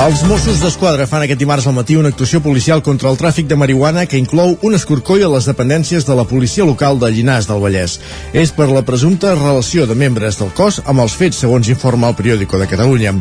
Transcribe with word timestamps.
Els 0.00 0.22
Mossos 0.24 0.62
d'Esquadra 0.62 1.04
fan 1.04 1.26
aquest 1.26 1.42
dimarts 1.42 1.66
al 1.68 1.74
matí 1.76 1.92
una 2.00 2.08
actuació 2.08 2.38
policial 2.40 2.80
contra 2.80 3.10
el 3.10 3.18
tràfic 3.20 3.44
de 3.50 3.56
marihuana 3.60 4.06
que 4.08 4.16
inclou 4.16 4.54
un 4.64 4.76
escorcoll 4.78 5.26
a 5.26 5.28
les 5.28 5.44
dependències 5.44 6.06
de 6.08 6.14
la 6.16 6.24
policia 6.24 6.64
local 6.64 6.96
de 7.02 7.10
Llinars 7.12 7.44
del 7.50 7.60
Vallès. 7.60 7.98
És 8.32 8.48
per 8.56 8.70
la 8.70 8.80
presumpta 8.80 9.34
relació 9.34 9.84
de 9.84 9.98
membres 10.02 10.38
del 10.40 10.54
cos 10.56 10.78
amb 10.86 11.04
els 11.04 11.18
fets, 11.20 11.42
segons 11.44 11.68
informa 11.68 12.08
el 12.08 12.16
periòdico 12.16 12.56
de 12.56 12.70
Catalunya. 12.70 13.12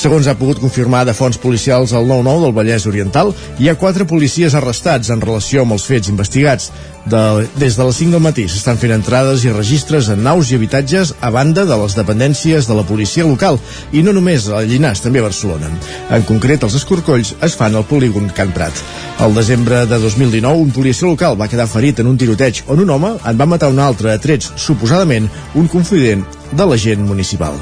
Segons 0.00 0.30
ha 0.30 0.36
pogut 0.40 0.62
confirmar 0.62 1.02
de 1.04 1.12
fonts 1.12 1.36
policials 1.42 1.92
al 1.92 2.08
9-9 2.08 2.46
del 2.46 2.56
Vallès 2.56 2.88
Oriental, 2.88 3.34
hi 3.60 3.68
ha 3.68 3.76
quatre 3.76 4.08
policies 4.08 4.56
arrestats 4.56 5.12
en 5.12 5.20
relació 5.20 5.66
amb 5.66 5.76
els 5.76 5.84
fets 5.84 6.08
investigats. 6.08 6.72
De, 7.02 7.20
des 7.58 7.74
de 7.74 7.84
les 7.84 7.96
5 7.98 8.14
del 8.14 8.22
matí 8.22 8.44
s'estan 8.46 8.78
fent 8.78 8.92
entrades 8.94 9.42
i 9.42 9.50
registres 9.50 10.06
en 10.12 10.20
naus 10.22 10.52
i 10.52 10.54
habitatges 10.54 11.10
a 11.18 11.32
banda 11.34 11.64
de 11.66 11.76
les 11.80 11.96
dependències 11.98 12.68
de 12.70 12.76
la 12.78 12.84
policia 12.86 13.26
local 13.26 13.58
i 13.90 14.04
no 14.06 14.14
només 14.14 14.46
a 14.46 14.62
Llinars, 14.62 15.02
també 15.02 15.18
a 15.18 15.26
Barcelona. 15.26 15.72
En 16.14 16.21
concret, 16.28 16.62
els 16.66 16.74
escorcolls 16.78 17.32
es 17.46 17.54
fan 17.58 17.76
al 17.76 17.86
polígon 17.88 18.28
Can 18.36 18.52
Prat. 18.54 18.76
Al 19.24 19.34
desembre 19.34 19.84
de 19.86 19.98
2019, 19.98 20.60
un 20.60 20.70
policia 20.74 21.08
local 21.08 21.38
va 21.40 21.48
quedar 21.48 21.68
ferit 21.70 22.00
en 22.02 22.10
un 22.10 22.18
tiroteig 22.20 22.62
on 22.72 22.82
un 22.84 22.90
home 22.90 23.14
en 23.16 23.40
va 23.40 23.48
matar 23.48 23.70
un 23.72 23.80
altre 23.82 24.12
a 24.12 24.20
trets, 24.20 24.52
suposadament 24.56 25.28
un 25.54 25.68
confident 25.72 26.24
de 26.52 26.66
l'agent 26.68 27.02
municipal. 27.08 27.56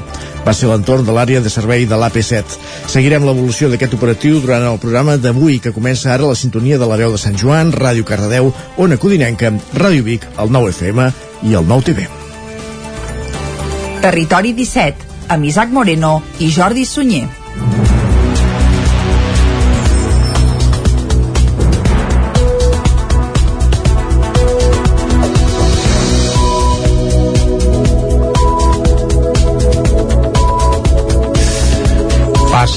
Va 0.45 0.53
ser 0.57 0.69
l'entorn 0.71 1.05
de 1.05 1.13
l'àrea 1.15 1.41
de 1.41 1.51
servei 1.53 1.85
de 1.85 1.97
l'AP7. 1.97 2.57
Seguirem 2.91 3.25
l'evolució 3.27 3.69
d'aquest 3.69 3.93
operatiu 3.97 4.39
durant 4.41 4.65
el 4.69 4.79
programa 4.81 5.17
d'avui, 5.17 5.59
que 5.59 5.73
comença 5.75 6.13
ara 6.13 6.29
la 6.29 6.37
sintonia 6.39 6.79
de 6.81 6.87
la 6.89 6.97
veu 7.01 7.13
de 7.13 7.21
Sant 7.21 7.37
Joan, 7.37 7.71
Ràdio 7.71 8.07
Cardedeu, 8.07 8.53
Ona 8.77 8.97
Codinenca, 8.97 9.53
Ràdio 9.77 10.07
Vic, 10.07 10.25
el 10.37 10.51
9 10.51 10.73
FM 10.77 11.11
i 11.49 11.55
el 11.59 11.67
9 11.67 11.91
TV. 11.91 12.07
Territori 14.01 14.55
17, 14.57 15.11
amb 15.29 15.45
Isaac 15.45 15.69
Moreno 15.69 16.21
i 16.39 16.49
Jordi 16.49 16.87
Sunyer. 16.89 17.40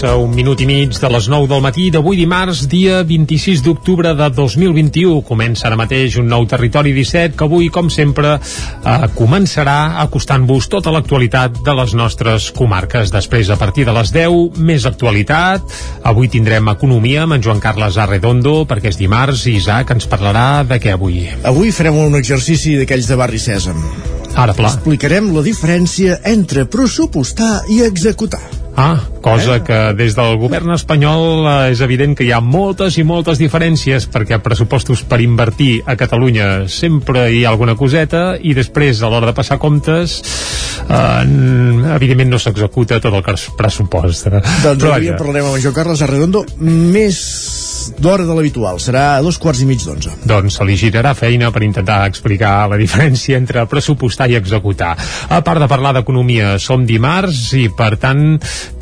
Passa 0.04 0.20
un 0.20 0.34
minut 0.36 0.60
i 0.60 0.66
mig 0.68 0.98
de 1.00 1.08
les 1.08 1.26
9 1.32 1.46
del 1.48 1.62
matí 1.64 1.86
d'avui 1.88 2.18
dimarts, 2.18 2.66
dia 2.68 2.98
26 3.08 3.62
d'octubre 3.64 4.10
de 4.12 4.26
2021. 4.36 5.22
Comença 5.24 5.64
ara 5.64 5.78
mateix 5.80 6.18
un 6.20 6.26
nou 6.28 6.44
Territori 6.44 6.90
17 6.92 7.38
que 7.38 7.46
avui, 7.46 7.70
com 7.72 7.88
sempre, 7.88 8.34
eh, 8.36 9.06
començarà 9.16 9.96
acostant-vos 10.02 10.68
tota 10.68 10.92
l'actualitat 10.92 11.56
de 11.64 11.74
les 11.78 11.94
nostres 11.96 12.50
comarques. 12.52 13.08
Després, 13.14 13.48
a 13.48 13.56
partir 13.56 13.86
de 13.86 13.94
les 13.96 14.12
10, 14.12 14.58
més 14.58 14.84
actualitat. 14.84 15.62
Avui 16.02 16.28
tindrem 16.28 16.68
Economia 16.68 17.22
amb 17.22 17.38
en 17.38 17.42
Joan 17.42 17.62
Carles 17.64 17.96
Arredondo, 17.96 18.66
perquè 18.66 18.92
és 18.92 19.00
dimarts, 19.00 19.46
i 19.46 19.56
Isaac 19.56 19.94
ens 19.94 20.04
parlarà 20.04 20.66
de 20.68 20.76
què 20.84 20.92
avui. 20.92 21.30
Avui 21.44 21.72
farem 21.72 21.96
un 21.96 22.20
exercici 22.20 22.76
d'aquells 22.76 23.08
de 23.08 23.16
Barri 23.16 23.40
Sèsam. 23.40 23.80
Ara, 24.36 24.52
pla. 24.52 24.68
Explicarem 24.68 25.32
la 25.32 25.40
diferència 25.40 26.20
entre 26.24 26.66
pressupostar 26.66 27.62
i 27.70 27.80
executar. 27.88 28.63
Ah, 28.76 28.98
cosa 29.22 29.60
que 29.62 29.76
des 29.94 30.16
del 30.18 30.34
govern 30.40 30.74
espanyol 30.74 31.46
eh, 31.46 31.70
és 31.70 31.80
evident 31.84 32.16
que 32.18 32.26
hi 32.26 32.32
ha 32.34 32.40
moltes 32.42 32.98
i 32.98 33.04
moltes 33.06 33.38
diferències 33.38 34.08
perquè 34.10 34.40
pressupostos 34.42 35.04
per 35.06 35.20
invertir 35.22 35.84
a 35.86 35.94
Catalunya 36.00 36.66
sempre 36.66 37.28
hi 37.30 37.44
ha 37.44 37.52
alguna 37.54 37.76
coseta 37.78 38.34
i 38.34 38.54
després 38.56 39.02
a 39.02 39.12
l'hora 39.12 39.30
de 39.30 39.36
passar 39.36 39.60
comptes 39.62 40.16
eh, 40.88 41.94
evidentment 41.94 42.34
no 42.34 42.42
s'executa 42.42 42.98
tot 42.98 43.14
el 43.14 43.22
que 43.22 43.36
es 43.38 43.46
pressuposta. 43.54 44.42
Doncs 44.64 44.82
Però 44.82 44.96
avui 44.96 45.14
parlarem 45.14 45.52
amb 45.52 45.60
en 45.60 45.62
Joan 45.68 45.78
Carles 45.78 46.02
Arredondo 46.02 46.42
més 46.58 47.22
d'hora 47.98 48.26
de 48.26 48.34
l'habitual, 48.36 48.78
serà 48.82 49.04
a 49.16 49.22
dos 49.24 49.38
quarts 49.40 49.62
i 49.62 49.68
mig 49.68 49.82
d'onze. 49.84 50.12
Doncs 50.28 50.58
se 50.58 50.66
li 50.66 50.76
girarà 50.78 51.14
feina 51.18 51.50
per 51.54 51.64
intentar 51.66 52.04
explicar 52.08 52.68
la 52.70 52.78
diferència 52.80 53.38
entre 53.40 53.66
pressupostar 53.70 54.28
i 54.30 54.38
executar. 54.38 54.94
A 55.28 55.40
part 55.44 55.62
de 55.62 55.68
parlar 55.70 55.94
d'economia, 55.96 56.54
som 56.62 56.86
dimarts 56.86 57.52
i 57.58 57.66
per 57.74 57.94
tant 58.00 58.22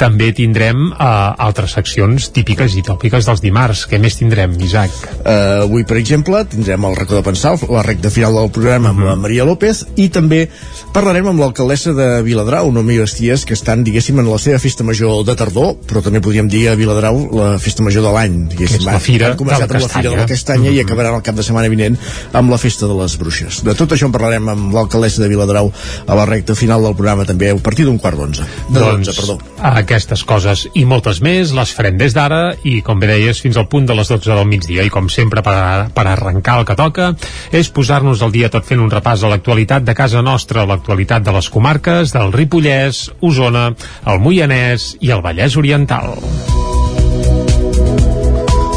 també 0.01 0.33
tindrem 0.37 0.91
uh, 0.93 1.33
altres 1.43 1.77
seccions 1.79 2.31
típiques 2.35 2.77
i 2.79 2.85
tòpiques 2.87 3.29
dels 3.29 3.43
dimarts. 3.45 3.87
Què 3.91 4.01
més 4.03 4.19
tindrem, 4.21 4.55
Isaac? 4.63 4.95
Uh, 5.23 5.65
avui, 5.67 5.87
per 5.89 5.99
exemple, 6.01 6.45
tindrem 6.51 6.89
el 6.89 6.97
racó 6.99 7.19
de 7.19 7.25
pensar, 7.27 7.57
la 7.73 7.85
recta 7.87 8.13
final 8.13 8.37
del 8.39 8.53
programa 8.55 8.93
amb 8.93 9.07
la 9.07 9.17
Maria 9.19 9.47
López 9.49 9.85
i 9.97 10.09
també 10.13 10.45
parlarem 10.93 11.31
amb 11.33 11.41
l'alcaldessa 11.43 11.95
de 11.97 12.09
Viladrau, 12.27 12.71
Noemí 12.73 12.99
Basties, 13.01 13.47
que 13.49 13.57
estan, 13.59 13.85
diguéssim, 13.87 14.21
en 14.21 14.29
la 14.31 14.41
seva 14.43 14.61
festa 14.63 14.85
major 14.87 15.25
de 15.27 15.37
tardor, 15.39 15.77
però 15.89 16.03
també 16.05 16.23
podríem 16.25 16.51
dir 16.53 16.67
a 16.71 16.77
Viladrau 16.79 17.25
la 17.33 17.53
festa 17.63 17.85
major 17.87 18.05
de 18.07 18.13
l'any, 18.15 18.39
diguéssim 18.53 18.87
la 18.93 19.01
fira 19.03 19.31
han 19.31 19.39
començat 19.41 19.69
amb 19.69 19.85
la 19.85 19.91
fira 19.93 20.11
de 20.11 20.17
la 20.17 20.27
castanya 20.27 20.71
mm 20.71 20.73
-hmm. 20.73 20.79
i 20.79 20.81
acabaran 20.81 21.15
el 21.15 21.23
cap 21.23 21.37
de 21.37 21.43
setmana 21.43 21.69
vinent 21.69 21.99
amb 22.33 22.51
la 22.51 22.59
festa 22.59 22.87
de 22.87 22.95
les 22.95 23.19
bruixes. 23.19 23.63
De 23.65 23.75
tot 23.75 23.93
això 23.93 24.07
en 24.07 24.13
parlarem 24.13 24.49
amb 24.49 24.75
l'alcaldessa 24.75 25.23
de 25.23 25.29
Viladrau 25.29 25.73
a 26.07 26.15
la 26.15 26.27
recta 26.27 26.55
final 26.55 26.83
del 26.83 26.95
programa 26.95 27.25
també 27.25 27.51
a 27.51 27.57
partir 27.57 27.85
d'un 27.85 27.99
quart 27.99 28.17
d'onze. 28.17 28.43
De 28.69 28.81
doncs, 28.81 29.07
12, 29.07 29.21
perdó. 29.21 29.39
Aquestes 29.63 30.25
coses 30.25 30.69
i 30.75 30.85
moltes 30.85 31.21
més 31.21 31.53
les 31.53 31.73
farem 31.73 31.99
des 31.99 32.15
d'ara 32.15 32.55
i 32.65 32.81
com 32.83 33.01
bé 33.01 33.07
deies 33.07 33.41
fins 33.41 33.57
al 33.57 33.69
punt 33.69 33.87
de 33.87 33.95
les 33.95 34.09
12 34.09 34.31
del 34.31 34.47
migdia 34.47 34.85
i 34.85 34.91
com 34.91 35.09
sempre 35.09 35.43
per, 35.43 35.89
per 35.95 36.07
arrencar 36.07 36.59
el 36.61 36.67
que 36.69 36.77
toca 36.79 37.15
és 37.53 37.69
posar-nos 37.69 38.23
al 38.23 38.33
dia 38.33 38.51
tot 38.53 38.67
fent 38.69 38.81
un 38.81 38.91
repàs 38.91 39.23
a 39.23 39.33
l'actualitat 39.33 39.85
de 39.85 39.95
casa 39.95 40.23
nostra, 40.23 40.67
l'actualitat 40.67 41.23
de 41.23 41.33
les 41.33 41.49
comarques 41.49 42.13
del 42.13 42.33
Ripollès, 42.33 43.09
Osona, 43.21 43.71
el 44.07 44.23
Moianès 44.23 44.97
i 45.01 45.15
el 45.15 45.25
Vallès 45.25 45.57
Oriental. 45.57 46.17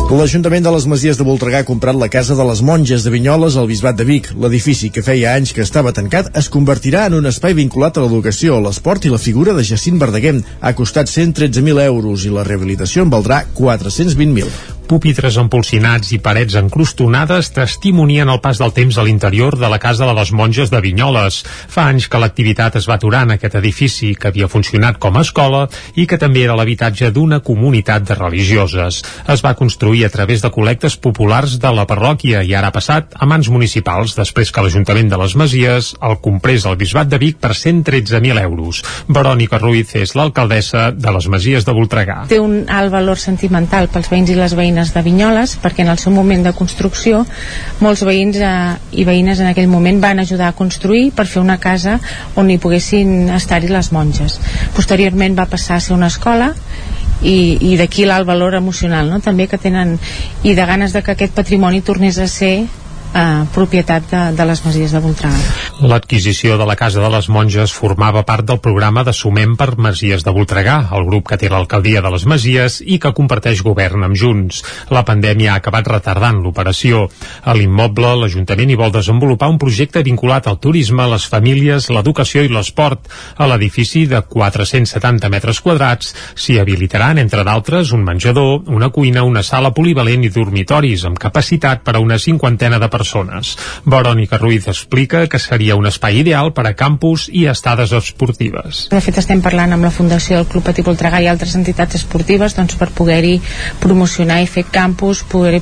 L'Ajuntament 0.05 0.61
de 0.61 0.69
les 0.69 0.85
Masies 0.85 1.17
de 1.17 1.25
Voltregà 1.25 1.63
ha 1.63 1.65
comprat 1.65 1.97
la 1.97 2.07
Casa 2.13 2.35
de 2.37 2.45
les 2.45 2.59
Monges 2.61 3.03
de 3.03 3.09
Vinyoles 3.09 3.55
al 3.57 3.65
Bisbat 3.65 3.97
de 3.97 4.05
Vic. 4.05 4.29
L'edifici, 4.37 4.91
que 4.93 5.01
feia 5.01 5.33
anys 5.33 5.51
que 5.51 5.65
estava 5.65 5.95
tancat, 5.97 6.29
es 6.37 6.49
convertirà 6.53 7.07
en 7.09 7.17
un 7.17 7.25
espai 7.31 7.57
vinculat 7.57 7.97
a 7.97 8.05
l'educació, 8.05 8.61
l'esport 8.61 9.09
i 9.09 9.11
la 9.11 9.21
figura 9.25 9.57
de 9.57 9.65
Jacint 9.65 9.97
Verdaguer. 9.99 10.37
Ha 10.61 10.75
costat 10.77 11.09
113.000 11.09 11.83
euros 11.89 12.29
i 12.29 12.31
la 12.37 12.45
rehabilitació 12.45 13.03
en 13.03 13.17
valdrà 13.17 13.43
420.000 13.57 14.74
pupitres 14.85 15.37
empolsinats 15.41 16.11
i 16.15 16.19
parets 16.23 16.55
encrustonades 16.59 17.49
testimonien 17.55 18.29
el 18.29 18.39
pas 18.43 18.59
del 18.61 18.73
temps 18.75 18.97
a 18.97 19.05
l'interior 19.05 19.57
de 19.57 19.69
la 19.71 19.79
Casa 19.81 20.05
de 20.05 20.13
les 20.13 20.31
Monges 20.31 20.71
de 20.71 20.81
Vinyoles. 20.81 21.41
Fa 21.45 21.87
anys 21.89 22.07
que 22.09 22.21
l'activitat 22.21 22.77
es 22.79 22.87
va 22.89 22.95
aturar 22.99 23.23
en 23.25 23.35
aquest 23.35 23.57
edifici, 23.59 24.13
que 24.15 24.29
havia 24.29 24.49
funcionat 24.51 24.99
com 25.01 25.17
a 25.17 25.23
escola 25.25 25.65
i 25.95 26.05
que 26.05 26.19
també 26.21 26.43
era 26.45 26.55
l'habitatge 26.57 27.09
d'una 27.15 27.41
comunitat 27.45 28.05
de 28.07 28.17
religioses. 28.19 29.01
Es 29.27 29.43
va 29.45 29.55
construir 29.57 30.05
a 30.05 30.11
través 30.13 30.45
de 30.45 30.51
col·lectes 30.53 30.99
populars 31.01 31.57
de 31.59 31.73
la 31.73 31.87
parròquia 31.89 32.43
i 32.45 32.53
ara 32.53 32.69
ha 32.69 32.75
passat 32.75 33.17
a 33.17 33.25
mans 33.25 33.49
municipals 33.49 34.15
després 34.15 34.51
que 34.51 34.63
l'Ajuntament 34.65 35.09
de 35.09 35.21
les 35.21 35.35
Masies 35.35 35.93
el 36.01 36.19
comprés 36.21 36.65
al 36.65 36.77
Bisbat 36.77 37.09
de 37.09 37.19
Vic 37.21 37.41
per 37.41 37.53
113.000 37.57 38.43
euros. 38.43 38.83
Verònica 39.07 39.59
Ruiz 39.61 39.95
és 39.97 40.15
l'alcaldessa 40.15 40.91
de 40.91 41.17
les 41.17 41.29
Masies 41.31 41.65
de 41.65 41.75
Voltregà. 41.75 42.21
Té 42.29 42.39
un 42.39 42.65
alt 42.69 42.93
valor 42.93 43.19
sentimental 43.21 43.89
pels 43.91 44.11
veïns 44.11 44.31
i 44.31 44.37
les 44.37 44.53
veïnes 44.57 44.74
veïnes 44.75 44.91
de 44.91 45.01
Vinyoles 45.01 45.55
perquè 45.63 45.83
en 45.85 45.91
el 45.93 45.99
seu 46.01 46.11
moment 46.11 46.43
de 46.43 46.51
construcció 46.53 47.23
molts 47.79 48.03
veïns 48.03 48.37
eh, 48.43 48.75
i 48.91 49.05
veïnes 49.07 49.39
en 49.39 49.47
aquell 49.47 49.69
moment 49.71 50.01
van 50.03 50.19
ajudar 50.19 50.49
a 50.49 50.55
construir 50.57 51.11
per 51.15 51.25
fer 51.25 51.41
una 51.41 51.57
casa 51.57 51.99
on 52.35 52.49
hi 52.51 52.57
poguessin 52.59 53.29
estar-hi 53.31 53.71
les 53.71 53.91
monges. 53.95 54.39
Posteriorment 54.75 55.37
va 55.37 55.47
passar 55.47 55.77
a 55.77 55.79
ser 55.79 55.95
una 55.95 56.11
escola 56.11 56.51
i, 57.21 57.57
i 57.71 57.77
d'aquí 57.79 58.05
l'alt 58.05 58.27
valor 58.27 58.55
emocional 58.55 59.09
no? 59.09 59.21
també 59.23 59.47
que 59.47 59.57
tenen 59.57 59.95
i 60.43 60.55
de 60.55 60.65
ganes 60.65 60.91
de 60.91 61.01
que 61.01 61.15
aquest 61.15 61.33
patrimoni 61.33 61.81
tornés 61.81 62.19
a 62.19 62.27
ser 62.27 62.67
eh, 63.15 63.45
propietat 63.53 64.09
de, 64.11 64.21
de 64.35 64.45
les 64.45 64.61
Masies 64.65 64.91
de 64.91 65.01
Voltregà. 65.01 65.39
L'adquisició 65.87 66.57
de 66.59 66.67
la 66.67 66.75
Casa 66.79 67.01
de 67.03 67.09
les 67.11 67.29
Monges 67.31 67.73
formava 67.73 68.25
part 68.27 68.45
del 68.47 68.59
programa 68.63 69.05
de 69.07 69.13
Sumem 69.15 69.55
per 69.59 69.75
Masies 69.79 70.25
de 70.25 70.33
Voltregà, 70.35 70.77
el 70.95 71.07
grup 71.07 71.29
que 71.29 71.39
té 71.39 71.49
l'alcaldia 71.51 72.03
de 72.03 72.11
les 72.11 72.25
Masies 72.27 72.81
i 72.83 72.99
que 72.99 73.13
comparteix 73.15 73.63
govern 73.65 74.03
amb 74.07 74.19
Junts. 74.19 74.61
La 74.91 75.05
pandèmia 75.07 75.53
ha 75.53 75.61
acabat 75.61 75.87
retardant 75.87 76.41
l'operació. 76.43 77.05
A 77.43 77.55
l'immoble, 77.55 78.11
l'Ajuntament 78.21 78.71
hi 78.71 78.79
vol 78.79 78.93
desenvolupar 78.93 79.49
un 79.51 79.59
projecte 79.61 80.03
vinculat 80.03 80.47
al 80.47 80.59
turisme, 80.59 81.07
les 81.11 81.27
famílies, 81.31 81.89
l'educació 81.93 82.43
i 82.43 82.51
l'esport. 82.51 83.07
A 83.37 83.47
l'edifici 83.47 84.05
de 84.11 84.21
470 84.21 85.31
metres 85.31 85.61
quadrats 85.63 86.13
s'hi 86.35 86.59
habilitaran, 86.59 87.19
entre 87.21 87.45
d'altres, 87.47 87.93
un 87.95 88.03
menjador, 88.05 88.65
una 88.71 88.89
cuina, 88.89 89.23
una 89.23 89.43
sala 89.43 89.71
polivalent 89.75 90.25
i 90.25 90.33
dormitoris 90.33 91.05
amb 91.07 91.19
capacitat 91.19 91.83
per 91.85 91.95
a 91.95 92.03
una 92.03 92.19
cinquantena 92.19 92.79
de 92.81 92.89
persones 92.89 93.04
persones. 93.05 93.55
Verònica 93.85 94.39
Ruiz 94.41 94.67
explica 94.67 95.27
que 95.29 95.39
seria 95.39 95.77
un 95.77 95.85
espai 95.85 96.19
ideal 96.23 96.51
per 96.53 96.65
a 96.65 96.73
campus 96.73 97.29
i 97.29 97.45
estades 97.45 97.93
esportives. 97.93 98.87
De 98.89 99.01
fet, 99.01 99.19
estem 99.21 99.43
parlant 99.45 99.75
amb 99.75 99.85
la 99.85 99.93
Fundació 99.93 100.39
del 100.39 100.49
Club 100.49 100.65
Patí 100.65 100.81
Voltregà 100.85 101.21
i 101.21 101.29
altres 101.29 101.53
entitats 101.55 101.99
esportives 102.01 102.57
doncs, 102.57 102.75
per 102.79 102.89
poder-hi 102.97 103.37
promocionar 103.83 104.41
i 104.41 104.49
fer 104.49 104.65
campus, 104.71 105.21
poder-hi 105.29 105.61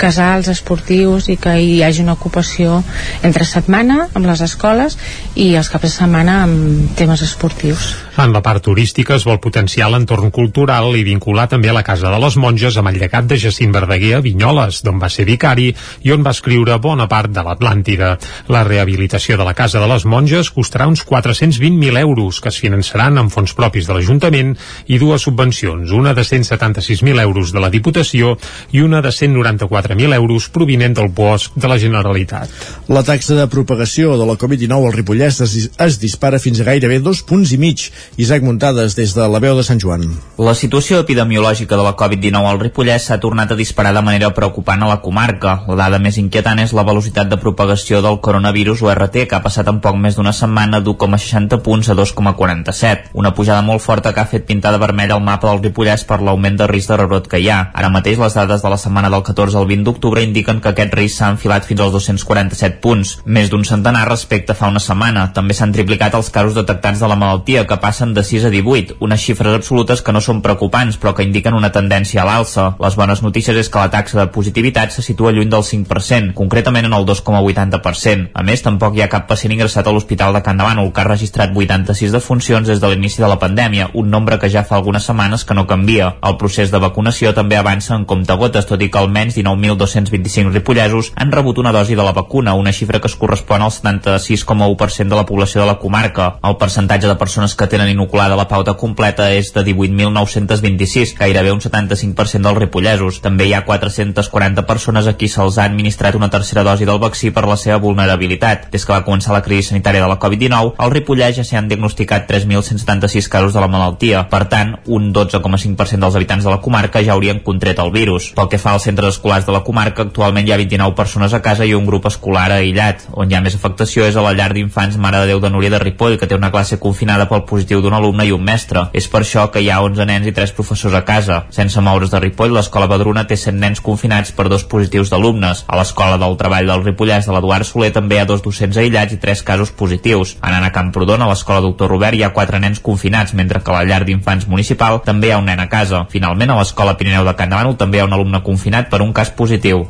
casals 0.00 0.50
esportius 0.50 1.30
i 1.30 1.38
que 1.40 1.54
hi 1.62 1.80
hagi 1.86 2.02
una 2.02 2.16
ocupació 2.18 2.82
entre 3.22 3.46
setmana 3.46 4.08
amb 4.10 4.26
les 4.26 4.42
escoles 4.42 4.98
i 5.36 5.52
els 5.54 5.70
caps 5.70 5.86
de 5.86 5.92
setmana 5.94 6.40
amb 6.44 6.96
temes 6.98 7.22
esportius. 7.22 7.92
En 8.20 8.34
la 8.34 8.42
part 8.44 8.64
turística 8.66 9.14
es 9.16 9.24
vol 9.24 9.38
potenciar 9.40 9.88
l'entorn 9.88 10.32
cultural 10.34 10.92
i 10.98 11.06
vincular 11.06 11.46
també 11.48 11.70
a 11.70 11.76
la 11.76 11.86
Casa 11.86 12.10
de 12.10 12.18
les 12.20 12.36
Monges 12.36 12.76
amb 12.76 12.90
el 12.90 12.98
llegat 13.00 13.30
de 13.30 13.38
Jacint 13.40 13.72
Verdaguer 13.72 14.16
a 14.18 14.24
Vinyoles, 14.24 14.82
d'on 14.84 14.98
va 15.00 15.08
ser 15.08 15.24
vicari 15.28 15.70
i 16.04 16.12
on 16.12 16.26
va 16.26 16.34
escriure 16.34 16.79
bona 16.80 17.06
part 17.08 17.30
de 17.30 17.44
l'Atlàntida. 17.44 18.16
La 18.48 18.64
rehabilitació 18.66 19.36
de 19.38 19.46
la 19.46 19.54
Casa 19.54 19.80
de 19.80 19.88
les 19.90 20.06
Monges 20.08 20.50
costarà 20.54 20.88
uns 20.90 21.04
420.000 21.06 22.00
euros 22.00 22.40
que 22.40 22.50
es 22.50 22.60
finançaran 22.60 23.20
amb 23.20 23.32
fons 23.32 23.54
propis 23.56 23.86
de 23.86 23.96
l'Ajuntament 23.96 24.56
i 24.88 24.98
dues 24.98 25.28
subvencions, 25.28 25.92
una 25.92 26.14
de 26.16 26.24
176.000 26.26 27.20
euros 27.22 27.52
de 27.52 27.62
la 27.62 27.70
Diputació 27.70 28.36
i 28.72 28.82
una 28.82 29.02
de 29.04 29.12
194.000 29.14 30.16
euros 30.16 30.48
provinent 30.48 30.96
del 30.96 31.12
bosc 31.14 31.54
de 31.54 31.68
la 31.68 31.78
Generalitat. 31.78 32.50
La 32.88 33.04
taxa 33.06 33.36
de 33.38 33.46
propagació 33.52 34.16
de 34.18 34.26
la 34.26 34.38
Covid-19 34.40 34.90
al 34.90 34.96
Ripollès 34.96 35.40
es, 35.44 35.56
es 35.76 36.00
dispara 36.00 36.40
fins 36.42 36.60
a 36.60 36.68
gairebé 36.68 37.00
dos 37.04 37.22
punts 37.26 37.52
i 37.54 37.58
mig 37.60 37.86
Isaac 38.16 38.42
Muntades, 38.42 38.96
des 38.96 39.14
de 39.14 39.26
la 39.28 39.40
veu 39.42 39.56
de 39.56 39.64
Sant 39.66 39.80
Joan. 39.80 40.06
La 40.38 40.54
situació 40.58 41.00
epidemiològica 41.04 41.76
de 41.76 41.84
la 41.86 41.94
Covid-19 41.98 42.50
al 42.50 42.60
Ripollès 42.62 43.08
s'ha 43.08 43.20
tornat 43.22 43.52
a 43.52 43.58
disparar 43.58 43.92
de 43.96 44.02
manera 44.04 44.32
preocupant 44.34 44.82
a 44.82 44.88
la 44.90 45.00
comarca. 45.04 45.60
La 45.68 45.76
dada 45.84 46.00
més 46.02 46.18
inquietant 46.20 46.60
és 46.62 46.69
la 46.76 46.84
velocitat 46.86 47.28
de 47.30 47.38
propagació 47.40 48.00
del 48.04 48.20
coronavirus 48.20 48.82
o 48.84 48.90
RT, 48.92 49.26
que 49.28 49.36
ha 49.38 49.42
passat 49.44 49.68
en 49.70 49.80
poc 49.84 49.96
més 49.96 50.16
d'una 50.16 50.32
setmana 50.36 50.80
d'1,60 50.80 51.60
punts 51.64 51.90
a 51.90 51.96
2,47. 51.98 53.10
Una 53.14 53.34
pujada 53.34 53.62
molt 53.66 53.82
forta 53.84 54.12
que 54.14 54.20
ha 54.22 54.28
fet 54.30 54.46
pintar 54.48 54.72
de 54.74 54.80
vermell 54.82 55.14
el 55.16 55.24
mapa 55.24 55.50
del 55.50 55.62
Ripollès 55.64 56.04
per 56.08 56.20
l'augment 56.20 56.56
de 56.60 56.68
risc 56.70 56.92
de 56.92 56.98
rebrot 57.00 57.28
que 57.30 57.40
hi 57.42 57.48
ha. 57.50 57.60
Ara 57.74 57.90
mateix 57.92 58.18
les 58.20 58.36
dades 58.36 58.62
de 58.62 58.72
la 58.72 58.78
setmana 58.78 59.10
del 59.10 59.24
14 59.26 59.58
al 59.58 59.68
20 59.70 59.88
d'octubre 59.88 60.22
indiquen 60.22 60.60
que 60.60 60.72
aquest 60.72 60.94
risc 60.98 61.18
s'ha 61.18 61.32
enfilat 61.34 61.66
fins 61.68 61.82
als 61.84 61.92
247 61.96 62.80
punts, 62.84 63.16
més 63.24 63.50
d'un 63.50 63.64
centenar 63.64 64.06
respecte 64.08 64.54
fa 64.54 64.70
una 64.70 64.82
setmana. 64.82 65.28
També 65.36 65.56
s'han 65.56 65.74
triplicat 65.76 66.14
els 66.18 66.30
casos 66.30 66.56
detectats 66.58 67.00
de 67.02 67.10
la 67.10 67.18
malaltia, 67.18 67.66
que 67.66 67.80
passen 67.82 68.14
de 68.14 68.24
6 68.24 68.46
a 68.48 68.54
18, 68.54 68.98
unes 69.00 69.20
xifres 69.20 69.58
absolutes 69.58 70.02
que 70.02 70.12
no 70.14 70.22
són 70.24 70.42
preocupants 70.44 70.98
però 71.00 71.14
que 71.16 71.26
indiquen 71.26 71.56
una 71.56 71.72
tendència 71.74 72.22
a 72.22 72.28
l'alça. 72.28 72.70
Les 72.82 72.96
bones 72.98 73.22
notícies 73.24 73.56
és 73.56 73.70
que 73.70 73.82
la 73.82 73.90
taxa 73.92 74.18
de 74.20 74.28
positivitat 74.34 74.94
se 74.94 75.02
situa 75.02 75.32
lluny 75.32 75.50
del 75.50 75.64
5%, 75.66 76.34
concretament 76.50 76.86
en 76.86 76.92
el 76.92 77.06
2,80%. 77.06 78.30
A 78.34 78.42
més, 78.42 78.62
tampoc 78.66 78.96
hi 78.96 79.04
ha 79.04 79.08
cap 79.08 79.28
pacient 79.30 79.52
ingressat 79.54 79.86
a 79.86 79.92
l'Hospital 79.94 80.34
de 80.34 80.42
Can 80.42 80.58
Davant, 80.58 80.80
que 80.90 81.00
ha 81.00 81.06
registrat 81.06 81.52
86 81.54 82.10
defuncions 82.10 82.66
des 82.66 82.80
de 82.82 82.88
l'inici 82.90 83.22
de 83.22 83.28
la 83.30 83.38
pandèmia, 83.38 83.90
un 83.94 84.10
nombre 84.10 84.38
que 84.42 84.50
ja 84.50 84.64
fa 84.66 84.74
algunes 84.80 85.06
setmanes 85.06 85.44
que 85.46 85.54
no 85.54 85.68
canvia. 85.70 86.16
El 86.26 86.36
procés 86.42 86.72
de 86.72 86.80
vacunació 86.82 87.30
també 87.36 87.56
avança 87.56 87.94
en 87.94 88.04
comptagotes, 88.04 88.66
tot 88.66 88.82
i 88.82 88.88
que 88.90 88.98
almenys 88.98 89.36
19.225 89.38 90.50
ripollesos 90.50 91.12
han 91.14 91.30
rebut 91.30 91.60
una 91.62 91.72
dosi 91.72 91.94
de 91.94 92.02
la 92.02 92.16
vacuna, 92.16 92.56
una 92.58 92.72
xifra 92.74 92.98
que 92.98 93.06
es 93.06 93.14
correspon 93.14 93.62
al 93.62 93.70
76,1% 93.70 95.08
de 95.08 95.20
la 95.20 95.26
població 95.26 95.60
de 95.62 95.68
la 95.68 95.78
comarca. 95.78 96.40
El 96.42 96.58
percentatge 96.58 97.06
de 97.06 97.14
persones 97.20 97.54
que 97.54 97.70
tenen 97.70 97.92
inoculada 97.94 98.34
la 98.34 98.48
pauta 98.48 98.74
completa 98.74 99.30
és 99.30 99.52
de 99.54 99.62
18.926, 99.70 101.14
gairebé 101.14 101.54
un 101.54 101.62
75% 101.62 102.42
dels 102.42 102.58
ripollesos. 102.58 103.22
També 103.22 103.46
hi 103.46 103.54
ha 103.54 103.64
440 103.64 104.66
persones 104.66 105.06
a 105.06 105.14
qui 105.14 105.30
se'ls 105.30 105.60
ha 105.60 105.70
administrat 105.70 106.18
una 106.18 106.26
tercera 106.26 106.39
dosi 106.64 106.84
del 106.84 106.98
vaccí 106.98 107.30
per 107.30 107.46
la 107.46 107.56
seva 107.56 107.78
vulnerabilitat. 107.78 108.70
Des 108.72 108.84
que 108.84 108.92
va 108.92 109.04
començar 109.04 109.32
la 109.32 109.42
crisi 109.42 109.68
sanitària 109.70 110.02
de 110.02 110.08
la 110.08 110.18
Covid-19, 110.18 110.74
al 110.78 110.90
Ripollès 110.90 111.36
ja 111.36 111.44
s'hi 111.44 111.56
han 111.56 111.68
diagnosticat 111.68 112.28
3.176 112.30 113.28
casos 113.28 113.54
de 113.54 113.60
la 113.60 113.68
malaltia. 113.68 114.26
Per 114.30 114.44
tant, 114.48 114.76
un 114.86 115.12
12,5% 115.12 116.00
dels 116.00 116.16
habitants 116.16 116.44
de 116.44 116.50
la 116.50 116.60
comarca 116.60 117.02
ja 117.02 117.12
haurien 117.12 117.40
contret 117.40 117.78
el 117.78 117.92
virus. 117.92 118.30
Pel 118.36 118.48
que 118.48 118.58
fa 118.58 118.74
als 118.74 118.86
centres 118.88 119.16
escolars 119.16 119.46
de 119.46 119.52
la 119.52 119.62
comarca, 119.64 120.02
actualment 120.02 120.46
hi 120.48 120.52
ha 120.52 120.60
29 120.60 120.94
persones 120.96 121.34
a 121.34 121.42
casa 121.42 121.66
i 121.66 121.74
un 121.74 121.86
grup 121.86 122.06
escolar 122.06 122.50
aïllat. 122.52 123.06
On 123.12 123.30
hi 123.30 123.36
ha 123.36 123.42
més 123.44 123.54
afectació 123.54 124.06
és 124.06 124.16
a 124.16 124.24
la 124.24 124.34
llar 124.36 124.52
d'infants 124.54 124.96
Mare 124.96 125.22
de 125.22 125.32
Déu 125.32 125.40
de 125.40 125.50
Núria 125.50 125.70
de 125.70 125.78
Ripoll, 125.82 126.18
que 126.18 126.26
té 126.26 126.38
una 126.38 126.50
classe 126.50 126.78
confinada 126.78 127.28
pel 127.28 127.44
positiu 127.48 127.82
d'un 127.82 127.96
alumne 127.96 128.26
i 128.26 128.32
un 128.32 128.44
mestre. 128.44 128.88
És 128.92 129.08
per 129.08 129.22
això 129.24 129.48
que 129.50 129.62
hi 129.62 129.70
ha 129.70 129.80
11 129.82 130.06
nens 130.06 130.26
i 130.26 130.34
3 130.36 130.54
professors 130.56 130.94
a 130.94 131.04
casa. 131.04 131.44
Sense 131.50 131.80
moure's 131.80 132.10
de 132.12 132.20
Ripoll, 132.20 132.54
l'escola 132.54 132.88
Badruna 132.90 133.26
té 133.26 133.36
100 133.36 133.60
nens 133.60 133.80
confinats 133.84 134.32
per 134.32 134.48
dos 134.48 134.64
positius 134.64 135.10
d'alumnes. 135.10 135.64
A 135.66 135.78
l'escola 135.78 136.18
del 136.20 136.29
treball 136.38 136.66
del 136.70 136.84
Ripollès 136.84 137.26
de 137.26 137.34
l'Eduard 137.34 137.66
Soler 137.66 137.90
també 137.94 138.16
hi 138.16 138.22
ha 138.22 138.28
dos 138.28 138.42
docents 138.44 138.76
aïllats 138.76 139.14
i 139.16 139.20
3 139.22 139.44
casos 139.46 139.72
positius. 139.72 140.36
Anant 140.40 140.66
a 140.66 140.72
Camprodon, 140.74 141.22
a 141.22 141.30
l'escola 141.30 141.62
Doctor 141.64 141.90
Robert, 141.90 142.18
hi 142.18 142.24
ha 142.26 142.32
4 142.36 142.60
nens 142.62 142.82
confinats, 142.82 143.34
mentre 143.34 143.62
que 143.62 143.72
a 143.72 143.78
la 143.80 143.86
llar 143.86 144.02
d'infants 144.04 144.48
municipal 144.48 145.02
també 145.06 145.30
hi 145.30 145.36
ha 145.36 145.40
un 145.42 145.48
nen 145.50 145.60
a 145.60 145.68
casa. 145.68 146.06
Finalment, 146.10 146.50
a 146.50 146.60
l'escola 146.60 146.96
Pirineu 146.96 147.24
de 147.24 147.36
Can 147.38 147.50
Davant 147.54 147.76
també 147.76 147.98
hi 147.98 148.04
ha 148.04 148.10
un 148.10 148.18
alumne 148.18 148.44
confinat 148.46 148.90
per 148.90 149.02
un 149.02 149.12
cas 149.12 149.30
positiu. 149.30 149.86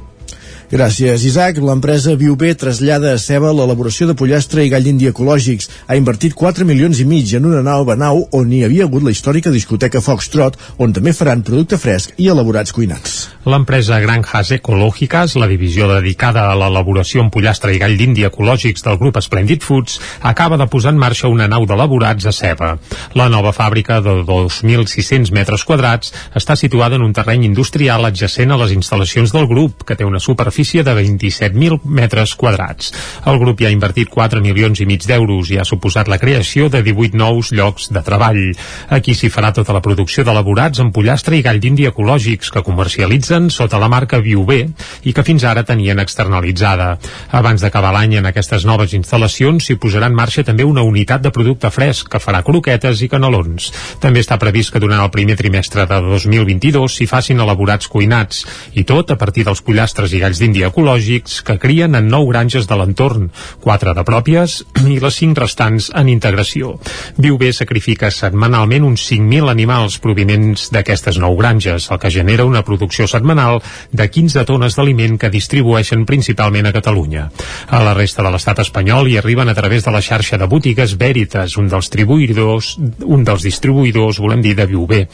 Gràcies, 0.70 1.24
Isaac. 1.26 1.56
L'empresa 1.58 2.12
Viubé 2.14 2.52
trasllada 2.54 3.10
a 3.10 3.18
Ceba 3.18 3.48
l'elaboració 3.50 4.06
de 4.06 4.14
pollastre 4.14 4.62
i 4.62 4.68
gall 4.70 4.84
d'indi 4.86 5.08
ecològics. 5.10 5.66
Ha 5.90 5.96
invertit 5.98 6.36
4 6.38 6.62
milions 6.62 7.00
i 7.02 7.06
mig 7.10 7.32
en 7.34 7.48
una 7.48 7.58
nova 7.66 7.96
nau 7.98 8.20
on 8.38 8.52
hi 8.54 8.60
havia 8.62 8.86
hagut 8.86 9.02
la 9.02 9.10
històrica 9.10 9.50
discoteca 9.50 9.98
Foxtrot, 9.98 10.54
on 10.78 10.94
també 10.94 11.10
faran 11.10 11.42
producte 11.42 11.74
fresc 11.74 12.14
i 12.22 12.28
elaborats 12.30 12.70
cuinats. 12.70 13.16
L'empresa 13.50 13.98
Granjas 13.98 14.52
Ecológicas, 14.54 15.34
la 15.42 15.48
divisió 15.50 15.88
dedicada 15.90 16.46
a 16.52 16.54
l'elaboració 16.54 17.24
en 17.24 17.32
pollastre 17.34 17.74
i 17.74 17.82
gall 17.82 17.96
d'indi 17.98 18.28
ecològics 18.30 18.86
del 18.86 19.00
grup 19.02 19.18
Splendid 19.18 19.66
Foods, 19.66 19.98
acaba 20.22 20.54
de 20.54 20.70
posar 20.70 20.94
en 20.94 21.02
marxa 21.02 21.32
una 21.34 21.50
nau 21.50 21.66
d'elaborats 21.66 22.30
a 22.30 22.36
Ceba. 22.36 22.76
La 23.18 23.26
nova 23.26 23.50
fàbrica 23.50 23.98
de 24.06 24.20
2.600 24.22 25.34
metres 25.34 25.66
quadrats 25.66 26.14
està 26.30 26.54
situada 26.54 26.94
en 26.94 27.02
un 27.02 27.16
terreny 27.16 27.48
industrial 27.50 28.06
adjacent 28.06 28.54
a 28.54 28.62
les 28.62 28.78
instal·lacions 28.78 29.34
del 29.34 29.50
grup, 29.50 29.82
que 29.82 29.98
té 29.98 30.06
una 30.06 30.22
superfície 30.22 30.59
superfície 30.60 30.82
de 30.84 30.92
27.000 30.92 31.80
metres 31.84 32.34
quadrats. 32.34 32.92
El 33.24 33.38
grup 33.40 33.60
hi 33.60 33.66
ha 33.66 33.72
invertit 33.72 34.10
4 34.12 34.42
milions 34.44 34.80
i 34.80 34.86
mig 34.86 35.06
d'euros 35.08 35.48
i 35.50 35.56
ha 35.56 35.64
suposat 35.64 36.08
la 36.08 36.18
creació 36.20 36.68
de 36.68 36.82
18 36.84 37.16
nous 37.16 37.52
llocs 37.56 37.88
de 37.88 38.02
treball. 38.04 38.40
Aquí 38.92 39.14
s'hi 39.16 39.30
farà 39.32 39.54
tota 39.56 39.72
la 39.72 39.80
producció 39.80 40.24
d'elaborats 40.24 40.82
en 40.84 40.90
pollastre 40.92 41.38
i 41.38 41.42
gall 41.42 41.60
d'indi 41.60 41.86
ecològics 41.88 42.52
que 42.52 42.62
comercialitzen 42.66 43.48
sota 43.50 43.80
la 43.80 43.88
marca 43.88 44.20
Viubé 44.20 44.66
i 45.04 45.14
que 45.16 45.24
fins 45.24 45.46
ara 45.48 45.64
tenien 45.64 45.98
externalitzada. 45.98 46.98
Abans 47.32 47.64
d'acabar 47.64 47.94
l'any 47.96 48.18
en 48.20 48.28
aquestes 48.28 48.66
noves 48.68 48.92
instal·lacions 48.92 49.64
s'hi 49.64 49.78
posarà 49.80 50.12
en 50.12 50.18
marxa 50.18 50.44
també 50.44 50.68
una 50.68 50.84
unitat 50.84 51.24
de 51.24 51.32
producte 51.32 51.70
fresc 51.72 52.12
que 52.12 52.20
farà 52.20 52.42
croquetes 52.44 53.00
i 53.00 53.08
canelons. 53.08 53.70
També 54.00 54.20
està 54.20 54.36
previst 54.36 54.74
que 54.74 54.84
durant 54.84 55.00
el 55.00 55.14
primer 55.14 55.38
trimestre 55.40 55.88
de 55.88 56.02
2022 56.04 57.00
s'hi 57.00 57.08
facin 57.08 57.40
elaborats 57.40 57.88
cuinats 57.88 58.44
i 58.76 58.84
tot 58.84 59.10
a 59.10 59.16
partir 59.16 59.48
dels 59.48 59.64
pollastres 59.64 60.12
i 60.12 60.20
galls 60.20 60.40
d'indi 60.40 60.49
d'Índia 60.50 60.72
ecològics 60.72 61.44
que 61.46 61.54
crien 61.62 61.94
en 61.94 62.08
nou 62.10 62.24
granges 62.26 62.66
de 62.66 62.74
l'entorn, 62.74 63.28
quatre 63.62 63.92
de 63.94 64.02
pròpies 64.02 64.56
i 64.82 64.96
les 64.98 65.18
cinc 65.20 65.38
restants 65.38 65.92
en 65.94 66.08
integració. 66.10 66.72
Viubé 67.22 67.52
sacrifica 67.54 68.10
setmanalment 68.10 68.82
uns 68.88 69.04
5.000 69.12 69.46
animals 69.52 70.00
provinents 70.02 70.72
d'aquestes 70.74 71.20
nou 71.22 71.36
granges, 71.38 71.86
el 71.94 72.00
que 72.02 72.10
genera 72.10 72.48
una 72.48 72.64
producció 72.66 73.06
setmanal 73.06 73.60
de 73.94 74.08
15 74.10 74.42
tones 74.48 74.74
d'aliment 74.74 75.14
que 75.22 75.30
distribueixen 75.30 76.02
principalment 76.08 76.66
a 76.66 76.74
Catalunya. 76.74 77.28
A 77.70 77.84
la 77.86 77.94
resta 77.94 78.26
de 78.26 78.34
l'estat 78.34 78.64
espanyol 78.64 79.06
hi 79.06 79.20
arriben 79.22 79.46
a 79.46 79.54
través 79.54 79.86
de 79.86 79.94
la 79.94 80.02
xarxa 80.02 80.34
de 80.34 80.50
botigues 80.50 80.96
Veritas, 80.98 81.54
un 81.62 81.70
dels 81.70 81.86
distribuïdors, 81.86 82.72
un 83.06 83.22
dels 83.22 83.46
distribuïdors, 83.46 84.18
volem 84.18 84.42
dir, 84.42 84.56
de 84.58 84.66
Viubé. 84.66 85.04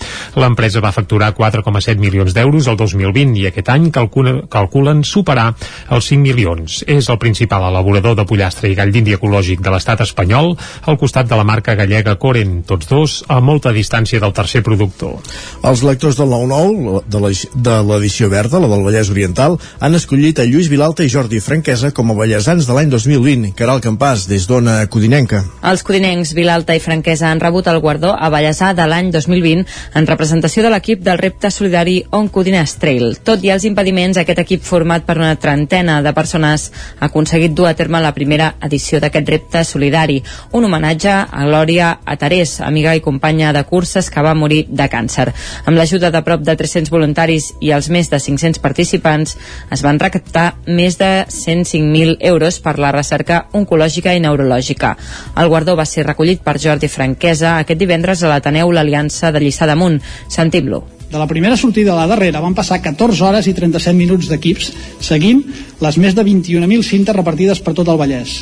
L'empresa 0.40 0.80
va 0.80 0.96
facturar 0.96 1.34
4,7 1.36 2.00
milions 2.00 2.32
d'euros 2.32 2.72
el 2.72 2.80
2020 2.80 3.36
i 3.44 3.46
aquest 3.52 3.68
any 3.76 3.90
calcula, 3.92 4.38
calculen 4.48 5.04
els 5.34 6.08
5 6.12 6.22
milions. 6.22 6.82
És 6.86 7.08
el 7.10 7.18
principal 7.18 7.66
elaborador 7.68 8.14
de 8.16 8.26
pollastre 8.28 8.70
i 8.70 8.76
gall 8.78 8.92
d'indi 8.94 9.16
ecològic 9.16 9.60
de 9.64 9.72
l'estat 9.74 10.00
espanyol, 10.04 10.54
al 10.86 10.98
costat 11.00 11.28
de 11.28 11.36
la 11.38 11.44
marca 11.44 11.74
gallega 11.74 12.16
Coren, 12.20 12.62
tots 12.66 12.88
dos 12.88 13.16
a 13.28 13.40
molta 13.40 13.72
distància 13.72 14.20
del 14.22 14.34
tercer 14.36 14.62
productor. 14.62 15.18
Els 15.66 15.82
lectors 15.82 16.18
del 16.20 16.30
9-9, 16.30 17.02
de 17.10 17.76
l'edició 17.88 18.30
verda, 18.30 18.60
la 18.60 18.70
del 18.70 18.84
Vallès 18.86 19.10
Oriental, 19.10 19.58
han 19.80 19.94
escollit 19.98 20.38
a 20.38 20.46
Lluís 20.46 20.68
Vilalta 20.70 21.04
i 21.04 21.10
Jordi 21.12 21.40
Franquesa 21.40 21.92
com 21.96 22.10
a 22.12 22.18
ballesans 22.18 22.66
de 22.66 22.76
l'any 22.76 22.90
2020, 22.92 23.54
Caral 23.56 23.80
Campàs, 23.84 24.26
des 24.30 24.46
d'Ona 24.48 24.78
Codinenca. 24.92 25.42
Els 25.66 25.82
codinencs 25.86 26.34
Vilalta 26.36 26.76
i 26.76 26.82
Franquesa 26.82 27.30
han 27.30 27.40
rebut 27.40 27.66
el 27.70 27.80
guardó 27.80 28.12
a 28.12 28.30
Ballesà 28.32 28.72
de 28.76 28.86
l'any 28.86 29.10
2020 29.14 29.64
en 29.96 30.08
representació 30.10 30.64
de 30.64 30.72
l'equip 30.74 31.02
del 31.06 31.18
repte 31.18 31.50
solidari 31.50 32.02
On 32.16 32.28
Codines 32.28 32.76
Trail. 32.82 33.16
Tot 33.24 33.44
i 33.46 33.52
els 33.54 33.64
impediments, 33.68 34.18
aquest 34.20 34.42
equip 34.42 34.64
format 34.66 35.05
per 35.06 35.16
una 35.18 35.36
trentena 35.40 36.00
de 36.02 36.12
persones, 36.12 36.70
ha 36.98 37.06
aconseguit 37.06 37.54
dur 37.54 37.68
a 37.70 37.74
terme 37.78 38.00
la 38.02 38.12
primera 38.14 38.52
edició 38.66 39.00
d'aquest 39.00 39.28
repte 39.30 39.62
solidari, 39.64 40.18
un 40.52 40.66
homenatge 40.66 41.12
a 41.12 41.44
Glòria 41.46 41.92
Atarés, 42.04 42.60
amiga 42.60 42.94
i 42.96 43.02
companya 43.04 43.52
de 43.54 43.62
curses 43.64 44.10
que 44.10 44.24
va 44.24 44.34
morir 44.34 44.64
de 44.68 44.88
càncer. 44.90 45.28
Amb 45.64 45.78
l'ajuda 45.78 46.10
de 46.10 46.22
prop 46.26 46.42
de 46.42 46.56
300 46.56 46.90
voluntaris 46.90 47.52
i 47.60 47.72
els 47.76 47.90
més 47.90 48.10
de 48.10 48.20
500 48.20 48.60
participants, 48.64 49.36
es 49.70 49.84
van 49.86 50.00
recaptar 50.02 50.56
més 50.66 50.98
de 50.98 51.12
105.000 51.30 52.18
euros 52.32 52.60
per 52.60 52.78
la 52.82 52.92
recerca 52.94 53.44
oncològica 53.52 54.14
i 54.14 54.24
neurològica. 54.24 54.96
El 55.36 55.52
guardó 55.52 55.76
va 55.78 55.86
ser 55.86 56.06
recollit 56.06 56.42
per 56.42 56.58
Jordi 56.58 56.90
Franquesa 56.90 57.56
aquest 57.60 57.80
divendres 57.80 58.22
a 58.22 58.34
l'Ateneu 58.34 58.72
l'Aliança 58.72 59.32
de 59.32 59.42
Lliçà 59.44 59.70
d'Amunt. 59.70 60.00
Sentim-lo. 60.28 60.95
De 61.10 61.18
la 61.18 61.26
primera 61.30 61.56
sortida 61.56 61.92
a 61.92 62.00
la 62.00 62.06
darrera 62.10 62.42
van 62.42 62.54
passar 62.54 62.80
14 62.82 63.22
hores 63.24 63.46
i 63.46 63.54
37 63.54 63.94
minuts 63.94 64.26
d'equips, 64.30 64.72
seguint 65.00 65.44
les 65.80 65.98
més 66.02 66.16
de 66.16 66.24
21.000 66.26 66.82
cintes 66.82 67.14
repartides 67.14 67.60
per 67.62 67.76
tot 67.78 67.88
el 67.88 68.00
Vallès. 68.00 68.40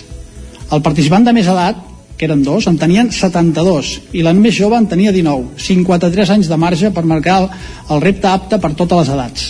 El 0.73 0.81
participant 0.83 1.27
de 1.27 1.35
més 1.37 1.51
edat, 1.51 1.83
que 2.17 2.25
eren 2.29 2.45
dos, 2.47 2.69
en 2.71 2.79
tenien 2.79 3.11
72 3.13 3.91
i 4.15 4.23
l'en 4.23 4.39
més 4.41 4.55
jove 4.55 4.79
en 4.79 4.87
tenia 4.89 5.13
19, 5.13 5.59
53 5.61 6.31
anys 6.37 6.49
de 6.49 6.57
marge 6.57 6.91
per 6.95 7.05
marcar 7.11 7.41
el, 7.43 7.49
el 7.91 8.03
repte 8.05 8.31
apte 8.31 8.61
per 8.63 8.73
totes 8.79 9.03
les 9.03 9.13
edats. 9.17 9.49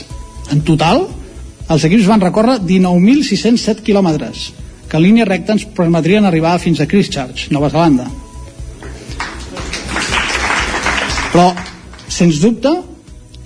En 0.50 0.64
total, 0.66 1.04
els 1.70 1.84
equips 1.86 2.08
van 2.08 2.24
recórrer 2.24 2.58
19.607 2.64 3.84
quilòmetres, 3.84 4.48
que 4.88 4.98
en 4.98 5.04
línia 5.04 5.28
recta 5.28 5.54
ens 5.54 5.68
permetrien 5.76 6.26
arribar 6.26 6.56
fins 6.58 6.80
a 6.80 6.88
Christchurch, 6.88 7.46
Nova 7.54 7.70
Zelanda. 7.72 8.08
Però, 11.34 11.46
sens 12.08 12.40
dubte, 12.42 12.74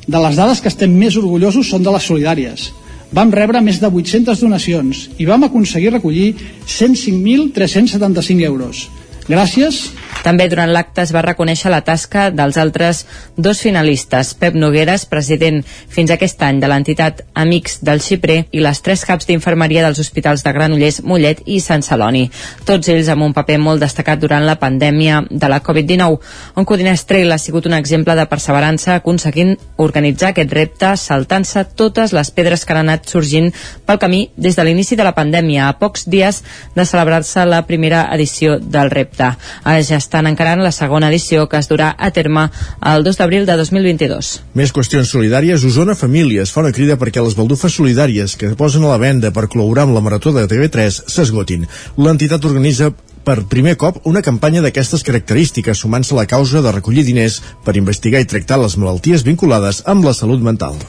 de 0.08 0.20
les 0.24 0.36
dades 0.40 0.62
que 0.64 0.72
estem 0.72 0.92
més 0.96 1.16
orgullosos 1.20 1.68
són 1.68 1.84
de 1.84 1.92
les 1.92 2.06
solidàries. 2.08 2.70
Vam 3.12 3.30
rebre 3.32 3.60
més 3.64 3.78
de 3.80 3.88
800 3.88 4.40
donacions 4.40 5.06
i 5.20 5.28
vam 5.28 5.44
aconseguir 5.46 5.92
recollir 5.94 6.34
105.375 6.66 8.44
euros. 8.48 8.88
Gràcies 9.28 9.90
també 10.28 10.44
durant 10.52 10.68
l'acte 10.68 11.00
es 11.00 11.12
va 11.14 11.22
reconèixer 11.24 11.70
la 11.72 11.80
tasca 11.80 12.26
dels 12.28 12.58
altres 12.60 13.06
dos 13.36 13.62
finalistes, 13.64 14.34
Pep 14.36 14.56
Nogueres, 14.60 15.06
president 15.08 15.62
fins 15.64 16.12
aquest 16.12 16.42
any 16.44 16.58
de 16.60 16.68
l'entitat 16.68 17.22
Amics 17.32 17.78
del 17.86 18.02
Xiprer, 18.04 18.42
i 18.52 18.60
les 18.60 18.82
tres 18.84 19.06
caps 19.08 19.24
d'infermeria 19.28 19.86
dels 19.86 20.00
hospitals 20.02 20.44
de 20.44 20.52
Granollers, 20.52 21.00
Mollet 21.00 21.40
i 21.46 21.62
Sant 21.64 21.84
Celoni. 21.86 22.26
Tots 22.68 22.90
ells 22.92 23.08
amb 23.08 23.24
un 23.24 23.32
paper 23.36 23.56
molt 23.62 23.80
destacat 23.80 24.20
durant 24.20 24.44
la 24.44 24.58
pandèmia 24.60 25.22
de 25.30 25.48
la 25.48 25.62
Covid-19. 25.64 26.18
On 26.60 26.68
Codinès 26.68 27.06
Trail 27.08 27.32
ha 27.32 27.40
sigut 27.40 27.66
un 27.70 27.78
exemple 27.78 28.16
de 28.18 28.28
perseverança 28.28 28.98
aconseguint 28.98 29.54
organitzar 29.80 30.34
aquest 30.34 30.52
repte 30.52 30.92
saltant-se 31.00 31.64
totes 31.78 32.12
les 32.12 32.32
pedres 32.34 32.66
que 32.66 32.76
han 32.76 32.82
anat 32.84 33.08
sorgint 33.08 33.48
pel 33.86 34.02
camí 34.02 34.26
des 34.36 34.58
de 34.58 34.68
l'inici 34.68 34.98
de 34.98 35.08
la 35.08 35.16
pandèmia, 35.16 35.68
a 35.68 35.78
pocs 35.80 36.04
dies 36.10 36.42
de 36.76 36.84
celebrar-se 36.84 37.46
la 37.48 37.64
primera 37.64 38.04
edició 38.12 38.58
del 38.60 38.92
repte. 38.92 39.32
A 39.64 39.78
estan 40.18 40.32
encarant 40.32 40.64
la 40.64 40.72
segona 40.74 41.12
edició 41.12 41.44
que 41.46 41.60
es 41.62 41.68
durà 41.70 41.92
a 41.94 42.08
terme 42.10 42.48
el 42.90 43.04
2 43.06 43.18
d'abril 43.20 43.44
de 43.46 43.54
2022. 43.60 44.30
Més 44.58 44.72
qüestions 44.74 45.12
solidàries. 45.14 45.62
Osona 45.62 45.94
Famílies 45.94 46.50
fa 46.50 46.64
una 46.64 46.74
crida 46.74 46.98
perquè 46.98 47.22
les 47.22 47.36
baldufes 47.38 47.76
solidàries 47.78 48.34
que 48.34 48.50
posen 48.58 48.82
a 48.82 48.90
la 48.90 48.98
venda 48.98 49.30
per 49.30 49.46
col·laborar 49.46 49.86
amb 49.86 49.94
la 49.94 50.02
Marató 50.02 50.34
de 50.34 50.48
TV3 50.50 51.04
s'esgotin. 51.06 51.68
L'entitat 52.02 52.50
organitza 52.50 52.90
per 53.22 53.44
primer 53.46 53.76
cop 53.78 54.02
una 54.10 54.24
campanya 54.26 54.64
d'aquestes 54.64 55.06
característiques 55.06 55.78
sumant-se 55.78 56.16
a 56.16 56.22
la 56.24 56.26
causa 56.26 56.64
de 56.64 56.74
recollir 56.74 57.06
diners 57.06 57.38
per 57.62 57.78
investigar 57.78 58.18
i 58.18 58.26
tractar 58.26 58.58
les 58.58 58.74
malalties 58.74 59.22
vinculades 59.22 59.84
amb 59.86 60.02
la 60.08 60.16
salut 60.18 60.42
mental 60.42 60.80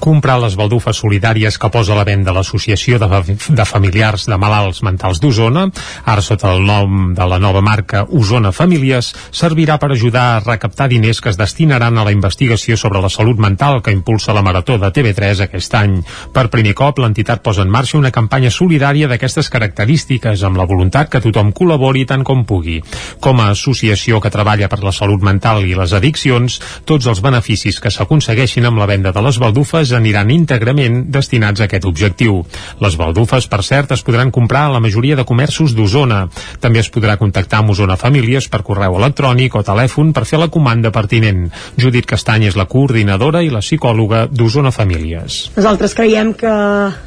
comprar 0.00 0.38
les 0.40 0.56
baldufes 0.56 0.98
solidàries 1.02 1.58
que 1.58 1.70
posa 1.70 1.92
a 1.94 1.98
la 1.98 2.06
venda 2.06 2.32
l'Associació 2.34 2.98
de, 3.02 3.08
de 3.28 3.64
Familiars 3.68 4.26
de 4.30 4.38
Malalts 4.38 4.82
Mentals 4.86 5.20
d'Osona, 5.20 5.66
ara 6.04 6.24
sota 6.24 6.52
el 6.54 6.64
nom 6.66 7.12
de 7.16 7.26
la 7.28 7.38
nova 7.42 7.62
marca 7.64 8.04
Osona 8.08 8.52
Famílies, 8.52 9.10
servirà 9.30 9.78
per 9.78 9.92
ajudar 9.92 10.24
a 10.36 10.40
recaptar 10.44 10.88
diners 10.88 11.20
que 11.20 11.32
es 11.32 11.38
destinaran 11.40 11.98
a 11.98 12.04
la 12.06 12.14
investigació 12.14 12.76
sobre 12.76 13.02
la 13.02 13.10
salut 13.12 13.38
mental 13.38 13.82
que 13.82 13.94
impulsa 13.94 14.34
la 14.34 14.42
Marató 14.42 14.78
de 14.78 14.92
TV3 14.94 15.44
aquest 15.48 15.74
any. 15.78 15.98
Per 16.32 16.46
primer 16.52 16.74
cop, 16.78 17.02
l'entitat 17.02 17.42
posa 17.42 17.64
en 17.66 17.72
marxa 17.72 17.98
una 17.98 18.12
campanya 18.14 18.50
solidària 18.54 19.08
d'aquestes 19.10 19.50
característiques, 19.50 20.44
amb 20.46 20.60
la 20.60 20.68
voluntat 20.68 21.10
que 21.10 21.22
tothom 21.24 21.52
col·labori 21.52 22.06
tant 22.06 22.24
com 22.24 22.44
pugui. 22.48 22.78
Com 23.20 23.42
a 23.42 23.50
associació 23.54 24.22
que 24.22 24.32
treballa 24.32 24.70
per 24.70 24.82
la 24.84 24.94
salut 24.94 25.24
mental 25.24 25.64
i 25.66 25.74
les 25.78 25.94
addiccions, 25.96 26.60
tots 26.88 27.06
els 27.10 27.22
beneficis 27.24 27.80
que 27.82 27.92
s'aconsegueixin 27.92 28.68
amb 28.68 28.78
la 28.78 28.88
venda 28.90 29.12
de 29.12 29.24
les 29.24 29.38
baldufes 29.42 29.87
diners 29.88 29.92
aniran 29.96 30.30
íntegrament 30.30 31.08
destinats 31.10 31.60
a 31.60 31.66
aquest 31.66 31.86
objectiu. 31.86 32.44
Les 32.80 32.96
baldufes, 32.96 33.48
per 33.48 33.62
cert, 33.62 33.92
es 33.92 34.02
podran 34.02 34.30
comprar 34.30 34.66
a 34.66 34.72
la 34.72 34.80
majoria 34.80 35.16
de 35.16 35.24
comerços 35.24 35.74
d'Osona. 35.74 36.28
També 36.60 36.80
es 36.80 36.90
podrà 36.90 37.16
contactar 37.18 37.60
amb 37.60 37.70
Osona 37.70 37.96
Famílies 37.96 38.48
per 38.48 38.62
correu 38.62 38.96
electrònic 38.98 39.54
o 39.56 39.62
telèfon 39.62 40.12
per 40.12 40.26
fer 40.26 40.38
la 40.38 40.48
comanda 40.48 40.90
pertinent. 40.90 41.48
Judit 41.76 42.06
Castany 42.06 42.48
és 42.48 42.56
la 42.56 42.66
coordinadora 42.66 43.42
i 43.42 43.50
la 43.50 43.60
psicòloga 43.60 44.26
d'Osona 44.30 44.70
Famílies. 44.70 45.50
Nosaltres 45.56 45.94
creiem 45.94 46.34
que 46.34 46.52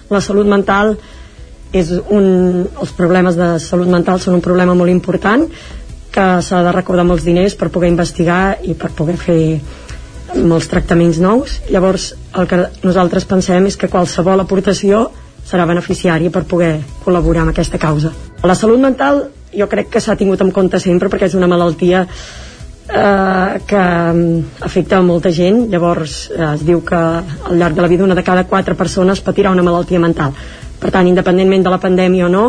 la 0.10 0.22
salut 0.22 0.48
mental 0.48 0.98
és 1.72 1.92
un, 1.92 2.66
els 2.82 2.92
problemes 2.98 3.38
de 3.38 3.54
salut 3.64 3.88
mental 3.88 4.20
són 4.20 4.36
un 4.40 4.44
problema 4.44 4.76
molt 4.76 4.92
important 4.92 5.46
que 6.12 6.26
s'ha 6.44 6.60
de 6.66 6.74
recordar 6.76 7.06
molts 7.08 7.24
diners 7.24 7.56
per 7.56 7.70
poder 7.72 7.88
investigar 7.88 8.58
i 8.68 8.76
per 8.76 8.92
poder 8.92 9.16
fer 9.16 9.40
molts 10.36 10.70
tractaments 10.72 11.20
nous. 11.22 11.58
Llavors 11.72 12.12
el 12.38 12.48
que 12.48 12.64
nosaltres 12.84 13.28
pensem 13.30 13.68
és 13.68 13.78
que 13.78 13.90
qualsevol 13.92 14.44
aportació 14.44 15.10
serà 15.48 15.66
beneficiària 15.68 16.32
per 16.32 16.46
poder 16.48 16.78
col·laborar 17.04 17.44
amb 17.44 17.54
aquesta 17.54 17.80
causa. 17.82 18.14
La 18.44 18.56
salut 18.56 18.80
mental 18.80 19.26
jo 19.52 19.68
crec 19.68 19.90
que 19.92 20.02
s'ha 20.02 20.16
tingut 20.16 20.42
en 20.42 20.52
compte 20.56 20.80
sempre 20.80 21.10
perquè 21.12 21.28
és 21.28 21.36
una 21.36 21.50
malaltia 21.52 22.06
eh, 22.06 23.60
que 23.68 23.84
mm, 23.84 24.64
afecta 24.68 24.98
a 24.98 25.06
molta 25.06 25.32
gent. 25.36 25.66
Llavors 25.72 26.30
eh, 26.32 26.42
es 26.54 26.66
diu 26.66 26.84
que 26.88 26.98
al 26.98 27.58
llarg 27.60 27.76
de 27.76 27.84
la 27.84 27.92
vida 27.92 28.08
una 28.08 28.16
de 28.16 28.24
cada 28.24 28.48
quatre 28.48 28.76
persones 28.76 29.22
patirà 29.22 29.52
una 29.52 29.66
malaltia 29.66 30.00
mental. 30.00 30.36
Per 30.82 30.90
tant, 30.90 31.08
independentment 31.08 31.64
de 31.66 31.74
la 31.74 31.82
pandèmia 31.82 32.26
o 32.26 32.32
no 32.32 32.46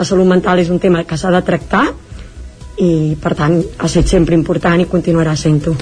la 0.00 0.04
salut 0.08 0.24
mental 0.24 0.58
és 0.62 0.70
un 0.72 0.78
tema 0.80 1.04
que 1.04 1.16
s'ha 1.20 1.30
de 1.32 1.42
tractar 1.44 1.84
i 2.80 3.16
per 3.20 3.34
tant 3.36 3.58
ha 3.60 3.86
estat 3.86 4.08
sempre 4.08 4.36
important 4.36 4.80
i 4.80 4.88
continuarà 4.88 5.34
sent-ho. 5.36 5.74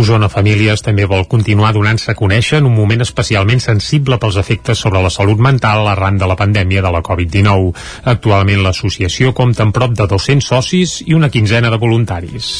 Osona 0.00 0.28
Famílies 0.32 0.82
també 0.82 1.06
vol 1.08 1.26
continuar 1.30 1.72
donant-se 1.76 2.10
a 2.12 2.18
conèixer 2.18 2.58
en 2.58 2.66
un 2.66 2.74
moment 2.74 3.04
especialment 3.04 3.62
sensible 3.62 4.18
pels 4.18 4.38
efectes 4.40 4.82
sobre 4.82 5.02
la 5.02 5.12
salut 5.14 5.38
mental 5.38 5.86
arran 5.88 6.18
de 6.18 6.26
la 6.26 6.36
pandèmia 6.38 6.82
de 6.82 6.90
la 6.90 7.02
Covid-19. 7.06 7.70
Actualment 8.12 8.64
l'associació 8.64 9.32
compta 9.36 9.64
amb 9.66 9.74
prop 9.76 9.94
de 9.94 10.08
200 10.10 10.50
socis 10.50 10.96
i 11.06 11.14
una 11.14 11.30
quinzena 11.30 11.70
de 11.70 11.78
voluntaris. 11.78 12.50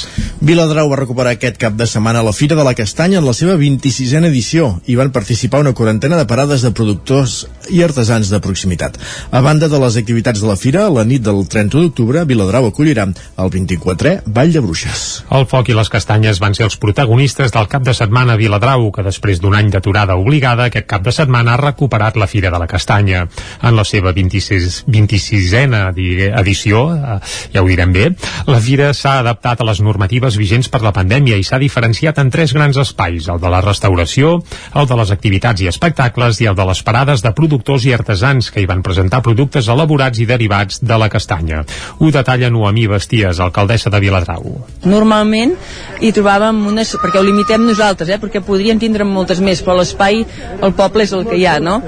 Viladrau 0.41 0.91
va 0.91 1.01
recuperar 1.03 1.35
aquest 1.35 1.59
cap 1.61 1.75
de 1.79 1.89
setmana 1.91 2.23
la 2.27 2.35
Fira 2.37 2.59
de 2.59 2.67
la 2.67 2.77
Castanya 2.79 3.19
en 3.19 3.27
la 3.27 3.35
seva 3.37 3.59
26a 3.59 4.23
edició 4.31 4.71
i 4.87 4.97
van 5.01 5.11
participar 5.11 5.65
una 5.65 5.75
quarantena 5.75 6.19
de 6.21 6.29
parades 6.31 6.63
de 6.63 6.71
productors 6.71 7.47
i 7.71 7.83
artesans 7.83 8.31
de 8.31 8.41
proximitat. 8.43 8.99
A 9.31 9.41
banda 9.43 9.69
de 9.69 9.79
les 9.83 9.97
activitats 9.97 10.41
de 10.43 10.49
la 10.49 10.59
Fira, 10.59 10.89
la 10.91 11.05
nit 11.05 11.23
del 11.27 11.43
30 11.49 11.81
d'octubre, 11.81 12.25
Viladrau 12.29 12.71
acollirà 12.71 13.09
el 13.11 13.51
24 13.51 13.80
24è 13.81 14.23
Vall 14.27 14.53
de 14.53 14.61
Bruixes. 14.61 15.25
El 15.33 15.47
foc 15.49 15.71
i 15.71 15.77
les 15.77 15.89
castanyes 15.89 16.41
van 16.43 16.55
ser 16.55 16.67
els 16.67 16.77
protagonistes 16.81 17.53
del 17.53 17.69
cap 17.71 17.85
de 17.87 17.95
setmana 17.97 18.35
a 18.35 18.41
Viladrau, 18.41 18.91
que 18.93 19.05
després 19.07 19.41
d'un 19.41 19.55
any 19.57 19.71
d'aturada 19.73 20.17
obligada, 20.21 20.69
aquest 20.69 20.87
cap 20.91 21.03
de 21.03 21.13
setmana 21.13 21.55
ha 21.55 21.61
recuperat 21.61 22.17
la 22.21 22.29
Fira 22.31 22.51
de 22.53 22.61
la 22.61 22.69
Castanya. 22.69 23.27
En 23.63 23.77
la 23.77 23.85
seva 23.85 24.13
26, 24.13 24.85
26a 24.87 25.93
edició, 26.41 26.83
eh, 26.95 27.19
ja 27.55 27.63
ho 27.63 27.69
direm 27.69 27.93
bé, 27.93 28.11
la 28.47 28.61
Fira 28.61 28.93
s'ha 28.95 29.19
adaptat 29.21 29.61
a 29.61 29.69
les 29.69 29.81
normatives 29.81 30.37
vigents 30.37 30.69
per 30.69 30.83
la 30.85 30.93
pandèmia 30.93 31.39
i 31.41 31.45
s'ha 31.47 31.59
diferenciat 31.59 32.19
en 32.19 32.31
tres 32.31 32.53
grans 32.53 32.77
espais, 32.77 33.29
el 33.29 33.41
de 33.41 33.51
la 33.51 33.63
restauració, 33.65 34.37
el 34.75 34.87
de 34.87 35.01
les 35.01 35.11
activitats 35.11 35.61
i 35.61 35.71
espectacles 35.71 36.41
i 36.41 36.51
el 36.51 36.59
de 36.59 36.69
les 36.69 36.83
parades 36.83 37.23
de 37.23 37.33
productors 37.33 37.87
i 37.87 37.95
artesans 37.97 38.51
que 38.51 38.61
hi 38.61 38.69
van 38.69 38.83
presentar 38.83 39.23
productes 39.23 39.69
elaborats 39.69 40.21
i 40.21 40.27
derivats 40.27 40.83
de 40.85 40.99
la 40.99 41.09
castanya. 41.09 41.65
Ho 41.99 42.11
detalla 42.11 42.51
Noemí 42.51 42.87
Basties, 42.91 43.41
alcalde 43.41 43.70
l'alcaldessa 43.71 43.91
de 43.91 44.01
Viladrau. 44.01 44.45
Normalment 44.85 45.55
hi 46.01 46.11
trobàvem 46.17 46.67
unes, 46.71 46.95
perquè 47.01 47.21
ho 47.21 47.25
limitem 47.25 47.67
nosaltres, 47.67 48.09
eh, 48.09 48.19
perquè 48.19 48.43
podríem 48.43 48.79
tindre 48.79 49.05
moltes 49.05 49.41
més, 49.41 49.63
però 49.63 49.77
l'espai, 49.79 50.25
el 50.61 50.73
poble 50.73 51.05
és 51.05 51.13
el 51.13 51.27
que 51.27 51.37
hi 51.37 51.47
ha, 51.47 51.59
no? 51.61 51.81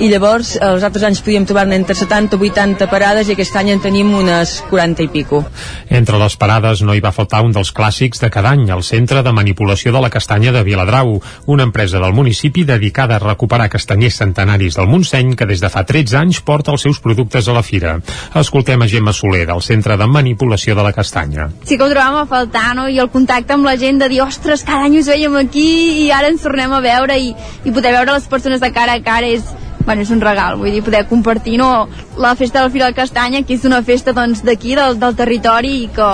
I 0.00 0.08
llavors, 0.08 0.54
els 0.56 0.82
altres 0.82 1.04
anys 1.04 1.20
podíem 1.20 1.44
trobar 1.44 1.66
entre 1.72 1.94
70 1.94 2.36
o 2.36 2.40
80 2.40 2.86
parades 2.88 3.28
i 3.28 3.34
aquest 3.34 3.56
any 3.56 3.70
en 3.70 3.80
tenim 3.80 4.14
unes 4.16 4.62
40 4.70 5.02
i 5.04 5.08
pico. 5.12 5.42
Entre 5.88 6.18
les 6.18 6.36
parades 6.40 6.80
no 6.82 6.94
hi 6.94 7.02
va 7.04 7.12
faltar 7.12 7.42
un 7.44 7.52
dels 7.52 7.72
clàssics 7.72 8.22
de 8.22 8.30
cada 8.30 8.54
any, 8.54 8.68
el 8.70 8.82
Centre 8.82 9.22
de 9.22 9.32
Manipulació 9.32 9.92
de 9.92 10.00
la 10.00 10.10
Castanya 10.10 10.52
de 10.52 10.62
Viladrau, 10.64 11.20
una 11.46 11.66
empresa 11.68 12.00
del 12.00 12.14
municipi 12.16 12.64
dedicada 12.64 13.16
a 13.16 13.22
recuperar 13.22 13.68
castanyers 13.68 14.16
centenaris 14.22 14.76
del 14.76 14.88
Montseny 14.88 15.36
que 15.36 15.46
des 15.46 15.60
de 15.60 15.68
fa 15.68 15.84
13 15.84 16.16
anys 16.16 16.40
porta 16.40 16.72
els 16.72 16.82
seus 16.82 17.00
productes 17.00 17.48
a 17.48 17.56
la 17.56 17.62
fira. 17.62 17.98
Escoltem 18.40 18.82
a 18.82 18.88
Gemma 18.88 19.12
Soler, 19.12 19.46
del 19.46 19.62
Centre 19.62 19.96
de 20.00 20.06
Manipulació 20.06 20.74
de 20.74 20.86
la 20.86 20.94
Castanya 20.96 21.29
Espanya. 21.30 21.50
Sí 21.64 21.78
que 21.78 21.84
ho 21.84 21.88
trobàvem 21.90 22.20
a 22.20 22.26
faltar, 22.26 22.74
no? 22.76 22.88
I 22.88 22.98
el 22.98 23.10
contacte 23.10 23.54
amb 23.54 23.66
la 23.66 23.76
gent 23.78 24.00
de 24.00 24.08
dir, 24.08 24.20
ostres, 24.22 24.64
cada 24.64 24.84
any 24.84 24.98
us 24.98 25.08
veiem 25.08 25.36
aquí 25.36 26.06
i 26.06 26.10
ara 26.10 26.28
ens 26.28 26.42
tornem 26.42 26.72
a 26.72 26.80
veure 26.80 27.18
i, 27.18 27.34
i 27.64 27.70
poder 27.72 27.94
veure 27.94 28.12
les 28.12 28.26
persones 28.28 28.60
de 28.60 28.70
cara 28.72 28.94
a 28.98 29.02
cara 29.02 29.26
és, 29.26 29.44
bueno, 29.84 30.02
és 30.02 30.10
un 30.10 30.20
regal, 30.20 30.58
vull 30.58 30.72
dir, 30.72 30.82
poder 30.84 31.06
compartir 31.08 31.58
no, 31.58 31.88
la 32.18 32.34
festa 32.34 32.60
de 32.60 32.66
la 32.66 32.74
Fira 32.74 32.90
de 32.90 32.98
Castanya, 32.98 33.44
que 33.44 33.54
és 33.54 33.64
una 33.64 33.82
festa 33.82 34.12
doncs 34.12 34.44
d'aquí, 34.44 34.74
del, 34.78 34.98
del 35.00 35.16
territori 35.16 35.84
i 35.84 35.86
que 35.94 36.10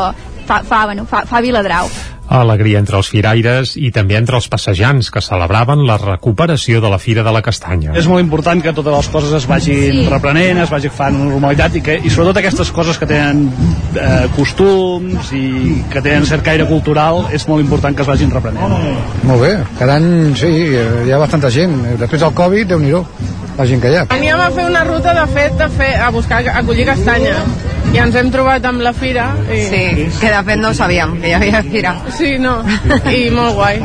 fa, 0.47 0.63
fa, 0.63 0.85
bueno, 0.87 1.07
fa, 1.07 1.25
fa 1.27 1.43
Viladrau 1.45 1.91
alegria 2.29 2.81
entre 2.83 2.99
els 2.99 3.09
firaires 3.11 3.75
i 3.79 3.91
també 3.95 4.17
entre 4.19 4.39
els 4.41 4.49
passejants 4.51 5.11
que 5.15 5.23
celebraven 5.23 5.85
la 5.87 5.97
recuperació 6.01 6.81
de 6.83 6.91
la 6.91 6.99
Fira 6.99 7.23
de 7.27 7.33
la 7.33 7.43
Castanya. 7.45 7.95
És 7.99 8.09
molt 8.11 8.23
important 8.25 8.63
que 8.63 8.75
totes 8.77 8.97
les 8.97 9.11
coses 9.13 9.33
es 9.39 9.47
vagin 9.49 10.01
sí. 10.03 10.07
reprenent, 10.11 10.63
es 10.65 10.73
vagi 10.73 10.91
fan 10.93 11.19
normalitat 11.29 11.79
i, 11.79 11.85
que, 11.87 11.99
i 12.03 12.13
sobretot 12.13 12.43
aquestes 12.43 12.73
coses 12.75 12.99
que 12.99 13.09
tenen 13.11 13.47
eh, 13.95 14.27
costums 14.37 15.33
i 15.37 15.47
que 15.93 16.03
tenen 16.03 16.27
cert 16.29 16.45
caire 16.47 16.67
cultural 16.69 17.27
és 17.37 17.47
molt 17.49 17.65
important 17.65 17.97
que 17.97 18.03
es 18.07 18.11
vagin 18.11 18.33
reprenent. 18.35 18.77
Molt 19.27 19.43
bé, 19.43 19.55
cada 19.79 19.99
any 20.01 20.35
sí, 20.39 20.53
hi 21.07 21.13
ha 21.13 21.23
bastanta 21.23 21.53
gent. 21.53 21.79
Després 22.01 22.27
del 22.27 22.37
Covid, 22.37 22.75
déu 22.75 22.83
nhi 22.83 22.95
la 23.57 23.67
gent 23.69 23.83
que 23.83 23.93
hi 23.93 23.97
ha. 24.01 24.07
Aníem 24.17 24.41
a 24.41 24.51
fer 24.55 24.67
una 24.69 24.85
ruta 24.85 25.15
de 25.17 25.27
fet 25.33 25.57
de 25.59 25.69
fer, 25.79 25.95
a 26.01 26.11
buscar 26.15 26.43
a 26.53 26.63
collir 26.67 26.87
castanya 26.89 27.41
i 27.95 28.01
ens 28.03 28.17
hem 28.19 28.31
trobat 28.35 28.65
amb 28.69 28.83
la 28.85 28.93
fira 28.97 29.31
i... 29.47 29.61
Sí, 29.71 29.85
que 30.21 30.33
de 30.33 30.43
fet 30.49 30.61
no 30.61 30.73
ho 30.73 30.77
sabíem, 30.77 31.17
que 31.23 31.31
hi 31.31 31.37
havia 31.37 31.63
fira. 31.65 31.95
Sí, 32.17 32.37
no, 32.43 32.59
i 33.13 33.29
molt 33.35 33.57
guai. 33.57 33.81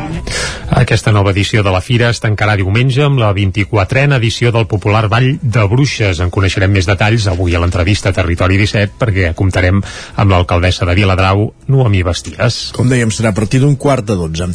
Aquesta 0.72 1.12
nova 1.12 1.34
edició 1.34 1.66
de 1.68 1.72
la 1.74 1.82
Fira 1.84 2.08
es 2.13 2.22
tancarà 2.24 2.54
diumenge 2.56 3.04
amb 3.04 3.20
la 3.20 3.34
24a 3.36 4.16
edició 4.16 4.54
del 4.56 4.70
popular 4.72 5.10
Ball 5.12 5.34
de 5.42 5.66
Bruixes. 5.68 6.22
En 6.24 6.32
coneixerem 6.32 6.72
més 6.72 6.88
detalls 6.88 7.28
avui 7.28 7.56
a 7.56 7.60
l'entrevista 7.60 8.13
Territori 8.16 8.56
17 8.62 8.96
perquè 9.01 9.34
comptarem 9.36 9.84
amb 9.84 10.32
l'alcaldessa 10.32 10.88
de 10.88 10.96
Viladrau, 10.96 11.50
Noemí 11.68 12.06
Basties. 12.08 12.62
Com 12.78 12.88
dèiem, 12.88 13.12
serà 13.12 13.36
a 13.36 13.38
partir 13.38 13.60
d'un 13.60 13.75
quart 13.75 14.08
de 14.08 14.16
dotze. 14.16 14.48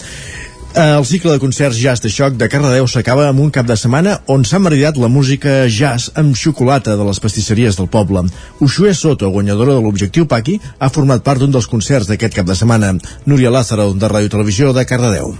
El 0.76 1.06
cicle 1.08 1.32
de 1.32 1.40
concerts 1.40 1.78
Jazz 1.80 2.02
de 2.04 2.10
Xoc 2.12 2.34
de 2.36 2.50
Cardedeu 2.52 2.84
s'acaba 2.84 3.30
amb 3.30 3.40
un 3.40 3.48
cap 3.48 3.64
de 3.64 3.78
setmana 3.80 4.18
on 4.34 4.44
s'ha 4.44 4.60
maridat 4.60 5.00
la 5.00 5.08
música 5.08 5.54
jazz 5.72 6.10
amb 6.20 6.36
xocolata 6.36 6.98
de 7.00 7.06
les 7.08 7.22
pastisseries 7.24 7.80
del 7.80 7.88
poble. 7.88 8.26
Uxue 8.60 8.92
Soto, 8.92 9.32
guanyadora 9.32 9.72
de 9.72 9.80
l'Objectiu 9.80 10.28
Paqui, 10.28 10.60
ha 10.78 10.92
format 10.92 11.24
part 11.24 11.40
d'un 11.40 11.56
dels 11.56 11.72
concerts 11.72 12.12
d'aquest 12.12 12.36
cap 12.36 12.52
de 12.52 12.60
setmana. 12.60 12.92
Núria 13.24 13.48
Lázaro, 13.50 13.94
de 13.96 14.16
Ràdio 14.16 14.36
Televisió 14.36 14.76
de 14.76 14.84
Cardedeu. 14.84 15.32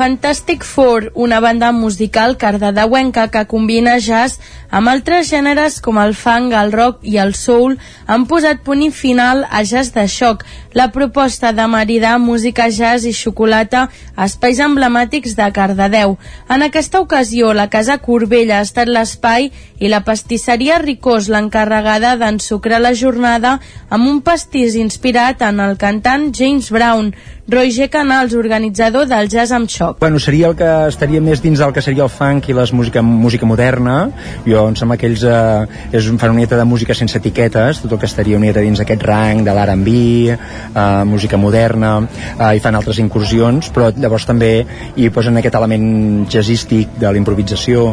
Fantastic 0.00 0.64
Four, 0.64 1.12
una 1.14 1.40
banda 1.40 1.72
musical 1.72 2.38
cardedeuenca 2.38 3.28
que 3.28 3.42
combina 3.44 3.98
jazz 4.00 4.38
amb 4.70 4.88
altres 4.88 5.28
gèneres 5.28 5.76
com 5.84 5.98
el 6.00 6.14
funk, 6.16 6.54
el 6.56 6.70
rock 6.72 7.02
i 7.04 7.18
el 7.20 7.34
soul, 7.34 7.74
han 8.06 8.24
posat 8.30 8.62
punt 8.64 8.80
i 8.86 8.88
final 8.94 9.42
a 9.50 9.60
Jazz 9.60 9.92
de 9.92 10.06
Xoc, 10.08 10.46
la 10.72 10.88
proposta 10.94 11.50
de 11.52 11.66
maridar 11.66 12.14
música 12.22 12.68
jazz 12.70 13.04
i 13.04 13.12
xocolata 13.12 13.88
a 14.14 14.28
espais 14.30 14.62
emblemàtics 14.62 15.34
de 15.36 15.50
Cardedeu. 15.52 16.16
En 16.48 16.62
aquesta 16.62 17.02
ocasió, 17.02 17.52
la 17.52 17.68
Casa 17.68 17.98
Corbella 17.98 18.60
ha 18.60 18.68
estat 18.68 18.88
l'espai 18.88 19.50
i 19.80 19.90
la 19.90 20.04
pastisseria 20.06 20.78
Ricós 20.78 21.28
l'encarregada 21.28 22.14
d'ensucrar 22.16 22.80
la 22.80 22.94
jornada 22.94 23.58
amb 23.90 24.06
un 24.06 24.22
pastís 24.22 24.78
inspirat 24.78 25.42
en 25.42 25.60
el 25.60 25.76
cantant 25.76 26.30
James 26.32 26.70
Brown. 26.70 27.12
Roger 27.50 27.90
Canals, 27.90 28.32
organitzador 28.38 29.08
del 29.10 29.28
Jazz 29.28 29.50
amb 29.50 29.66
Xoc. 29.68 29.89
Bueno, 29.98 30.18
seria 30.18 30.48
el 30.48 30.56
que 30.56 30.68
estaria 30.88 31.20
més 31.24 31.40
dins 31.42 31.58
del 31.58 31.72
que 31.74 31.82
seria 31.82 32.04
el 32.04 32.10
funk 32.12 32.50
i 32.50 32.54
la 32.56 32.66
música, 32.72 33.02
música 33.02 33.46
moderna. 33.46 34.10
Jo 34.46 34.66
em 34.68 34.76
sembla 34.78 34.98
que 35.00 35.08
ells 35.08 35.24
eh, 35.24 35.96
és, 35.96 36.10
fan 36.20 36.34
una 36.34 36.46
de 36.46 36.64
música 36.64 36.94
sense 36.94 37.18
etiquetes, 37.18 37.80
tot 37.82 37.92
el 37.92 37.98
que 37.98 38.06
estaria 38.06 38.36
una 38.36 38.46
mieta 38.46 38.62
dins 38.64 38.80
aquest 38.80 39.02
rang 39.06 39.42
de 39.44 39.54
l'R&B, 39.54 39.94
eh, 40.30 41.04
música 41.06 41.36
moderna, 41.36 41.92
eh, 42.38 42.56
i 42.56 42.60
fan 42.60 42.76
altres 42.76 43.00
incursions, 43.02 43.70
però 43.72 43.90
llavors 43.96 44.26
també 44.28 44.66
hi 44.96 45.08
posen 45.10 45.36
aquest 45.40 45.56
element 45.58 46.26
jazzístic 46.30 46.98
de 47.00 47.12
l'improvisació, 47.12 47.86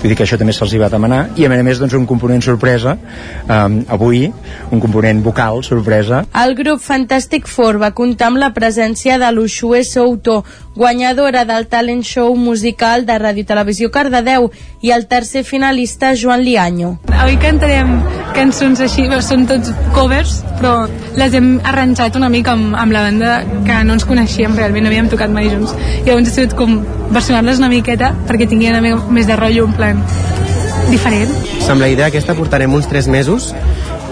vull 0.00 0.12
dir 0.12 0.16
que 0.16 0.26
això 0.26 0.38
també 0.38 0.54
se'ls 0.56 0.76
va 0.80 0.90
demanar, 0.92 1.22
i 1.36 1.46
a 1.46 1.52
més 1.52 1.60
a 1.60 1.66
més 1.66 1.82
doncs, 1.82 1.96
un 1.98 2.06
component 2.06 2.42
sorpresa, 2.44 2.96
eh, 3.48 3.60
avui, 3.88 4.24
un 4.70 4.80
component 4.80 5.22
vocal 5.22 5.62
sorpresa. 5.66 6.24
El 6.44 6.54
grup 6.58 6.80
Fantastic 6.80 7.48
Four 7.50 7.80
va 7.82 7.92
comptar 7.96 8.30
amb 8.30 8.40
la 8.42 8.52
presència 8.54 9.18
de 9.18 9.30
l'Uxue 9.32 9.82
Souto, 9.84 10.42
guanyadora 10.74 11.44
del 11.44 11.66
talent 11.66 12.02
show 12.02 12.34
musical 12.36 13.04
de 13.06 13.18
Ràdio 13.18 13.44
Televisió 13.46 13.90
Cardedeu 13.92 14.50
i 14.80 14.92
el 14.94 15.06
tercer 15.06 15.44
finalista 15.44 16.14
Joan 16.16 16.42
Lianyo. 16.46 16.96
Avui 17.12 17.36
cantarem 17.40 18.00
cançons 18.32 18.80
així, 18.80 19.04
són 19.22 19.46
tots 19.46 19.72
covers, 19.92 20.40
però 20.58 20.88
les 21.18 21.34
hem 21.36 21.54
arranjat 21.68 22.16
una 22.16 22.30
mica 22.32 22.56
amb, 22.56 22.74
amb 22.74 22.92
la 22.92 23.04
banda 23.04 23.34
que 23.66 23.82
no 23.84 23.98
ens 23.98 24.08
coneixíem 24.08 24.56
realment, 24.56 24.86
no 24.86 24.92
havíem 24.92 25.12
tocat 25.12 25.30
mai 25.30 25.50
junts. 25.52 25.74
I 26.02 26.08
llavors 26.08 26.32
ha 26.32 26.36
sigut 26.38 26.56
com 26.58 26.80
versionar-les 27.12 27.60
una 27.60 27.70
miqueta 27.72 28.14
perquè 28.28 28.48
tinguin 28.48 28.80
més 29.12 29.28
de 29.28 29.36
rotllo, 29.36 29.68
un 29.68 29.76
plan 29.76 30.00
diferent. 30.90 31.30
Amb 31.70 31.80
la 31.80 31.88
idea 31.92 32.08
aquesta 32.10 32.34
portarem 32.34 32.72
uns 32.74 32.88
3 32.90 33.08
mesos 33.12 33.52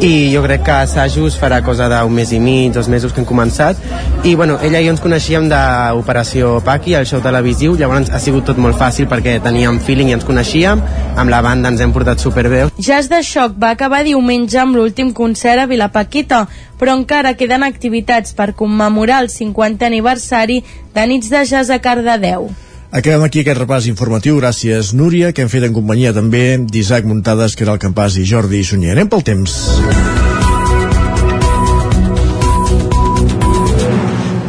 i 0.00 0.30
jo 0.32 0.40
crec 0.40 0.62
que 0.64 0.72
assajos 0.72 1.34
farà 1.36 1.58
cosa 1.60 1.84
d'un 1.92 2.12
mes 2.14 2.30
i 2.32 2.38
mig, 2.40 2.72
dos 2.72 2.88
mesos 2.88 3.12
que 3.12 3.20
hem 3.20 3.26
començat 3.28 3.76
i 4.24 4.32
bueno, 4.34 4.56
ella 4.64 4.80
i 4.80 4.86
jo 4.86 4.94
ens 4.94 5.02
coneixíem 5.04 5.48
d'Operació 5.50 6.54
Paqui, 6.64 6.94
el 6.96 7.04
show 7.08 7.20
televisiu 7.20 7.76
llavors 7.76 8.08
ha 8.08 8.20
sigut 8.22 8.48
tot 8.48 8.56
molt 8.56 8.78
fàcil 8.80 9.10
perquè 9.10 9.36
teníem 9.44 9.76
feeling 9.84 10.08
i 10.08 10.16
ens 10.16 10.24
coneixíem, 10.24 10.80
amb 11.20 11.32
la 11.32 11.42
banda 11.44 11.68
ens 11.68 11.84
hem 11.84 11.92
portat 11.92 12.22
superbé. 12.24 12.62
Jazz 12.78 13.12
de 13.12 13.20
Xoc 13.26 13.60
va 13.60 13.74
acabar 13.76 14.00
diumenge 14.08 14.56
amb 14.62 14.80
l'últim 14.80 15.12
concert 15.12 15.66
a 15.66 15.68
Vilapaquita 15.68 16.46
però 16.80 16.96
encara 16.96 17.36
queden 17.36 17.66
activitats 17.68 18.32
per 18.32 18.54
commemorar 18.56 19.20
el 19.26 19.28
50 19.28 19.84
aniversari 19.84 20.62
de 20.96 21.06
Nits 21.12 21.28
de 21.28 21.44
Jazz 21.44 21.68
a 21.68 21.80
Cardedeu. 21.84 22.48
Acabem 22.90 23.22
aquí 23.22 23.44
aquest 23.44 23.60
repàs 23.60 23.86
informatiu. 23.86 24.40
Gràcies, 24.40 24.90
Núria, 24.98 25.30
que 25.30 25.44
hem 25.44 25.50
fet 25.52 25.62
en 25.62 25.74
companyia 25.76 26.10
també 26.16 26.58
d'Isaac 26.58 27.06
Muntades, 27.06 27.54
que 27.54 27.62
era 27.62 27.76
el 27.76 27.82
campàs, 27.82 28.18
i 28.18 28.26
Jordi 28.26 28.64
Sunyer. 28.66 28.96
Anem 28.96 29.10
pel 29.12 29.22
temps. 29.22 29.54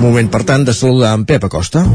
Moment, 0.01 0.31
per 0.33 0.41
tant, 0.49 0.65
de 0.65 0.73
saludar 0.73 1.13
en 1.19 1.27
Pep 1.29 1.45
Acosta. 1.45 1.85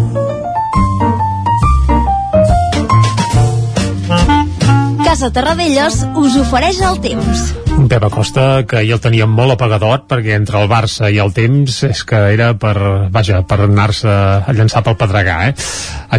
Casa 5.16 5.30
Terradellos 5.32 5.94
us 6.20 6.34
ofereix 6.36 6.76
el 6.84 6.98
temps. 7.00 7.38
Un 7.72 7.86
Pep 7.88 8.02
Acosta 8.04 8.42
que 8.68 8.82
ja 8.84 8.98
el 8.98 9.00
teníem 9.00 9.30
molt 9.32 9.54
apagadot 9.54 10.02
perquè 10.10 10.34
entre 10.36 10.58
el 10.60 10.68
Barça 10.68 11.08
i 11.08 11.16
el 11.24 11.32
temps 11.32 11.78
és 11.88 12.02
que 12.04 12.18
era 12.34 12.50
per, 12.60 12.74
vaja, 13.14 13.38
per 13.48 13.56
anar-se 13.64 14.12
a 14.12 14.52
llançar 14.52 14.82
pel 14.84 14.98
Pedregà, 15.00 15.38
eh? 15.48 15.54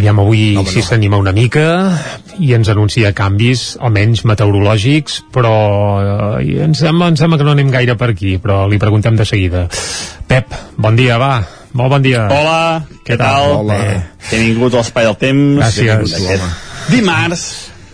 Aviam 0.00 0.18
avui 0.24 0.48
no, 0.56 0.66
si 0.66 0.82
no. 0.82 0.88
s'anima 0.88 1.22
una 1.22 1.30
mica 1.36 1.68
i 2.42 2.50
ens 2.58 2.72
anuncia 2.74 3.14
canvis, 3.14 3.68
almenys 3.78 4.24
meteorològics, 4.26 5.20
però 5.30 5.54
eh, 6.42 6.58
ens, 6.66 6.82
sembla, 6.82 7.12
ens 7.14 7.22
sembla 7.22 7.38
que 7.38 7.46
no 7.46 7.54
anem 7.54 7.70
gaire 7.70 7.94
per 7.94 8.10
aquí, 8.16 8.34
però 8.42 8.64
li 8.66 8.82
preguntem 8.82 9.14
de 9.14 9.30
seguida. 9.30 9.68
Pep, 10.26 10.58
bon 10.74 10.98
dia, 10.98 11.22
va. 11.22 11.36
Molt 11.70 11.94
bon 11.94 12.02
dia. 12.02 12.26
Hola, 12.34 12.82
què, 13.04 13.14
què 13.14 13.22
tal? 13.22 13.60
Hola. 13.62 13.80
He 14.32 14.42
vingut 14.42 14.74
a 14.74 14.82
l'Espai 14.82 15.06
del 15.06 15.20
Temps. 15.22 15.62
Gràcies. 15.62 16.50
Dimarts, 16.90 17.46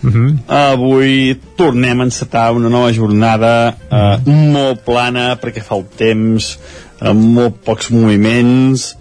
Uh 0.05 0.13
-huh. 0.13 0.37
Avui 0.47 1.39
tornem 1.57 1.99
a 1.99 2.03
encetar 2.03 2.53
una 2.53 2.69
nova 2.69 2.91
jornada 2.93 3.75
uh, 3.91 3.95
uh 3.95 3.99
-huh. 3.99 4.51
molt 4.51 4.79
plana 4.85 5.35
perquè 5.41 5.61
fa 5.61 5.75
el 5.75 5.85
temps, 5.97 6.59
amb 6.99 7.19
molt 7.19 7.53
pocs 7.63 7.89
moviments, 7.89 8.97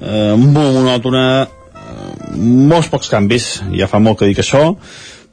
uh, 0.00 0.36
molt 0.36 0.74
monòtona, 0.74 1.46
uh, 1.46 2.36
molts 2.36 2.88
pocs 2.88 3.08
canvis, 3.08 3.62
ja 3.72 3.86
fa 3.86 3.98
molt 3.98 4.18
que 4.18 4.26
dic 4.26 4.38
això, 4.38 4.76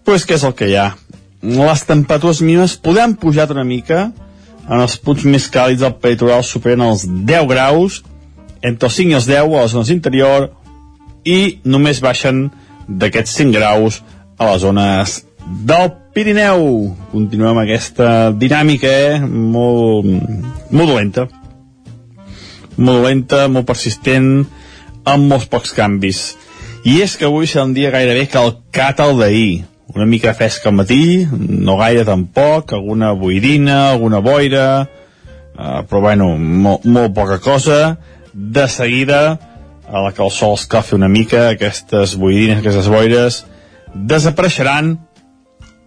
però 0.06 0.16
és 0.16 0.26
que 0.26 0.36
és 0.36 0.44
el 0.44 0.54
que 0.54 0.68
hi 0.68 0.76
ha. 0.76 0.96
Les 1.42 1.86
temperatures 1.86 2.42
mínimes 2.42 2.78
podran 2.78 3.16
pujar 3.16 3.52
una 3.52 3.64
mica, 3.64 4.12
en 4.70 4.80
els 4.80 4.98
punts 4.98 5.24
més 5.26 5.50
càlids 5.52 5.80
del 5.80 5.94
peritoral 5.94 6.44
superen 6.44 6.82
els 6.82 7.06
10 7.08 7.48
graus, 7.48 8.04
entre 8.62 8.88
els 8.88 8.96
5 8.96 9.10
i 9.10 9.14
els 9.14 9.26
10 9.26 9.38
a 9.38 9.62
les 9.62 9.72
zones 9.72 9.90
interior, 9.90 10.50
i 11.26 11.60
només 11.64 12.02
baixen 12.02 12.52
d'aquests 12.88 13.36
5 13.36 13.52
graus 13.58 14.02
a 14.40 14.54
les 14.54 14.62
zones 14.64 15.20
del 15.68 15.92
Pirineu. 16.16 16.62
Continuem 17.12 17.52
amb 17.52 17.64
aquesta 17.66 18.32
dinàmica, 18.32 18.88
eh? 18.88 19.20
Molt, 19.20 20.08
molt 20.72 20.94
dolenta. 20.94 21.28
Molt 22.80 23.02
dolenta, 23.02 23.48
molt 23.52 23.68
persistent, 23.68 24.46
amb 25.04 25.28
molts 25.32 25.50
pocs 25.52 25.76
canvis. 25.76 26.22
I 26.88 27.02
és 27.04 27.18
que 27.20 27.28
avui 27.28 27.50
serà 27.50 27.66
un 27.68 27.76
dia 27.76 27.92
gairebé 27.92 28.30
calcat 28.32 29.04
al 29.04 29.20
d'ahir. 29.20 29.66
Una 29.92 30.08
mica 30.08 30.36
fresca 30.38 30.70
al 30.70 30.78
matí, 30.78 31.28
no 31.34 31.76
gaire 31.82 32.06
tampoc, 32.08 32.72
alguna 32.74 33.12
boirina, 33.18 33.90
alguna 33.90 34.22
boira, 34.24 34.66
eh, 34.86 35.80
però 35.90 36.04
bueno, 36.06 36.32
molt, 36.38 36.86
molt 36.86 37.16
poca 37.18 37.40
cosa. 37.44 37.98
De 38.34 38.68
seguida, 38.72 39.40
a 39.90 40.04
la 40.06 40.14
que 40.14 40.24
el 40.24 40.32
sol 40.32 40.54
escalfi 40.56 40.96
una 40.96 41.10
mica, 41.10 41.50
aquestes 41.50 42.16
boirines, 42.16 42.62
aquestes 42.62 42.88
boires, 42.88 43.44
desapareixeran 43.94 44.96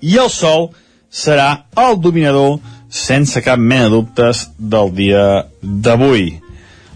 i 0.03 0.17
el 0.19 0.31
sol 0.33 0.71
serà 1.13 1.65
el 1.79 1.99
dominador 2.01 2.59
sense 2.93 3.41
cap 3.45 3.61
mena 3.61 3.89
de 3.89 3.95
dubtes 3.97 4.47
del 4.59 4.93
dia 4.97 5.25
d'avui. 5.63 6.41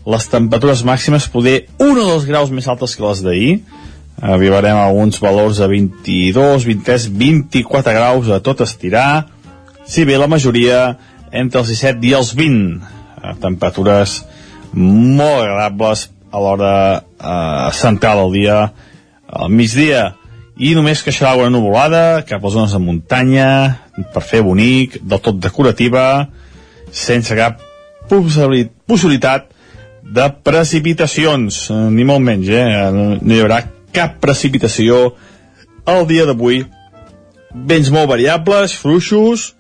Les 0.06 0.28
temperatures 0.30 0.84
màximes 0.86 1.28
poder 1.32 1.66
un 1.82 1.98
o 1.98 2.04
dos 2.04 2.26
graus 2.28 2.52
més 2.54 2.68
altes 2.68 2.94
que 2.94 3.04
les 3.06 3.22
d'ahir, 3.24 3.54
arribarem 4.22 4.78
a 4.78 4.88
uns 4.92 5.18
valors 5.20 5.60
de 5.60 5.68
22, 5.68 6.64
23, 6.64 7.08
24 7.12 7.96
graus 7.96 8.30
a 8.30 8.40
tot 8.40 8.62
estirar, 8.64 9.26
si 9.86 10.04
bé 10.04 10.18
la 10.18 10.28
majoria 10.30 10.96
entre 11.32 11.60
els 11.62 11.72
17 11.72 12.06
i 12.06 12.14
els 12.16 12.32
20. 12.36 12.80
Eh, 13.16 13.34
temperatures 13.42 14.20
molt 14.72 15.42
agradables 15.42 16.08
a 16.30 16.42
l'hora 16.42 16.76
eh, 16.96 17.72
central 17.72 18.24
del 18.24 18.32
dia, 18.40 18.60
al 19.26 19.50
migdia, 19.50 20.15
i 20.56 20.72
només 20.76 21.02
queixarà 21.04 21.34
una 21.36 21.52
nuvolada 21.52 22.22
cap 22.28 22.44
a 22.44 22.52
zones 22.52 22.72
de 22.72 22.80
muntanya, 22.80 23.48
per 24.14 24.22
fer 24.24 24.40
bonic, 24.44 24.96
del 25.02 25.20
tot 25.24 25.36
decorativa, 25.40 26.26
sense 26.92 27.36
cap 27.36 27.60
possibilitat 28.08 29.50
de 30.06 30.28
precipitacions, 30.46 31.66
eh, 31.70 31.74
ni 31.92 32.06
molt 32.08 32.24
menys, 32.24 32.48
eh? 32.48 32.64
no 33.20 33.34
hi 33.34 33.42
haurà 33.42 33.60
cap 33.92 34.16
precipitació 34.22 35.10
el 35.86 36.06
dia 36.08 36.26
d'avui. 36.28 36.64
Vents 37.56 37.90
molt 37.92 38.08
variables, 38.10 38.74
fluixos, 38.76 39.50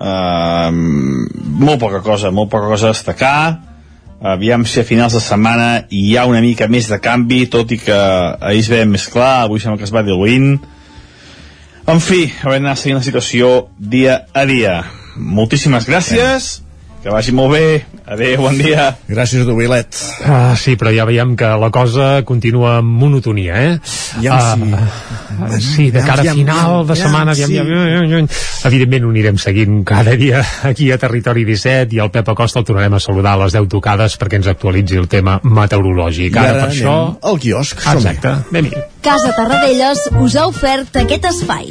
eh, 0.00 0.70
molt 0.72 1.80
poca 1.80 2.02
cosa, 2.04 2.30
molt 2.30 2.50
poca 2.50 2.68
cosa 2.72 2.90
a 2.90 2.96
destacar. 2.96 3.38
Aviam 4.24 4.64
si 4.64 4.80
a 4.80 4.86
finals 4.88 5.12
de 5.12 5.20
setmana 5.20 5.86
hi 5.92 6.16
ha 6.16 6.24
una 6.26 6.40
mica 6.40 6.68
més 6.72 6.88
de 6.88 6.98
canvi, 7.02 7.44
tot 7.52 7.72
i 7.72 7.78
que 7.78 7.96
ahir 7.96 8.62
es 8.62 8.70
veia 8.72 8.88
més 8.88 9.04
clar, 9.12 9.44
avui 9.44 9.60
sembla 9.60 9.78
que 9.78 9.84
es 9.84 9.92
va 9.92 10.04
diluint. 10.06 10.56
En 11.86 12.00
fi, 12.02 12.24
haurem 12.42 12.64
d'anar 12.64 12.78
seguint 12.80 12.98
la 12.98 13.04
situació 13.06 13.68
dia 13.78 14.22
a 14.32 14.46
dia. 14.48 14.78
Moltíssimes 15.16 15.86
gràcies. 15.88 16.65
Que 17.06 17.12
vagi 17.14 17.30
molt 17.30 17.52
bé. 17.54 17.66
Adéu, 18.02 18.40
bon 18.42 18.56
dia. 18.58 18.88
Gràcies 19.06 19.46
Vilet. 19.46 19.94
Ah, 20.26 20.56
sí, 20.58 20.72
però 20.74 20.90
ja 20.90 21.04
veiem 21.06 21.36
que 21.38 21.46
la 21.62 21.68
cosa 21.70 22.24
continua 22.26 22.80
amb 22.80 22.96
monotonia, 22.98 23.60
eh? 23.62 23.76
Ja 24.24 24.34
ah, 24.34 24.56
sí. 24.56 25.60
Sí, 25.62 25.86
de 25.94 26.02
cara 26.02 26.24
a 26.26 26.34
final 26.34 26.82
de 26.88 26.96
setmana, 26.98 27.36
aviam, 27.36 27.62
aviam, 27.62 28.08
aviam. 28.08 28.26
Evidentment 28.72 29.06
ho 29.06 29.12
anirem 29.14 29.38
seguint 29.38 29.84
cada 29.86 30.16
dia 30.18 30.42
aquí 30.66 30.90
a 30.90 30.98
Territori 30.98 31.46
17 31.46 31.94
i 31.94 32.02
el 32.02 32.10
Pep 32.10 32.34
Acosta 32.34 32.64
el 32.64 32.66
tornarem 32.66 32.98
a 32.98 33.02
saludar 33.06 33.36
a 33.36 33.42
les 33.44 33.54
10 33.54 33.70
tocades 33.76 34.18
perquè 34.18 34.42
ens 34.42 34.50
actualitzi 34.50 34.98
el 34.98 35.06
tema 35.06 35.38
meteorològic. 35.46 36.34
I 36.34 36.42
ara 36.42 36.58
per 36.64 36.72
això... 36.72 36.98
anem 37.04 37.30
al 37.30 37.40
quiosc. 37.46 37.86
Exacte, 37.94 38.34
anem-hi. 38.50 38.84
Casa 39.06 39.30
Tarradellas 39.38 40.08
us 40.18 40.34
ha 40.34 40.50
ofert 40.50 41.02
aquest 41.06 41.30
espai. 41.30 41.70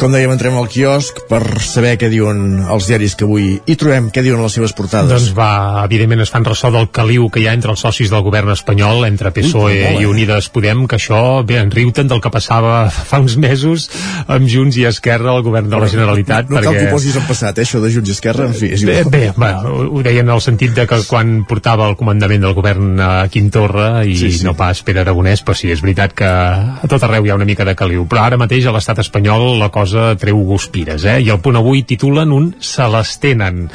Com 0.00 0.14
dèiem, 0.16 0.30
entrem 0.32 0.54
al 0.56 0.64
quiosc 0.72 1.18
per 1.28 1.42
saber 1.60 1.90
què 2.00 2.08
diuen 2.08 2.62
els 2.72 2.86
diaris 2.88 3.12
que 3.20 3.26
avui 3.26 3.50
hi 3.68 3.74
trobem, 3.76 4.06
què 4.08 4.22
diuen 4.24 4.40
les 4.40 4.54
seves 4.56 4.72
portades. 4.72 5.10
Doncs 5.12 5.34
va, 5.36 5.82
evidentment 5.84 6.22
es 6.24 6.30
fan 6.32 6.46
ressò 6.46 6.70
del 6.72 6.86
caliu 6.88 7.26
que 7.28 7.42
hi 7.42 7.44
ha 7.50 7.52
entre 7.52 7.74
els 7.74 7.82
socis 7.84 8.08
del 8.08 8.22
govern 8.24 8.48
espanyol, 8.54 9.04
entre 9.04 9.28
PSOE 9.36 9.74
Ui, 9.74 9.82
molt, 9.82 9.98
eh? 9.98 10.00
i 10.00 10.08
Unides 10.08 10.48
Podem, 10.54 10.86
que 10.88 10.96
això, 10.96 11.18
bé, 11.44 11.58
en 11.60 11.68
riuten 11.74 12.08
del 12.08 12.22
que 12.24 12.32
passava 12.32 12.78
fa 12.90 13.20
uns 13.20 13.36
mesos 13.36 13.90
amb 14.24 14.48
Junts 14.48 14.78
i 14.80 14.86
Esquerra 14.88 15.34
al 15.34 15.44
govern 15.44 15.68
de 15.68 15.82
la 15.82 15.90
Generalitat. 15.92 16.48
No, 16.48 16.56
no 16.56 16.64
cal 16.64 16.72
perquè... 16.72 16.86
que 16.86 16.94
ho 16.94 16.96
posis 16.96 17.20
en 17.20 17.28
passat, 17.28 17.60
eh, 17.60 17.68
això 17.68 17.82
de 17.84 17.92
Junts 17.92 18.08
i 18.08 18.16
Esquerra, 18.16 18.48
en 18.48 18.56
fi, 18.56 18.72
és 18.78 18.86
Bé, 18.88 18.96
igual. 19.02 19.12
bé 19.12 19.22
va, 19.36 19.52
ho 19.68 19.84
ho 20.00 20.04
deien 20.06 20.24
en 20.24 20.34
el 20.38 20.40
sentit 20.40 20.72
de 20.80 20.88
que 20.88 21.02
quan 21.10 21.42
portava 21.50 21.90
el 21.92 21.98
comandament 22.00 22.48
del 22.48 22.56
govern 22.56 22.96
a 23.04 23.10
Quim 23.28 23.52
Torra 23.52 23.90
i 24.08 24.16
Sí, 24.16 24.32
sí. 24.38 24.48
no 24.48 24.56
pas 24.56 24.80
Pere 24.86 25.04
Aragonès, 25.04 25.44
però 25.44 25.58
sí, 25.60 25.68
és 25.68 25.84
veritat 25.84 26.16
que 26.16 26.32
a 26.32 26.88
tot 26.88 27.04
arreu 27.04 27.28
hi 27.28 27.34
ha 27.34 27.38
una 27.38 27.48
mica 27.48 27.68
de 27.68 27.76
caliu. 27.76 28.08
Però 28.08 28.24
ara 28.24 28.40
mateix 28.40 28.64
a 28.64 28.72
l'estat 28.72 29.04
espanyol 29.04 29.58
la 29.60 29.68
cosa 29.68 29.89
treu 30.20 30.40
guspires, 30.46 31.04
eh? 31.04 31.18
I 31.24 31.30
el 31.32 31.40
punt 31.42 31.58
avui 31.58 31.82
titulen 31.88 32.32
un 32.32 32.50
se 32.60 32.86
les 32.92 33.12
tenen. 33.22 33.66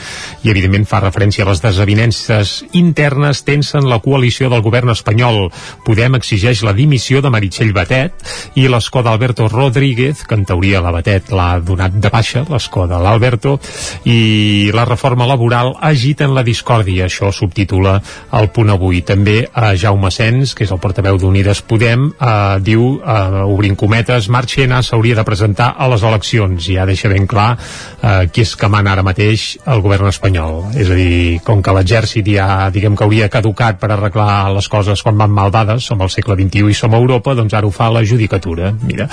I 0.44 0.52
evidentment 0.52 0.88
fa 0.90 1.02
referència 1.04 1.46
a 1.46 1.50
les 1.50 1.62
desavinences 1.64 2.56
internes 2.78 3.44
tensen 3.48 3.90
la 3.90 4.00
coalició 4.04 4.50
del 4.52 4.64
govern 4.66 4.92
espanyol. 4.94 5.50
Podem 5.86 6.18
exigeix 6.20 6.64
la 6.66 6.76
dimissió 6.78 7.22
de 7.22 7.32
Meritxell 7.34 7.74
Batet 7.76 8.26
i 8.60 8.68
l'escó 8.72 9.04
d'Alberto 9.06 9.50
Rodríguez, 9.52 10.24
que 10.26 10.38
en 10.38 10.46
teoria 10.48 10.84
la 10.84 10.94
Batet 10.96 11.32
l'ha 11.36 11.60
donat 11.60 11.98
de 12.00 12.12
baixa, 12.14 12.46
l'escó 12.50 12.86
de 12.90 13.00
l'Alberto, 13.02 13.58
i 14.06 14.72
la 14.76 14.86
reforma 14.86 15.28
laboral 15.30 15.74
agiten 15.82 16.36
la 16.36 16.46
discòrdia. 16.46 17.10
Això 17.10 17.32
subtitula 17.34 18.00
el 18.40 18.50
punt 18.56 18.72
avui. 18.74 19.02
També 19.06 19.44
a 19.54 19.74
Jaume 19.76 20.12
Sens, 20.12 20.56
que 20.56 20.66
és 20.66 20.74
el 20.74 20.82
portaveu 20.82 21.20
d'Unides 21.22 21.62
Podem, 21.66 22.08
eh, 22.14 22.60
diu, 22.62 23.02
eh, 23.02 23.44
obrint 23.46 23.76
cometes, 23.76 24.30
Marchena 24.30 24.82
s'hauria 24.82 25.16
de 25.16 25.24
presentar 25.28 25.74
a 25.78 25.88
les 25.92 26.04
eleccions. 26.10 26.70
Ja 26.72 26.86
deixa 26.88 27.10
ben 27.12 27.28
clar 27.28 27.56
eh, 27.56 28.28
qui 28.32 28.46
és 28.46 28.56
que 28.56 28.70
mana 28.72 28.94
ara 28.94 29.04
mateix 29.06 29.56
el 29.66 29.82
govern 29.86 30.10
espanyol. 30.10 30.62
És 30.78 30.90
a 30.90 30.98
dir, 30.98 31.40
com 31.46 31.62
que 31.66 31.74
l'exèrcit 31.76 32.28
ja, 32.36 32.70
diguem 32.74 32.96
que 32.96 33.06
hauria 33.06 33.30
caducat 33.32 33.80
per 33.82 33.92
arreglar 33.94 34.54
les 34.56 34.70
coses 34.72 35.04
quan 35.06 35.18
van 35.20 35.34
mal 35.34 35.54
dades, 35.54 35.86
som 35.86 36.02
al 36.02 36.12
segle 36.14 36.38
XXI 36.40 36.72
i 36.72 36.78
som 36.78 36.94
a 36.94 37.02
Europa, 37.02 37.36
doncs 37.38 37.54
ara 37.54 37.68
ho 37.68 37.74
fa 37.74 37.90
la 37.94 38.04
judicatura. 38.06 38.74
Mira. 38.86 39.08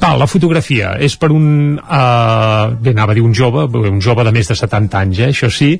Va, 0.00 0.14
la 0.16 0.28
fotografia 0.30 0.94
és 1.00 1.16
per 1.20 1.30
un, 1.34 1.78
eh, 1.78 2.64
bé, 2.80 2.94
anava 2.94 3.12
a 3.12 3.18
dir 3.18 3.24
un 3.24 3.34
jove, 3.34 3.66
un 3.80 4.00
jove 4.00 4.24
de 4.24 4.32
més 4.32 4.48
de 4.48 4.56
70 4.56 4.98
anys, 4.98 5.18
eh, 5.20 5.30
això 5.30 5.50
sí, 5.52 5.72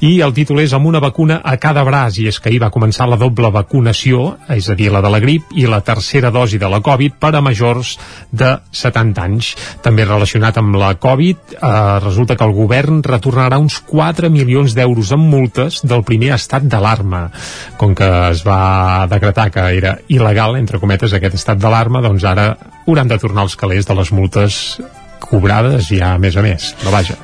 i 0.00 0.20
el 0.24 0.34
títol 0.34 0.60
és 0.60 0.72
amb 0.72 0.86
una 0.86 1.00
vacuna 1.00 1.40
a 1.44 1.56
cada 1.60 1.84
braç, 1.84 2.18
i 2.18 2.28
és 2.28 2.40
que 2.40 2.50
ahir 2.50 2.62
va 2.62 2.72
començar 2.74 3.08
la 3.08 3.18
doble 3.20 3.50
vacunació, 3.50 4.36
és 4.48 4.68
a 4.68 4.74
dir, 4.74 4.90
la 4.92 5.02
de 5.04 5.10
la 5.10 5.20
grip 5.20 5.54
i 5.54 5.66
la 5.66 5.80
tercera 5.80 6.30
dosi 6.30 6.58
de 6.58 6.68
la 6.70 6.80
Covid 6.84 7.18
per 7.20 7.34
a 7.34 7.40
majors 7.40 7.98
de 8.32 8.56
70 8.72 9.22
anys. 9.22 9.54
També 9.82 9.93
relacionat 10.02 10.58
amb 10.58 10.74
la 10.74 10.96
Covid, 10.98 11.54
eh, 11.54 11.70
resulta 12.02 12.34
que 12.34 12.42
el 12.42 12.56
govern 12.56 12.98
retornarà 13.06 13.60
uns 13.62 13.78
4 13.86 14.30
milions 14.34 14.74
d'euros 14.74 15.12
en 15.14 15.22
multes 15.22 15.78
del 15.86 16.02
primer 16.02 16.32
estat 16.34 16.66
d'alarma. 16.66 17.28
Com 17.78 17.94
que 17.94 18.10
es 18.32 18.42
va 18.42 19.06
decretar 19.06 19.46
que 19.54 19.68
era 19.78 19.94
il·legal, 20.08 20.58
entre 20.58 20.82
cometes, 20.82 21.14
aquest 21.14 21.38
estat 21.38 21.62
d'alarma, 21.62 22.02
doncs 22.02 22.26
ara 22.26 22.50
hauran 22.88 23.08
de 23.08 23.18
tornar 23.22 23.46
els 23.46 23.54
calés 23.54 23.86
de 23.86 23.94
les 23.94 24.10
multes 24.10 24.60
cobrades 25.34 25.88
ja 25.90 26.12
a 26.14 26.18
més 26.22 26.36
a 26.38 26.42
més, 26.44 26.70
però 26.78 26.92
vaja. 26.94 27.16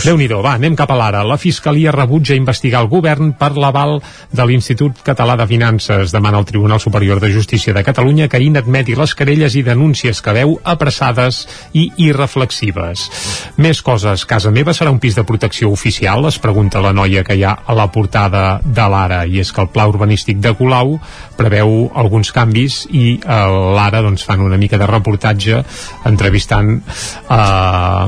Déu-n'hi-do, 0.00 0.40
va, 0.44 0.54
anem 0.56 0.76
cap 0.78 0.90
a 0.94 0.96
l'ara. 0.96 1.20
La 1.28 1.36
Fiscalia 1.40 1.92
rebutja 1.92 2.38
investigar 2.38 2.80
el 2.80 2.88
govern 2.88 3.34
per 3.36 3.52
l'aval 3.60 3.98
de 4.32 4.46
l'Institut 4.48 5.02
Català 5.04 5.36
de 5.36 5.46
Finances. 5.50 6.14
Demana 6.14 6.40
al 6.40 6.48
Tribunal 6.48 6.80
Superior 6.80 7.20
de 7.20 7.32
Justícia 7.34 7.74
de 7.76 7.84
Catalunya 7.84 8.30
que 8.32 8.40
inadmeti 8.40 8.96
les 8.96 9.14
querelles 9.14 9.56
i 9.58 9.64
denúncies 9.66 10.22
que 10.24 10.34
veu 10.36 10.56
apressades 10.64 11.42
i 11.76 11.90
irreflexives. 12.06 13.04
Més 13.60 13.82
coses. 13.84 14.24
Casa 14.30 14.52
meva 14.54 14.72
serà 14.76 14.92
un 14.94 15.02
pis 15.02 15.18
de 15.18 15.26
protecció 15.28 15.68
oficial? 15.74 16.24
Es 16.30 16.40
pregunta 16.40 16.80
la 16.80 16.94
noia 16.96 17.24
que 17.26 17.36
hi 17.36 17.44
ha 17.44 17.58
a 17.66 17.76
la 17.76 17.90
portada 17.92 18.60
de 18.64 18.88
l'Ara. 18.88 19.24
I 19.28 19.42
és 19.44 19.52
que 19.52 19.64
el 19.64 19.70
pla 19.74 19.88
urbanístic 19.90 20.40
de 20.40 20.54
Colau 20.56 20.96
preveu 21.36 21.90
alguns 21.94 22.32
canvis 22.32 22.86
i 22.96 23.18
a 23.26 23.42
l'Ara 23.76 24.00
doncs, 24.06 24.24
fan 24.24 24.40
una 24.44 24.58
mica 24.60 24.80
de 24.80 24.88
reportatge 24.88 25.60
entrevistant 26.08 26.78
eh, 26.80 27.49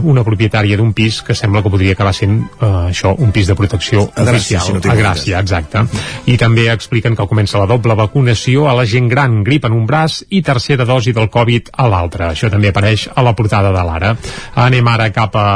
una 0.03 0.25
propietària 0.27 0.77
d'un 0.79 0.93
pis 0.97 1.21
que 1.27 1.35
sembla 1.39 1.63
que 1.63 1.71
podria 1.73 1.97
acabar 1.97 2.15
sent 2.17 2.39
eh, 2.43 2.71
això, 2.91 3.15
un 3.19 3.33
pis 3.35 3.49
de 3.51 3.57
protecció 3.59 4.05
A 4.15 4.25
Gràcia, 4.27 4.61
oficial. 4.63 4.67
si 4.67 4.73
no 4.77 4.93
a 4.93 4.97
Gràcia, 4.99 5.41
exacte. 5.41 5.85
I 6.27 6.37
també 6.41 6.69
expliquen 6.73 7.17
que 7.17 7.27
comença 7.31 7.61
la 7.61 7.69
doble 7.71 7.97
vacunació 7.99 8.69
a 8.71 8.75
la 8.79 8.87
gent 8.87 9.09
gran, 9.09 9.43
grip 9.45 9.65
en 9.69 9.77
un 9.77 9.87
braç 9.87 10.23
i 10.31 10.43
tercera 10.43 10.87
dosi 10.89 11.13
del 11.13 11.31
Covid 11.31 11.73
a 11.77 11.89
l'altre. 11.89 12.31
Això 12.33 12.51
també 12.51 12.73
apareix 12.73 13.09
a 13.15 13.23
la 13.23 13.35
portada 13.39 13.73
de 13.75 13.87
l'Ara. 13.87 14.17
Anem 14.55 14.89
ara 14.89 15.11
cap 15.13 15.37
a 15.37 15.49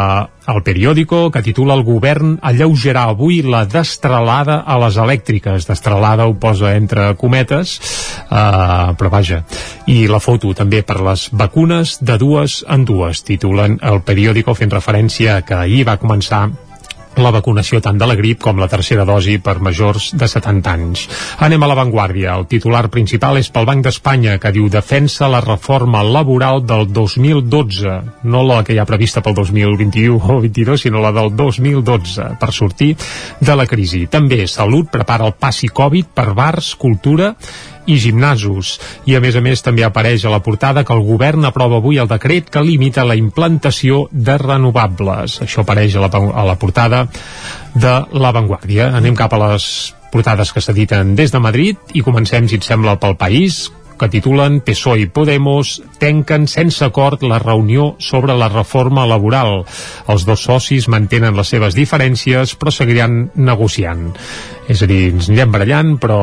el 0.46 0.62
periòdico 0.62 1.30
que 1.34 1.42
titula 1.42 1.74
El 1.74 1.84
govern 1.86 2.36
alleugerà 2.42 3.06
avui 3.10 3.40
la 3.42 3.64
destralada 3.66 4.60
a 4.66 4.78
les 4.82 4.98
elèctriques. 5.02 5.66
Destralada 5.68 6.26
ho 6.26 6.36
posa 6.40 6.74
entre 6.76 7.08
cometes, 7.18 7.76
eh, 8.30 8.92
però 8.98 9.10
vaja. 9.10 9.42
I 9.86 10.06
la 10.10 10.20
foto 10.20 10.54
també 10.54 10.82
per 10.82 11.00
les 11.02 11.28
vacunes 11.32 11.98
de 12.00 12.18
dues 12.18 12.62
en 12.68 12.84
dues. 12.84 13.24
Titulen 13.26 13.80
el 13.82 14.02
periòdico 14.06 14.54
fent 14.54 14.70
referència 14.70 15.40
que 15.42 15.58
ahir 15.58 15.84
va 15.88 15.98
començar 15.98 16.46
la 17.16 17.32
vacunació 17.32 17.80
tant 17.80 17.98
de 17.98 18.06
la 18.08 18.16
grip 18.18 18.42
com 18.44 18.58
la 18.60 18.68
tercera 18.68 19.06
dosi 19.08 19.38
per 19.42 19.56
majors 19.64 20.10
de 20.18 20.28
70 20.28 20.72
anys. 20.72 21.04
Anem 21.46 21.62
a 21.62 21.70
l'avantguàrdia. 21.70 22.34
El 22.36 22.46
titular 22.50 22.86
principal 22.92 23.40
és 23.40 23.48
pel 23.52 23.68
Banc 23.68 23.84
d'Espanya, 23.86 24.36
que 24.42 24.52
diu 24.52 24.68
defensa 24.72 25.30
la 25.32 25.40
reforma 25.44 26.02
laboral 26.04 26.62
del 26.66 26.86
2012, 26.92 27.94
no 28.28 28.42
la 28.46 28.62
que 28.64 28.76
hi 28.76 28.80
ha 28.82 28.88
prevista 28.88 29.22
pel 29.24 29.36
2021 29.38 30.20
o 30.20 30.40
22, 30.44 30.86
sinó 30.86 31.00
la 31.04 31.14
del 31.16 31.32
2012, 31.36 32.34
per 32.40 32.52
sortir 32.52 32.92
de 33.40 33.56
la 33.56 33.66
crisi. 33.66 34.06
També 34.12 34.44
Salut 34.46 34.90
prepara 34.92 35.26
el 35.26 35.36
passi 35.40 35.72
Covid 35.72 36.12
per 36.14 36.32
bars, 36.36 36.74
cultura 36.76 37.32
i 37.86 37.98
gimnasos. 38.02 38.76
I 39.06 39.16
a 39.16 39.22
més 39.24 39.36
a 39.36 39.42
més 39.44 39.62
també 39.64 39.84
apareix 39.86 40.24
a 40.24 40.32
la 40.32 40.42
portada 40.44 40.84
que 40.84 40.94
el 40.94 41.04
govern 41.06 41.46
aprova 41.48 41.80
avui 41.80 42.00
el 42.02 42.10
decret 42.10 42.50
que 42.50 42.64
limita 42.64 43.06
la 43.06 43.16
implantació 43.18 44.06
de 44.10 44.38
renovables. 44.42 45.40
Això 45.46 45.62
apareix 45.64 45.96
a 45.96 46.04
la, 46.06 46.10
a 46.10 46.46
la 46.46 46.58
portada 46.58 47.06
de 47.74 47.94
La 48.12 48.32
Vanguardia. 48.32 48.92
Anem 48.96 49.16
cap 49.16 49.34
a 49.34 49.42
les 49.48 49.94
portades 50.12 50.52
que 50.52 50.62
s'editen 50.62 51.16
des 51.16 51.32
de 51.32 51.42
Madrid 51.42 51.96
i 51.98 52.04
comencem, 52.04 52.46
si 52.48 52.60
et 52.60 52.64
sembla, 52.64 52.96
pel 53.00 53.18
país 53.20 53.66
que 53.96 54.08
titulen 54.12 54.60
PSOE 54.60 55.06
i 55.06 55.08
Podemos 55.08 55.78
tenquen 56.00 56.46
sense 56.50 56.84
acord 56.84 57.22
la 57.24 57.40
reunió 57.40 57.94
sobre 57.98 58.36
la 58.36 58.50
reforma 58.52 59.06
laboral. 59.08 59.64
Els 60.08 60.26
dos 60.28 60.44
socis 60.48 60.88
mantenen 60.92 61.36
les 61.36 61.48
seves 61.48 61.76
diferències 61.78 62.54
però 62.60 62.72
seguiran 62.72 63.30
negociant. 63.34 64.10
És 64.68 64.82
a 64.82 64.90
dir, 64.90 65.06
ens 65.14 65.30
anirem 65.30 65.54
barallant 65.54 65.96
però 66.02 66.20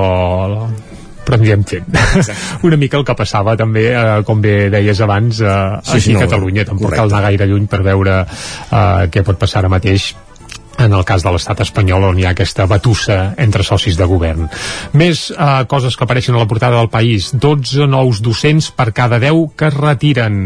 però 1.23 1.39
anirem 1.39 1.63
fent. 1.67 1.87
Una 2.67 2.79
mica 2.79 2.99
el 2.99 3.07
que 3.07 3.15
passava 3.17 3.55
també, 3.59 3.87
eh, 3.93 4.19
com 4.27 4.41
bé 4.43 4.69
deies 4.73 5.01
abans, 5.03 5.41
eh, 5.41 5.55
sí, 5.83 5.97
aquí 5.97 6.05
sí, 6.09 6.17
no, 6.17 6.21
a 6.21 6.27
Catalunya. 6.27 6.67
Tampoc 6.69 6.89
correcte. 6.89 7.01
cal 7.01 7.13
anar 7.13 7.29
gaire 7.29 7.49
lluny 7.49 7.67
per 7.71 7.81
veure 7.85 8.19
eh, 8.23 9.09
què 9.13 9.25
pot 9.25 9.39
passar 9.39 9.63
ara 9.63 9.71
mateix 9.73 10.13
en 10.77 10.93
el 10.93 11.05
cas 11.05 11.23
de 11.23 11.31
l'estat 11.33 11.61
espanyol 11.63 12.07
on 12.09 12.19
hi 12.19 12.25
ha 12.25 12.33
aquesta 12.33 12.65
batussa 12.69 13.33
entre 13.41 13.65
socis 13.65 13.97
de 13.99 14.07
govern. 14.09 14.47
Més 14.97 15.27
eh, 15.31 15.49
coses 15.69 15.95
que 15.97 16.05
apareixen 16.05 16.35
a 16.35 16.41
la 16.41 16.49
portada 16.49 16.79
del 16.79 16.89
país. 16.93 17.31
12 17.33 17.87
nous 17.89 18.21
docents 18.25 18.71
per 18.73 18.91
cada 18.95 19.19
10 19.21 19.53
que 19.57 19.69
es 19.69 19.77
retiren. 19.77 20.39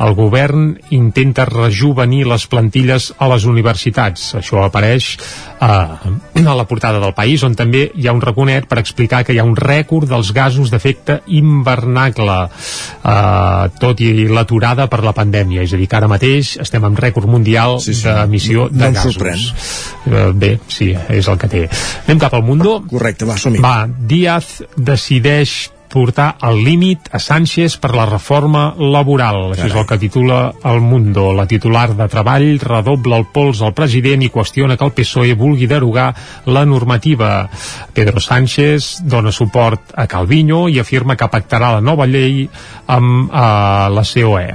El 0.00 0.14
govern 0.18 0.74
intenta 0.96 1.46
rejuvenir 1.48 2.26
les 2.28 2.46
plantilles 2.50 3.10
a 3.18 3.30
les 3.32 3.46
universitats. 3.48 4.34
Això 4.40 4.64
apareix 4.66 5.14
eh, 5.60 6.46
a 6.50 6.56
la 6.56 6.66
portada 6.68 7.00
del 7.00 7.14
país, 7.14 7.42
on 7.46 7.54
també 7.56 7.86
hi 7.94 8.08
ha 8.08 8.14
un 8.16 8.22
raconet 8.22 8.68
per 8.68 8.80
explicar 8.80 9.22
que 9.24 9.34
hi 9.34 9.40
ha 9.40 9.46
un 9.46 9.56
rècord 9.56 10.08
dels 10.10 10.32
gasos 10.36 10.70
d'efecte 10.72 11.20
invernacle, 11.36 12.38
eh, 12.48 13.70
tot 13.80 14.00
i 14.04 14.12
l'aturada 14.28 14.88
per 14.92 15.02
la 15.04 15.14
pandèmia. 15.16 15.64
És 15.64 15.74
a 15.74 15.80
dir, 15.80 15.88
que 15.88 16.00
ara 16.00 16.10
mateix 16.10 16.56
estem 16.60 16.84
en 16.84 16.96
rècord 16.96 17.28
mundial 17.30 17.78
sí, 17.80 17.94
sí. 17.94 18.06
d'emissió 18.08 18.68
de 18.70 18.86
no 18.86 18.92
gasos. 18.96 19.16
Sorprèn. 19.16 19.69
Uh, 20.06 20.30
bé, 20.32 20.54
sí, 20.68 20.92
és 21.08 21.28
el 21.28 21.38
que 21.40 21.50
té. 21.50 21.66
Anem 22.06 22.22
cap 22.22 22.34
al 22.34 22.46
Mundo. 22.46 22.78
Correcte, 22.90 23.28
va, 23.28 23.36
som 23.36 23.54
-hi. 23.54 23.62
Va, 23.62 23.88
Díaz 23.88 24.62
decideix 24.76 25.70
portar 25.90 26.36
al 26.40 26.62
límit 26.62 27.10
a 27.12 27.18
Sánchez 27.18 27.76
per 27.82 27.92
la 27.98 28.06
reforma 28.06 28.74
laboral. 28.78 29.50
Carai. 29.50 29.56
Això 29.56 29.68
és 29.68 29.76
el 29.80 29.86
que 29.88 29.98
titula 29.98 30.38
El 30.64 30.80
Mundo. 30.80 31.32
La 31.34 31.46
titular 31.50 31.88
de 31.98 32.06
Treball 32.08 32.60
redobla 32.62 33.18
el 33.18 33.26
pols 33.34 33.60
al 33.66 33.74
president 33.74 34.22
i 34.22 34.30
qüestiona 34.30 34.78
que 34.78 34.86
el 34.86 34.94
PSOE 34.94 35.34
vulgui 35.38 35.66
derogar 35.70 36.12
la 36.46 36.64
normativa. 36.64 37.48
Pedro 37.92 38.22
Sánchez 38.22 39.00
dona 39.02 39.32
suport 39.34 39.92
a 39.96 40.06
Calviño 40.06 40.68
i 40.70 40.78
afirma 40.78 41.16
que 41.18 41.28
pactarà 41.30 41.74
la 41.74 41.82
nova 41.84 42.06
llei 42.06 42.46
amb 42.90 43.30
uh, 43.30 43.90
la 43.90 44.06
COE. 44.06 44.46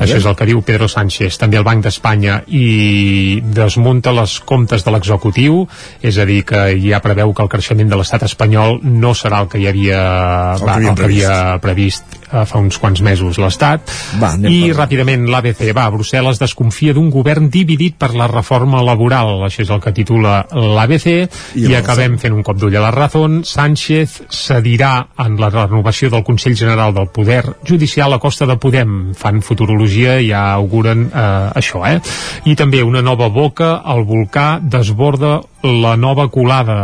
Això 0.00 0.18
és 0.18 0.26
el 0.26 0.36
que 0.36 0.48
diu 0.48 0.62
Pedro 0.64 0.88
Sánchez. 0.88 1.38
També 1.40 1.60
el 1.60 1.66
Banc 1.68 1.84
d'Espanya 1.84 2.40
i 2.48 3.40
desmunta 3.44 4.12
les 4.16 4.38
comptes 4.40 4.84
de 4.84 4.94
l'executiu, 4.94 5.62
és 6.02 6.18
a 6.18 6.26
dir, 6.28 6.42
que 6.48 6.64
ja 6.80 7.02
preveu 7.04 7.34
que 7.34 7.44
el 7.44 7.52
creixement 7.52 7.92
de 7.92 8.00
l'estat 8.00 8.24
espanyol 8.28 8.80
no 8.82 9.14
serà 9.16 9.42
el 9.44 9.52
que 9.52 9.60
hi 9.60 9.68
havia 9.70 10.00
va, 10.62 10.77
el 10.86 10.94
que 10.96 11.08
havia 11.08 11.58
previst 11.62 12.18
eh, 12.30 12.44
fa 12.46 12.60
uns 12.60 12.78
quants 12.78 13.02
mesos 13.04 13.38
l'Estat. 13.40 13.90
I 14.48 14.72
ràpidament 14.76 15.26
l'ABC 15.30 15.72
va, 15.76 15.88
Brussel·les 15.92 16.40
desconfia 16.40 16.94
d'un 16.96 17.10
govern 17.10 17.48
dividit 17.52 17.98
per 17.98 18.12
la 18.14 18.28
reforma 18.30 18.82
laboral. 18.84 19.42
Això 19.46 19.64
és 19.64 19.72
el 19.74 19.82
que 19.84 19.94
titula 19.96 20.40
l'ABC 20.52 21.08
i, 21.10 21.66
i 21.66 21.76
acabem 21.78 22.18
fent 22.20 22.36
un 22.36 22.44
cop 22.46 22.58
d'ull 22.60 22.76
a 22.78 22.84
la 22.84 22.94
raó 22.94 23.08
Sánchez 23.08 24.18
cedirà 24.30 24.92
en 25.24 25.38
la 25.40 25.48
renovació 25.50 26.10
del 26.12 26.24
Consell 26.26 26.56
General 26.56 26.92
del 26.94 27.08
Poder 27.14 27.42
Judicial 27.66 28.12
a 28.12 28.20
costa 28.22 28.46
de 28.46 28.58
Podem. 28.60 29.14
Fan 29.18 29.40
futurologia 29.42 30.18
i 30.20 30.28
ja 30.30 30.44
auguren 30.54 31.08
eh, 31.08 31.58
això 31.58 31.84
eh? 31.88 31.98
i 32.44 32.54
també 32.58 32.82
una 32.84 33.02
nova 33.02 33.28
boca 33.32 33.78
al 33.84 34.04
volcà 34.08 34.58
desborda 34.62 35.38
la 35.62 35.96
nova 35.96 36.28
colada 36.30 36.76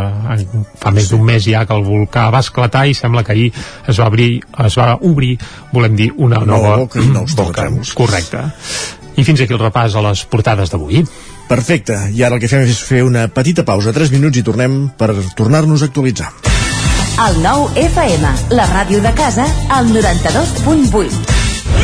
fa 0.81 0.91
més 0.91 1.07
d'un 1.11 1.23
mes 1.23 1.45
ja 1.47 1.63
que 1.65 1.75
el 1.75 1.85
volcà 1.85 2.27
va 2.33 2.41
esclatar 2.43 2.85
i 2.89 2.95
sembla 2.97 3.23
que 3.23 3.31
ahir 3.31 3.51
es 3.87 3.99
va 3.99 4.09
obrir, 4.11 4.41
es 4.65 4.77
va 4.77 4.97
obrir 4.99 5.37
volem 5.71 5.95
dir, 5.95 6.11
una 6.17 6.43
nova, 6.43 6.75
boca 6.83 6.99
i 6.99 7.07
nous 7.07 7.35
boca. 7.35 7.69
Correcte. 7.95 8.43
I 9.15 9.23
fins 9.23 9.41
aquí 9.41 9.55
el 9.55 9.61
repàs 9.61 9.95
a 9.95 10.03
les 10.03 10.25
portades 10.27 10.73
d'avui. 10.73 11.05
Perfecte, 11.47 11.95
i 12.11 12.23
ara 12.25 12.35
el 12.35 12.41
que 12.41 12.49
fem 12.51 12.65
és 12.65 12.81
fer 12.83 13.03
una 13.05 13.27
petita 13.31 13.63
pausa, 13.63 13.93
3 13.95 14.11
minuts 14.11 14.41
i 14.41 14.43
tornem 14.43 14.89
per 14.97 15.13
tornar-nos 15.37 15.85
a 15.85 15.91
actualitzar. 15.91 16.33
El 17.29 17.39
nou 17.45 17.69
FM, 17.79 18.35
la 18.57 18.67
ràdio 18.73 18.99
de 19.05 19.15
casa, 19.15 19.47
al 19.71 19.87
92.8. 19.93 21.44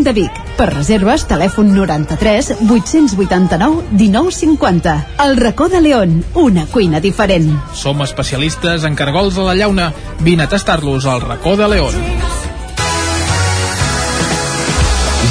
de 0.00 0.14
Vic. 0.16 0.38
Per 0.56 0.68
reserves, 0.72 1.26
telèfon 1.28 1.74
93 1.76 2.48
889 2.64 3.92
1950. 3.92 4.94
El 5.26 5.36
racó 5.36 5.68
de 5.68 5.82
León, 5.84 6.24
una 6.34 6.64
cuina 6.72 7.00
diferent. 7.04 7.52
Som 7.76 8.00
especialistes 8.00 8.88
en 8.88 8.96
cargols 8.96 9.36
a 9.36 9.44
la 9.50 9.58
llauna. 9.60 9.92
Vine 10.24 10.48
a 10.48 10.48
tastar-los 10.48 11.04
al 11.04 11.20
racó 11.20 11.58
de 11.60 11.68
León. 11.68 12.51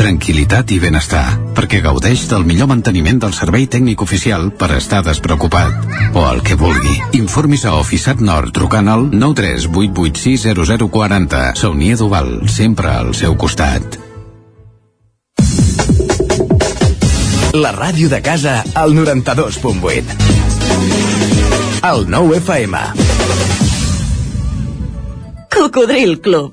tranquil·litat 0.00 0.70
i 0.72 0.78
benestar, 0.80 1.36
perquè 1.56 1.80
gaudeix 1.84 2.22
del 2.30 2.44
millor 2.48 2.68
manteniment 2.70 3.18
del 3.20 3.34
servei 3.36 3.66
tècnic 3.68 4.00
oficial 4.00 4.48
per 4.56 4.70
estar 4.78 5.02
despreocupat. 5.04 5.72
O 6.16 6.24
el 6.30 6.40
que 6.46 6.56
vulgui. 6.56 6.94
Informis 7.18 7.66
a 7.68 7.74
Oficiat 7.76 8.20
Nord 8.24 8.54
trucant 8.56 8.88
al 8.88 9.10
938860040. 9.12 11.52
Saunia 11.60 11.96
Duval, 12.00 12.48
sempre 12.48 12.88
al 12.94 13.12
seu 13.14 13.36
costat. 13.36 13.98
La 17.52 17.72
ràdio 17.76 18.08
de 18.08 18.22
casa 18.22 18.64
al 18.78 18.94
92.8. 18.94 20.04
El 21.90 22.06
9 22.08 22.36
FM. 22.40 22.78
Cocodril 25.50 26.20
Club. 26.20 26.52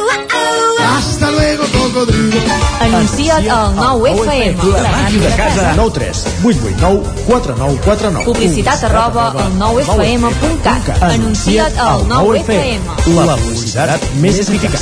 Hasta 0.81 1.31
luego, 1.31 1.63
cocodrilo. 1.77 2.37
Anuncia't 2.79 3.47
al 3.49 3.75
9FM. 3.75 4.57
La 4.81 4.91
màquina 4.91 5.29
de 5.29 5.35
casa. 5.35 5.73
9 5.75 5.91
3 5.93 6.25
8 6.43 6.59
8 6.63 6.75
9 6.79 7.03
4 7.27 7.55
9 7.57 7.79
4 7.85 8.11
9. 8.11 8.25
Publicitat 8.25 8.83
arroba 8.83 9.31
al 9.31 9.53
9FM.cat. 9.59 11.03
Anuncia't 11.03 11.77
al 11.77 12.07
9FM. 12.09 12.81
La 13.25 13.37
publicitat 13.37 14.01
més 14.21 14.39
eficaç. 14.39 14.79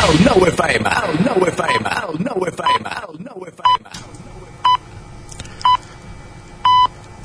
El 0.00 0.24
9 0.24 0.48
FM, 0.52 0.88
el 0.88 1.24
9 1.24 1.52
FM, 1.52 1.90
el 2.02 2.24
9 2.24 2.52
FM, 2.52 2.90
el 3.08 3.24
9 3.24 3.52
FM. 3.54 3.90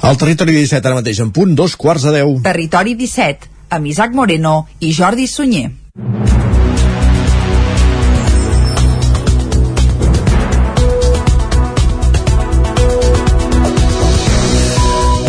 Al 0.05 0.17
territori 0.21 0.53
17 0.53 0.85
ara 0.87 0.99
mateix 0.99 1.19
en 1.23 1.31
punt, 1.33 1.55
dos 1.57 1.75
quarts 1.75 2.03
de 2.05 2.11
10. 2.19 2.43
Territori 2.45 2.93
17, 2.99 3.49
amb 3.69 3.87
Isaac 3.89 4.13
Moreno 4.13 4.67
i 4.79 4.93
Jordi 4.93 5.25
Sunyer. 5.27 5.71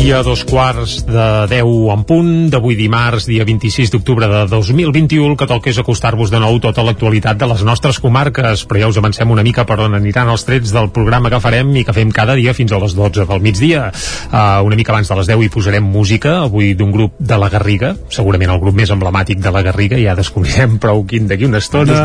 I 0.07 0.13
a 0.13 0.23
dos 0.23 0.45
quarts 0.47 1.01
de 1.03 1.25
10 1.51 1.67
en 1.91 2.03
punt 2.07 2.29
d'avui 2.53 2.77
dimarts, 2.79 3.25
dia 3.27 3.43
26 3.43 3.91
d'octubre 3.91 4.29
de 4.31 4.43
2021, 4.47 5.33
el 5.33 5.35
que 5.35 5.49
toca 5.51 5.67
és 5.73 5.81
acostar-vos 5.83 6.31
de 6.31 6.39
nou 6.39 6.61
tota 6.63 6.85
l'actualitat 6.87 7.41
de 7.41 7.49
les 7.51 7.65
nostres 7.67 7.99
comarques, 7.99 8.63
però 8.71 8.85
ja 8.85 8.91
us 8.93 9.01
avancem 9.01 9.33
una 9.35 9.43
mica 9.43 9.65
per 9.67 9.81
on 9.83 9.97
aniran 9.99 10.31
els 10.31 10.47
trets 10.47 10.71
del 10.71 10.93
programa 10.95 11.33
que 11.33 11.41
farem 11.43 11.73
i 11.75 11.83
que 11.83 11.95
fem 11.97 12.13
cada 12.15 12.37
dia 12.39 12.55
fins 12.55 12.71
a 12.71 12.79
les 12.79 12.95
12 12.95 13.27
del 13.27 13.43
migdia. 13.43 13.89
Uh, 14.31 14.63
una 14.69 14.79
mica 14.79 14.95
abans 14.95 15.11
de 15.11 15.17
les 15.19 15.27
10 15.33 15.43
hi 15.43 15.51
posarem 15.57 15.83
música, 15.83 16.37
avui 16.45 16.77
d'un 16.79 16.95
grup 16.95 17.19
de 17.19 17.41
la 17.43 17.51
Garriga, 17.51 17.97
segurament 18.07 18.55
el 18.55 18.63
grup 18.63 18.79
més 18.79 18.95
emblemàtic 18.95 19.43
de 19.43 19.51
la 19.51 19.65
Garriga, 19.67 19.99
ja 19.99 20.15
descobrirem 20.15 20.79
prou 20.87 21.03
quin 21.03 21.27
d'aquí 21.27 21.51
una 21.51 21.59
estona. 21.59 22.05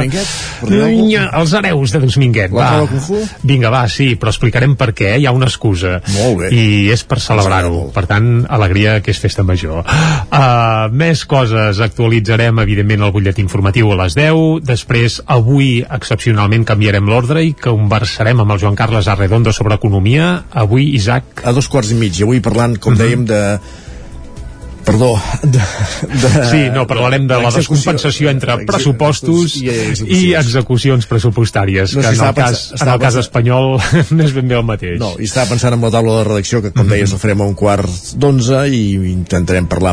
Nya, 0.66 1.28
els 1.38 1.54
hereus 1.54 1.94
de 1.94 2.02
Dos 2.08 2.18
Minguet, 2.18 2.50
La 2.50 2.82
va. 2.82 3.22
Vinga, 3.46 3.70
va, 3.70 3.86
sí, 3.86 4.16
però 4.18 4.34
explicarem 4.34 4.74
per 4.74 4.90
què, 4.90 5.14
hi 5.22 5.30
ha 5.30 5.38
una 5.38 5.54
excusa. 5.54 6.00
Molt 6.18 6.42
bé. 6.42 6.50
I 6.50 6.90
és 6.98 7.06
per 7.06 7.22
celebrar-ho. 7.22 7.91
Per 7.92 8.06
tant, 8.10 8.46
alegria 8.50 9.00
que 9.04 9.12
és 9.12 9.20
festa 9.22 9.44
major. 9.44 9.84
Uh, 9.84 10.88
més 10.96 11.26
coses. 11.30 11.82
Actualitzarem, 11.84 12.62
evidentment, 12.64 13.04
el 13.06 13.14
butlletí 13.14 13.44
informatiu 13.44 13.92
a 13.92 14.00
les 14.04 14.16
10. 14.18 14.62
Després, 14.68 15.20
avui, 15.26 15.82
excepcionalment, 15.84 16.66
canviarem 16.68 17.08
l'ordre 17.10 17.44
i 17.44 17.54
conversarem 17.54 18.40
amb 18.44 18.56
el 18.56 18.62
Joan 18.64 18.80
Carles 18.80 19.10
Arredondo 19.12 19.54
sobre 19.54 19.76
economia. 19.76 20.46
Avui, 20.52 20.92
Isaac... 20.96 21.44
A 21.46 21.52
dos 21.56 21.68
quarts 21.72 21.92
i 21.92 21.98
mig, 22.00 22.18
i 22.20 22.24
avui 22.28 22.40
parlant, 22.40 22.78
com 22.80 22.94
Mhm. 22.94 23.00
dèiem, 23.02 23.26
de 23.26 23.42
perdó, 24.86 25.12
de, 25.44 25.60
de... 25.60 26.32
Sí, 26.50 26.62
no, 26.74 26.86
parlarem 26.90 27.28
de 27.30 27.40
la 27.42 27.52
descompensació 27.54 28.32
entre 28.32 28.58
pressupostos 28.68 29.58
i 29.62 29.70
i 30.12 30.34
execucions. 30.38 31.08
pressupostàries, 31.08 31.96
No, 31.96 32.02
que 32.02 32.16
en 32.16 32.22
el 32.28 32.34
cas, 32.36 32.74
en 32.80 32.88
el 32.88 33.00
cas 33.00 33.16
espanyol 33.22 33.80
no 34.16 34.24
és 34.24 34.34
ben 34.34 34.48
bé 34.48 34.58
el 34.60 34.66
mateix. 34.68 34.98
No, 35.02 35.14
i 35.20 35.28
estava 35.30 35.52
pensant 35.54 35.76
en 35.76 35.82
la 35.84 35.92
taula 35.94 36.20
de 36.20 36.28
redacció, 36.30 36.62
que 36.62 36.72
com 36.76 36.88
deies 36.90 37.12
la 37.14 37.20
farem 37.22 37.42
a 37.42 37.48
un 37.50 37.56
quart 37.58 38.14
d'onze 38.16 38.64
i 38.72 38.82
intentarem 39.12 39.68
parlar 39.72 39.92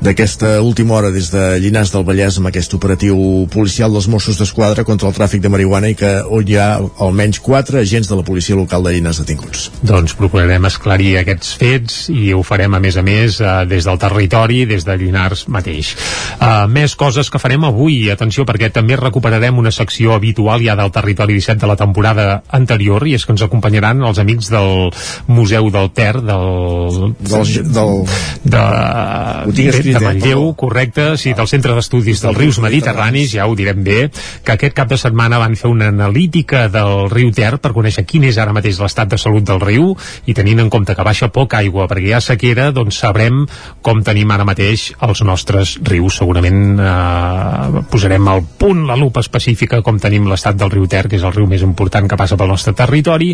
d'aquesta 0.00 0.60
última 0.64 0.94
hora 0.96 1.10
des 1.12 1.30
de 1.32 1.58
Llinars 1.60 1.92
del 1.92 2.04
Vallès 2.06 2.38
amb 2.40 2.48
aquest 2.50 2.72
operatiu 2.76 3.16
policial 3.52 3.92
dels 3.92 4.08
Mossos 4.08 4.38
d'Esquadra 4.40 4.84
contra 4.84 5.08
el 5.10 5.16
tràfic 5.16 5.42
de 5.44 5.50
marihuana 5.52 5.90
i 5.92 5.96
que 5.98 6.12
on 6.24 6.46
hi 6.48 6.56
ha 6.60 6.68
almenys 7.04 7.40
quatre 7.44 7.80
agents 7.82 8.08
de 8.08 8.16
la 8.16 8.24
policia 8.24 8.56
local 8.56 8.86
de 8.86 8.94
Llinars 8.94 9.20
detinguts. 9.22 9.68
Doncs 9.82 10.14
procurarem 10.18 10.64
esclarir 10.68 11.16
aquests 11.20 11.54
fets 11.60 12.06
i 12.12 12.32
ho 12.32 12.42
farem 12.46 12.74
a 12.74 12.80
més 12.82 12.96
a 12.96 13.04
més 13.06 13.40
eh, 13.40 13.52
des 13.68 13.84
del 13.88 13.98
territori, 14.16 14.64
des 14.66 14.84
de 14.86 14.96
Llinars 14.96 15.46
mateix. 15.52 15.92
Uh, 16.40 16.64
més 16.72 16.94
coses 16.96 17.28
que 17.30 17.40
farem 17.40 17.64
avui, 17.68 18.08
atenció, 18.12 18.44
perquè 18.48 18.70
també 18.72 18.96
recuperarem 18.96 19.58
una 19.60 19.70
secció 19.74 20.14
habitual 20.16 20.62
ja 20.64 20.76
del 20.78 20.90
territori 20.94 21.36
17 21.36 21.60
de 21.60 21.68
la 21.68 21.76
temporada 21.76 22.42
anterior 22.56 23.04
i 23.06 23.14
és 23.18 23.26
que 23.26 23.34
ens 23.34 23.44
acompanyaran 23.44 24.00
els 24.06 24.18
amics 24.22 24.48
del 24.52 24.90
Museu 25.28 25.68
del 25.70 25.90
Ter, 25.92 26.14
del... 26.20 27.14
Del- 27.20 27.44
del- 27.76 28.04
de, 28.46 28.56
de, 28.56 29.52
de 29.52 29.68
escrita, 29.68 30.00
Manlleu, 30.06 30.54
correcte, 30.56 31.06
sí, 31.20 31.34
del 31.36 31.48
Centre 31.50 31.74
d'Estudis 31.76 32.22
dels 32.24 32.36
Rius 32.38 32.58
Mediterranis, 32.62 33.32
ja 33.36 33.46
ho 33.46 33.54
direm 33.58 33.82
bé, 33.84 33.98
que 34.44 34.54
aquest 34.56 34.76
cap 34.76 34.88
de 34.90 34.98
setmana 35.00 35.38
van 35.42 35.56
fer 35.58 35.68
una 35.70 35.90
analítica 35.92 36.66
del 36.72 37.08
riu 37.12 37.32
Ter 37.36 37.56
per 37.60 37.74
conèixer 37.76 38.06
quin 38.08 38.24
és 38.30 38.38
ara 38.40 38.54
mateix 38.56 38.78
l'estat 38.80 39.10
de 39.12 39.18
salut 39.20 39.44
del 39.44 39.60
riu 39.60 39.92
i 40.26 40.34
tenint 40.34 40.62
en 40.62 40.70
compte 40.72 40.94
que 40.96 41.04
baixa 41.04 41.28
poca 41.34 41.58
aigua 41.60 41.88
perquè 41.90 42.08
hi 42.10 42.14
ha 42.16 42.20
sequera, 42.24 42.70
doncs 42.72 43.00
sabrem 43.02 43.44
com 43.84 44.02
tenim 44.06 44.30
ara 44.30 44.46
mateix 44.46 44.90
els 45.04 45.22
nostres 45.26 45.76
rius. 45.86 46.20
Segurament 46.20 46.78
eh, 46.78 47.82
posarem 47.90 48.28
al 48.30 48.44
punt 48.58 48.84
la 48.88 48.96
lupa 48.98 49.22
específica 49.24 49.82
com 49.84 49.98
tenim 50.02 50.28
l'estat 50.30 50.58
del 50.58 50.70
riu 50.72 50.86
Ter, 50.86 51.06
que 51.10 51.18
és 51.18 51.26
el 51.26 51.34
riu 51.34 51.48
més 51.50 51.64
important 51.66 52.06
que 52.08 52.18
passa 52.18 52.38
pel 52.38 52.52
nostre 52.52 52.74
territori. 52.78 53.32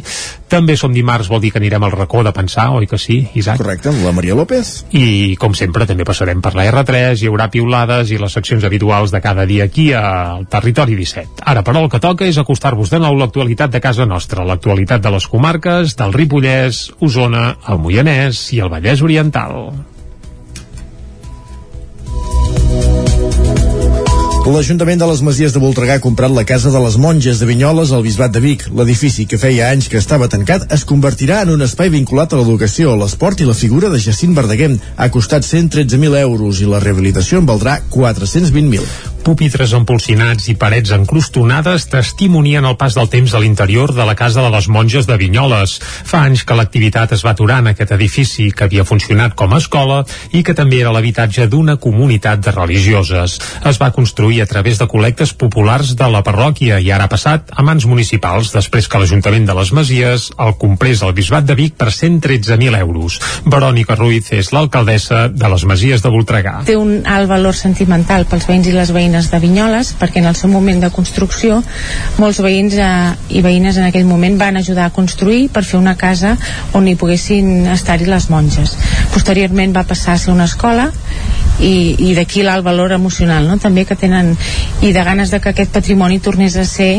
També 0.49 0.77
som 0.81 0.95
dimarts, 0.95 1.31
vol 1.33 1.43
dir 1.43 1.53
que 1.53 1.61
anirem 1.61 1.85
al 1.85 1.95
racó 1.95 2.23
de 2.25 2.33
pensar, 2.35 2.71
oi 2.73 2.89
que 2.89 2.99
sí, 3.01 3.21
Isaac? 3.39 3.61
Correcte, 3.61 3.93
amb 3.93 4.07
la 4.07 4.15
Maria 4.17 4.37
López. 4.39 4.73
I, 4.97 5.37
com 5.41 5.57
sempre, 5.59 5.87
també 5.89 6.07
passarem 6.09 6.41
per 6.45 6.55
la 6.59 6.67
R3, 6.71 7.21
hi 7.21 7.31
haurà 7.31 7.51
piulades 7.53 8.13
i 8.13 8.21
les 8.21 8.39
seccions 8.39 8.65
habituals 8.65 9.13
de 9.13 9.21
cada 9.25 9.47
dia 9.49 9.69
aquí 9.69 9.91
al 9.97 10.49
Territori 10.51 10.97
17. 10.99 11.45
Ara, 11.53 11.65
però, 11.67 11.85
el 11.85 11.93
que 11.93 12.03
toca 12.03 12.29
és 12.29 12.41
acostar-vos 12.41 12.93
de 12.93 13.03
nou 13.03 13.19
l'actualitat 13.19 13.73
de 13.73 13.83
casa 13.85 14.09
nostra, 14.09 14.47
l'actualitat 14.49 15.05
de 15.05 15.15
les 15.15 15.29
comarques 15.29 15.97
del 15.99 16.17
Ripollès, 16.17 16.89
Osona, 17.01 17.57
el 17.69 17.83
Moianès 17.83 18.49
i 18.57 18.63
el 18.65 18.73
Vallès 18.73 19.03
Oriental. 19.05 19.92
L'Ajuntament 24.43 24.99
de 24.99 25.07
les 25.07 25.21
Masies 25.23 25.53
de 25.55 25.61
Voltregà 25.63 25.95
ha 26.01 26.03
comprat 26.03 26.33
la 26.35 26.43
Casa 26.43 26.73
de 26.75 26.81
les 26.83 26.97
Monges 26.99 27.39
de 27.39 27.47
Vinyoles 27.47 27.93
al 27.95 28.03
Bisbat 28.03 28.33
de 28.35 28.41
Vic. 28.43 28.65
L'edifici, 28.75 29.23
que 29.31 29.39
feia 29.39 29.69
anys 29.71 29.87
que 29.87 30.01
estava 30.03 30.27
tancat, 30.33 30.67
es 30.75 30.83
convertirà 30.83 31.45
en 31.47 31.55
un 31.55 31.63
espai 31.63 31.93
vinculat 31.95 32.35
a 32.35 32.41
l'educació, 32.41 32.97
l'esport 32.99 33.39
i 33.39 33.47
la 33.47 33.55
figura 33.55 33.93
de 33.93 34.03
Jacint 34.03 34.35
Verdaguer. 34.35 34.73
Ha 34.99 35.11
costat 35.15 35.47
113.000 35.47 36.19
euros 36.27 36.59
i 36.59 36.67
la 36.67 36.83
rehabilitació 36.83 37.39
en 37.39 37.47
valdrà 37.47 37.79
420.000. 37.95 39.12
Pupitres 39.23 39.71
empolsinats 39.79 40.49
i 40.51 40.57
parets 40.59 40.91
encrustonades 40.97 41.85
testimonien 41.93 42.65
el 42.67 42.75
pas 42.75 42.97
del 42.99 43.07
temps 43.07 43.31
a 43.37 43.39
l'interior 43.39 43.93
de 43.95 44.03
la 44.03 44.17
Casa 44.19 44.43
de 44.43 44.49
les 44.51 44.67
Monges 44.67 45.07
de 45.07 45.15
Vinyoles. 45.21 45.77
Fa 45.79 46.25
anys 46.27 46.43
que 46.43 46.57
l'activitat 46.59 47.13
es 47.15 47.23
va 47.23 47.31
aturar 47.37 47.61
en 47.63 47.71
aquest 47.71 47.93
edifici 47.95 48.49
que 48.51 48.67
havia 48.67 48.83
funcionat 48.85 49.37
com 49.39 49.55
a 49.55 49.61
escola 49.63 50.01
i 50.35 50.43
que 50.43 50.57
també 50.59 50.81
era 50.83 50.91
l'habitatge 50.91 51.47
d'una 51.47 51.77
comunitat 51.79 52.43
de 52.43 52.55
religioses. 52.57 53.37
Es 53.71 53.79
va 53.79 53.93
construir 53.95 54.41
a 54.43 54.49
través 54.51 54.83
de 54.83 54.89
col·lectes 54.91 55.37
populars 55.39 55.95
de 55.95 56.11
la 56.11 56.25
parròquia 56.27 56.81
i 56.83 56.91
ara 56.91 57.07
ha 57.07 57.13
passat 57.15 57.55
a 57.55 57.63
mans 57.63 57.87
municipals 57.87 58.51
després 58.57 58.91
que 58.91 58.99
l'Ajuntament 58.99 59.47
de 59.47 59.57
les 59.61 59.71
Masies 59.71 60.33
el 60.35 60.57
comprés 60.59 61.07
al 61.07 61.15
Bisbat 61.15 61.47
de 61.47 61.55
Vic 61.55 61.79
per 61.79 61.93
113.000 61.95 62.81
euros. 62.83 63.21
Verònica 63.47 63.95
Ruiz 64.03 64.35
és 64.35 64.51
l'alcaldessa 64.51 65.29
de 65.31 65.55
les 65.55 65.69
Masies 65.71 66.03
de 66.03 66.11
Voltregà. 66.11 66.59
té 66.67 66.75
un 66.77 67.07
alt 67.07 67.31
valor 67.31 67.55
sentimental 67.55 68.27
pels 68.27 68.51
veïns 68.51 68.67
i 68.67 68.75
les 68.75 68.91
veïnes 68.91 69.12
de 69.13 69.39
Vinyoles 69.43 69.93
perquè 70.01 70.23
en 70.23 70.29
el 70.31 70.37
seu 70.39 70.51
moment 70.51 70.81
de 70.81 70.91
construcció 70.95 71.61
molts 72.19 72.41
veïns 72.45 72.77
eh, 72.81 72.89
i 73.37 73.43
veïnes 73.45 73.77
en 73.77 73.89
aquell 73.89 74.09
moment 74.09 74.39
van 74.41 74.57
ajudar 74.57 74.89
a 74.89 74.95
construir 74.95 75.49
per 75.53 75.65
fer 75.69 75.79
una 75.81 75.97
casa 76.01 76.37
on 76.73 76.89
hi 76.89 76.97
poguessin 76.97 77.69
estar-hi 77.75 78.09
les 78.09 78.29
monges 78.33 78.77
posteriorment 79.13 79.77
va 79.77 79.87
passar 79.89 80.17
a 80.17 80.23
ser 80.23 80.33
una 80.33 80.49
escola 80.49 80.91
i, 81.61 81.95
i 82.11 82.15
d'aquí 82.17 82.43
l'alt 82.43 82.65
valor 82.65 82.97
emocional 82.97 83.47
no? 83.49 83.59
també 83.61 83.85
que 83.85 83.99
tenen 83.99 84.33
i 84.81 84.93
de 84.93 85.05
ganes 85.05 85.31
de 85.31 85.41
que 85.41 85.53
aquest 85.53 85.73
patrimoni 85.73 86.19
tornés 86.21 86.57
a 86.57 86.65
ser 86.65 86.95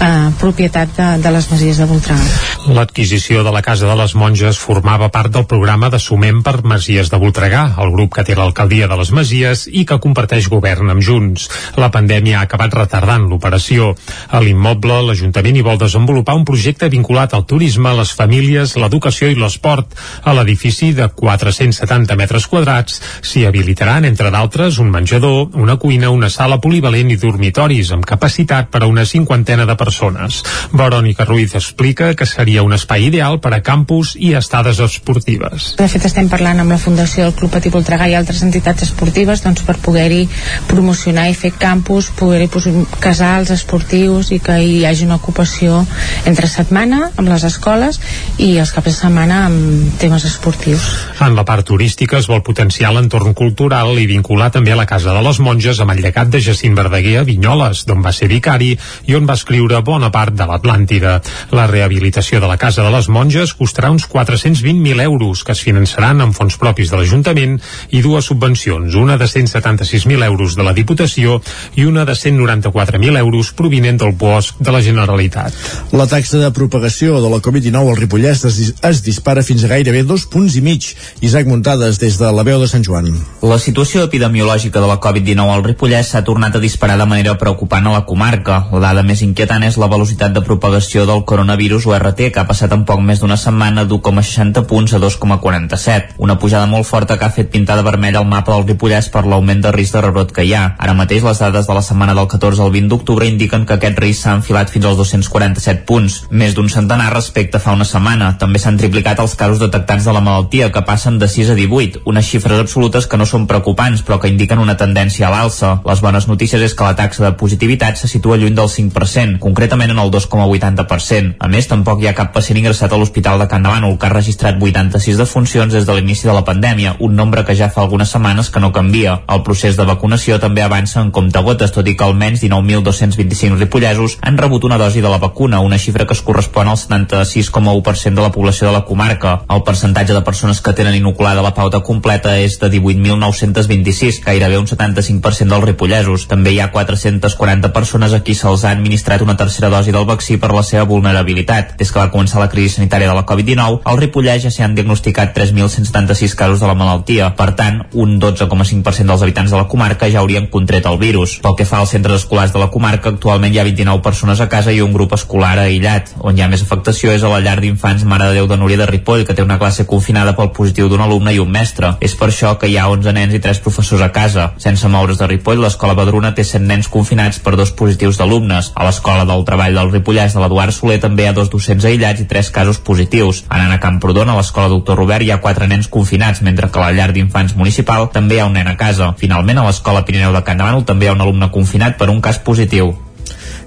eh, 0.00 0.30
propietat 0.40 0.96
de, 0.96 1.08
de 1.22 1.30
les 1.32 1.46
Masies 1.50 1.78
de 1.78 1.86
Voltregà. 1.88 2.24
L'adquisició 2.70 3.42
de 3.44 3.52
la 3.52 3.62
Casa 3.62 3.88
de 3.88 3.96
les 3.98 4.14
Monges 4.16 4.58
formava 4.60 5.10
part 5.12 5.32
del 5.32 5.46
programa 5.48 5.90
de 5.92 6.00
Sumem 6.00 6.42
per 6.44 6.60
Masies 6.64 7.10
de 7.12 7.20
Voltregà, 7.20 7.62
el 7.82 7.92
grup 7.94 8.14
que 8.16 8.24
té 8.24 8.36
l'alcaldia 8.36 8.88
de 8.90 8.98
les 9.00 9.12
Masies 9.16 9.66
i 9.68 9.84
que 9.88 10.00
comparteix 10.02 10.48
govern 10.52 10.90
amb 10.92 11.04
Junts. 11.04 11.48
La 11.80 11.90
pandèmia 11.92 12.40
ha 12.40 12.46
acabat 12.48 12.74
retardant 12.76 13.28
l'operació. 13.28 13.92
A 14.30 14.40
l'immoble, 14.40 15.00
l'Ajuntament 15.06 15.56
hi 15.60 15.66
vol 15.66 15.80
desenvolupar 15.80 16.36
un 16.38 16.46
projecte 16.48 16.90
vinculat 16.92 17.34
al 17.34 17.46
turisme, 17.48 17.92
les 17.96 18.12
famílies, 18.16 18.76
l'educació 18.80 19.30
i 19.30 19.38
l'esport. 19.38 19.96
A 20.24 20.34
l'edifici 20.36 20.92
de 20.96 21.10
470 21.12 22.16
metres 22.16 22.48
quadrats 22.50 23.00
s'hi 23.20 23.44
habilitaran, 23.48 24.08
entre 24.08 24.32
d'altres, 24.32 24.80
un 24.80 24.90
menjador, 24.92 25.50
una 25.60 25.76
cuina, 25.80 26.10
una 26.10 26.30
sala 26.30 26.60
polivalent 26.60 27.10
i 27.12 27.18
dormitoris 27.20 27.92
amb 27.94 28.06
capacitat 28.06 28.70
per 28.70 28.84
a 28.84 28.90
una 28.90 29.04
cinquantena 29.08 29.66
de 29.66 29.76
persones 29.76 29.89
persones. 29.90 30.42
Verònica 30.72 31.26
Ruiz 31.26 31.54
explica 31.58 32.14
que 32.14 32.26
seria 32.26 32.62
un 32.62 32.72
espai 32.72 33.08
ideal 33.10 33.40
per 33.42 33.52
a 33.56 33.60
campus 33.66 34.14
i 34.16 34.32
estades 34.38 34.78
esportives. 34.84 35.74
De 35.80 35.88
fet, 35.90 36.06
estem 36.06 36.30
parlant 36.30 36.62
amb 36.62 36.70
la 36.70 36.78
Fundació 36.78 37.26
del 37.26 37.34
Club 37.34 37.50
Patí 37.56 37.72
Voltregà 37.74 38.06
i 38.08 38.14
altres 38.14 38.44
entitats 38.46 38.86
esportives 38.86 39.42
doncs, 39.42 39.64
per 39.66 39.76
poder-hi 39.82 40.22
promocionar 40.70 41.26
i 41.30 41.34
fer 41.34 41.52
campus, 41.58 42.12
poder-hi 42.16 42.48
posar 42.52 42.72
casals 43.02 43.50
esportius 43.50 44.30
i 44.30 44.38
que 44.44 44.56
hi 44.62 44.84
hagi 44.86 45.08
una 45.08 45.18
ocupació 45.18 45.82
entre 46.28 46.48
setmana 46.48 47.10
amb 47.16 47.28
les 47.32 47.44
escoles 47.48 47.98
i 48.38 48.52
els 48.62 48.72
caps 48.76 48.92
de 48.92 48.96
setmana 48.96 49.42
amb 49.48 49.98
temes 50.00 50.24
esportius. 50.28 50.86
En 51.20 51.34
la 51.34 51.44
part 51.48 51.66
turística 51.66 52.20
es 52.20 52.30
vol 52.30 52.44
potenciar 52.46 52.94
l'entorn 52.94 53.34
cultural 53.34 53.98
i 53.98 54.06
vincular 54.06 54.52
també 54.54 54.72
a 54.72 54.78
la 54.78 54.86
Casa 54.86 55.16
de 55.16 55.24
les 55.26 55.42
Monges 55.42 55.82
amb 55.82 55.96
el 55.96 56.04
llegat 56.04 56.30
de 56.30 56.40
Jacint 56.44 56.78
Verdaguer 56.78 57.18
a 57.20 57.26
Vinyoles, 57.26 57.84
d'on 57.88 58.04
va 58.04 58.14
ser 58.14 58.30
vicari 58.30 58.72
i 59.10 59.16
on 59.18 59.26
va 59.26 59.36
escriure 59.40 59.79
bona 59.86 60.10
part 60.14 60.34
de 60.36 60.46
l'Atlàntida. 60.46 61.18
La 61.56 61.66
rehabilitació 61.70 62.40
de 62.40 62.48
la 62.50 62.58
Casa 62.60 62.84
de 62.86 62.92
les 62.94 63.08
Monges 63.08 63.54
costarà 63.58 63.90
uns 63.90 64.06
420.000 64.10 65.02
euros 65.04 65.44
que 65.44 65.52
es 65.56 65.62
finançaran 65.64 66.20
amb 66.20 66.36
fons 66.36 66.56
propis 66.60 66.90
de 66.90 67.00
l'Ajuntament 67.00 67.58
i 67.90 68.02
dues 68.04 68.30
subvencions, 68.30 68.94
una 68.94 69.16
de 69.20 69.28
176.000 69.30 70.24
euros 70.26 70.56
de 70.56 70.66
la 70.66 70.74
Diputació 70.76 71.40
i 71.76 71.86
una 71.88 72.04
de 72.04 72.16
194.000 72.18 73.18
euros 73.18 73.52
provinent 73.56 74.00
del 74.00 74.12
bosc 74.12 74.60
de 74.60 74.72
la 74.72 74.82
Generalitat. 74.82 75.54
La 75.92 76.06
taxa 76.10 76.38
de 76.38 76.50
propagació 76.54 77.20
de 77.20 77.30
la 77.32 77.40
Covid-19 77.42 77.94
al 77.94 78.00
Ripollès 78.00 78.44
es, 78.48 78.60
es 78.82 79.02
dispara 79.06 79.44
fins 79.46 79.64
a 79.64 79.72
gairebé 79.72 80.02
dos 80.04 80.26
punts 80.30 80.56
i 80.56 80.64
mig. 80.64 80.90
Isaac 81.20 81.48
Muntades, 81.50 81.98
des 82.00 82.18
de 82.20 82.30
la 82.32 82.44
veu 82.46 82.60
de 82.60 82.68
Sant 82.70 82.84
Joan. 82.86 83.10
La 83.42 83.58
situació 83.58 84.04
epidemiològica 84.06 84.80
de 84.80 84.88
la 84.90 84.98
Covid-19 85.02 85.56
al 85.56 85.64
Ripollès 85.64 86.12
s'ha 86.12 86.24
tornat 86.26 86.56
a 86.56 86.62
disparar 86.62 86.98
de 87.00 87.06
manera 87.08 87.36
preocupant 87.38 87.86
a 87.86 87.94
la 87.94 88.04
comarca. 88.08 88.64
La 88.72 88.90
dada 88.90 89.04
més 89.06 89.22
inquietant 89.22 89.64
és 89.66 89.69
la 89.78 89.88
velocitat 89.92 90.32
de 90.34 90.42
propagació 90.42 91.04
del 91.06 91.24
coronavirus 91.28 91.86
o 91.86 91.94
RT, 91.98 92.30
que 92.34 92.40
ha 92.42 92.46
passat 92.48 92.72
en 92.74 92.86
poc 92.88 93.02
més 93.04 93.20
d'una 93.20 93.36
setmana 93.36 93.84
d'1,60 93.84 94.64
punts 94.70 94.94
a 94.96 95.00
2,47. 95.02 96.16
Una 96.18 96.38
pujada 96.38 96.66
molt 96.66 96.88
forta 96.88 97.18
que 97.18 97.26
ha 97.26 97.34
fet 97.34 97.50
pintar 97.52 97.76
de 97.78 97.84
vermell 97.86 98.16
el 98.16 98.26
mapa 98.26 98.54
del 98.54 98.66
Ripollès 98.66 99.10
per 99.14 99.24
l'augment 99.26 99.62
de 99.62 99.72
risc 99.76 99.94
de 99.94 100.02
rebrot 100.06 100.32
que 100.32 100.44
hi 100.46 100.54
ha. 100.54 100.64
Ara 100.78 100.94
mateix 100.98 101.22
les 101.26 101.38
dades 101.38 101.68
de 101.68 101.76
la 101.76 101.82
setmana 101.82 102.14
del 102.18 102.28
14 102.30 102.62
al 102.64 102.72
20 102.74 102.90
d'octubre 102.90 103.28
indiquen 103.28 103.66
que 103.66 103.76
aquest 103.76 103.98
risc 104.02 104.24
s'ha 104.24 104.36
enfilat 104.38 104.70
fins 104.72 104.88
als 104.88 104.98
247 104.98 105.84
punts, 105.86 106.20
més 106.30 106.54
d'un 106.56 106.68
centenar 106.72 107.12
respecte 107.14 107.58
a 107.58 107.64
fa 107.64 107.76
una 107.76 107.86
setmana. 107.88 108.32
També 108.40 108.58
s'han 108.58 108.78
triplicat 108.80 109.20
els 109.22 109.36
casos 109.38 109.62
detectats 109.62 110.08
de 110.08 110.14
la 110.16 110.24
malaltia, 110.24 110.70
que 110.72 110.84
passen 110.86 111.18
de 111.18 111.28
6 111.28 111.52
a 111.54 111.58
18, 111.58 112.02
unes 112.10 112.26
xifres 112.26 112.60
absolutes 112.60 113.06
que 113.06 113.20
no 113.20 113.26
són 113.28 113.46
preocupants, 113.50 114.02
però 114.06 114.20
que 114.20 114.30
indiquen 114.32 114.62
una 114.62 114.76
tendència 114.80 115.28
a 115.28 115.34
l'alça. 115.34 115.76
Les 115.86 116.02
bones 116.04 116.28
notícies 116.30 116.62
és 116.62 116.74
que 116.74 116.86
la 116.86 116.96
taxa 116.98 117.24
de 117.26 117.32
positivitat 117.36 117.98
se 118.00 118.08
situa 118.08 118.38
lluny 118.40 118.54
del 118.56 118.70
5%, 118.70 119.38
concretament 119.50 119.90
en 119.90 119.98
el 119.98 120.10
2,80%. 120.14 121.34
A 121.42 121.48
més, 121.50 121.66
tampoc 121.70 122.00
hi 122.00 122.08
ha 122.10 122.14
cap 122.16 122.30
pacient 122.34 122.60
ingressat 122.60 122.92
a 122.92 122.98
l'Hospital 123.00 123.42
de 123.42 123.48
Can 123.50 123.66
Davant, 123.66 123.88
que 123.98 124.06
ha 124.06 124.12
registrat 124.12 124.60
86 124.60 125.18
defuncions 125.18 125.74
des 125.74 125.86
de 125.86 125.96
l'inici 125.96 126.28
de 126.28 126.34
la 126.36 126.44
pandèmia, 126.46 126.94
un 127.00 127.16
nombre 127.18 127.44
que 127.44 127.56
ja 127.58 127.70
fa 127.74 127.82
algunes 127.82 128.12
setmanes 128.14 128.50
que 128.50 128.62
no 128.62 128.72
canvia. 128.72 129.20
El 129.28 129.42
procés 129.46 129.76
de 129.76 129.86
vacunació 129.88 130.38
també 130.38 130.62
avança 130.62 131.00
en 131.02 131.10
comptagotes, 131.10 131.72
tot 131.74 131.88
i 131.88 131.96
que 131.96 132.06
almenys 132.06 132.44
19.225 132.44 133.58
ripollesos 133.58 134.18
han 134.22 134.38
rebut 134.38 134.64
una 134.68 134.78
dosi 134.78 135.02
de 135.02 135.10
la 135.10 135.18
vacuna, 135.18 135.60
una 135.60 135.78
xifra 135.78 136.06
que 136.06 136.14
es 136.14 136.22
correspon 136.22 136.68
al 136.68 136.78
76,1% 136.78 138.14
de 138.14 138.22
la 138.22 138.32
població 138.32 138.68
de 138.68 138.74
la 138.74 138.84
comarca. 138.84 139.40
El 139.50 139.64
percentatge 139.66 140.14
de 140.14 140.22
persones 140.22 140.60
que 140.60 140.72
tenen 140.72 140.94
inoculada 140.94 141.42
la 141.42 141.54
pauta 141.54 141.80
completa 141.80 142.36
és 142.38 142.58
de 142.60 142.70
18.926, 142.70 144.22
gairebé 144.24 144.58
un 144.58 144.68
75% 144.70 145.50
dels 145.50 145.68
ripollesos. 145.72 146.28
També 146.30 146.54
hi 146.54 146.60
ha 146.60 146.70
440 146.70 147.72
persones 147.74 148.14
a 148.14 148.22
qui 148.22 148.36
se'ls 148.38 148.64
ha 148.64 148.74
administrat 148.76 149.24
una 149.24 149.36
tercera 149.40 149.70
dosi 149.72 149.92
del 149.94 150.04
vaccí 150.04 150.36
per 150.36 150.52
la 150.52 150.62
seva 150.66 150.84
vulnerabilitat. 150.84 151.74
Des 151.80 151.88
que 151.88 152.00
va 152.00 152.10
començar 152.12 152.42
la 152.42 152.50
crisi 152.52 152.76
sanitària 152.76 153.08
de 153.08 153.16
la 153.16 153.24
Covid-19, 153.24 153.80
al 153.88 154.00
Ripollès 154.00 154.44
ja 154.44 154.52
s'hi 154.52 154.64
han 154.66 154.74
diagnosticat 154.76 155.32
3.176 155.36 156.36
casos 156.36 156.60
de 156.60 156.68
la 156.68 156.76
malaltia. 156.76 157.30
Per 157.38 157.50
tant, 157.56 157.80
un 157.94 158.18
12,5% 158.20 159.08
dels 159.08 159.24
habitants 159.24 159.54
de 159.54 159.56
la 159.56 159.68
comarca 159.70 160.10
ja 160.12 160.20
haurien 160.20 160.50
contret 160.52 160.84
el 160.90 160.98
virus. 161.00 161.38
Pel 161.40 161.56
que 161.56 161.68
fa 161.68 161.80
als 161.80 161.94
centres 161.96 162.20
escolars 162.20 162.52
de 162.52 162.60
la 162.60 162.68
comarca, 162.74 163.14
actualment 163.14 163.54
hi 163.54 163.62
ha 163.62 163.64
29 163.64 164.04
persones 164.04 164.40
a 164.40 164.48
casa 164.52 164.74
i 164.76 164.82
un 164.84 164.92
grup 164.92 165.14
escolar 165.16 165.56
aïllat. 165.62 166.12
On 166.20 166.36
hi 166.36 166.44
ha 166.44 166.50
més 166.52 166.64
afectació 166.66 167.14
és 167.16 167.24
a 167.24 167.32
la 167.32 167.40
llar 167.40 167.56
d'infants 167.64 168.04
Mare 168.04 168.28
de 168.28 168.40
Déu 168.40 168.50
de 168.50 168.60
Núria 168.60 168.80
de 168.80 168.90
Ripoll, 168.90 169.24
que 169.24 169.34
té 169.34 169.46
una 169.46 169.58
classe 169.62 169.86
confinada 169.88 170.36
pel 170.36 170.52
positiu 170.56 170.92
d'un 170.92 171.00
alumne 171.00 171.32
i 171.32 171.40
un 171.40 171.50
mestre. 171.50 171.94
És 172.04 172.16
per 172.18 172.28
això 172.28 172.52
que 172.60 172.68
hi 172.68 172.76
ha 172.76 172.90
11 172.92 173.16
nens 173.16 173.34
i 173.36 173.40
3 173.40 173.62
professors 173.64 174.04
a 174.04 174.12
casa. 174.12 174.50
Sense 174.60 174.88
moure's 174.92 175.18
de 175.20 175.30
Ripoll, 175.30 175.64
l'escola 175.64 175.96
Badruna 175.96 176.34
té 176.36 176.44
100 176.44 176.68
nens 176.68 176.92
confinats 176.92 177.40
per 177.40 177.56
dos 177.56 177.72
positius 177.72 178.20
d'alumnes. 178.20 178.72
A 178.74 178.84
l'escola 178.84 179.24
del 179.30 179.44
treball 179.48 179.76
del 179.78 179.92
Ripollès 179.92 180.36
de 180.36 180.42
l'Eduard 180.42 180.74
Soler 180.74 181.00
també 181.02 181.24
hi 181.24 181.30
ha 181.30 181.36
dos 181.36 181.50
docents 181.52 181.86
aïllats 181.88 182.22
i 182.22 182.28
tres 182.30 182.50
casos 182.54 182.80
positius. 182.84 183.44
Anant 183.48 183.74
a 183.74 183.80
Camprodon, 183.82 184.30
a 184.30 184.38
l'escola 184.38 184.70
Doctor 184.72 184.98
Robert, 185.00 185.26
hi 185.26 185.34
ha 185.34 185.40
quatre 185.44 185.68
nens 185.70 185.88
confinats, 185.88 186.42
mentre 186.46 186.70
que 186.70 186.80
a 186.80 186.88
la 186.88 186.96
llar 186.96 187.12
d'infants 187.16 187.56
municipal 187.58 188.10
també 188.14 188.38
hi 188.38 188.42
ha 188.44 188.48
un 188.50 188.58
nen 188.58 188.70
a 188.70 188.78
casa. 188.80 189.12
Finalment, 189.18 189.60
a 189.60 189.68
l'escola 189.68 190.04
Pirineu 190.06 190.34
de 190.36 190.42
Can 190.46 190.60
Davant 190.60 190.84
també 190.84 191.06
hi 191.06 191.12
ha 191.12 191.18
un 191.18 191.24
alumne 191.26 191.50
confinat 191.54 191.98
per 191.98 192.10
un 192.10 192.20
cas 192.24 192.38
positiu. 192.38 192.94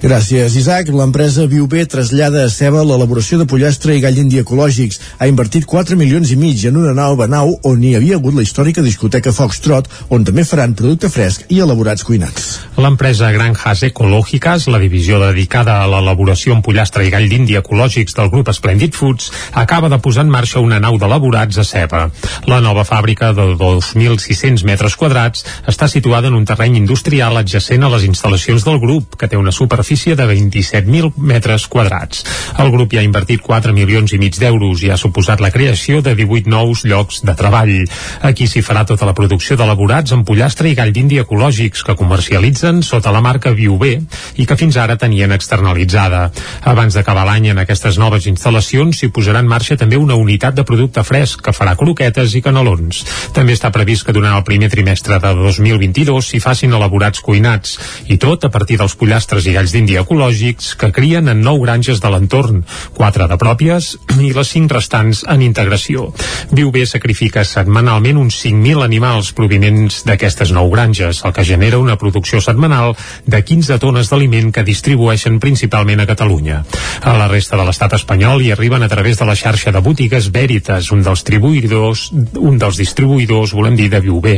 Gràcies, 0.04 0.58
Isaac. 0.60 0.90
L'empresa 0.92 1.46
Viuber 1.48 1.86
trasllada 1.88 2.42
a 2.44 2.50
Ceba 2.52 2.82
l'elaboració 2.84 3.38
de 3.40 3.46
pollastre 3.48 3.94
i 3.96 4.02
gall 4.04 4.18
indi 4.20 4.36
ecològics. 4.42 4.98
Ha 5.24 5.30
invertit 5.32 5.64
4 5.64 5.96
milions 5.96 6.34
i 6.34 6.36
mig 6.36 6.60
en 6.68 6.76
una 6.76 6.92
nova 6.98 7.24
nau 7.32 7.54
on 7.70 7.80
hi 7.80 7.94
havia 7.96 8.18
hagut 8.20 8.36
la 8.36 8.44
històrica 8.44 8.84
discoteca 8.84 9.32
Foxtrot, 9.32 9.88
on 10.12 10.26
també 10.28 10.44
faran 10.44 10.74
producte 10.76 11.08
fresc 11.08 11.46
i 11.48 11.62
elaborats 11.64 12.04
cuinats. 12.04 12.50
L'empresa 12.84 13.30
Granjas 13.32 13.86
Ecológicas, 13.88 14.66
la 14.68 14.82
divisió 14.82 15.22
dedicada 15.22 15.78
a 15.80 15.88
l'elaboració 15.88 16.52
en 16.58 16.66
pollastre 16.68 17.08
i 17.08 17.14
gall 17.14 17.30
d'indi 17.32 17.56
ecològics 17.62 18.20
del 18.20 18.28
grup 18.34 18.52
Splendid 18.52 19.00
Foods, 19.00 19.32
acaba 19.64 19.88
de 19.88 20.02
posar 20.04 20.28
en 20.28 20.36
marxa 20.36 20.60
una 20.60 20.82
nau 20.84 21.00
d'elaborats 21.00 21.64
a 21.64 21.68
Ceba. 21.70 22.04
La 22.52 22.60
nova 22.60 22.84
fàbrica 22.84 23.32
de 23.32 23.56
2.600 23.56 24.68
metres 24.68 25.00
quadrats 25.00 25.48
està 25.64 25.88
situada 25.88 26.28
en 26.28 26.36
un 26.36 26.44
terreny 26.44 26.76
industrial 26.84 27.40
adjacent 27.40 27.88
a 27.88 27.96
les 27.96 28.04
instal·lacions 28.12 28.68
del 28.68 28.84
grup, 28.84 29.16
que 29.16 29.32
té 29.32 29.40
una 29.40 29.56
superfície 29.56 29.93
de 29.94 30.26
27.000 30.26 31.14
metres 31.18 31.68
quadrats. 31.70 32.24
El 32.60 32.72
grup 32.74 32.94
hi 32.94 32.98
ha 32.98 33.04
invertit 33.06 33.42
4 33.46 33.74
milions 33.74 34.14
i 34.14 34.18
mig 34.18 34.40
d'euros 34.42 34.82
i 34.82 34.90
ha 34.90 34.98
suposat 34.98 35.42
la 35.42 35.52
creació 35.54 36.02
de 36.02 36.16
18 36.18 36.50
nous 36.50 36.82
llocs 36.90 37.22
de 37.22 37.36
treball. 37.38 37.86
Aquí 38.26 38.48
s'hi 38.50 38.64
farà 38.66 38.86
tota 38.90 39.06
la 39.06 39.14
producció 39.14 39.56
d'elaborats 39.56 40.16
en 40.18 40.24
pollastre 40.26 40.72
i 40.72 40.76
gall 40.76 40.94
d'indi 40.96 41.20
ecològics 41.22 41.84
que 41.86 41.96
comercialitzen 42.00 42.82
sota 42.82 43.14
la 43.14 43.22
marca 43.22 43.54
Viuber 43.54 44.00
i 44.42 44.48
que 44.50 44.58
fins 44.58 44.78
ara 44.82 44.98
tenien 44.98 45.32
externalitzada. 45.32 46.24
Abans 46.74 46.98
d'acabar 46.98 47.28
l'any 47.30 47.52
en 47.54 47.62
aquestes 47.62 48.00
noves 48.02 48.26
instal·lacions 48.32 48.98
s'hi 48.98 49.12
posarà 49.14 49.44
en 49.46 49.52
marxa 49.52 49.78
també 49.78 50.02
una 50.02 50.18
unitat 50.18 50.58
de 50.58 50.66
producte 50.66 51.06
fresc 51.06 51.46
que 51.46 51.54
farà 51.54 51.78
croquetes 51.78 52.34
i 52.34 52.42
canelons. 52.42 53.04
També 53.38 53.54
està 53.54 53.70
previst 53.72 54.08
que 54.08 54.18
durant 54.18 54.34
el 54.34 54.48
primer 54.48 54.72
trimestre 54.74 55.22
de 55.22 55.36
2022 55.38 56.34
s'hi 56.34 56.42
facin 56.42 56.74
elaborats 56.74 57.22
cuinats 57.22 57.78
i 58.10 58.18
tot 58.18 58.44
a 58.44 58.52
partir 58.54 58.80
dels 58.82 58.98
pollastres 58.98 59.46
i 59.46 59.54
galls 59.54 59.74
d'Índia 59.84 60.06
ecològics 60.06 60.78
que 60.80 60.88
crien 60.96 61.28
en 61.28 61.42
nou 61.44 61.58
granges 61.60 62.00
de 62.00 62.08
l'entorn, 62.08 62.62
quatre 62.96 63.26
de 63.28 63.36
pròpies 63.36 63.90
i 64.16 64.30
les 64.32 64.52
cinc 64.54 64.72
restants 64.72 65.26
en 65.28 65.42
integració. 65.44 66.06
Viuber 66.56 66.86
sacrifica 66.88 67.44
setmanalment 67.44 68.22
uns 68.22 68.38
5.000 68.46 68.80
animals 68.86 69.34
provinents 69.36 70.06
d'aquestes 70.08 70.54
nou 70.56 70.70
granges, 70.72 71.20
el 71.28 71.34
que 71.36 71.44
genera 71.44 71.82
una 71.84 71.98
producció 72.00 72.40
setmanal 72.40 72.94
de 73.28 73.42
15 73.44 73.76
tones 73.84 74.08
d'aliment 74.08 74.54
que 74.56 74.64
distribueixen 74.64 75.42
principalment 75.44 76.00
a 76.00 76.08
Catalunya. 76.08 76.62
A 77.04 77.18
la 77.20 77.28
resta 77.28 77.60
de 77.60 77.68
l'estat 77.68 77.98
espanyol 78.00 78.40
hi 78.40 78.54
arriben 78.56 78.88
a 78.88 78.92
través 78.94 79.20
de 79.20 79.28
la 79.28 79.36
xarxa 79.36 79.76
de 79.76 79.84
botigues 79.84 80.32
Veritas, 80.32 80.94
un 80.96 81.04
dels 81.04 81.26
distribuïdors, 81.28 82.06
un 82.40 82.56
dels 82.62 82.80
distribuïdors, 82.80 83.52
volem 83.52 83.76
dir, 83.76 83.90
de 83.92 84.00
Viuber. 84.00 84.38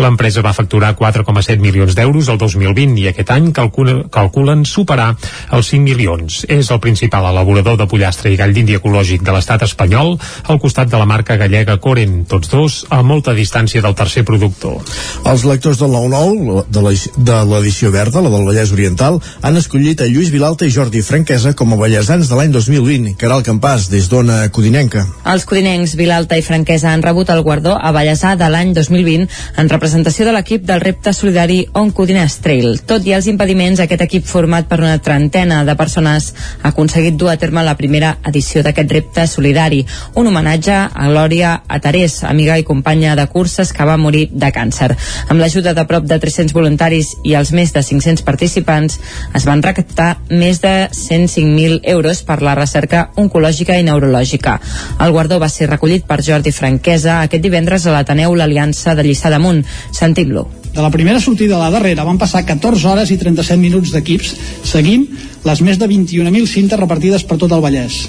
L'empresa 0.00 0.40
va 0.40 0.56
facturar 0.56 0.94
4,7 0.96 1.60
milions 1.60 1.92
d'euros 2.00 2.32
el 2.32 2.40
2020 2.40 3.04
i 3.04 3.08
aquest 3.12 3.36
any 3.36 3.52
calculen 3.52 4.64
superar 4.76 5.12
els 5.56 5.72
5 5.72 5.84
milions. 5.86 6.42
És 6.52 6.70
el 6.70 6.82
principal 6.84 7.26
elaborador 7.32 7.78
de 7.80 7.88
pollastre 7.90 8.32
i 8.32 8.38
gall 8.38 8.54
d'indi 8.56 8.76
ecològic 8.78 9.24
de 9.26 9.34
l'estat 9.34 9.64
espanyol, 9.66 10.16
al 10.46 10.60
costat 10.62 10.90
de 10.92 11.00
la 11.00 11.08
marca 11.08 11.38
gallega 11.40 11.78
Coren, 11.82 12.24
tots 12.28 12.52
dos 12.52 12.78
a 12.92 13.02
molta 13.02 13.34
distància 13.36 13.82
del 13.84 13.96
tercer 13.98 14.24
productor. 14.28 14.82
Els 15.26 15.44
lectors 15.48 15.80
del 15.80 15.94
9-9, 15.96 16.66
de 16.70 17.38
l'edició 17.50 17.90
verda, 17.94 18.22
la 18.22 18.32
del 18.32 18.46
Vallès 18.46 18.72
Oriental, 18.74 19.20
han 19.42 19.56
escollit 19.56 20.02
a 20.02 20.08
Lluís 20.10 20.30
Vilalta 20.34 20.66
i 20.66 20.74
Jordi 20.74 21.02
Franquesa 21.06 21.54
com 21.56 21.72
a 21.72 21.80
ballesans 21.80 22.28
de 22.30 22.38
l'any 22.38 22.52
2020, 22.54 23.14
Caral 23.20 23.44
Campàs, 23.46 23.88
des 23.92 24.08
d'Ona 24.12 24.38
Codinenca. 24.54 25.04
Els 25.32 25.46
codinencs 25.48 25.96
Vilalta 25.98 26.38
i 26.38 26.44
Franquesa 26.46 26.92
han 26.92 27.04
rebut 27.04 27.30
el 27.32 27.42
guardó 27.46 27.76
a 27.76 27.92
Ballesà 27.94 28.34
de 28.38 28.48
l'any 28.52 28.72
2020 28.76 29.26
en 29.62 29.72
representació 29.72 30.26
de 30.26 30.34
l'equip 30.36 30.66
del 30.68 30.82
repte 30.82 31.12
solidari 31.16 31.62
On 31.74 31.90
Codines 31.94 32.38
Trail. 32.44 32.80
Tot 32.86 33.06
i 33.06 33.14
els 33.16 33.28
impediments, 33.30 33.80
aquest 33.82 34.04
equip 34.06 34.26
format 34.28 34.65
per 34.68 34.80
una 34.80 34.98
trentena 34.98 35.62
de 35.64 35.76
persones, 35.76 36.32
ha 36.62 36.70
aconseguit 36.72 37.16
dur 37.16 37.30
a 37.32 37.36
terme 37.40 37.64
la 37.64 37.76
primera 37.78 38.16
edició 38.26 38.62
d'aquest 38.66 38.92
repte 38.92 39.26
solidari, 39.30 39.84
un 40.14 40.26
homenatge 40.26 40.76
a 40.76 41.08
Glòria 41.08 41.52
Atarés, 41.68 42.22
amiga 42.24 42.58
i 42.58 42.66
companya 42.66 43.14
de 43.16 43.26
curses 43.32 43.72
que 43.72 43.86
va 43.88 43.96
morir 43.96 44.26
de 44.32 44.50
càncer. 44.52 44.92
Amb 45.28 45.40
l'ajuda 45.40 45.74
de 45.76 45.86
prop 45.86 46.04
de 46.04 46.18
300 46.22 46.54
voluntaris 46.56 47.14
i 47.24 47.36
els 47.38 47.52
més 47.52 47.72
de 47.72 47.82
500 47.82 48.24
participants, 48.26 48.98
es 49.34 49.46
van 49.48 49.62
recaptar 49.62 50.16
més 50.30 50.60
de 50.64 50.74
105.000 50.90 51.80
euros 51.96 52.22
per 52.26 52.42
la 52.42 52.56
recerca 52.58 53.10
oncològica 53.16 53.78
i 53.78 53.86
neurològica. 53.86 54.58
El 55.00 55.12
guardó 55.16 55.40
va 55.42 55.50
ser 55.52 55.70
recollit 55.70 56.06
per 56.06 56.22
Jordi 56.22 56.52
Franquesa 56.52 57.20
aquest 57.22 57.44
divendres 57.44 57.86
a 57.86 57.96
l'Ateneu 57.96 58.34
l'Aliança 58.34 58.94
de 58.94 59.06
Lliçà 59.06 59.32
d'Amunt. 59.32 59.64
Sentim-lo. 59.92 60.48
De 60.76 60.82
la 60.82 60.90
primera 60.92 61.20
sortida 61.24 61.56
a 61.56 61.62
la 61.64 61.70
darrera 61.72 62.04
van 62.04 62.18
passar 62.20 62.44
14 62.44 62.84
hores 62.90 63.10
i 63.10 63.16
37 63.16 63.56
minuts 63.56 63.94
d'equips, 63.94 64.34
seguint 64.68 65.06
les 65.46 65.62
més 65.64 65.78
de 65.80 65.86
21.000 65.88 66.50
cintes 66.50 66.78
repartides 66.78 67.24
per 67.24 67.38
tot 67.40 67.52
el 67.56 67.62
Vallès. 67.64 68.02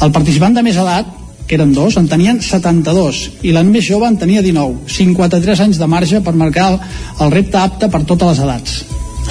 El 0.00 0.12
participant 0.14 0.54
de 0.56 0.62
més 0.64 0.78
edat, 0.80 1.10
que 1.44 1.58
eren 1.58 1.74
dos, 1.76 1.98
en 2.00 2.06
tenien 2.08 2.38
72 2.40 3.18
i 3.44 3.52
l'en 3.52 3.68
més 3.68 3.84
jove 3.84 4.08
en 4.08 4.16
tenia 4.16 4.40
19, 4.40 4.86
53 4.88 5.60
anys 5.66 5.80
de 5.82 5.88
marge 5.92 6.22
per 6.24 6.32
marcar 6.32 6.70
el, 6.72 6.78
el 7.26 7.32
repte 7.34 7.58
apte 7.60 7.90
per 7.92 8.00
totes 8.08 8.30
les 8.30 8.40
edats. 8.46 8.78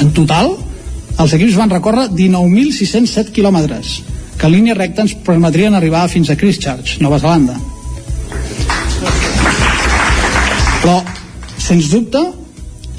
En 0.03 0.11
total, 0.13 0.51
els 1.17 1.34
equips 1.39 1.57
van 1.57 1.74
recórrer 1.74 2.05
19.607 2.13 3.34
quilòmetres, 3.34 3.95
que 4.38 4.45
en 4.45 4.53
línia 4.53 4.76
recta 4.78 5.07
ens 5.07 5.15
permetrien 5.26 5.74
arribar 5.74 6.03
fins 6.11 6.30
a 6.30 6.38
Christchurch, 6.38 6.99
Nova 7.01 7.17
Zelanda. 7.24 7.57
Però, 10.84 10.99
sens 11.57 11.89
dubte, 11.95 12.22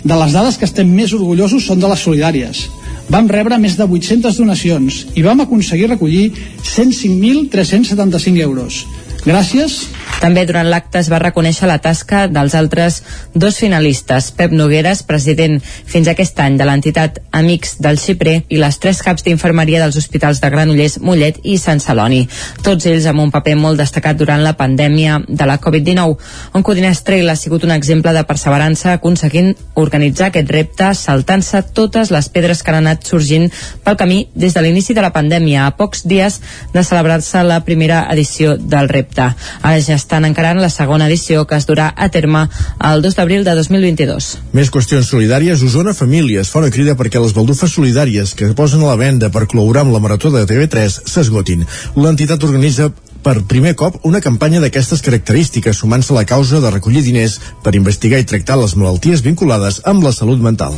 de 0.05 0.17
les 0.17 0.33
dades 0.33 0.57
que 0.59 0.67
estem 0.69 0.89
més 0.89 1.13
orgullosos 1.17 1.67
són 1.67 1.81
de 1.81 1.89
les 1.91 2.05
solidàries. 2.07 2.67
Vam 3.11 3.29
rebre 3.29 3.59
més 3.59 3.77
de 3.77 3.85
800 3.85 4.39
donacions 4.39 5.01
i 5.19 5.25
vam 5.27 5.43
aconseguir 5.45 5.91
recollir 5.91 6.31
105.375 6.63 8.45
euros. 8.47 8.85
Gràcies 9.27 9.83
també 10.21 10.45
durant 10.47 10.69
l'acte 10.69 11.01
es 11.01 11.09
va 11.09 11.19
reconèixer 11.23 11.69
la 11.69 11.79
tasca 11.81 12.27
dels 12.29 12.55
altres 12.55 13.01
dos 13.35 13.57
finalistes, 13.57 14.31
Pep 14.37 14.53
Nogueres, 14.53 15.03
president 15.09 15.59
fins 15.65 16.11
aquest 16.13 16.39
any 16.45 16.59
de 16.61 16.67
l'entitat 16.69 17.21
Amics 17.33 17.79
del 17.81 17.99
Xiprer, 17.99 18.43
i 18.49 18.59
les 18.61 18.79
tres 18.83 19.01
caps 19.03 19.25
d'infermeria 19.25 19.81
dels 19.81 19.97
hospitals 19.97 20.43
de 20.43 20.51
Granollers, 20.53 20.99
Mollet 21.01 21.41
i 21.43 21.57
Sant 21.59 21.81
Celoni. 21.81 22.27
Tots 22.63 22.87
ells 22.91 23.07
amb 23.09 23.25
un 23.25 23.33
paper 23.33 23.57
molt 23.57 23.81
destacat 23.81 24.19
durant 24.21 24.43
la 24.45 24.53
pandèmia 24.59 25.21
de 25.27 25.49
la 25.49 25.57
Covid-19. 25.63 26.17
On 26.59 26.67
Codinès 26.67 27.01
Trail 27.07 27.31
ha 27.31 27.39
sigut 27.39 27.65
un 27.65 27.73
exemple 27.73 28.13
de 28.13 28.25
perseverança 28.29 28.93
aconseguint 28.99 29.55
organitzar 29.81 30.29
aquest 30.29 30.53
repte 30.53 30.93
saltant-se 30.95 31.63
totes 31.77 32.13
les 32.13 32.29
pedres 32.29 32.63
que 32.63 32.75
han 32.75 32.83
anat 32.83 33.09
sorgint 33.09 33.49
pel 33.85 33.97
camí 33.97 34.21
des 34.35 34.55
de 34.55 34.65
l'inici 34.65 34.95
de 34.95 35.05
la 35.05 35.15
pandèmia, 35.17 35.65
a 35.67 35.77
pocs 35.77 36.05
dies 36.05 36.41
de 36.75 36.85
celebrar-se 36.85 37.43
la 37.47 37.63
primera 37.65 38.05
edició 38.13 38.57
del 38.61 38.89
repte. 38.93 39.31
Ara 39.63 39.81
ja 39.81 39.97
estan 40.11 40.27
encarant 40.27 40.59
la 40.59 40.73
segona 40.75 41.07
edició 41.07 41.45
que 41.47 41.55
es 41.55 41.69
durà 41.69 41.93
a 41.95 42.09
terme 42.11 42.41
el 42.89 43.03
2 43.05 43.15
d'abril 43.15 43.45
de 43.47 43.55
2022. 43.55 44.31
Més 44.59 44.73
qüestions 44.75 45.07
solidàries. 45.07 45.63
Osona 45.63 45.95
Famílies 45.95 46.51
fa 46.51 46.59
una 46.65 46.73
crida 46.75 46.97
perquè 46.99 47.23
les 47.23 47.37
baldufes 47.37 47.71
solidàries 47.71 48.35
que 48.35 48.51
posen 48.59 48.83
a 48.83 48.91
la 48.91 48.99
venda 48.99 49.31
per 49.31 49.47
col·laborar 49.47 49.85
amb 49.87 49.95
la 49.95 50.03
Marató 50.03 50.33
de 50.35 50.43
TV3 50.51 51.07
s'esgotin. 51.07 51.63
L'entitat 51.95 52.43
organitza 52.43 52.91
per 53.23 53.45
primer 53.47 53.77
cop 53.79 54.01
una 54.11 54.23
campanya 54.25 54.59
d'aquestes 54.65 55.05
característiques 55.07 55.79
sumant-se 55.79 56.11
a 56.11 56.19
la 56.19 56.27
causa 56.27 56.59
de 56.59 56.75
recollir 56.75 57.05
diners 57.07 57.39
per 57.63 57.79
investigar 57.79 58.19
i 58.19 58.27
tractar 58.27 58.59
les 58.59 58.75
malalties 58.75 59.23
vinculades 59.23 59.85
amb 59.87 60.03
la 60.03 60.17
salut 60.17 60.43
mental 60.43 60.75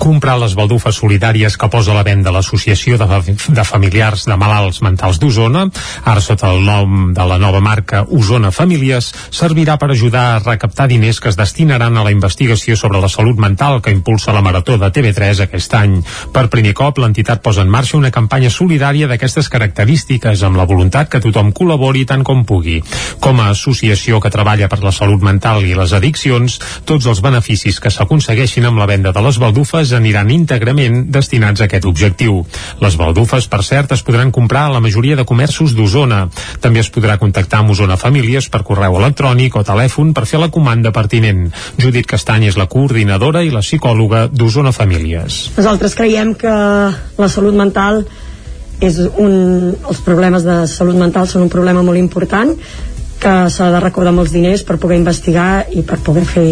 comprar 0.00 0.38
les 0.40 0.54
baldufes 0.56 0.96
solidàries 0.96 1.58
que 1.60 1.68
posa 1.68 1.92
a 1.92 1.98
la 1.98 2.04
venda 2.06 2.32
l'Associació 2.32 2.96
de, 2.96 3.06
de 3.52 3.64
Familiars 3.68 4.24
de 4.24 4.36
Malalts 4.40 4.80
Mentals 4.80 5.20
d'Osona, 5.20 5.66
ara 6.08 6.22
sota 6.24 6.48
el 6.54 6.64
nom 6.64 7.12
de 7.12 7.26
la 7.28 7.36
nova 7.38 7.60
marca 7.60 8.00
Osona 8.08 8.48
Famílies, 8.50 9.10
servirà 9.28 9.76
per 9.76 9.90
ajudar 9.92 10.22
a 10.30 10.38
recaptar 10.40 10.88
diners 10.88 11.20
que 11.20 11.28
es 11.28 11.36
destinaran 11.36 11.98
a 11.98 12.04
la 12.06 12.14
investigació 12.14 12.78
sobre 12.80 13.02
la 13.02 13.10
salut 13.12 13.36
mental 13.36 13.82
que 13.84 13.92
impulsa 13.92 14.32
la 14.32 14.40
Marató 14.40 14.78
de 14.80 14.88
TV3 14.88 15.44
aquest 15.44 15.76
any. 15.76 15.98
Per 16.32 16.46
primer 16.48 16.72
cop, 16.78 17.02
l'entitat 17.02 17.44
posa 17.44 17.60
en 17.66 17.68
marxa 17.68 17.98
una 18.00 18.12
campanya 18.14 18.50
solidària 18.50 19.10
d'aquestes 19.10 19.52
característiques 19.52 20.46
amb 20.48 20.56
la 20.56 20.68
voluntat 20.70 21.12
que 21.12 21.20
tothom 21.20 21.52
col·labori 21.52 22.06
tant 22.08 22.24
com 22.24 22.46
pugui. 22.48 22.78
Com 23.20 23.44
a 23.44 23.50
associació 23.52 24.22
que 24.24 24.32
treballa 24.32 24.70
per 24.72 24.80
la 24.80 24.96
salut 24.96 25.20
mental 25.20 25.60
i 25.68 25.76
les 25.76 25.92
addiccions, 25.92 26.56
tots 26.88 27.04
els 27.04 27.20
beneficis 27.20 27.80
que 27.84 27.92
s'aconsegueixin 27.92 28.64
amb 28.70 28.80
la 28.80 28.88
venda 28.88 29.12
de 29.12 29.28
les 29.28 29.36
baldufes 29.36 29.89
aniran 29.96 30.30
íntegrament 30.30 31.04
destinats 31.12 31.60
a 31.60 31.66
aquest 31.68 31.86
objectiu. 31.88 32.40
Les 32.80 32.96
baldufes, 33.00 33.48
per 33.50 33.62
cert, 33.66 33.92
es 33.96 34.04
podran 34.06 34.32
comprar 34.34 34.66
a 34.68 34.74
la 34.74 34.80
majoria 34.84 35.16
de 35.18 35.26
comerços 35.28 35.74
d'Osona. 35.76 36.22
També 36.60 36.80
es 36.84 36.90
podrà 36.92 37.18
contactar 37.18 37.60
amb 37.60 37.74
Osona 37.74 37.98
Famílies 38.00 38.48
per 38.52 38.62
correu 38.66 38.98
electrònic 39.00 39.56
o 39.56 39.64
telèfon 39.66 40.14
per 40.16 40.26
fer 40.30 40.40
la 40.42 40.50
comanda 40.52 40.92
pertinent. 40.92 41.48
Judit 41.80 42.08
Castany 42.08 42.48
és 42.50 42.58
la 42.60 42.68
coordinadora 42.70 43.44
i 43.44 43.52
la 43.54 43.64
psicòloga 43.64 44.26
d'Osona 44.32 44.72
Famílies. 44.72 45.50
Nosaltres 45.58 45.96
creiem 45.98 46.34
que 46.38 46.50
la 46.50 47.28
salut 47.28 47.56
mental 47.56 48.04
és 48.80 48.96
un, 48.96 49.74
els 49.76 50.00
problemes 50.04 50.44
de 50.46 50.62
salut 50.70 50.96
mental 50.96 51.28
són 51.28 51.44
un 51.44 51.52
problema 51.52 51.84
molt 51.84 52.00
important 52.00 52.54
que 53.20 53.34
s'ha 53.52 53.68
de 53.74 53.80
recordar 53.84 54.14
molts 54.16 54.32
diners 54.32 54.64
per 54.64 54.78
poder 54.80 54.96
investigar 54.96 55.66
i 55.76 55.84
per 55.84 56.00
poder 56.04 56.24
fer 56.24 56.48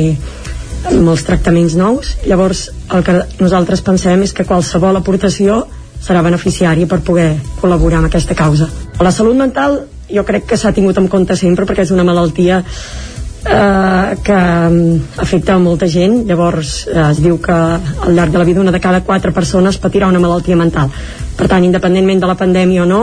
molts 1.02 1.24
tractaments 1.26 1.76
nous. 1.78 2.14
Llavors 2.26 2.68
el 2.94 3.04
que 3.04 3.18
nosaltres 3.40 3.82
pensem 3.84 4.22
és 4.26 4.32
que 4.32 4.46
qualsevol 4.48 4.98
aportació 5.00 5.64
serà 6.02 6.22
beneficiària 6.22 6.86
per 6.86 7.00
poder 7.04 7.30
col·laborar 7.60 8.00
amb 8.00 8.10
aquesta 8.10 8.36
causa. 8.38 8.68
La 9.00 9.12
salut 9.14 9.36
mental 9.36 9.82
jo 10.08 10.24
crec 10.24 10.46
que 10.48 10.56
s'ha 10.56 10.72
tingut 10.72 10.98
en 10.98 11.08
compte 11.08 11.36
sempre 11.36 11.66
perquè 11.66 11.84
és 11.84 11.92
una 11.92 12.06
malaltia 12.06 12.62
eh, 12.62 14.16
que 14.24 14.38
mm, 14.38 15.18
afecta 15.24 15.54
a 15.54 15.62
molta 15.62 15.88
gent. 15.90 16.22
Llavors 16.28 16.86
eh, 16.88 17.00
es 17.10 17.22
diu 17.22 17.40
que 17.42 17.54
al 17.54 18.14
llarg 18.14 18.32
de 18.32 18.38
la 18.38 18.46
vida 18.48 18.60
una 18.60 18.74
de 18.74 18.80
cada 18.80 19.02
quatre 19.04 19.32
persones 19.32 19.78
patirà 19.78 20.08
una 20.08 20.22
malaltia 20.22 20.56
mental. 20.56 20.92
Per 21.36 21.48
tant 21.50 21.64
independentment 21.64 22.22
de 22.22 22.30
la 22.30 22.38
pandèmia 22.38 22.86
o 22.86 22.88
no 22.88 23.02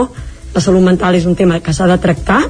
la 0.56 0.62
salut 0.64 0.80
mental 0.80 1.14
és 1.18 1.26
un 1.28 1.34
tema 1.36 1.60
que 1.60 1.72
s'ha 1.76 1.86
de 1.90 1.98
tractar 2.00 2.40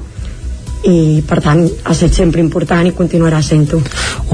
i 0.87 1.23
per 1.27 1.41
tant 1.43 1.65
ha 1.67 1.93
estat 1.93 2.15
sempre 2.15 2.41
important 2.43 2.87
i 2.87 2.95
continuarà 2.95 3.41
sent-ho. 3.43 3.81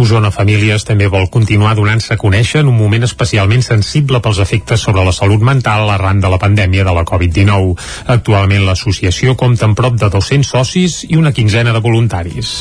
Osona 0.02 0.30
Famílies 0.34 0.84
també 0.88 1.08
vol 1.10 1.28
continuar 1.32 1.74
donant-se 1.78 2.14
a 2.14 2.20
conèixer 2.20 2.60
en 2.62 2.70
un 2.72 2.76
moment 2.76 3.04
especialment 3.06 3.64
sensible 3.64 4.20
pels 4.24 4.40
efectes 4.44 4.84
sobre 4.84 5.04
la 5.04 5.14
salut 5.16 5.42
mental 5.44 5.90
arran 5.90 6.20
de 6.20 6.30
la 6.32 6.40
pandèmia 6.42 6.84
de 6.84 6.94
la 6.96 7.04
Covid-19. 7.08 7.76
Actualment 8.16 8.66
l'associació 8.66 9.36
compta 9.38 9.68
amb 9.68 9.78
prop 9.78 9.96
de 10.00 10.10
200 10.12 10.48
socis 10.48 10.98
i 11.08 11.16
una 11.16 11.32
quinzena 11.32 11.72
de 11.72 11.80
voluntaris. 11.84 12.52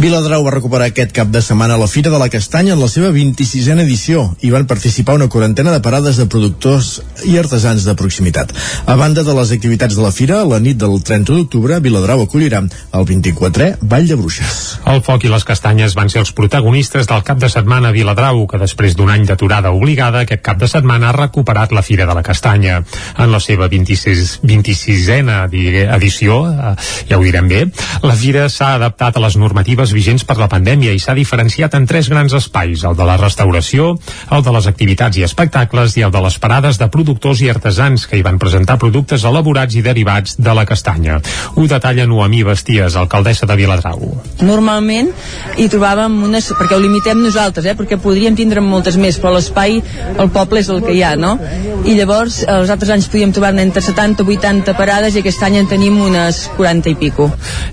Viladrau 0.00 0.44
va 0.46 0.54
recuperar 0.56 0.88
aquest 0.88 1.12
cap 1.16 1.28
de 1.34 1.42
setmana 1.44 1.78
la 1.80 1.90
Fira 1.90 2.12
de 2.12 2.20
la 2.20 2.30
Castanya 2.32 2.74
en 2.74 2.80
la 2.80 2.88
seva 2.88 3.12
26a 3.12 3.76
edició 3.84 4.24
i 4.40 4.52
van 4.54 4.68
participar 4.70 5.18
una 5.18 5.28
quarantena 5.28 5.72
de 5.74 5.82
parades 5.84 6.16
de 6.20 6.28
productors 6.30 7.00
i 7.28 7.36
artesans 7.38 7.84
de 7.84 7.96
proximitat. 7.98 8.52
A 8.86 8.96
banda 8.96 9.24
de 9.26 9.34
les 9.36 9.52
activitats 9.52 9.96
de 9.96 10.02
la 10.04 10.12
Fira, 10.12 10.44
la 10.48 10.60
nit 10.60 10.78
del 10.80 11.00
30 11.02 11.32
d'octubre, 11.34 11.80
Viladrau 11.80 12.24
acollirà 12.24 12.62
el 12.64 13.04
24 13.04 13.33
24è 13.34 13.76
Vall 13.80 14.06
de 14.06 14.16
Bruixes. 14.16 14.78
El 14.86 15.00
foc 15.04 15.24
i 15.26 15.30
les 15.30 15.44
castanyes 15.46 15.94
van 15.98 16.10
ser 16.12 16.20
els 16.22 16.32
protagonistes 16.36 17.08
del 17.10 17.22
cap 17.26 17.38
de 17.42 17.48
setmana 17.50 17.90
a 17.90 17.94
Viladrau, 17.94 18.44
que 18.46 18.60
després 18.60 18.94
d'un 18.96 19.10
any 19.10 19.24
d'aturada 19.26 19.72
obligada, 19.74 20.22
aquest 20.22 20.42
cap 20.44 20.58
de 20.60 20.68
setmana 20.70 21.10
ha 21.10 21.16
recuperat 21.16 21.72
la 21.72 21.82
Fira 21.82 22.06
de 22.06 22.14
la 22.14 22.22
Castanya. 22.22 22.82
En 23.18 23.32
la 23.32 23.40
seva 23.40 23.68
26, 23.68 24.40
26a 24.44 25.48
edició, 25.96 26.38
eh, 26.50 26.74
ja 27.08 27.18
ho 27.18 27.24
direm 27.24 27.48
bé, 27.48 27.62
la 28.02 28.14
Fira 28.14 28.48
s'ha 28.48 28.74
adaptat 28.78 29.16
a 29.16 29.24
les 29.24 29.36
normatives 29.36 29.92
vigents 29.92 30.24
per 30.24 30.38
la 30.38 30.48
pandèmia 30.48 30.94
i 30.94 31.02
s'ha 31.02 31.16
diferenciat 31.16 31.74
en 31.74 31.86
tres 31.86 32.08
grans 32.12 32.32
espais, 32.32 32.84
el 32.84 32.96
de 32.96 33.08
la 33.08 33.18
restauració, 33.20 33.94
el 34.30 34.44
de 34.44 34.54
les 34.54 34.70
activitats 34.70 35.18
i 35.18 35.26
espectacles 35.26 35.96
i 35.98 36.06
el 36.06 36.14
de 36.14 36.22
les 36.22 36.38
parades 36.38 36.78
de 36.78 36.88
productors 36.88 37.42
i 37.42 37.50
artesans 37.50 38.06
que 38.06 38.18
hi 38.18 38.26
van 38.26 38.38
presentar 38.38 38.78
productes 38.78 39.24
elaborats 39.24 39.74
i 39.74 39.82
derivats 39.82 40.38
de 40.38 40.54
la 40.54 40.66
castanya. 40.66 41.20
Ho 41.56 41.66
detalla 41.70 42.06
Noemí 42.06 42.42
Basties, 42.44 42.96
alcaldessa 43.24 43.46
de 43.46 43.56
Viladrau. 43.56 44.00
Normalment 44.44 45.10
hi 45.56 45.66
trobàvem 45.72 46.12
unes... 46.26 46.50
perquè 46.58 46.76
ho 46.76 46.82
limitem 46.82 47.22
nosaltres, 47.22 47.64
eh? 47.64 47.74
perquè 47.78 47.96
podríem 48.00 48.36
tindre 48.36 48.60
moltes 48.60 48.98
més, 49.00 49.16
però 49.18 49.32
l'espai, 49.34 49.80
el 50.18 50.30
poble 50.34 50.60
és 50.60 50.68
el 50.68 50.82
que 50.84 50.92
hi 50.92 51.02
ha, 51.02 51.14
no? 51.16 51.38
I 51.84 51.96
llavors, 51.96 52.42
els 52.44 52.70
altres 52.72 52.92
anys 52.92 53.08
podíem 53.08 53.32
trobar 53.32 53.54
entre 53.60 53.82
70 53.82 54.24
i 54.28 54.36
80 54.36 54.76
parades 54.76 55.16
i 55.16 55.22
aquest 55.22 55.42
any 55.46 55.58
en 55.62 55.70
tenim 55.70 55.96
unes 56.04 56.44
40 56.58 56.92
i 56.92 56.96
pico. 57.00 57.30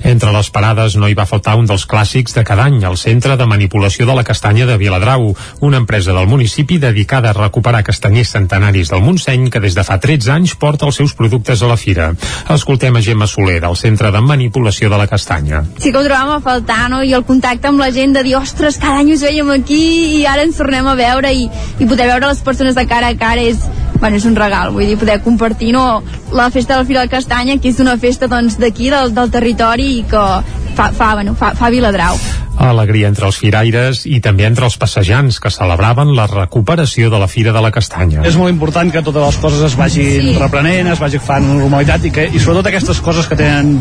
Entre 0.08 0.32
les 0.32 0.52
parades 0.54 0.96
no 0.96 1.10
hi 1.10 1.18
va 1.18 1.28
faltar 1.28 1.58
un 1.60 1.68
dels 1.68 1.86
clàssics 1.90 2.36
de 2.38 2.46
cada 2.48 2.70
any, 2.70 2.80
el 2.88 2.98
Centre 3.02 3.36
de 3.38 3.48
Manipulació 3.50 4.08
de 4.08 4.16
la 4.16 4.26
Castanya 4.28 4.68
de 4.70 4.78
Viladrau, 4.80 5.34
una 5.60 5.82
empresa 5.82 6.16
del 6.16 6.30
municipi 6.32 6.80
dedicada 6.80 7.32
a 7.32 7.38
recuperar 7.38 7.84
castanyers 7.84 8.32
centenaris 8.38 8.94
del 8.94 9.04
Montseny 9.04 9.50
que 9.52 9.64
des 9.64 9.76
de 9.76 9.84
fa 9.88 10.00
13 10.00 10.32
anys 10.38 10.56
porta 10.56 10.88
els 10.88 11.02
seus 11.02 11.16
productes 11.18 11.62
a 11.62 11.72
la 11.72 11.80
fira. 11.80 12.12
Escoltem 12.54 12.96
a 12.96 13.04
Gemma 13.04 13.28
Soler, 13.28 13.60
del 13.64 13.78
Centre 13.80 14.12
de 14.14 14.22
Manipulació 14.22 14.90
de 14.92 15.00
la 15.02 15.10
Castanya. 15.10 15.31
Sí 15.80 15.92
que 15.92 16.00
ho 16.00 16.04
trobàvem 16.06 16.36
a 16.36 16.42
faltar, 16.44 16.90
no? 16.92 17.02
I 17.04 17.14
el 17.18 17.24
contacte 17.28 17.70
amb 17.72 17.80
la 17.82 17.92
gent 17.96 18.16
de 18.18 18.24
dir, 18.28 18.36
ostres, 18.40 18.80
cada 18.82 19.00
any 19.04 19.14
us 19.16 19.24
veiem 19.26 19.52
aquí 19.56 19.82
i 20.20 20.26
ara 20.28 20.44
ens 20.48 20.60
tornem 20.60 20.88
a 20.88 20.98
veure 21.00 21.32
i, 21.34 21.48
i 21.80 21.88
poder 21.88 22.10
veure 22.12 22.28
les 22.28 22.44
persones 22.46 22.76
de 22.76 22.86
cara 22.90 23.14
a 23.14 23.18
cara 23.18 23.42
és, 23.42 23.64
bueno, 24.02 24.18
és 24.18 24.28
un 24.28 24.36
regal, 24.36 24.74
vull 24.76 24.90
dir, 24.90 25.00
poder 25.00 25.22
compartir 25.24 25.72
no, 25.78 26.04
la 26.36 26.50
festa 26.52 26.76
del 26.76 26.88
Fira 26.90 27.06
del 27.06 27.14
Castanya, 27.14 27.60
que 27.62 27.72
és 27.72 27.80
una 27.80 27.96
festa 28.02 28.28
doncs 28.28 28.60
d'aquí, 28.60 28.92
del, 28.92 29.16
del 29.16 29.32
territori 29.32 29.92
i 30.02 30.06
que 30.10 30.28
fa, 30.76 30.92
fa, 30.92 31.14
bueno, 31.16 31.38
fa, 31.38 31.54
fa 31.56 31.72
Viladrau 31.72 32.20
alegria 32.62 33.10
entre 33.10 33.26
els 33.26 33.38
firaires 33.40 34.04
i 34.06 34.20
també 34.24 34.46
entre 34.46 34.68
els 34.68 34.76
passejants 34.78 35.40
que 35.42 35.52
celebraven 35.54 36.12
la 36.16 36.28
recuperació 36.30 37.10
de 37.10 37.20
la 37.22 37.28
Fira 37.32 37.54
de 37.56 37.62
la 37.64 37.72
Castanya. 37.74 38.22
És 38.28 38.38
molt 38.38 38.52
important 38.52 38.92
que 38.94 39.02
totes 39.06 39.24
les 39.24 39.40
coses 39.42 39.64
es 39.66 39.78
vagin 39.80 40.28
sí. 40.28 40.36
reprenent, 40.40 40.92
es 40.94 41.02
vagi 41.02 41.22
fan 41.24 41.48
normalitat 41.48 42.06
i, 42.06 42.14
que, 42.14 42.28
i 42.30 42.42
sobretot 42.42 42.70
aquestes 42.72 43.02
coses 43.04 43.30
que 43.30 43.38
tenen 43.40 43.74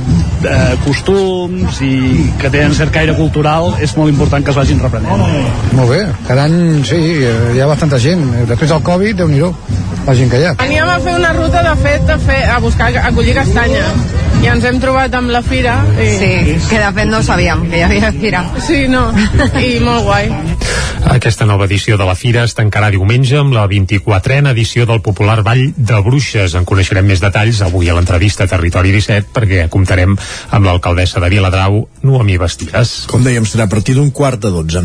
eh, 0.49 0.77
costums 0.87 1.83
i 1.85 1.93
que 2.41 2.51
tenen 2.53 2.77
cert 2.79 2.95
caire 2.95 3.16
cultural 3.18 3.75
és 3.83 3.95
molt 3.99 4.12
important 4.12 4.45
que 4.45 4.55
es 4.55 4.61
vagin 4.61 4.81
reprenent. 4.83 5.27
Molt 5.77 5.93
bé, 5.93 6.03
cada 6.29 6.47
any 6.49 6.85
sí, 6.89 7.01
hi 7.21 7.61
ha 7.61 7.68
bastanta 7.71 8.01
gent. 8.01 8.25
Després 8.49 8.73
del 8.73 8.85
Covid, 8.87 9.21
déu 9.21 9.31
nhi 9.31 9.45
la 10.11 10.16
gent 10.18 10.30
que 10.32 10.40
hi 10.42 10.46
ha. 10.48 10.54
Aníem 10.58 10.88
a 10.90 10.98
fer 11.04 11.14
una 11.14 11.30
ruta 11.36 11.62
de 11.62 11.76
fet 11.84 12.08
a, 12.11 12.18
fer, 12.18 12.40
a 12.50 12.58
buscar, 12.62 12.90
a 12.98 13.12
collir 13.14 13.36
castanya 13.36 13.86
i 14.40 14.48
ens 14.48 14.64
hem 14.64 14.80
trobat 14.82 15.14
amb 15.14 15.30
la 15.30 15.42
fira 15.44 15.76
i... 16.00 16.08
Sí, 16.18 16.30
que 16.70 16.80
de 16.80 16.90
fet 16.96 17.11
no 17.11 17.20
sabíem 17.22 17.66
que 17.70 17.78
hi 17.78 17.82
havia 17.84 18.11
fira 18.16 18.40
Sí, 18.64 18.86
no, 18.88 19.11
i 19.61 19.74
molt 19.84 20.06
guai 20.08 20.30
Aquesta 21.11 21.46
nova 21.48 21.66
edició 21.66 21.96
de 21.98 22.06
la 22.06 22.14
Fira 22.18 22.42
es 22.46 22.54
tancarà 22.54 22.90
diumenge 22.92 23.38
amb 23.40 23.54
la 23.56 23.64
24a 23.70 24.52
edició 24.52 24.84
del 24.86 25.00
popular 25.02 25.40
Ball 25.42 25.72
de 25.74 26.00
Bruixes. 26.04 26.54
En 26.54 26.66
coneixerem 26.68 27.08
més 27.08 27.22
detalls 27.24 27.62
avui 27.66 27.88
a 27.88 27.96
l'entrevista 27.96 28.46
Territori 28.50 28.92
17 28.94 29.32
perquè 29.34 29.64
comptarem 29.72 30.14
amb 30.14 30.68
l'alcaldessa 30.68 31.22
de 31.24 31.32
Viladrau, 31.32 31.80
Noemí 32.06 32.36
Bastides. 32.38 33.06
Com 33.11 33.24
dèiem, 33.26 33.48
serà 33.48 33.66
a 33.66 33.72
partir 33.72 33.96
d'un 33.98 34.12
quart 34.14 34.44
de 34.44 34.52
dotze. 34.54 34.84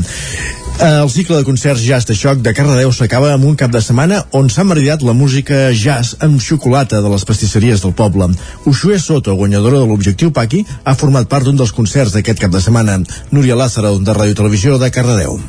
El 0.75 1.09
cicle 1.09 1.37
de 1.37 1.45
concerts 1.47 1.85
jazz 1.87 2.05
de 2.05 2.13
xoc 2.19 2.41
de 2.43 2.51
Cardedeu 2.53 2.91
s'acaba 2.91 3.29
amb 3.31 3.47
un 3.47 3.55
cap 3.55 3.71
de 3.71 3.79
setmana 3.79 4.19
on 4.35 4.49
s'ha 4.51 4.65
maridat 4.67 5.05
la 5.07 5.15
música 5.15 5.71
jazz 5.71 6.17
amb 6.19 6.41
xocolata 6.43 6.99
de 7.01 7.11
les 7.13 7.23
pastisseries 7.23 7.81
del 7.81 7.95
poble. 7.95 8.27
Uxue 8.65 8.99
Soto, 8.99 9.37
guanyadora 9.39 9.79
de 9.79 9.87
l'Objectiu 9.87 10.35
Paqui, 10.35 10.65
ha 10.83 10.99
format 10.99 11.31
part 11.31 11.47
d'un 11.47 11.55
dels 11.55 11.71
concerts 11.71 12.11
d'aquest 12.11 12.43
cap 12.43 12.51
de 12.51 12.59
setmana. 12.59 12.99
Núria 13.31 13.55
Lázaro, 13.55 13.99
de 13.99 14.13
Radio 14.13 14.35
Televisió 14.35 14.77
de 14.77 14.91
Cardedeu. 14.91 15.39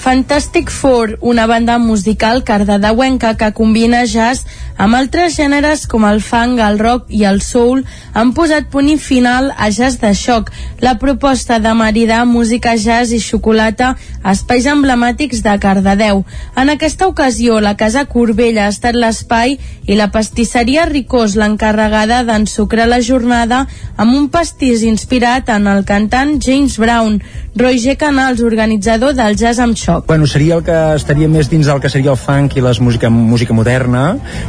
Fantastic 0.00 0.70
Four, 0.70 1.18
una 1.20 1.46
banda 1.46 1.76
musical 1.78 2.42
cardedeuenca 2.42 3.36
que 3.36 3.52
combina 3.52 4.06
jazz 4.08 4.46
amb 4.80 4.96
altres 4.96 5.34
gèneres 5.36 5.82
com 5.92 6.06
el 6.08 6.22
funk, 6.24 6.56
el 6.64 6.78
rock 6.80 7.10
i 7.12 7.26
el 7.28 7.42
soul, 7.44 7.82
han 8.16 8.30
posat 8.32 8.70
punt 8.72 8.88
i 8.88 8.96
final 8.96 9.50
a 9.52 9.68
Jazz 9.68 10.00
de 10.00 10.14
Xoc, 10.16 10.48
la 10.80 10.94
proposta 11.02 11.58
de 11.60 11.74
maridar 11.76 12.22
música 12.24 12.72
jazz 12.80 13.12
i 13.12 13.18
xocolata 13.20 13.90
a 14.22 14.32
espais 14.32 14.64
emblemàtics 14.72 15.44
de 15.44 15.58
Cardedeu. 15.60 16.24
En 16.56 16.72
aquesta 16.72 17.10
ocasió, 17.10 17.60
la 17.60 17.76
Casa 17.76 18.06
Corbella 18.08 18.64
ha 18.64 18.72
estat 18.72 18.96
l'espai 18.96 19.58
i 19.84 20.00
la 20.00 20.08
pastisseria 20.14 20.88
Ricós 20.88 21.36
l'encarregada 21.36 22.22
d'ensucrar 22.24 22.88
la 22.88 23.02
jornada 23.04 23.66
amb 24.00 24.16
un 24.16 24.30
pastís 24.32 24.80
inspirat 24.88 25.52
en 25.52 25.68
el 25.68 25.84
cantant 25.84 26.38
James 26.40 26.80
Brown. 26.80 27.20
Roger 27.52 27.98
Canals, 28.00 28.40
organitzador 28.40 29.12
del 29.12 29.36
Jazz 29.36 29.60
amb 29.60 29.76
Xoc. 29.76 29.89
Bueno, 30.06 30.26
seria 30.26 30.54
el 30.54 30.62
que 30.62 30.74
estaria 30.94 31.26
més 31.26 31.48
dins 31.50 31.66
del 31.66 31.80
que 31.82 31.90
seria 31.90 32.12
el 32.12 32.18
funk 32.18 32.54
i 32.54 32.62
la 32.62 32.70
música, 32.78 33.08
música 33.10 33.54
moderna. 33.56 34.02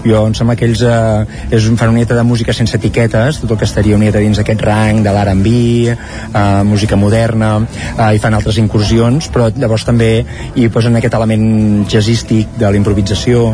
Jo 0.05 0.27
em 0.27 0.35
sembla 0.37 0.55
que 0.59 0.67
ells 0.69 0.83
eh, 0.85 1.25
és, 1.49 1.65
fan 1.79 1.89
una 1.89 1.97
mieta 1.97 2.17
de 2.17 2.23
música 2.27 2.53
sense 2.53 2.77
etiquetes, 2.77 3.39
tot 3.41 3.55
el 3.55 3.57
que 3.57 3.65
estaria 3.65 3.95
una 3.97 4.05
mieta 4.05 4.21
dins 4.21 4.37
d'aquest 4.37 4.61
rang 4.61 5.01
de 5.01 5.13
l'R&B, 5.15 5.53
eh, 5.89 6.43
música 6.67 6.99
moderna, 6.99 7.55
eh, 7.95 8.11
i 8.13 8.21
fan 8.21 8.37
altres 8.37 8.59
incursions, 8.61 9.31
però 9.33 9.49
llavors 9.55 9.87
també 9.87 10.11
hi 10.53 10.67
posen 10.69 10.99
aquest 10.99 11.17
element 11.17 11.87
jazzístic 11.89 12.53
de 12.59 12.69
la 12.69 12.77
improvisació, 12.77 13.47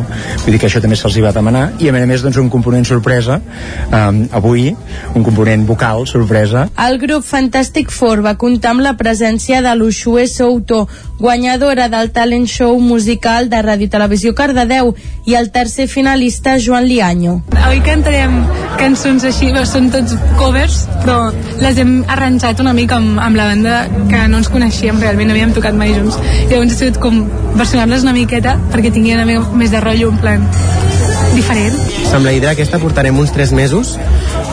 vull 0.44 0.58
dir 0.58 0.60
que 0.60 0.68
això 0.68 0.84
també 0.84 1.00
se'ls 1.00 1.22
va 1.24 1.32
demanar, 1.32 1.70
i 1.80 1.88
a 1.88 1.96
més 1.96 2.04
a 2.04 2.12
més 2.12 2.26
doncs 2.26 2.42
un 2.44 2.52
component 2.52 2.88
sorpresa, 2.90 3.40
eh, 3.88 4.28
avui, 4.42 4.74
un 5.16 5.24
component 5.24 5.64
vocal 5.68 6.04
sorpresa. 6.08 6.68
El 6.88 7.00
grup 7.00 7.24
Fantastic 7.24 7.96
Four 7.96 8.26
va 8.28 8.36
comptar 8.36 8.76
amb 8.76 8.84
la 8.84 8.98
presència 9.00 9.64
de 9.64 9.76
l'Uxue 9.80 10.28
Souto, 10.28 10.84
guanyadora 11.20 11.89
del 11.89 12.11
talent 12.11 12.47
show 12.47 12.80
musical 12.80 13.49
de 13.49 13.61
Ràdio 13.63 13.89
Televisió 13.89 14.34
Cardedeu 14.36 14.93
i 15.26 15.36
el 15.36 15.51
tercer 15.51 15.88
finalista 15.88 16.57
Joan 16.59 16.88
Lianyo. 16.88 17.39
Avui 17.57 17.82
cantarem 17.86 18.39
cançons 18.78 19.26
així, 19.28 19.49
són 19.65 19.89
tots 19.91 20.15
covers, 20.38 20.84
però 21.01 21.32
les 21.63 21.80
hem 21.82 22.03
arranjat 22.07 22.61
una 22.63 22.76
mica 22.78 22.99
amb, 23.01 23.20
amb 23.20 23.39
la 23.39 23.49
banda 23.49 23.80
que 24.11 24.28
no 24.30 24.41
ens 24.41 24.51
coneixíem 24.53 25.01
realment, 25.01 25.32
no 25.32 25.38
havíem 25.38 25.55
tocat 25.57 25.76
mai 25.78 25.95
junts. 25.97 26.20
Llavors 26.51 26.76
ha 26.76 26.82
sigut 26.84 27.01
com 27.01 27.24
versionar-les 27.57 28.05
una 28.05 28.15
miqueta 28.18 28.59
perquè 28.72 28.93
tinguin 28.93 29.18
una 29.18 29.30
mica 29.30 29.57
més 29.57 29.74
de 29.74 29.82
rotllo, 29.82 30.13
en 30.13 30.22
plan 30.22 30.87
diferent. 31.36 31.76
Amb 32.16 32.26
la 32.26 32.34
idea 32.36 32.54
aquesta 32.56 32.80
portarem 32.82 33.18
uns 33.20 33.34
3 33.36 33.52
mesos 33.58 33.96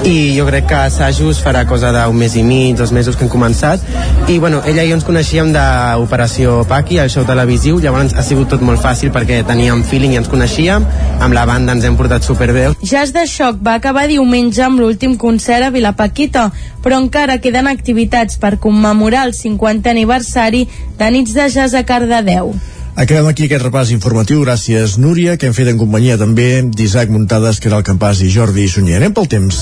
i 0.04 0.34
jo 0.36 0.44
crec 0.48 0.66
que 0.68 0.78
assajos 0.78 1.40
farà 1.44 1.64
cosa 1.68 1.92
d'un 1.94 2.16
mes 2.18 2.34
i 2.36 2.42
mig, 2.44 2.74
dos 2.76 2.92
mesos 2.92 3.16
que 3.16 3.24
hem 3.24 3.30
començat 3.32 3.80
i 4.28 4.38
bueno, 4.38 4.60
ella 4.66 4.84
i 4.84 4.90
jo 4.90 4.98
ens 4.98 5.06
coneixíem 5.06 5.52
d'Operació 5.54 6.62
Paqui, 6.68 6.98
el 7.00 7.10
show 7.12 7.24
televisiu 7.28 7.78
llavors 7.80 8.14
ha 8.16 8.24
sigut 8.26 8.50
tot 8.52 8.64
molt 8.64 8.82
fàcil 8.82 9.12
perquè 9.14 9.42
teníem 9.46 9.84
feeling 9.88 10.14
i 10.14 10.20
ens 10.20 10.30
coneixíem, 10.32 10.84
amb 11.20 11.36
la 11.36 11.46
banda 11.48 11.76
ens 11.76 11.84
hem 11.84 11.96
portat 11.96 12.26
superbé. 12.26 12.70
Jazz 12.82 13.14
de 13.16 13.26
Xoc 13.30 13.60
va 13.64 13.78
acabar 13.78 14.06
diumenge 14.10 14.62
amb 14.64 14.80
l'últim 14.80 15.16
concert 15.20 15.68
a 15.68 15.72
Vilapaquita, 15.74 16.50
però 16.84 17.00
encara 17.00 17.40
queden 17.40 17.68
activitats 17.70 18.40
per 18.40 18.56
commemorar 18.60 19.26
el 19.28 19.34
50 19.36 19.90
aniversari 19.90 20.66
de 20.98 21.10
Nits 21.10 21.36
de 21.36 21.48
Jazz 21.48 21.74
a 21.74 21.84
Cardedeu. 21.84 22.54
Acabem 22.94 23.26
aquí 23.26 23.48
aquest 23.48 23.64
repàs 23.64 23.90
informatiu. 23.90 24.44
Gràcies, 24.44 24.94
Núria, 25.02 25.34
que 25.36 25.48
hem 25.50 25.56
fet 25.56 25.70
en 25.72 25.80
companyia 25.80 26.18
també 26.20 26.62
d'Isaac 26.62 27.10
Muntades, 27.10 27.58
que 27.58 27.66
era 27.70 27.80
el 27.82 27.86
Campàs, 27.86 28.22
i 28.22 28.30
Jordi 28.30 28.68
Sunyer. 28.70 29.00
Anem 29.00 29.16
pel 29.16 29.26
temps. 29.34 29.58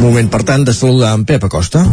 Moment, 0.00 0.32
per 0.32 0.40
tant, 0.48 0.64
de 0.64 0.72
saludar 0.72 1.12
en 1.18 1.28
Pep 1.28 1.44
Acosta. 1.44 1.84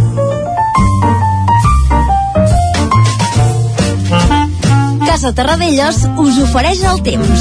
Casa 5.17 5.31
Terradellos 5.33 5.95
us 6.21 6.35
ofereix 6.43 6.83
el 6.85 6.99
temps. 7.01 7.39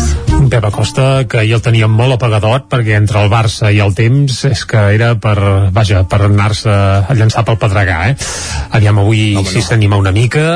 Pep 0.48 0.64
Acosta, 0.64 1.26
que 1.28 1.42
ahir 1.42 1.58
el 1.58 1.60
teníem 1.60 1.92
molt 1.92 2.14
apagadot 2.14 2.70
perquè 2.72 2.94
entre 2.96 3.20
el 3.20 3.28
Barça 3.28 3.68
i 3.68 3.82
el 3.84 3.92
temps 3.92 4.38
és 4.48 4.62
que 4.64 4.80
era 4.94 5.10
per, 5.20 5.34
vaja, 5.76 6.00
per 6.08 6.22
anar-se 6.24 6.72
a 6.72 7.16
llançar 7.18 7.44
pel 7.44 7.58
pedregar, 7.60 7.98
eh? 8.14 8.16
Aviam 8.80 9.02
avui 9.04 9.26
Home, 9.36 9.44
si 9.52 9.60
no. 9.60 9.66
s'anima 9.68 10.00
una 10.00 10.14
mica 10.16 10.46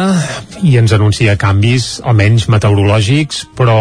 i 0.64 0.78
ens 0.80 0.96
anuncia 0.96 1.36
canvis, 1.36 1.90
almenys 2.08 2.48
meteorològics, 2.56 3.44
però 3.52 3.76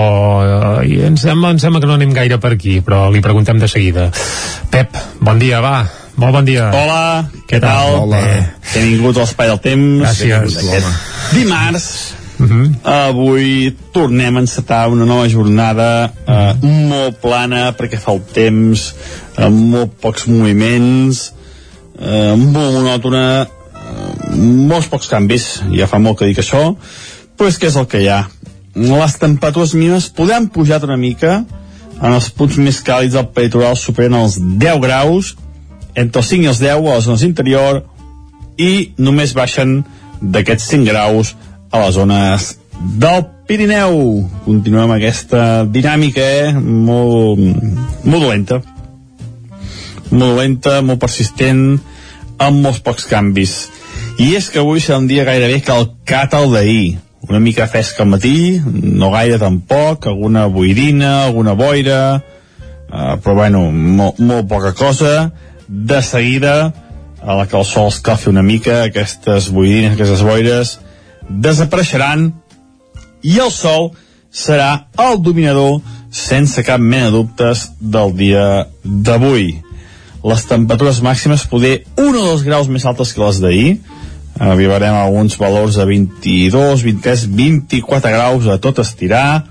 eh, 0.84 1.00
ens, 1.08 1.24
sembla, 1.24 1.56
ens 1.56 1.64
sembla 1.64 1.80
que 1.80 1.88
no 1.88 1.96
anem 1.96 2.12
gaire 2.20 2.44
per 2.44 2.58
aquí, 2.60 2.82
però 2.84 3.06
li 3.08 3.24
preguntem 3.24 3.64
de 3.64 3.72
seguida. 3.72 4.12
Pep, 4.68 5.00
bon 5.24 5.40
dia, 5.40 5.64
va. 5.64 5.78
Molt 6.20 6.42
bon 6.42 6.44
dia. 6.44 6.68
Hola, 6.76 7.30
què, 7.48 7.64
tal? 7.64 8.02
Hola. 8.04 8.24
Benvingut 8.76 9.16
a 9.16 9.24
l'Espai 9.24 9.56
del 9.56 9.64
Temps. 9.64 10.26
Gràcies. 10.28 10.96
Dimarts, 11.32 11.94
Uh 12.40 12.48
-huh. 12.48 12.76
Avui 12.84 13.76
tornem 13.92 14.36
a 14.36 14.40
encetar 14.40 14.90
una 14.90 15.06
nova 15.06 15.28
jornada 15.28 16.12
uh, 16.28 16.68
molt 16.68 17.20
plana 17.20 17.74
perquè 17.76 17.98
fa 18.00 18.14
el 18.14 18.22
temps, 18.34 18.96
amb 19.36 19.56
molt 19.56 19.92
pocs 20.00 20.26
moviments, 20.28 21.34
uh, 22.00 22.36
molt 22.38 22.74
monòtona, 22.74 23.46
uh, 23.46 24.36
molts 24.36 24.88
pocs 24.88 25.08
canvis, 25.08 25.62
ja 25.76 25.88
fa 25.88 26.00
molt 26.00 26.18
que 26.18 26.26
dic 26.26 26.40
això, 26.40 26.76
però 27.38 27.48
és 27.48 27.58
que 27.58 27.68
és 27.68 27.76
el 27.76 27.88
que 27.88 28.02
hi 28.02 28.08
ha. 28.08 28.30
Les 28.76 29.18
temperatures 29.18 29.74
mínimes 29.74 30.10
podem 30.10 30.48
pujar 30.48 30.84
una 30.84 30.98
mica, 30.98 31.44
en 32.02 32.14
els 32.14 32.30
punts 32.30 32.58
més 32.58 32.80
càlids 32.84 33.14
del 33.14 33.28
peritoral 33.28 33.76
superen 33.76 34.14
els 34.14 34.40
10 34.40 34.80
graus, 34.80 35.36
entre 35.96 36.22
els 36.22 36.30
5 36.30 36.44
i 36.44 36.48
els 36.48 36.60
10 36.60 36.72
a 36.72 36.96
les 36.96 37.04
zones 37.04 37.24
interior, 37.24 37.84
i 38.58 38.92
només 38.98 39.34
baixen 39.34 39.84
d'aquests 40.22 40.70
5 40.72 40.86
graus 40.86 41.36
a 41.72 41.86
les 41.86 41.94
zones 41.96 42.50
del 43.00 43.26
Pirineu. 43.48 43.96
Continuem 44.46 44.92
aquesta 44.96 45.66
dinàmica, 45.66 46.22
eh? 46.22 46.54
Molt, 46.54 47.42
molt 48.06 48.24
dolenta. 48.24 48.62
Molt 50.10 50.34
dolenta, 50.34 50.80
molt 50.86 51.02
persistent, 51.02 51.80
amb 52.42 52.64
molts 52.64 52.82
pocs 52.86 53.06
canvis. 53.10 53.60
I 54.20 54.34
és 54.40 54.50
que 54.52 54.62
avui 54.62 54.82
serà 54.84 55.00
un 55.00 55.08
dia 55.10 55.28
gairebé 55.28 55.62
calcat 55.66 56.34
al 56.36 56.52
d'ahir. 56.54 56.98
Una 57.30 57.40
mica 57.44 57.68
fresca 57.70 58.04
al 58.04 58.10
matí, 58.10 58.60
no 58.64 59.12
gaire 59.14 59.38
tampoc, 59.40 60.08
alguna 60.08 60.48
boirina, 60.50 61.26
alguna 61.26 61.54
boira, 61.54 62.02
eh, 62.90 63.16
però 63.22 63.36
bueno, 63.36 63.70
molt, 63.72 64.20
molt 64.20 64.48
poca 64.50 64.74
cosa. 64.74 65.32
De 65.68 66.02
seguida, 66.02 66.74
a 67.22 67.36
la 67.36 67.46
que 67.48 67.58
el 67.60 67.66
sol 67.66 67.92
escalfi 67.92 68.30
una 68.32 68.42
mica, 68.42 68.84
aquestes 68.84 69.52
boirines, 69.54 69.94
aquestes 69.94 70.24
boires, 70.26 70.80
desapareixeran 71.30 72.30
i 73.24 73.40
el 73.40 73.52
sol 73.54 73.92
serà 74.34 74.90
el 74.98 75.22
dominador 75.22 75.80
sense 76.12 76.64
cap 76.66 76.82
mena 76.82 77.10
de 77.10 77.18
dubtes 77.18 77.70
del 77.80 78.14
dia 78.18 78.46
d'avui. 78.84 79.60
Les 80.26 80.46
temperatures 80.50 81.00
màximes 81.06 81.46
poder 81.48 81.84
un 81.98 82.16
o 82.18 82.24
dos 82.26 82.44
graus 82.44 82.68
més 82.68 82.86
altes 82.86 83.14
que 83.14 83.24
les 83.24 83.40
d'ahir, 83.40 83.70
arribarem 84.40 84.96
a 84.96 85.06
uns 85.12 85.38
valors 85.40 85.78
de 85.80 85.86
22, 85.86 86.84
23, 86.84 87.26
24 87.36 88.12
graus 88.12 88.48
a 88.48 88.58
tot 88.60 88.82
estirar, 88.84 89.46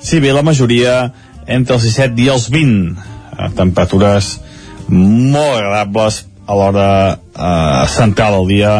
si 0.00 0.20
bé 0.20 0.32
la 0.32 0.44
majoria 0.44 1.12
entre 1.46 1.76
els 1.76 1.86
17 1.88 2.22
i 2.22 2.30
els 2.32 2.48
20. 2.52 2.96
Eh, 3.36 3.50
temperatures 3.56 4.36
molt 4.88 5.58
agradables 5.58 6.24
a 6.46 6.56
l'hora 6.56 6.90
eh, 7.16 7.84
central 7.90 8.38
del 8.38 8.48
dia, 8.54 8.74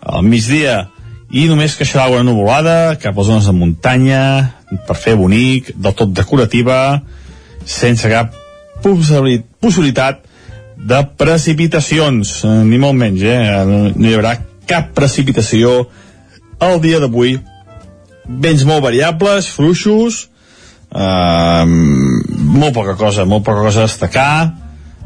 al 0.00 0.24
migdia, 0.26 0.88
i 1.34 1.48
només 1.50 1.74
queixarà 1.74 2.06
una 2.12 2.22
nuvolada 2.22 2.94
cap 3.02 3.16
a 3.18 3.24
zones 3.26 3.48
de 3.48 3.54
muntanya, 3.56 4.22
per 4.86 4.94
fer 4.94 5.16
bonic, 5.18 5.72
del 5.74 5.96
tot 5.98 6.12
decorativa, 6.14 6.76
sense 7.66 8.06
cap 8.10 8.36
possibilitat 8.84 10.22
de 10.78 11.00
precipitacions, 11.18 12.36
eh, 12.44 12.54
ni 12.68 12.78
molt 12.78 12.94
menys, 13.00 13.24
eh? 13.26 13.64
no 13.66 14.06
hi 14.06 14.14
haurà 14.14 14.36
cap 14.68 14.92
precipitació 14.94 15.88
el 16.62 16.78
dia 16.84 17.00
d'avui. 17.02 17.38
Vents 18.24 18.62
molt 18.68 18.84
variables, 18.84 19.50
fluixos, 19.50 20.28
eh, 20.94 21.64
molt 21.66 22.78
poca 22.78 22.94
cosa, 23.00 23.26
molt 23.26 23.42
poca 23.44 23.66
cosa 23.66 23.82
a 23.82 23.88
destacar, 23.88 24.63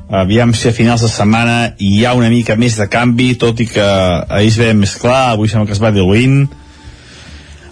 aviam 0.09 0.55
si 0.55 0.69
a 0.69 0.73
finals 0.73 1.03
de 1.05 1.11
setmana 1.13 1.75
hi 1.79 2.05
ha 2.05 2.15
una 2.17 2.31
mica 2.33 2.57
més 2.57 2.79
de 2.81 2.89
canvi, 2.89 3.35
tot 3.41 3.61
i 3.61 3.69
que 3.69 3.85
ahir 3.85 4.49
es 4.49 4.59
veia 4.61 4.77
més 4.77 4.97
clar, 5.01 5.35
avui 5.35 5.49
sembla 5.49 5.69
que 5.69 5.77
es 5.77 5.83
va 5.83 5.93
diluint. 5.93 6.47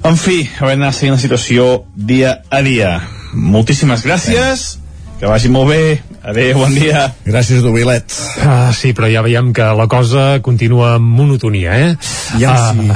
En 0.06 0.18
fi, 0.20 0.44
haurem 0.60 0.78
d'anar 0.78 0.94
seguint 0.94 1.16
la 1.16 1.22
situació 1.22 1.84
dia 1.96 2.40
a 2.50 2.60
dia. 2.62 2.98
Moltíssimes 3.34 4.04
gràcies, 4.06 4.76
que 5.18 5.26
vagi 5.26 5.48
molt 5.48 5.70
bé, 5.72 5.82
Adéu, 6.26 6.58
bon 6.58 6.72
dia. 6.74 7.04
Gràcies, 7.24 7.62
Dobilet. 7.62 8.10
Ah, 8.42 8.72
sí, 8.74 8.90
però 8.96 9.06
ja 9.06 9.22
veiem 9.22 9.52
que 9.54 9.66
la 9.78 9.86
cosa 9.86 10.40
continua 10.42 10.96
amb 10.96 11.06
monotonia, 11.20 11.76
eh? 11.78 11.92
Ja 12.40 12.50
ah, 12.50 12.72
sí. 12.74 12.88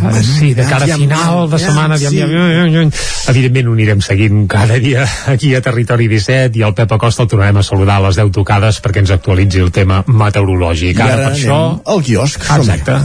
Ah, 0.00 0.14
sí, 0.24 0.52
de 0.56 0.64
cara 0.64 0.88
a 0.88 0.96
final 0.96 1.50
de 1.52 1.60
setmana, 1.60 1.98
aviam, 2.00 2.16
aviam, 2.16 2.46
aviam, 2.46 2.70
aviam. 2.70 2.92
evidentment 3.28 3.68
ho 3.68 3.74
anirem 3.76 4.00
seguint 4.00 4.46
cada 4.50 4.80
dia 4.80 5.04
aquí 5.28 5.52
a 5.54 5.60
Territori 5.60 6.08
17 6.08 6.58
i 6.58 6.64
el 6.64 6.72
Pep 6.78 6.96
Acosta 6.96 7.26
el 7.26 7.30
tornarem 7.30 7.60
a 7.60 7.66
saludar 7.66 8.00
a 8.00 8.06
les 8.08 8.16
10 8.16 8.32
tocades 8.40 8.80
perquè 8.80 9.04
ens 9.04 9.12
actualitzi 9.12 9.60
el 9.60 9.70
tema 9.70 10.00
meteorològic. 10.08 10.96
I 10.96 11.04
ara, 11.04 11.12
ara 11.12 11.28
per 11.28 11.36
això... 11.36 11.60
al 11.84 12.02
quiosc. 12.08 12.48
Exacte. 12.56 12.98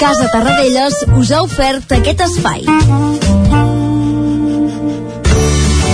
Casa 0.00 0.32
Tarradellas 0.32 1.04
us 1.20 1.30
ha 1.30 1.44
ofert 1.44 1.92
aquest 2.00 2.24
espai. 2.24 2.64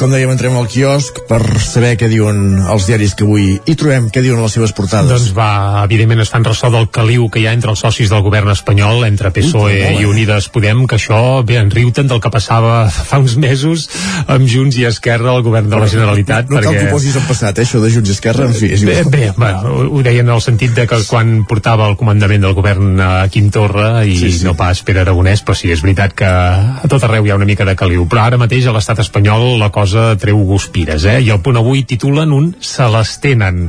Com 0.00 0.08
dèiem, 0.08 0.30
entrem 0.32 0.54
al 0.56 0.64
quiosc 0.70 1.18
per 1.28 1.42
saber 1.60 1.90
què 2.00 2.08
diuen 2.08 2.62
els 2.72 2.86
diaris 2.88 3.12
que 3.18 3.26
avui 3.26 3.58
hi 3.58 3.74
trobem, 3.76 4.06
què 4.08 4.22
diuen 4.24 4.40
les 4.40 4.54
seves 4.56 4.72
portades. 4.72 5.10
Doncs 5.10 5.34
va, 5.36 5.82
evidentment 5.84 6.22
es 6.24 6.30
fan 6.32 6.46
ressò 6.46 6.70
del 6.72 6.86
caliu 6.88 7.26
que 7.28 7.42
hi 7.42 7.44
ha 7.50 7.52
entre 7.52 7.74
els 7.74 7.82
socis 7.84 8.08
del 8.08 8.22
govern 8.24 8.48
espanyol, 8.48 9.04
entre 9.04 9.28
PSOE 9.36 9.76
uh, 9.90 9.98
i 10.00 10.08
Unides 10.08 10.48
Podem, 10.54 10.86
que 10.88 10.96
això, 10.96 11.18
bé, 11.44 11.58
en 11.60 11.68
riuten 11.74 12.08
del 12.08 12.22
que 12.24 12.32
passava 12.32 12.86
fa 12.90 13.18
uns 13.20 13.36
mesos 13.40 13.84
amb 14.24 14.48
Junts 14.48 14.78
i 14.80 14.86
Esquerra 14.88 15.34
al 15.34 15.44
govern 15.44 15.68
de 15.68 15.82
la 15.82 15.90
Generalitat. 15.92 16.48
No, 16.48 16.56
no 16.56 16.62
perquè... 16.62 16.72
cal 16.72 16.78
que 16.80 16.88
ho 16.88 16.96
posis 16.96 17.20
en 17.20 17.28
passat, 17.28 17.60
eh, 17.60 17.68
això 17.68 17.82
de 17.84 17.92
Junts 17.92 18.08
i 18.08 18.16
Esquerra, 18.16 18.48
en 18.48 18.56
fi, 18.56 18.72
és. 18.78 18.86
Bé, 18.88 19.02
bé 19.04 19.28
bé 19.36 19.52
ho 19.60 20.00
deien 20.06 20.24
en 20.24 20.32
el 20.38 20.40
sentit 20.40 20.72
de 20.80 20.88
que 20.88 21.02
quan 21.10 21.44
portava 21.50 21.90
el 21.92 21.98
comandament 22.00 22.48
del 22.48 22.56
govern 22.56 22.96
a 23.04 23.10
Quim 23.32 23.52
Torra 23.52 24.06
i 24.08 24.16
sí, 24.16 24.32
sí. 24.38 24.48
no 24.48 24.56
pas 24.56 24.80
Pere 24.86 25.04
Aragonès, 25.04 25.44
però 25.44 25.58
sí, 25.60 25.68
és 25.76 25.84
veritat 25.84 26.16
que 26.16 26.30
a 26.30 26.88
tot 26.88 27.04
arreu 27.04 27.28
hi 27.28 27.34
ha 27.34 27.38
una 27.38 27.48
mica 27.52 27.68
de 27.68 27.76
caliu. 27.76 28.08
Però 28.08 28.24
ara 28.24 28.40
mateix 28.40 28.64
a 28.64 28.74
l'estat 28.74 29.04
espanyol 29.04 29.58
la 29.60 29.68
cosa 29.74 29.89
cosa 29.90 30.14
treu 30.14 30.38
guspires, 30.46 31.02
eh? 31.02 31.18
I 31.18 31.32
el 31.34 31.40
punt 31.42 31.56
avui 31.58 31.80
titulen 31.82 32.30
un 32.30 32.52
se 32.62 32.84
les 32.92 33.10
tenen. 33.18 33.64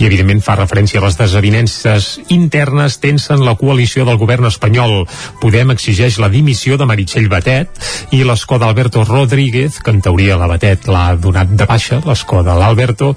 I 0.00 0.06
evidentment 0.08 0.40
fa 0.42 0.56
referència 0.58 0.98
a 0.98 1.04
les 1.04 1.14
desavinences 1.14 2.08
internes 2.34 2.96
tensen 2.98 3.44
la 3.46 3.54
coalició 3.54 4.02
del 4.08 4.18
govern 4.18 4.48
espanyol. 4.48 5.04
Podem 5.38 5.70
exigeix 5.70 6.18
la 6.18 6.30
dimissió 6.32 6.74
de 6.74 6.88
Meritxell 6.90 7.28
Batet 7.30 7.70
i 8.16 8.24
l'escó 8.26 8.58
d'Alberto 8.58 9.04
Rodríguez, 9.06 9.78
que 9.78 9.94
en 9.94 10.00
teoria 10.02 10.40
la 10.40 10.48
Batet 10.50 10.88
l'ha 10.90 11.14
donat 11.14 11.54
de 11.54 11.68
baixa, 11.70 12.00
l'escó 12.02 12.42
de 12.42 12.56
l'Alberto, 12.58 13.12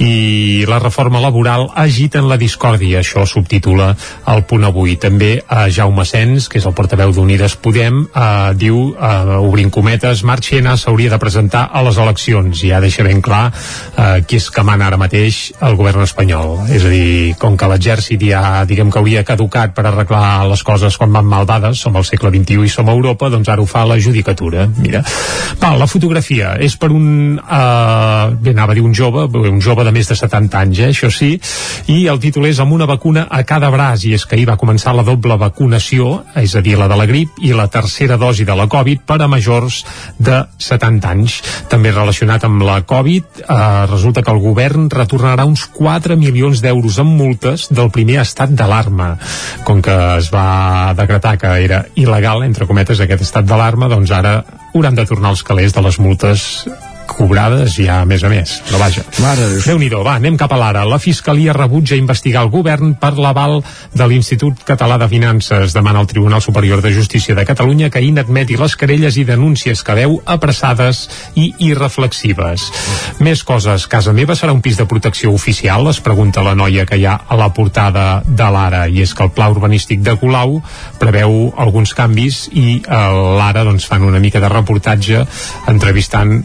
i 0.00 0.64
la 0.64 0.80
reforma 0.80 1.20
laboral 1.20 1.68
agiten 1.76 2.30
la 2.30 2.40
discòrdia. 2.40 3.02
Això 3.02 3.26
subtitula 3.28 3.90
el 4.32 4.46
punt 4.48 4.64
avui. 4.64 4.96
També 4.96 5.42
a 5.44 5.66
Jaume 5.68 6.08
Sens, 6.08 6.48
que 6.48 6.56
és 6.62 6.64
el 6.64 6.72
portaveu 6.72 7.12
d'Unides 7.12 7.58
Podem, 7.60 8.06
eh, 8.08 8.56
diu, 8.56 8.96
eh, 8.96 9.36
obrint 9.44 9.68
cometes, 9.68 10.24
Marchena 10.24 10.78
s'hauria 10.80 11.12
de 11.12 11.20
presentar 11.20 11.68
a 11.68 11.84
les 11.84 11.97
eleccions. 12.02 12.62
Ja 12.64 12.80
deixa 12.84 13.04
ben 13.06 13.22
clar 13.24 13.48
eh, 13.50 14.22
qui 14.26 14.38
és 14.38 14.48
que 14.54 14.64
mana 14.66 14.88
ara 14.88 14.98
mateix 15.00 15.52
el 15.64 15.76
govern 15.78 16.04
espanyol. 16.04 16.68
És 16.74 16.86
a 16.86 16.92
dir, 16.92 17.34
com 17.40 17.56
que 17.58 17.68
l'exèrcit 17.70 18.22
ja 18.30 18.64
diguem 18.68 18.92
que 18.92 19.00
hauria 19.00 19.24
caducat 19.26 19.74
per 19.76 19.86
arreglar 19.88 20.46
les 20.50 20.62
coses 20.66 20.96
quan 20.98 21.12
van 21.14 21.28
malvades, 21.28 21.80
som 21.82 21.96
al 21.96 22.06
segle 22.08 22.32
XXI 22.34 22.66
i 22.66 22.72
som 22.72 22.88
a 22.88 22.96
Europa, 22.96 23.30
doncs 23.32 23.48
ara 23.48 23.62
ho 23.62 23.68
fa 23.68 23.84
la 23.88 23.98
judicatura. 24.00 24.68
Mira, 24.78 25.02
va, 25.62 25.74
la 25.78 25.88
fotografia 25.90 26.54
és 26.62 26.76
per 26.78 26.90
un 26.94 27.38
eh, 27.38 28.36
bé, 28.40 28.54
anava 28.54 28.72
a 28.72 28.78
dir 28.78 28.84
un 28.84 28.94
jove, 28.94 29.26
un 29.48 29.60
jove 29.64 29.84
de 29.86 29.92
més 29.94 30.08
de 30.08 30.16
70 30.18 30.58
anys 30.62 30.82
eh, 30.82 30.90
això 30.92 31.10
sí, 31.12 31.34
i 31.92 32.00
el 32.10 32.20
títol 32.22 32.48
és 32.48 32.60
amb 32.62 32.74
una 32.76 32.88
vacuna 32.88 33.26
a 33.30 33.42
cada 33.48 33.70
braç, 33.72 34.06
i 34.08 34.14
és 34.16 34.24
que 34.26 34.36
ahir 34.36 34.48
va 34.48 34.58
començar 34.60 34.94
la 34.96 35.06
doble 35.06 35.38
vacunació, 35.40 36.22
és 36.38 36.54
a 36.56 36.62
dir, 36.64 36.76
la 36.78 36.88
de 36.90 36.98
la 36.98 37.06
grip 37.08 37.38
i 37.44 37.54
la 37.56 37.68
tercera 37.72 38.18
dosi 38.20 38.46
de 38.48 38.56
la 38.56 38.68
Covid 38.70 39.04
per 39.08 39.20
a 39.22 39.28
majors 39.30 39.82
de 40.18 40.42
70 40.58 41.12
anys. 41.12 41.38
També 41.70 41.87
també 41.88 41.96
relacionat 41.96 42.44
amb 42.44 42.62
la 42.62 42.82
Covid, 42.84 43.24
eh, 43.40 43.86
resulta 43.88 44.22
que 44.22 44.30
el 44.30 44.40
govern 44.40 44.88
retornarà 44.90 45.46
uns 45.46 45.64
4 45.72 46.16
milions 46.16 46.60
d'euros 46.60 46.98
en 46.98 47.06
multes 47.06 47.68
del 47.70 47.90
primer 47.90 48.20
estat 48.20 48.50
d'alarma. 48.50 49.16
Com 49.64 49.80
que 49.80 49.94
es 50.18 50.30
va 50.32 50.92
decretar 50.94 51.38
que 51.38 51.48
era 51.64 51.86
il·legal, 51.96 52.44
entre 52.44 52.66
cometes, 52.66 53.00
aquest 53.00 53.22
estat 53.22 53.44
d'alarma, 53.44 53.88
doncs 53.88 54.10
ara 54.10 54.44
hauran 54.74 54.94
de 54.94 55.06
tornar 55.06 55.30
els 55.30 55.42
calés 55.42 55.72
de 55.72 55.80
les 55.80 55.98
multes 55.98 56.68
cobrades 57.08 57.78
ja 57.80 58.02
a 58.02 58.06
més 58.08 58.22
a 58.22 58.30
més, 58.30 58.58
però 58.68 58.78
vaja. 58.82 59.02
déu 59.64 59.78
nhi 59.80 59.88
va, 59.90 60.18
anem 60.18 60.36
cap 60.38 60.52
a 60.52 60.58
l'ara. 60.60 60.84
La 60.86 61.00
Fiscalia 61.02 61.54
rebutja 61.56 61.96
investigar 61.98 62.44
el 62.44 62.52
govern 62.52 62.94
per 63.00 63.14
l'aval 63.16 63.62
de 63.96 64.06
l'Institut 64.06 64.62
Català 64.68 64.98
de 65.00 65.08
Finances. 65.10 65.72
Demana 65.74 66.02
al 66.02 66.10
Tribunal 66.10 66.42
Superior 66.44 66.82
de 66.84 66.92
Justícia 66.92 67.34
de 67.34 67.46
Catalunya 67.48 67.90
que 67.90 68.02
inadmeti 68.04 68.58
les 68.60 68.76
querelles 68.76 69.16
i 69.16 69.24
denúncies 69.24 69.82
que 69.82 69.96
veu 69.96 70.18
apressades 70.26 71.06
i 71.34 71.48
irreflexives. 71.70 72.68
Més 73.24 73.42
coses. 73.42 73.88
Casa 73.90 74.12
meva 74.12 74.36
serà 74.38 74.52
un 74.52 74.62
pis 74.62 74.78
de 74.78 74.86
protecció 74.86 75.32
oficial? 75.32 75.88
Es 75.88 76.02
pregunta 76.04 76.44
la 76.44 76.54
noia 76.58 76.86
que 76.86 77.00
hi 77.00 77.06
ha 77.08 77.16
a 77.26 77.38
la 77.40 77.50
portada 77.56 78.22
de 78.26 78.50
l'Ara. 78.52 78.84
I 78.88 79.02
és 79.06 79.14
que 79.16 79.24
el 79.24 79.32
pla 79.32 79.48
urbanístic 79.50 80.04
de 80.04 80.16
Colau 80.20 80.58
preveu 81.00 81.54
alguns 81.56 81.94
canvis 81.96 82.44
i 82.52 82.82
a 82.84 83.08
l'Ara 83.40 83.64
doncs, 83.64 83.88
fan 83.88 84.04
una 84.04 84.20
mica 84.20 84.42
de 84.44 84.52
reportatge 84.52 85.24
entrevistant 85.72 86.42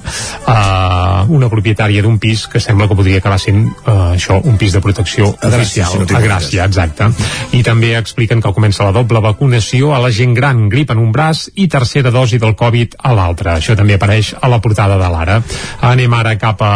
uh, 0.53 1.33
una 1.33 1.49
propietària 1.51 2.03
d'un 2.05 2.19
pis 2.21 2.45
que 2.51 2.61
sembla 2.63 2.87
que 2.89 2.97
podria 2.97 3.19
acabar 3.21 3.39
sent 3.41 3.65
uh, 3.65 4.13
això, 4.13 4.39
un 4.43 4.57
pis 4.61 4.75
de 4.75 4.81
protecció 4.83 5.31
a 5.41 5.51
Gràcia. 5.53 5.87
Si 5.89 6.01
no 6.01 6.07
a 6.07 6.21
Gràcia, 6.23 6.67
exacte. 6.69 7.09
I 7.57 7.63
també 7.65 7.93
expliquen 7.97 8.41
que 8.43 8.53
comença 8.53 8.87
la 8.87 8.95
doble 8.95 9.21
vacunació 9.23 9.93
a 9.95 10.01
la 10.03 10.11
gent 10.13 10.35
gran, 10.37 10.67
grip 10.69 10.93
en 10.93 11.01
un 11.01 11.11
braç 11.15 11.47
i 11.55 11.67
tercera 11.71 12.13
dosi 12.13 12.39
del 12.41 12.55
Covid 12.59 12.99
a 13.01 13.15
l'altre. 13.17 13.57
Això 13.57 13.77
també 13.79 13.97
apareix 13.97 14.33
a 14.39 14.51
la 14.51 14.61
portada 14.61 14.99
de 15.01 15.09
l'Ara. 15.09 15.41
Anem 15.89 16.13
ara 16.19 16.37
cap 16.41 16.61
a 16.61 16.73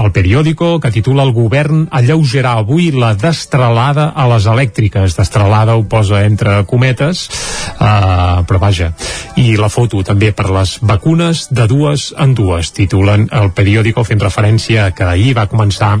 el 0.00 0.12
periòdico 0.12 0.78
que 0.80 0.92
titula 0.94 1.24
El 1.26 1.32
govern 1.36 1.86
alleugerà 1.92 2.56
avui 2.60 2.90
la 2.94 3.12
destralada 3.18 4.10
a 4.16 4.26
les 4.32 4.46
elèctriques. 4.50 5.16
Destralada 5.18 5.76
ho 5.76 5.84
posa 5.84 6.22
entre 6.24 6.62
cometes, 6.70 7.26
uh, 7.76 8.40
però 8.48 8.60
vaja. 8.62 8.92
I 9.40 9.56
la 9.60 9.68
foto 9.72 10.02
també 10.06 10.32
per 10.32 10.48
les 10.50 10.78
vacunes 10.80 11.48
de 11.50 11.66
dues 11.70 12.10
en 12.18 12.34
dues. 12.34 12.72
Titulen 12.76 13.28
el 13.32 13.52
periòdico 13.56 14.04
fent 14.06 14.22
referència 14.22 14.90
que 14.96 15.06
ahir 15.10 15.36
va 15.36 15.48
començar 15.50 15.98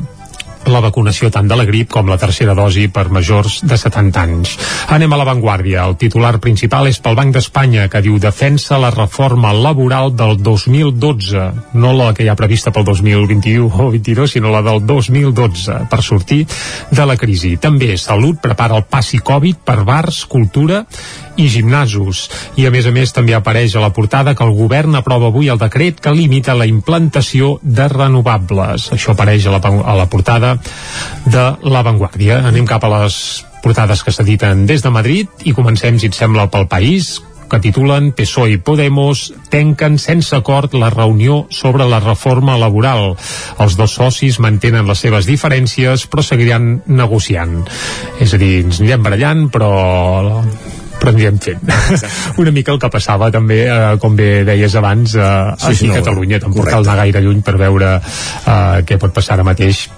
la 0.68 0.80
vacunació 0.84 1.30
tant 1.32 1.48
de 1.48 1.56
la 1.56 1.64
grip 1.64 1.88
com 1.92 2.08
la 2.10 2.18
tercera 2.20 2.54
dosi 2.54 2.88
per 2.92 3.08
majors 3.12 3.60
de 3.64 3.78
70 3.80 4.20
anys. 4.20 4.56
Anem 4.92 5.12
a 5.12 5.18
l'avantguàrdia. 5.20 5.86
El 5.88 5.96
titular 6.00 6.34
principal 6.42 6.90
és 6.90 7.00
pel 7.00 7.16
Banc 7.18 7.34
d'Espanya, 7.34 7.88
que 7.88 8.02
diu 8.04 8.18
defensa 8.20 8.78
la 8.80 8.92
reforma 8.94 9.52
laboral 9.56 10.12
del 10.16 10.36
2012, 10.42 11.46
no 11.80 11.94
la 11.96 12.12
que 12.14 12.26
hi 12.26 12.30
ha 12.30 12.36
prevista 12.38 12.74
pel 12.74 12.84
2021 12.88 13.70
o 13.70 13.90
22, 13.94 14.36
sinó 14.36 14.52
la 14.52 14.62
del 14.66 14.84
2012, 14.86 15.86
per 15.90 16.02
sortir 16.04 16.44
de 16.90 17.08
la 17.08 17.16
crisi. 17.16 17.56
També 17.56 17.96
Salut 17.96 18.40
prepara 18.42 18.76
el 18.76 18.86
passi 18.90 19.22
Covid 19.24 19.64
per 19.64 19.80
bars, 19.84 20.24
cultura 20.30 20.84
i 21.40 21.48
gimnasos. 21.48 22.26
I 22.60 22.66
a 22.68 22.72
més 22.74 22.86
a 22.86 22.92
més 22.94 23.14
també 23.16 23.34
apareix 23.36 23.74
a 23.76 23.84
la 23.84 23.92
portada 23.96 24.34
que 24.36 24.44
el 24.44 24.54
govern 24.56 24.98
aprova 24.98 25.30
avui 25.30 25.48
el 25.48 25.60
decret 25.60 26.00
que 26.04 26.14
limita 26.14 26.56
la 26.58 26.68
implantació 26.68 27.56
de 27.62 27.88
renovables. 27.88 28.90
Això 28.94 29.14
apareix 29.14 29.46
a 29.46 29.56
la, 29.56 29.62
a 29.64 29.96
la 29.96 30.08
portada 30.12 30.56
de 31.24 31.46
La 31.64 31.84
Vanguardia. 31.86 32.42
Anem 32.50 32.68
cap 32.68 32.84
a 32.84 32.92
les 32.98 33.16
portades 33.64 34.04
que 34.04 34.12
s'editen 34.12 34.66
des 34.68 34.84
de 34.84 34.92
Madrid 34.92 35.44
i 35.44 35.56
comencem, 35.56 35.98
si 36.00 36.08
et 36.08 36.16
sembla, 36.16 36.48
pel 36.52 36.68
país 36.68 37.18
que 37.50 37.58
titulen 37.58 38.12
PSOE 38.14 38.54
i 38.54 38.60
Podemos 38.62 39.32
tenquen 39.50 39.98
sense 39.98 40.36
acord 40.36 40.76
la 40.78 40.92
reunió 40.94 41.42
sobre 41.50 41.88
la 41.90 41.98
reforma 42.00 42.56
laboral. 42.56 43.16
Els 43.58 43.76
dos 43.76 43.96
socis 43.98 44.38
mantenen 44.38 44.86
les 44.88 45.02
seves 45.02 45.26
diferències 45.26 46.06
però 46.06 46.24
seguiran 46.24 46.76
negociant. 46.86 47.64
És 48.22 48.36
a 48.36 48.40
dir, 48.40 48.60
ens 48.64 48.80
anirem 48.80 49.02
barallant 49.02 49.48
però 49.50 49.72
però 51.00 51.14
anirem 51.14 51.38
fent. 51.42 51.72
Una 52.42 52.52
mica 52.54 52.74
el 52.74 52.80
que 52.82 52.90
passava 52.92 53.30
també, 53.34 53.62
eh, 53.66 53.94
com 54.02 54.16
bé 54.18 54.44
deies 54.48 54.76
abans, 54.78 55.16
eh, 55.16 55.30
sí, 55.56 55.72
aquí 55.72 55.80
sí, 55.84 55.88
no, 55.90 55.96
a 55.96 56.02
Catalunya. 56.02 56.42
Tampoc 56.44 56.68
cal 56.70 56.84
anar 56.84 57.00
gaire 57.04 57.24
lluny 57.24 57.42
per 57.46 57.56
veure 57.60 57.96
eh, 57.96 58.84
què 58.86 59.00
pot 59.00 59.16
passar 59.16 59.38
ara 59.38 59.46
mateix 59.46 59.88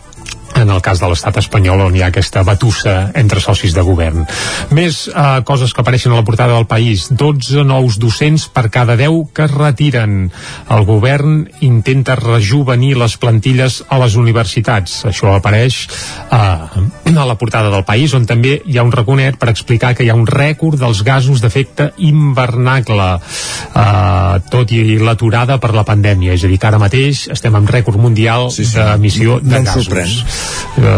en 0.55 0.70
el 0.70 0.80
cas 0.84 1.00
de 1.00 1.09
l'estat 1.11 1.38
espanyol 1.40 1.80
on 1.86 1.96
hi 1.96 2.03
ha 2.03 2.11
aquesta 2.12 2.42
batussa 2.46 3.11
entre 3.18 3.40
socis 3.40 3.74
de 3.76 3.84
govern. 3.86 4.24
Més 4.74 5.07
eh, 5.09 5.40
coses 5.48 5.72
que 5.72 5.82
apareixen 5.82 6.12
a 6.12 6.20
la 6.20 6.26
portada 6.26 6.57
del 6.57 6.68
país. 6.70 7.09
12 7.11 7.64
nous 7.68 7.98
docents 8.03 8.46
per 8.53 8.68
cada 8.72 8.96
10 8.98 9.32
que 9.34 9.46
es 9.46 9.55
retiren. 9.55 10.30
El 10.72 10.84
govern 10.88 11.46
intenta 11.64 12.16
rejuvenir 12.18 12.94
les 13.00 13.16
plantilles 13.16 13.82
a 13.88 14.00
les 14.03 14.16
universitats. 14.20 15.03
Això 15.09 15.34
apareix 15.36 15.86
eh, 16.30 17.16
a 17.16 17.26
la 17.28 17.38
portada 17.38 17.70
del 17.70 17.84
país, 17.84 18.14
on 18.16 18.26
també 18.26 18.59
hi 18.66 18.78
ha 18.78 18.86
un 18.86 18.92
raconet 18.92 19.38
per 19.40 19.50
explicar 19.53 19.92
que 19.96 20.07
hi 20.07 20.11
ha 20.12 20.18
un 20.18 20.26
rècord 20.26 20.80
dels 20.80 21.03
gasos 21.07 21.42
d'efecte 21.42 21.92
invernacle, 22.09 23.09
eh, 23.18 24.40
tot 24.53 24.72
i 24.72 24.98
l'aturada 24.98 25.59
per 25.62 25.72
la 25.76 25.86
pandèmia. 25.88 26.36
És 26.36 26.44
a 26.44 26.50
dir, 26.50 26.59
que 26.61 26.70
ara 26.70 26.80
mateix 26.82 27.26
estem 27.32 27.57
en 27.59 27.68
rècord 27.68 28.00
mundial 28.00 28.50
sí, 28.50 28.64
sí. 28.64 28.78
d'emissió 28.78 29.40
de 29.42 29.59
no 29.59 29.64
gasos. 29.66 29.88
Sorprèn 29.88 30.41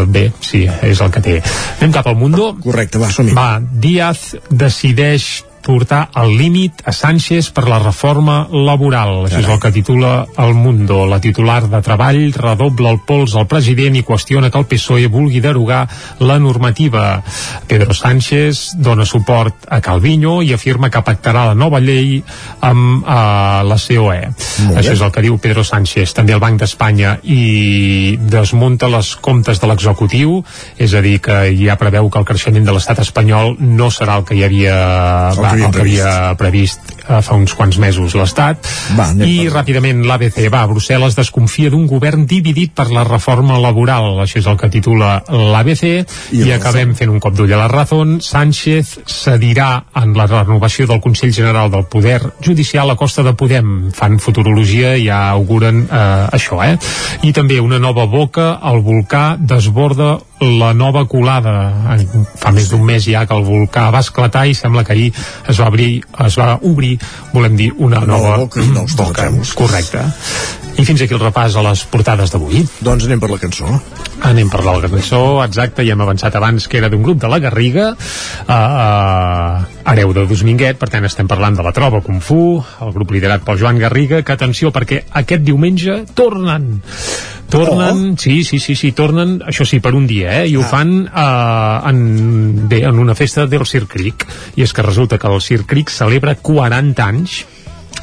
bé, 0.07 0.29
sí, 0.41 0.65
és 0.83 1.01
el 1.01 1.11
que 1.15 1.23
té. 1.25 1.41
Anem 1.79 1.93
cap 1.95 2.07
al 2.11 2.17
Mundo. 2.17 2.53
Correcte, 2.63 2.99
va, 2.99 3.11
som 3.11 3.27
-hi. 3.27 3.35
Va, 3.37 3.61
Díaz 3.61 4.37
decideix 4.51 5.45
portar 5.65 6.11
al 6.13 6.35
límit 6.37 6.83
a 6.85 6.93
Sánchez 6.93 7.49
per 7.57 7.65
la 7.69 7.79
reforma 7.81 8.45
laboral. 8.53 9.25
Això 9.25 9.41
és 9.41 9.49
el 9.49 9.61
que 9.63 9.73
titula 9.73 10.27
El 10.39 10.53
Mundo. 10.55 11.05
La 11.09 11.21
titular 11.25 11.63
de 11.71 11.81
Treball 11.83 12.21
redobla 12.37 12.93
el 12.93 13.01
pols 13.07 13.35
al 13.39 13.49
president 13.49 13.97
i 13.97 14.05
qüestiona 14.05 14.51
que 14.53 14.61
el 14.61 14.69
PSOE 14.69 15.09
vulgui 15.09 15.41
derogar 15.41 15.87
la 16.21 16.37
normativa. 16.39 17.23
Pedro 17.67 17.97
Sánchez 17.97 18.75
dona 18.77 19.07
suport 19.09 19.65
a 19.69 19.81
Calviño 19.81 20.43
i 20.45 20.53
afirma 20.53 20.91
que 20.93 21.03
pactarà 21.05 21.47
la 21.49 21.57
nova 21.57 21.81
llei 21.81 22.21
amb 22.61 23.03
uh, 23.03 23.65
la 23.65 23.81
COE. 23.81 24.21
Això 24.77 24.93
és 24.93 25.01
el 25.01 25.13
que 25.15 25.25
diu 25.25 25.39
Pedro 25.41 25.65
Sánchez. 25.65 26.13
També 26.15 26.37
el 26.37 26.43
Banc 26.45 26.61
d'Espanya 26.61 27.17
i 27.25 28.19
desmunta 28.21 28.91
les 28.93 29.15
comptes 29.17 29.61
de 29.63 29.71
l'executiu, 29.71 30.43
és 30.77 30.93
a 30.93 31.03
dir, 31.05 31.17
que 31.25 31.41
ja 31.57 31.79
preveu 31.81 32.11
que 32.11 32.21
el 32.21 32.29
creixement 32.29 32.69
de 32.69 32.77
l'estat 32.77 33.01
espanyol 33.01 33.57
no 33.59 33.91
serà 33.95 34.21
el 34.21 34.29
que 34.29 34.37
hi 34.37 34.45
havia 34.45 34.77
el 35.33 35.54
el 35.63 35.73
que 35.75 35.85
havia 35.85 36.35
previst 36.41 36.93
eh, 37.09 37.21
fa 37.23 37.39
uns 37.39 37.55
quants 37.57 37.79
mesos 37.83 38.17
l'Estat. 38.19 38.69
I 39.25 39.49
ràpidament 39.53 40.05
l'ABC 40.09 40.41
va, 40.53 40.65
Brussel·les 40.71 41.17
desconfia 41.17 41.73
d'un 41.73 41.87
govern 41.91 42.27
dividit 42.31 42.75
per 42.75 42.91
la 42.93 43.05
reforma 43.07 43.59
laboral. 43.63 44.21
Això 44.25 44.41
és 44.43 44.51
el 44.51 44.59
que 44.61 44.71
titula 44.73 45.17
l'ABC. 45.29 45.85
I, 46.35 46.45
i 46.45 46.53
acabem 46.57 46.95
fent 46.99 47.13
un 47.13 47.23
cop 47.23 47.37
d'ull 47.37 47.53
a 47.55 47.65
la 47.65 47.71
raó 47.71 47.95
Sánchez 48.25 48.99
cedirà 49.07 49.85
en 50.01 50.15
la 50.17 50.27
renovació 50.27 50.87
del 50.91 51.01
Consell 51.05 51.33
General 51.35 51.71
del 51.71 51.85
Poder 51.91 52.21
Judicial 52.43 52.91
a 52.91 52.97
costa 52.97 53.23
de 53.23 53.35
Podem. 53.39 53.91
Fan 53.95 54.19
futurologia 54.23 54.95
i 54.97 55.07
ja 55.09 55.29
auguren 55.31 55.85
eh, 55.85 56.29
això 56.35 56.61
eh? 56.65 56.75
i 57.23 57.33
també 57.37 57.61
una 57.61 57.79
nova 57.79 58.07
boca 58.11 58.55
al 58.63 58.81
volcà 58.85 59.37
desborda 59.39 60.19
la 60.41 60.73
nova 60.75 61.05
colada 61.07 61.55
fa 62.41 62.51
més 62.55 62.69
d'un 62.73 62.83
mes 62.85 63.07
ja 63.07 63.25
que 63.27 63.37
el 63.37 63.47
volcà 63.47 63.87
va 63.95 64.03
esclatar 64.05 64.47
i 64.51 64.55
sembla 64.59 64.85
que 64.85 64.93
ahir 64.97 65.13
es 65.49 65.61
va 65.61 65.71
obrir, 65.71 66.03
es 66.27 66.39
va 66.41 66.59
obrir 66.63 66.99
volem 67.33 67.57
dir, 67.57 67.71
una 67.79 68.03
nova, 68.03 68.37
nova 68.37 68.37
boca, 68.45 68.67
nous 68.75 68.99
boca. 68.99 69.31
Correcte. 69.55 70.05
I 70.75 70.83
fins 70.83 71.05
aquí 71.05 71.15
el 71.15 71.23
repàs 71.23 71.55
a 71.55 71.63
les 71.63 71.85
portades 71.87 72.33
d'avui. 72.35 72.65
Doncs 72.83 73.05
anem 73.07 73.21
per 73.23 73.31
la 73.31 73.39
cançó. 73.39 73.69
Anem 74.27 74.49
per 74.51 74.65
la 74.65 74.75
cançó, 74.83 75.21
exacte, 75.45 75.85
ja 75.87 75.95
hem 75.95 76.03
avançat 76.03 76.35
abans 76.35 76.67
que 76.67 76.81
era 76.81 76.89
d'un 76.91 77.03
grup 77.05 77.21
de 77.23 77.31
la 77.31 77.39
Garriga, 77.43 77.91
uh, 77.95 78.57
uh, 78.57 79.91
hereu 79.93 80.15
de 80.17 80.25
Dosminguet, 80.27 80.81
per 80.81 80.89
tant 80.91 81.07
estem 81.07 81.31
parlant 81.31 81.55
de 81.55 81.67
la 81.67 81.75
Troba 81.77 82.01
Kung 82.03 82.23
Fu, 82.25 82.59
el 82.83 82.93
grup 82.97 83.15
liderat 83.15 83.45
pel 83.47 83.61
Joan 83.61 83.79
Garriga, 83.79 84.23
que 84.27 84.35
atenció, 84.35 84.73
perquè 84.75 85.05
aquest 85.23 85.47
diumenge 85.47 86.03
tornen 86.17 86.83
tornen, 87.55 88.01
oh. 88.15 88.19
sí, 88.19 88.43
sí, 88.43 88.59
sí, 88.59 88.75
sí, 88.75 88.91
tornen, 88.97 89.37
això 89.47 89.63
sí, 89.69 89.79
per 89.79 89.95
un 89.95 90.09
dia, 90.11 90.41
eh? 90.41 90.49
I 90.51 90.57
ho 90.59 90.65
ah. 90.65 90.71
fan 90.73 90.95
uh, 91.07 91.89
en, 91.91 92.67
bé, 92.69 92.83
en 92.89 92.99
una 92.99 93.15
festa 93.15 93.47
del 93.47 93.63
Sir 93.69 93.85
Creek. 93.87 94.27
I 94.59 94.65
és 94.67 94.75
que 94.75 94.83
resulta 94.83 95.21
que 95.23 95.31
el 95.31 95.39
Sir 95.45 95.63
Creek 95.63 95.93
celebra 95.95 96.35
40 96.35 97.07
anys 97.07 97.45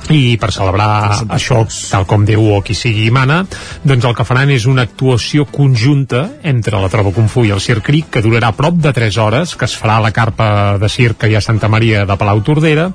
i 0.09 0.37
per 0.41 0.49
celebrar 0.51 1.27
això 1.29 1.61
tal 1.69 2.07
com 2.09 2.25
Déu 2.25 2.47
o 2.55 2.61
qui 2.65 2.73
sigui 2.75 3.09
mana 3.13 3.43
doncs 3.83 4.07
el 4.07 4.15
que 4.17 4.25
faran 4.27 4.49
és 4.51 4.65
una 4.65 4.87
actuació 4.87 5.45
conjunta 5.45 6.23
entre 6.43 6.81
la 6.81 6.89
Troba 6.89 7.13
Fu 7.27 7.45
i 7.45 7.53
el 7.53 7.61
Circ 7.61 7.85
Cric 7.85 8.09
que 8.15 8.23
durarà 8.25 8.51
prop 8.57 8.75
de 8.81 8.93
3 8.93 9.17
hores 9.21 9.55
que 9.55 9.65
es 9.69 9.77
farà 9.77 9.99
a 9.99 10.03
la 10.03 10.11
carpa 10.11 10.77
de 10.81 10.89
circ 10.89 11.21
que 11.21 11.29
hi 11.29 11.35
ha 11.35 11.41
a 11.41 11.45
Santa 11.45 11.69
Maria 11.69 12.05
de 12.05 12.17
Palau 12.17 12.41
Tordera. 12.41 12.89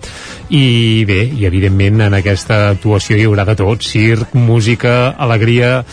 I 0.51 1.05
bé, 1.09 1.23
i 1.27 1.47
evidentment 1.49 2.07
en 2.09 2.19
aquesta 2.19 2.71
actuació 2.73 3.17
hi 3.17 3.27
haurà 3.27 3.47
de 3.49 3.57
tot. 3.59 3.83
Circ, 3.87 4.35
música, 4.35 5.15
alegria 5.17 5.85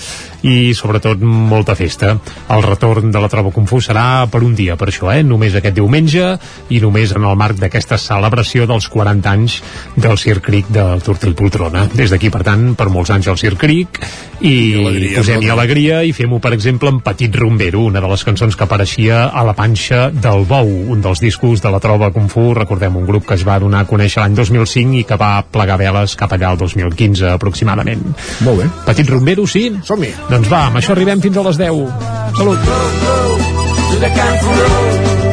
i 0.44 0.74
sobretot 0.76 1.22
molta 1.24 1.76
festa. 1.76 2.14
El 2.52 2.64
retorn 2.66 3.12
de 3.12 3.22
la 3.22 3.30
Troba 3.32 3.52
Fu 3.54 3.80
serà 3.82 4.26
per 4.32 4.44
un 4.44 4.56
dia, 4.56 4.76
per 4.76 4.90
això, 4.92 5.10
eh? 5.14 5.24
només 5.24 5.56
aquest 5.56 5.76
diumenge 5.76 6.34
i 6.70 6.82
només 6.84 7.14
en 7.16 7.24
el 7.24 7.38
marc 7.40 7.60
d'aquesta 7.62 7.98
celebració 7.98 8.68
dels 8.68 8.90
40 8.92 9.32
anys 9.32 9.62
del 9.96 10.18
Circ 10.20 10.44
Cric 10.44 10.70
del 10.74 11.02
Tortell 11.06 11.36
Poltrona. 11.36 11.88
Des 11.94 12.12
d'aquí, 12.12 12.30
per 12.34 12.44
tant, 12.44 12.74
per 12.76 12.90
molts 12.92 13.14
anys 13.16 13.30
al 13.32 13.40
Circ 13.40 13.62
Cric 13.64 14.02
i, 14.44 14.54
I 14.76 15.14
posem-hi 15.16 15.52
alegria 15.54 16.02
i 16.04 16.12
fem-ho, 16.16 16.42
per 16.44 16.54
exemple, 16.56 16.92
en 16.92 17.00
Petit 17.06 17.36
Rumbero, 17.36 17.86
una 17.88 18.04
de 18.04 18.12
les 18.12 18.26
cançons 18.28 18.58
que 18.58 18.68
apareixia 18.68 19.30
a 19.32 19.46
la 19.48 19.56
panxa 19.56 20.10
del 20.12 20.44
Bou, 20.50 20.68
un 20.92 21.04
dels 21.04 21.24
discos 21.24 21.64
de 21.64 21.72
la 21.72 21.80
Troba 21.84 22.12
Fu, 22.28 22.50
recordem, 22.58 22.98
un 23.00 23.08
grup 23.08 23.28
que 23.28 23.38
es 23.38 23.46
va 23.48 23.60
donar 23.60 23.84
a 23.84 23.88
conèixer 23.90 24.22
l'any 24.22 24.36
2005 24.36 25.00
i 25.00 25.04
que 25.08 25.18
va 25.20 25.32
plegar 25.44 25.80
veles 25.80 26.18
cap 26.20 26.36
allà 26.36 26.52
al 26.52 26.60
2015 26.60 27.32
aproximadament. 27.32 28.04
Molt 28.44 28.64
bé. 28.64 28.70
Petit 28.88 29.10
Rumbero, 29.10 29.48
sí? 29.48 29.70
Som-hi. 29.88 30.12
Doncs 30.34 30.50
va, 30.50 30.64
amb 30.72 30.80
això 30.80 30.96
arribem 30.96 31.20
fins 31.22 31.36
a 31.38 31.44
les 31.46 31.60
10. 31.62 31.84
Salut. 32.40 32.72
Que 34.02 35.33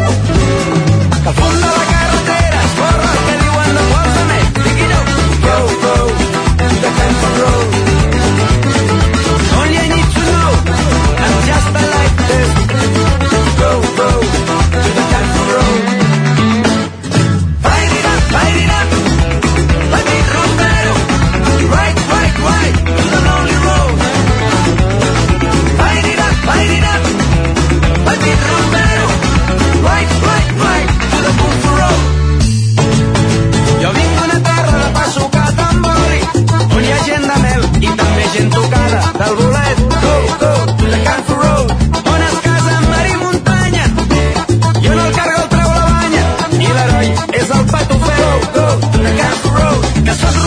That's 50.10 50.24
what 50.24 50.39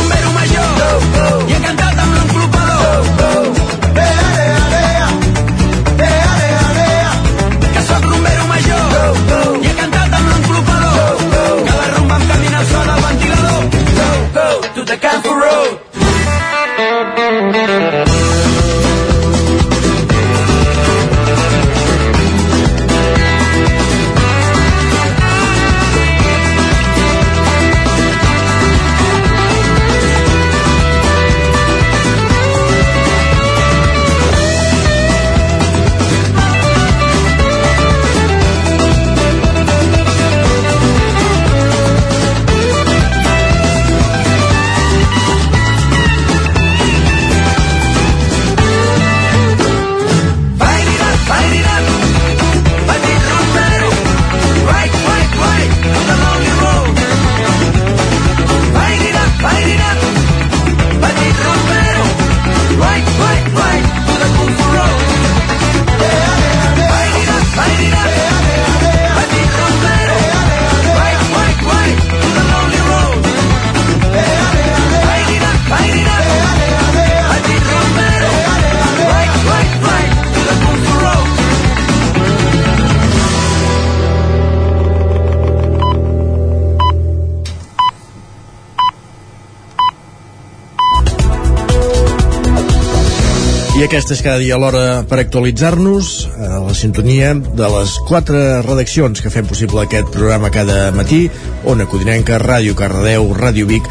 És 93.93 94.23
cada 94.25 94.39
dia 94.41 94.57
l'hora 94.57 95.03
per 95.05 95.19
actualitzar-nos 95.21 96.07
a 96.41 96.63
la 96.63 96.73
sintonia 96.73 97.35
de 97.37 97.69
les 97.75 97.93
quatre 98.07 98.41
redaccions 98.65 99.21
que 99.21 99.29
fem 99.29 99.45
possible 99.45 99.83
aquest 99.83 100.09
programa 100.15 100.49
cada 100.49 100.89
matí, 100.97 101.27
Ona 101.69 101.85
Codinenca, 101.85 102.41
Ràdio 102.41 102.73
Cardedeu, 102.73 103.29
Ràdio 103.37 103.69
Vic, 103.69 103.85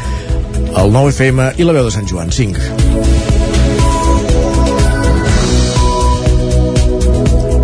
el 0.75 0.91
9 0.91 1.15
FM 1.15 1.53
i 1.55 1.69
la 1.69 1.77
veu 1.79 1.87
de 1.87 1.95
Sant 1.95 2.09
Joan 2.11 2.35
5. 2.35 3.22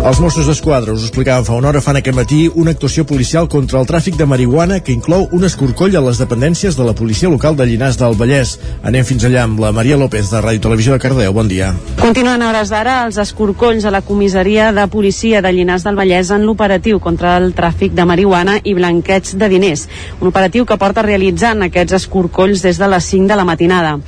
Els 0.00 0.16
Mossos 0.16 0.46
d'Esquadra, 0.48 0.94
us 0.96 1.02
explicàvem 1.04 1.44
fa 1.44 1.58
una 1.60 1.68
hora, 1.68 1.80
fan 1.84 1.98
aquest 1.98 2.16
matí 2.16 2.38
una 2.56 2.72
actuació 2.72 3.02
policial 3.04 3.50
contra 3.52 3.76
el 3.82 3.84
tràfic 3.84 4.14
de 4.16 4.24
marihuana 4.24 4.78
que 4.80 4.94
inclou 4.96 5.26
un 5.36 5.44
escorcoll 5.44 5.92
a 5.98 6.00
les 6.00 6.16
dependències 6.16 6.78
de 6.78 6.86
la 6.86 6.94
policia 6.96 7.28
local 7.28 7.52
de 7.58 7.66
Llinars 7.68 7.98
del 8.00 8.16
Vallès. 8.16 8.54
Anem 8.80 9.04
fins 9.04 9.26
allà 9.28 9.42
amb 9.44 9.60
la 9.60 9.74
Maria 9.76 9.98
López 10.00 10.30
de 10.32 10.40
Ràdio 10.40 10.62
Televisió 10.64 10.94
de 10.96 11.02
Cardeu. 11.04 11.34
Bon 11.36 11.50
dia. 11.52 11.74
Continuen 12.00 12.40
a 12.40 12.48
hores 12.48 12.72
d'ara 12.72 12.94
els 13.04 13.18
escorcolls 13.20 13.84
a 13.84 13.92
la 13.92 14.00
comissaria 14.00 14.70
de 14.72 14.86
policia 14.88 15.42
de 15.44 15.52
Llinars 15.52 15.84
del 15.84 16.00
Vallès 16.00 16.32
en 16.32 16.48
l'operatiu 16.48 16.96
contra 16.98 17.36
el 17.36 17.52
tràfic 17.52 17.92
de 17.92 18.08
marihuana 18.08 18.56
i 18.64 18.72
blanqueig 18.80 19.34
de 19.36 19.50
diners. 19.52 19.84
Un 20.22 20.32
operatiu 20.32 20.64
que 20.64 20.80
porta 20.80 21.04
realitzant 21.04 21.60
aquests 21.68 21.98
escorcolls 22.00 22.64
des 22.64 22.80
de 22.80 22.88
les 22.88 23.12
5 23.12 23.28
de 23.28 23.36
la 23.36 23.44
matinada. 23.44 23.98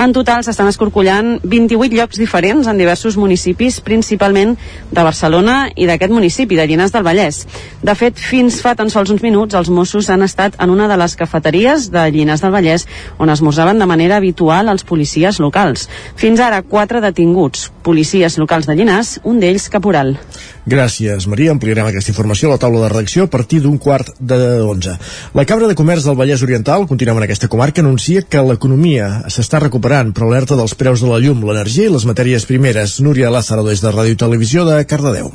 En 0.00 0.16
total 0.16 0.40
s'estan 0.48 0.72
escorcollant 0.72 1.36
28 1.44 1.92
llocs 1.92 2.16
diferents 2.16 2.72
en 2.72 2.80
diversos 2.80 3.20
municipis, 3.20 3.82
principalment 3.84 4.56
de 4.88 5.02
Barcelona 5.04 5.41
i 5.76 5.86
d'aquest 5.88 6.12
municipi, 6.12 6.56
de 6.58 6.66
Llinars 6.66 6.92
del 6.94 7.04
Vallès. 7.06 7.42
De 7.82 7.94
fet, 7.98 8.18
fins 8.18 8.60
fa 8.62 8.74
tan 8.78 8.90
sols 8.92 9.10
uns 9.14 9.22
minuts, 9.24 9.56
els 9.58 9.70
Mossos 9.72 10.10
han 10.10 10.22
estat 10.22 10.58
en 10.62 10.70
una 10.70 10.88
de 10.90 10.96
les 11.00 11.16
cafeteries 11.18 11.90
de 11.92 12.06
Llinars 12.14 12.44
del 12.44 12.54
Vallès 12.54 12.86
on 13.18 13.30
esmorzaven 13.32 13.78
de 13.78 13.88
manera 13.90 14.16
habitual 14.20 14.70
els 14.72 14.86
policies 14.86 15.40
locals. 15.42 15.88
Fins 16.16 16.40
ara, 16.40 16.62
quatre 16.62 17.00
detinguts, 17.02 17.70
policies 17.82 18.38
locals 18.38 18.68
de 18.70 18.76
Llinars, 18.78 19.18
un 19.24 19.40
d'ells 19.42 19.68
caporal. 19.72 20.16
Gràcies, 20.62 21.26
Maria. 21.26 21.50
Ampliarem 21.52 21.88
aquesta 21.88 22.12
informació 22.12 22.48
a 22.48 22.54
la 22.54 22.60
taula 22.62 22.84
de 22.84 22.90
redacció 22.92 23.26
a 23.26 23.30
partir 23.30 23.60
d'un 23.64 23.78
quart 23.82 24.12
de 24.20 24.38
11. 24.62 24.94
La 25.34 25.44
Cambra 25.48 25.66
de 25.66 25.74
Comerç 25.78 26.06
del 26.06 26.18
Vallès 26.18 26.44
Oriental, 26.46 26.86
continuem 26.86 27.18
en 27.18 27.26
aquesta 27.26 27.50
comarca, 27.50 27.82
anuncia 27.82 28.22
que 28.22 28.44
l'economia 28.46 29.10
s'està 29.26 29.58
recuperant, 29.62 30.14
però 30.14 30.30
alerta 30.30 30.58
dels 30.58 30.76
preus 30.78 31.02
de 31.02 31.10
la 31.10 31.18
llum, 31.18 31.42
l'energia 31.48 31.90
i 31.90 31.94
les 31.94 32.06
matèries 32.06 32.46
primeres. 32.46 33.00
Núria 33.02 33.32
Lázaro, 33.34 33.66
des 33.66 33.82
de 33.82 33.90
Ràdio 33.90 34.20
Televisió 34.22 34.68
de 34.68 34.84
Cardedeu. 34.86 35.31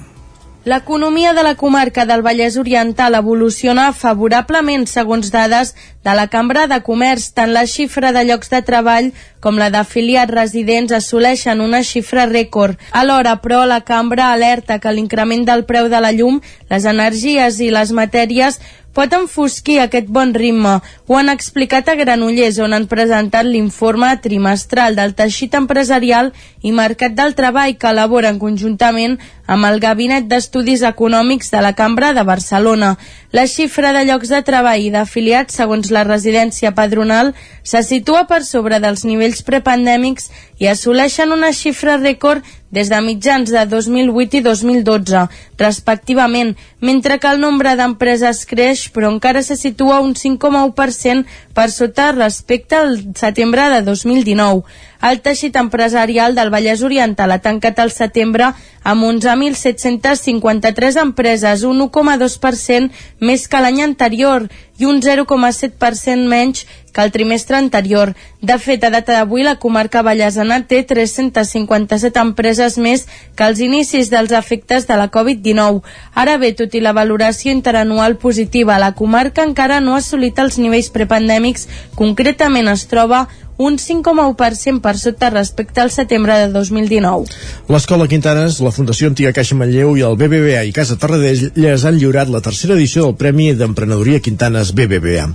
L'economia 0.68 1.32
de 1.32 1.43
la 1.43 1.55
comarca 1.55 2.03
del 2.03 2.22
Vallès 2.22 2.57
Oriental 2.59 3.15
evoluciona 3.15 3.86
favorablement 3.95 4.82
segons 4.91 5.30
dades 5.32 5.70
de 6.03 6.15
la 6.20 6.26
Cambra 6.28 6.65
de 6.68 6.82
Comerç. 6.84 7.30
Tant 7.38 7.53
la 7.55 7.63
xifra 7.72 8.09
de 8.11 8.26
llocs 8.28 8.51
de 8.51 8.59
treball 8.68 9.07
com 9.39 9.55
la 9.55 9.70
d'afiliats 9.72 10.34
residents 10.36 10.91
assoleixen 10.97 11.63
una 11.63 11.80
xifra 11.88 12.26
rècord. 12.28 12.76
Alhora, 12.91 13.38
però, 13.39 13.61
la 13.63 13.80
Cambra 13.88 14.34
alerta 14.34 14.82
que 14.84 14.91
l'increment 14.91 15.47
del 15.47 15.63
preu 15.72 15.88
de 15.88 16.03
la 16.03 16.11
llum, 16.11 16.41
les 16.68 16.84
energies 16.84 17.61
i 17.63 17.72
les 17.72 17.95
matèries 17.95 18.59
pot 18.98 19.14
enfosquir 19.14 19.78
aquest 19.84 20.08
bon 20.10 20.34
ritme. 20.34 20.80
Ho 21.06 21.18
han 21.20 21.30
explicat 21.30 21.89
a 21.91 21.95
Granollers, 22.00 22.58
on 22.66 22.74
han 22.74 22.88
presentat 22.89 23.45
l'informe 23.45 24.10
trimestral 24.24 24.98
del 24.98 25.14
teixit 25.20 25.54
empresarial 25.60 26.32
i 26.66 26.74
mercat 26.74 27.14
del 27.14 27.36
treball 27.38 27.78
que 27.78 27.91
elaboren 27.93 28.41
conjuntament 28.41 29.20
amb 29.45 29.70
el 29.70 29.80
Gabinet 29.80 30.26
d'Estudis 30.28 30.82
Econòmics 30.89 31.54
de 31.54 31.62
la 31.62 31.76
Cambra 31.78 32.12
de 32.18 32.26
Barcelona. 32.26 32.95
La 33.32 33.45
xifra 33.48 33.93
de 33.93 34.04
llocs 34.10 34.34
de 34.34 34.41
treball 34.41 34.82
i 34.82 34.91
d'afiliats, 34.91 35.56
segons 35.62 35.93
la 35.93 36.04
residència 36.08 36.74
padronal, 36.74 37.36
se 37.64 37.84
situa 37.86 38.26
per 38.28 38.41
sobre 38.43 38.82
dels 38.84 39.06
nivells 39.06 39.43
prepandèmics 39.45 40.32
i 40.58 40.72
assoleixen 40.74 41.32
una 41.36 41.54
xifra 41.54 42.00
rècord 42.02 42.41
des 42.72 42.89
de 42.91 42.99
mitjans 43.01 43.49
de 43.51 43.63
2008 43.70 44.39
i 44.39 44.41
2012, 44.43 45.24
respectivament, 45.57 46.55
mentre 46.82 47.18
que 47.20 47.30
el 47.32 47.39
nombre 47.39 47.76
d'empreses 47.80 48.43
creix, 48.49 48.88
però 48.93 49.11
encara 49.13 49.43
se 49.43 49.55
situa 49.55 50.01
un 50.03 50.13
5,1% 50.15 51.26
per 51.55 51.70
sota 51.72 52.11
respecte 52.11 52.76
al 52.76 52.99
setembre 53.15 53.70
de 53.74 53.82
2019. 53.88 54.63
El 55.07 55.22
teixit 55.22 55.55
empresarial 55.55 56.36
del 56.36 56.49
Vallès 56.49 56.82
Oriental 56.84 57.32
ha 57.32 57.41
tancat 57.41 57.80
el 57.80 57.93
setembre 57.93 58.51
amb 58.88 59.04
11.753 59.04 60.96
empreses, 61.02 61.64
un 61.68 61.82
1,2% 61.90 62.92
més 63.20 63.48
que 63.52 63.60
l'any 63.60 63.82
anterior 63.84 64.46
i 64.80 64.86
un 64.88 65.02
0,7% 65.04 66.28
menys 66.32 66.64
que 66.94 67.04
el 67.04 67.12
trimestre 67.12 67.58
anterior. 67.58 68.14
De 68.42 68.56
fet, 68.64 68.86
a 68.88 68.92
data 68.94 69.18
d'avui, 69.18 69.44
la 69.44 69.58
comarca 69.60 70.04
vallesana 70.06 70.62
té 70.70 70.84
357 70.88 72.22
empreses 72.22 72.78
més 72.80 73.04
que 73.36 73.44
als 73.44 73.60
inicis 73.60 74.12
dels 74.14 74.32
efectes 74.32 74.88
de 74.88 74.96
la 74.96 75.10
Covid-19. 75.12 75.84
Ara 76.16 76.38
bé, 76.40 76.54
tot 76.56 76.74
i 76.74 76.82
la 76.82 76.96
valoració 76.96 77.52
interanual 77.52 78.16
positiva, 78.22 78.80
la 78.80 78.94
comarca 78.96 79.44
encara 79.44 79.82
no 79.82 79.98
ha 79.98 80.00
assolit 80.00 80.40
els 80.40 80.62
nivells 80.62 80.94
prepandèmics, 80.96 81.68
concretament 82.00 82.72
es 82.72 82.88
troba 82.88 83.26
un 83.58 83.78
5,1% 83.78 84.82
per 84.82 84.97
sota 84.97 85.30
respecte 85.30 85.82
al 85.82 85.91
setembre 85.91 86.38
de 86.38 86.47
2019. 86.53 87.26
L'Escola 87.74 88.08
Quintanes, 88.08 88.60
la 88.62 88.72
Fundació 88.72 89.10
Antiga 89.10 89.34
Caixa 89.34 89.58
Manlleu 89.58 89.95
i 89.97 90.05
el 90.05 90.18
BBVA 90.18 90.64
i 90.70 90.74
Casa 90.76 90.97
Tarradellas 91.01 91.86
han 91.89 91.97
lliurat 91.97 92.30
la 92.30 92.41
tercera 92.45 92.78
edició 92.78 93.08
del 93.08 93.18
Premi 93.20 93.51
d'Emprenedoria 93.58 94.22
Quintanes 94.22 94.74
BBVA. 94.78 95.28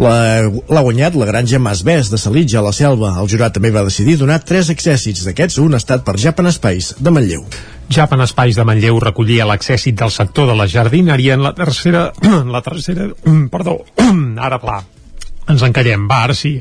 L'ha 0.00 0.84
guanyat 0.88 1.16
la 1.20 1.28
granja 1.28 1.60
Mas 1.60 1.84
Bes 1.84 2.10
de 2.12 2.20
Salitja, 2.20 2.58
a 2.62 2.66
la 2.66 2.72
Selva. 2.72 3.14
El 3.20 3.28
jurat 3.30 3.54
també 3.54 3.70
va 3.74 3.84
decidir 3.86 4.16
donar 4.18 4.40
tres 4.44 4.72
accèssits. 4.72 5.26
D'aquests, 5.28 5.60
un 5.60 5.76
ha 5.76 5.82
estat 5.82 6.06
per 6.06 6.16
Japan 6.18 6.48
Space, 6.54 6.96
de 6.98 7.12
Manlleu. 7.12 7.44
Japan 7.88 8.20
Espais 8.20 8.56
de 8.56 8.64
Manlleu 8.68 8.98
recollia 9.00 9.46
l'accèssit 9.48 9.96
del 9.96 10.12
sector 10.12 10.48
de 10.50 10.56
la 10.56 10.68
jardineria 10.68 11.38
en 11.38 11.44
la 11.44 11.54
tercera... 11.56 12.10
la 12.56 12.62
tercera... 12.62 13.08
perdó, 13.54 13.80
ara 14.48 14.60
pla 14.60 14.82
ens 15.48 15.62
encallem, 15.64 16.04
va, 16.10 16.22
ara 16.26 16.34
sí. 16.36 16.58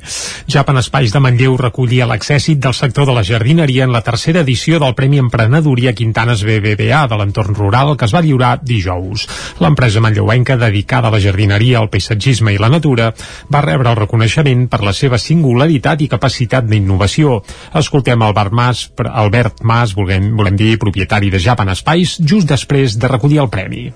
Japan 0.48 0.80
Espais 0.80 1.12
de 1.14 1.20
Manlleu 1.24 1.58
recollia 1.60 2.08
l'accèssit 2.08 2.60
del 2.64 2.76
sector 2.78 3.08
de 3.10 3.16
la 3.18 3.24
jardineria 3.28 3.84
en 3.84 3.92
la 3.92 4.02
tercera 4.06 4.42
edició 4.46 4.80
del 4.80 4.96
Premi 4.96 5.20
Emprenedoria 5.20 5.94
Quintanes 5.98 6.44
BBVA 6.48 7.04
de 7.12 7.20
l'entorn 7.20 7.56
rural 7.58 7.96
que 7.98 8.08
es 8.08 8.16
va 8.16 8.24
lliurar 8.24 8.54
dijous. 8.64 9.28
L'empresa 9.60 10.04
manlleuenca 10.04 10.58
dedicada 10.58 11.12
a 11.12 11.16
la 11.16 11.22
jardineria, 11.22 11.80
al 11.82 11.92
paisatgisme 11.92 12.56
i 12.56 12.62
la 12.62 12.72
natura 12.72 13.12
va 13.54 13.64
rebre 13.66 13.92
el 13.92 14.00
reconeixement 14.00 14.68
per 14.72 14.84
la 14.86 14.96
seva 14.96 15.20
singularitat 15.22 16.02
i 16.02 16.12
capacitat 16.12 16.68
d'innovació. 16.68 17.42
Escoltem 17.76 18.24
Albert 18.24 18.56
Mas, 18.56 18.88
Albert 19.08 19.64
Mas 19.64 19.96
volem, 19.98 20.32
volem 20.38 20.56
dir 20.56 20.78
propietari 20.80 21.32
de 21.34 21.44
Japan 21.44 21.76
Espais, 21.76 22.18
just 22.20 22.48
després 22.48 22.98
de 22.98 23.12
recollir 23.12 23.44
el 23.44 23.52
premi. 23.52 23.90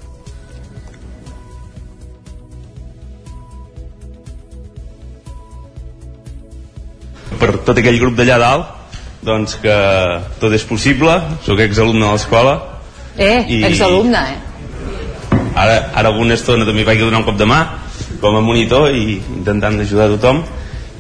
Per 7.42 7.58
tot 7.66 7.82
aquell 7.82 7.98
grup 8.02 8.16
d'allà 8.20 8.38
dalt 8.42 8.78
doncs 9.26 9.58
que 9.62 9.74
tot 10.42 10.54
és 10.54 10.64
possible, 10.66 11.14
sóc 11.46 11.60
exalumne 11.62 12.06
de 12.06 12.12
l'escola. 12.16 12.56
Eh, 13.18 13.44
I- 13.48 13.64
exalumne, 13.70 14.18
eh? 14.18 14.40
Ara, 15.54 15.76
ara 15.94 16.10
alguna 16.10 16.34
estona 16.34 16.66
també 16.66 16.86
vaig 16.88 17.02
donar 17.04 17.20
un 17.22 17.28
cop 17.28 17.38
de 17.38 17.46
mà 17.46 17.60
com 18.22 18.38
a 18.38 18.42
monitor 18.42 18.90
i 18.96 19.20
intentant 19.36 19.80
ajudar 19.84 20.08
a 20.08 20.16
tothom 20.16 20.44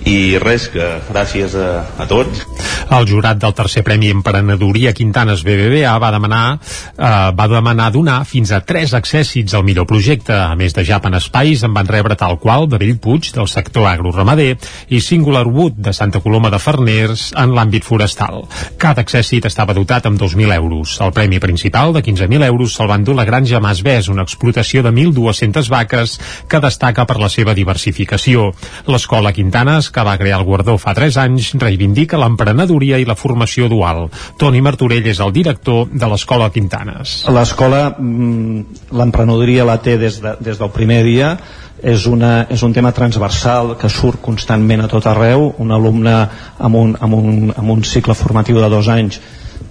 i 0.09 0.37
res, 0.41 0.67
que 0.73 0.87
gràcies 1.11 1.53
a, 1.55 1.83
a 2.01 2.07
tots 2.09 2.45
El 2.91 3.05
jurat 3.07 3.37
del 3.39 3.53
tercer 3.55 3.83
Premi 3.87 4.09
Emprenedoria 4.11 4.91
Quintanes 4.91 5.45
BBVA 5.47 5.93
va 6.01 6.09
demanar, 6.11 6.57
eh, 6.97 7.11
va 7.37 7.47
demanar 7.47 7.91
donar 7.93 8.17
fins 8.27 8.51
a 8.51 8.59
tres 8.67 8.91
accèssits 8.97 9.53
al 9.55 9.63
millor 9.63 9.85
projecte. 9.87 10.33
A 10.35 10.55
més 10.59 10.73
de 10.75 10.83
Japan 10.83 11.15
Espais, 11.15 11.63
en 11.63 11.73
van 11.73 11.87
rebre 11.87 12.17
tal 12.19 12.37
qual 12.39 12.67
de 12.67 12.79
Bellpuig, 12.81 13.29
del 13.35 13.47
sector 13.47 13.87
agroramader, 13.87 14.57
i 14.89 14.99
Singular 14.99 15.45
Wood, 15.47 15.77
de 15.77 15.93
Santa 15.93 16.19
Coloma 16.19 16.51
de 16.51 16.59
Farners, 16.59 17.29
en 17.37 17.55
l'àmbit 17.55 17.87
forestal. 17.87 18.43
Cada 18.81 19.05
accèssit 19.05 19.47
estava 19.47 19.75
dotat 19.77 20.09
amb 20.09 20.19
2.000 20.19 20.51
euros. 20.57 20.97
El 20.99 21.13
premi 21.15 21.39
principal, 21.39 21.93
de 21.93 22.03
15.000 22.03 22.43
euros, 22.49 22.75
se'l 22.75 22.91
van 22.91 23.05
dur 23.07 23.15
la 23.15 23.27
granja 23.29 23.63
Masbès, 23.63 24.09
una 24.11 24.27
explotació 24.27 24.83
de 24.83 24.91
1.200 24.91 25.71
vaques 25.71 26.17
que 26.49 26.59
destaca 26.59 27.07
per 27.07 27.19
la 27.21 27.29
seva 27.29 27.55
diversificació. 27.55 28.49
L'escola 28.91 29.31
Quintanes, 29.31 29.90
que 29.91 30.05
va 30.07 30.17
crear 30.19 30.39
el 30.39 30.45
guardó 30.47 30.77
fa 30.81 30.93
3 30.97 31.17
anys, 31.23 31.51
reivindica 31.61 32.19
l'emprenedoria 32.21 32.99
i 33.01 33.07
la 33.07 33.17
formació 33.19 33.69
dual. 33.71 34.07
Toni 34.39 34.61
Martorell 34.61 35.07
és 35.11 35.19
el 35.23 35.33
director 35.35 35.91
de 35.91 36.11
l'Escola 36.11 36.49
Quintanes. 36.51 37.25
L'escola, 37.31 37.89
mm, 37.97 38.87
l'emprenedoria 38.97 39.67
la 39.67 39.77
té 39.83 39.97
des, 39.97 40.21
de, 40.21 40.35
des 40.39 40.57
del 40.57 40.71
primer 40.71 41.03
dia, 41.03 41.35
és, 41.81 42.05
una, 42.05 42.45
és 42.49 42.61
un 42.63 42.73
tema 42.73 42.91
transversal 42.93 43.75
que 43.81 43.89
surt 43.89 44.21
constantment 44.21 44.83
a 44.85 44.89
tot 44.91 45.07
arreu. 45.09 45.51
Un 45.59 45.71
alumne 45.73 46.15
amb 46.59 46.75
un, 46.77 46.97
amb 46.99 47.17
un, 47.17 47.53
amb 47.57 47.77
un 47.77 47.83
cicle 47.83 48.13
formatiu 48.13 48.61
de 48.61 48.69
dos 48.69 48.89
anys 48.91 49.21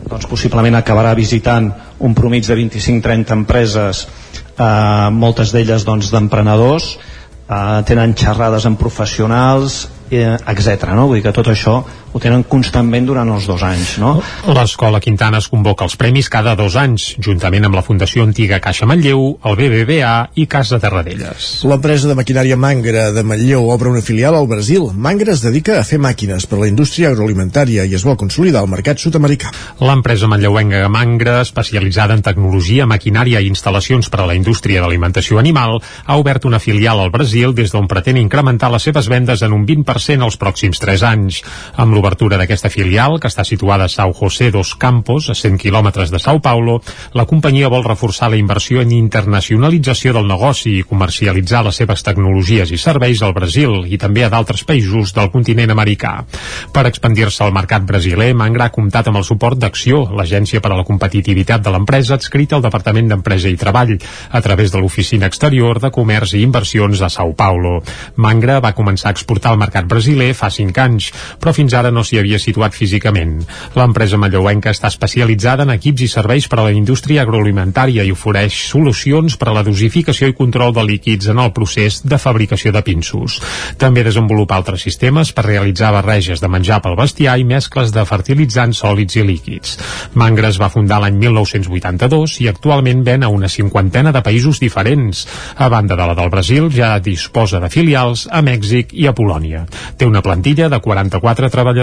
doncs 0.09 0.27
possiblement 0.31 0.79
acabarà 0.79 1.13
visitant 1.15 1.71
un 2.07 2.15
promig 2.17 2.47
de 2.47 2.57
25-30 2.57 3.35
empreses, 3.37 4.07
eh, 4.57 5.09
moltes 5.13 5.53
d'elles 5.53 5.85
doncs, 5.85 6.11
d'emprenedors, 6.11 6.97
eh, 7.49 7.83
tenen 7.87 8.15
xerrades 8.15 8.67
amb 8.67 8.79
professionals, 8.79 9.89
eh, 10.11 10.37
etc. 10.53 10.91
No? 10.95 11.07
Vull 11.09 11.21
dir 11.21 11.27
que 11.29 11.35
tot 11.37 11.51
això 11.53 11.81
ho 12.13 12.21
tenen 12.23 12.43
constantment 12.51 13.07
durant 13.07 13.29
els 13.31 13.47
dos 13.47 13.63
anys. 13.67 13.97
No? 14.03 14.17
L'Escola 14.51 15.01
Quintanes 15.03 15.49
convoca 15.51 15.87
els 15.87 15.97
premis 16.01 16.31
cada 16.33 16.57
dos 16.59 16.77
anys, 16.81 17.15
juntament 17.23 17.67
amb 17.69 17.79
la 17.79 17.85
Fundació 17.87 18.25
Antiga 18.27 18.59
Caixa 18.63 18.89
Manlleu, 18.91 19.37
el 19.47 19.59
BBVA 19.59 20.15
i 20.41 20.47
Casa 20.51 20.81
Terradellas. 20.83 21.51
L'empresa 21.71 22.11
de 22.11 22.17
maquinària 22.19 22.59
Mangra 22.61 23.11
de 23.15 23.25
Manlleu 23.27 23.71
obre 23.71 23.93
una 23.93 24.03
filial 24.03 24.35
al 24.35 24.49
Brasil. 24.51 24.89
Mangra 24.95 25.35
es 25.37 25.45
dedica 25.45 25.79
a 25.79 25.87
fer 25.87 26.01
màquines 26.03 26.49
per 26.51 26.59
a 26.59 26.63
la 26.65 26.71
indústria 26.71 27.13
agroalimentària 27.13 27.87
i 27.87 27.95
es 27.95 28.07
vol 28.07 28.19
consolidar 28.21 28.65
al 28.65 28.73
mercat 28.73 28.99
sud-americà. 28.99 29.53
L'empresa 29.85 30.29
manlleuenca 30.31 30.89
Mangra, 30.91 31.41
especialitzada 31.45 32.17
en 32.19 32.25
tecnologia, 32.27 32.89
maquinària 32.91 33.41
i 33.41 33.51
instal·lacions 33.51 34.11
per 34.11 34.25
a 34.25 34.29
la 34.31 34.37
indústria 34.39 34.83
d'alimentació 34.83 35.39
animal, 35.39 35.79
ha 36.07 36.19
obert 36.19 36.49
una 36.51 36.59
filial 36.59 37.01
al 37.01 37.15
Brasil 37.15 37.55
des 37.55 37.71
d'on 37.71 37.89
pretén 37.91 38.19
incrementar 38.19 38.73
les 38.75 38.83
seves 38.89 39.09
vendes 39.09 39.43
en 39.47 39.55
un 39.55 39.67
20% 39.69 40.27
els 40.27 40.39
pròxims 40.41 40.83
3 40.83 41.07
anys. 41.07 41.43
Amb 41.79 42.00
l'obertura 42.01 42.39
d'aquesta 42.41 42.71
filial, 42.73 43.19
que 43.21 43.29
està 43.29 43.45
situada 43.45 43.85
a 43.85 43.93
São 43.93 44.15
José 44.17 44.49
dos 44.51 44.73
Campos, 44.81 45.29
a 45.29 45.35
100 45.37 45.59
quilòmetres 45.61 46.09
de 46.11 46.19
Sao 46.19 46.41
Paulo, 46.41 46.79
la 47.13 47.27
companyia 47.29 47.69
vol 47.69 47.85
reforçar 47.85 48.31
la 48.33 48.39
inversió 48.41 48.81
en 48.81 48.95
internacionalització 48.97 50.15
del 50.17 50.29
negoci 50.31 50.79
i 50.79 50.87
comercialitzar 50.89 51.61
les 51.67 51.77
seves 51.77 52.03
tecnologies 52.07 52.73
i 52.73 52.79
serveis 52.81 53.21
al 53.21 53.35
Brasil 53.37 53.85
i 53.85 53.99
també 54.01 54.25
a 54.25 54.31
d'altres 54.33 54.65
països 54.65 55.13
del 55.13 55.29
continent 55.35 55.75
americà. 55.75 56.15
Per 56.73 56.87
expandir-se 56.89 57.45
al 57.45 57.53
mercat 57.53 57.85
brasiler, 57.85 58.31
Mangra 58.35 58.71
ha 58.71 58.75
comptat 58.75 59.11
amb 59.11 59.21
el 59.21 59.29
suport 59.29 59.61
d'Acció, 59.61 60.07
l'agència 60.17 60.63
per 60.65 60.73
a 60.73 60.81
la 60.81 60.87
competitivitat 60.89 61.61
de 61.61 61.75
l'empresa 61.75 62.17
adscrita 62.17 62.57
al 62.57 62.65
Departament 62.65 63.13
d'Empresa 63.13 63.53
i 63.53 63.61
Treball, 63.61 63.99
a 64.31 64.41
través 64.41 64.73
de 64.73 64.81
l'Oficina 64.81 65.29
Exterior 65.29 65.83
de 65.85 65.93
Comerç 65.93 66.39
i 66.39 66.45
Inversions 66.47 67.05
a 67.05 67.13
Sao 67.13 67.37
Paulo. 67.37 67.83
Mangra 68.17 68.61
va 68.65 68.73
començar 68.73 69.11
a 69.11 69.19
exportar 69.19 69.53
al 69.53 69.61
mercat 69.61 69.85
brasiler 69.91 70.33
fa 70.39 70.49
5 70.49 70.81
anys, 70.81 71.13
però 71.41 71.53
fins 71.53 71.75
ara 71.77 71.90
no 71.91 72.05
s'hi 72.05 72.19
havia 72.21 72.39
situat 72.39 72.77
físicament. 72.77 73.41
L'empresa 73.77 74.19
manlleuenca 74.21 74.73
està 74.75 74.91
especialitzada 74.93 75.67
en 75.67 75.75
equips 75.77 76.07
i 76.07 76.09
serveis 76.11 76.49
per 76.51 76.61
a 76.61 76.67
la 76.69 76.75
indústria 76.77 77.23
agroalimentària 77.23 78.05
i 78.07 78.13
ofereix 78.15 78.57
solucions 78.71 79.37
per 79.41 79.51
a 79.51 79.57
la 79.59 79.65
dosificació 79.67 80.31
i 80.31 80.37
control 80.37 80.75
de 80.77 80.85
líquids 80.87 81.31
en 81.33 81.41
el 81.43 81.53
procés 81.57 82.01
de 82.05 82.19
fabricació 82.19 82.73
de 82.73 82.83
pinsos. 82.87 83.41
També 83.79 84.05
desenvolupa 84.07 84.57
altres 84.57 84.85
sistemes 84.87 85.33
per 85.37 85.47
realitzar 85.47 85.93
barreges 85.95 86.41
de 86.41 86.49
menjar 86.49 86.81
pel 86.85 86.99
bestiar 86.99 87.39
i 87.41 87.47
mescles 87.49 87.93
de 87.95 88.05
fertilitzants 88.07 88.83
sòlids 88.85 89.19
i 89.21 89.27
líquids. 89.27 89.77
Mangra 90.15 90.51
es 90.51 90.61
va 90.61 90.71
fundar 90.73 91.01
l'any 91.03 91.19
1982 91.21 92.39
i 92.45 92.49
actualment 92.51 93.05
ven 93.07 93.25
a 93.25 93.33
una 93.33 93.49
cinquantena 93.49 94.13
de 94.13 94.23
països 94.25 94.61
diferents. 94.63 95.27
A 95.57 95.69
banda 95.69 95.97
de 95.97 96.07
la 96.07 96.15
del 96.15 96.31
Brasil, 96.31 96.71
ja 96.73 96.99
disposa 97.01 97.61
de 97.61 97.71
filials 97.73 98.27
a 98.31 98.43
Mèxic 98.45 98.95
i 98.95 99.07
a 99.09 99.15
Polònia. 99.17 99.65
Té 99.97 100.07
una 100.09 100.23
plantilla 100.23 100.69
de 100.69 100.81
44 100.81 101.51
treballadors. 101.51 101.80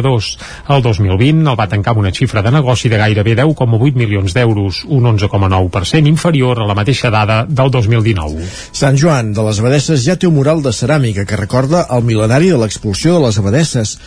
El 0.70 0.84
2020 0.86 1.52
el 1.52 1.58
va 1.60 1.68
tancar 1.72 1.93
amb 1.93 2.04
una 2.04 2.14
xifra 2.14 2.43
de 2.45 2.52
negoci 2.54 2.89
de 2.89 3.00
gairebé 3.02 3.36
10,8 3.39 3.98
milions 3.98 4.36
d'euros, 4.36 4.84
un 4.88 5.10
11,9% 5.14 6.08
inferior 6.08 6.62
a 6.62 6.68
la 6.70 6.78
mateixa 6.78 7.12
dada 7.14 7.43
del 7.48 7.72
2019. 7.72 8.48
Sant 8.72 8.98
Joan 9.00 9.34
de 9.34 9.45
les 9.48 9.60
Abadesses 9.64 10.06
ja 10.06 10.18
té 10.18 10.30
un 10.30 10.38
mural 10.38 10.62
de 10.62 10.74
ceràmica 10.76 11.26
que 11.26 11.39
recorda 11.39 11.86
el 11.91 12.06
mil·lenari 12.08 12.52
de 12.54 12.62
l'expulsió 12.62 13.18
de 13.18 13.26
les 13.28 13.39
Abadesses 13.41 13.98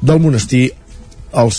del 0.00 0.20
monestir 0.20 0.72
al 1.32 1.52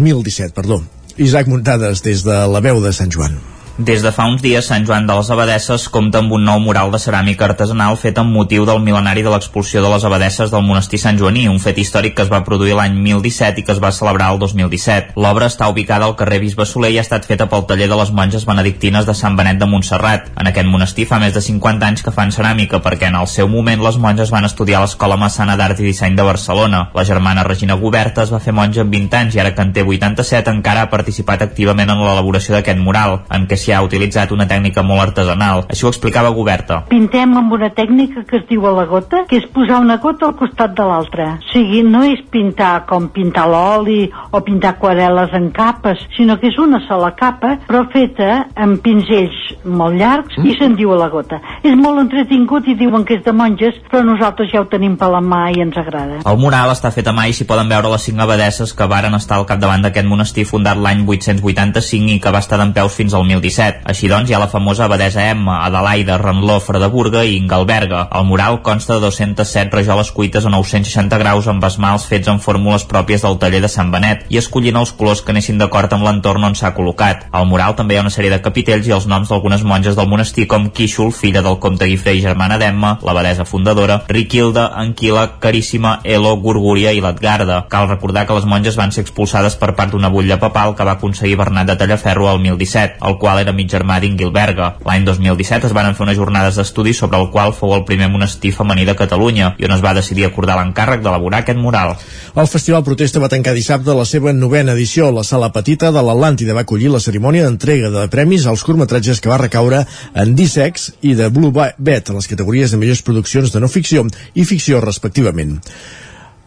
1017, 0.00 0.52
perdó. 0.54 0.82
Isaac 1.16 1.48
Muntades 1.48 2.02
des 2.02 2.24
de 2.24 2.36
la 2.48 2.60
veu 2.64 2.80
de 2.80 2.92
Sant 2.96 3.12
Joan. 3.12 3.36
Des 3.80 4.02
de 4.02 4.10
fa 4.12 4.26
uns 4.28 4.42
dies, 4.44 4.66
Sant 4.68 4.84
Joan 4.84 5.06
de 5.08 5.14
les 5.16 5.28
Abadesses 5.32 5.86
compta 5.88 6.20
amb 6.20 6.34
un 6.36 6.42
nou 6.44 6.58
mural 6.60 6.90
de 6.92 6.98
ceràmica 7.00 7.46
artesanal 7.46 7.94
fet 7.96 8.18
amb 8.20 8.34
motiu 8.36 8.66
del 8.68 8.82
mil·lenari 8.84 9.22
de 9.24 9.30
l'expulsió 9.32 9.80
de 9.80 9.88
les 9.88 10.02
abadesses 10.04 10.50
del 10.52 10.66
monestir 10.66 10.98
Sant 11.00 11.16
Joaní, 11.16 11.46
un 11.48 11.56
fet 11.64 11.78
històric 11.80 12.12
que 12.18 12.26
es 12.26 12.28
va 12.28 12.42
produir 12.44 12.74
l'any 12.76 12.98
1017 13.06 13.62
i 13.62 13.64
que 13.64 13.72
es 13.72 13.80
va 13.80 13.88
celebrar 13.96 14.26
el 14.34 14.40
2017. 14.42 15.14
L'obra 15.16 15.48
està 15.48 15.70
ubicada 15.72 16.04
al 16.04 16.12
carrer 16.18 16.42
Bisbe 16.42 16.66
Soler 16.68 16.90
i 16.92 16.98
ha 17.00 17.04
estat 17.06 17.24
feta 17.24 17.46
pel 17.48 17.64
taller 17.70 17.86
de 17.88 17.96
les 18.02 18.12
monges 18.12 18.44
benedictines 18.44 19.08
de 19.08 19.14
Sant 19.16 19.38
Benet 19.40 19.56
de 19.56 19.70
Montserrat. 19.72 20.28
En 20.36 20.52
aquest 20.52 20.68
monestir 20.68 21.08
fa 21.08 21.22
més 21.24 21.32
de 21.32 21.40
50 21.40 21.88
anys 21.88 22.04
que 22.04 22.12
fan 22.12 22.36
ceràmica 22.36 22.82
perquè 22.84 23.08
en 23.08 23.16
el 23.16 23.32
seu 23.32 23.48
moment 23.48 23.80
les 23.80 23.96
monges 23.96 24.34
van 24.36 24.44
estudiar 24.44 24.82
a 24.82 24.84
l'Escola 24.84 25.16
Massana 25.16 25.56
d'Art 25.56 25.80
i 25.80 25.88
Disseny 25.88 26.20
de 26.20 26.28
Barcelona. 26.28 26.82
La 26.92 27.06
germana 27.08 27.46
Regina 27.48 27.80
Goberta 27.80 28.28
es 28.28 28.36
va 28.36 28.44
fer 28.44 28.52
monja 28.52 28.84
amb 28.84 28.92
20 28.92 29.20
anys 29.22 29.40
i 29.40 29.42
ara 29.46 29.56
que 29.56 29.64
en 29.64 29.72
té 29.72 29.88
87 29.88 30.52
encara 30.52 30.84
ha 30.84 30.92
participat 30.92 31.48
activament 31.48 31.96
en 31.96 32.04
l'elaboració 32.04 32.58
d'aquest 32.58 32.84
mural, 32.84 33.22
en 33.32 33.48
què 33.48 33.56
s'hi 33.56 33.69
ha 33.74 33.82
utilitzat 33.86 34.32
una 34.34 34.46
tècnica 34.50 34.82
molt 34.86 35.02
artesanal. 35.08 35.64
Així 35.70 35.86
ho 35.86 35.92
explicava 35.92 36.32
Goberta. 36.34 36.82
Pintem 36.90 37.36
amb 37.38 37.52
una 37.52 37.70
tècnica 37.74 38.24
que 38.28 38.40
es 38.40 38.46
diu 38.48 38.66
a 38.66 38.74
la 38.76 38.86
gota, 38.90 39.24
que 39.28 39.40
és 39.40 39.48
posar 39.54 39.80
una 39.82 39.98
gota 40.02 40.28
al 40.28 40.36
costat 40.38 40.74
de 40.76 40.86
l'altra. 40.86 41.28
O 41.40 41.52
sigui, 41.52 41.82
no 41.86 42.02
és 42.06 42.22
pintar 42.30 42.86
com 42.88 43.08
pintar 43.14 43.46
l'oli 43.50 44.04
o 44.30 44.42
pintar 44.46 44.74
aquarel·les 44.74 45.34
en 45.36 45.50
capes, 45.54 46.02
sinó 46.16 46.38
que 46.40 46.50
és 46.50 46.58
una 46.58 46.82
sola 46.86 47.12
capa, 47.18 47.56
però 47.66 47.84
feta 47.92 48.46
amb 48.54 48.80
pinzells 48.84 49.38
molt 49.64 49.98
llargs 50.00 50.38
i 50.44 50.54
se'n 50.58 50.76
diu 50.78 50.94
a 50.94 50.98
la 51.00 51.10
gota. 51.12 51.40
És 51.66 51.76
molt 51.76 52.00
entretingut 52.04 52.68
i 52.70 52.76
diuen 52.78 53.04
que 53.06 53.18
és 53.18 53.24
de 53.24 53.34
monges, 53.36 53.76
però 53.90 54.02
nosaltres 54.06 54.52
ja 54.52 54.62
ho 54.62 54.68
tenim 54.70 54.96
per 55.00 55.10
la 55.12 55.22
mà 55.24 55.46
i 55.54 55.60
ens 55.64 55.76
agrada. 55.80 56.20
El 56.26 56.40
mural 56.40 56.72
està 56.72 56.92
fet 56.94 57.08
a 57.10 57.14
mà 57.16 57.26
i 57.28 57.36
s'hi 57.36 57.48
poden 57.48 57.70
veure 57.70 57.92
les 57.92 58.06
cinc 58.08 58.20
abadesses 58.22 58.72
que 58.76 58.88
varen 58.90 59.14
estar 59.18 59.38
al 59.38 59.48
capdavant 59.48 59.84
d'aquest 59.84 60.08
monestir 60.08 60.46
fundat 60.48 60.78
l'any 60.80 61.04
885 61.06 62.16
i 62.16 62.20
que 62.22 62.32
va 62.34 62.42
estar 62.44 62.58
d'en 62.60 62.74
peus 62.76 62.96
fins 62.96 63.14
al 63.14 63.26
1017. 63.28 63.49
Així 63.58 64.08
doncs, 64.08 64.30
hi 64.30 64.34
ha 64.34 64.40
la 64.42 64.48
famosa 64.48 64.84
abadesa 64.84 65.24
Emma, 65.30 65.64
Adelaida, 65.66 66.18
Renló, 66.18 66.60
Fredeburga 66.60 67.24
i 67.24 67.36
Ingalberga. 67.36 68.06
El 68.14 68.24
mural 68.28 68.60
consta 68.62 68.94
de 68.94 69.00
207 69.00 69.74
rajoles 69.74 70.12
cuites 70.12 70.46
a 70.46 70.52
960 70.54 71.18
graus 71.18 71.48
amb 71.50 71.64
esmals 71.66 72.06
fets 72.06 72.30
amb 72.30 72.42
fórmules 72.44 72.86
pròpies 72.86 73.24
del 73.26 73.38
taller 73.42 73.60
de 73.64 73.68
Sant 73.72 73.90
Benet 73.90 74.26
i 74.30 74.38
escollint 74.38 74.78
els 74.78 74.92
colors 74.94 75.24
que 75.24 75.34
anessin 75.34 75.58
d'acord 75.58 75.92
amb 75.92 76.06
l'entorn 76.06 76.46
on 76.46 76.54
s'ha 76.54 76.70
col·locat. 76.76 77.26
Al 77.32 77.48
mural 77.50 77.74
també 77.74 77.96
hi 77.96 78.00
ha 78.00 78.04
una 78.06 78.14
sèrie 78.14 78.30
de 78.30 78.40
capitells 78.44 78.86
i 78.86 78.94
els 78.94 79.08
noms 79.10 79.32
d'algunes 79.32 79.64
monges 79.66 79.98
del 79.98 80.08
monestir 80.08 80.46
com 80.46 80.70
Quíxol, 80.70 81.10
filla 81.12 81.42
del 81.42 81.58
comte 81.58 81.88
Guifré 81.90 82.14
i 82.14 82.22
germana 82.22 82.58
d'Emma, 82.60 82.96
l'abadesa 83.02 83.44
fundadora, 83.48 84.02
Riquilda, 84.08 84.70
Anquila, 84.84 85.26
Caríssima, 85.42 85.98
Elo, 86.04 86.36
Gurgúria 86.38 86.94
i 86.94 87.02
l'Atgarda. 87.02 87.64
Cal 87.72 87.88
recordar 87.90 88.26
que 88.28 88.38
les 88.38 88.46
monges 88.46 88.78
van 88.78 88.94
ser 88.94 89.04
expulsades 89.06 89.58
per 89.58 89.74
part 89.74 89.90
d'una 89.94 90.12
butlla 90.12 90.38
papal 90.38 90.76
que 90.76 90.86
va 90.86 90.98
aconseguir 90.98 91.38
Bernat 91.40 91.66
de 91.66 91.76
Tallaferro 91.80 92.28
al 92.30 92.40
1017, 92.40 93.00
el 93.06 93.18
qual 93.18 93.39
era 93.40 93.52
mig 93.56 93.70
germà 93.70 93.98
d'Inguilberga. 94.00 94.74
L'any 94.86 95.04
2017 95.06 95.68
es 95.68 95.74
van 95.76 95.94
fer 95.94 96.04
unes 96.06 96.18
jornades 96.18 96.58
d'estudi 96.58 96.92
sobre 96.96 97.18
el 97.20 97.30
qual 97.32 97.54
fou 97.56 97.74
el 97.76 97.84
primer 97.88 98.10
monestir 98.12 98.52
femení 98.56 98.84
de 98.88 98.96
Catalunya 98.98 99.54
i 99.58 99.66
on 99.68 99.74
es 99.76 99.84
va 99.84 99.94
decidir 99.96 100.26
acordar 100.26 100.58
l'encàrrec 100.58 101.04
d'elaborar 101.04 101.42
aquest 101.42 101.58
mural. 101.58 101.96
El 102.34 102.50
Festival 102.50 102.84
Protesta 102.86 103.22
va 103.22 103.30
tancar 103.32 103.54
dissabte 103.56 103.94
la 103.96 104.04
seva 104.04 104.32
novena 104.32 104.76
edició. 104.76 105.10
La 105.14 105.24
sala 105.24 105.50
petita 105.54 105.90
de 105.94 106.04
l'Atlàntida 106.04 106.54
va 106.56 106.66
acollir 106.66 106.92
la 106.92 107.02
cerimònia 107.02 107.46
d'entrega 107.46 107.90
de 107.94 108.06
premis 108.12 108.46
als 108.46 108.64
curtmetratges 108.66 109.20
que 109.20 109.32
va 109.32 109.40
recaure 109.40 109.84
en 110.14 110.36
Dissex 110.36 110.92
i 111.02 111.16
de 111.18 111.30
Blue 111.30 111.50
Bet, 111.50 112.10
a 112.10 112.14
les 112.16 112.28
categories 112.30 112.70
de 112.70 112.78
millors 112.78 113.02
produccions 113.02 113.52
de 113.52 113.60
no 113.60 113.68
ficció 113.68 114.06
i 114.34 114.44
ficció, 114.44 114.80
respectivament. 114.84 115.58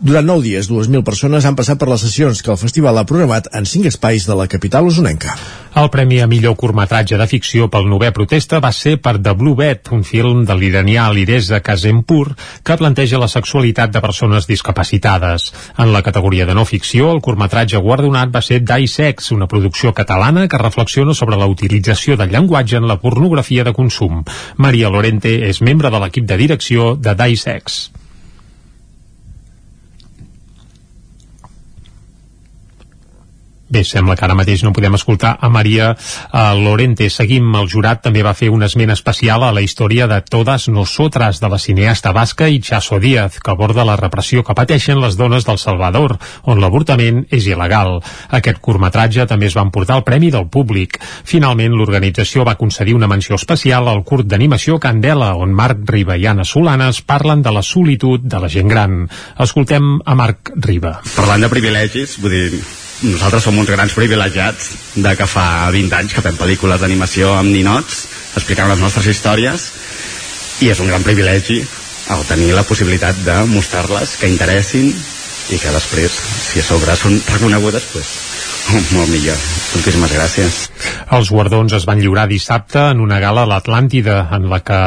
Durant 0.03 0.25
nou 0.27 0.41
dies, 0.43 0.67
2.000 0.67 0.99
persones 1.07 1.45
han 1.47 1.55
passat 1.55 1.79
per 1.79 1.87
les 1.87 2.01
sessions 2.03 2.41
que 2.43 2.49
el 2.51 2.57
festival 2.59 2.97
ha 2.99 3.05
programat 3.07 3.45
en 3.55 3.63
cinc 3.63 3.85
espais 3.87 4.25
de 4.27 4.35
la 4.35 4.49
capital 4.51 4.89
usonenca. 4.89 5.31
El 5.79 5.87
premi 5.93 6.17
a 6.19 6.25
millor 6.27 6.57
curtmetratge 6.59 7.15
de 7.21 7.27
ficció 7.31 7.69
pel 7.71 7.87
novè 7.87 8.09
protesta 8.17 8.59
va 8.65 8.73
ser 8.75 8.97
per 8.99 9.13
The 9.23 9.31
Blue 9.39 9.55
Bed, 9.55 9.87
un 9.95 10.03
film 10.03 10.43
de 10.49 10.59
l'iranià 10.59 11.05
Alireza 11.07 11.61
Kazempur 11.63 12.35
que 12.67 12.77
planteja 12.83 13.21
la 13.23 13.31
sexualitat 13.31 13.95
de 13.95 14.03
persones 14.03 14.49
discapacitades. 14.51 15.47
En 15.79 15.95
la 15.95 16.03
categoria 16.03 16.49
de 16.51 16.59
no 16.59 16.67
ficció, 16.67 17.07
el 17.15 17.23
curtmetratge 17.23 17.79
guardonat 17.79 18.35
va 18.35 18.43
ser 18.43 18.59
Die 18.59 18.91
Sex, 18.91 19.31
una 19.31 19.47
producció 19.47 19.95
catalana 19.95 20.49
que 20.51 20.59
reflexiona 20.65 21.15
sobre 21.15 21.39
la 21.39 21.47
utilització 21.47 22.19
del 22.19 22.35
llenguatge 22.35 22.75
en 22.83 22.91
la 22.91 22.99
pornografia 22.99 23.63
de 23.63 23.71
consum. 23.71 24.25
Maria 24.57 24.91
Lorente 24.91 25.39
és 25.47 25.63
membre 25.63 25.95
de 25.95 26.03
l'equip 26.03 26.27
de 26.27 26.43
direcció 26.43 26.97
de 26.99 27.15
Die 27.23 27.39
Sex. 27.47 27.85
Bé, 33.73 33.81
sembla 33.81 34.13
que 34.13 34.21
ara 34.27 34.35
mateix 34.37 34.61
no 34.61 34.69
podem 34.69 34.93
escoltar 34.93 35.31
a 35.41 35.47
Maria 35.49 35.87
uh, 35.95 36.41
Lorente. 36.53 37.07
Seguim, 37.09 37.47
el 37.57 37.71
jurat 37.71 38.03
també 38.05 38.21
va 38.21 38.35
fer 38.37 38.51
un 38.53 38.61
esment 38.61 38.93
especial 38.93 39.41
a 39.41 39.49
la 39.55 39.63
història 39.65 40.05
de 40.11 40.19
Todas 40.21 40.67
Nosotras, 40.69 41.39
de 41.41 41.49
la 41.49 41.57
cineasta 41.57 42.11
basca 42.13 42.51
Itxaso 42.53 42.99
Díaz, 43.01 43.39
que 43.41 43.49
aborda 43.49 43.85
la 43.87 43.95
repressió 43.97 44.43
que 44.45 44.53
pateixen 44.53 45.01
les 45.01 45.17
dones 45.17 45.47
del 45.47 45.57
Salvador, 45.57 46.19
on 46.43 46.61
l'avortament 46.61 47.23
és 47.33 47.49
il·legal. 47.49 47.97
Aquest 48.29 48.61
curtmetratge 48.61 49.25
també 49.25 49.49
es 49.49 49.57
va 49.57 49.65
emportar 49.65 49.97
el 49.97 50.05
Premi 50.05 50.29
del 50.29 50.45
Públic. 50.53 51.01
Finalment, 51.25 51.73
l'organització 51.73 52.45
va 52.45 52.59
concedir 52.61 52.93
una 52.93 53.09
menció 53.09 53.41
especial 53.41 53.89
al 53.89 54.05
curt 54.05 54.29
d'animació 54.29 54.77
Candela, 54.77 55.33
on 55.33 55.49
Marc 55.49 55.81
Riba 55.89 56.21
i 56.21 56.29
Anna 56.29 56.45
Solanes 56.45 57.01
parlen 57.01 57.41
de 57.41 57.57
la 57.57 57.65
solitud 57.65 58.21
de 58.21 58.45
la 58.45 58.53
gent 58.53 58.69
gran. 58.69 59.03
Escoltem 59.41 59.95
a 60.05 60.13
Marc 60.13 60.53
Riba. 60.61 60.99
Parlant 61.17 61.47
de 61.47 61.53
privilegis, 61.57 62.19
vull 62.21 62.37
dir, 62.37 62.65
nosaltres 63.03 63.43
som 63.43 63.57
uns 63.59 63.69
grans 63.69 63.93
privilegiats 63.93 64.73
de 64.95 65.15
que 65.19 65.27
fa 65.27 65.69
20 65.71 65.97
anys 65.99 66.15
que 66.15 66.23
fem 66.23 66.37
pel·lícules 66.39 66.79
d'animació 66.81 67.33
amb 67.35 67.51
ninots 67.51 68.05
explicant 68.39 68.71
les 68.71 68.83
nostres 68.83 69.09
històries 69.11 69.69
i 70.63 70.71
és 70.71 70.79
un 70.79 70.91
gran 70.91 71.03
privilegi 71.03 71.59
el 72.13 72.23
tenir 72.27 72.53
la 72.55 72.65
possibilitat 72.67 73.19
de 73.25 73.41
mostrar-les 73.51 74.17
que 74.19 74.31
interessin 74.31 74.91
i 75.51 75.59
que 75.59 75.73
després, 75.75 76.13
si 76.51 76.63
a 76.63 76.65
sobre 76.65 76.95
són 76.95 77.19
reconegudes, 77.27 77.89
doncs 77.91 78.32
molt 78.95 79.09
millor. 79.11 79.37
Moltíssimes 79.73 80.11
gràcies. 80.13 80.57
Els 81.13 81.29
guardons 81.33 81.73
es 81.75 81.85
van 81.89 81.99
lliurar 82.01 82.27
dissabte 82.29 82.81
en 82.91 83.01
una 83.03 83.19
gala 83.21 83.43
a 83.45 83.49
l'Atlàntida, 83.49 84.17
en 84.35 84.47
la 84.51 84.59
que 84.65 84.79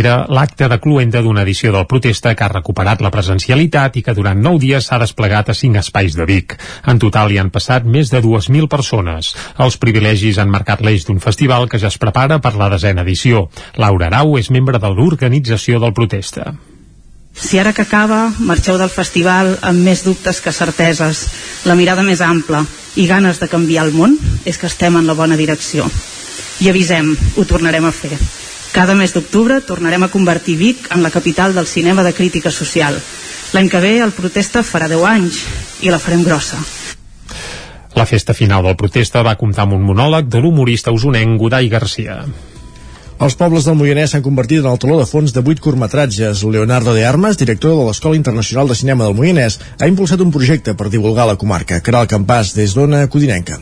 era 0.00 0.14
l'acte 0.28 0.68
de 0.70 0.78
cluenda 0.82 1.22
d'una 1.24 1.44
edició 1.46 1.72
del 1.74 1.86
Protesta 1.90 2.34
que 2.34 2.46
ha 2.46 2.52
recuperat 2.52 3.02
la 3.04 3.12
presencialitat 3.14 4.00
i 4.00 4.04
que 4.06 4.16
durant 4.16 4.40
nou 4.40 4.58
dies 4.62 4.88
s'ha 4.88 5.00
desplegat 5.02 5.50
a 5.50 5.56
cinc 5.56 5.80
espais 5.82 6.16
de 6.16 6.26
Vic. 6.28 6.56
En 6.86 7.00
total 7.02 7.32
hi 7.32 7.40
han 7.42 7.52
passat 7.54 7.84
més 7.84 8.12
de 8.12 8.22
2.000 8.24 8.68
persones. 8.68 9.34
Els 9.58 9.78
privilegis 9.80 10.38
han 10.38 10.52
marcat 10.52 10.84
l'eix 10.84 11.06
d'un 11.06 11.20
festival 11.20 11.68
que 11.68 11.80
ja 11.82 11.92
es 11.92 12.00
prepara 12.00 12.40
per 12.40 12.56
la 12.56 12.70
desena 12.72 13.06
edició. 13.06 13.48
Laura 13.76 14.10
Arau 14.10 14.36
és 14.40 14.50
membre 14.50 14.82
de 14.82 14.92
l'organització 14.92 15.80
del 15.80 15.96
Protesta. 15.96 16.52
Si 17.40 17.58
ara 17.58 17.72
que 17.72 17.82
acaba 17.82 18.28
marxeu 18.38 18.76
del 18.78 18.92
festival 18.92 19.56
amb 19.64 19.80
més 19.80 20.04
dubtes 20.04 20.42
que 20.44 20.52
certeses, 20.52 21.24
la 21.64 21.74
mirada 21.74 22.04
més 22.04 22.20
ampla 22.20 22.60
i 23.00 23.06
ganes 23.08 23.40
de 23.40 23.48
canviar 23.48 23.86
el 23.88 23.94
món, 23.96 24.18
és 24.44 24.58
que 24.60 24.68
estem 24.68 24.98
en 25.00 25.08
la 25.08 25.16
bona 25.16 25.38
direcció. 25.40 25.88
I 26.60 26.68
avisem, 26.68 27.14
ho 27.36 27.44
tornarem 27.48 27.86
a 27.88 27.94
fer. 27.96 28.18
Cada 28.70 28.94
mes 28.94 29.14
d'octubre 29.16 29.58
tornarem 29.66 30.04
a 30.04 30.10
convertir 30.12 30.58
Vic 30.60 30.90
en 30.94 31.02
la 31.02 31.10
capital 31.10 31.56
del 31.56 31.66
cinema 31.66 32.04
de 32.06 32.12
crítica 32.14 32.52
social. 32.52 33.00
L'any 33.54 33.72
que 33.72 33.80
ve 33.82 33.96
el 34.04 34.14
protesta 34.14 34.62
farà 34.62 34.86
10 34.86 35.08
anys 35.08 35.40
i 35.82 35.90
la 35.90 35.98
farem 35.98 36.22
grossa. 36.22 36.60
La 37.98 38.06
festa 38.06 38.36
final 38.36 38.62
del 38.62 38.78
protesta 38.78 39.24
va 39.26 39.34
comptar 39.40 39.64
amb 39.66 39.74
un 39.80 39.82
monòleg 39.88 40.28
de 40.30 40.44
l'humorista 40.44 40.94
usonenc 40.94 41.40
Godai 41.40 41.72
Garcia. 41.72 42.20
Els 43.20 43.34
pobles 43.36 43.66
del 43.68 43.74
Moianès 43.76 44.14
s'han 44.14 44.22
convertit 44.24 44.62
en 44.62 44.66
el 44.70 44.78
taló 44.80 44.94
de 44.96 45.04
fons 45.04 45.34
de 45.36 45.42
vuit 45.44 45.58
curtmetratges. 45.60 46.40
Leonardo 46.40 46.94
de 46.96 47.02
Armas, 47.04 47.36
director 47.36 47.74
de 47.76 47.82
l'Escola 47.84 48.16
Internacional 48.16 48.70
de 48.70 48.76
Cinema 48.78 49.04
del 49.04 49.16
Moianès, 49.18 49.58
ha 49.76 49.88
impulsat 49.90 50.22
un 50.24 50.32
projecte 50.32 50.72
per 50.72 50.88
divulgar 50.88 51.26
la 51.28 51.36
comarca. 51.36 51.82
Caral 51.84 52.08
Campàs, 52.08 52.54
des 52.56 52.72
d'Ona 52.72 53.02
Codinenca. 53.12 53.60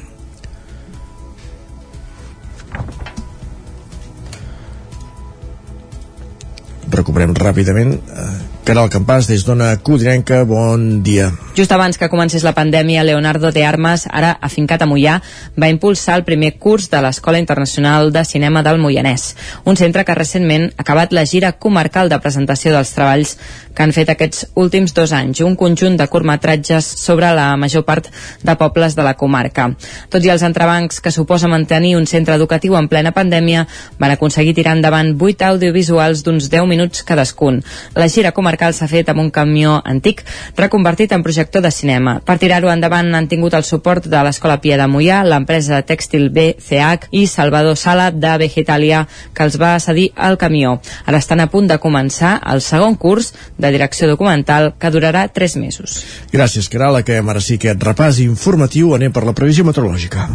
Recuperem 6.94 7.34
ràpidament. 7.34 7.98
Eh, 7.98 8.57
Caral 8.68 8.90
Campàs, 8.92 9.24
des 9.24 9.46
d'Ona 9.46 9.70
Codinenca, 9.80 10.42
bon 10.44 10.98
dia. 11.00 11.30
Just 11.56 11.72
abans 11.72 11.96
que 11.96 12.10
comencés 12.12 12.42
la 12.44 12.52
pandèmia, 12.52 13.00
Leonardo 13.02 13.48
de 13.50 13.62
Armas, 13.64 14.02
ara 14.12 14.34
afincat 14.44 14.82
a 14.84 14.86
Mollà, 14.86 15.14
va 15.56 15.70
impulsar 15.72 16.18
el 16.18 16.24
primer 16.26 16.50
curs 16.60 16.90
de 16.92 17.00
l'Escola 17.00 17.40
Internacional 17.40 18.12
de 18.12 18.26
Cinema 18.28 18.60
del 18.62 18.76
Moianès, 18.76 19.30
un 19.64 19.80
centre 19.80 20.04
que 20.04 20.16
recentment 20.18 20.66
ha 20.68 20.84
acabat 20.84 21.16
la 21.16 21.24
gira 21.24 21.54
comarcal 21.56 22.12
de 22.12 22.18
presentació 22.20 22.74
dels 22.74 22.92
treballs 22.92 23.38
que 23.72 23.86
han 23.86 23.94
fet 23.96 24.12
aquests 24.12 24.44
últims 24.60 24.92
dos 24.92 25.16
anys, 25.16 25.40
un 25.40 25.56
conjunt 25.56 25.96
de 25.96 26.08
curtmetratges 26.12 26.84
sobre 27.00 27.32
la 27.32 27.48
major 27.56 27.86
part 27.88 28.12
de 28.44 28.56
pobles 28.60 28.98
de 28.98 29.08
la 29.08 29.16
comarca. 29.16 29.70
Tot 30.12 30.28
i 30.28 30.34
els 30.34 30.44
entrebancs 30.44 31.00
que 31.00 31.14
suposa 31.14 31.48
mantenir 31.48 31.96
un 31.96 32.04
centre 32.04 32.36
educatiu 32.36 32.76
en 32.76 32.92
plena 32.92 33.16
pandèmia, 33.16 33.64
van 33.96 34.12
aconseguir 34.12 34.52
tirar 34.60 34.76
endavant 34.76 35.14
vuit 35.16 35.40
audiovisuals 35.40 36.20
d'uns 36.22 36.52
10 36.52 36.68
minuts 36.68 37.02
cadascun. 37.08 37.62
La 37.96 38.12
gira 38.12 38.36
comarcal 38.36 38.57
s'ha 38.72 38.88
fet 38.90 39.08
amb 39.08 39.22
un 39.22 39.30
camió 39.30 39.78
antic 39.84 40.24
reconvertit 40.56 41.12
en 41.12 41.22
projector 41.22 41.62
de 41.62 41.70
cinema. 41.70 42.18
Per 42.24 42.38
tirar-ho 42.38 42.70
endavant 42.72 43.14
han 43.14 43.28
tingut 43.30 43.54
el 43.54 43.64
suport 43.64 44.06
de 44.10 44.22
l'Escola 44.24 44.58
Pia 44.60 44.78
de 44.80 44.88
Mollà, 44.90 45.22
l'empresa 45.24 45.80
tèxtil 45.86 46.28
BCH 46.34 47.12
i 47.12 47.26
Salvador 47.26 47.76
Sala 47.76 48.10
de 48.10 48.34
Vegetalia, 48.42 49.04
que 49.34 49.46
els 49.46 49.58
va 49.60 49.76
cedir 49.80 50.10
el 50.16 50.38
camió. 50.38 50.78
Ara 51.06 51.22
estan 51.22 51.40
a 51.40 51.48
punt 51.52 51.68
de 51.70 51.78
començar 51.78 52.38
el 52.52 52.60
segon 52.64 52.96
curs 52.96 53.32
de 53.56 53.72
direcció 53.74 54.08
documental 54.10 54.74
que 54.78 54.90
durarà 54.90 55.28
3 55.32 55.56
mesos. 55.56 56.02
Gràcies, 56.32 56.68
Caral, 56.68 57.02
que 57.04 57.22
ara 57.22 57.40
sí 57.40 57.58
aquest 57.58 57.82
repàs 57.82 58.22
informatiu 58.24 58.94
anem 58.96 59.12
per 59.12 59.24
la 59.26 59.36
previsió 59.36 59.64
meteorològica. 59.68 60.28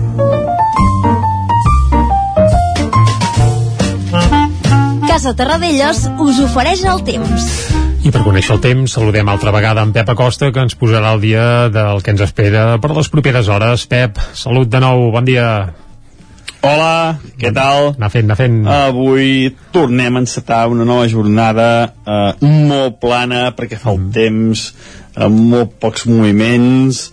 Casa 5.13 5.35
Terradellos 5.37 6.07
us 6.25 6.39
ofereix 6.41 6.85
el 6.89 7.03
temps. 7.05 7.82
I 8.03 8.11
per 8.11 8.19
conèixer 8.19 8.57
el 8.57 8.59
temps, 8.59 8.93
saludem 8.97 9.29
altra 9.31 9.53
vegada 9.55 9.79
en 9.85 9.93
Pep 9.95 10.09
Acosta, 10.11 10.49
que 10.51 10.59
ens 10.59 10.73
posarà 10.75 11.13
el 11.15 11.21
dia 11.23 11.43
del 11.71 12.01
que 12.03 12.11
ens 12.11 12.23
espera 12.25 12.75
per 12.83 12.89
les 12.91 13.07
properes 13.07 13.47
hores. 13.47 13.85
Pep, 13.87 14.19
salut 14.35 14.67
de 14.67 14.81
nou, 14.83 15.05
bon 15.13 15.23
dia. 15.23 15.45
Hola, 16.67 17.15
què 17.39 17.53
tal? 17.55 17.93
Anar 17.95 18.11
fent, 18.11 18.27
anar 18.27 18.39
fent. 18.41 18.59
Avui 18.67 19.53
tornem 19.71 20.19
a 20.19 20.25
encetar 20.25 20.65
una 20.73 20.83
nova 20.89 21.07
jornada 21.07 21.69
eh, 21.87 22.43
molt 22.43 22.99
plana 22.99 23.45
perquè 23.55 23.79
fa 23.79 23.95
el 23.95 24.03
temps, 24.11 24.67
amb 25.15 25.43
molt 25.55 25.79
pocs 25.79 26.03
moviments, 26.11 27.05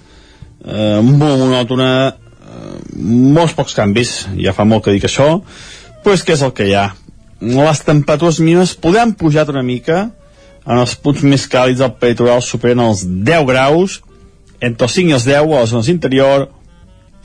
eh, 0.67 0.99
molt 1.07 1.39
monòtona, 1.47 1.91
eh, 2.11 2.77
molts 3.39 3.55
pocs 3.55 3.79
canvis, 3.79 4.25
ja 4.43 4.59
fa 4.59 4.67
molt 4.67 4.89
que 4.89 4.99
dic 4.99 5.07
això, 5.07 5.37
doncs 6.03 6.27
què 6.27 6.35
és 6.35 6.47
el 6.47 6.57
que 6.59 6.67
hi 6.67 6.75
ha? 6.75 6.89
Les 7.41 7.87
temperatures 7.87 8.43
mínimes 8.43 8.75
podran 8.75 9.15
pujar 9.15 9.47
una 9.55 9.63
mica, 9.63 10.09
en 10.71 10.79
els 10.79 10.95
punts 11.03 11.25
més 11.27 11.49
càlids 11.51 11.83
del 11.83 11.97
peritoral 11.99 12.43
superen 12.47 12.85
els 12.85 13.03
10 13.03 13.47
graus, 13.49 13.99
entre 14.61 14.87
els 14.87 14.97
5 14.99 15.11
i 15.11 15.17
els 15.17 15.27
10 15.27 15.41
a 15.41 15.63
les 15.63 15.73
zones 15.73 15.91
interior, 15.91 16.47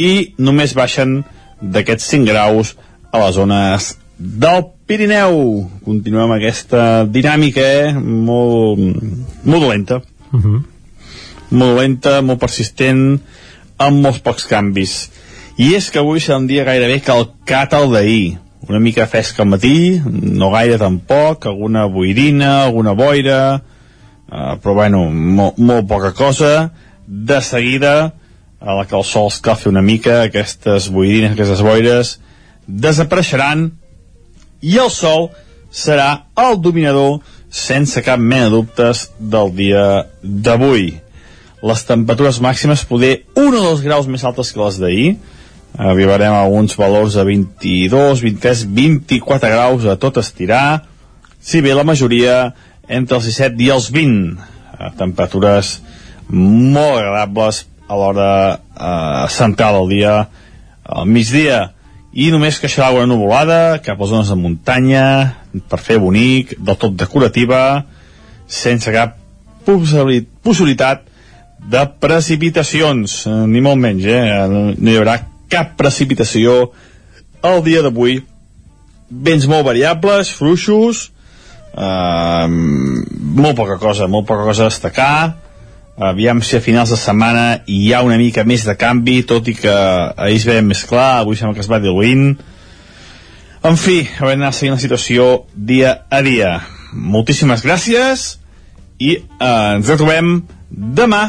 i 0.01 0.33
només 0.41 0.73
baixen 0.75 1.19
d'aquests 1.61 2.09
5 2.15 2.27
graus 2.31 2.73
a 3.11 3.21
les 3.21 3.35
zones 3.37 3.91
del 4.17 4.65
Pirineu. 4.87 5.37
Continuem 5.85 6.33
aquesta 6.35 7.05
dinàmica 7.05 7.61
eh? 7.61 7.93
molt, 7.99 8.81
molt 9.43 9.61
dolenta. 9.61 10.01
Uh 10.31 10.39
-huh. 10.39 10.63
Molt 11.49 11.79
lenta, 11.79 12.21
molt 12.21 12.39
persistent, 12.39 13.19
amb 13.77 14.01
molts 14.01 14.19
pocs 14.19 14.45
canvis. 14.45 15.09
I 15.57 15.75
és 15.75 15.89
que 15.91 15.99
avui 15.99 16.19
serà 16.19 16.37
un 16.37 16.47
dia 16.47 16.63
gairebé 16.63 16.99
calcat 17.01 17.73
al 17.73 17.91
d'ahir. 17.91 18.37
Una 18.65 18.79
mica 18.81 19.05
fresc 19.05 19.39
al 19.39 19.49
matí, 19.51 20.01
no 20.05 20.49
gaire 20.49 20.79
tampoc, 20.81 21.45
alguna 21.45 21.85
boirina, 21.85 22.63
alguna 22.63 22.95
boira, 22.97 23.39
eh, 24.31 24.53
però 24.61 24.73
bueno, 24.73 25.05
molt, 25.11 25.59
molt 25.61 25.87
poca 25.87 26.13
cosa. 26.17 26.71
De 27.05 27.41
seguida, 27.45 28.13
a 28.59 28.73
la 28.73 28.85
que 28.89 28.97
el 28.97 29.03
sol 29.05 29.27
escalfi 29.29 29.69
una 29.69 29.83
mica, 29.85 30.23
aquestes 30.23 30.89
boirines, 30.89 31.35
aquestes 31.35 31.61
boires, 31.61 32.15
desapareixeran 32.65 33.67
i 34.65 34.79
el 34.81 34.89
sol 34.89 35.29
serà 35.69 36.25
el 36.41 36.57
dominador 36.61 37.19
sense 37.53 38.01
cap 38.01 38.19
mena 38.19 38.49
de 38.49 38.55
dubtes 38.55 39.09
del 39.19 39.53
dia 39.55 39.85
d'avui. 40.23 40.95
Les 41.65 41.85
temperatures 41.85 42.41
màximes 42.41 42.85
poder 42.89 43.13
un 43.37 43.53
o 43.53 43.61
dos 43.61 43.85
graus 43.85 44.09
més 44.09 44.25
altes 44.25 44.51
que 44.53 44.61
les 44.63 44.79
d'ahir, 44.81 45.09
arribarem 45.77 46.33
a 46.33 46.45
uns 46.47 46.75
valors 46.75 47.13
de 47.13 47.23
22, 47.23 48.21
23, 48.21 48.63
24 48.63 49.49
graus 49.49 49.85
a 49.85 49.97
tot 49.99 50.17
estirar, 50.17 50.85
si 51.39 51.61
bé 51.61 51.75
la 51.75 51.83
majoria 51.83 52.53
entre 52.87 53.19
els 53.19 53.27
17 53.27 53.61
i 53.63 53.69
els 53.73 53.91
20. 53.91 54.37
eh, 54.79 54.91
temperatures 54.97 55.81
molt 56.29 56.99
agradables 56.99 57.65
a 57.87 57.95
l'hora 57.95 58.31
eh, 58.55 59.27
central 59.29 59.81
del 59.81 59.89
dia 59.89 60.15
al 60.85 61.05
migdia 61.05 61.71
i 62.15 62.31
només 62.31 62.59
queixarà 62.61 62.93
una 62.95 63.09
nuvolada 63.09 63.79
cap 63.83 63.99
a 63.99 64.07
zones 64.07 64.31
de 64.31 64.37
muntanya 64.39 65.05
per 65.69 65.79
fer 65.79 65.99
bonic, 65.99 66.55
del 66.57 66.77
tot 66.79 66.95
decorativa 66.95 67.85
sense 68.47 68.91
cap 68.91 69.17
possibilitat 69.65 71.05
de 71.65 71.85
precipitacions 71.99 73.25
eh, 73.27 73.39
ni 73.49 73.61
molt 73.61 73.81
menys, 73.81 74.05
eh? 74.05 74.45
no 74.49 74.91
hi 74.91 74.97
haurà 74.97 75.19
cap 75.49 75.75
precipitació 75.79 76.71
el 77.45 77.61
dia 77.65 77.83
d'avui. 77.85 78.21
Vents 79.09 79.45
molt 79.49 79.67
variables, 79.67 80.31
fluixos 80.33 81.09
eh, 81.75 82.47
molt 82.47 83.57
poca 83.57 83.77
cosa 83.77 84.07
molt 84.07 84.27
poca 84.27 84.43
cosa 84.43 84.65
a 84.65 84.69
destacar. 84.69 85.35
Aviam 85.95 86.41
si 86.43 86.57
a 86.57 86.63
finals 86.63 86.91
de 86.91 86.97
setmana 86.99 87.61
hi 87.71 87.93
ha 87.93 88.01
una 88.03 88.17
mica 88.19 88.43
més 88.43 88.65
de 88.67 88.75
canvi 88.75 89.21
tot 89.23 89.47
i 89.47 89.55
que 89.55 89.71
ahir 89.71 90.41
es 90.41 90.47
veia 90.47 90.63
més 90.63 90.83
clar 90.87 91.21
avui 91.21 91.39
sembla 91.39 91.55
que 91.55 91.63
es 91.63 91.71
va 91.71 91.79
diluint. 91.79 92.33
En 93.65 93.79
fi, 93.79 94.03
haurem 94.19 94.41
d'anar 94.41 94.53
seguint 94.53 94.75
la 94.75 94.81
situació 94.81 95.45
dia 95.55 95.95
a 96.11 96.19
dia. 96.21 96.59
Moltíssimes 96.93 97.63
gràcies 97.65 98.27
i 98.99 99.15
eh, 99.15 99.47
ens 99.47 99.87
retrobem 99.89 100.37
demà 100.69 101.23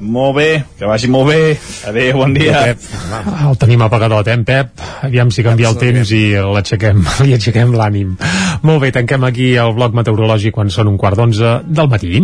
molt 0.00 0.36
bé, 0.36 0.48
que 0.78 0.88
vagi 0.88 1.08
molt 1.12 1.30
bé. 1.30 1.56
Adéu, 1.88 2.18
bon 2.20 2.34
dia. 2.36 2.62
Pep, 2.70 2.86
el 3.48 3.58
tenim 3.60 3.82
apagadot, 3.86 4.28
eh, 4.28 4.38
Pep? 4.44 4.84
Aviam 5.06 5.30
si 5.30 5.44
canvia 5.46 5.72
el 5.72 5.80
temps 5.80 6.12
i 6.12 6.22
l'aixequem, 6.36 7.02
li 7.24 7.36
aixequem 7.36 7.74
l'ànim. 7.76 8.16
Molt 8.66 8.84
bé, 8.84 8.92
tanquem 8.96 9.24
aquí 9.28 9.54
el 9.60 9.74
bloc 9.78 9.96
meteorològic 9.96 10.54
quan 10.56 10.70
són 10.70 10.92
un 10.92 11.00
quart 11.00 11.18
d'onze 11.18 11.60
del 11.66 11.92
matí. 11.92 12.22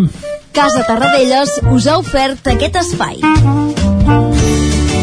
Casa 0.52 0.84
Tarradellas 0.88 1.60
us 1.72 1.88
ha 1.88 1.98
ofert 2.02 2.52
aquest 2.52 2.82
espai. 2.84 3.22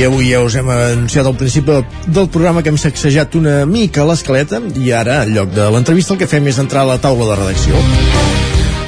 I 0.00 0.04
avui 0.08 0.30
ja 0.30 0.38
us 0.40 0.54
hem 0.56 0.68
anunciat 0.72 1.26
al 1.28 1.34
principi 1.36 1.74
del 2.08 2.28
programa 2.32 2.62
que 2.64 2.70
hem 2.72 2.78
sacsejat 2.80 3.34
una 3.36 3.66
mica 3.68 4.06
l'escaleta 4.08 4.56
i 4.80 4.94
ara, 4.96 5.18
en 5.26 5.34
lloc 5.34 5.50
de 5.52 5.66
l'entrevista, 5.74 6.14
el 6.14 6.20
que 6.22 6.28
fem 6.30 6.46
és 6.48 6.56
entrar 6.62 6.86
a 6.86 6.88
la 6.88 6.96
taula 7.02 7.26
de 7.28 7.36
redacció. 7.36 7.82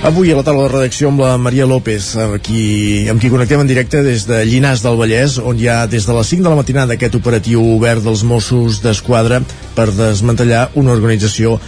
Avui 0.09 0.33
a 0.33 0.39
la 0.39 0.47
taula 0.47 0.63
de 0.65 0.71
redacció 0.73 1.11
amb 1.13 1.21
la 1.21 1.35
Maria 1.37 1.67
López, 1.69 2.07
amb 2.17 2.39
qui, 2.41 2.63
amb 3.13 3.21
qui 3.21 3.29
connectem 3.29 3.61
en 3.61 3.69
directe 3.69 4.01
des 4.07 4.25
de 4.25 4.41
Llinars 4.49 4.87
del 4.87 4.97
Vallès, 5.03 5.37
on 5.37 5.61
hi 5.61 5.69
ha 5.69 5.83
des 5.85 6.09
de 6.09 6.17
les 6.17 6.33
5 6.33 6.49
de 6.49 6.49
la 6.49 6.63
matinada 6.63 6.97
aquest 6.97 7.21
operatiu 7.21 7.61
obert 7.75 8.01
dels 8.09 8.25
Mossos 8.25 8.81
d'Esquadra 8.81 9.43
per 9.77 9.91
desmantellar 9.93 10.71
una 10.81 10.97
organització 10.97 11.59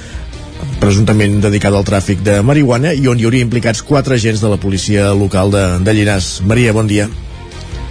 presumptament 0.81 1.43
dedicada 1.45 1.77
al 1.77 1.85
tràfic 1.85 2.25
de 2.25 2.41
marihuana 2.41 2.97
i 2.97 3.13
on 3.13 3.21
hi 3.21 3.29
hauria 3.29 3.45
implicats 3.45 3.85
quatre 3.85 4.17
agents 4.17 4.41
de 4.41 4.57
la 4.57 4.57
policia 4.57 5.13
local 5.13 5.53
de, 5.53 5.69
de 5.85 6.01
Llinars. 6.01 6.39
Maria, 6.49 6.73
bon 6.73 6.89
dia. 6.89 7.13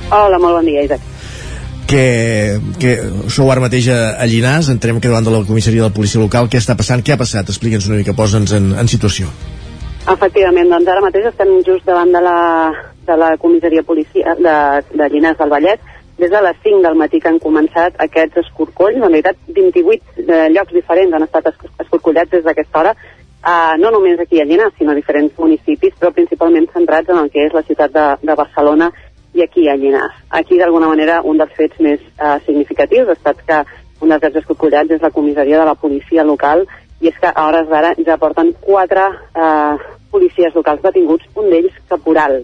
Hola, 0.10 0.42
molt 0.42 0.64
bon 0.64 0.74
dia, 0.74 0.90
Isaac. 0.90 1.13
Que, 1.88 2.60
que 2.80 2.94
sou 3.32 3.52
ara 3.52 3.64
mateix 3.64 3.90
a, 3.92 4.00
a 4.22 4.28
Llinars, 4.30 4.70
entrem 4.74 4.98
aquí 4.98 5.10
davant 5.12 5.26
de 5.26 5.34
la 5.34 5.44
comissaria 5.48 5.84
de 5.84 5.90
la 5.90 5.96
policia 5.96 6.22
local, 6.22 6.50
què 6.52 6.62
està 6.62 6.78
passant, 6.80 7.04
què 7.04 7.16
ha 7.16 7.20
passat? 7.20 7.50
Explica'ns 7.50 7.90
una 7.90 8.00
mica, 8.00 8.16
posa'ns 8.18 8.56
en, 8.58 8.72
en 8.80 8.92
situació. 8.92 9.32
Efectivament, 10.04 10.68
doncs 10.72 10.90
ara 10.92 11.04
mateix 11.04 11.30
estem 11.30 11.54
just 11.64 11.88
davant 11.88 12.12
de 12.12 12.22
la, 12.24 12.38
de 13.08 13.18
la 13.20 13.34
comissaria 13.40 13.86
policia 13.88 14.36
de, 14.36 14.56
de 14.92 15.10
Llinars 15.14 15.40
del 15.40 15.54
Vallès. 15.54 15.92
Des 16.20 16.30
de 16.30 16.42
les 16.46 16.58
5 16.62 16.84
del 16.84 17.00
matí 17.00 17.20
que 17.20 17.32
han 17.32 17.40
començat 17.42 17.96
aquests 18.04 18.44
escorcolls, 18.44 19.00
en 19.00 19.08
realitat 19.08 19.40
28 19.56 20.26
eh, 20.28 20.44
llocs 20.54 20.76
diferents 20.76 21.16
han 21.16 21.26
estat 21.26 21.50
escorcollats 21.82 22.36
des 22.36 22.44
d'aquesta 22.46 22.84
hora, 22.84 22.92
eh, 22.94 23.74
no 23.82 23.90
només 23.96 24.20
aquí 24.20 24.42
a 24.42 24.46
Llinars, 24.46 24.76
sinó 24.78 24.94
a 24.94 25.00
diferents 25.00 25.34
municipis, 25.40 25.96
però 26.00 26.14
principalment 26.14 26.70
centrats 26.76 27.10
en 27.10 27.24
el 27.24 27.32
que 27.34 27.48
és 27.48 27.56
la 27.56 27.66
ciutat 27.66 27.96
de, 27.96 28.06
de 28.22 28.38
Barcelona 28.38 28.92
i 29.34 29.42
aquí 29.42 29.68
a 29.68 29.76
Llinars. 29.76 30.16
Aquí, 30.30 30.58
d'alguna 30.58 30.88
manera, 30.88 31.22
un 31.24 31.40
dels 31.42 31.54
fets 31.58 31.80
més 31.82 32.00
eh, 32.00 32.38
significatius 32.46 33.10
ha 33.10 33.18
estat 33.18 33.42
que 33.48 33.60
un 34.04 34.12
dels 34.12 34.24
llocs 34.24 34.42
escorcollats 34.44 34.94
és 34.94 35.02
la 35.02 35.12
comissaria 35.12 35.60
de 35.60 35.68
la 35.68 35.78
policia 35.80 36.26
local 36.28 36.66
i 37.02 37.10
és 37.10 37.18
que 37.20 37.32
a 37.32 37.48
hores 37.48 37.68
d'ara 37.70 37.94
ja 38.06 38.20
porten 38.22 38.54
quatre 38.64 39.06
eh, 39.36 39.76
policies 40.12 40.56
locals 40.56 40.84
detinguts, 40.84 41.28
un 41.36 41.50
d'ells 41.50 41.80
caporal. 41.90 42.44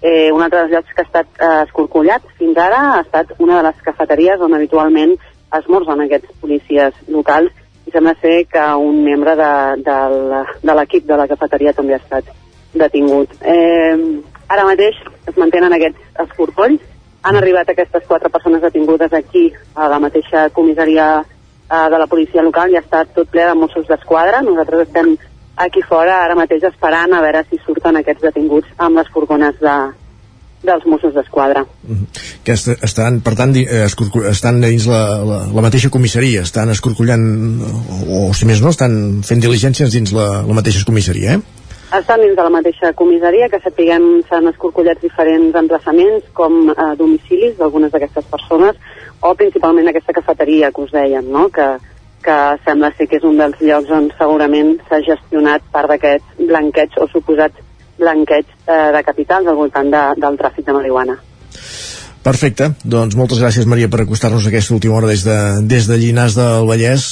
Eh, 0.00 0.30
un 0.32 0.42
altre 0.42 0.62
dels 0.62 0.72
llocs 0.78 0.94
que 0.96 1.04
ha 1.04 1.08
estat 1.08 1.28
eh, 1.36 1.56
escorcollat 1.66 2.24
fins 2.38 2.56
ara 2.56 2.80
ha 2.94 3.00
estat 3.04 3.34
una 3.38 3.58
de 3.58 3.66
les 3.68 3.82
cafeteries 3.84 4.40
on 4.40 4.56
habitualment 4.56 5.18
esmorzen 5.58 6.06
aquests 6.06 6.38
policies 6.40 6.96
locals 7.12 7.52
i 7.84 7.92
sembla 7.92 8.14
ser 8.22 8.46
que 8.48 8.64
un 8.80 9.02
membre 9.04 9.34
de, 9.36 9.52
de 9.84 10.76
l'equip 10.78 11.04
de 11.08 11.18
la 11.20 11.26
cafeteria 11.28 11.74
també 11.76 11.96
ha 11.96 12.00
estat 12.00 12.30
detingut. 12.72 13.32
Eh, 13.42 14.22
ara 14.50 14.66
mateix 14.68 14.98
es 15.30 15.36
mantenen 15.38 15.74
aquests 15.76 16.22
escorcolls. 16.26 16.82
Han 17.22 17.36
arribat 17.36 17.68
aquestes 17.68 18.06
quatre 18.08 18.30
persones 18.32 18.62
detingudes 18.64 19.12
aquí 19.12 19.50
a 19.76 19.88
la 19.92 20.00
mateixa 20.00 20.48
comissaria 20.56 21.08
eh, 21.20 21.86
de 21.92 21.98
la 22.00 22.08
policia 22.08 22.42
local 22.42 22.72
i 22.72 22.78
ha 22.78 22.84
estat 22.84 23.12
tot 23.16 23.28
ple 23.30 23.44
de 23.46 23.56
Mossos 23.58 23.86
d'Esquadra. 23.88 24.40
Nosaltres 24.46 24.88
estem 24.88 25.16
aquí 25.60 25.82
fora 25.86 26.22
ara 26.24 26.38
mateix 26.38 26.64
esperant 26.64 27.12
a 27.12 27.20
veure 27.24 27.44
si 27.48 27.60
surten 27.66 28.00
aquests 28.00 28.24
detinguts 28.30 28.72
amb 28.80 28.96
les 28.96 29.10
furgones 29.12 29.60
de, 29.60 29.76
dels 30.64 30.84
Mossos 30.88 31.14
d'Esquadra. 31.14 31.64
Que 32.44 32.56
est 32.56 32.84
estan, 32.88 33.20
per 33.24 33.34
tant, 33.38 33.54
eh, 33.60 33.86
estan 34.32 34.60
dins 34.64 34.88
la, 34.90 35.02
la, 35.28 35.38
la 35.52 35.64
mateixa 35.64 35.92
comissaria, 35.92 36.44
estan 36.48 36.72
escorcollant, 36.72 37.24
o, 37.60 38.26
o 38.30 38.34
si 38.36 38.48
més 38.48 38.60
no, 38.64 38.72
estan 38.74 39.20
fent 39.26 39.44
diligències 39.44 39.92
dins 39.92 40.16
la, 40.16 40.28
la 40.46 40.56
mateixa 40.56 40.84
comissaria, 40.88 41.38
eh? 41.38 41.59
Estan 41.90 42.20
dins 42.22 42.36
de 42.38 42.42
la 42.46 42.52
mateixa 42.54 42.92
comissaria, 42.94 43.48
que 43.50 43.58
sapiguem 43.64 44.04
s'han 44.28 44.46
escorcollat 44.46 45.00
diferents 45.02 45.56
emplaçaments 45.58 46.28
com 46.38 46.68
eh, 46.70 46.84
domicilis 47.00 47.56
d'algunes 47.58 47.90
d'aquestes 47.90 48.28
persones 48.30 48.76
o 49.26 49.32
principalment 49.34 49.90
aquesta 49.90 50.14
cafeteria 50.14 50.70
que 50.70 50.84
us 50.84 50.92
dèiem, 50.94 51.26
no? 51.34 51.48
que, 51.50 51.66
que 52.22 52.36
sembla 52.62 52.92
ser 52.94 53.08
que 53.10 53.18
és 53.18 53.26
un 53.26 53.42
dels 53.42 53.58
llocs 53.58 53.90
on 53.96 54.06
segurament 54.20 54.76
s'ha 54.86 55.00
gestionat 55.08 55.66
part 55.74 55.90
d'aquests 55.90 56.46
blanqueig 56.52 56.94
o 57.02 57.08
suposats 57.10 57.58
blanqueig 57.98 58.46
eh, 58.46 58.90
de 58.94 59.02
capitals 59.10 59.50
al 59.50 59.58
voltant 59.58 59.90
de, 59.90 60.04
del 60.22 60.38
tràfic 60.38 60.70
de 60.70 60.78
marihuana. 60.78 61.18
Perfecte, 62.22 62.66
doncs 62.84 63.14
moltes 63.16 63.38
gràcies 63.40 63.64
Maria 63.64 63.88
per 63.88 64.02
acostar-nos 64.02 64.44
a 64.44 64.50
aquesta 64.50 64.74
última 64.76 64.98
hora 64.98 65.08
des 65.08 65.22
de, 65.24 65.36
des 65.64 65.86
de 65.88 65.96
Llinars 65.96 66.34
del 66.36 66.66
Vallès. 66.68 67.06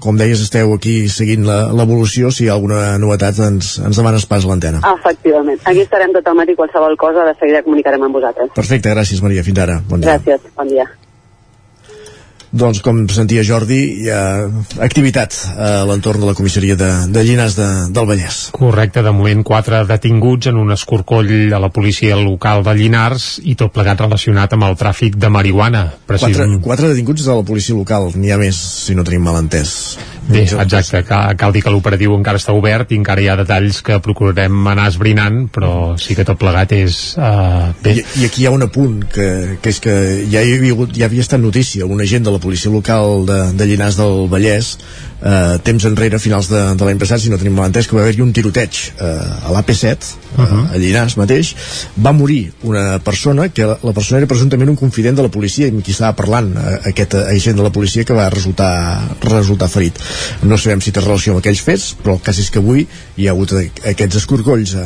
Com 0.00 0.16
deies 0.16 0.40
esteu 0.40 0.72
aquí 0.72 1.04
seguint 1.12 1.44
la- 1.44 1.68
l'evolució. 1.76 2.30
Si 2.32 2.46
hi 2.46 2.48
ha 2.48 2.54
alguna 2.56 2.96
novetat 2.98 3.38
ens, 3.44 3.74
ens 3.84 4.00
demanes 4.00 4.24
pas 4.24 4.44
a 4.44 4.48
l'antena. 4.48 4.80
Efectivament. 4.96 5.60
Aquí 5.68 5.84
estarem 5.84 6.16
tot 6.16 6.26
el 6.32 6.34
matí, 6.40 6.56
qualsevol 6.56 6.96
cosa, 6.96 7.26
de 7.28 7.36
seguida 7.38 7.62
comunicarem 7.62 8.02
amb 8.08 8.16
vosaltres. 8.16 8.54
Perfecte, 8.56 8.88
gràcies 8.96 9.20
Maria, 9.20 9.44
fins 9.44 9.58
ara. 9.58 9.82
Bon 9.88 10.00
dia. 10.00 10.16
Gràcies, 10.16 10.40
bon 10.56 10.72
dia. 10.72 10.88
Doncs 12.54 12.78
com 12.86 13.00
sentia 13.10 13.42
Jordi 13.42 13.80
hi 14.04 14.10
ha 14.14 14.46
activitat 14.86 15.34
a 15.58 15.70
l'entorn 15.88 16.22
de 16.22 16.28
la 16.28 16.36
comissaria 16.38 16.76
de, 16.78 16.90
de 17.10 17.24
Llinars 17.26 17.56
de, 17.58 17.66
del 17.90 18.06
Vallès. 18.06 18.38
Correcte, 18.54 19.02
de 19.02 19.10
moment 19.10 19.42
quatre 19.46 19.82
detinguts 19.88 20.52
en 20.52 20.60
un 20.62 20.70
escorcoll 20.74 21.50
a 21.50 21.58
la 21.58 21.72
policia 21.74 22.14
local 22.20 22.62
de 22.62 22.76
Llinars 22.78 23.40
i 23.42 23.56
tot 23.58 23.74
plegat 23.74 24.06
relacionat 24.06 24.54
amb 24.54 24.68
el 24.70 24.78
tràfic 24.78 25.18
de 25.18 25.32
marihuana. 25.34 25.88
quatre, 26.06 26.46
quatre 26.62 26.92
detinguts 26.94 27.26
de 27.26 27.40
la 27.42 27.46
policia 27.46 27.74
local 27.74 28.12
n'hi 28.14 28.30
ha 28.30 28.38
més 28.38 28.60
si 28.86 28.94
no 28.94 29.02
tenim 29.02 29.26
mal 29.26 29.42
entès 29.42 29.74
Bé, 30.24 30.44
exacte, 30.46 31.02
cal, 31.04 31.34
cal 31.36 31.52
dir 31.52 31.60
que 31.64 31.72
l'operatiu 31.72 32.14
encara 32.16 32.40
està 32.40 32.54
obert 32.56 32.92
i 32.94 32.98
encara 33.00 33.20
hi 33.20 33.28
ha 33.28 33.36
detalls 33.36 33.82
que 33.84 33.98
procurarem 34.04 34.68
anar 34.72 34.86
esbrinant, 34.88 35.42
però 35.52 35.72
sí 36.00 36.16
que 36.16 36.24
tot 36.24 36.40
plegat 36.40 36.72
és 36.76 37.00
uh, 37.20 37.72
bé. 37.84 37.98
I, 38.00 38.04
I 38.22 38.28
aquí 38.30 38.44
hi 38.44 38.48
ha 38.48 38.54
un 38.54 38.64
apunt, 38.64 39.02
que, 39.12 39.28
que 39.60 39.74
és 39.74 39.80
que 39.84 39.94
ja 40.32 40.40
hi 40.40 40.56
havia, 40.56 40.72
hagut, 40.72 40.94
ja 40.96 41.10
havia 41.10 41.24
estat 41.24 41.42
notícia, 41.42 41.84
un 41.84 42.00
agent 42.00 42.24
de 42.24 42.32
la 42.32 42.40
policia 42.40 42.72
local 42.72 43.26
de, 43.28 43.40
de 43.58 43.68
Llinars 43.68 44.00
del 44.00 44.24
Vallès, 44.32 44.78
eh, 45.24 45.58
temps 45.64 45.88
enrere, 45.90 46.20
finals 46.22 46.48
de, 46.52 46.62
de 46.78 46.88
l'any 46.88 47.00
passat, 47.00 47.20
si 47.20 47.32
no 47.32 47.38
tenim 47.40 47.56
mal 47.58 47.68
entès, 47.68 47.88
que 47.88 47.96
va 47.96 48.04
haver-hi 48.06 48.24
un 48.24 48.32
tiroteig 48.36 48.80
eh, 48.96 49.12
a 49.44 49.52
l'AP7, 49.52 50.12
uh 50.34 50.44
-huh. 50.44 50.64
a 50.72 50.80
Llinars 50.80 51.18
mateix, 51.20 51.54
va 52.00 52.12
morir 52.12 52.52
una 52.62 52.98
persona 52.98 53.48
que 53.48 53.66
la, 53.66 53.78
la 53.82 53.92
persona 53.92 54.18
era 54.18 54.26
presumptament 54.26 54.70
un 54.70 54.76
confident 54.76 55.16
de 55.16 55.22
la 55.22 55.28
policia 55.28 55.66
i 55.66 55.70
amb 55.70 55.84
qui 55.84 55.92
estava 55.92 56.16
parlant 56.16 56.54
eh, 56.56 56.80
aquest 56.90 57.14
agent 57.14 57.56
de 57.56 57.62
la 57.62 57.72
policia 57.72 58.04
que 58.04 58.14
va 58.14 58.30
resultar, 58.30 59.16
resultar 59.20 59.68
ferit 59.68 60.00
no 60.42 60.58
sabem 60.60 60.82
si 60.84 60.92
té 60.94 61.02
relació 61.02 61.34
amb 61.34 61.42
aquells 61.42 61.62
fets, 61.64 61.90
però 62.00 62.16
el 62.16 62.22
cas 62.24 62.38
és 62.42 62.50
que 62.52 62.60
avui 62.62 62.84
hi 63.16 63.28
ha 63.28 63.34
hagut 63.34 63.54
aquests 63.54 64.18
escorcolls 64.20 64.74
a, 64.78 64.84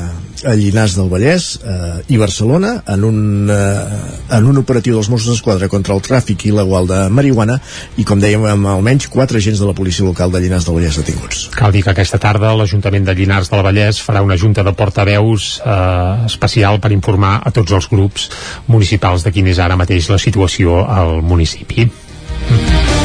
a 0.48 0.54
Llinars 0.58 0.96
del 0.98 1.10
Vallès 1.12 1.48
eh, 1.58 2.14
i 2.14 2.18
Barcelona 2.20 2.74
en 2.94 3.04
un, 3.08 3.18
eh, 3.52 4.34
en 4.36 4.48
un 4.50 4.60
operatiu 4.62 4.96
dels 4.96 5.10
Mossos 5.12 5.34
d'Esquadra 5.34 5.70
contra 5.72 5.96
el 5.96 6.02
tràfic 6.04 6.48
il·legal 6.50 6.88
de 6.90 7.00
marihuana 7.12 7.58
i 7.98 8.06
com 8.08 8.20
dèiem 8.22 8.44
amb 8.48 8.70
almenys 8.74 9.08
quatre 9.12 9.40
agents 9.42 9.62
de 9.62 9.68
la 9.68 9.76
policia 9.78 10.06
local 10.06 10.32
de 10.32 10.42
Llinars 10.44 10.68
del 10.68 10.78
Vallès 10.78 11.00
detinguts. 11.00 11.48
Cal 11.56 11.74
dir 11.74 11.84
que 11.86 11.94
aquesta 11.94 12.20
tarda 12.22 12.54
l'Ajuntament 12.58 13.08
de 13.08 13.16
Llinars 13.18 13.50
del 13.52 13.64
Vallès 13.66 14.02
farà 14.04 14.22
una 14.24 14.38
junta 14.38 14.64
de 14.66 14.74
portaveus 14.76 15.50
eh, 15.64 16.26
especial 16.28 16.82
per 16.82 16.92
informar 16.96 17.38
a 17.44 17.54
tots 17.54 17.74
els 17.74 17.90
grups 17.90 18.28
municipals 18.68 19.26
de 19.26 19.34
quina 19.34 19.54
és 19.54 19.62
ara 19.62 19.78
mateix 19.80 20.10
la 20.12 20.20
situació 20.22 20.84
al 20.84 21.18
municipi. 21.22 21.88
Mm. 21.88 22.97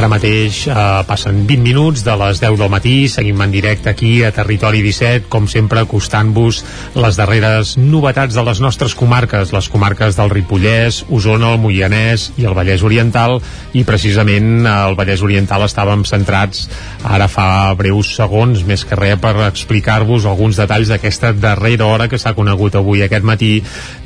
Ara 0.00 0.08
mateix 0.08 0.62
eh, 0.64 0.74
passen 1.04 1.42
20 1.44 1.60
minuts 1.60 2.00
de 2.06 2.14
les 2.16 2.38
10 2.40 2.54
del 2.56 2.70
matí, 2.72 2.94
seguim 3.12 3.42
en 3.44 3.50
directe 3.52 3.90
aquí 3.90 4.22
a 4.24 4.30
Territori 4.32 4.80
17, 4.80 5.26
com 5.28 5.44
sempre 5.44 5.82
acostant-vos 5.82 6.62
les 6.96 7.18
darreres 7.18 7.74
novetats 7.76 8.32
de 8.32 8.44
les 8.46 8.62
nostres 8.64 8.94
comarques, 8.96 9.52
les 9.52 9.68
comarques 9.68 10.16
del 10.16 10.32
Ripollès, 10.32 11.02
Osona, 11.12 11.50
el 11.52 11.60
Moianès 11.60 12.30
i 12.40 12.48
el 12.48 12.56
Vallès 12.56 12.80
Oriental, 12.80 13.42
i 13.76 13.82
precisament 13.84 14.64
al 14.64 14.96
Vallès 14.96 15.20
Oriental 15.20 15.66
estàvem 15.66 16.06
centrats 16.08 16.70
ara 17.04 17.28
fa 17.28 17.74
breus 17.76 18.14
segons, 18.16 18.64
més 18.64 18.86
que 18.88 18.96
res 18.96 19.20
per 19.20 19.34
explicar-vos 19.50 20.24
alguns 20.24 20.62
detalls 20.62 20.88
d'aquesta 20.94 21.34
darrera 21.36 21.90
hora 21.90 22.08
que 22.08 22.16
s'ha 22.16 22.32
conegut 22.32 22.80
avui 22.80 23.04
aquest 23.04 23.28
matí, 23.28 23.52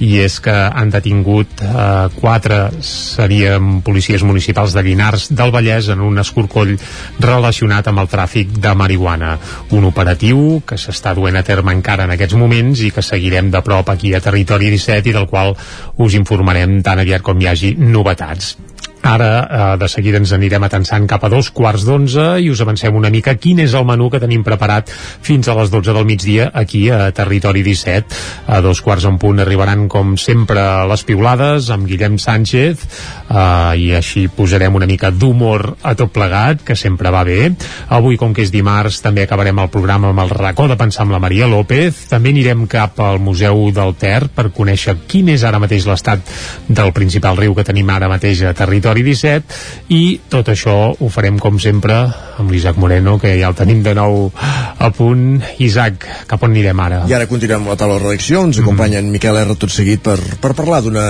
i 0.02 0.10
és 0.26 0.40
que 0.42 0.58
han 0.58 0.90
detingut 0.90 1.62
eh, 1.62 2.10
quatre, 2.18 2.60
serien 2.82 3.78
policies 3.86 4.26
municipals 4.26 4.74
de 4.74 4.82
Llinars 4.82 5.30
del 5.30 5.54
Vallès 5.54 5.83
Vallès 5.84 5.88
en 5.92 6.00
un 6.00 6.18
escorcoll 6.18 6.76
relacionat 7.20 7.88
amb 7.88 8.02
el 8.02 8.08
tràfic 8.08 8.58
de 8.60 8.74
marihuana. 8.74 9.38
Un 9.76 9.84
operatiu 9.84 10.62
que 10.66 10.78
s'està 10.78 11.14
duent 11.14 11.36
a 11.36 11.44
terme 11.44 11.74
encara 11.74 12.04
en 12.04 12.14
aquests 12.14 12.36
moments 12.36 12.80
i 12.80 12.90
que 12.90 13.02
seguirem 13.02 13.50
de 13.50 13.62
prop 13.62 13.88
aquí 13.90 14.14
a 14.14 14.20
Territori 14.20 14.70
17 14.70 15.10
i 15.10 15.16
del 15.16 15.28
qual 15.28 15.54
us 15.96 16.14
informarem 16.14 16.80
tan 16.82 16.98
aviat 16.98 17.22
com 17.22 17.40
hi 17.40 17.48
hagi 17.48 17.74
novetats. 17.78 18.56
Ara, 19.04 19.74
eh, 19.74 19.76
de 19.76 19.88
seguida 19.92 20.16
ens 20.16 20.32
anirem 20.32 20.64
atensant 20.64 21.04
cap 21.04 21.26
a 21.26 21.28
dos 21.28 21.50
quarts 21.52 21.82
d'onze 21.84 22.22
i 22.40 22.48
us 22.48 22.62
avancem 22.64 22.96
una 22.96 23.10
mica 23.12 23.34
quin 23.36 23.58
és 23.60 23.74
el 23.76 23.84
menú 23.84 24.08
que 24.08 24.20
tenim 24.22 24.40
preparat 24.46 24.88
fins 24.88 25.44
a 25.48 25.56
les 25.58 25.68
12 25.68 25.92
del 25.92 26.06
migdia 26.08 26.46
aquí 26.54 26.86
a 26.88 27.10
Territori 27.12 27.60
17. 27.62 28.16
A 28.48 28.62
dos 28.64 28.80
quarts 28.80 29.04
en 29.04 29.18
punt 29.20 29.42
arribaran, 29.44 29.88
com 29.92 30.14
sempre, 30.16 30.62
les 30.88 31.04
piulades 31.04 31.68
amb 31.68 31.84
Guillem 31.84 32.16
Sánchez 32.16 32.86
eh, 33.28 33.76
i 33.76 33.90
així 33.98 34.24
posarem 34.32 34.74
una 34.74 34.88
mica 34.88 35.12
d'humor 35.12 35.74
a 35.82 35.92
tot 35.94 36.12
plegat, 36.14 36.64
que 36.64 36.76
sempre 36.76 37.12
va 37.12 37.26
bé. 37.28 37.52
Avui, 37.92 38.16
com 38.16 38.32
que 38.32 38.46
és 38.46 38.54
dimarts, 38.54 39.02
també 39.04 39.28
acabarem 39.28 39.60
el 39.60 39.68
programa 39.68 40.14
amb 40.14 40.24
el 40.24 40.32
racó 40.32 40.64
de 40.70 40.80
pensar 40.80 41.04
amb 41.04 41.12
la 41.12 41.20
Maria 41.20 41.50
López. 41.50 42.06
També 42.08 42.32
anirem 42.32 42.64
cap 42.72 43.04
al 43.04 43.20
Museu 43.20 43.68
del 43.68 43.92
Ter 44.00 44.30
per 44.32 44.48
conèixer 44.48 44.96
quin 45.06 45.28
és 45.36 45.44
ara 45.44 45.60
mateix 45.60 45.84
l'estat 45.84 46.24
del 46.72 46.96
principal 46.96 47.36
riu 47.36 47.52
que 47.52 47.68
tenim 47.68 47.92
ara 47.92 48.08
mateix 48.08 48.46
a 48.48 48.56
Territori 48.56 48.93
Territori 48.94 49.02
17 49.02 49.94
i 49.94 50.02
tot 50.30 50.48
això 50.52 50.94
ho 50.94 51.08
farem 51.10 51.38
com 51.42 51.58
sempre 51.58 51.96
amb 52.38 52.50
l'Isaac 52.50 52.78
Moreno 52.78 53.16
que 53.22 53.32
ja 53.38 53.48
el 53.50 53.56
tenim 53.58 53.82
de 53.82 53.94
nou 53.94 54.28
a 54.34 54.90
punt 54.94 55.42
Isaac, 55.62 56.06
cap 56.30 56.42
on 56.46 56.54
anirem 56.54 56.80
ara? 56.82 57.00
I 57.10 57.14
ara 57.16 57.28
continuem 57.30 57.62
amb 57.62 57.72
la 57.72 57.76
taula 57.78 57.98
de 57.98 58.04
redacció 58.04 58.42
ens 58.46 58.58
mm. 58.58 58.64
acompanya 58.64 59.00
en 59.02 59.10
Miquel 59.12 59.38
R 59.40 59.56
tot 59.58 59.72
seguit 59.74 60.02
per, 60.04 60.16
per 60.42 60.52
parlar 60.54 60.80
d'una 60.84 61.04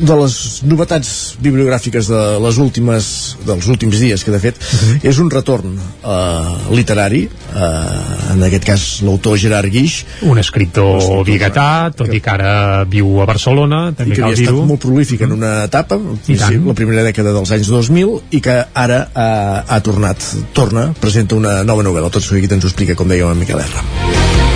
de 0.00 0.18
les 0.20 0.36
novetats 0.68 1.12
bibliogràfiques 1.40 2.10
de 2.10 2.22
les 2.44 2.60
últimes 2.60 3.10
dels 3.48 3.70
últims 3.72 4.00
dies 4.00 4.24
que 4.24 4.34
de 4.34 4.40
fet 4.42 4.60
mm 4.60 4.78
-hmm. 4.78 5.08
és 5.10 5.18
un 5.18 5.30
retorn 5.30 5.76
uh, 5.76 6.74
literari 6.76 7.28
uh, 7.28 8.34
en 8.34 8.42
aquest 8.42 8.64
cas 8.64 9.02
l'autor 9.02 9.38
Gerard 9.38 9.68
Guix 9.68 10.04
un 10.22 10.38
escriptor 10.38 11.24
biguetà 11.24 11.92
tot 11.96 12.08
que... 12.08 12.16
i 12.16 12.20
que 12.20 12.30
ara 12.30 12.84
viu 12.84 13.20
a 13.20 13.26
Barcelona 13.26 13.92
també 13.92 14.12
i 14.12 14.16
que 14.16 14.22
havia 14.22 14.36
estat 14.36 14.54
molt 14.54 14.80
prolífic 14.80 15.20
en 15.22 15.32
una 15.32 15.64
etapa 15.64 15.98
la 16.00 16.74
primera 16.74 16.89
primera 16.90 17.06
dècada 17.06 17.34
dels 17.36 17.54
anys 17.54 17.70
2000 17.70 18.34
i 18.34 18.42
que 18.42 18.56
ara 18.74 19.00
eh, 19.06 19.58
ha 19.62 19.80
tornat, 19.86 20.26
torna, 20.56 20.90
presenta 20.98 21.38
una 21.38 21.60
nova 21.62 21.86
novel·la. 21.86 22.10
Tot 22.10 22.26
seguit 22.26 22.50
ens 22.50 22.66
ho 22.66 22.72
explica, 22.72 22.98
com 22.98 23.10
dèiem, 23.10 23.30
en 23.30 23.44
Miquel 23.44 23.62
R. 23.62 24.49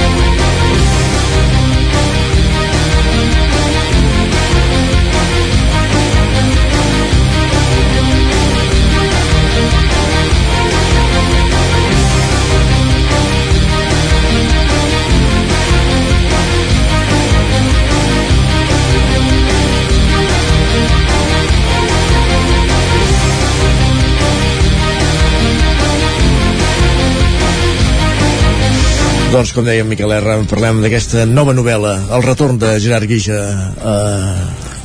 Doncs, 29.35 29.51
com 29.51 29.65
deia 29.67 29.83
Miquel 29.83 30.13
R, 30.15 30.35
parlem 30.47 30.77
d'aquesta 30.85 31.25
nova 31.27 31.51
novel·la, 31.57 31.95
El 32.15 32.23
retorn 32.23 32.55
de 32.63 32.69
Gerard 32.79 33.09
Guija 33.11 33.35
a, 33.35 33.95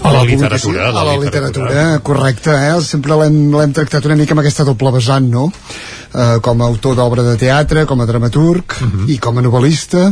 a 0.02 0.14
la 0.16 0.24
literatura. 0.26 0.88
A 0.90 1.04
la 1.06 1.14
literatura, 1.22 1.84
correcte, 2.02 2.56
eh? 2.58 2.80
Sempre 2.82 3.14
l'hem 3.20 3.76
tractat 3.78 4.08
una 4.10 4.18
mica 4.18 4.34
amb 4.34 4.42
aquesta 4.42 4.66
doble 4.66 4.96
vessant, 4.96 5.28
no? 5.30 5.52
Uh, 5.52 6.40
com 6.42 6.64
a 6.64 6.72
autor 6.72 6.98
d'obra 6.98 7.28
de 7.28 7.36
teatre, 7.38 7.86
com 7.86 8.02
a 8.02 8.10
dramaturg 8.10 8.74
uh 8.74 8.88
mhm. 8.88 9.04
-huh. 9.04 9.14
i 9.14 9.20
com 9.22 9.38
a 9.38 9.46
novel·lista. 9.46 10.10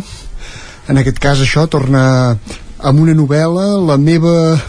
En 0.88 1.02
aquest 1.02 1.18
cas 1.18 1.42
això 1.42 1.66
torna 1.68 2.38
amb 2.78 3.00
una 3.00 3.18
novel·la, 3.18 3.68
la 3.90 3.98
meva 3.98 4.62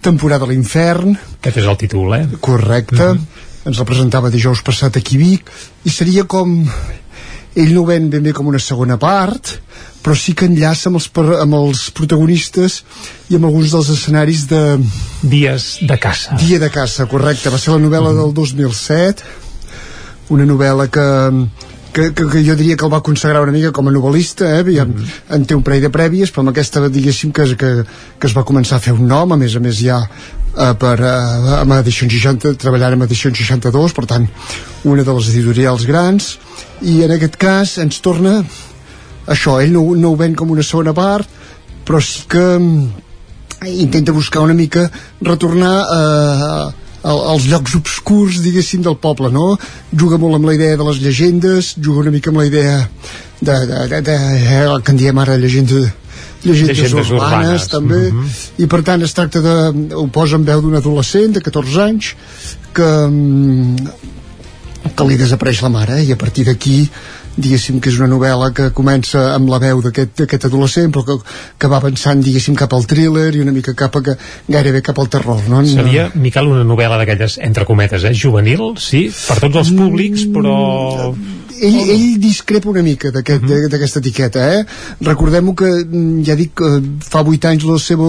temporada 0.00 0.44
a 0.44 0.48
l'infern. 0.48 1.14
Aquest 1.38 1.56
és 1.58 1.70
el 1.70 1.76
títol, 1.76 2.14
eh? 2.18 2.26
Correcte. 2.40 3.04
Uh 3.04 3.14
mhm. 3.14 3.20
-huh. 3.22 3.68
Ens 3.68 3.78
la 3.78 3.84
presentava 3.84 4.28
dijous 4.28 4.60
passat 4.62 4.96
aquí 4.96 5.14
a 5.14 5.18
Vic 5.18 5.50
i 5.84 5.90
seria 5.90 6.24
com 6.24 6.66
ell 7.58 7.74
no 7.74 7.82
ho 7.82 7.88
ven 7.90 8.08
ben 8.12 8.22
bé 8.24 8.34
com 8.36 8.48
una 8.48 8.62
segona 8.62 8.98
part 9.00 9.58
però 10.02 10.14
sí 10.16 10.32
que 10.32 10.46
enllaça 10.48 10.88
amb 10.88 10.98
els, 11.00 11.08
amb 11.42 11.56
els 11.58 11.88
protagonistes 11.96 12.82
i 13.28 13.36
amb 13.36 13.48
alguns 13.48 13.74
dels 13.74 13.90
escenaris 13.92 14.46
de... 14.48 14.62
Dies 15.20 15.66
de 15.84 15.98
caça. 16.00 16.38
Dia 16.40 16.60
de 16.62 16.70
caça, 16.72 17.04
correcte. 17.10 17.50
Va 17.52 17.58
ser 17.60 17.74
la 17.74 17.82
novel·la 17.82 18.14
mm. 18.14 18.22
del 18.22 18.32
2007, 18.38 19.26
una 20.36 20.46
novel·la 20.48 20.86
que, 20.94 21.08
que, 21.92 22.10
que, 22.14 22.26
que 22.30 22.42
jo 22.46 22.56
diria 22.58 22.76
que 22.76 22.86
el 22.86 22.92
va 22.92 23.02
consagrar 23.04 23.42
una 23.42 23.54
mica 23.54 23.72
com 23.74 23.88
a 23.88 23.94
novel·lista, 23.94 24.50
eh? 24.58 24.64
Ja, 24.74 24.86
mm. 24.86 25.08
en 25.36 25.46
té 25.48 25.56
un 25.56 25.64
parell 25.66 25.86
de 25.86 25.92
prèvies, 25.94 26.32
però 26.32 26.44
amb 26.44 26.52
aquesta, 26.52 26.84
diguéssim, 26.92 27.32
que, 27.32 27.48
que, 27.58 27.72
que 28.18 28.30
es 28.30 28.36
va 28.36 28.46
començar 28.48 28.78
a 28.78 28.84
fer 28.84 28.94
un 28.96 29.08
nom, 29.08 29.32
a 29.32 29.40
més 29.40 29.56
a 29.56 29.62
més 29.64 29.80
ja 29.80 30.02
eh, 30.04 30.74
per, 30.78 30.96
eh, 31.00 31.54
amb 31.58 31.78
edicions 31.80 32.12
60, 32.14 32.54
treballant 32.60 32.98
amb 32.98 33.08
edicions 33.08 33.38
62, 33.38 33.96
per 33.96 34.06
tant, 34.10 34.28
una 34.88 35.06
de 35.06 35.18
les 35.18 35.32
editorials 35.34 35.88
grans, 35.88 36.36
i 36.82 37.00
en 37.06 37.16
aquest 37.16 37.40
cas 37.40 37.78
ens 37.82 38.00
torna 38.04 38.38
això, 39.28 39.58
ell 39.60 39.74
no, 39.74 39.82
no 39.98 40.12
ho 40.12 40.16
ven 40.16 40.36
com 40.38 40.54
una 40.54 40.64
segona 40.64 40.94
part 40.96 41.36
però 41.88 42.02
sí 42.04 42.26
que 42.28 42.44
mm, 42.58 42.88
intenta 43.80 44.12
buscar 44.12 44.42
una 44.44 44.52
mica 44.52 44.90
retornar 45.22 45.76
eh, 45.80 46.87
als 47.02 47.46
llocs 47.46 47.74
obscurs, 47.78 48.40
diguéssim, 48.42 48.82
del 48.82 48.96
poble, 48.96 49.30
no? 49.30 49.56
Juga 49.92 50.18
molt 50.18 50.34
amb 50.34 50.46
la 50.48 50.54
idea 50.54 50.76
de 50.76 50.84
les 50.84 50.98
llegendes, 51.02 51.74
juga 51.78 52.00
una 52.00 52.10
mica 52.10 52.30
amb 52.30 52.38
la 52.42 52.46
idea 52.46 52.88
de, 53.40 53.52
de, 53.52 53.86
de, 53.88 54.00
de, 54.02 54.02
de 54.02 54.58
el 54.64 54.82
que 54.82 54.90
en 54.92 54.96
diem 54.98 55.18
ara 55.18 55.36
llegenda 55.36 55.78
llegendes, 56.42 56.78
Llegendes 56.78 57.10
urbanes, 57.10 57.10
urbanes. 57.12 57.68
també 57.68 58.12
Mhm. 58.12 58.26
i 58.58 58.66
per 58.66 58.82
tant 58.82 59.02
es 59.02 59.12
tracta 59.14 59.40
de 59.40 59.94
ho 59.94 60.06
posa 60.08 60.36
en 60.36 60.44
veu 60.44 60.60
d'un 60.62 60.74
adolescent 60.76 61.32
de 61.34 61.40
14 61.40 61.80
anys 61.82 62.14
que 62.72 62.86
mm, 63.08 63.76
que 64.96 65.04
li 65.04 65.16
desapareix 65.18 65.62
la 65.62 65.68
mare 65.68 66.02
i 66.04 66.12
a 66.12 66.16
partir 66.16 66.44
d'aquí 66.46 66.88
diguéssim 67.38 67.80
que 67.80 67.92
és 67.92 67.98
una 68.00 68.10
novel·la 68.10 68.50
que 68.56 68.68
comença 68.76 69.28
amb 69.34 69.50
la 69.52 69.60
veu 69.62 69.82
d'aquest 69.84 70.48
adolescent 70.50 70.92
però 70.94 71.04
que, 71.06 71.18
que 71.58 71.70
va 71.70 71.80
avançant 71.80 72.22
diguéssim 72.24 72.58
cap 72.58 72.74
al 72.74 72.86
thriller 72.90 73.30
i 73.34 73.42
una 73.44 73.54
mica 73.54 73.74
cap 73.78 73.96
a 73.98 74.04
que, 74.04 74.16
gairebé 74.48 74.82
cap 74.84 74.98
al 74.98 75.10
terror 75.12 75.44
no? 75.48 75.62
Seria, 75.68 76.08
Miquel, 76.18 76.50
una 76.50 76.66
novel·la 76.66 77.00
d'aquelles, 77.00 77.38
entre 77.44 77.66
cometes, 77.68 78.06
eh? 78.08 78.14
juvenil, 78.14 78.72
sí, 78.82 79.06
per 79.28 79.40
tots 79.46 79.62
els 79.64 79.74
públics, 79.78 80.26
però... 80.34 80.56
ell, 81.60 81.90
ell 81.94 82.18
discrepa 82.20 82.68
una 82.70 82.82
mica 82.82 83.10
d'aquest- 83.14 83.44
d'aquesta 83.70 83.98
etiqueta 84.00 84.44
eh? 84.58 84.64
recordem-ho 85.00 85.54
que 85.54 85.68
mm, 85.84 86.22
ja 86.26 86.34
dic 86.38 86.54
que 86.60 86.70
fa 87.04 87.22
8 87.22 87.48
anys 87.50 87.64
la 87.68 87.78
seva, 87.78 88.08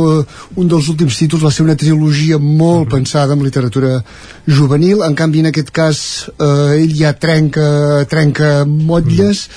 un 0.55 0.67
dels 0.67 0.87
últims 0.89 1.17
títols 1.17 1.43
va 1.43 1.51
ser 1.51 1.63
una 1.65 1.75
trilogia 1.75 2.37
molt 2.39 2.89
pensada 2.89 3.33
en 3.33 3.43
literatura 3.43 4.03
juvenil. 4.47 5.01
En 5.05 5.15
canvi 5.15 5.39
en 5.43 5.49
aquest 5.51 5.69
cas 5.71 5.99
eh, 6.39 6.79
ell 6.83 6.95
ja 6.97 7.13
trenca, 7.13 8.05
trenca 8.09 8.65
motlles. 8.65 9.47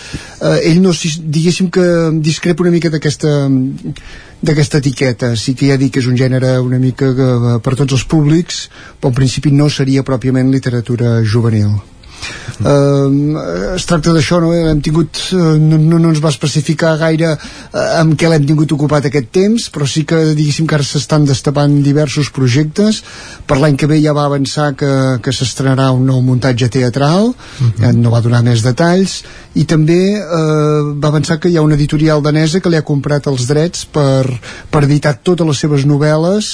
Eh, 0.40 0.70
ell 0.72 0.80
no 0.82 0.92
si- 0.92 1.20
diguéssim 1.22 1.70
que 1.70 1.86
discrepa 2.20 2.62
una 2.62 2.70
mica 2.74 2.90
d'aquesta 2.90 3.48
d'aquesta 4.42 4.78
etiqueta, 4.82 5.36
sí 5.36 5.54
que 5.54 5.68
ja 5.70 5.76
dic 5.78 5.92
que 5.94 6.00
és 6.02 6.06
un 6.10 6.16
gènere 6.18 6.56
una 6.66 6.78
mica 6.82 7.12
que, 7.14 7.28
eh, 7.54 7.58
per 7.62 7.76
tots 7.78 7.92
els 7.94 8.02
públics 8.04 8.64
però 9.00 9.12
en 9.12 9.14
principi 9.14 9.52
no 9.54 9.68
seria 9.70 10.02
pròpiament 10.02 10.50
literatura 10.50 11.20
juvenil 11.22 11.76
Uh, 12.62 13.74
es 13.74 13.86
tracta 13.88 14.12
d'això 14.14 14.38
no? 14.42 14.52
hem 14.54 14.80
tingut, 14.84 15.18
uh, 15.34 15.56
no, 15.58 15.78
no, 15.80 15.98
no 15.98 16.10
ens 16.12 16.20
va 16.22 16.30
especificar 16.30 16.92
gaire 17.00 17.32
uh, 17.34 17.38
amb 17.98 18.14
què 18.18 18.28
l'hem 18.30 18.44
tingut 18.46 18.74
ocupat 18.76 19.08
aquest 19.08 19.32
temps 19.34 19.66
però 19.74 19.88
sí 19.88 20.04
que 20.06 20.20
diguéssim 20.36 20.68
que 20.70 20.76
ara 20.78 20.86
s'estan 20.86 21.26
destapant 21.26 21.74
diversos 21.82 22.30
projectes. 22.34 23.02
Per 23.48 23.58
l'any 23.58 23.78
que 23.80 23.88
ve 23.90 23.98
ja 24.02 24.14
va 24.14 24.28
avançar 24.28 24.72
que, 24.78 24.92
que 25.24 25.34
s'estrenarà 25.34 25.90
un 25.96 26.06
nou 26.06 26.22
muntatge 26.22 26.70
teatral 26.72 27.32
uh 27.32 27.92
no 27.92 28.10
va 28.10 28.22
donar 28.24 28.42
més 28.42 28.62
detalls. 28.64 29.22
I 29.58 29.64
també 29.68 29.98
uh, 30.16 30.94
va 30.96 31.10
avançar 31.10 31.38
que 31.40 31.50
hi 31.50 31.58
ha 31.58 31.66
una 31.66 31.76
editorial 31.76 32.22
danesa 32.22 32.60
que 32.60 32.70
li 32.70 32.78
ha 32.78 32.86
comprat 32.86 33.26
els 33.26 33.46
drets 33.50 33.84
per, 33.84 34.24
per 34.70 34.84
editar 34.86 35.16
totes 35.22 35.46
les 35.46 35.60
seves 35.66 35.84
novel·les 35.88 36.52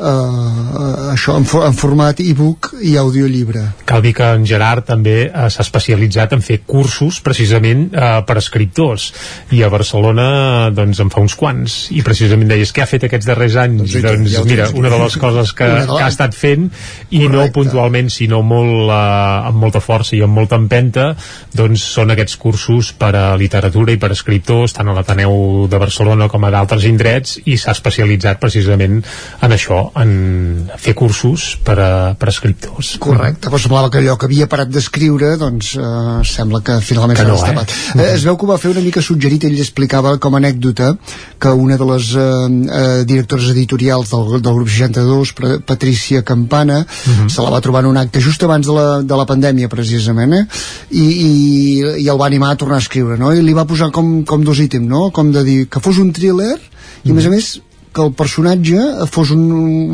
uh, 0.00 1.12
això 1.12 1.36
en, 1.38 1.46
fo 1.48 1.62
en 1.66 1.76
format 1.76 2.20
e-book 2.22 2.72
i 2.84 2.96
audiollibre. 3.00 3.64
Cal 3.88 4.02
dir 4.04 4.14
que 4.16 4.26
en 4.36 4.44
Gerard 4.48 4.86
també 4.88 5.16
eh, 5.26 5.46
s'ha 5.50 5.64
especialitzat 5.64 6.34
en 6.36 6.42
fer 6.44 6.60
cursos 6.66 7.20
precisament 7.24 7.88
eh, 7.92 8.08
per 8.26 8.38
escriptors. 8.40 9.08
I 9.54 9.62
a 9.64 9.70
Barcelona 9.72 10.28
doncs 10.74 11.00
en 11.02 11.12
fa 11.12 11.22
uns 11.24 11.36
quants. 11.38 11.78
I 11.96 12.04
precisament 12.06 12.50
deies 12.50 12.72
què 12.74 12.84
ha 12.84 12.88
fet 12.90 13.08
aquests 13.08 13.28
darrers 13.28 13.58
anys? 13.60 13.82
Doncs, 13.82 13.96
doncs 14.04 14.34
ja 14.36 14.44
mira, 14.48 14.68
una 14.78 14.92
de 14.92 15.00
les 15.02 15.18
coses 15.20 15.52
que, 15.56 15.68
que 15.90 16.02
ha 16.02 16.10
estat 16.10 16.36
fent 16.36 16.68
i 17.14 17.24
no 17.30 17.48
puntualment 17.54 18.10
sinó 18.12 18.42
molt, 18.46 18.92
eh, 18.92 19.48
amb 19.50 19.60
molta 19.62 19.82
força 19.84 20.16
i 20.16 20.22
amb 20.24 20.36
molta 20.38 20.58
empenta 20.60 21.10
doncs 21.56 21.84
són 21.96 22.12
aquests 22.14 22.36
cursos 22.40 22.92
per 22.98 23.14
a 23.16 23.26
literatura 23.40 23.94
i 23.94 24.00
per 24.00 24.12
a 24.12 24.16
escriptors 24.16 24.74
tant 24.76 24.88
a 24.90 24.96
l'Ateneu 24.96 25.66
de 25.70 25.80
Barcelona 25.80 26.28
com 26.30 26.44
a 26.44 26.52
d'altres 26.54 26.86
indrets 26.88 27.38
i 27.46 27.56
s'ha 27.58 27.74
especialitzat 27.76 28.40
precisament 28.42 29.00
en 29.42 29.54
això, 29.54 29.87
en 29.96 30.68
fer 30.78 30.94
cursos 30.94 31.56
per 31.64 31.76
a, 31.80 31.90
per 32.18 32.28
a 32.28 32.32
escriptors 32.32 32.96
Correcte, 33.02 33.48
però 33.48 33.58
semblava 33.60 33.90
que 33.90 33.98
allò 34.02 34.16
que 34.18 34.26
havia 34.28 34.46
parat 34.50 34.68
d'escriure 34.72 35.36
doncs 35.40 35.74
eh, 35.78 35.84
sembla 36.28 36.60
que 36.64 36.78
finalment 36.84 37.16
s'ha 37.18 37.26
no, 37.28 37.36
destapat. 37.38 37.72
eh? 37.96 38.02
Eh, 38.02 38.14
es 38.16 38.24
veu 38.26 38.36
que 38.36 38.46
ho 38.46 38.50
va 38.50 38.58
fer 38.58 38.70
una 38.72 38.82
mica 38.84 39.02
suggerit, 39.02 39.44
ell 39.48 39.58
explicava 39.60 40.16
com 40.18 40.34
a 40.34 40.38
anècdota 40.42 40.92
que 41.38 41.48
una 41.54 41.76
de 41.80 41.88
les 41.92 42.10
eh, 42.14 42.22
eh, 42.22 43.04
directores 43.08 43.48
editorials 43.54 44.10
del, 44.12 44.40
del 44.42 44.54
grup 44.60 44.68
62, 44.68 45.32
Pra- 45.38 45.58
Patricia 45.64 46.22
Campana, 46.22 46.84
Mhm. 47.08 47.28
se 47.30 47.42
la 47.42 47.50
va 47.50 47.60
trobar 47.60 47.84
en 47.84 47.90
un 47.90 47.96
acte 47.96 48.20
just 48.20 48.42
abans 48.42 48.66
de 48.66 48.72
la, 48.74 48.86
de 49.02 49.16
la 49.16 49.24
pandèmia 49.26 49.68
precisament, 49.68 50.32
eh? 50.34 50.44
I, 50.90 51.04
i, 51.04 51.30
i 52.04 52.08
el 52.08 52.18
va 52.20 52.26
animar 52.26 52.50
a 52.52 52.56
tornar 52.56 52.76
a 52.76 52.84
escriure, 52.84 53.16
no? 53.18 53.32
I 53.32 53.42
li 53.42 53.54
va 53.56 53.64
posar 53.66 53.90
com, 53.94 54.24
com 54.24 54.44
dos 54.44 54.58
ítems, 54.60 54.88
no? 54.88 55.10
Com 55.14 55.32
de 55.32 55.42
dir 55.44 55.58
que 55.68 55.80
fos 55.80 55.98
un 55.98 56.12
thriller 56.12 56.56
i 57.04 57.10
a 57.10 57.14
més 57.14 57.26
a 57.26 57.30
més 57.32 57.48
que 57.94 58.02
el 58.04 58.12
personatge 58.16 58.78
fos 59.10 59.30
un, 59.34 59.42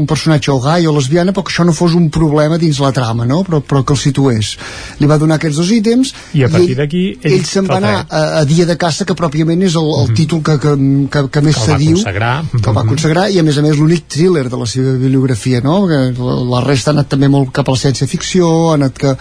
un 0.03 0.07
personatge 0.11 0.51
o 0.53 0.59
gai 0.61 0.87
o 0.87 0.93
lesbiana 0.97 1.33
però 1.33 1.45
que 1.47 1.53
això 1.55 1.65
no 1.67 1.73
fos 1.77 1.95
un 1.99 2.11
problema 2.15 2.59
dins 2.59 2.81
la 2.83 2.91
trama 2.97 3.25
no? 3.27 3.43
però, 3.47 3.61
però 3.63 3.83
que 3.85 3.95
el 3.97 4.01
situés 4.01 4.55
li 5.01 5.07
va 5.11 5.19
donar 5.19 5.37
aquests 5.41 5.59
dos 5.61 5.71
ítems 5.77 6.13
I 6.35 6.45
a 6.45 6.51
partir 6.53 6.75
ell- 6.75 6.81
d'aquí 6.83 7.05
ell 7.23 7.37
ell 7.39 7.45
se'n 7.49 7.69
va 7.71 7.79
anar 7.81 7.95
a, 8.09 8.23
a 8.41 8.45
Dia 8.45 8.67
de 8.67 8.77
Caça 8.81 9.07
que 9.09 9.15
pròpiament 9.19 9.63
és 9.69 9.77
el, 9.81 9.89
el 10.03 10.13
títol 10.19 10.43
que, 10.47 10.59
que, 10.63 10.75
que, 11.11 11.25
que 11.31 11.45
més 11.49 11.57
Que 11.61 11.67
se 11.71 11.79
diu 11.81 11.97
consagrar. 11.97 12.35
que 12.53 12.77
va 12.79 12.85
consagrar 12.89 13.29
i 13.31 13.39
a 13.41 13.47
més 13.47 13.59
a 13.59 13.63
més 13.67 13.79
l'únic 13.79 14.07
thriller 14.09 14.47
de 14.51 14.57
la 14.61 14.67
seva 14.67 14.93
bibliografia 14.99 15.61
no? 15.65 15.85
que 15.91 16.01
la, 16.19 16.39
la 16.57 16.65
resta 16.67 16.91
ha 16.93 16.97
anat 16.99 17.09
també 17.15 17.29
molt 17.33 17.53
cap 17.55 17.69
a 17.69 17.77
la 17.77 17.83
ciència-ficció 17.87 18.51
ha 18.71 18.75
anat 18.79 18.99
que, 18.99 19.17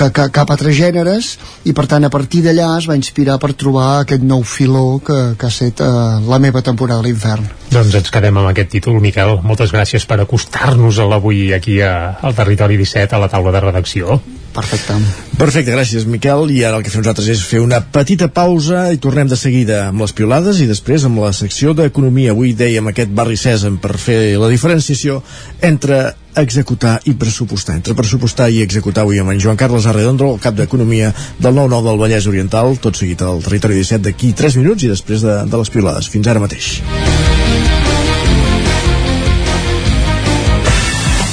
que, 0.00 0.10
que, 0.16 0.28
cap 0.32 0.50
a 0.50 0.56
altres 0.56 0.76
gèneres 0.78 1.34
i 1.68 1.76
per 1.76 1.86
tant 1.90 2.08
a 2.08 2.12
partir 2.12 2.42
d'allà 2.46 2.72
es 2.78 2.88
va 2.88 2.98
inspirar 2.98 3.36
per 3.42 3.52
trobar 3.52 3.90
aquest 4.00 4.24
nou 4.24 4.44
filó 4.48 4.86
que, 5.04 5.20
que 5.36 5.48
ha 5.48 5.54
set 5.54 5.84
uh, 5.84 6.20
la 6.30 6.40
meva 6.42 6.64
temporada 6.64 7.04
a 7.04 7.08
l'infern 7.08 7.60
Doncs 7.70 7.94
ens 7.94 8.10
quedem 8.10 8.34
amb 8.34 8.48
aquest 8.50 8.72
títol, 8.72 8.96
Miquel. 8.98 9.36
Moltes 9.46 9.70
gràcies 9.70 10.02
per 10.10 10.16
acostar-nos 10.18 10.98
a 10.98 11.04
l'avui 11.06 11.52
aquí 11.54 11.76
a, 11.86 12.16
al 12.18 12.34
Territori 12.34 12.74
17, 12.80 13.14
a 13.14 13.20
la 13.22 13.28
taula 13.30 13.52
de 13.54 13.60
redacció. 13.62 14.16
Perfecte. 14.50 14.96
Perfecte, 15.38 15.70
gràcies 15.76 16.08
Miquel 16.10 16.50
i 16.50 16.64
ara 16.66 16.80
el 16.80 16.82
que 16.82 16.90
fem 16.90 17.04
nosaltres 17.04 17.28
és 17.30 17.44
fer 17.46 17.60
una 17.62 17.78
petita 17.94 18.26
pausa 18.34 18.88
i 18.90 18.98
tornem 18.98 19.30
de 19.30 19.38
seguida 19.38 19.84
amb 19.92 20.02
les 20.02 20.14
piolades 20.18 20.58
i 20.58 20.66
després 20.66 21.06
amb 21.06 21.22
la 21.22 21.30
secció 21.36 21.70
d'economia 21.78 22.34
avui 22.34 22.56
dèiem 22.58 22.90
aquest 22.90 23.14
barri 23.14 23.38
Cèsam 23.38 23.78
per 23.78 23.94
fer 24.02 24.18
la 24.42 24.50
diferenciació 24.50 25.20
entre 25.62 26.02
executar 26.36 26.98
i 27.04 27.14
pressupostar 27.18 27.76
entre 27.78 27.94
pressupostar 27.98 28.50
i 28.50 28.62
executar 28.62 29.02
avui 29.04 29.20
amb 29.20 29.34
en 29.34 29.40
Joan 29.42 29.58
Carles 29.60 29.86
Arredondo, 29.86 30.30
el 30.34 30.40
cap 30.42 30.54
d'Economia 30.54 31.12
del 31.38 31.54
9-9 31.54 31.88
del 31.90 32.02
Vallès 32.04 32.28
Oriental, 32.30 32.76
tot 32.78 32.96
seguit 32.96 33.22
al 33.22 33.42
territori 33.44 33.80
17 33.80 34.04
d'aquí 34.08 34.32
3 34.36 34.60
minuts 34.62 34.86
i 34.86 34.92
després 34.92 35.24
de, 35.26 35.40
de 35.50 35.62
les 35.62 35.70
piolades. 35.70 36.10
Fins 36.10 36.30
ara 36.30 36.42
mateix. 36.42 36.80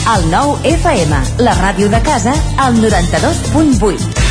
El 0.07 0.29
9 0.31 0.71
FM, 0.77 1.17
la 1.43 1.57
ràdio 1.59 1.91
de 1.91 1.99
casa, 2.05 2.33
al 2.63 2.79
92.8. 2.79 4.26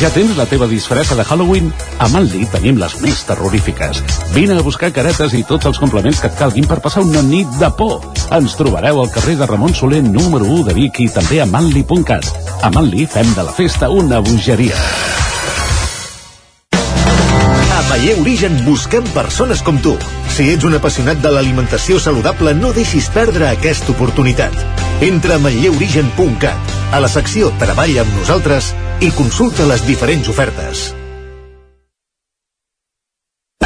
Ja 0.00 0.10
tens 0.10 0.36
la 0.36 0.46
teva 0.50 0.66
disfressa 0.66 1.14
de 1.14 1.24
Halloween? 1.24 1.68
A 2.02 2.08
Manli 2.10 2.46
tenim 2.50 2.78
les 2.80 2.94
més 3.02 3.20
terrorífiques. 3.28 4.00
Vine 4.34 4.56
a 4.58 4.64
buscar 4.64 4.92
caretes 4.94 5.34
i 5.38 5.42
tots 5.46 5.68
els 5.70 5.78
complements 5.78 6.20
que 6.22 6.30
et 6.30 6.38
calguin 6.38 6.66
per 6.66 6.80
passar 6.84 7.04
una 7.06 7.22
nit 7.22 7.50
de 7.60 7.70
por. 7.78 8.00
Ens 8.34 8.56
trobareu 8.58 9.00
al 9.02 9.10
carrer 9.14 9.36
de 9.38 9.46
Ramon 9.46 9.74
Soler 9.74 10.02
número 10.02 10.48
1 10.48 10.68
de 10.68 10.76
Vic 10.78 11.02
i 11.04 11.08
també 11.12 11.40
a 11.42 11.46
manli.cat. 11.46 12.26
A 12.62 12.70
Manli 12.74 13.06
fem 13.06 13.34
de 13.36 13.46
la 13.46 13.54
festa 13.54 13.90
una 13.90 14.20
bogeria. 14.24 14.78
A 16.72 17.82
Paller 17.88 18.18
Origen 18.20 18.62
busquem 18.66 19.06
persones 19.14 19.62
com 19.62 19.78
tu. 19.82 19.96
Si 20.32 20.48
ets 20.54 20.64
un 20.64 20.78
apassionat 20.78 21.20
de 21.22 21.30
l'alimentació 21.34 22.00
saludable, 22.00 22.54
no 22.54 22.72
deixis 22.72 23.10
perdre 23.12 23.50
aquesta 23.50 23.92
oportunitat. 23.92 24.56
Entra 25.02 25.36
a 25.36 25.42
manlleuorigen.cat, 25.42 26.80
a 26.92 27.00
la 27.02 27.10
secció 27.10 27.50
Treballa 27.58 28.04
amb 28.06 28.18
nosaltres 28.20 28.70
i 29.02 29.10
consulta 29.10 29.64
les 29.66 29.82
diferents 29.82 30.28
ofertes. 30.30 30.82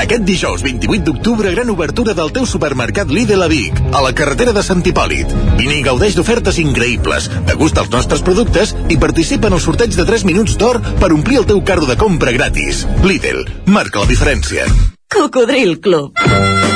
Aquest 0.00 0.22
dijous 0.28 0.62
28 0.64 1.04
d'octubre, 1.04 1.50
gran 1.52 1.70
obertura 1.72 2.14
del 2.16 2.30
teu 2.32 2.46
supermercat 2.48 3.10
Lidl 3.12 3.42
a 3.44 3.48
Vic, 3.50 3.80
a 3.92 4.00
la 4.04 4.12
carretera 4.16 4.54
de 4.56 4.62
Sant 4.64 4.84
Hipòlit. 4.86 5.32
Vine 5.58 5.80
i 5.80 5.82
gaudeix 5.84 6.16
d'ofertes 6.16 6.60
increïbles, 6.62 7.28
degusta 7.48 7.84
els 7.84 7.92
nostres 7.92 8.24
productes 8.24 8.72
i 8.88 9.00
participa 9.02 9.50
en 9.50 9.58
el 9.58 9.64
sorteig 9.64 9.98
de 9.98 10.06
3 10.08 10.24
minuts 10.30 10.56
d'or 10.60 10.80
per 11.02 11.12
omplir 11.12 11.42
el 11.42 11.50
teu 11.50 11.60
carro 11.64 11.90
de 11.90 11.98
compra 12.00 12.32
gratis. 12.36 12.86
Lidl, 13.04 13.44
marca 13.66 14.04
la 14.04 14.12
diferència. 14.14 14.70
Cocodril 15.12 15.80
Club. 15.80 16.75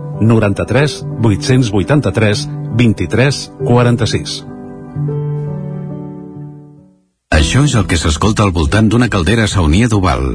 93 0.21 1.03
883 1.21 2.47
23 2.77 3.51
46. 3.65 4.45
Això 7.31 7.63
és 7.65 7.75
el 7.75 7.87
que 7.89 7.97
s'escolta 7.97 8.43
al 8.45 8.53
voltant 8.55 8.89
d'una 8.91 9.09
caldera 9.09 9.47
saunia 9.49 9.87
d'Oval. 9.91 10.25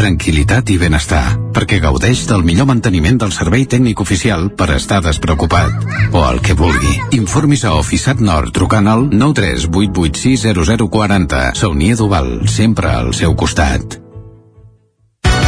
Tranquilitat 0.00 0.72
i 0.72 0.78
benestar, 0.80 1.36
perquè 1.54 1.78
gaudeix 1.82 2.22
del 2.30 2.42
millor 2.46 2.66
manteniment 2.70 3.18
del 3.20 3.32
servei 3.36 3.66
tècnic 3.68 4.00
oficial 4.00 4.48
per 4.56 4.68
estar 4.76 5.00
despreocupat. 5.04 5.70
O 6.16 6.18
el 6.24 6.40
que 6.40 6.54
vulgui. 6.56 6.94
Informis 7.20 7.64
a 7.68 7.74
Oficiat 7.78 8.20
Nord 8.24 8.52
trucant 8.56 8.88
al 8.88 9.10
938860040. 9.12 11.52
Saunia 11.62 11.94
d'Oval, 12.00 12.48
sempre 12.48 12.88
al 12.96 13.12
seu 13.14 13.36
costat. 13.36 13.99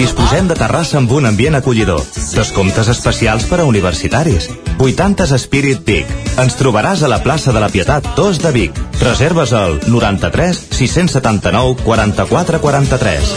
Disposem 0.00 0.46
de 0.48 0.54
terrassa 0.56 0.96
amb 0.96 1.10
un 1.12 1.26
ambient 1.28 1.58
acollidor. 1.58 2.00
Descomptes 2.32 2.88
especials 2.88 3.44
per 3.44 3.58
a 3.60 3.66
universitaris. 3.68 4.46
80s 4.80 5.34
Spirit 5.42 5.82
Peak. 5.84 6.08
Ens 6.40 6.54
trobaràs 6.56 7.02
a 7.04 7.10
la 7.12 7.18
plaça 7.20 7.52
de 7.52 7.60
la 7.60 7.68
Pietat 7.68 8.06
2 8.16 8.40
de 8.40 8.52
Vic. 8.54 8.78
Reserves 9.02 9.52
al 9.52 9.76
93 9.92 10.60
679 10.72 11.84
44 11.84 12.60
43. 12.64 13.34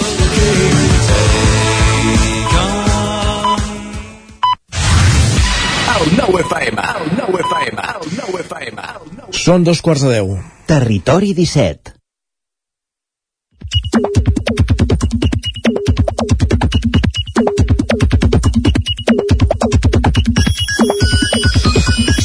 El 5.98 6.16
nou 6.16 6.40
FM, 6.46 6.88
el 7.02 7.12
nou 7.18 7.42
FM, 7.42 7.90
el 7.98 8.16
nou 8.22 8.40
FM. 8.46 8.88
Són 9.36 9.68
dos 9.68 9.84
quarts 9.84 10.08
de 10.08 10.16
deu. 10.16 10.38
Territori 10.72 11.36
17. 11.36 11.93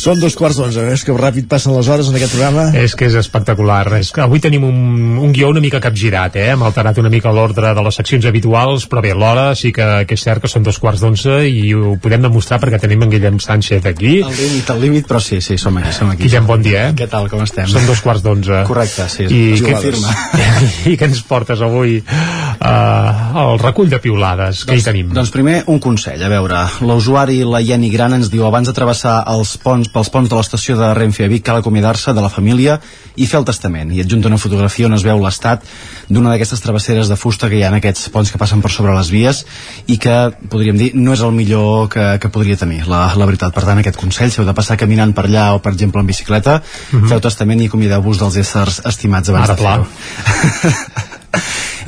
Són 0.09 0.23
dos 0.23 0.33
quarts 0.41 0.57
d'onze, 0.57 0.81
és 0.89 1.03
que 1.05 1.13
ràpid 1.13 1.45
passen 1.51 1.75
les 1.77 1.89
hores 1.93 2.07
en 2.09 2.15
aquest 2.17 2.33
programa. 2.33 2.63
És 2.81 2.95
que 2.97 3.05
és 3.11 3.17
espectacular. 3.21 3.83
És 3.99 4.09
que 4.15 4.23
avui 4.25 4.41
tenim 4.41 4.63
un, 4.65 4.79
un 5.21 5.35
guió 5.37 5.51
una 5.53 5.61
mica 5.61 5.83
capgirat, 5.85 6.39
eh? 6.41 6.47
Hem 6.55 6.63
alterat 6.65 6.97
una 7.03 7.11
mica 7.13 7.29
l'ordre 7.29 7.75
de 7.77 7.83
les 7.85 7.99
seccions 8.01 8.25
habituals, 8.31 8.87
però 8.89 9.03
bé, 9.05 9.11
l'hora 9.13 9.51
sí 9.53 9.69
que, 9.77 9.85
que 10.09 10.17
és 10.17 10.25
cert 10.25 10.41
que 10.41 10.49
són 10.49 10.65
dos 10.65 10.79
quarts 10.81 11.05
d'onze 11.05 11.43
i 11.53 11.75
ho 11.77 11.99
podem 12.01 12.25
demostrar 12.25 12.57
perquè 12.63 12.81
tenim 12.81 13.05
en 13.05 13.13
Guillem 13.13 13.37
Sánchez 13.45 13.85
aquí. 13.91 14.15
El 14.23 14.33
límit, 14.33 14.71
el 14.73 14.81
límit, 14.87 15.09
però 15.11 15.21
sí, 15.21 15.43
sí, 15.45 15.59
som 15.61 15.77
aquí, 15.77 15.93
som 15.93 16.15
aquí. 16.15 16.25
Guillem, 16.25 16.49
bon 16.49 16.65
dia, 16.65 16.87
eh? 16.87 16.97
Què 16.97 17.11
tal, 17.13 17.29
com 17.29 17.45
estem? 17.45 17.69
Són 17.69 17.85
dos 17.91 18.01
quarts 18.01 18.25
d'onze. 18.25 18.63
Correcte, 18.71 19.11
sí. 19.13 19.29
I 19.29 19.61
què, 19.61 19.77
confirma. 19.77 20.17
I 20.95 20.97
què 20.97 21.11
ens 21.11 21.21
portes 21.29 21.61
avui? 21.69 21.99
Uh, 22.01 23.45
el 23.45 23.61
recull 23.61 23.93
de 23.93 24.01
piulades, 24.01 24.65
què 24.65 24.81
hi 24.81 24.89
tenim? 24.89 25.13
Doncs 25.13 25.37
primer, 25.37 25.61
un 25.69 25.85
consell. 25.85 26.25
A 26.25 26.33
veure, 26.33 26.65
l'usuari, 26.81 27.43
la 27.45 27.61
Jenny 27.61 27.93
Gran, 27.93 28.17
ens 28.17 28.33
diu 28.33 28.49
abans 28.49 28.73
de 28.73 28.75
travessar 28.75 29.21
els 29.37 29.53
ponts, 29.61 29.93
pels 29.99 30.13
ponts 30.15 30.31
de 30.31 30.39
l'estació 30.39 30.79
de 30.79 30.93
Renfe 30.95 31.27
a 31.27 31.29
Vic 31.31 31.43
cal 31.49 31.59
acomiadar-se 31.59 32.15
de 32.15 32.23
la 32.23 32.31
família 32.31 32.79
i 33.19 33.27
fer 33.27 33.41
el 33.41 33.47
testament. 33.49 33.91
I 33.91 34.05
adjunta 34.05 34.31
una 34.31 34.39
fotografia 34.39 34.87
on 34.87 34.95
es 34.95 35.03
veu 35.07 35.19
l'estat 35.23 35.65
d'una 36.09 36.31
d'aquestes 36.31 36.63
travesseres 36.63 37.11
de 37.11 37.17
fusta 37.19 37.49
que 37.51 37.59
hi 37.59 37.65
ha 37.67 37.73
en 37.73 37.79
aquests 37.81 38.09
ponts 38.15 38.31
que 38.31 38.39
passen 38.39 38.63
per 38.63 38.71
sobre 38.71 38.95
les 38.95 39.11
vies 39.11 39.43
i 39.91 39.99
que, 39.99 40.17
podríem 40.49 40.79
dir, 40.79 40.93
no 40.95 41.17
és 41.17 41.23
el 41.27 41.35
millor 41.35 41.89
que, 41.93 42.07
que 42.23 42.31
podria 42.33 42.57
tenir, 42.61 42.85
la, 42.89 43.09
la 43.19 43.27
veritat. 43.27 43.53
Per 43.57 43.65
tant, 43.67 43.83
aquest 43.83 43.99
consell, 43.99 44.31
si 44.31 44.41
heu 44.41 44.47
de 44.47 44.55
passar 44.57 44.79
caminant 44.79 45.13
per 45.17 45.27
allà 45.27 45.49
o, 45.57 45.63
per 45.65 45.75
exemple, 45.75 46.01
en 46.01 46.07
bicicleta, 46.07 46.61
Mhm. 46.93 47.09
feu 47.11 47.21
testament 47.21 47.61
i 47.61 47.67
acomiadeu-vos 47.67 48.19
dels 48.23 48.37
éssers 48.41 48.81
estimats 48.87 49.29
abans 49.29 49.51
Ara, 49.51 49.57
de 49.57 49.63
fer-ho. 49.63 51.17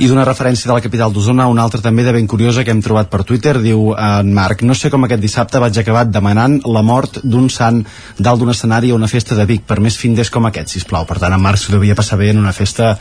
I 0.01 0.09
d'una 0.09 0.25
referència 0.27 0.69
de 0.69 0.75
la 0.75 0.83
capital 0.83 1.13
d'Osona, 1.13 1.47
una 1.51 1.65
altra 1.65 1.81
també 1.81 2.05
de 2.05 2.13
ben 2.15 2.27
curiosa 2.27 2.63
que 2.65 2.73
hem 2.73 2.81
trobat 2.81 3.09
per 3.11 3.23
Twitter, 3.27 3.57
diu 3.61 3.91
en 3.97 4.31
Marc, 4.33 4.63
no 4.67 4.75
sé 4.77 4.89
com 4.93 5.05
aquest 5.05 5.21
dissabte 5.21 5.61
vaig 5.61 5.77
acabar 5.81 6.05
demanant 6.09 6.59
la 6.65 6.81
mort 6.85 7.19
d'un 7.23 7.49
sant 7.49 7.83
dalt 8.17 8.41
d'un 8.41 8.53
escenari 8.53 8.91
a 8.91 8.97
una 8.97 9.09
festa 9.11 9.35
de 9.37 9.45
Vic, 9.49 9.65
per 9.67 9.79
més 9.83 9.97
finders 9.99 10.31
com 10.33 10.47
aquest, 10.49 10.73
sisplau. 10.77 11.05
Per 11.09 11.19
tant, 11.21 11.33
en 11.35 11.41
Marc 11.41 11.61
s'ho 11.61 11.75
devia 11.75 11.97
passar 11.97 12.19
bé 12.21 12.31
en 12.31 12.41
una 12.41 12.53
festa 12.55 12.95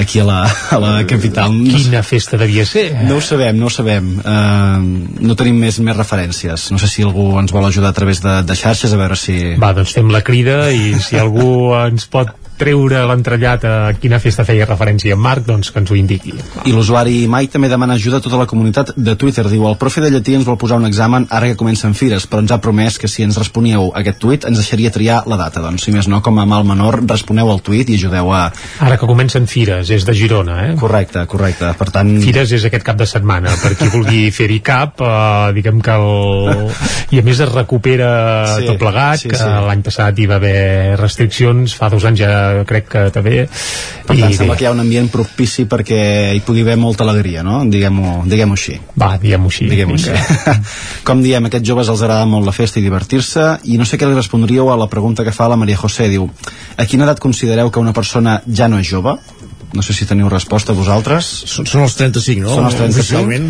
aquí 0.00 0.20
a 0.22 0.26
la, 0.26 0.40
a 0.46 0.80
la 0.82 0.94
capital. 1.06 1.54
Quina 1.70 2.02
festa 2.06 2.38
devia 2.40 2.66
ser? 2.66 2.88
No 3.06 3.18
ho 3.18 3.24
sabem, 3.24 3.58
no 3.58 3.68
ho 3.68 3.74
sabem. 3.74 4.10
Uh, 4.20 5.20
no 5.20 5.36
tenim 5.38 5.60
més 5.60 5.80
més 5.80 5.96
referències. 5.96 6.68
No 6.72 6.78
sé 6.80 6.90
si 6.90 7.06
algú 7.06 7.32
ens 7.40 7.54
vol 7.54 7.66
ajudar 7.66 7.92
a 7.92 7.96
través 7.96 8.22
de, 8.24 8.40
de 8.46 8.56
xarxes, 8.56 8.92
a 8.92 9.00
veure 9.00 9.18
si... 9.18 9.38
Va, 9.60 9.72
doncs 9.76 9.94
fem 9.96 10.10
la 10.12 10.22
crida 10.26 10.62
i 10.74 10.94
si 11.02 11.18
algú 11.24 11.72
ens 11.78 12.06
pot 12.10 12.32
treure 12.60 13.02
l'entrellat 13.08 13.64
a 13.64 13.74
quina 14.00 14.20
festa 14.22 14.44
feia 14.44 14.68
referència 14.68 15.16
en 15.16 15.22
Marc, 15.22 15.46
doncs 15.48 15.72
que 15.72 15.80
ens 15.80 15.90
ho 15.90 15.96
indiqui. 15.98 16.34
I 16.68 16.74
l'usuari 16.74 17.24
Mai 17.30 17.48
també 17.52 17.70
demana 17.72 17.96
ajuda 17.96 18.20
a 18.20 18.24
tota 18.24 18.38
la 18.40 18.46
comunitat 18.50 18.92
de 18.96 19.16
Twitter. 19.16 19.46
Diu, 19.48 19.66
el 19.68 19.78
profe 19.80 20.02
de 20.04 20.10
llatí 20.12 20.36
ens 20.36 20.46
vol 20.48 20.58
posar 20.60 20.80
un 20.80 20.88
examen 20.88 21.26
ara 21.30 21.48
que 21.50 21.58
comencen 21.60 21.94
fires, 21.96 22.26
però 22.28 22.42
ens 22.44 22.52
ha 22.52 22.60
promès 22.62 22.98
que 23.00 23.08
si 23.08 23.24
ens 23.24 23.38
responíeu 23.40 23.90
a 23.90 24.02
aquest 24.02 24.20
tuit 24.22 24.46
ens 24.48 24.60
deixaria 24.60 24.92
triar 24.92 25.22
la 25.30 25.38
data. 25.40 25.62
Doncs, 25.64 25.86
si 25.86 25.94
més 25.94 26.08
no, 26.10 26.20
com 26.24 26.38
a 26.40 26.46
mal 26.48 26.66
menor, 26.68 27.00
responeu 27.06 27.50
al 27.50 27.62
tuit 27.64 27.88
i 27.88 27.98
ajudeu 28.00 28.32
a... 28.34 28.42
Ara 28.84 28.98
que 29.00 29.08
comencen 29.08 29.48
fires, 29.50 29.90
és 29.90 30.06
de 30.06 30.14
Girona, 30.16 30.58
eh? 30.68 30.76
Correcte, 30.80 31.24
correcte. 31.30 31.72
Per 31.78 31.88
tant... 31.94 32.12
Fires 32.22 32.52
és 32.56 32.66
aquest 32.68 32.86
cap 32.86 33.00
de 33.00 33.08
setmana, 33.08 33.54
per 33.62 33.74
qui 33.78 33.88
vulgui 33.92 34.22
fer-hi 34.34 34.60
cap, 34.64 35.00
eh, 35.00 35.52
diguem 35.56 35.80
que 35.84 35.96
el... 35.96 36.74
I 37.10 37.22
a 37.22 37.26
més 37.26 37.40
es 37.42 37.50
recupera 37.50 38.10
Sí, 38.54 38.66
tot 38.68 38.78
plegat, 38.80 39.24
sí, 39.24 39.30
que 39.32 39.38
sí. 39.38 39.48
l'any 39.66 39.82
passat 39.86 40.18
hi 40.18 40.26
va 40.30 40.38
haver 40.38 40.96
restriccions, 41.00 41.74
fa 41.78 41.88
dos 41.92 42.04
anys 42.08 42.20
ja 42.22 42.30
crec 42.68 42.88
que 42.90 43.04
també... 43.14 43.44
Per 44.06 44.16
tant, 44.16 44.30
I 44.32 44.36
sembla 44.36 44.56
que 44.58 44.64
hi 44.64 44.68
ha 44.68 44.72
un 44.74 44.82
ambient 44.82 45.10
propici 45.12 45.66
perquè 45.70 46.00
hi 46.34 46.40
pugui 46.46 46.64
haver 46.64 46.76
molta 46.80 47.04
alegria, 47.06 47.44
no? 47.46 47.60
Diguem-ho 47.70 48.20
diguem 48.30 48.54
així. 48.56 48.76
Va, 48.98 49.12
diguem-ho 49.22 49.50
així. 49.52 49.68
Diguem 49.70 49.94
així. 49.96 50.14
Com 51.08 51.22
diem, 51.24 51.46
aquests 51.50 51.68
joves 51.68 51.90
els 51.92 52.02
agrada 52.02 52.26
molt 52.30 52.48
la 52.48 52.54
festa 52.56 52.80
i 52.80 52.84
divertir-se 52.86 53.46
i 53.70 53.78
no 53.80 53.86
sé 53.86 54.00
què 54.00 54.08
li 54.08 54.18
respondríeu 54.18 54.72
a 54.72 54.78
la 54.80 54.90
pregunta 54.90 55.26
que 55.26 55.34
fa 55.34 55.48
la 55.50 55.58
Maria 55.60 55.78
José. 55.80 56.08
Diu, 56.10 56.26
a 56.76 56.88
quina 56.90 57.06
edat 57.06 57.22
considereu 57.22 57.70
que 57.70 57.82
una 57.82 57.94
persona 57.96 58.40
ja 58.46 58.70
no 58.70 58.80
és 58.82 58.90
jove? 58.90 59.16
No 59.72 59.84
sé 59.86 59.94
si 59.94 60.06
teniu 60.08 60.28
resposta 60.32 60.74
vosaltres. 60.74 61.26
Són, 61.46 61.66
són 61.68 61.84
els 61.86 61.94
35, 61.94 62.42
no? 62.42 62.54
Són 62.56 62.66
els 62.66 62.78
35. 62.78 63.04
Oficialment. 63.04 63.46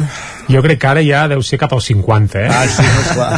Jo 0.51 0.61
crec 0.65 0.81
que 0.83 0.89
ara 0.91 1.03
ja 1.07 1.23
deu 1.31 1.41
ser 1.47 1.57
cap 1.63 1.73
als 1.73 1.87
50, 1.89 2.41
eh? 2.43 2.49
Ah, 2.51 2.67
sí, 2.69 2.85
no, 2.85 3.05
esclar. 3.05 3.29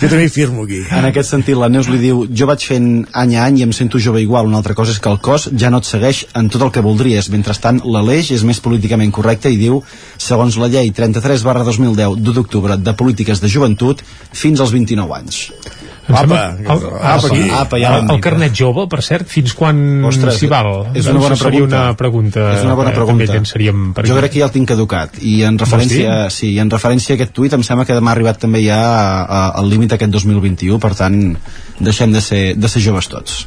jo 0.00 0.08
també 0.08 0.24
hi 0.24 0.32
firmo 0.32 0.64
aquí. 0.64 0.80
En 0.98 1.06
aquest 1.06 1.30
sentit, 1.30 1.54
la 1.60 1.68
Neus 1.70 1.90
li 1.92 2.00
diu 2.02 2.24
jo 2.26 2.48
vaig 2.50 2.64
fent 2.66 2.88
any 3.22 3.36
a 3.36 3.44
any 3.44 3.60
i 3.60 3.66
em 3.68 3.74
sento 3.76 4.00
jove 4.02 4.22
igual. 4.24 4.50
Una 4.50 4.58
altra 4.62 4.74
cosa 4.78 4.96
és 4.96 4.98
que 5.02 5.12
el 5.12 5.20
cos 5.22 5.50
ja 5.54 5.70
no 5.70 5.82
et 5.82 5.86
segueix 5.86 6.24
en 6.38 6.50
tot 6.50 6.66
el 6.66 6.74
que 6.74 6.82
voldries. 6.82 7.30
Mentrestant, 7.34 7.82
l'Aleix 7.84 8.32
és 8.34 8.46
més 8.48 8.62
políticament 8.64 9.14
correcte 9.14 9.52
i 9.52 9.60
diu, 9.60 9.82
segons 10.18 10.58
la 10.58 10.72
llei 10.72 10.90
33 10.90 11.46
barra 11.46 11.62
2010 11.68 12.18
d'1 12.18 12.38
d'octubre 12.40 12.80
de 12.80 12.96
polítiques 12.98 13.44
de 13.44 13.52
joventut, 13.52 14.02
fins 14.32 14.64
als 14.64 14.74
29 14.74 15.20
anys. 15.20 15.44
Em 16.08 16.16
sembla- 16.16 16.38
Apa, 16.42 16.74
el, 16.74 16.80
apa, 16.98 17.60
apa, 17.60 17.78
ja 17.78 17.92
el, 18.00 18.20
carnet 18.20 18.52
jove, 18.58 18.88
per 18.90 19.02
cert, 19.06 19.28
fins 19.30 19.52
quan 19.54 19.76
s'hi 20.10 20.48
val? 20.50 20.88
és 20.98 21.06
una 21.06 21.20
bona 21.20 21.36
Això 21.36 21.44
seria 21.44 21.60
pregunta. 21.60 21.82
una 21.84 21.96
pregunta. 21.96 22.46
És 22.56 22.64
una 22.66 22.74
bona 22.74 22.90
pregunta. 22.90 23.28
Llançaríem 23.32 23.92
per 23.94 24.06
jo 24.06 24.14
aquí. 24.16 24.20
crec 24.20 24.32
que 24.32 24.40
ja 24.40 24.48
el 24.48 24.54
tinc 24.56 24.68
caducat 24.68 25.20
i 25.22 25.42
en 25.46 25.58
referència, 25.58 26.28
sí, 26.30 26.58
en 26.58 26.70
referència 26.70 27.14
a 27.14 27.20
aquest 27.20 27.32
tuit 27.32 27.52
em 27.54 27.62
sembla 27.62 27.86
que 27.86 27.94
demà 27.94 28.10
ha 28.10 28.16
arribat 28.16 28.38
també 28.42 28.64
ja 28.64 28.80
al 29.54 29.70
límit 29.70 29.92
aquest 29.94 30.10
2021 30.10 30.78
per 30.82 30.94
tant 30.98 31.36
deixem 31.78 32.12
de 32.12 32.20
ser, 32.20 32.42
de 32.58 32.68
ser 32.68 32.82
joves 32.82 33.08
tots 33.08 33.46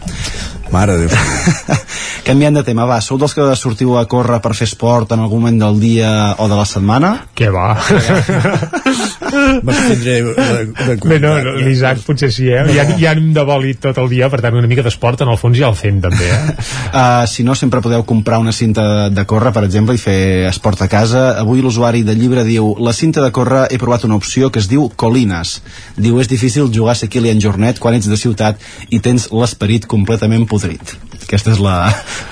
Mare 0.72 0.96
de 0.98 1.08
Déu 1.08 1.76
Canviant 2.26 2.56
de 2.58 2.64
tema, 2.66 2.86
va, 2.90 2.98
sou 3.06 3.20
dels 3.22 3.36
que 3.38 3.44
sortiu 3.56 3.98
a 4.00 4.06
córrer 4.10 4.40
per 4.42 4.56
fer 4.58 4.66
esport 4.66 5.12
en 5.14 5.20
algun 5.22 5.44
moment 5.44 5.60
del 5.62 5.80
dia 5.80 6.10
o 6.42 6.48
de 6.50 6.56
la 6.58 6.66
setmana? 6.66 7.28
Què 7.38 7.52
va? 7.54 7.76
De 9.36 10.96
Bé, 11.10 11.20
no, 11.20 11.34
no 11.44 11.56
l'Isaac 11.60 12.02
potser 12.06 12.32
sí, 12.34 12.48
eh? 12.52 12.64
Ja, 12.76 12.86
ja 13.00 13.14
anem 13.14 13.32
de 13.36 13.44
bòlit 13.48 13.82
tot 13.84 14.00
el 14.02 14.10
dia, 14.12 14.30
per 14.32 14.42
tant 14.44 14.56
una 14.58 14.70
mica 14.72 14.84
d'esport 14.86 15.24
en 15.26 15.32
el 15.34 15.40
fons 15.42 15.58
ja 15.58 15.70
el 15.72 15.78
fem 15.80 16.02
també, 16.04 16.32
eh? 16.32 16.56
Uh, 16.96 17.26
si 17.28 17.44
no, 17.44 17.52
sempre 17.60 17.82
podeu 17.84 18.06
comprar 18.08 18.38
una 18.40 18.54
cinta 18.56 19.10
de 19.12 19.24
córrer, 19.28 19.52
per 19.52 19.66
exemple, 19.68 19.98
i 19.98 20.00
fer 20.00 20.46
esport 20.48 20.80
a 20.86 20.88
casa. 20.88 21.26
Avui 21.42 21.60
l'usuari 21.60 22.06
del 22.08 22.22
llibre 22.22 22.46
diu 22.48 22.70
la 22.80 22.94
cinta 22.96 23.24
de 23.24 23.34
córrer 23.36 23.66
he 23.68 23.80
provat 23.82 24.06
una 24.08 24.16
opció 24.16 24.48
que 24.48 24.62
es 24.64 24.70
diu 24.72 24.88
Colines. 24.96 25.58
Diu, 25.98 26.22
és 26.24 26.32
difícil 26.32 26.72
jugar 26.72 26.96
a 26.96 27.00
ser 27.02 27.10
Kilian 27.12 27.42
Jornet 27.44 27.82
quan 27.84 27.98
ets 27.98 28.08
de 28.08 28.20
ciutat 28.20 28.64
i 28.96 29.02
tens 29.04 29.28
l'esperit 29.34 29.90
completament 29.92 30.48
podrit. 30.48 30.96
Aquesta 31.24 31.54
és 31.56 31.62
la 31.64 31.78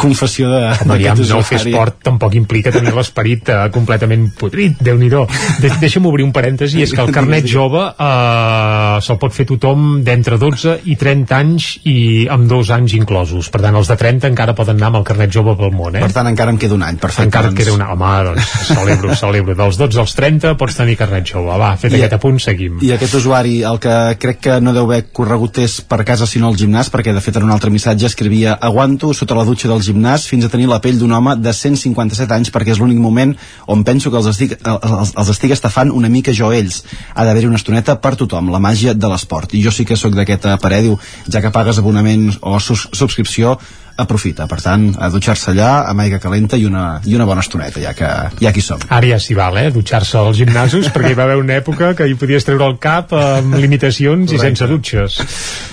confessió 0.01 0.49
de, 0.51 0.61
Aviam, 0.83 1.17
no 1.29 1.41
fer 1.47 1.61
esport 1.61 2.01
tampoc 2.03 2.35
implica 2.37 2.73
tenir 2.73 2.93
l'esperit 2.95 3.49
uh, 3.53 3.65
completament 3.73 4.29
podrit, 4.39 4.75
déu 4.83 4.99
nhi 4.99 5.11
De 5.13 5.71
Deixa'm 5.81 6.05
obrir 6.09 6.25
un 6.25 6.31
parèntesi, 6.35 6.81
és 6.83 6.93
que 6.93 7.01
el 7.03 7.11
carnet 7.13 7.45
jove 7.49 7.81
uh, 7.91 8.99
se'l 9.03 9.19
pot 9.21 9.33
fer 9.35 9.45
tothom 9.49 10.01
d'entre 10.05 10.37
12 10.41 10.79
i 10.89 10.95
30 10.99 11.35
anys 11.37 11.67
i 11.89 11.97
amb 12.31 12.47
dos 12.49 12.71
anys 12.73 12.95
inclosos. 12.97 13.49
Per 13.53 13.61
tant, 13.63 13.75
els 13.77 13.89
de 13.91 13.97
30 13.99 14.31
encara 14.31 14.55
poden 14.57 14.79
anar 14.79 14.91
amb 14.91 15.01
el 15.01 15.07
carnet 15.07 15.33
jove 15.33 15.55
pel 15.59 15.73
món, 15.75 15.97
eh? 15.97 16.03
Per 16.05 16.13
tant, 16.15 16.29
encara 16.31 16.53
em 16.53 16.59
queda 16.61 16.77
un 16.77 16.85
any, 16.87 16.99
perfecte. 17.01 17.27
Encara 17.29 17.51
doncs. 17.51 17.59
queda 17.59 17.75
un 17.75 17.83
any, 17.85 17.93
home, 17.93 18.13
doncs, 18.29 18.53
celebro, 18.71 19.15
celebro. 19.23 19.57
Dels 19.59 19.79
12 19.81 20.01
als 20.03 20.15
30 20.19 20.55
pots 20.59 20.79
tenir 20.79 20.97
carnet 20.99 21.33
jove. 21.33 21.57
Va, 21.59 21.73
fet 21.79 21.93
I, 21.93 22.01
aquest 22.01 22.17
apunt, 22.17 22.39
seguim. 22.43 22.79
I 22.85 22.93
aquest 22.97 23.17
usuari, 23.19 23.59
el 23.67 23.79
que 23.83 23.97
crec 24.21 24.41
que 24.47 24.59
no 24.63 24.73
deu 24.75 24.87
haver 24.89 25.07
corregut 25.15 25.61
és 25.63 25.79
per 25.87 26.01
casa 26.07 26.27
sinó 26.29 26.49
al 26.51 26.59
gimnàs, 26.59 26.91
perquè 26.93 27.13
de 27.15 27.23
fet 27.23 27.39
en 27.39 27.47
un 27.47 27.53
altre 27.55 27.71
missatge 27.73 28.09
escrivia 28.09 28.57
aguanto 28.73 29.13
sota 29.13 29.35
la 29.37 29.45
dutxa 29.45 29.69
del 29.69 29.83
gimnàs 29.85 30.25
fins 30.25 30.47
a 30.47 30.49
tenir 30.49 30.65
la 30.65 30.79
pell 30.81 30.97
d'un 30.97 31.11
home 31.13 31.35
de 31.37 31.51
157 31.53 32.33
anys 32.33 32.49
perquè 32.53 32.73
és 32.73 32.81
l'únic 32.81 32.97
moment 32.97 33.35
on 33.69 33.83
penso 33.85 34.09
que 34.09 34.17
els 34.17 34.31
estic, 34.31 34.55
els, 34.65 35.13
els 35.13 35.29
estic 35.29 35.53
estafant 35.53 35.93
una 35.93 36.09
mica 36.09 36.33
jo 36.33 36.49
ells. 36.49 36.81
Ha 37.13 37.27
d'haver-hi 37.27 37.51
una 37.51 37.61
estoneta 37.61 37.99
per 38.01 38.15
tothom, 38.17 38.49
la 38.49 38.61
màgia 38.63 38.95
de 38.97 39.11
l'esport. 39.11 39.53
I 39.53 39.61
jo 39.61 39.71
sí 39.71 39.85
que 39.85 39.99
sóc 39.99 40.17
d'aquest 40.17 40.49
parer, 40.63 40.81
diu, 40.87 40.97
ja 41.29 41.43
que 41.43 41.53
pagues 41.53 41.77
abonament 41.77 42.31
o 42.41 42.57
subscripció, 42.59 43.59
aprofita. 43.95 44.47
Per 44.49 44.59
tant, 44.61 44.87
a 44.97 45.09
dutxar-se 45.13 45.51
allà 45.51 45.71
amb 45.89 46.03
aigua 46.05 46.19
calenta 46.23 46.57
i 46.57 46.65
una, 46.65 46.99
i 47.05 47.15
una 47.15 47.27
bona 47.29 47.43
estoneta, 47.45 47.81
ja 47.83 47.93
que 47.97 48.09
ja 48.39 48.49
aquí 48.49 48.61
som. 48.61 48.81
Ara 48.89 49.13
ja 49.13 49.19
s'hi 49.21 49.37
val, 49.37 49.57
eh? 49.61 49.69
Dutxar-se 49.73 50.17
als 50.19 50.39
gimnasos, 50.39 50.89
perquè 50.93 51.13
hi 51.13 51.17
va 51.17 51.27
haver 51.27 51.39
una 51.41 51.57
època 51.59 51.93
que 51.97 52.07
hi 52.09 52.15
podies 52.19 52.47
treure 52.47 52.65
el 52.69 52.77
cap 52.81 53.13
amb 53.17 53.55
limitacions 53.59 54.31
Correcte. 54.31 54.35
i 54.35 54.47
sense 54.47 54.69
dutxes. 54.69 55.19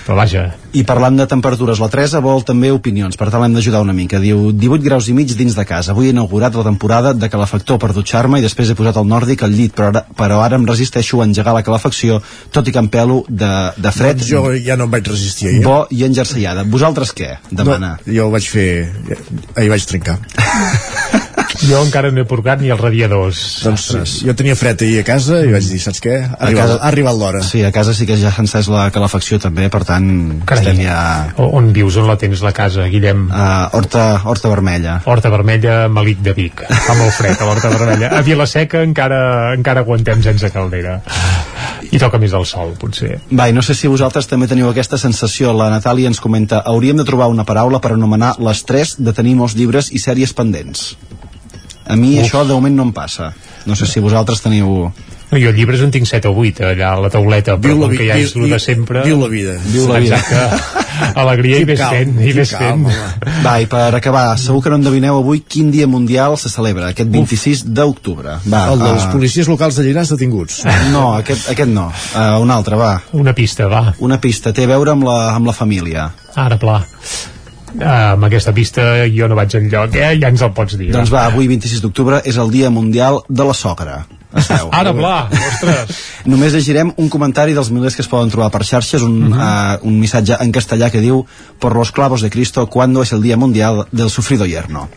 Però 0.05 0.17
vaja. 0.17 0.49
I 0.71 0.85
parlant 0.87 1.17
de 1.19 1.27
temperatures, 1.27 1.81
la 1.83 1.89
Teresa 1.91 2.21
vol 2.23 2.45
també 2.47 2.71
opinions, 2.71 3.17
per 3.19 3.27
tant 3.29 3.43
l'hem 3.43 3.57
d'ajudar 3.57 3.81
una 3.83 3.95
mica. 3.95 4.21
Diu, 4.23 4.51
18 4.55 4.85
graus 4.85 5.09
i 5.11 5.15
mig 5.17 5.33
dins 5.35 5.57
de 5.57 5.65
casa. 5.67 5.91
Avui 5.91 6.07
he 6.07 6.15
inaugurat 6.15 6.55
la 6.55 6.63
temporada 6.63 7.13
de 7.13 7.29
calefactor 7.29 7.79
per 7.81 7.91
dutxar-me 7.95 8.39
i 8.39 8.45
després 8.45 8.71
he 8.71 8.77
posat 8.77 9.01
el 9.01 9.09
nòrdic 9.09 9.43
al 9.43 9.51
llit, 9.51 9.75
però 9.75 9.89
ara, 9.91 10.05
però 10.15 10.39
ara 10.45 10.59
em 10.59 10.67
resisteixo 10.67 11.21
a 11.21 11.27
engegar 11.27 11.53
la 11.57 11.63
calefacció, 11.67 12.21
tot 12.51 12.67
i 12.67 12.71
que 12.71 12.79
em 12.79 12.87
pelo 12.91 13.21
de, 13.27 13.51
de 13.75 13.91
fred. 13.91 14.21
Doncs 14.21 14.31
jo 14.31 14.45
ja 14.63 14.77
no 14.79 14.87
em 14.87 14.95
vaig 14.95 15.11
resistir 15.11 15.49
ahir. 15.49 15.63
Bo 15.65 15.85
i 15.91 16.05
enjerseiada. 16.07 16.63
Vosaltres 16.63 17.11
què? 17.17 17.33
Demana. 17.51 17.97
No, 18.05 18.10
jo 18.11 18.27
ho 18.27 18.33
vaig 18.35 18.47
fer 18.51 18.67
ahir 19.55 19.69
vaig 19.73 19.87
trencar 19.91 20.17
jo 21.59 21.81
encara 21.83 22.11
no 22.13 22.23
he 22.23 22.27
purgat 22.27 22.61
ni 22.61 22.71
els 22.73 22.81
radiadors 22.81 23.41
doncs 23.65 23.87
Ostres. 23.89 24.13
jo 24.25 24.35
tenia 24.37 24.55
fred 24.55 24.81
ahir 24.85 25.01
a 25.01 25.05
casa 25.07 25.41
i 25.45 25.51
vaig 25.53 25.67
dir, 25.67 25.79
saps 25.83 26.01
què? 26.03 26.15
Ha 26.23 26.37
arribat, 26.47 26.61
casa, 26.61 26.77
ha 26.79 26.89
arribat 26.89 27.17
l'hora. 27.19 27.43
Sí, 27.45 27.63
a 27.67 27.71
casa 27.75 27.93
sí 27.97 28.07
que 28.09 28.17
ja 28.19 28.31
s'ha 28.31 28.45
encès 28.45 28.69
la 28.71 28.87
calefacció 28.93 29.39
també, 29.43 29.67
per 29.73 29.83
tant 29.87 30.07
Carai, 30.47 30.63
estem 30.63 30.83
ja... 30.85 30.97
on 31.43 31.71
vius, 31.75 31.97
on 32.01 32.07
la 32.09 32.17
tens 32.21 32.43
la 32.45 32.53
casa, 32.55 32.87
Guillem? 32.91 33.27
Uh, 33.29 33.77
Horta, 33.77 34.05
Horta 34.25 34.51
Vermella. 34.51 34.99
Horta 35.05 35.31
Vermella, 35.33 35.85
Malic 35.91 36.21
de 36.25 36.35
Vic. 36.37 36.65
Fa 36.87 36.95
molt 36.97 37.15
fred 37.17 37.39
a 37.39 37.47
l'Horta 37.49 37.71
Vermella. 37.73 38.11
A 38.17 38.23
Vilaseca 38.25 38.83
encara, 38.87 39.21
encara 39.55 39.85
aguantem 39.85 40.23
sense 40.23 40.51
caldera. 40.53 40.99
I 41.91 41.99
toca 41.99 42.19
més 42.21 42.33
el 42.37 42.45
sol, 42.47 42.75
potser. 42.79 43.17
Va, 43.35 43.49
i 43.49 43.55
no 43.55 43.63
sé 43.65 43.75
si 43.75 43.89
vosaltres 43.91 44.29
també 44.29 44.47
teniu 44.47 44.69
aquesta 44.69 44.99
sensació. 45.01 45.51
La 45.57 45.71
Natàlia 45.73 46.11
ens 46.11 46.21
comenta, 46.23 46.61
hauríem 46.71 47.01
de 47.01 47.07
trobar 47.07 47.27
una 47.31 47.45
paraula 47.47 47.81
per 47.83 47.95
anomenar 47.95 48.37
l'estrès 48.39 48.95
de 48.99 49.13
tenir 49.17 49.35
molts 49.39 49.57
llibres 49.59 49.91
i 49.91 49.99
sèries 49.99 50.31
pendents 50.37 50.91
a 51.91 51.99
mi 51.99 52.15
Uf. 52.17 52.25
això 52.25 52.45
de 52.47 52.55
moment 52.55 52.79
no 52.79 52.89
em 52.89 52.93
passa 52.95 53.33
no 53.67 53.77
sé 53.77 53.89
si 53.89 54.03
vosaltres 54.03 54.41
teniu 54.41 54.91
no, 55.31 55.39
jo 55.39 55.51
llibres 55.55 55.79
en 55.79 55.91
tinc 55.95 56.07
7 56.09 56.27
o 56.27 56.33
8 56.35 56.65
allà 56.73 56.89
a 56.91 56.99
la 57.05 57.09
tauleta, 57.11 57.55
però 57.55 57.77
com 57.79 57.93
que 57.95 58.03
ja 58.03 58.17
és 58.19 58.33
el 58.35 58.49
de 58.51 58.57
sempre... 58.59 59.03
Viu 59.05 59.15
la 59.21 59.29
vida. 59.31 59.53
Viu 59.63 59.87
la 59.87 60.01
vida. 60.03 60.19
Exacte. 60.19 60.81
Alegria 61.21 61.61
i 61.63 61.67
ves 61.69 61.79
fent, 61.79 62.17
i 62.19 62.33
ves 62.35 62.51
fent. 62.51 62.83
Va, 63.45 63.53
i 63.63 63.69
per 63.71 63.85
acabar, 63.95 64.25
segur 64.41 64.59
que 64.65 64.73
no 64.73 64.81
endevineu 64.81 65.21
avui 65.21 65.39
quin 65.47 65.71
dia 65.71 65.87
mundial 65.87 66.35
se 66.35 66.51
celebra, 66.51 66.91
aquest 66.91 67.13
26 67.15 67.63
d'octubre. 67.71 68.41
Va, 68.43 68.65
el 68.73 68.83
dels 68.83 69.07
uh... 69.07 69.11
policies 69.15 69.47
locals 69.47 69.79
de 69.79 69.87
Llinars 69.87 70.11
detinguts. 70.11 70.65
No, 70.91 71.13
aquest, 71.23 71.47
aquest 71.55 71.71
no. 71.71 71.87
Uh, 72.11 72.35
un 72.43 72.51
altre, 72.51 72.75
va. 72.75 72.97
Una 73.15 73.31
pista, 73.37 73.71
va. 73.71 73.85
Una 74.03 74.19
pista, 74.19 74.51
té 74.51 74.67
a 74.67 74.73
veure 74.75 74.97
amb 74.97 75.07
la, 75.07 75.19
amb 75.37 75.47
la 75.47 75.55
família. 75.55 76.09
Ara, 76.35 76.59
pla. 76.59 76.81
Uh, 77.71 78.13
amb 78.15 78.25
aquesta 78.27 78.51
pista 78.51 78.83
jo 79.07 79.29
no 79.31 79.37
vaig 79.39 79.53
enlloc, 79.55 79.95
eh? 79.95 80.15
ja 80.19 80.31
ens 80.31 80.41
el 80.43 80.51
pots 80.55 80.75
dir. 80.79 80.89
Doncs 80.91 81.11
va, 81.13 81.27
avui 81.29 81.47
26 81.47 81.83
d'octubre 81.83 82.19
és 82.27 82.39
el 82.41 82.51
Dia 82.51 82.71
Mundial 82.73 83.21
de 83.29 83.47
la 83.47 83.55
Sogra. 83.55 84.01
Esteu. 84.35 84.69
Ara, 84.79 84.93
pla, 84.95 85.15
ostres. 85.31 86.01
Només 86.31 86.55
llegirem 86.55 86.91
un 86.99 87.09
comentari 87.11 87.55
dels 87.55 87.71
milers 87.71 87.95
que 87.95 88.03
es 88.03 88.11
poden 88.11 88.31
trobar 88.33 88.51
per 88.51 88.63
xarxes, 88.67 89.03
un, 89.07 89.17
uh 89.29 89.35
-huh. 89.35 89.79
uh, 89.79 89.87
un 89.87 89.99
missatge 89.99 90.37
en 90.39 90.51
castellà 90.51 90.91
que 90.91 91.01
diu 91.01 91.25
«Por 91.59 91.75
los 91.75 91.91
clavos 91.91 92.21
de 92.21 92.29
Cristo, 92.29 92.67
¿cuándo 92.67 93.03
es 93.03 93.11
el 93.13 93.21
Día 93.21 93.37
Mundial 93.37 93.87
del 93.91 94.09
Sufrido 94.09 94.45
Yerno?» 94.45 94.89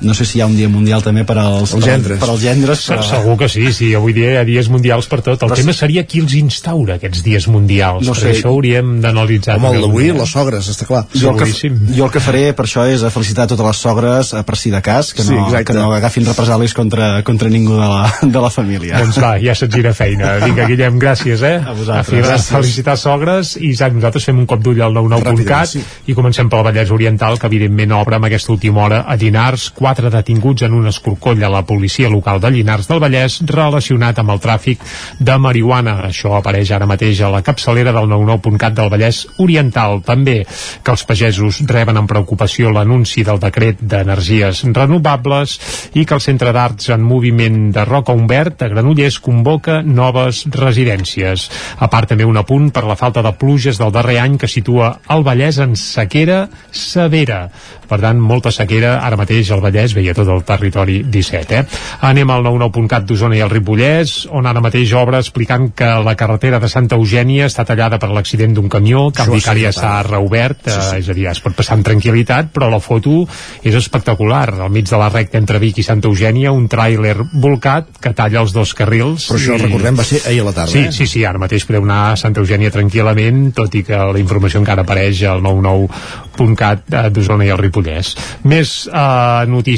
No 0.00 0.14
sé 0.14 0.24
si 0.24 0.38
hi 0.38 0.42
ha 0.44 0.48
un 0.48 0.56
dia 0.56 0.68
mundial 0.72 1.04
també 1.04 1.24
per 1.28 1.36
als, 1.42 1.74
els 1.76 1.84
gendres. 1.84 2.20
Per, 2.22 2.28
als 2.32 2.42
gendres 2.44 2.84
però... 2.88 3.04
segur 3.06 3.36
que 3.40 3.48
sí, 3.52 3.66
sí, 3.76 3.90
avui 3.96 4.14
dia 4.16 4.34
hi 4.34 4.38
ha 4.40 4.44
dies 4.48 4.70
mundials 4.72 5.08
per 5.10 5.20
tot. 5.22 5.42
El 5.42 5.52
però 5.52 5.58
tema 5.58 5.74
seria 5.76 6.04
qui 6.08 6.22
els 6.24 6.34
instaura 6.38 6.96
aquests 6.98 7.24
dies 7.26 7.48
mundials? 7.52 8.06
No 8.06 8.16
sé. 8.18 8.32
això 8.34 8.52
hauríem 8.52 8.98
d'analitzar 9.04 9.58
com 9.58 9.68
el 9.70 9.80
d'avui, 9.84 10.10
les 10.16 10.34
sogres, 10.34 10.70
està 10.72 10.88
clar. 10.88 11.04
Jo 11.14 11.34
el, 11.34 11.42
que, 11.42 11.72
jo 11.96 12.06
el 12.06 12.14
que 12.14 12.22
faré 12.24 12.44
per 12.56 12.66
això 12.68 12.86
és 12.88 13.04
felicitar 13.12 13.48
totes 13.50 13.66
les 13.66 13.82
sogres 13.86 14.32
per 14.46 14.58
si 14.58 14.72
de 14.72 14.82
cas 14.84 15.12
que 15.16 15.24
no, 15.26 15.48
sí, 15.50 15.64
que 15.66 15.76
no 15.76 15.90
agafin 15.96 16.26
represàlies 16.28 16.74
contra, 16.76 17.10
contra 17.26 17.50
ningú 17.52 17.76
de 17.78 17.88
la, 17.88 18.10
de 18.22 18.44
la 18.46 18.50
família. 18.52 19.00
Doncs 19.04 19.20
va, 19.22 19.34
ja 19.42 19.54
se't 19.58 19.72
gira 19.74 19.92
feina. 19.96 20.36
Vinga 20.44 20.66
Guillem, 20.70 20.98
gràcies 21.02 21.44
eh? 21.46 21.56
A 21.60 21.74
vosaltres. 21.76 22.30
A 22.30 22.38
felicitar 22.56 22.96
sogres. 23.00 23.56
I 23.60 23.72
Isaac, 23.74 23.94
nosaltres 23.96 24.26
fem 24.28 24.38
un 24.40 24.48
cop 24.50 24.62
d'ull 24.64 24.80
al 24.84 24.96
99.cat 24.96 25.72
sí. 25.74 25.82
i 26.10 26.16
comencem 26.16 26.50
pel 26.50 26.64
Vallès 26.66 26.92
Oriental 26.94 27.38
que 27.40 27.50
evidentment 27.50 27.94
obre 27.96 28.18
amb 28.18 28.28
aquesta 28.28 28.52
última 28.54 28.84
hora 28.86 29.02
a 29.06 29.16
Llinars, 29.20 29.70
quatre 29.90 30.10
detinguts 30.10 30.62
en 30.62 30.74
un 30.78 30.86
escorcoll 30.86 31.42
a 31.42 31.48
la 31.50 31.64
policia 31.66 32.08
local 32.08 32.38
de 32.38 32.52
Llinars 32.54 32.86
del 32.86 33.00
Vallès 33.02 33.40
relacionat 33.50 34.20
amb 34.22 34.30
el 34.30 34.38
tràfic 34.38 34.84
de 35.18 35.34
marihuana. 35.42 35.96
Això 36.06 36.36
apareix 36.36 36.70
ara 36.70 36.86
mateix 36.86 37.18
a 37.26 37.30
la 37.32 37.40
capçalera 37.42 37.90
del 37.96 38.06
99.cat 38.06 38.76
del 38.76 38.90
Vallès 38.92 39.24
Oriental. 39.42 39.98
També 40.06 40.44
que 40.46 40.94
els 40.94 41.02
pagesos 41.08 41.58
reben 41.66 41.98
amb 41.98 42.10
preocupació 42.12 42.70
l'anunci 42.70 43.24
del 43.26 43.42
decret 43.42 43.82
d'energies 43.82 44.62
renovables 44.76 45.56
i 45.98 46.06
que 46.06 46.14
el 46.14 46.22
Centre 46.22 46.54
d'Arts 46.54 46.92
en 46.94 47.02
Moviment 47.02 47.58
de 47.74 47.84
Roca 47.88 48.14
Humbert 48.14 48.62
a 48.62 48.70
Granollers 48.70 49.18
convoca 49.18 49.80
noves 49.82 50.44
residències. 50.54 51.48
A 51.82 51.90
part 51.90 52.14
també 52.14 52.28
un 52.30 52.38
apunt 52.38 52.70
per 52.70 52.86
la 52.86 52.98
falta 53.00 53.26
de 53.26 53.34
pluges 53.34 53.82
del 53.82 53.90
darrer 53.90 54.20
any 54.22 54.38
que 54.38 54.46
situa 54.46 55.00
el 55.10 55.26
Vallès 55.26 55.58
en 55.58 55.74
sequera 55.74 56.44
severa. 56.70 57.48
Per 57.90 57.98
tant, 57.98 58.22
molta 58.22 58.54
sequera 58.54 59.00
ara 59.02 59.18
mateix 59.18 59.50
al 59.50 59.58
Vallès 59.64 59.79
veia 59.96 60.14
tot 60.16 60.28
el 60.28 60.42
territori 60.46 61.00
17. 61.08 61.56
Eh? 61.56 61.80
Anem 62.06 62.30
al 62.30 62.44
99.cat 62.44 63.06
d'Osona 63.08 63.38
i 63.38 63.42
el 63.44 63.50
Ripollès, 63.50 64.26
on 64.36 64.46
ara 64.46 64.62
mateix 64.62 64.92
obre 64.98 65.20
explicant 65.20 65.70
que 65.76 65.88
la 66.04 66.14
carretera 66.18 66.60
de 66.60 66.68
Santa 66.70 66.98
Eugènia 67.00 67.48
està 67.48 67.64
tallada 67.68 67.98
per 68.00 68.10
l'accident 68.12 68.54
d'un 68.56 68.68
camió, 68.70 69.08
Cap 69.16 69.30
Vicària 69.32 69.72
s'ha 69.74 70.00
reobert, 70.06 70.66
sí, 70.66 70.76
sí. 70.76 70.94
Eh, 70.96 71.00
és 71.00 71.10
a 71.10 71.16
dir, 71.16 71.26
es 71.30 71.40
pot 71.42 71.56
passar 71.56 71.78
amb 71.78 71.86
tranquil·litat, 71.86 72.52
però 72.54 72.70
la 72.70 72.80
foto 72.84 73.24
és 73.66 73.74
espectacular. 73.74 74.46
Al 74.60 74.72
mig 74.72 74.88
de 74.90 75.00
la 75.00 75.08
recta 75.10 75.40
entre 75.40 75.60
Vic 75.62 75.80
i 75.80 75.86
Santa 75.86 76.10
Eugènia, 76.10 76.52
un 76.52 76.68
tràiler 76.70 77.16
volcat 77.32 77.90
que 78.02 78.12
talla 78.16 78.44
els 78.44 78.54
dos 78.56 78.74
carrils. 78.76 79.28
Però 79.30 79.40
això, 79.40 79.56
i... 79.58 79.64
recordem, 79.64 79.98
va 79.98 80.06
ser 80.06 80.22
ahir 80.28 80.44
a 80.44 80.48
la 80.50 80.54
tarda. 80.56 80.72
Sí, 80.72 80.84
eh? 80.88 80.94
sí, 80.94 81.08
sí, 81.10 81.24
ara 81.26 81.40
mateix 81.40 81.66
podeu 81.68 81.86
anar 81.86 82.00
a 82.12 82.20
Santa 82.20 82.44
Eugènia 82.44 82.72
tranquil·lament, 82.74 83.50
tot 83.56 83.74
i 83.78 83.84
que 83.86 83.98
la 83.98 84.20
informació 84.22 84.62
encara 84.62 84.84
apareix 84.86 85.24
al 85.30 85.42
99.cat 85.44 86.86
eh, 86.92 87.04
d'Osona 87.14 87.48
i 87.48 87.52
el 87.54 87.60
Ripollès. 87.60 88.14
Més 88.50 88.76
eh, 88.86 89.46
notícies 89.50 89.69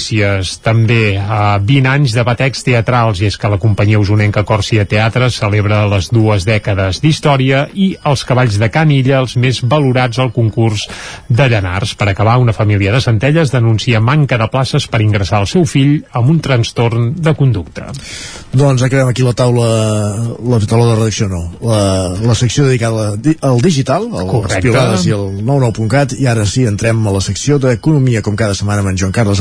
també 0.65 1.17
a 1.21 1.59
20 1.61 1.89
anys 1.91 2.15
de 2.17 2.25
batecs 2.25 2.65
teatrals 2.65 3.21
i 3.21 3.29
és 3.29 3.37
que 3.37 3.51
la 3.51 3.59
companyia 3.61 4.01
usonenca 4.01 4.45
Còrcia 4.49 4.87
Teatre 4.89 5.29
celebra 5.31 5.83
les 5.91 6.09
dues 6.13 6.47
dècades 6.49 7.03
d'història 7.03 7.67
i 7.75 7.93
els 8.09 8.25
cavalls 8.25 8.59
de 8.59 8.71
Canilla 8.73 9.19
els 9.21 9.37
més 9.37 9.61
valorats 9.63 10.19
al 10.19 10.33
concurs 10.33 10.87
de 11.29 11.49
Llanars. 11.49 11.95
Per 11.99 12.09
acabar, 12.09 12.39
una 12.41 12.55
família 12.57 12.93
de 12.93 13.01
Centelles 13.05 13.53
denuncia 13.53 14.01
manca 14.01 14.39
de 14.39 14.49
places 14.49 14.87
per 14.89 15.03
ingressar 15.05 15.43
el 15.43 15.51
seu 15.51 15.67
fill 15.69 15.99
amb 16.13 16.31
un 16.33 16.41
trastorn 16.41 17.13
de 17.17 17.35
conducta. 17.35 17.91
Doncs 18.53 18.83
acabem 18.83 19.13
aquí 19.13 19.25
la 19.27 19.35
taula 19.37 19.69
la 20.43 20.61
taula 20.67 20.91
de 20.91 20.97
redacció 20.99 21.29
no, 21.29 21.43
la, 21.63 21.83
la 22.21 22.35
secció 22.39 22.67
dedicada 22.67 23.13
al 23.41 23.61
digital, 23.65 24.09
als 24.13 24.59
piolades 24.65 25.07
i 25.09 25.15
al 25.17 25.29
99.cat 25.41 26.17
i 26.19 26.29
ara 26.31 26.47
sí 26.49 26.67
entrem 26.69 27.05
a 27.07 27.15
la 27.15 27.23
secció 27.25 27.59
d'economia 27.63 28.23
com 28.23 28.37
cada 28.39 28.57
setmana 28.59 28.85
amb 28.85 28.93
en 28.93 29.01
Joan 29.01 29.15
Carles 29.15 29.41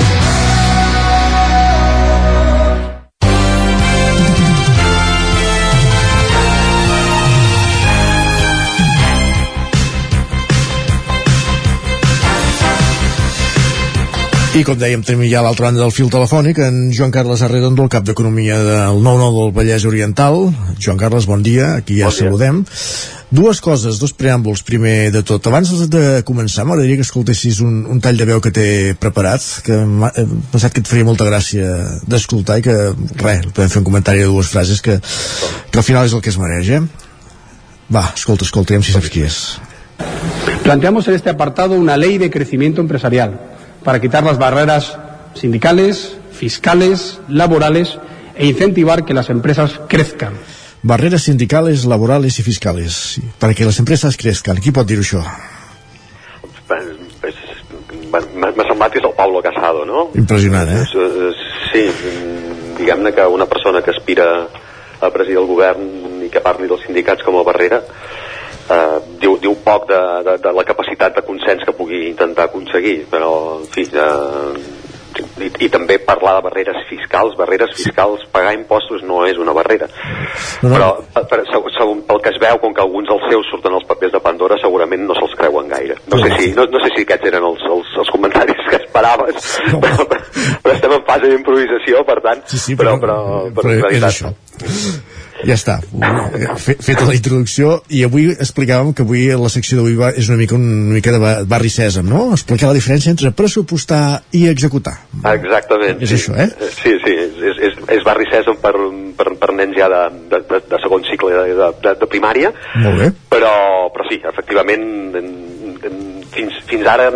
I 14.51 14.65
com 14.67 14.75
dèiem, 14.75 14.99
tenim 15.07 15.29
ja 15.31 15.39
a 15.39 15.45
l'altra 15.45 15.69
banda 15.69 15.79
del 15.79 15.93
fil 15.95 16.09
telefònic 16.11 16.57
en 16.59 16.89
Joan 16.91 17.11
Carles 17.15 17.39
Arredondo, 17.45 17.85
el 17.85 17.91
cap 17.93 18.03
d'Economia 18.03 18.57
del 18.59 18.97
9-9 18.99 19.35
del 19.37 19.51
Vallès 19.55 19.85
Oriental. 19.87 20.41
Joan 20.75 20.97
Carles, 20.99 21.23
bon 21.23 21.39
dia, 21.39 21.69
aquí 21.77 22.01
ja 22.01 22.09
bon 22.09 22.17
saludem. 22.17 22.57
Dues 23.31 23.61
coses, 23.63 23.95
dos 24.01 24.11
preàmbuls, 24.11 24.65
primer 24.67 25.07
de 25.15 25.21
tot. 25.23 25.47
Abans 25.47 25.71
de 25.93 26.01
començar, 26.27 26.65
m'agradaria 26.67 26.99
que 26.99 27.05
escoltessis 27.07 27.61
un, 27.63 27.85
un 27.87 28.01
tall 28.03 28.19
de 28.19 28.27
veu 28.27 28.41
que 28.43 28.51
t'he 28.51 28.97
preparat, 28.99 29.45
que 29.63 29.77
m'ha 29.87 30.11
pensat 30.51 30.75
que 30.75 30.83
et 30.83 30.91
faria 30.91 31.07
molta 31.07 31.29
gràcia 31.29 31.71
d'escoltar 32.11 32.59
i 32.59 32.65
que, 32.65 32.75
res, 33.23 33.47
podem 33.53 33.71
fer 33.71 33.79
un 33.79 33.87
comentari 33.87 34.25
de 34.25 34.27
dues 34.33 34.51
frases 34.51 34.83
que, 34.83 34.97
que 34.99 35.79
al 35.79 35.87
final 35.87 36.11
és 36.11 36.17
el 36.17 36.25
que 36.25 36.33
es 36.33 36.39
mereix, 36.41 36.73
eh? 36.75 36.83
Va, 37.87 38.03
escolta, 38.11 38.43
escolta, 38.43 38.83
si 38.83 38.99
saps 38.99 39.07
qui 39.15 39.23
és. 39.29 39.39
Planteamos 40.67 41.07
en 41.07 41.15
este 41.15 41.31
apartado 41.31 41.79
una 41.79 41.95
ley 41.95 42.17
de 42.17 42.29
crecimiento 42.29 42.81
empresarial 42.81 43.50
para 43.83 43.99
quitar 43.99 44.23
las 44.23 44.37
barreras 44.37 44.97
sindicales, 45.33 46.17
fiscales, 46.31 47.19
laborales 47.27 47.97
e 48.35 48.47
incentivar 48.47 49.05
que 49.05 49.13
las 49.13 49.29
empresas 49.29 49.79
crezcan. 49.87 50.33
Barreres 50.83 51.23
sindicales, 51.23 51.85
laborales 51.85 52.39
i 52.39 52.43
fiscales, 52.43 53.21
para 53.37 53.53
que 53.53 53.65
les 53.65 53.77
empreses 53.77 54.17
crezcan. 54.17 54.57
Qui 54.57 54.73
pot 54.73 54.87
dir 54.89 54.97
això? 54.97 55.21
M'ha 58.11 58.65
semblat 58.65 58.91
que 58.91 58.99
és 58.99 59.05
el 59.05 59.13
Pablo 59.13 59.43
Casado, 59.45 59.85
no? 59.85 60.09
Impressionant, 60.17 60.71
eh? 60.73 60.85
Sí, 61.71 61.85
diguem-ne 62.79 63.13
que 63.13 63.27
una 63.29 63.45
persona 63.45 63.83
que 63.85 63.93
aspira 63.93 64.25
a 65.01 65.09
presidir 65.13 65.37
el 65.37 65.47
govern 65.49 66.25
i 66.25 66.29
que 66.33 66.41
parli 66.41 66.69
dels 66.69 66.81
sindicats 66.87 67.23
com 67.25 67.37
a 67.37 67.45
barrera 67.45 67.83
eh, 68.69 68.99
diu, 69.21 69.37
diu 69.41 69.55
poc 69.65 69.87
de, 69.89 70.01
de, 70.27 70.37
de 70.43 70.53
la 70.57 70.67
capacitat 70.67 71.17
de 71.17 71.25
consens 71.25 71.65
que 71.65 71.75
pugui 71.77 72.07
intentar 72.09 72.49
aconseguir 72.49 73.01
però 73.11 73.33
en 73.59 73.67
fi 73.73 73.87
eh, 73.89 74.79
i, 75.19 75.49
i 75.65 75.69
també 75.71 75.97
parlar 76.05 76.37
de 76.37 76.45
barreres 76.47 76.85
fiscals. 76.89 77.35
Barreres 77.39 77.73
fiscals, 77.75 78.23
pagar 78.33 78.53
impostos 78.55 79.03
no 79.07 79.21
és 79.27 79.39
una 79.41 79.53
barrera. 79.55 79.89
No, 80.63 80.71
no. 80.71 80.75
però 80.75 81.25
per, 81.29 81.41
segon, 81.51 82.03
pel 82.07 82.21
que 82.23 82.33
es 82.33 82.39
veu, 82.41 82.59
com 82.63 82.75
que 82.75 82.83
alguns 82.83 83.09
dels 83.11 83.27
seus 83.31 83.49
surten 83.51 83.75
els 83.77 83.87
papers 83.89 84.13
de 84.15 84.23
Pandora, 84.23 84.59
segurament 84.61 85.05
no 85.07 85.17
se'ls 85.17 85.35
creuen 85.39 85.71
gaire. 85.71 85.97
No, 86.07 86.17
no 86.17 86.23
sé, 86.23 86.31
si, 86.39 86.51
no, 86.57 86.67
no 86.71 86.83
sé 86.83 86.91
si 86.95 87.05
aquests 87.05 87.31
eren 87.31 87.47
els, 87.51 87.63
els, 87.75 87.93
els 88.03 88.13
comentaris 88.13 88.67
que 88.69 88.81
esperaves 88.81 89.47
no. 89.71 89.79
però, 89.83 90.07
però, 90.07 90.21
però 90.63 90.75
estem 90.75 90.97
en 90.97 91.07
fase 91.07 91.31
d'improvisació 91.31 92.03
per 92.07 92.19
tant 92.23 92.43
sí, 92.47 92.59
sí, 92.59 92.75
però, 92.79 92.97
però, 93.01 93.17
però, 93.49 93.63
però, 93.63 93.79
però 93.85 93.95
és 93.95 94.05
això 94.07 94.31
ja 95.47 95.55
està, 95.55 95.77
feta 96.61 97.05
la 97.07 97.15
introducció 97.17 97.79
i 97.89 98.03
avui 98.05 98.29
explicàvem 98.31 98.93
que 98.97 99.05
avui 99.05 99.27
la 99.37 99.51
secció 99.53 99.79
d'avui 99.79 99.97
és 100.19 100.29
una 100.29 100.37
mica 100.39 100.57
una 100.57 100.95
mica 100.95 101.13
de 101.15 101.33
barri 101.49 101.71
sèsam, 101.73 102.07
no? 102.09 102.27
Explicar 102.35 102.71
la 102.71 102.77
diferència 102.77 103.13
entre 103.13 103.31
pressupostar 103.35 104.21
i 104.37 104.45
executar. 104.51 104.95
Exactament. 105.33 106.01
És 106.01 106.13
sí. 106.13 106.19
això, 106.19 106.37
eh? 106.37 106.49
Sí, 106.77 106.95
sí, 107.03 107.15
és, 107.25 107.61
és, 107.69 107.79
és 107.97 108.05
barri 108.07 108.27
sèsam 108.31 108.59
per, 108.61 108.73
per, 109.17 109.35
per 109.41 109.51
nens 109.57 109.77
ja 109.77 109.89
de, 109.91 110.01
de, 110.31 110.41
de, 110.49 110.61
de 110.71 110.81
segon 110.83 111.05
cicle 111.09 111.33
de, 111.35 111.71
de, 111.83 111.95
de 112.01 112.09
primària. 112.11 112.53
Molt 112.83 113.01
bé. 113.01 113.11
Però, 113.31 113.53
però 113.93 114.09
sí, 114.09 114.21
efectivament, 114.33 114.85
en, 115.21 115.31
en, 115.89 116.03
fins, 116.33 116.61
fins 116.69 116.87
ara 116.89 117.11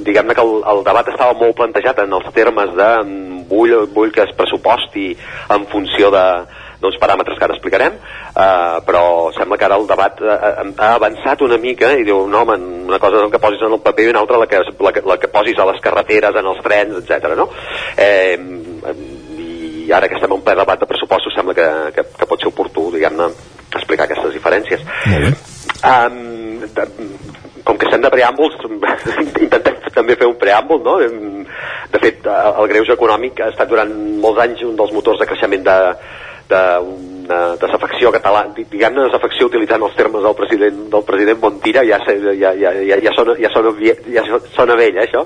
diguem-ne 0.00 0.34
que 0.34 0.44
el, 0.44 0.54
el 0.72 0.82
debat 0.86 1.08
estava 1.12 1.36
molt 1.38 1.56
plantejat 1.58 2.00
en 2.04 2.16
els 2.16 2.30
termes 2.34 2.72
de 2.78 2.90
vull, 3.50 3.74
vull 3.94 4.12
que 4.14 4.24
es 4.24 4.32
pressuposti 4.38 5.10
en 5.54 5.66
funció 5.70 6.10
de, 6.14 6.26
d'uns 6.80 6.98
paràmetres 7.00 7.38
que 7.38 7.44
ara 7.44 7.56
explicarem, 7.56 7.96
eh, 7.96 8.78
però 8.86 9.04
sembla 9.36 9.58
que 9.58 9.66
ara 9.68 9.76
el 9.80 9.86
debat 9.88 10.20
ha, 10.22 10.34
eh, 10.34 10.52
eh, 10.64 10.74
ha 10.78 10.92
avançat 10.96 11.42
una 11.46 11.58
mica 11.60 11.92
i 11.92 12.04
diu, 12.08 12.26
no, 12.26 12.42
home, 12.42 12.56
una 12.88 12.98
cosa 12.98 13.20
és 13.24 13.32
que 13.32 13.42
posis 13.42 13.64
en 13.66 13.76
el 13.76 13.82
paper 13.84 14.06
i 14.06 14.12
una 14.14 14.22
altra 14.24 14.40
la 14.40 14.48
que, 14.48 14.62
la 14.80 14.92
la 15.12 15.18
que 15.20 15.32
posis 15.32 15.58
a 15.58 15.68
les 15.70 15.80
carreteres, 15.84 16.36
en 16.36 16.52
els 16.52 16.62
trens, 16.64 16.96
etc. 17.02 17.34
no? 17.36 17.50
Eh, 17.96 18.38
i 19.40 19.92
ara 19.92 20.08
que 20.08 20.16
estem 20.16 20.32
en 20.32 20.44
ple 20.46 20.54
debat 20.56 20.80
de 20.80 20.88
pressupostos 20.88 21.34
sembla 21.34 21.54
que, 21.54 21.68
que, 21.96 22.06
que 22.18 22.28
pot 22.30 22.40
ser 22.40 22.48
oportú, 22.52 22.90
diguem-ne, 22.94 23.28
explicar 23.74 24.06
aquestes 24.06 24.32
diferències. 24.36 24.86
Molt 25.10 25.28
bé. 25.28 25.34
Um, 25.80 26.40
com 27.64 27.78
que 27.78 27.86
estem 27.88 28.02
de 28.02 28.10
preàmbuls, 28.12 28.56
intentem 29.44 29.80
també 29.94 30.16
fer 30.16 30.28
un 30.30 30.38
preàmbul, 30.40 30.80
no? 30.84 30.96
De 31.90 32.00
fet, 32.02 32.24
el 32.24 32.70
greuge 32.70 32.94
econòmic 32.96 33.42
ha 33.42 33.50
estat 33.52 33.70
durant 33.70 33.92
molts 34.22 34.40
anys 34.46 34.64
un 34.66 34.76
dels 34.78 34.92
motors 34.94 35.20
de 35.20 35.28
creixement 35.28 35.64
de, 35.66 35.76
d'una 36.50 37.40
desafecció 37.60 38.10
catalana, 38.14 38.52
diguem-ne 38.56 39.06
desafecció 39.06 39.46
utilitzant 39.46 39.84
els 39.86 39.96
termes 39.98 40.24
del 40.26 40.36
president 40.38 40.82
del 40.92 41.06
president 41.06 41.40
Montira, 41.42 41.84
ja, 41.86 42.00
ja, 42.06 42.34
ja, 42.34 42.72
ja, 42.74 42.98
ja, 43.06 43.14
sona, 43.16 43.36
ja, 43.38 43.50
sona, 43.54 43.72
ja 44.10 44.24
sona 44.56 44.76
vell, 44.78 44.98
eh, 44.98 45.06
això, 45.06 45.24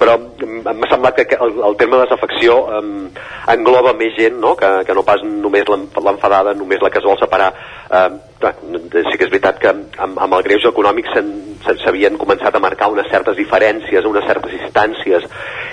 però 0.00 0.16
m'ha 0.18 0.90
semblat 0.90 1.20
que 1.28 1.38
el, 1.38 1.54
el 1.68 1.76
terme 1.78 2.00
desafecció 2.02 2.56
um, 2.78 3.06
engloba 3.52 3.92
més 3.98 4.16
gent, 4.18 4.40
no?, 4.42 4.56
que, 4.58 4.70
que 4.88 4.96
no 4.96 5.04
pas 5.06 5.22
només 5.26 5.68
l'enfadada, 5.68 6.56
només 6.58 6.82
la 6.82 6.90
que 6.90 6.98
es 7.02 7.06
vol 7.06 7.20
separar. 7.20 7.52
Um, 7.92 8.18
sí 8.42 9.18
que 9.18 9.28
és 9.28 9.30
veritat 9.30 9.60
que 9.62 9.70
amb, 9.70 10.18
amb 10.18 10.34
el 10.34 10.42
greuge 10.48 10.72
econòmic 10.72 11.12
s'havien 11.12 12.18
començat 12.18 12.56
a 12.56 12.62
marcar 12.62 12.90
unes 12.90 13.06
certes 13.12 13.38
diferències, 13.38 14.08
unes 14.08 14.26
certes 14.26 14.56
distàncies 14.56 15.28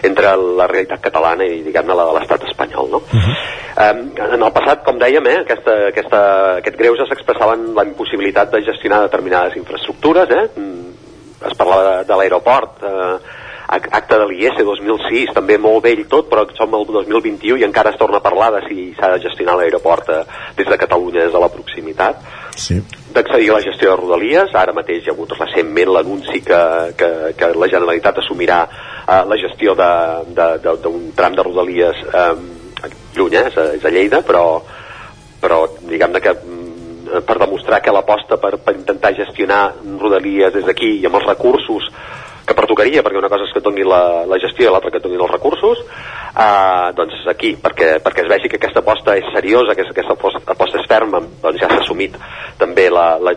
entre 0.05 0.35
la 0.37 0.67
realitat 0.69 1.01
catalana 1.07 1.47
i, 1.49 1.63
diguem-ne, 1.65 1.97
la 1.97 2.05
de 2.11 2.19
l'estat 2.19 2.45
espanyol, 2.51 2.91
no? 2.93 3.01
Uh 3.09 3.17
-huh. 3.17 3.58
Um, 3.79 4.05
en 4.27 4.43
el 4.43 4.53
passat, 4.55 4.83
com 4.85 4.99
dèiem, 5.01 5.27
eh, 5.31 5.41
aquesta, 5.45 5.75
aquesta, 5.89 6.21
aquest 6.59 6.79
greuge 6.79 7.07
s'expressava 7.09 7.57
en 7.57 7.69
la 7.77 7.87
impossibilitat 7.87 8.51
de 8.53 8.63
gestionar 8.67 9.03
determinades 9.07 9.57
infraestructures, 9.59 10.31
eh? 10.35 10.47
Mm, 10.55 10.89
es 11.49 11.55
parlava 11.59 11.85
de, 11.89 12.09
de 12.09 12.19
l'aeroport, 12.19 12.83
eh, 12.83 13.37
acte 13.69 14.17
de 14.17 14.25
l'IS 14.25 14.57
2006, 14.65 15.33
també 15.35 15.57
molt 15.61 15.83
vell 15.85 16.01
tot, 16.09 16.29
però 16.29 16.45
som 16.57 16.73
el 16.73 16.85
2021 16.89 17.59
i 17.61 17.65
encara 17.67 17.93
es 17.93 17.99
torna 17.99 18.17
a 18.17 18.25
parlar 18.25 18.49
de 18.55 18.63
si 18.65 18.87
s'ha 18.97 19.11
de 19.13 19.21
gestionar 19.21 19.57
l'aeroport 19.59 20.09
eh, 20.09 20.23
des 20.57 20.67
de 20.67 20.77
Catalunya, 20.77 21.27
des 21.27 21.33
de 21.33 21.41
la 21.43 21.51
proximitat 21.53 22.23
sí. 22.57 22.79
d'accedir 23.13 23.51
a 23.51 23.59
la 23.59 23.65
gestió 23.65 23.91
de 23.91 23.97
Rodalies. 24.01 24.55
Ara 24.57 24.73
mateix 24.73 25.05
hi 25.05 25.11
ha 25.11 25.13
hagut 25.13 25.35
recentment 25.37 25.93
l'anunci 25.93 26.41
que, 26.45 26.61
que, 26.97 27.09
que 27.37 27.51
la 27.53 27.69
Generalitat 27.69 28.23
assumirà 28.23 28.63
eh, 28.65 29.21
la 29.29 29.37
gestió 29.37 29.77
d'un 29.77 31.11
tram 31.15 31.37
de 31.37 31.45
Rodalies 31.45 32.07
eh, 32.09 32.58
lluny, 33.15 33.35
eh, 33.35 33.47
és, 33.49 33.57
a, 33.57 33.67
és 33.77 33.85
a 33.85 33.93
Lleida, 33.93 34.21
però, 34.25 34.61
però 35.41 35.63
diguem-ne 35.81 36.21
que 36.23 36.33
mm, 36.35 37.23
per 37.25 37.37
demostrar 37.41 37.81
que 37.81 37.93
l'aposta 37.93 38.37
per, 38.37 38.57
per 38.63 38.75
intentar 38.77 39.15
gestionar 39.17 39.63
Rodalies 39.99 40.53
des 40.53 40.65
d'aquí 40.67 40.97
i 40.99 41.05
amb 41.09 41.19
els 41.19 41.27
recursos 41.27 41.89
que 42.49 42.57
pertocaria, 42.57 43.03
perquè 43.05 43.19
una 43.19 43.29
cosa 43.29 43.45
és 43.45 43.53
que 43.53 43.61
doni 43.61 43.85
la, 43.85 44.25
la 44.25 44.39
gestió 44.41 44.65
i 44.65 44.71
l'altra 44.73 44.89
que 44.89 44.97
et 44.97 45.05
donin 45.05 45.21
els 45.21 45.31
recursos, 45.31 45.83
eh, 46.33 46.87
doncs 46.97 47.27
aquí, 47.29 47.53
perquè, 47.61 47.99
perquè 48.05 48.25
es 48.25 48.31
vegi 48.31 48.49
que 48.49 48.57
aquesta 48.57 48.81
aposta 48.81 49.17
és 49.19 49.29
seriosa, 49.35 49.75
que 49.77 49.85
aquesta 49.85 50.17
aposta 50.17 50.81
és 50.81 50.89
ferma, 50.89 51.21
doncs 51.43 51.61
ja 51.61 51.69
s'ha 51.69 51.83
assumit 51.83 52.17
també 52.57 52.89
la, 52.89 53.11
la, 53.21 53.35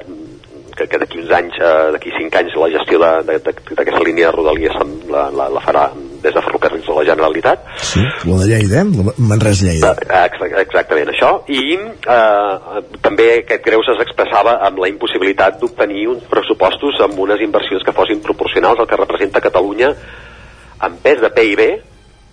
que, 0.72 0.86
que 0.86 1.02
d'aquí 1.02 1.20
uns 1.20 1.34
anys, 1.36 1.60
eh, 1.60 1.90
d'aquí 1.96 2.14
cinc 2.16 2.40
anys, 2.40 2.56
la 2.56 2.72
gestió 2.72 3.02
d'aquesta 3.02 4.02
línia 4.06 4.30
de 4.30 4.36
Rodalies 4.38 4.80
la, 5.12 5.28
la, 5.28 5.50
la 5.52 5.64
farà 5.64 5.90
des 6.22 6.34
de 6.34 6.40
Ferrocarrils 6.40 6.86
de 6.86 6.94
la 6.94 7.04
Generalitat. 7.04 7.66
Sí, 7.76 8.02
la 8.24 8.38
de 8.40 8.46
Lleida, 8.46 8.80
eh? 8.82 9.12
Manresa-Lleida. 9.18 9.92
Eh, 10.06 10.62
exactament 10.62 11.12
això. 11.12 11.32
I 11.50 11.76
eh, 11.76 12.82
també 13.04 13.28
aquest 13.40 13.64
greu 13.66 13.84
s'expressava 13.86 14.58
amb 14.68 14.82
la 14.82 14.90
impossibilitat 14.92 15.60
d'obtenir 15.60 16.06
uns 16.14 16.26
pressupostos 16.30 17.00
amb 17.04 17.18
unes 17.26 17.42
inversions 17.44 17.84
que 17.84 17.96
fossin 17.96 18.22
proporcionals 18.24 18.78
al 18.78 18.88
que 18.90 19.00
representa 19.00 19.42
Catalunya 19.44 19.92
en 20.82 20.98
pes 21.02 21.20
de 21.20 21.30
PIB, 21.30 21.60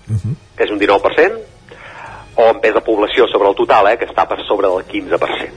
uh 0.09 0.15
-huh. 0.15 0.35
que 0.55 0.63
és 0.63 0.71
un 0.71 0.79
19%, 0.79 1.39
o 2.35 2.49
en 2.49 2.59
pes 2.61 2.73
de 2.73 2.81
població 2.81 3.27
sobre 3.27 3.49
el 3.49 3.55
total, 3.55 3.87
eh, 3.87 3.97
que 3.97 4.07
està 4.07 4.27
per 4.27 4.39
sobre 4.47 4.67
del 4.67 4.85
15%. 4.85 5.51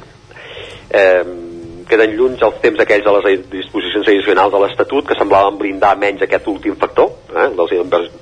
Eh, 0.91 1.52
queden 1.89 2.17
llunys 2.17 2.43
els 2.47 2.61
temps 2.63 2.81
aquells 2.83 3.05
de 3.05 3.15
les 3.17 3.45
disposicions 3.53 4.09
addicionals 4.09 4.53
de 4.55 4.61
l'Estatut 4.63 5.07
que 5.09 5.19
semblaven 5.19 5.59
blindar 5.61 5.95
menys 5.99 6.25
aquest 6.25 6.49
últim 6.53 6.77
factor, 6.81 7.13
eh, 7.35 7.49
les 7.59 7.77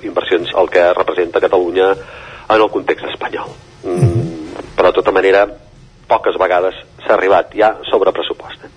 inversions 0.07 0.53
el 0.57 0.69
que 0.69 0.87
representa 0.97 1.43
Catalunya 1.43 1.91
en 1.91 2.61
el 2.61 2.69
context 2.69 3.05
espanyol. 3.13 3.53
Mm, 3.83 4.65
però 4.75 4.91
de 4.91 4.99
tota 4.99 5.11
manera, 5.15 5.45
poques 6.07 6.37
vegades 6.39 6.75
s'ha 7.05 7.15
arribat 7.15 7.55
ja 7.55 7.75
sobre 7.89 8.11
pressupost. 8.15 8.65
Eh? 8.65 8.71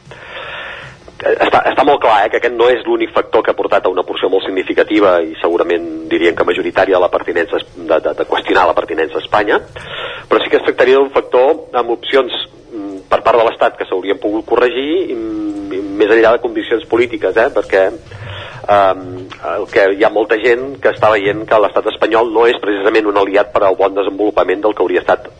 Està, 1.24 1.62
està 1.70 1.84
molt 1.86 2.02
clar 2.02 2.24
eh, 2.24 2.30
que 2.30 2.40
aquest 2.40 2.56
no 2.56 2.66
és 2.68 2.82
l'únic 2.84 3.14
factor 3.14 3.42
que 3.42 3.52
ha 3.52 3.56
portat 3.56 3.86
a 3.86 3.92
una 3.92 4.04
porció 4.04 4.28
molt 4.28 4.44
significativa 4.44 5.16
i 5.24 5.32
segurament 5.40 6.08
diríem 6.10 6.36
que 6.36 6.46
majoritària 6.46 7.00
la 7.00 7.08
pertinença 7.12 7.60
de, 7.62 8.00
de, 8.00 8.12
de 8.18 8.26
qüestionar 8.28 8.66
la 8.68 8.76
pertinença 8.76 9.16
a 9.16 9.22
Espanya 9.22 9.60
però 10.28 10.42
sí 10.42 10.50
que 10.50 10.58
es 10.58 10.66
tractaria 10.66 10.98
d'un 10.98 11.14
factor 11.14 11.70
amb 11.80 11.94
opcions 11.94 12.34
per 13.10 13.20
part 13.22 13.40
de 13.40 13.46
l'Estat 13.48 13.78
que 13.78 13.86
s'haurien 13.88 14.20
pogut 14.22 14.46
corregir 14.48 14.88
i, 15.12 15.16
i 15.16 15.80
més 16.00 16.10
enllà 16.10 16.34
de 16.34 16.42
condicions 16.42 16.84
polítiques 16.90 17.36
eh? 17.40 17.48
perquè 17.54 17.86
um, 17.90 19.06
el 19.54 19.66
que 19.72 19.86
hi 19.94 20.04
ha 20.04 20.12
molta 20.12 20.38
gent 20.42 20.74
que 20.82 20.92
està 20.94 21.12
veient 21.14 21.44
que 21.48 21.62
l'estat 21.62 21.92
espanyol 21.94 22.32
no 22.34 22.48
és 22.50 22.60
precisament 22.62 23.10
un 23.10 23.22
aliat 23.22 23.52
per 23.54 23.64
al 23.64 23.78
bon 23.80 23.96
desenvolupament 23.96 24.64
del 24.64 24.76
que 24.76 24.86
hauria 24.86 25.04
estat 25.04 25.30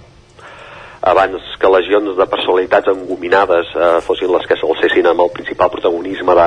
abans 1.04 1.52
que 1.60 1.68
legions 1.68 2.16
de 2.16 2.26
personalitats 2.32 2.88
engominades 2.94 3.74
eh, 3.76 3.98
fossin 4.06 4.30
les 4.32 4.46
que 4.48 4.56
s'alcessin 4.56 5.10
amb 5.10 5.26
el 5.26 5.34
principal 5.34 5.68
protagonisme 5.72 6.36
de, 6.38 6.46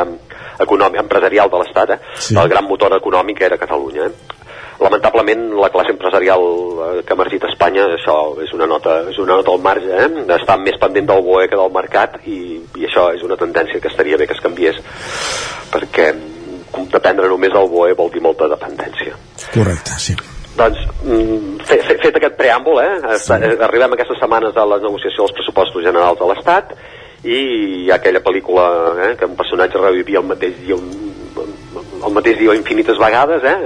econòmic, 0.64 1.02
empresarial 1.02 1.52
de 1.52 1.61
l'Estat, 1.61 1.94
eh? 1.94 1.99
Sí. 2.15 2.35
el 2.38 2.49
gran 2.49 2.65
motor 2.65 2.95
econòmic 2.98 3.41
era 3.45 3.60
Catalunya. 3.61 4.07
Eh? 4.10 4.45
Lamentablement, 4.77 5.43
la 5.57 5.71
classe 5.73 5.89
empresarial 5.95 6.43
eh, 6.43 7.03
que 7.03 7.13
ha 7.13 7.17
emergit 7.17 7.45
a 7.47 7.49
Espanya, 7.49 7.87
això 7.95 8.17
és 8.43 8.53
una 8.53 8.67
nota, 8.69 8.99
és 9.09 9.17
una 9.17 9.39
nota 9.39 9.53
al 9.55 9.63
marge, 9.63 9.89
eh? 9.89 10.25
està 10.37 10.57
més 10.61 10.77
pendent 10.81 11.09
del 11.09 11.23
BOE 11.25 11.47
que 11.49 11.57
del 11.57 11.73
mercat 11.73 12.19
i, 12.29 12.39
i 12.77 12.85
això 12.85 13.09
és 13.15 13.23
una 13.25 13.39
tendència 13.39 13.81
que 13.81 13.89
estaria 13.89 14.19
bé 14.21 14.27
que 14.29 14.37
es 14.37 14.43
canviés 14.43 14.77
perquè 15.73 16.11
dependre 16.93 17.29
només 17.31 17.53
del 17.53 17.69
BOE 17.71 17.95
vol 17.97 18.11
dir 18.13 18.21
molta 18.21 18.49
dependència. 18.51 19.17
Correcte, 19.53 19.97
sí. 19.97 20.17
Doncs, 20.57 20.79
mm, 21.05 21.57
fet, 21.69 21.83
fet 22.01 22.15
aquest 22.17 22.37
preàmbul, 22.37 22.79
eh, 22.81 23.17
sí. 23.21 23.33
arribem 23.33 23.93
aquestes 23.93 24.21
setmanes 24.21 24.57
a 24.57 24.65
la 24.65 24.79
negociació 24.81 25.25
dels 25.25 25.35
pressupostos 25.37 25.85
generals 25.85 26.21
de 26.21 26.29
l'Estat 26.29 26.73
i 27.25 27.37
hi 27.37 27.91
ha 27.91 27.97
aquella 27.97 28.21
pel·lícula 28.25 28.65
eh, 29.05 29.15
que 29.17 29.25
un 29.25 29.37
personatge 29.37 29.81
revivia 29.81 30.21
el 30.21 30.29
mateix 30.29 30.57
dia 30.61 30.77
un, 30.77 30.89
el 32.05 32.13
mateix 32.13 32.37
dia 32.41 32.55
infinites 32.57 32.99
vegades 33.01 33.45
eh, 33.45 33.57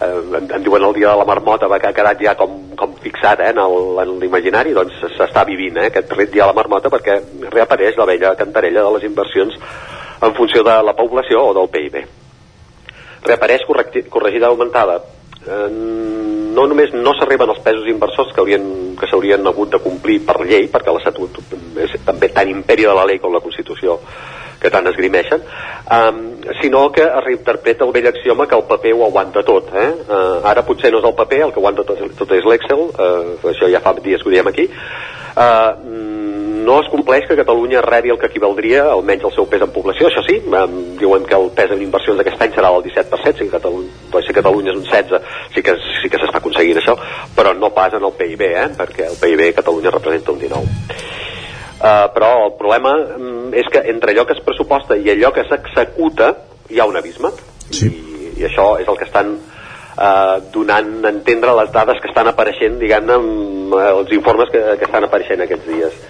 en, 0.00 0.50
en 0.50 0.62
diuen 0.64 0.84
el 0.84 0.94
dia 0.94 1.10
de 1.10 1.16
la 1.16 1.28
marmota 1.28 1.68
que 1.78 1.88
ha 1.88 1.96
quedat 1.96 2.20
ja 2.22 2.34
com, 2.36 2.58
com 2.76 2.94
fixat 3.00 3.40
eh, 3.40 3.52
en 3.52 4.18
l'imaginari. 4.20 4.74
Doncs 4.76 5.00
s'està 5.16 5.46
vivint 5.48 5.78
eh, 5.78 5.88
aquest 5.90 6.12
dia 6.18 6.44
de 6.44 6.50
la 6.50 6.56
marmota 6.56 6.92
perquè 6.92 7.20
reapareix 7.50 7.96
la 7.96 8.08
vella 8.08 8.36
cantarella 8.36 8.84
de 8.84 8.94
les 8.96 9.08
inversions 9.08 9.58
en 10.22 10.34
funció 10.34 10.62
de 10.64 10.78
la 10.82 10.96
població 10.96 11.48
o 11.48 11.56
del 11.56 11.68
PIB 11.72 12.04
reapareix 13.26 13.66
corregida 14.10 14.46
augmentada. 14.46 15.00
Eh, 15.46 15.68
no 16.56 16.64
només 16.66 16.92
no 16.94 17.12
s'arriben 17.14 17.50
els 17.52 17.60
pesos 17.62 17.86
inversors 17.90 18.32
que 18.32 18.40
haurien 18.40 18.96
que 18.96 19.06
s'haurien 19.10 19.46
hagut 19.46 19.74
de 19.74 19.80
complir 19.84 20.22
per 20.24 20.40
llei 20.40 20.70
perquè 20.72 20.94
l'Estatut 20.94 21.36
és 21.84 21.92
també 22.06 22.30
tan 22.32 22.48
imperi 22.48 22.86
de 22.88 22.94
la 22.96 23.04
llei 23.06 23.20
com 23.20 23.34
la 23.34 23.42
Constitució 23.44 23.98
que 24.60 24.70
tant 24.72 24.86
esgrimeixen, 24.90 25.42
um, 25.98 26.20
sinó 26.60 26.90
que 26.92 27.04
es 27.04 27.24
reinterpreta 27.24 27.84
el 27.84 27.92
vell 27.92 28.08
axioma 28.12 28.46
que 28.48 28.56
el 28.56 28.64
paper 28.64 28.94
ho 28.94 29.06
aguanta 29.06 29.44
tot. 29.44 29.72
Eh? 29.74 29.90
Uh, 30.08 30.40
ara 30.48 30.64
potser 30.66 30.92
no 30.92 31.02
és 31.02 31.08
el 31.08 31.16
paper, 31.18 31.42
el 31.46 31.54
que 31.54 31.62
aguanta 31.62 31.84
tot, 31.86 32.02
tot 32.18 32.36
és 32.36 32.46
l'Excel, 32.48 32.86
uh, 32.90 33.50
això 33.52 33.70
ja 33.72 33.82
fa 33.84 33.94
dies 34.00 34.22
que 34.22 34.30
ho 34.30 34.34
diem 34.34 34.52
aquí, 34.52 34.68
uh, 35.36 36.14
no 36.66 36.80
es 36.82 36.88
compleix 36.90 37.28
que 37.28 37.36
Catalunya 37.38 37.80
rebi 37.84 38.10
el 38.10 38.18
que 38.18 38.26
equivaldria 38.26 38.88
almenys 38.90 39.28
el 39.28 39.34
seu 39.36 39.46
pes 39.50 39.62
en 39.62 39.70
població, 39.74 40.08
això 40.08 40.24
sí, 40.26 40.40
um, 40.48 40.74
diuen 40.98 41.26
que 41.28 41.38
el 41.38 41.52
pes 41.54 41.70
en 41.76 41.84
inversions 41.84 42.18
d'aquest 42.18 42.42
any 42.42 42.56
serà 42.56 42.72
del 42.74 42.88
17%, 42.88 43.38
si 43.38 43.50
Catalunya, 43.52 44.24
si 44.26 44.34
Catalunya 44.40 44.74
és 44.74 44.80
un 44.80 44.88
16%, 44.88 45.20
sí 45.54 45.62
que, 45.62 45.76
sí 46.00 46.10
que 46.10 46.22
s'està 46.22 46.40
aconseguint 46.42 46.82
això, 46.82 46.96
però 47.36 47.54
no 47.54 47.70
pas 47.76 47.94
en 47.94 48.08
el 48.08 48.16
PIB, 48.18 48.48
eh, 48.48 48.66
perquè 48.80 49.06
el 49.12 49.20
PIB 49.20 49.52
Catalunya 49.60 49.94
representa 49.94 50.34
un 50.34 50.42
19%. 50.42 51.25
Uh, 51.76 52.06
però 52.14 52.30
el 52.46 52.54
problema 52.56 52.94
um, 53.18 53.50
és 53.52 53.66
que 53.68 53.82
entre 53.90 54.14
allò 54.14 54.24
que 54.24 54.32
es 54.32 54.40
pressuposta 54.44 54.96
i 54.96 55.10
allò 55.12 55.28
que 55.36 55.44
s'executa 55.44 56.30
hi 56.72 56.80
ha 56.80 56.86
un 56.88 56.96
abisme. 56.96 57.30
Sí. 57.68 57.90
I, 57.90 58.30
i 58.40 58.46
això 58.48 58.78
és 58.80 58.88
el 58.88 58.96
que 58.96 59.04
estan 59.04 59.34
uh, 59.36 60.38
donant 60.54 61.04
a 61.04 61.12
entendre 61.12 61.52
les 61.60 61.72
dades 61.74 62.00
que 62.00 62.08
estan 62.08 62.32
apareixent 62.32 62.78
diguem-ne 62.80 63.20
els 63.92 64.12
informes 64.16 64.48
que, 64.52 64.62
que 64.80 64.88
estan 64.88 65.04
apareixent 65.04 65.44
aquests 65.44 65.68
dies. 65.68 66.00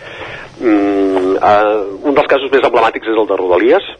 Mm, 0.61 1.37
uh, 1.37 2.07
un 2.07 2.15
dels 2.15 2.31
casos 2.31 2.53
més 2.53 2.65
emblemàtics 2.65 3.11
és 3.11 3.19
el 3.19 3.29
de 3.29 3.41
Rodalies, 3.43 3.91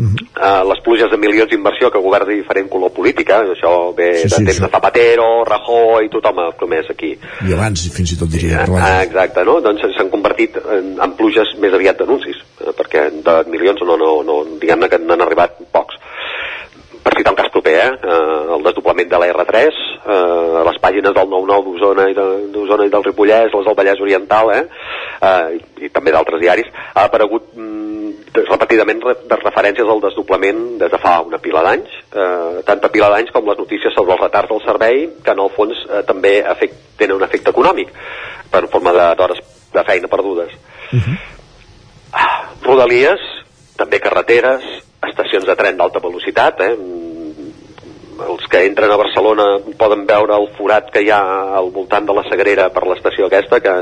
Uh 0.00 0.06
-huh. 0.06 0.64
uh, 0.64 0.68
les 0.70 0.80
pluges 0.80 1.10
de 1.10 1.18
milions 1.20 1.50
d'inversió 1.50 1.90
que 1.90 1.98
govern 1.98 2.26
de 2.28 2.36
diferent 2.40 2.68
color 2.70 2.90
política 2.90 3.42
això 3.44 3.94
ve 3.94 4.14
sí, 4.14 4.22
de 4.22 4.28
sí, 4.28 4.44
temps 4.44 4.56
això. 4.56 4.64
de 4.64 4.72
Zapatero, 4.72 5.44
Rajoy 5.44 6.08
tothom 6.08 6.38
ha 6.38 6.50
promès 6.56 6.88
aquí 6.90 7.12
i 7.48 7.52
abans 7.52 7.88
fins 7.96 8.12
i 8.12 8.18
tot 8.18 8.28
diria 8.28 8.64
uh, 8.64 9.02
exacte, 9.02 9.44
no? 9.44 9.60
doncs 9.60 9.82
s'han 9.96 10.08
convertit 10.08 10.56
en, 10.56 10.96
en 11.04 11.12
pluges 11.18 11.52
més 11.60 11.74
aviat 11.74 11.98
d'anuncis 11.98 12.36
eh, 12.64 12.72
perquè 12.78 13.10
de 13.26 13.34
milions 13.50 13.80
no, 13.84 13.96
no, 13.96 14.22
no 14.22 14.44
diguem-ne 14.60 14.88
que 14.88 14.98
n'han 14.98 15.20
arribat 15.20 15.60
pocs 15.70 16.00
per 17.02 17.16
citar 17.16 17.32
un 17.32 17.38
cas 17.38 17.50
proper, 17.52 17.74
eh? 17.74 17.90
eh 18.12 18.54
el 18.56 18.62
desdoblament 18.62 19.08
de 19.10 19.18
la 19.18 19.28
R3, 19.32 19.78
eh, 20.04 20.62
les 20.68 20.78
pàgines 20.84 21.14
del 21.16 21.28
9-9 21.32 21.64
d'Osona 21.66 22.08
i, 22.10 22.14
de, 22.14 22.26
i 22.86 22.92
del 22.92 23.04
Ripollès, 23.04 23.52
les 23.54 23.66
del 23.68 23.78
Vallès 23.78 24.00
Oriental, 24.00 24.52
eh? 24.54 24.64
eh 25.28 25.56
i, 25.56 25.86
i 25.86 25.90
també 25.94 26.12
d'altres 26.12 26.40
diaris, 26.42 26.68
ha 26.94 27.06
aparegut 27.08 27.54
mm, 27.56 27.79
repetidament 28.34 29.02
re, 29.04 29.14
de 29.26 29.38
referències 29.40 29.88
al 29.88 30.02
desdoblament 30.02 30.60
des 30.78 30.90
de 30.92 31.00
fa 31.02 31.16
una 31.26 31.40
pila 31.42 31.62
d'anys, 31.66 31.96
eh, 32.12 32.62
tanta 32.66 32.90
pila 32.92 33.10
d'anys 33.10 33.32
com 33.34 33.48
les 33.48 33.58
notícies 33.58 33.94
sobre 33.94 34.14
els 34.14 34.22
retards 34.22 34.50
del 34.52 34.62
servei, 34.64 35.08
que 35.24 35.34
en 35.34 35.42
el 35.42 35.50
fons 35.56 35.82
eh, 35.88 36.02
també 36.06 36.38
efect, 36.40 36.78
tenen 37.00 37.16
un 37.16 37.26
efecte 37.26 37.50
econòmic, 37.50 37.90
per 38.50 38.66
forma 38.70 38.94
d'hores 38.94 39.42
de, 39.42 39.78
de 39.78 39.84
feina 39.88 40.08
perdudes. 40.08 40.54
Uh 40.92 40.98
-huh. 40.98 41.18
Rodalies, 42.62 43.20
també 43.76 44.00
carreteres, 44.00 44.62
estacions 45.08 45.46
de 45.46 45.56
tren 45.56 45.76
d'alta 45.76 46.00
velocitat, 46.00 46.60
eh? 46.60 46.76
els 48.28 48.46
que 48.52 48.64
entren 48.66 48.90
a 48.90 48.98
Barcelona 49.00 49.46
poden 49.78 50.04
veure 50.06 50.36
el 50.36 50.48
forat 50.58 50.90
que 50.92 51.02
hi 51.04 51.10
ha 51.10 51.20
al 51.56 51.70
voltant 51.70 52.06
de 52.06 52.16
la 52.16 52.24
Sagrera 52.28 52.68
per 52.74 52.86
l'estació 52.86 53.26
aquesta, 53.26 53.60
que 53.64 53.74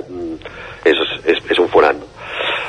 és, 0.84 1.00
és, 1.24 1.42
és 1.50 1.58
un 1.58 1.68
forat. 1.72 1.96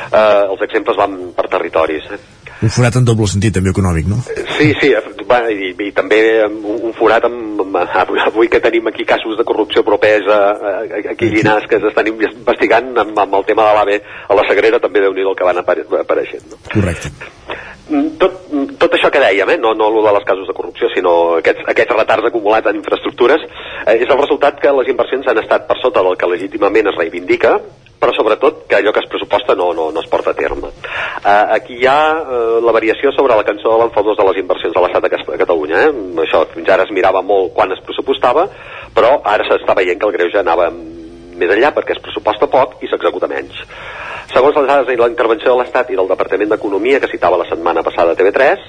Eh, 0.10 0.44
els 0.50 0.62
exemples 0.66 0.98
van 0.98 1.16
per 1.38 1.48
territoris. 1.52 2.10
Eh? 2.14 2.20
Un 2.66 2.74
forat 2.74 2.98
en 3.00 3.06
doble 3.08 3.28
sentit, 3.32 3.54
també 3.56 3.72
econòmic, 3.72 4.10
no? 4.10 4.18
Sí, 4.58 4.74
sí, 4.82 4.90
va, 5.30 5.40
i, 5.54 5.72
i 5.86 5.92
també 5.96 6.20
un, 6.48 6.60
un 6.90 6.96
forat 6.98 7.28
amb, 7.30 7.62
amb, 7.64 7.78
avui 8.26 8.50
que 8.52 8.60
tenim 8.64 8.90
aquí 8.92 9.06
casos 9.08 9.38
de 9.40 9.46
corrupció 9.48 9.86
propesa 9.88 10.40
aquí 10.98 11.30
a 11.30 11.34
Llinars 11.36 11.70
que 11.72 11.80
s'estan 11.80 12.12
investigant 12.12 12.92
amb, 13.06 13.24
amb 13.26 13.40
el 13.40 13.48
tema 13.48 13.70
de 13.70 13.78
l'AVE 13.78 14.00
a 14.28 14.40
la 14.42 14.48
Sagrera 14.50 14.82
també 14.84 15.06
déu 15.06 15.16
nhi 15.16 15.24
el 15.24 15.38
que 15.38 15.48
van 15.48 15.62
apareixent. 15.62 16.50
No? 16.52 16.62
Correcte 16.74 17.14
tot, 18.22 18.40
tot 18.82 18.96
això 18.96 19.10
que 19.14 19.22
dèiem, 19.24 19.56
eh? 19.56 19.58
no, 19.62 19.74
no 19.78 19.90
el 19.90 20.00
de 20.06 20.14
les 20.16 20.26
casos 20.28 20.48
de 20.48 20.56
corrupció, 20.58 20.90
sinó 20.94 21.14
aquests, 21.40 21.66
aquests 21.74 21.96
retards 21.98 22.30
acumulats 22.30 22.70
en 22.70 22.80
infraestructures, 22.82 23.46
eh, 23.86 23.98
és 23.98 24.08
el 24.08 24.20
resultat 24.22 24.60
que 24.62 24.74
les 24.80 24.92
inversions 24.94 25.28
han 25.28 25.42
estat 25.42 25.68
per 25.70 25.78
sota 25.82 26.04
del 26.06 26.18
que 26.20 26.30
legítimament 26.30 26.92
es 26.92 27.00
reivindica, 27.00 27.58
però 28.00 28.14
sobretot 28.16 28.64
que 28.70 28.78
allò 28.78 28.94
que 28.96 29.02
es 29.04 29.10
pressuposta 29.12 29.56
no, 29.60 29.74
no, 29.76 29.90
no 29.92 30.00
es 30.00 30.08
porta 30.08 30.32
a 30.32 30.38
terme. 30.38 30.70
Uh, 31.20 31.52
aquí 31.58 31.76
hi 31.82 31.88
ha 31.90 32.00
uh, 32.16 32.62
la 32.64 32.72
variació 32.72 33.12
sobre 33.12 33.36
la 33.36 33.44
cançó 33.44 33.74
de 33.74 33.82
l'enfadós 33.82 34.16
de 34.16 34.28
les 34.30 34.40
inversions 34.40 34.76
de 34.76 34.84
l'estat 34.86 35.10
a 35.10 35.40
Catalunya. 35.42 35.82
Eh? 35.84 35.92
Això 36.24 36.46
fins 36.54 36.72
ara 36.72 36.88
es 36.88 36.94
mirava 36.96 37.22
molt 37.22 37.52
quan 37.58 37.76
es 37.76 37.84
pressupostava, 37.84 38.48
però 38.96 39.18
ara 39.28 39.44
s'està 39.50 39.76
veient 39.76 40.00
que 40.00 40.08
el 40.08 40.16
greu 40.16 40.32
ja 40.32 40.46
anava 40.46 40.70
més 41.40 41.52
enllà 41.56 41.72
perquè 41.76 41.96
es 41.96 42.04
pressuposta 42.04 42.50
poc 42.52 42.78
i 42.84 42.92
s'executa 42.92 43.30
menys. 43.32 43.64
Segons 44.34 44.60
les 44.60 44.68
dades 44.70 44.88
de 44.88 44.98
la 45.00 45.10
intervenció 45.10 45.54
de 45.54 45.62
l'Estat 45.62 45.90
i 45.90 45.98
del 45.98 46.12
Departament 46.12 46.52
d'Economia 46.52 47.00
que 47.02 47.10
citava 47.12 47.40
la 47.42 47.48
setmana 47.50 47.84
passada 47.86 48.14
a 48.14 48.20
TV3, 48.20 48.66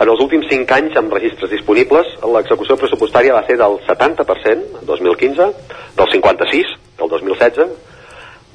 en 0.00 0.08
els 0.08 0.22
últims 0.24 0.48
5 0.50 0.76
anys 0.78 0.96
amb 0.98 1.12
registres 1.12 1.52
disponibles 1.52 2.14
l'execució 2.34 2.78
pressupostària 2.80 3.36
va 3.36 3.44
ser 3.46 3.58
del 3.60 3.76
70% 3.86 4.80
el 4.80 4.86
2015, 4.88 5.50
del 5.98 6.14
56 6.16 6.76
el 7.02 7.10
2016 7.10 7.90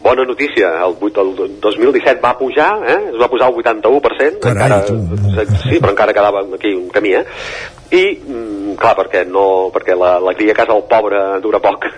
bona 0.07 0.23
notícia, 0.23 0.69
el, 0.85 0.95
el 1.01 1.59
2017 1.59 2.21
va 2.21 2.37
pujar, 2.37 2.69
eh? 2.87 2.97
es 3.11 3.19
va 3.19 3.29
pujar 3.29 3.49
el 3.49 3.55
81%, 3.55 4.39
Carai, 4.39 4.53
encara, 4.53 4.85
tu. 4.85 4.97
sí, 5.63 5.79
però 5.81 5.91
encara 5.91 6.13
quedava 6.13 6.43
aquí 6.55 6.73
un 6.75 6.87
camí, 6.93 7.15
eh? 7.17 7.25
I, 7.91 8.03
mm, 8.21 8.75
clar, 8.77 8.93
perquè, 8.99 9.25
no, 9.27 9.71
perquè 9.73 9.97
la, 9.97 10.17
la 10.21 10.35
cria 10.37 10.53
a 10.53 10.59
casa 10.61 10.75
del 10.75 10.85
pobre 10.89 11.23
dura 11.41 11.59
poc. 11.63 11.89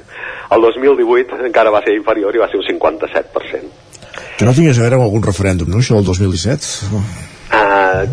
El 0.49 0.61
2018 0.65 1.45
encara 1.45 1.73
va 1.73 1.81
ser 1.85 1.93
inferior 1.95 2.35
i 2.35 2.41
va 2.41 2.49
ser 2.49 2.57
un 2.59 2.65
57%. 2.65 3.89
Que 4.37 4.45
no 4.47 4.53
tingués 4.55 4.79
a 4.79 4.85
veure 4.85 4.97
amb 4.97 5.05
algun 5.05 5.25
referèndum, 5.25 5.69
no, 5.69 5.81
això 5.83 5.99
del 5.99 6.07
2017? 6.09 6.99
Uh, 7.49 8.05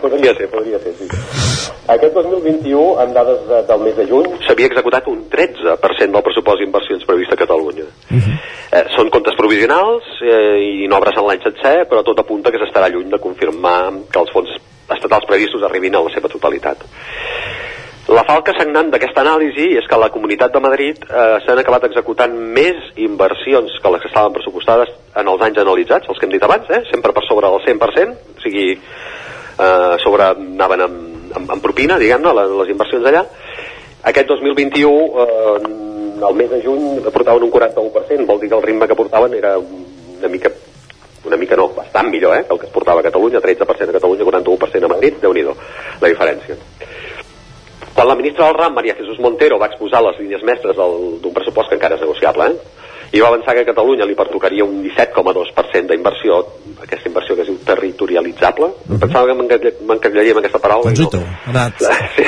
podria 0.00 0.32
ser, 0.34 0.48
podria 0.50 0.78
ser, 0.82 0.94
sí. 0.98 1.08
Aquest 1.88 2.14
2021, 2.14 3.00
en 3.02 3.12
dades 3.16 3.44
de, 3.48 3.62
del 3.68 3.84
mes 3.84 3.96
de 3.96 4.06
juny, 4.08 4.28
s'havia 4.44 4.68
executat 4.68 5.08
un 5.08 5.22
13% 5.32 6.16
del 6.16 6.24
pressupost 6.26 6.60
d'inversions 6.60 7.06
previst 7.08 7.32
a 7.32 7.38
Catalunya. 7.40 7.86
Uh 8.10 8.16
-huh. 8.16 8.34
eh, 8.72 8.84
són 8.96 9.10
comptes 9.10 9.36
provisionals 9.36 10.04
eh, 10.20 10.84
i 10.84 10.88
no 10.88 10.98
obres 10.98 11.16
en 11.16 11.26
l'any 11.26 11.42
sencer, 11.42 11.88
però 11.88 12.02
tot 12.02 12.18
apunta 12.18 12.50
que 12.50 12.58
s'estarà 12.58 12.90
lluny 12.92 13.08
de 13.08 13.18
confirmar 13.18 13.92
que 14.12 14.20
els 14.20 14.32
fons 14.32 14.50
estatals 14.96 15.24
previstos 15.24 15.62
arribin 15.62 15.94
a 15.94 16.02
la 16.02 16.10
seva 16.10 16.28
totalitat. 16.28 16.84
La 18.08 18.22
falca 18.24 18.54
sagnant 18.56 18.88
d'aquesta 18.88 19.20
anàlisi 19.20 19.66
és 19.76 19.86
que 19.88 19.96
la 20.00 20.08
Comunitat 20.08 20.54
de 20.54 20.60
Madrid 20.64 21.02
eh, 21.04 21.24
s'han 21.44 21.58
acabat 21.60 21.82
executant 21.90 22.32
més 22.32 22.78
inversions 23.04 23.74
que 23.82 23.90
les 23.92 24.00
que 24.00 24.08
estaven 24.08 24.32
pressupostades 24.32 24.94
en 25.20 25.28
els 25.28 25.44
anys 25.44 25.60
analitzats, 25.60 26.08
els 26.08 26.16
que 26.16 26.24
hem 26.24 26.32
dit 26.32 26.46
abans, 26.46 26.70
eh, 26.72 26.80
sempre 26.88 27.12
per 27.12 27.26
sobre 27.26 27.50
del 27.52 27.60
100%, 27.66 28.14
o 28.32 28.44
sigui, 28.46 28.70
eh, 28.72 29.98
sobre, 30.00 30.30
anaven 30.32 30.86
amb, 30.86 31.04
amb, 31.36 31.52
amb 31.58 31.66
propina, 31.66 32.00
diguem-ne, 32.00 32.32
les, 32.40 32.56
les 32.62 32.72
inversions 32.72 33.10
allà. 33.12 33.26
Aquest 34.08 34.32
2021 34.32 34.88
eh, 35.26 35.68
el 36.30 36.40
mes 36.40 36.50
de 36.54 36.62
juny 36.64 37.04
portaven 37.12 37.44
un 37.44 37.52
41%, 37.52 38.24
vol 38.24 38.40
dir 38.40 38.48
que 38.48 38.56
el 38.56 38.66
ritme 38.70 38.88
que 38.88 38.96
portaven 38.96 39.36
era 39.36 39.58
una 39.60 40.32
mica 40.32 40.54
una 41.28 41.36
mica 41.36 41.56
no, 41.56 41.68
bastant 41.76 42.08
millor, 42.08 42.38
eh, 42.38 42.44
que 42.48 42.54
el 42.54 42.60
que 42.60 42.66
es 42.66 42.72
portava 42.72 43.00
a 43.00 43.10
Catalunya, 43.10 43.44
13% 43.44 43.68
a 43.68 43.92
Catalunya, 44.00 44.24
41% 44.24 44.84
a 44.84 44.94
Madrid, 44.96 45.20
déu 45.20 45.36
nhi 45.36 45.44
la 45.44 46.08
diferència. 46.08 46.56
Quan 47.98 48.06
la 48.06 48.14
ministra 48.14 48.46
del 48.46 48.54
RAM, 48.54 48.74
Maria 48.74 48.94
Jesús 48.94 49.18
Montero, 49.18 49.56
va 49.58 49.66
exposar 49.66 49.98
les 50.04 50.20
línies 50.20 50.42
mestres 50.46 50.76
d'un 50.78 51.32
pressupost 51.34 51.66
que 51.66 51.74
encara 51.74 51.96
és 51.96 52.04
negociable, 52.04 52.46
eh, 52.46 53.08
i 53.10 53.22
va 53.24 53.32
avançar 53.32 53.56
que 53.56 53.64
a 53.64 53.66
Catalunya 53.72 54.06
li 54.06 54.14
pertocaria 54.14 54.62
un 54.62 54.84
17,2% 54.84 55.90
d'inversió, 55.90 56.36
aquesta 56.84 57.10
inversió 57.10 57.34
que 57.34 57.42
es 57.42 57.50
diu 57.50 57.58
territorialitzable. 57.66 58.66
Uh 58.66 58.86
-huh. 58.86 59.00
Pensava 59.00 59.26
que 59.26 59.34
m'encallaria 59.82 60.30
amb 60.30 60.38
aquesta 60.38 60.60
paraula. 60.60 60.92
Doncs 60.92 61.12
no. 61.12 61.24
ha 61.26 61.50
anat. 61.50 61.74
Sí. 62.14 62.22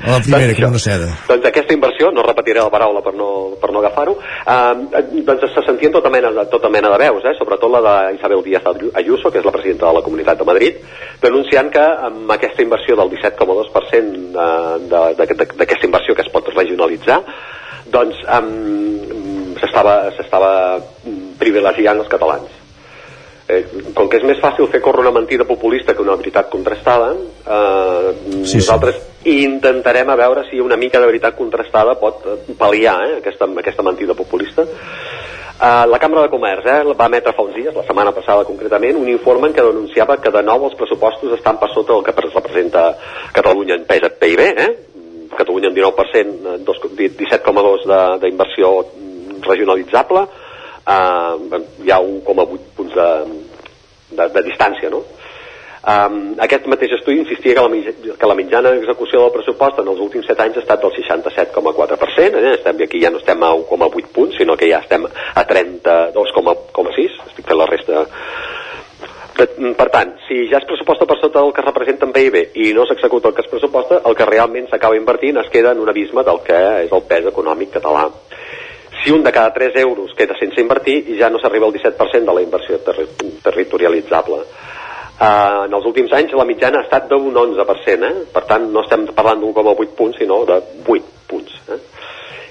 A 0.00 0.10
la 0.16 0.20
primera, 0.24 0.54
com 0.56 0.72
una 0.72 0.80
seda. 0.80 1.08
Doncs 1.28 1.46
aquesta 1.50 1.74
inversió, 1.76 2.10
no 2.14 2.22
repetiré 2.24 2.60
la 2.62 2.72
paraula 2.72 3.02
per 3.04 3.12
no, 3.16 3.28
per 3.60 3.70
no 3.74 3.78
agafar-ho, 3.82 4.14
eh, 4.16 4.74
doncs 5.26 5.44
se 5.54 5.62
sentien 5.66 5.92
tota 5.92 6.10
mena, 6.12 6.30
de, 6.36 6.44
tota 6.52 6.70
mena 6.72 6.88
de 6.92 6.98
veus, 7.04 7.24
eh, 7.24 7.34
sobretot 7.38 7.70
la 7.74 7.80
d'Isabel 7.84 8.42
Díaz 8.46 8.64
Ayuso, 8.94 9.30
que 9.30 9.38
és 9.42 9.46
la 9.46 9.54
presidenta 9.54 9.86
de 9.86 9.94
la 9.98 10.04
Comunitat 10.06 10.38
de 10.40 10.48
Madrid, 10.48 10.74
denunciant 11.22 11.68
que 11.72 11.84
amb 12.08 12.32
aquesta 12.36 12.64
inversió 12.64 12.96
del 12.96 13.12
17,2% 13.12 14.32
d'aquesta 15.58 15.86
inversió 15.86 16.14
que 16.14 16.24
es 16.24 16.32
pot 16.32 16.48
regionalitzar, 16.54 17.20
doncs 17.90 18.16
um, 18.38 19.54
s'estava 19.60 20.54
privilegiant 21.40 21.98
els 22.00 22.08
catalans 22.08 22.59
eh, 23.50 23.62
com 23.96 24.08
que 24.08 24.20
és 24.20 24.26
més 24.28 24.40
fàcil 24.42 24.70
fer 24.72 24.82
córrer 24.84 25.04
una 25.04 25.14
mentida 25.18 25.46
populista 25.48 25.94
que 25.94 26.04
una 26.04 26.16
veritat 26.20 26.50
contrastada 26.52 27.12
eh, 27.14 28.12
sí, 28.44 28.60
nosaltres 28.60 29.00
sí. 29.00 29.36
intentarem 29.44 30.10
a 30.10 30.18
veure 30.20 30.46
si 30.50 30.62
una 30.62 30.78
mica 30.80 31.02
de 31.02 31.10
veritat 31.10 31.36
contrastada 31.38 31.98
pot 32.00 32.24
eh, 32.26 32.38
pal·liar 32.58 32.96
eh, 33.08 33.16
aquesta, 33.20 33.50
aquesta 33.64 33.86
mentida 33.86 34.16
populista 34.18 34.68
Uh, 35.60 35.84
la 35.84 35.98
Cambra 36.00 36.22
de 36.24 36.30
Comerç 36.32 36.64
eh, 36.64 36.94
va 36.96 37.06
emetre 37.10 37.34
fa 37.36 37.44
uns 37.44 37.52
dies, 37.52 37.74
la 37.76 37.82
setmana 37.84 38.14
passada 38.16 38.46
concretament, 38.48 38.96
un 38.96 39.10
informe 39.12 39.50
en 39.50 39.52
què 39.52 39.60
denunciava 39.66 40.16
que 40.16 40.32
de 40.32 40.40
nou 40.40 40.62
els 40.64 40.76
pressupostos 40.78 41.34
estan 41.36 41.58
per 41.60 41.68
sota 41.68 41.92
del 41.92 42.06
que 42.06 42.14
representa 42.16 42.84
Catalunya 43.36 43.76
en 43.76 43.84
pes 43.84 44.06
PIB, 44.22 44.40
eh? 44.48 44.70
Catalunya 45.36 45.68
en 45.68 45.76
19%, 45.76 46.54
17,2% 46.96 48.16
d'inversió 48.24 48.72
regionalitzable, 49.44 50.24
eh, 50.96 51.62
hi 51.86 51.94
ha 51.94 52.00
1,8 52.02 52.68
punts 52.76 52.94
de, 52.98 53.08
de, 54.10 54.28
de 54.36 54.44
distància, 54.50 54.92
no? 54.92 55.04
Um, 55.80 56.34
aquest 56.44 56.66
mateix 56.68 56.92
estudi 56.92 57.22
insistia 57.22 57.54
que 57.56 57.62
la, 57.64 57.92
que 58.20 58.28
la 58.28 58.34
mitjana 58.36 58.74
d'execució 58.74 59.22
del 59.22 59.32
pressupost 59.32 59.78
en 59.80 59.88
els 59.88 60.02
últims 60.04 60.26
7 60.28 60.44
anys 60.44 60.58
ha 60.58 60.64
estat 60.66 60.82
del 60.82 60.92
67,4%, 60.92 62.36
eh? 62.36 62.50
estem 62.58 62.82
aquí 62.84 63.00
ja 63.00 63.08
no 63.08 63.16
estem 63.16 63.40
a 63.40 63.54
1,8 63.56 64.10
punts, 64.12 64.36
sinó 64.36 64.58
que 64.60 64.68
ja 64.68 64.82
estem 64.84 65.08
a 65.08 65.46
32,6, 65.48 67.16
estic 67.30 67.48
fent 67.48 67.60
la 67.62 67.70
resta 67.70 68.04
per 69.40 69.88
tant, 69.88 70.12
si 70.26 70.42
ja 70.50 70.58
es 70.58 70.66
pressuposta 70.68 71.06
per 71.08 71.16
sota 71.16 71.40
del 71.40 71.54
que 71.56 71.64
representa 71.64 72.04
en 72.04 72.12
PIB 72.12 72.36
i 72.60 72.72
no 72.76 72.84
s'executa 72.84 73.30
el 73.30 73.34
que 73.34 73.44
es 73.46 73.48
pressuposta, 73.48 74.02
el 74.04 74.16
que 74.16 74.26
realment 74.28 74.68
s'acaba 74.68 74.98
invertint 74.98 75.40
es 75.40 75.48
queda 75.48 75.72
en 75.72 75.80
un 75.80 75.88
abisme 75.88 76.24
del 76.26 76.42
que 76.44 76.58
és 76.84 76.92
el 76.92 77.06
pes 77.08 77.30
econòmic 77.30 77.72
català. 77.78 78.10
Si 79.02 79.10
un 79.10 79.22
de 79.24 79.32
cada 79.32 79.52
3 79.52 79.76
euros 79.80 80.12
queda 80.16 80.36
sense 80.38 80.60
invertir, 80.60 81.16
ja 81.18 81.30
no 81.30 81.38
s'arriba 81.40 81.66
al 81.66 81.72
17% 81.72 82.26
de 82.26 82.34
la 82.34 82.42
inversió 82.42 82.78
terri 82.84 83.06
territorialitzable. 83.42 84.42
Uh, 85.20 85.66
en 85.66 85.74
els 85.76 85.84
últims 85.84 86.12
anys 86.16 86.32
la 86.32 86.46
mitjana 86.48 86.80
ha 86.80 86.86
estat 86.86 87.08
d'un 87.08 87.34
11%, 87.36 88.08
eh? 88.08 88.26
per 88.32 88.44
tant 88.48 88.70
no 88.72 88.84
estem 88.84 89.06
parlant 89.16 89.40
d'1,8 89.42 89.96
punts, 89.96 90.16
sinó 90.16 90.44
de 90.48 90.56
8 90.86 91.28
punts. 91.28 91.56
Eh? 91.68 91.80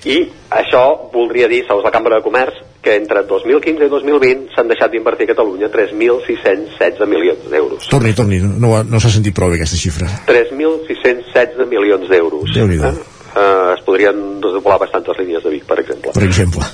I 0.09 0.17
això 0.61 0.83
voldria 1.13 1.49
dir, 1.49 1.63
segons 1.65 1.85
la 1.85 1.91
Cambra 1.91 2.19
de 2.19 2.25
Comerç, 2.25 2.61
que 2.81 2.95
entre 2.95 3.25
2015 3.27 3.85
i 3.85 3.91
2020 3.91 4.53
s'han 4.55 4.69
deixat 4.69 4.93
d'invertir 4.93 5.27
a 5.27 5.33
Catalunya 5.33 5.69
3.616 5.73 7.09
milions 7.09 7.49
d'euros. 7.51 7.89
Torni, 7.91 8.13
torni, 8.15 8.39
no, 8.39 8.71
no 8.85 9.01
s'ha 9.01 9.11
sentit 9.17 9.35
prou 9.35 9.51
bé 9.51 9.59
aquesta 9.59 9.79
xifra. 9.81 10.07
3.616 10.29 11.65
milions 11.67 12.07
d'euros. 12.07 12.53
déu 12.55 12.69
nhi 12.69 12.79
eh? 12.79 13.18
Uh, 13.35 13.73
es 13.75 13.83
podrien 13.85 14.39
desdoblar 14.43 14.79
bastantes 14.79 15.17
línies 15.19 15.43
de 15.43 15.53
Vic, 15.55 15.65
per 15.69 15.79
exemple. 15.79 16.13
Per 16.15 16.23
exemple. 16.23 16.69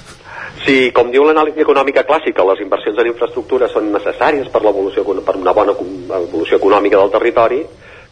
Si, 0.66 0.92
com 0.96 1.12
diu 1.14 1.26
l'anàlisi 1.28 1.62
econòmica 1.62 2.06
clàssica, 2.08 2.46
les 2.50 2.62
inversions 2.64 2.98
en 3.02 3.12
infraestructura 3.12 3.70
són 3.70 3.92
necessàries 3.94 4.48
per 4.50 4.62
per 4.62 5.36
una 5.38 5.54
bona 5.54 5.76
evolució 5.76 6.58
econòmica 6.58 6.98
del 6.98 7.14
territori, 7.14 7.60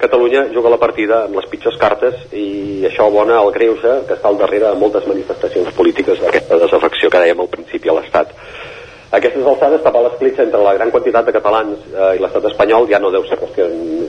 Catalunya 0.03 0.49
juga 0.51 0.67
la 0.67 0.79
partida 0.81 1.23
amb 1.23 1.37
les 1.37 1.45
pitjors 1.47 1.77
cartes 1.79 2.25
i 2.35 2.83
això 2.89 3.05
bona 3.13 3.37
el 3.39 3.53
greuge 3.55 3.93
que 4.07 4.17
està 4.17 4.27
al 4.27 4.39
darrere 4.41 4.71
de 4.71 4.79
moltes 4.81 5.05
manifestacions 5.07 5.69
polítiques 5.77 6.19
d'aquesta 6.19 6.57
desafecció 6.59 7.11
que 7.13 7.21
dèiem 7.23 7.39
al 7.39 7.47
principi 7.53 7.87
a 7.87 7.95
l'Estat. 7.95 8.33
Aquestes 9.13 9.45
alçades 9.45 9.83
tapar 9.85 10.01
l'escletxa 10.01 10.41
entre 10.47 10.61
la 10.65 10.71
gran 10.73 10.89
quantitat 10.89 11.27
de 11.27 11.33
catalans 11.35 11.81
eh, 11.91 12.15
i 12.17 12.21
l'estat 12.21 12.47
espanyol 12.49 12.87
ja 12.89 12.97
no 13.01 13.11
deu 13.13 13.25
ser 13.29 13.37
qüestió, 13.37 13.67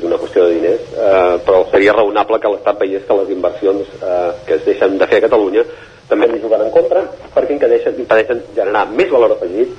una 0.09 0.17
qüestió 0.21 0.47
de 0.47 0.55
diners, 0.55 0.87
eh, 0.97 1.35
però 1.45 1.59
seria 1.73 1.93
raonable 1.93 2.39
que 2.41 2.53
l'Estat 2.53 2.79
veiés 2.81 3.05
que 3.05 3.19
les 3.19 3.35
inversions 3.35 3.91
eh, 3.99 4.31
que 4.47 4.57
es 4.57 4.65
deixen 4.65 4.97
de 4.97 5.09
fer 5.11 5.19
a 5.21 5.27
Catalunya 5.27 5.67
també 6.09 6.29
li 6.31 6.41
juguen 6.41 6.65
en 6.65 6.73
contra 6.73 7.03
perquè 7.35 7.53
impedeixen, 7.53 7.99
impedeixen 8.01 8.41
generar 8.57 8.87
més 8.93 9.13
valor 9.13 9.35
afegit 9.37 9.77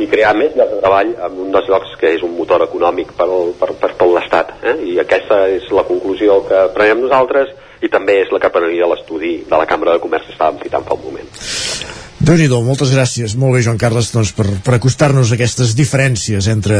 i 0.00 0.08
crear 0.08 0.32
més 0.38 0.56
llocs 0.56 0.72
de 0.72 0.80
treball 0.80 1.10
en 1.28 1.40
un 1.44 1.52
dels 1.52 1.68
llocs 1.68 1.92
que 2.00 2.14
és 2.16 2.24
un 2.24 2.32
motor 2.38 2.64
econòmic 2.64 3.12
per, 3.18 3.28
per, 3.60 3.74
per 3.76 3.90
tot 3.98 4.14
l'Estat. 4.14 4.54
Eh? 4.64 4.76
I 4.94 4.94
aquesta 5.04 5.42
és 5.52 5.68
la 5.76 5.84
conclusió 5.88 6.40
que 6.48 6.62
prenem 6.72 7.04
nosaltres 7.04 7.52
i 7.84 7.92
també 7.92 8.22
és 8.22 8.32
la 8.32 8.40
que 8.40 8.52
prenia 8.54 8.88
l'estudi 8.88 9.34
de 9.44 9.60
la 9.60 9.68
Cambra 9.68 9.98
de 9.98 10.00
Comerç 10.00 10.30
que 10.30 10.36
estàvem 10.38 10.64
citant 10.64 10.88
fa 10.88 10.96
un 10.96 11.04
moment. 11.10 12.01
Déu 12.22 12.38
nhi 12.38 12.48
moltes 12.64 12.92
gràcies. 12.94 13.34
Molt 13.38 13.56
bé, 13.56 13.62
Joan 13.66 13.80
Carles, 13.80 14.12
doncs, 14.14 14.32
per, 14.36 14.46
per 14.64 14.76
acostar-nos 14.76 15.32
a 15.32 15.36
aquestes 15.36 15.74
diferències 15.78 16.48
entre 16.52 16.78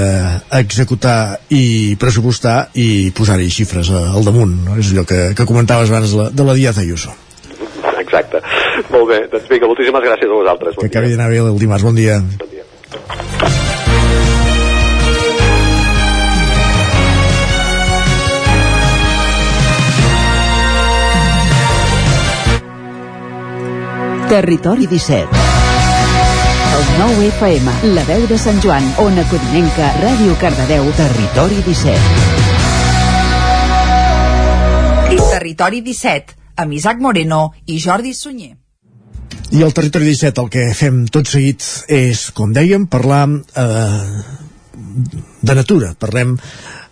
executar 0.58 1.40
i 1.50 1.96
pressupostar 2.00 2.70
i 2.78 3.10
posar-hi 3.16 3.50
xifres 3.50 3.90
al 3.90 4.24
damunt. 4.24 4.54
No? 4.68 4.78
És 4.78 4.92
allò 4.92 5.06
que, 5.08 5.32
que 5.38 5.48
comentaves 5.48 5.90
abans 5.90 6.14
la, 6.18 6.30
de 6.30 6.46
la 6.46 6.56
Díaz 6.58 6.78
Ayuso. 6.82 7.14
Exacte. 7.98 8.42
Molt 8.92 9.08
bé, 9.10 9.20
doncs 9.32 9.50
vinga, 9.50 9.70
moltíssimes 9.70 10.06
gràcies 10.06 10.30
a 10.30 10.40
vosaltres. 10.40 10.78
Bon 10.78 10.86
que 10.86 10.92
acabi 10.92 11.14
d'anar 11.14 11.30
bé 11.32 11.42
el 11.42 11.60
dimarts. 11.60 11.86
Bon 11.86 11.98
dia. 11.98 12.20
Bon 12.22 12.50
dia. 12.50 13.31
Territori 24.32 24.86
17 24.86 25.28
El 26.72 26.84
9 26.98 27.26
FM, 27.36 27.72
la 27.92 28.00
veu 28.08 28.22
de 28.24 28.38
Sant 28.40 28.56
Joan, 28.64 28.80
Ona 29.04 29.28
Codinenca, 29.28 29.90
Ràdio 30.00 30.32
Cardedeu, 30.40 30.88
Territori 30.96 31.60
17 31.66 32.00
I 35.12 35.18
Territori 35.20 35.82
17, 35.84 36.32
amb 36.64 36.72
Isaac 36.72 36.96
Moreno 37.04 37.52
i 37.66 37.76
Jordi 37.76 38.14
Sunyer. 38.16 38.56
I 39.52 39.60
al 39.60 39.76
Territori 39.76 40.08
17 40.08 40.40
el 40.40 40.48
que 40.56 40.64
fem 40.80 41.04
tot 41.12 41.28
seguit 41.28 41.60
és, 41.92 42.32
com 42.32 42.56
dèiem, 42.56 42.88
parlar 42.88 43.28
eh, 43.36 44.00
de 45.42 45.54
natura. 45.58 45.92
Parlem 45.98 46.36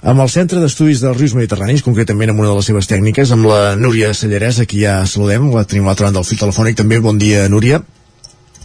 amb 0.01 0.25
el 0.25 0.31
Centre 0.33 0.61
d'Estudis 0.63 1.03
dels 1.05 1.19
Rius 1.19 1.35
Mediterranis, 1.37 1.85
concretament 1.87 2.33
amb 2.33 2.43
una 2.43 2.53
de 2.53 2.59
les 2.61 2.71
seves 2.71 2.89
tècniques, 2.91 3.33
amb 3.37 3.49
la 3.51 3.75
Núria 3.77 4.15
Sallarès, 4.17 4.63
a 4.63 4.69
qui 4.69 4.85
ja 4.85 5.01
saludem, 5.07 5.51
la 5.55 5.67
tenim 5.69 5.85
a 5.87 5.93
l'altra 5.93 6.09
banda 6.09 6.23
del 6.23 6.29
fil 6.29 6.41
telefònic 6.41 6.81
també. 6.81 7.01
Bon 7.05 7.21
dia, 7.21 7.49
Núria. 7.53 7.83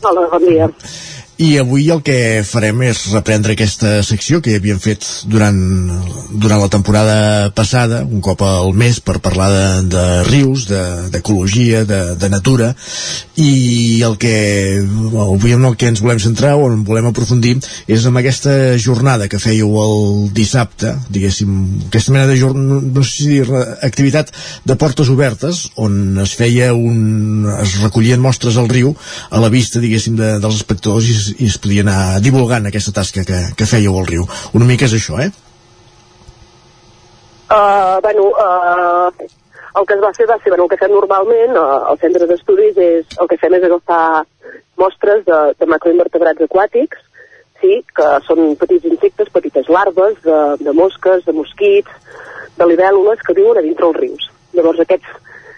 Hola, 0.06 0.28
bon 0.32 0.48
dia. 0.48 0.70
I 1.36 1.58
avui 1.60 1.90
el 1.92 2.00
que 2.00 2.46
farem 2.48 2.80
és 2.88 3.00
reprendre 3.12 3.58
aquesta 3.58 3.98
secció 4.08 4.38
que 4.40 4.54
havíem 4.56 4.78
fet 4.80 5.04
durant, 5.28 5.58
durant 6.32 6.62
la 6.62 6.70
temporada 6.72 7.50
passada, 7.52 8.06
un 8.08 8.22
cop 8.24 8.40
al 8.48 8.72
mes, 8.72 9.02
per 9.04 9.18
parlar 9.20 9.50
de, 9.52 9.66
de 9.92 10.04
rius, 10.30 10.64
d'ecologia, 11.12 11.82
de, 11.84 11.98
de, 12.14 12.16
de 12.22 12.30
natura, 12.32 12.70
i 13.36 14.00
el 14.08 14.16
que 14.16 14.36
avui 15.26 15.58
en 15.58 15.68
el 15.68 15.76
que 15.76 15.90
ens 15.92 16.00
volem 16.06 16.22
centrar 16.24 16.54
o 16.56 16.70
en 16.72 16.86
volem 16.88 17.10
aprofundir 17.10 17.58
és 17.92 18.08
amb 18.08 18.22
aquesta 18.22 18.78
jornada 18.80 19.28
que 19.28 19.42
fèieu 19.44 19.76
el 19.82 20.32
dissabte, 20.36 20.94
diguéssim, 21.12 21.52
aquesta 21.90 22.16
mena 22.16 22.32
de 22.32 22.40
jornada, 22.40 22.80
no 22.80 23.04
sé 23.04 23.12
si 23.18 23.42
activitat 23.84 24.32
de 24.64 24.80
portes 24.80 25.12
obertes, 25.12 25.66
on 25.76 26.16
es 26.24 26.32
feia 26.40 26.72
un... 26.72 27.52
es 27.60 27.76
recollien 27.84 28.24
mostres 28.24 28.56
al 28.56 28.72
riu 28.72 28.96
a 29.28 29.44
la 29.44 29.52
vista, 29.52 29.84
diguéssim, 29.84 30.16
de, 30.16 30.38
dels 30.40 30.64
espectadors 30.64 31.12
i 31.12 31.25
i 31.34 31.48
es 31.50 31.58
podia 31.62 31.84
anar 31.86 32.20
divulgant 32.24 32.68
aquesta 32.70 32.94
tasca 32.96 33.26
que, 33.28 33.42
que 33.58 33.70
fèieu 33.70 33.98
al 33.98 34.08
riu. 34.10 34.28
Una 34.58 34.68
mica 34.70 34.88
és 34.90 34.96
això, 34.98 35.20
eh? 35.24 35.32
Uh, 37.46 38.02
bueno, 38.02 38.30
uh, 38.34 39.12
el 39.80 39.86
que 39.86 39.94
es 39.94 40.02
va 40.02 40.14
fer 40.18 40.26
va 40.30 40.38
ser, 40.42 40.50
bueno, 40.50 40.66
el 40.66 40.72
que 40.72 40.80
fem 40.82 40.94
normalment 40.94 41.58
uh, 41.60 41.92
al 41.92 42.00
centre 42.02 42.26
d'estudis 42.30 42.78
és, 42.82 43.18
el 43.22 43.30
que 43.30 43.38
fem 43.42 43.54
és 43.58 43.68
agafar 43.68 44.24
mostres 44.82 45.26
de, 45.28 45.42
de 45.60 45.68
macroinvertebrats 45.70 46.48
aquàtics, 46.48 47.04
sí, 47.62 47.82
que 47.96 48.08
són 48.26 48.56
petits 48.60 48.88
insectes, 48.90 49.32
petites 49.34 49.70
larves 49.70 50.18
de, 50.26 50.40
de 50.62 50.74
mosques, 50.76 51.24
de 51.28 51.36
mosquits, 51.38 51.92
de 52.58 52.68
libèl·lules 52.72 53.22
que 53.26 53.36
viuen 53.38 53.60
a 53.60 53.66
dintre 53.66 53.90
els 53.90 54.00
rius. 54.00 54.30
Llavors 54.56 54.82
aquests, 54.84 55.12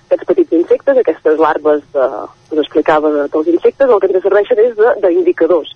aquests 0.08 0.28
petits 0.30 0.56
insectes, 0.56 0.98
aquestes 0.98 1.40
larves 1.40 1.84
de, 1.94 2.06
us 2.52 2.62
explicava 2.64 3.12
de, 3.12 3.26
dels 3.34 3.52
insectes, 3.54 3.90
el 3.90 4.00
que 4.00 4.10
ens 4.12 4.24
serveixen 4.24 4.64
és 4.64 4.80
d'indicadors. 5.04 5.74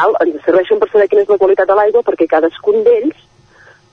Ens 0.00 0.44
serveixen 0.46 0.78
per 0.78 0.88
saber 0.90 1.08
quina 1.10 1.24
és 1.26 1.32
la 1.32 1.38
qualitat 1.40 1.68
de 1.68 1.76
l'aigua 1.78 2.04
perquè 2.06 2.28
cadascun 2.30 2.84
d'ells 2.86 3.26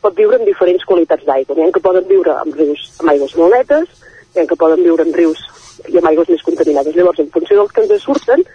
pot 0.01 0.13
viure 0.15 0.37
en 0.37 0.45
diferents 0.45 0.85
qualitats 0.85 1.25
d'aigua. 1.25 1.55
N'hi 1.57 1.67
ha 1.67 1.73
que 1.73 1.83
poden 1.83 2.05
viure 2.09 2.35
en 2.43 2.53
rius 2.53 2.83
amb 3.01 3.13
aigües 3.13 3.33
molt 3.39 3.55
netes, 3.57 3.87
n'hi 4.35 4.43
ha 4.43 4.49
que 4.49 4.59
poden 4.61 4.83
viure 4.85 5.05
en 5.07 5.15
rius 5.15 5.41
i 5.89 5.97
amb 5.97 6.09
aigües 6.11 6.29
més 6.29 6.43
contaminades. 6.45 6.95
Llavors, 6.95 7.23
en 7.23 7.31
funció 7.33 7.57
dels 7.57 7.73
que 7.73 7.85
ens 7.85 8.05
surten, 8.05 8.45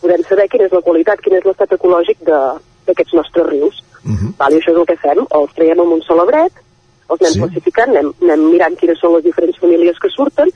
podem 0.00 0.24
saber 0.28 0.48
quina 0.48 0.68
és 0.68 0.72
la 0.72 0.84
qualitat, 0.86 1.20
quin 1.20 1.36
és 1.36 1.44
l'estat 1.44 1.76
ecològic 1.76 2.24
d'aquests 2.24 3.18
nostres 3.20 3.46
rius. 3.52 3.82
Uh 4.04 4.16
-huh. 4.16 4.32
Val? 4.38 4.52
I 4.52 4.58
això 4.58 4.72
és 4.72 4.80
el 4.80 4.86
que 4.86 4.96
fem. 5.04 5.18
Els 5.38 5.54
traiem 5.54 5.80
amb 5.80 5.92
un 5.92 6.02
salabret, 6.02 6.52
els 7.08 7.20
anem 7.22 7.32
sí. 7.32 7.40
classificant, 7.44 7.90
anem, 7.96 8.10
anem 8.22 8.42
mirant 8.52 8.76
quines 8.80 8.98
són 9.00 9.14
les 9.16 9.24
diferents 9.24 9.58
famílies 9.60 9.98
que 10.02 10.10
surten 10.14 10.50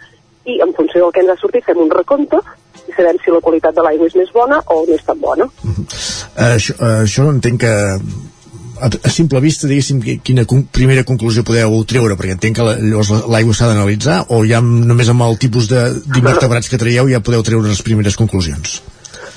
i 0.45 0.59
en 0.61 0.73
funció 0.77 1.05
del 1.05 1.13
que 1.15 1.21
ens 1.25 1.31
ha 1.33 1.39
sortit 1.41 1.65
fem 1.65 1.79
un 1.79 1.91
recompte 1.91 2.41
i 2.89 2.93
sabem 2.97 3.17
si 3.25 3.31
la 3.31 3.41
qualitat 3.41 3.75
de 3.77 3.83
l'aigua 3.87 4.07
és 4.11 4.17
més 4.19 4.33
bona 4.35 4.59
o 4.67 4.83
no 4.89 4.95
és 4.97 5.05
tan 5.07 5.21
bona. 5.23 5.47
Uh, 5.47 6.55
això, 6.57 6.75
uh, 6.81 7.03
això 7.07 7.29
entenc 7.31 7.61
que 7.63 7.73
a, 8.83 8.89
a 8.91 9.11
simple 9.15 9.39
vista, 9.41 9.69
diguéssim, 9.71 10.01
qui- 10.03 10.19
quina 10.27 10.45
con 10.45 10.65
primera 10.67 11.05
conclusió 11.07 11.45
podeu 11.47 11.77
treure, 11.87 12.17
perquè 12.19 12.35
entenc 12.35 12.57
que 12.59 12.65
la- 12.67 12.77
llavors 12.81 13.13
la- 13.15 13.23
l'aigua 13.37 13.55
s'ha 13.55 13.69
d'analitzar, 13.71 14.25
o 14.35 14.41
ja 14.49 14.59
amb, 14.59 14.83
només 14.89 15.09
amb 15.13 15.23
el 15.23 15.39
tipus 15.39 15.69
de- 15.71 15.93
d'invertebrats 16.09 16.69
que 16.69 16.79
traieu 16.83 17.07
ja 17.09 17.21
podeu 17.23 17.43
treure 17.47 17.69
les 17.69 17.83
primeres 17.87 18.17
conclusions? 18.19 18.81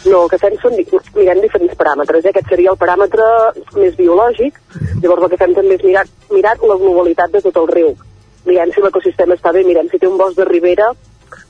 No, 0.05 0.19
el 0.23 0.29
que 0.29 0.37
fem 0.37 0.53
són 0.61 0.75
mirem 1.15 1.41
diferents 1.41 1.77
paràmetres. 1.79 2.25
Eh? 2.25 2.31
Aquest 2.31 2.51
seria 2.51 2.73
el 2.73 2.77
paràmetre 2.77 3.25
més 3.79 3.95
biològic. 3.97 4.59
Llavors 5.01 5.25
el 5.25 5.31
que 5.33 5.41
fem 5.41 5.55
també 5.57 5.79
és 5.79 5.85
mirar, 5.87 6.05
mirar 6.29 6.53
la 6.61 6.77
globalitat 6.81 7.33
de 7.33 7.41
tot 7.47 7.57
el 7.63 7.71
riu. 7.71 7.95
Mirem 8.45 8.71
si 8.73 8.83
l'ecosistema 8.83 9.33
està 9.33 9.53
bé, 9.55 9.63
mirem 9.65 9.89
si 9.89 9.97
té 9.97 10.07
un 10.07 10.19
bosc 10.21 10.37
de 10.37 10.45
ribera 10.45 10.91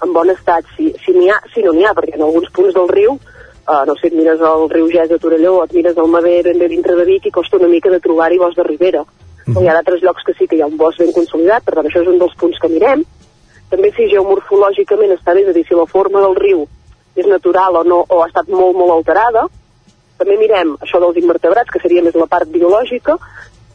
en 0.03 0.13
bon 0.15 0.29
estat, 0.31 0.67
si, 0.75 0.93
si 1.03 1.13
n'hi 1.15 1.29
ha, 1.29 1.39
si 1.53 1.63
no 1.65 1.73
n'hi 1.75 1.83
ha, 1.85 1.91
perquè 1.97 2.15
en 2.15 2.23
alguns 2.25 2.47
punts 2.55 2.73
del 2.77 2.87
riu, 2.89 3.17
uh, 3.17 3.83
no 3.87 3.95
sé, 3.99 4.07
et 4.07 4.15
mires 4.15 4.39
el 4.39 4.69
riu 4.71 4.87
Ges 4.91 5.11
de 5.11 5.19
Torelló, 5.21 5.57
et 5.65 5.75
mires 5.75 5.99
el 5.99 6.09
Mader 6.11 6.41
ben 6.47 6.61
bé 6.61 6.69
dintre 6.71 6.95
de 6.95 7.05
Vic 7.07 7.27
i 7.27 7.33
costa 7.35 7.59
una 7.59 7.69
mica 7.71 7.91
de 7.91 7.99
trobar-hi 8.03 8.39
bosc 8.41 8.59
de 8.59 8.67
ribera. 8.67 9.03
Però 9.45 9.61
hi 9.61 9.69
ha 9.69 9.75
d'altres 9.77 10.01
llocs 10.01 10.23
que 10.25 10.33
sí 10.39 10.47
que 10.47 10.57
hi 10.57 10.63
ha 10.63 10.71
un 10.71 10.79
bosc 10.79 11.03
ben 11.03 11.11
consolidat, 11.13 11.67
per 11.67 11.75
tant 11.75 11.91
això 11.91 12.01
és 12.01 12.09
un 12.11 12.17
dels 12.23 12.39
punts 12.39 12.57
que 12.61 12.71
mirem. 12.71 13.03
També 13.69 13.91
si 13.93 14.09
geomorfològicament 14.13 15.13
està 15.17 15.35
bé, 15.35 15.43
és 15.43 15.51
a 15.51 15.57
dir, 15.57 15.65
si 15.67 15.77
la 15.77 15.87
forma 15.91 16.23
del 16.23 16.39
riu 16.39 16.65
és 17.15 17.27
natural 17.31 17.79
o 17.79 17.83
no, 17.87 18.03
o 18.07 18.21
ha 18.21 18.27
estat 18.29 18.49
molt, 18.51 18.75
molt 18.77 18.93
alterada. 18.97 19.45
També 20.19 20.37
mirem 20.39 20.75
això 20.83 20.99
dels 21.03 21.19
invertebrats, 21.19 21.71
que 21.71 21.81
seria 21.83 22.03
més 22.03 22.15
la 22.15 22.27
part 22.31 22.49
biològica, 22.51 23.17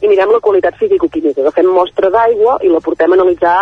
i 0.01 0.09
mirem 0.09 0.33
la 0.33 0.41
qualitat 0.41 0.77
físico-química. 0.79 1.41
Agafem 1.43 1.69
mostra 1.69 2.09
d'aigua 2.13 2.57
i 2.65 2.71
la 2.71 2.81
portem 2.81 3.13
a 3.13 3.19
analitzar 3.19 3.57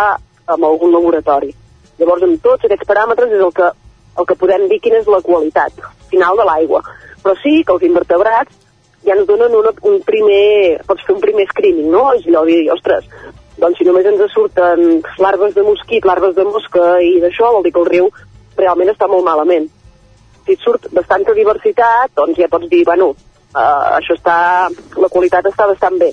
amb 0.49 0.65
algun 0.65 0.93
laboratori. 0.95 1.51
Llavors, 1.99 2.23
amb 2.23 2.39
tots 2.43 2.65
aquests 2.65 2.87
paràmetres 2.87 3.35
és 3.35 3.43
el 3.43 3.51
que, 3.55 3.67
el 4.19 4.27
que 4.27 4.39
podem 4.39 4.67
dir 4.71 4.79
quina 4.83 5.01
és 5.01 5.11
la 5.11 5.21
qualitat 5.25 5.83
final 6.11 6.39
de 6.39 6.47
l'aigua. 6.47 6.81
Però 7.23 7.35
sí 7.41 7.59
que 7.65 7.75
els 7.75 7.83
invertebrats 7.87 8.55
ja 9.03 9.15
ens 9.15 9.27
donen 9.27 9.55
una, 9.55 9.73
un 9.87 9.99
primer... 10.07 10.79
Pots 10.87 11.03
fer 11.07 11.15
un 11.15 11.23
primer 11.23 11.45
screening, 11.51 11.91
no? 11.91 12.09
És 12.15 12.27
allò 12.27 12.45
dir, 12.47 12.61
ostres, 12.71 13.07
doncs 13.59 13.79
si 13.79 13.87
només 13.87 14.07
ens 14.07 14.23
surten 14.31 15.01
larves 15.19 15.55
de 15.55 15.63
mosquit, 15.67 16.07
larves 16.07 16.35
de 16.35 16.47
mosca 16.47 16.97
i 17.03 17.17
d'això, 17.23 17.51
vol 17.55 17.67
dir 17.67 17.75
que 17.75 17.83
el 17.83 17.91
riu 17.91 18.09
realment 18.59 18.91
està 18.93 19.07
molt 19.07 19.25
malament. 19.25 19.67
Si 20.45 20.55
et 20.55 20.63
surt 20.63 20.89
bastanta 20.95 21.35
diversitat, 21.37 22.13
doncs 22.17 22.39
ja 22.39 22.49
pots 22.51 22.69
dir, 22.71 22.83
bueno, 22.87 23.11
uh, 23.53 23.85
això 23.99 24.17
està... 24.17 24.35
la 24.97 25.09
qualitat 25.13 25.49
està 25.49 25.67
bastant 25.69 25.97
bé. 26.01 26.11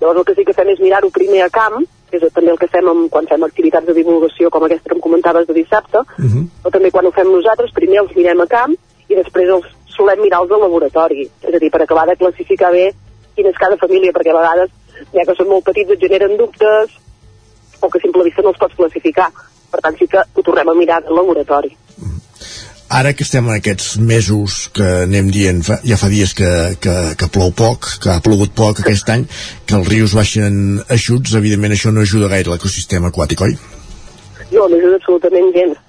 Llavors 0.00 0.20
el 0.20 0.26
que 0.28 0.34
sí 0.36 0.44
que 0.44 0.56
fem 0.56 0.72
és 0.72 0.82
mirar-ho 0.82 1.10
primer 1.12 1.42
a 1.46 1.50
camp, 1.52 1.80
que 2.10 2.20
és 2.20 2.34
també 2.34 2.52
el 2.52 2.60
que 2.60 2.70
fem 2.70 2.88
amb, 2.90 3.08
quan 3.10 3.26
fem 3.30 3.42
activitats 3.46 3.88
de 3.88 3.96
divulgació 3.96 4.50
com 4.52 4.66
aquesta 4.66 4.90
que 4.90 4.96
em 4.98 5.02
comentaves 5.02 5.46
de 5.48 5.56
dissabte, 5.56 5.98
uh 5.98 6.28
-huh. 6.28 6.44
o 6.64 6.70
també 6.70 6.90
quan 6.90 7.06
ho 7.06 7.12
fem 7.16 7.32
nosaltres, 7.32 7.72
primer 7.72 7.98
els 8.02 8.14
mirem 8.14 8.40
a 8.40 8.46
camp 8.46 8.76
i 9.08 9.14
després 9.14 9.48
els 9.48 9.66
solem 9.96 10.20
mirar 10.20 10.42
els 10.42 10.50
de 10.50 10.58
laboratori. 10.60 11.22
És 11.42 11.54
a 11.54 11.58
dir, 11.58 11.70
per 11.70 11.82
acabar 11.82 12.06
de 12.06 12.16
classificar 12.16 12.70
bé 12.72 12.92
quina 13.34 13.50
és 13.50 13.58
cada 13.60 13.76
família, 13.76 14.12
perquè 14.12 14.32
a 14.32 14.40
vegades, 14.40 14.70
ja 15.12 15.24
que 15.24 15.34
són 15.34 15.48
molt 15.48 15.64
petits, 15.64 15.90
et 15.90 16.00
generen 16.00 16.36
dubtes 16.36 16.90
o 17.80 17.90
que 17.90 17.98
a 17.98 18.04
simple 18.04 18.24
vista 18.24 18.42
no 18.42 18.48
els 18.48 18.58
pots 18.58 18.74
classificar. 18.74 19.30
Per 19.76 19.82
tant, 19.84 19.96
sí 20.00 20.08
que 20.08 20.22
ho 20.24 20.42
tornem 20.44 20.72
a 20.72 20.74
mirar 20.78 21.02
al 21.04 21.18
laboratori. 21.18 21.74
Ara 22.96 23.10
que 23.18 23.24
estem 23.26 23.44
en 23.50 23.56
aquests 23.58 23.96
mesos 23.98 24.56
que 24.72 24.86
anem 25.02 25.26
dient, 25.34 25.58
fa, 25.66 25.80
ja 25.84 25.98
fa 26.00 26.08
dies 26.08 26.32
que, 26.38 26.48
que, 26.80 26.94
que 27.18 27.28
plou 27.34 27.50
poc, 27.52 27.88
que 28.00 28.12
ha 28.14 28.22
plogut 28.24 28.54
poc 28.56 28.80
aquest 28.80 29.10
any, 29.12 29.26
que 29.66 29.74
els 29.76 29.90
rius 29.90 30.14
baixen 30.16 30.78
eixuts, 30.94 31.34
evidentment 31.36 31.74
això 31.74 31.92
no 31.92 32.04
ajuda 32.06 32.30
gaire 32.32 32.54
l'ecosistema 32.54 33.10
aquàtic, 33.10 33.42
oi? 33.42 33.58
No, 34.54 34.68
no 34.70 34.78
ajuda 34.78 35.00
absolutament 35.00 35.50
gens. 35.58 35.82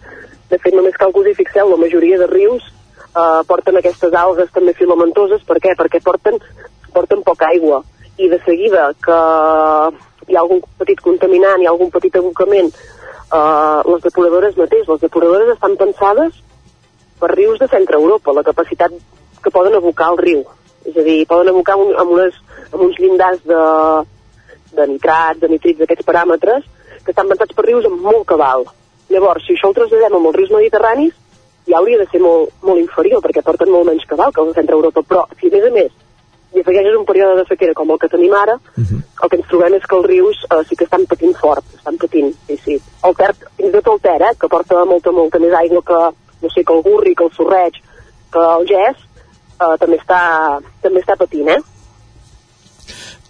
De 0.50 0.58
fet, 0.58 0.74
només 0.74 0.98
cal 0.98 1.14
que 1.14 1.22
us 1.22 1.30
hi 1.32 1.38
fixeu, 1.38 1.70
la 1.70 1.80
majoria 1.80 2.18
de 2.20 2.28
rius 2.34 2.66
eh, 2.66 3.40
porten 3.48 3.78
aquestes 3.78 4.18
algues 4.26 4.52
també 4.58 4.74
filamentoses. 4.76 5.46
Per 5.48 5.62
què? 5.64 5.78
Perquè 5.80 6.02
porten, 6.04 6.42
porten 6.98 7.24
poca 7.24 7.54
aigua. 7.54 7.84
I 8.18 8.28
de 8.34 8.42
seguida 8.44 8.90
que 9.06 9.22
hi 10.28 10.36
ha 10.36 10.44
algun 10.44 10.66
petit 10.82 11.00
contaminant, 11.06 11.62
hi 11.62 11.70
ha 11.70 11.76
algun 11.78 11.94
petit 11.94 12.18
abocament, 12.20 12.74
eh, 13.34 13.82
les 13.92 14.04
depuradores 14.04 14.58
mateix, 14.58 14.88
les 14.88 15.02
depuradores 15.02 15.54
estan 15.56 15.76
pensades 15.80 16.40
per 17.20 17.32
rius 17.34 17.60
de 17.60 17.68
centre 17.68 17.98
Europa, 17.98 18.34
la 18.34 18.46
capacitat 18.46 18.94
que 19.44 19.54
poden 19.54 19.76
abocar 19.76 20.12
el 20.14 20.22
riu. 20.22 20.46
És 20.88 20.96
a 20.96 21.04
dir, 21.04 21.26
poden 21.28 21.52
abocar 21.52 21.78
un, 21.82 21.94
amb, 22.00 22.14
unes, 22.16 22.36
amb 22.72 22.84
uns 22.88 22.98
llindars 23.02 23.44
de, 23.44 23.62
de 24.78 24.88
nitrats, 24.94 25.42
de 25.42 25.52
nitrits, 25.52 25.80
d'aquests 25.82 26.08
paràmetres, 26.08 26.66
que 27.04 27.14
estan 27.14 27.30
pensats 27.32 27.56
per 27.56 27.66
rius 27.68 27.88
amb 27.90 28.04
molt 28.04 28.26
cabal. 28.30 28.68
Llavors, 29.12 29.46
si 29.48 29.56
això 29.56 29.72
ho 29.72 29.76
traslladem 29.76 30.18
amb 30.20 30.30
els 30.32 30.38
rius 30.38 30.54
mediterranis, 30.56 31.16
ja 31.68 31.80
hauria 31.80 32.00
de 32.00 32.08
ser 32.12 32.22
molt, 32.24 32.54
molt 32.64 32.80
inferior, 32.80 33.24
perquè 33.24 33.44
porten 33.44 33.72
molt 33.72 33.90
menys 33.90 34.06
cabal 34.08 34.32
que 34.36 34.46
de 34.48 34.56
centre 34.56 34.76
Europa. 34.76 35.04
Però, 35.04 35.26
si 35.40 35.50
a 35.50 35.56
més 35.56 35.68
a 35.68 35.74
més 35.76 35.96
hi 36.58 36.64
afegeixes 36.64 36.98
un 36.98 37.06
període 37.06 37.38
de 37.40 37.46
sequera 37.48 37.76
com 37.78 37.92
el 37.94 38.00
que 38.02 38.10
tenim 38.10 38.34
ara, 38.34 38.56
uh 38.56 38.84
-huh. 38.84 39.02
el 39.24 39.30
que 39.30 39.38
ens 39.38 39.48
trobem 39.48 39.74
és 39.76 39.86
que 39.86 39.96
els 39.96 40.06
rius 40.06 40.38
eh, 40.52 40.64
sí 40.68 40.76
que 40.76 40.86
estan 40.86 41.06
patint 41.06 41.36
fort, 41.38 41.64
estan 41.76 41.98
patint, 41.98 42.34
sí, 42.48 42.58
sí. 42.66 42.82
El 43.04 43.16
Ter, 43.16 43.34
fins 43.58 43.70
i 43.70 43.72
tot 43.72 43.94
el 43.94 44.00
Ter, 44.02 44.22
eh, 44.22 44.36
que 44.40 44.48
porta 44.48 44.86
molta, 44.86 45.12
molta 45.12 45.40
més 45.40 45.54
aigua 45.54 45.82
que, 45.90 46.00
no 46.42 46.50
sé, 46.50 46.64
que 46.64 46.74
el 46.74 46.82
Gurri, 46.82 47.16
que 47.16 47.24
el 47.24 47.32
Sorreig, 47.32 47.74
que 48.32 48.40
el 48.58 48.66
Gès, 48.68 48.98
eh, 49.62 49.76
també, 49.80 49.98
està, 49.98 50.60
també 50.82 51.00
està 51.00 51.16
patint, 51.16 51.50
eh? 51.50 51.62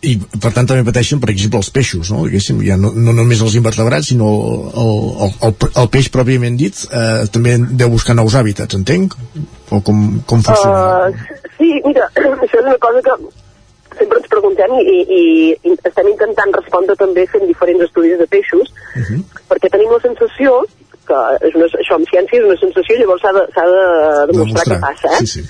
I 0.07 0.13
per 0.17 0.51
tant 0.55 0.67
també 0.69 0.85
pateixen, 0.87 1.19
per 1.23 1.31
exemple, 1.33 1.59
els 1.59 1.69
peixos, 1.73 2.11
no? 2.13 2.23
Diguéssim, 2.27 2.61
ja 2.67 2.77
no, 2.79 2.93
no 2.95 3.15
només 3.15 3.41
els 3.43 3.57
invertebrats, 3.59 4.11
sinó 4.13 4.29
el, 4.83 4.93
el, 5.25 5.33
el, 5.49 5.55
el 5.83 5.89
peix 5.93 6.07
pròpiament 6.13 6.55
dit, 6.59 6.85
eh, 6.87 7.25
també 7.33 7.57
deu 7.81 7.91
buscar 7.91 8.15
nous 8.15 8.37
hàbitats, 8.39 8.77
entenc? 8.79 9.17
O 9.71 9.81
com, 9.83 10.05
com 10.29 10.45
funciona? 10.45 11.09
Uh, 11.09 11.43
sí, 11.57 11.73
mira, 11.85 12.07
això 12.45 12.61
és 12.61 12.63
una 12.63 12.79
cosa 12.87 13.03
que 13.03 13.17
sempre 13.97 14.21
ens 14.21 14.31
preguntem 14.31 14.73
i, 14.79 14.97
i, 15.19 15.21
i 15.67 15.75
estem 15.89 16.11
intentant 16.13 16.53
respondre 16.55 16.95
també 16.99 17.25
fent 17.31 17.47
diferents 17.49 17.87
estudis 17.87 18.19
de 18.21 18.27
peixos, 18.31 18.73
uh 18.93 19.07
-huh. 19.07 19.21
perquè 19.49 19.71
tenim 19.73 19.91
la 19.91 20.03
sensació 20.05 20.61
que 21.07 21.19
és 21.47 21.55
una, 21.55 21.67
això 21.81 21.95
amb 21.95 22.09
ciència 22.11 22.39
és 22.39 22.47
una 22.47 22.59
sensació, 22.59 22.97
llavors 22.99 23.23
s'ha 23.23 23.31
de, 23.37 23.43
de 23.71 24.33
demostrar 24.33 24.65
què 24.67 24.79
passa, 24.83 25.13
eh? 25.15 25.19
Sí, 25.23 25.27
sí. 25.39 25.43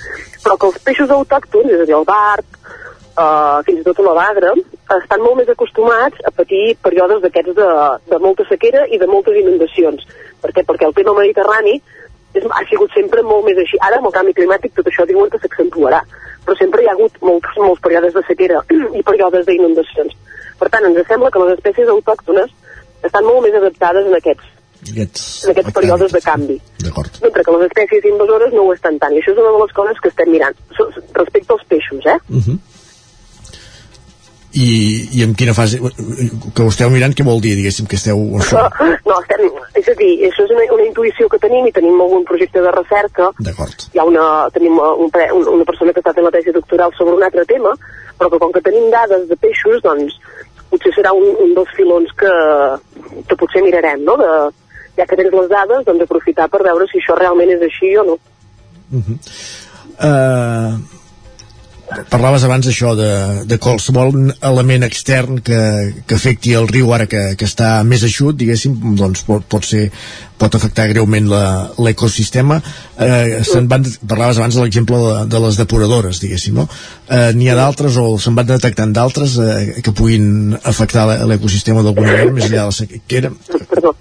Però 0.43 0.57
que 0.57 0.69
els 0.69 0.79
peixos 0.85 1.09
autòctons, 1.09 1.71
és 1.73 1.81
a 1.81 1.87
dir, 1.89 1.95
el 1.97 2.05
barb, 2.05 2.45
uh, 3.17 3.59
fins 3.67 3.81
i 3.81 3.85
tot 3.87 3.99
la 4.05 4.15
bagra, 4.17 4.53
estan 4.97 5.23
molt 5.25 5.41
més 5.41 5.49
acostumats 5.51 6.21
a 6.25 6.31
patir 6.31 6.77
períodes 6.83 7.21
d'aquests 7.25 7.57
de, 7.57 7.69
de 8.11 8.19
molta 8.23 8.45
sequera 8.49 8.85
i 8.87 8.99
de 9.01 9.09
moltes 9.09 9.37
inundacions. 9.41 10.05
Per 10.41 10.53
què? 10.53 10.63
Perquè 10.67 10.87
el 10.87 10.95
tema 10.97 11.15
mediterrani 11.17 11.77
és, 12.37 12.45
ha 12.45 12.63
sigut 12.69 12.93
sempre 12.95 13.23
molt 13.25 13.47
més 13.47 13.59
així. 13.63 13.79
Ara, 13.81 13.99
amb 13.99 14.09
el 14.09 14.15
canvi 14.15 14.35
climàtic, 14.37 14.75
tot 14.77 14.89
això 14.89 15.07
diuen 15.09 15.31
que 15.33 15.41
s'accentuarà. 15.41 16.03
Però 16.45 16.55
sempre 16.59 16.83
hi 16.83 16.87
ha 16.89 16.93
hagut 16.95 17.17
molts, 17.25 17.57
molts 17.59 17.81
períodes 17.83 18.13
de 18.15 18.23
sequera 18.27 18.61
i 18.99 19.03
períodes 19.07 19.47
d'inundacions. 19.49 20.13
Per 20.57 20.69
tant, 20.73 20.85
ens 20.89 21.09
sembla 21.09 21.33
que 21.33 21.41
les 21.43 21.57
espècies 21.57 21.89
autòctones 21.93 22.53
estan 23.05 23.27
molt 23.27 23.43
més 23.45 23.57
adaptades 23.57 24.07
en 24.09 24.15
aquests, 24.17 24.53
aquests, 24.87 25.25
en 25.45 25.51
aquests 25.53 25.75
períodes 25.75 26.15
de 26.15 26.21
canvi. 26.23 26.55
D'acord. 26.81 27.19
Mentre 27.25 27.43
que 27.45 27.53
les 27.57 27.67
espècies 27.67 28.07
invasores 28.09 28.55
no 28.55 28.65
ho 28.65 28.73
estan 28.73 28.97
tant. 29.01 29.13
I 29.13 29.21
això 29.21 29.35
és 29.35 29.43
una 29.43 29.53
de 29.53 29.61
les 29.63 29.75
coses 29.77 30.01
que 30.01 30.11
estem 30.13 30.33
mirant. 30.33 30.57
Respecte 31.19 31.53
als 31.53 31.67
peixos, 31.69 32.05
eh? 32.05 32.17
Uh 32.29 32.41
-huh. 32.41 32.57
I, 34.57 34.67
I 35.19 35.23
en 35.25 35.35
quina 35.37 35.53
fase 35.53 35.77
que 35.77 36.63
ho 36.63 36.71
esteu 36.71 36.89
mirant, 36.89 37.13
què 37.13 37.25
vol 37.25 37.41
dir, 37.43 37.53
diguéssim, 37.59 37.85
que 37.89 37.99
esteu... 37.99 38.17
Això, 38.41 38.63
No, 39.07 39.17
estem, 39.21 39.45
és 39.79 39.87
a 39.87 39.95
dir, 39.99 40.09
això 40.27 40.43
és 40.43 40.53
una, 40.55 40.65
una 40.75 40.85
intuïció 40.87 41.29
que 41.31 41.39
tenim 41.43 41.67
i 41.69 41.73
tenim 41.75 41.99
algun 42.01 42.25
projecte 42.27 42.63
de 42.63 42.73
recerca. 42.73 43.29
D'acord. 43.39 43.85
Hi 43.93 44.01
ha 44.01 44.07
una, 44.09 44.25
tenim 44.55 44.79
un, 44.81 45.11
un, 45.11 45.47
una 45.53 45.67
persona 45.69 45.93
que 45.93 46.03
està 46.03 46.15
fent 46.17 46.27
la 46.27 46.33
tesi 46.33 46.55
doctoral 46.55 46.95
sobre 46.97 47.15
un 47.15 47.23
altre 47.27 47.45
tema, 47.47 47.71
però 48.17 48.31
que 48.33 48.41
com 48.43 48.55
que 48.55 48.63
tenim 48.65 48.89
dades 48.91 49.27
de 49.29 49.37
peixos, 49.39 49.79
doncs 49.85 50.17
potser 50.71 50.91
serà 50.97 51.13
un, 51.15 51.29
un 51.45 51.53
dels 51.55 51.71
filons 51.77 52.11
que, 52.19 52.33
que 53.29 53.39
potser 53.39 53.63
mirarem, 53.63 54.03
no? 54.07 54.17
De, 54.19 54.31
ja 54.97 55.05
que 55.07 55.19
tens 55.19 55.39
les 55.39 55.49
dades, 55.53 55.85
doncs 55.87 56.03
aprofitar 56.03 56.49
per 56.51 56.63
veure 56.65 56.89
si 56.91 56.99
això 56.99 57.15
realment 57.15 57.53
és 57.55 57.63
així 57.69 57.95
o 58.01 58.05
no. 58.11 58.19
uh 58.91 59.03
-huh. 59.03 59.17
uh, 60.09 60.96
parlaves 62.11 62.43
abans 62.43 62.67
això 62.67 62.93
de, 62.97 63.09
de 63.47 63.57
qualsevol 63.63 64.11
element 64.45 64.83
extern 64.87 65.39
que, 65.39 65.59
que 66.07 66.17
afecti 66.17 66.53
el 66.57 66.67
riu 66.67 66.91
ara 66.93 67.07
que, 67.07 67.21
que 67.39 67.47
està 67.47 67.77
més 67.87 68.03
eixut, 68.03 68.35
diguéssim, 68.35 68.75
doncs 68.99 69.23
pot, 69.27 69.45
pot 69.47 69.63
ser 69.65 69.87
pot 70.37 70.53
afectar 70.53 70.89
greument 70.91 71.29
l'ecosistema 71.81 72.59
eh, 72.59 73.39
se'n 73.47 73.69
van, 73.71 73.87
parlaves 74.03 74.41
abans 74.41 74.57
de 74.57 74.65
l'exemple 74.65 74.99
de, 75.05 75.13
de 75.31 75.41
les 75.47 75.61
depuradores, 75.61 76.19
diguéssim 76.23 76.59
no? 76.59 76.67
eh, 77.07 77.31
n'hi 77.37 77.49
ha 77.49 77.57
d'altres 77.57 77.97
o 78.01 78.17
se'n 78.21 78.35
van 78.37 78.51
detectant 78.51 78.93
d'altres 78.93 79.39
eh, 79.41 79.79
que 79.81 79.95
puguin 79.95 80.57
afectar 80.63 81.07
l'ecosistema 81.25 81.85
d'alguna 81.85 82.13
manera 82.13 82.35
més 82.35 82.51
enllà 82.51 82.67
de 82.67 82.69
la 82.73 82.77
sequera 82.81 83.33
Perdó 83.71 83.95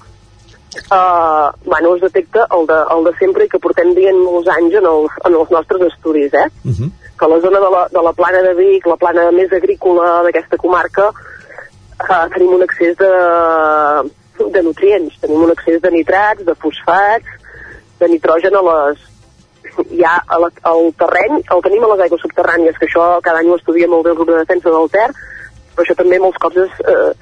uh, 0.91 1.55
bueno, 1.65 1.95
es 1.95 2.03
detecta 2.03 2.47
el 2.51 2.67
de, 2.67 2.79
el 2.95 3.05
de 3.05 3.13
sempre 3.19 3.47
i 3.47 3.51
que 3.51 3.63
portem 3.63 3.95
dient 3.97 4.19
molts 4.21 4.51
anys 4.59 4.77
en 4.81 4.87
els, 4.91 5.19
en 5.25 5.39
els 5.41 5.53
nostres 5.55 5.87
estudis, 5.93 6.35
eh? 6.35 6.49
Uh 6.65 6.75
-huh. 6.75 6.91
Que 7.17 7.29
la 7.33 7.41
zona 7.41 7.61
de 7.63 7.71
la, 7.73 7.83
de 7.93 8.03
la 8.05 8.13
plana 8.13 8.43
de 8.45 8.53
Vic, 8.59 8.87
la 8.87 8.99
plana 9.01 9.31
més 9.33 9.53
agrícola 9.57 10.23
d'aquesta 10.27 10.59
comarca, 10.61 11.09
uh, 11.11 12.27
tenim 12.35 12.55
un 12.59 12.65
excés 12.67 12.97
de, 13.01 13.11
de 14.53 14.63
nutrients, 14.63 15.19
tenim 15.23 15.47
un 15.47 15.55
excés 15.55 15.81
de 15.83 15.93
nitrats, 15.95 16.45
de 16.45 16.55
fosfats, 16.61 17.53
de 18.01 18.11
nitrogen 18.13 18.57
a 18.61 18.65
les, 18.69 19.05
ja 19.97 20.19
a 20.21 20.41
la, 20.43 20.53
al 20.69 20.91
terreny, 21.01 21.41
el 21.41 21.65
tenim 21.65 21.87
a 21.87 21.95
les 21.95 22.07
aigües 22.07 22.25
subterrànies, 22.27 22.77
que 22.77 22.91
això 22.91 23.09
cada 23.25 23.41
any 23.41 23.49
ho 23.49 23.57
estudia 23.57 23.89
molt 23.89 24.05
bé 24.05 24.13
el 24.13 24.21
grup 24.21 24.35
de 24.35 24.43
defensa 24.43 24.73
del 24.73 24.91
Ter, 24.93 25.09
però 25.73 25.87
això 25.87 25.97
també 25.97 26.21
molts 26.21 26.41
cops 26.41 26.67
es, 26.67 26.83
eh, 26.85 27.13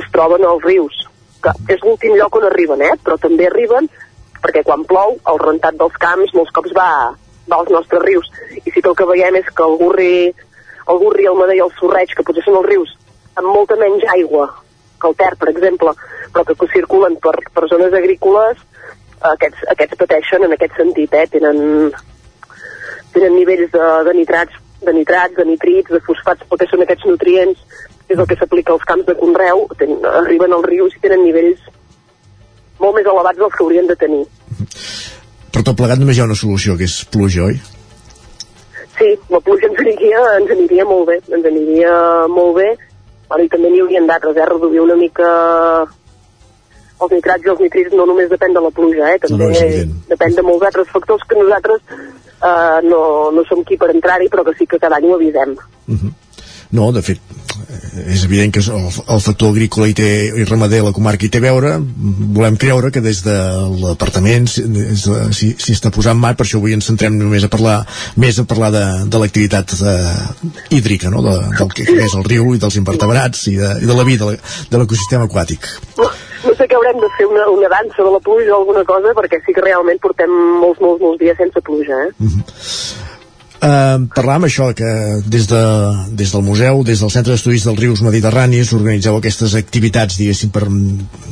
es 0.00 0.08
troben 0.12 0.44
als 0.48 0.64
rius 0.64 1.04
que 1.44 1.52
és 1.74 1.84
l'últim 1.84 2.16
lloc 2.16 2.38
on 2.38 2.48
arriben, 2.48 2.82
eh? 2.82 2.94
però 3.04 3.18
també 3.20 3.48
arriben 3.48 3.88
perquè 4.44 4.64
quan 4.64 4.84
plou 4.88 5.16
el 5.32 5.40
rentat 5.42 5.76
dels 5.80 5.96
camps 6.00 6.32
molts 6.36 6.52
cops 6.56 6.72
va, 6.76 6.88
als 7.52 7.70
nostres 7.70 8.02
rius 8.02 8.30
i 8.62 8.70
sí 8.70 8.80
que 8.80 8.88
el 8.88 8.96
que 8.96 9.08
veiem 9.08 9.36
és 9.40 9.48
que 9.50 9.64
el 9.64 9.76
Gurri, 9.80 10.32
el 10.88 11.00
Gurri, 11.02 11.26
el 11.28 11.36
Mader 11.38 11.58
i 11.58 11.64
el 11.64 11.72
Sorreig, 11.78 12.14
que 12.16 12.24
potser 12.26 12.44
són 12.46 12.60
els 12.62 12.70
rius 12.70 12.94
amb 13.34 13.50
molta 13.50 13.76
menys 13.76 14.04
aigua 14.14 14.48
que 15.00 15.10
el 15.10 15.16
Ter, 15.18 15.34
per 15.36 15.50
exemple, 15.50 15.92
però 16.32 16.44
que, 16.48 16.56
que 16.56 16.70
circulen 16.72 17.18
per, 17.20 17.34
per 17.52 17.68
zones 17.68 17.92
agrícoles, 17.92 18.60
aquests, 19.34 19.64
aquests 19.74 19.98
pateixen 20.00 20.46
en 20.46 20.54
aquest 20.56 20.76
sentit, 20.78 21.12
eh? 21.12 21.26
tenen, 21.32 21.90
tenen 23.12 23.36
nivells 23.36 23.72
de, 23.74 23.88
de 24.08 24.14
nitrats, 24.16 24.60
de 24.84 24.94
nitrats, 24.96 25.36
de 25.36 25.46
nitrits, 25.48 25.90
de 25.92 26.00
fosfats, 26.06 26.46
perquè 26.48 26.68
són 26.70 26.84
aquests 26.84 27.08
nutrients 27.08 27.60
és 28.08 28.18
el 28.18 28.26
que 28.28 28.36
s'aplica 28.36 28.74
als 28.74 28.84
camps 28.88 29.06
de 29.08 29.16
conreu, 29.16 29.66
ten, 29.80 29.96
arriben 30.22 30.52
als 30.52 30.68
rius 30.68 30.96
i 30.96 31.02
tenen 31.04 31.24
nivells 31.24 31.62
molt 32.80 32.98
més 32.98 33.06
elevats 33.08 33.40
dels 33.40 33.54
que 33.54 33.64
haurien 33.64 33.88
de 33.88 33.96
tenir. 33.96 34.24
Per 35.54 35.62
tot 35.62 35.76
plegat 35.78 36.00
només 36.02 36.18
hi 36.18 36.22
ha 36.22 36.26
una 36.26 36.38
solució, 36.38 36.74
que 36.78 36.88
és 36.88 36.96
pluja, 37.14 37.44
oi? 37.46 37.60
Sí, 38.98 39.10
la 39.30 39.38
pluja 39.42 39.68
ens 39.70 39.82
aniria, 39.84 40.22
ens 40.40 40.50
aniria 40.54 40.86
molt 40.88 41.06
bé, 41.10 41.18
ens 41.30 41.46
aniria 41.50 41.92
molt 42.30 42.56
bé, 42.58 42.72
però 43.30 43.44
i 43.44 43.50
també 43.52 43.70
n'hi 43.70 43.82
haurien 43.84 44.08
d'altres, 44.10 44.34
eh? 44.38 44.48
reduir 44.50 44.82
una 44.82 44.96
mica 44.98 45.28
els 47.04 47.14
nitrats 47.14 47.46
i 47.46 47.52
els 47.52 47.62
nitrits 47.62 47.94
no 47.94 48.06
només 48.10 48.30
depèn 48.30 48.54
de 48.56 48.62
la 48.64 48.72
pluja, 48.74 49.12
eh? 49.14 49.22
també 49.22 49.50
no, 49.52 49.62
no 49.94 50.02
depèn 50.10 50.36
de 50.38 50.46
molts 50.46 50.66
altres 50.70 50.90
factors 50.90 51.22
que 51.30 51.38
nosaltres 51.38 51.82
eh, 51.94 52.78
no, 52.90 53.00
no 53.34 53.46
som 53.46 53.62
qui 53.66 53.78
per 53.78 53.92
entrar-hi, 53.94 54.30
però 54.32 54.46
que 54.46 54.54
sí 54.58 54.66
que 54.70 54.82
cada 54.82 54.98
any 54.98 55.10
ho 55.10 55.18
avisem. 55.18 55.54
Uh 55.86 55.98
-huh. 55.98 56.12
No, 56.74 56.90
de 56.94 57.02
fet, 57.06 57.20
és 58.10 58.24
evident 58.24 58.52
que 58.54 58.60
el, 58.60 58.86
el 59.14 59.20
factor 59.22 59.52
agrícola 59.52 59.86
i, 59.90 59.94
té, 59.96 60.08
i 60.34 60.46
ramader 60.48 60.80
a 60.82 60.88
la 60.88 60.94
comarca 60.96 61.26
hi 61.26 61.30
té 61.32 61.40
a 61.40 61.44
veure 61.44 61.76
volem 62.34 62.56
creure 62.60 62.90
que 62.94 63.02
des 63.04 63.22
de 63.26 63.36
l'apartament 63.82 64.48
s'hi 64.50 65.52
si 65.54 65.76
està 65.76 65.92
posant 65.94 66.18
mal 66.18 66.36
per 66.38 66.46
això 66.46 66.58
avui 66.58 66.74
ens 66.76 66.88
centrem 66.90 67.16
només 67.18 67.46
a 67.46 67.52
parlar 67.52 67.76
més 68.20 68.40
a 68.40 68.46
parlar 68.50 68.72
de, 68.74 68.84
de 69.10 69.22
l'activitat 69.22 69.76
eh, 69.78 70.74
hídrica 70.74 71.12
no? 71.14 71.22
de, 71.26 71.36
del 71.60 71.72
que 71.76 71.86
és 71.86 72.18
el 72.18 72.26
riu 72.26 72.54
i 72.54 72.62
dels 72.62 72.80
invertebrats 72.82 73.46
i 73.52 73.56
de, 73.60 73.72
i 73.84 73.90
de 73.90 73.98
la 73.98 74.06
vida 74.08 74.34
de 74.34 74.80
l'ecosistema 74.80 75.28
aquàtic 75.30 75.70
no 76.44 76.52
sé 76.58 76.66
que 76.68 76.76
haurem 76.76 76.98
de 77.00 77.08
fer 77.16 77.30
una, 77.30 77.46
una 77.54 77.70
dansa 77.72 78.02
de 78.02 78.10
la 78.10 78.20
pluja 78.26 78.52
o 78.56 78.60
alguna 78.64 78.84
cosa 78.88 79.14
perquè 79.16 79.40
sí 79.46 79.54
que 79.54 79.64
realment 79.64 80.02
portem 80.02 80.34
molts, 80.60 80.82
molts, 80.82 81.00
molts 81.00 81.22
dies 81.22 81.38
sense 81.38 81.62
pluja 81.64 82.06
eh? 82.08 82.12
Uh 82.18 83.03
-huh. 83.64 84.04
Uh, 84.04 84.08
parlàvem 84.14 84.44
això, 84.44 84.68
que 84.76 84.90
des, 85.26 85.46
de, 85.48 85.62
des 86.20 86.32
del 86.32 86.42
museu, 86.42 86.82
des 86.84 87.00
del 87.00 87.10
Centre 87.10 87.32
d'Estudis 87.32 87.64
dels 87.64 87.80
Rius 87.80 88.02
Mediterranis, 88.02 88.72
organitzeu 88.72 89.16
aquestes 89.16 89.54
activitats, 89.54 90.18
diguéssim, 90.18 90.50
per, 90.50 90.64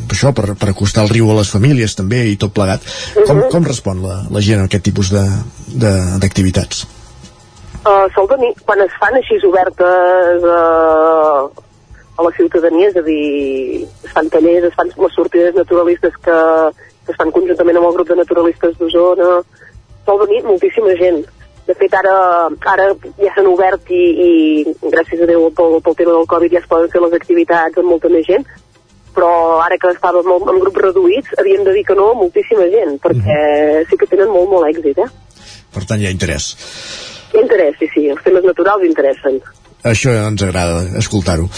per 0.08 0.16
això, 0.16 0.32
per, 0.32 0.54
per 0.56 0.68
acostar 0.70 1.04
el 1.04 1.12
riu 1.12 1.30
a 1.30 1.36
les 1.40 1.50
famílies 1.50 1.94
també 1.94 2.24
i 2.30 2.36
tot 2.36 2.52
plegat. 2.52 2.80
Com, 3.26 3.38
-huh. 3.38 3.50
com 3.50 3.64
respon 3.64 4.02
la, 4.02 4.22
la 4.30 4.40
gent 4.40 4.60
a 4.60 4.64
aquest 4.64 4.84
tipus 4.84 5.12
d'activitats? 5.12 6.86
Uh, 7.84 8.06
sol 8.14 8.26
venir, 8.28 8.54
quan 8.64 8.80
es 8.80 8.92
fan 9.00 9.14
així 9.14 9.36
obertes 9.42 10.42
uh, 10.46 11.50
a 12.16 12.22
la 12.22 12.32
ciutadania, 12.36 12.88
és 12.88 12.96
a 12.96 13.02
dir, 13.02 13.86
es 14.04 14.12
fan 14.14 14.28
tallers, 14.30 14.64
es 14.68 14.74
fan 14.74 14.88
les 15.04 15.14
sortides 15.14 15.54
naturalistes 15.54 16.14
que, 16.24 16.38
que 17.04 17.12
es 17.12 17.18
fan 17.18 17.32
conjuntament 17.32 17.76
amb 17.76 17.88
el 17.88 17.94
grup 17.96 18.08
de 18.08 18.16
naturalistes 18.16 18.78
d'Osona, 18.78 19.30
sol 20.06 20.18
venir 20.26 20.44
moltíssima 20.44 20.94
gent 21.00 21.24
de 21.66 21.74
fet 21.78 21.94
ara, 21.94 22.14
ara 22.74 22.88
ja 23.20 23.30
s'han 23.34 23.48
obert 23.50 23.90
i, 23.94 24.02
i 24.26 24.30
gràcies 24.82 25.22
a 25.22 25.28
Déu 25.30 25.48
pel, 25.54 25.78
pel 25.84 25.96
tema 26.00 26.16
del 26.16 26.28
Covid 26.32 26.56
ja 26.56 26.62
es 26.62 26.68
poden 26.70 26.90
fer 26.90 27.02
les 27.04 27.16
activitats 27.18 27.78
amb 27.78 27.92
molta 27.92 28.10
més 28.12 28.26
gent 28.26 28.46
però 29.14 29.30
ara 29.60 29.76
que 29.78 29.92
estàvem 29.92 30.30
en, 30.34 30.48
en 30.54 30.60
grups 30.64 30.82
reduïts 30.86 31.34
havíem 31.38 31.64
de 31.66 31.76
dir 31.76 31.84
que 31.88 31.96
no 31.98 32.10
a 32.10 32.18
moltíssima 32.18 32.68
gent 32.74 32.98
perquè 33.02 33.22
mm 33.22 33.82
-hmm. 33.82 33.88
sí 33.90 33.96
que 33.96 34.10
tenen 34.10 34.34
molt 34.34 34.50
molt 34.50 34.68
èxit 34.72 34.98
eh? 34.98 35.10
per 35.74 35.84
tant 35.84 36.00
hi 36.00 36.06
ha 36.06 36.14
interès 36.16 36.54
hi 37.32 37.38
ha 37.38 37.42
interès, 37.42 37.76
sí, 37.78 37.88
sí, 37.94 38.08
els 38.08 38.22
temes 38.22 38.44
naturals 38.44 38.84
interessen 38.84 39.40
això 39.82 40.14
ens 40.14 40.42
agrada 40.42 40.84
escoltar-ho. 40.98 41.48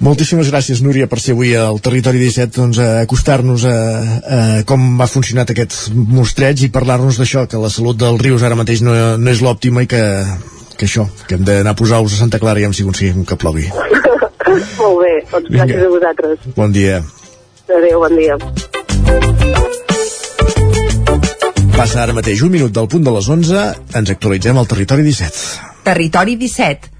Moltíssimes 0.00 0.48
gràcies, 0.48 0.80
Núria, 0.80 1.06
per 1.10 1.20
ser 1.20 1.34
avui 1.36 1.52
al 1.56 1.80
Territori 1.84 2.20
17 2.22 2.56
doncs, 2.56 2.78
a 2.80 3.02
acostar-nos 3.04 3.66
a, 3.68 3.74
a 3.76 4.38
com 4.68 4.80
ha 4.96 5.08
funcionat 5.10 5.52
aquest 5.52 5.90
mostreig 5.92 6.62
i 6.64 6.70
parlar-nos 6.72 7.20
d'això, 7.20 7.44
que 7.44 7.60
la 7.60 7.68
salut 7.72 7.98
dels 8.00 8.20
rius 8.22 8.44
ara 8.46 8.56
mateix 8.56 8.80
no, 8.86 8.94
no 9.20 9.30
és 9.30 9.42
l'òptima 9.44 9.84
i 9.84 9.90
que, 9.90 10.00
que 10.78 10.88
això, 10.88 11.04
que 11.28 11.36
hem 11.36 11.44
d'anar 11.44 11.74
a 11.74 11.78
posar 11.78 12.00
ous 12.00 12.14
a 12.16 12.20
Santa 12.22 12.40
Clara 12.40 12.62
i 12.62 12.64
ja 12.64 12.72
si 12.72 12.86
aconseguim 12.86 13.26
que 13.28 13.36
plogui. 13.36 13.66
Molt 14.80 15.02
bé, 15.04 15.12
doncs 15.28 15.50
gràcies 15.52 15.76
Vinga. 15.76 15.82
a 15.84 15.92
vosaltres. 15.92 16.46
Bon 16.56 16.72
dia. 16.72 17.02
Adéu, 17.70 18.00
bon 18.00 18.16
dia. 18.16 18.38
Passa 21.76 22.00
ara 22.02 22.16
mateix 22.16 22.40
un 22.44 22.52
minut 22.52 22.72
del 22.72 22.88
punt 22.92 23.04
de 23.04 23.12
les 23.12 23.28
11, 23.36 23.68
ens 24.00 24.14
actualitzem 24.16 24.56
al 24.56 24.68
Territori 24.68 25.04
17. 25.04 25.68
Territori 25.84 26.38
17 26.40 26.99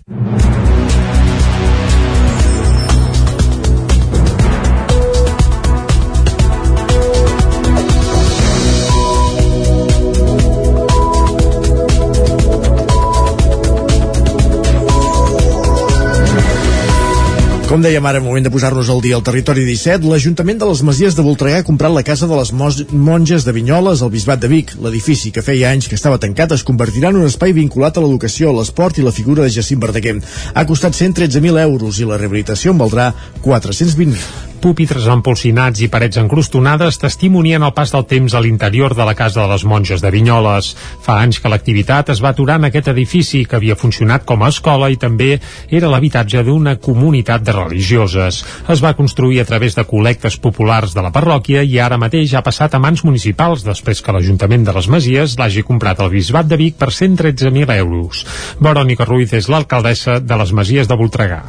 Com 17.71 17.79
dèiem 17.79 18.03
ara, 18.03 18.19
moment 18.19 18.43
de 18.43 18.49
posar-nos 18.51 18.89
al 18.91 18.97
dia 18.99 19.15
al 19.15 19.21
territori 19.23 19.61
17, 19.63 20.03
l'Ajuntament 20.11 20.57
de 20.59 20.67
les 20.67 20.81
Masies 20.83 21.15
de 21.15 21.23
Voltregà 21.23 21.61
ha 21.61 21.63
comprat 21.63 21.95
la 21.95 22.03
casa 22.03 22.27
de 22.27 22.35
les 22.35 22.51
monges 22.51 23.47
de 23.47 23.53
Vinyoles 23.55 24.03
al 24.03 24.11
Bisbat 24.11 24.43
de 24.43 24.49
Vic. 24.51 24.75
L'edifici, 24.83 25.31
que 25.31 25.45
feia 25.45 25.71
anys 25.71 25.87
que 25.87 25.95
estava 25.95 26.19
tancat, 26.19 26.51
es 26.51 26.67
convertirà 26.67 27.15
en 27.15 27.21
un 27.23 27.31
espai 27.31 27.55
vinculat 27.55 27.95
a 27.95 28.03
l'educació, 28.03 28.51
l'esport 28.59 28.99
i 28.99 29.07
la 29.07 29.15
figura 29.15 29.47
de 29.47 29.55
Jacint 29.55 29.79
Verdaguer. 29.79 30.17
Ha 30.51 30.67
costat 30.67 30.99
113.000 30.99 31.63
euros 31.63 32.03
i 32.03 32.11
la 32.11 32.19
rehabilitació 32.19 32.75
en 32.75 32.83
valdrà 32.83 33.13
420.000 33.39 34.50
púpitres 34.61 35.07
empolsinats 35.09 35.81
i 35.81 35.87
parets 35.89 36.19
encrustonades 36.21 36.99
testimonien 37.01 37.63
el 37.65 37.73
pas 37.73 37.89
del 37.93 38.05
temps 38.05 38.35
a 38.37 38.41
l'interior 38.43 38.93
de 38.95 39.05
la 39.07 39.15
Casa 39.17 39.41
de 39.41 39.47
les 39.49 39.63
Monges 39.65 40.03
de 40.03 40.11
Vinyoles. 40.13 40.69
Fa 41.01 41.17
anys 41.23 41.39
que 41.41 41.49
l'activitat 41.49 42.11
es 42.13 42.21
va 42.21 42.29
aturar 42.35 42.59
en 42.61 42.67
aquest 42.69 42.91
edifici 42.93 43.41
que 43.45 43.57
havia 43.57 43.75
funcionat 43.75 44.27
com 44.29 44.43
a 44.45 44.51
escola 44.53 44.91
i 44.93 44.99
també 45.01 45.39
era 45.69 45.89
l'habitatge 45.89 46.43
d'una 46.45 46.75
comunitat 46.77 47.41
de 47.47 47.57
religioses. 47.57 48.43
Es 48.69 48.85
va 48.85 48.93
construir 48.99 49.41
a 49.41 49.47
través 49.49 49.75
de 49.75 49.87
col·lectes 49.89 50.37
populars 50.37 50.93
de 50.93 51.01
la 51.01 51.11
parròquia 51.15 51.65
i 51.65 51.79
ara 51.81 51.97
mateix 51.97 52.37
ha 52.37 52.45
passat 52.45 52.77
a 52.77 52.83
mans 52.83 53.01
municipals 53.07 53.65
després 53.65 54.05
que 54.05 54.13
l'Ajuntament 54.13 54.69
de 54.69 54.77
les 54.77 54.87
Masies 54.87 55.39
l'hagi 55.41 55.65
comprat 55.65 55.99
al 55.99 56.13
Bisbat 56.13 56.45
de 56.45 56.61
Vic 56.61 56.77
per 56.77 56.93
113.000 56.93 57.75
euros. 57.81 58.25
Verònica 58.61 59.09
Ruiz 59.09 59.33
és 59.33 59.49
l'alcaldessa 59.49 60.21
de 60.21 60.41
les 60.43 60.53
Masies 60.53 60.87
de 60.87 61.01
Voltregà 61.01 61.43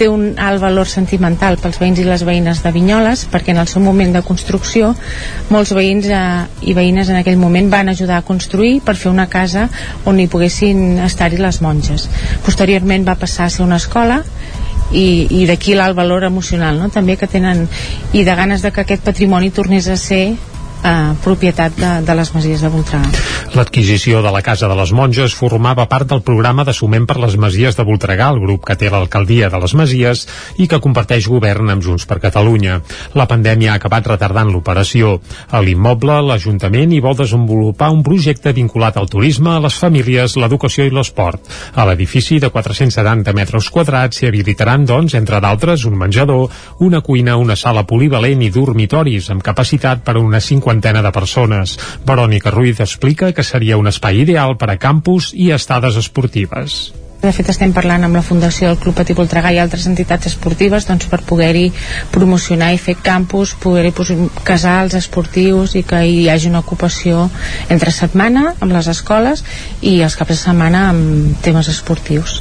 té 0.00 0.08
un 0.08 0.32
alt 0.40 0.62
valor 0.62 0.88
sentimental 0.88 1.58
pels 1.60 1.76
veïns 1.80 2.00
i 2.00 2.06
les 2.08 2.24
veïnes 2.24 2.62
de 2.64 2.72
Vinyoles 2.72 3.26
perquè 3.32 3.52
en 3.52 3.60
el 3.60 3.68
seu 3.68 3.84
moment 3.84 4.14
de 4.16 4.22
construcció 4.24 4.94
molts 5.52 5.74
veïns 5.76 6.08
eh, 6.08 6.22
i 6.64 6.76
veïnes 6.76 7.12
en 7.12 7.20
aquell 7.20 7.36
moment 7.40 7.68
van 7.72 7.92
ajudar 7.92 8.20
a 8.20 8.26
construir 8.26 8.78
per 8.86 8.96
fer 8.96 9.12
una 9.12 9.28
casa 9.28 9.68
on 10.08 10.20
hi 10.20 10.28
poguessin 10.32 11.02
estar-hi 11.04 11.40
les 11.40 11.60
monges. 11.60 12.08
Posteriorment 12.46 13.04
va 13.08 13.18
passar 13.20 13.46
a 13.46 13.52
ser 13.52 13.66
una 13.66 13.80
escola 13.82 14.22
i, 14.90 15.26
i 15.30 15.44
d'aquí 15.46 15.76
l'alt 15.76 15.98
valor 15.98 16.24
emocional 16.26 16.80
no? 16.80 16.88
també 16.90 17.16
que 17.20 17.28
tenen 17.30 17.66
i 18.12 18.24
de 18.24 18.34
ganes 18.34 18.64
de 18.64 18.72
que 18.72 18.86
aquest 18.86 19.04
patrimoni 19.06 19.52
tornés 19.54 19.88
a 19.88 19.98
ser 20.00 20.24
eh, 20.84 21.14
propietat 21.24 21.76
de, 21.76 21.90
de 22.06 22.14
les 22.16 22.32
Masies 22.34 22.62
de 22.64 22.70
Voltregà. 22.72 23.10
L'adquisició 23.54 24.20
de 24.22 24.30
la 24.30 24.42
Casa 24.46 24.68
de 24.70 24.76
les 24.78 24.92
Monges 24.94 25.34
formava 25.34 25.88
part 25.90 26.08
del 26.10 26.22
programa 26.22 26.64
de 26.64 26.74
Sument 26.76 27.06
per 27.08 27.18
les 27.18 27.36
Masies 27.40 27.76
de 27.76 27.86
Voltregà, 27.86 28.30
el 28.30 28.40
grup 28.42 28.64
que 28.68 28.76
té 28.78 28.90
l'alcaldia 28.92 29.50
de 29.50 29.58
les 29.62 29.74
Masies 29.74 30.26
i 30.62 30.68
que 30.70 30.80
comparteix 30.82 31.26
govern 31.28 31.72
amb 31.72 31.82
Junts 31.82 32.06
per 32.06 32.20
Catalunya. 32.22 32.80
La 33.18 33.26
pandèmia 33.30 33.72
ha 33.74 33.80
acabat 33.80 34.06
retardant 34.12 34.52
l'operació. 34.52 35.16
A 35.50 35.62
l'immoble, 35.64 36.20
l'Ajuntament 36.28 36.94
hi 36.94 37.02
vol 37.02 37.18
desenvolupar 37.18 37.90
un 37.90 38.04
projecte 38.06 38.54
vinculat 38.56 38.96
al 39.00 39.10
turisme, 39.10 39.50
a 39.56 39.64
les 39.64 39.78
famílies, 39.82 40.36
l'educació 40.38 40.86
i 40.86 40.94
l'esport. 40.94 41.42
A 41.74 41.86
l'edifici 41.88 42.38
de 42.40 42.52
470 42.54 43.34
metres 43.36 43.70
quadrats 43.70 44.20
s'hi 44.20 44.30
habilitaran, 44.30 44.86
doncs, 44.86 45.16
entre 45.18 45.40
d'altres, 45.42 45.84
un 45.90 45.98
menjador, 45.98 46.48
una 46.86 47.02
cuina, 47.02 47.36
una 47.36 47.58
sala 47.58 47.82
polivalent 47.82 48.42
i 48.46 48.52
dormitoris 48.54 49.30
amb 49.34 49.42
capacitat 49.42 50.04
per 50.06 50.16
a 50.16 50.22
una 50.22 50.40
cinquantena 50.70 51.02
de 51.02 51.10
persones. 51.10 51.78
Verònica 52.06 52.50
Ruiz 52.50 52.80
explica 52.80 53.32
que 53.32 53.42
seria 53.42 53.76
un 53.76 53.88
espai 53.88 54.22
ideal 54.22 54.56
per 54.56 54.70
a 54.70 54.78
campus 54.78 55.32
i 55.34 55.50
estades 55.50 55.96
esportives. 55.96 56.92
De 57.20 57.32
fet, 57.36 57.50
estem 57.52 57.72
parlant 57.76 58.06
amb 58.06 58.16
la 58.16 58.22
Fundació 58.24 58.70
del 58.70 58.78
Club 58.80 58.94
Patí 58.96 59.12
Voltregà 59.12 59.50
i 59.52 59.58
altres 59.60 59.84
entitats 59.90 60.30
esportives 60.30 60.86
doncs, 60.88 61.04
per 61.10 61.20
poder-hi 61.26 61.66
promocionar 62.14 62.70
i 62.72 62.78
fer 62.80 62.94
campus, 63.02 63.52
poder-hi 63.60 63.92
casals 64.46 64.94
esportius 64.96 65.74
i 65.76 65.82
que 65.82 66.00
hi 66.06 66.30
hagi 66.30 66.48
una 66.48 66.62
ocupació 66.62 67.28
entre 67.68 67.92
setmana 67.92 68.54
amb 68.60 68.72
les 68.72 68.88
escoles 68.88 69.44
i 69.82 69.98
els 70.00 70.16
caps 70.16 70.32
de 70.32 70.38
setmana 70.46 70.86
amb 70.94 71.42
temes 71.44 71.68
esportius. 71.68 72.40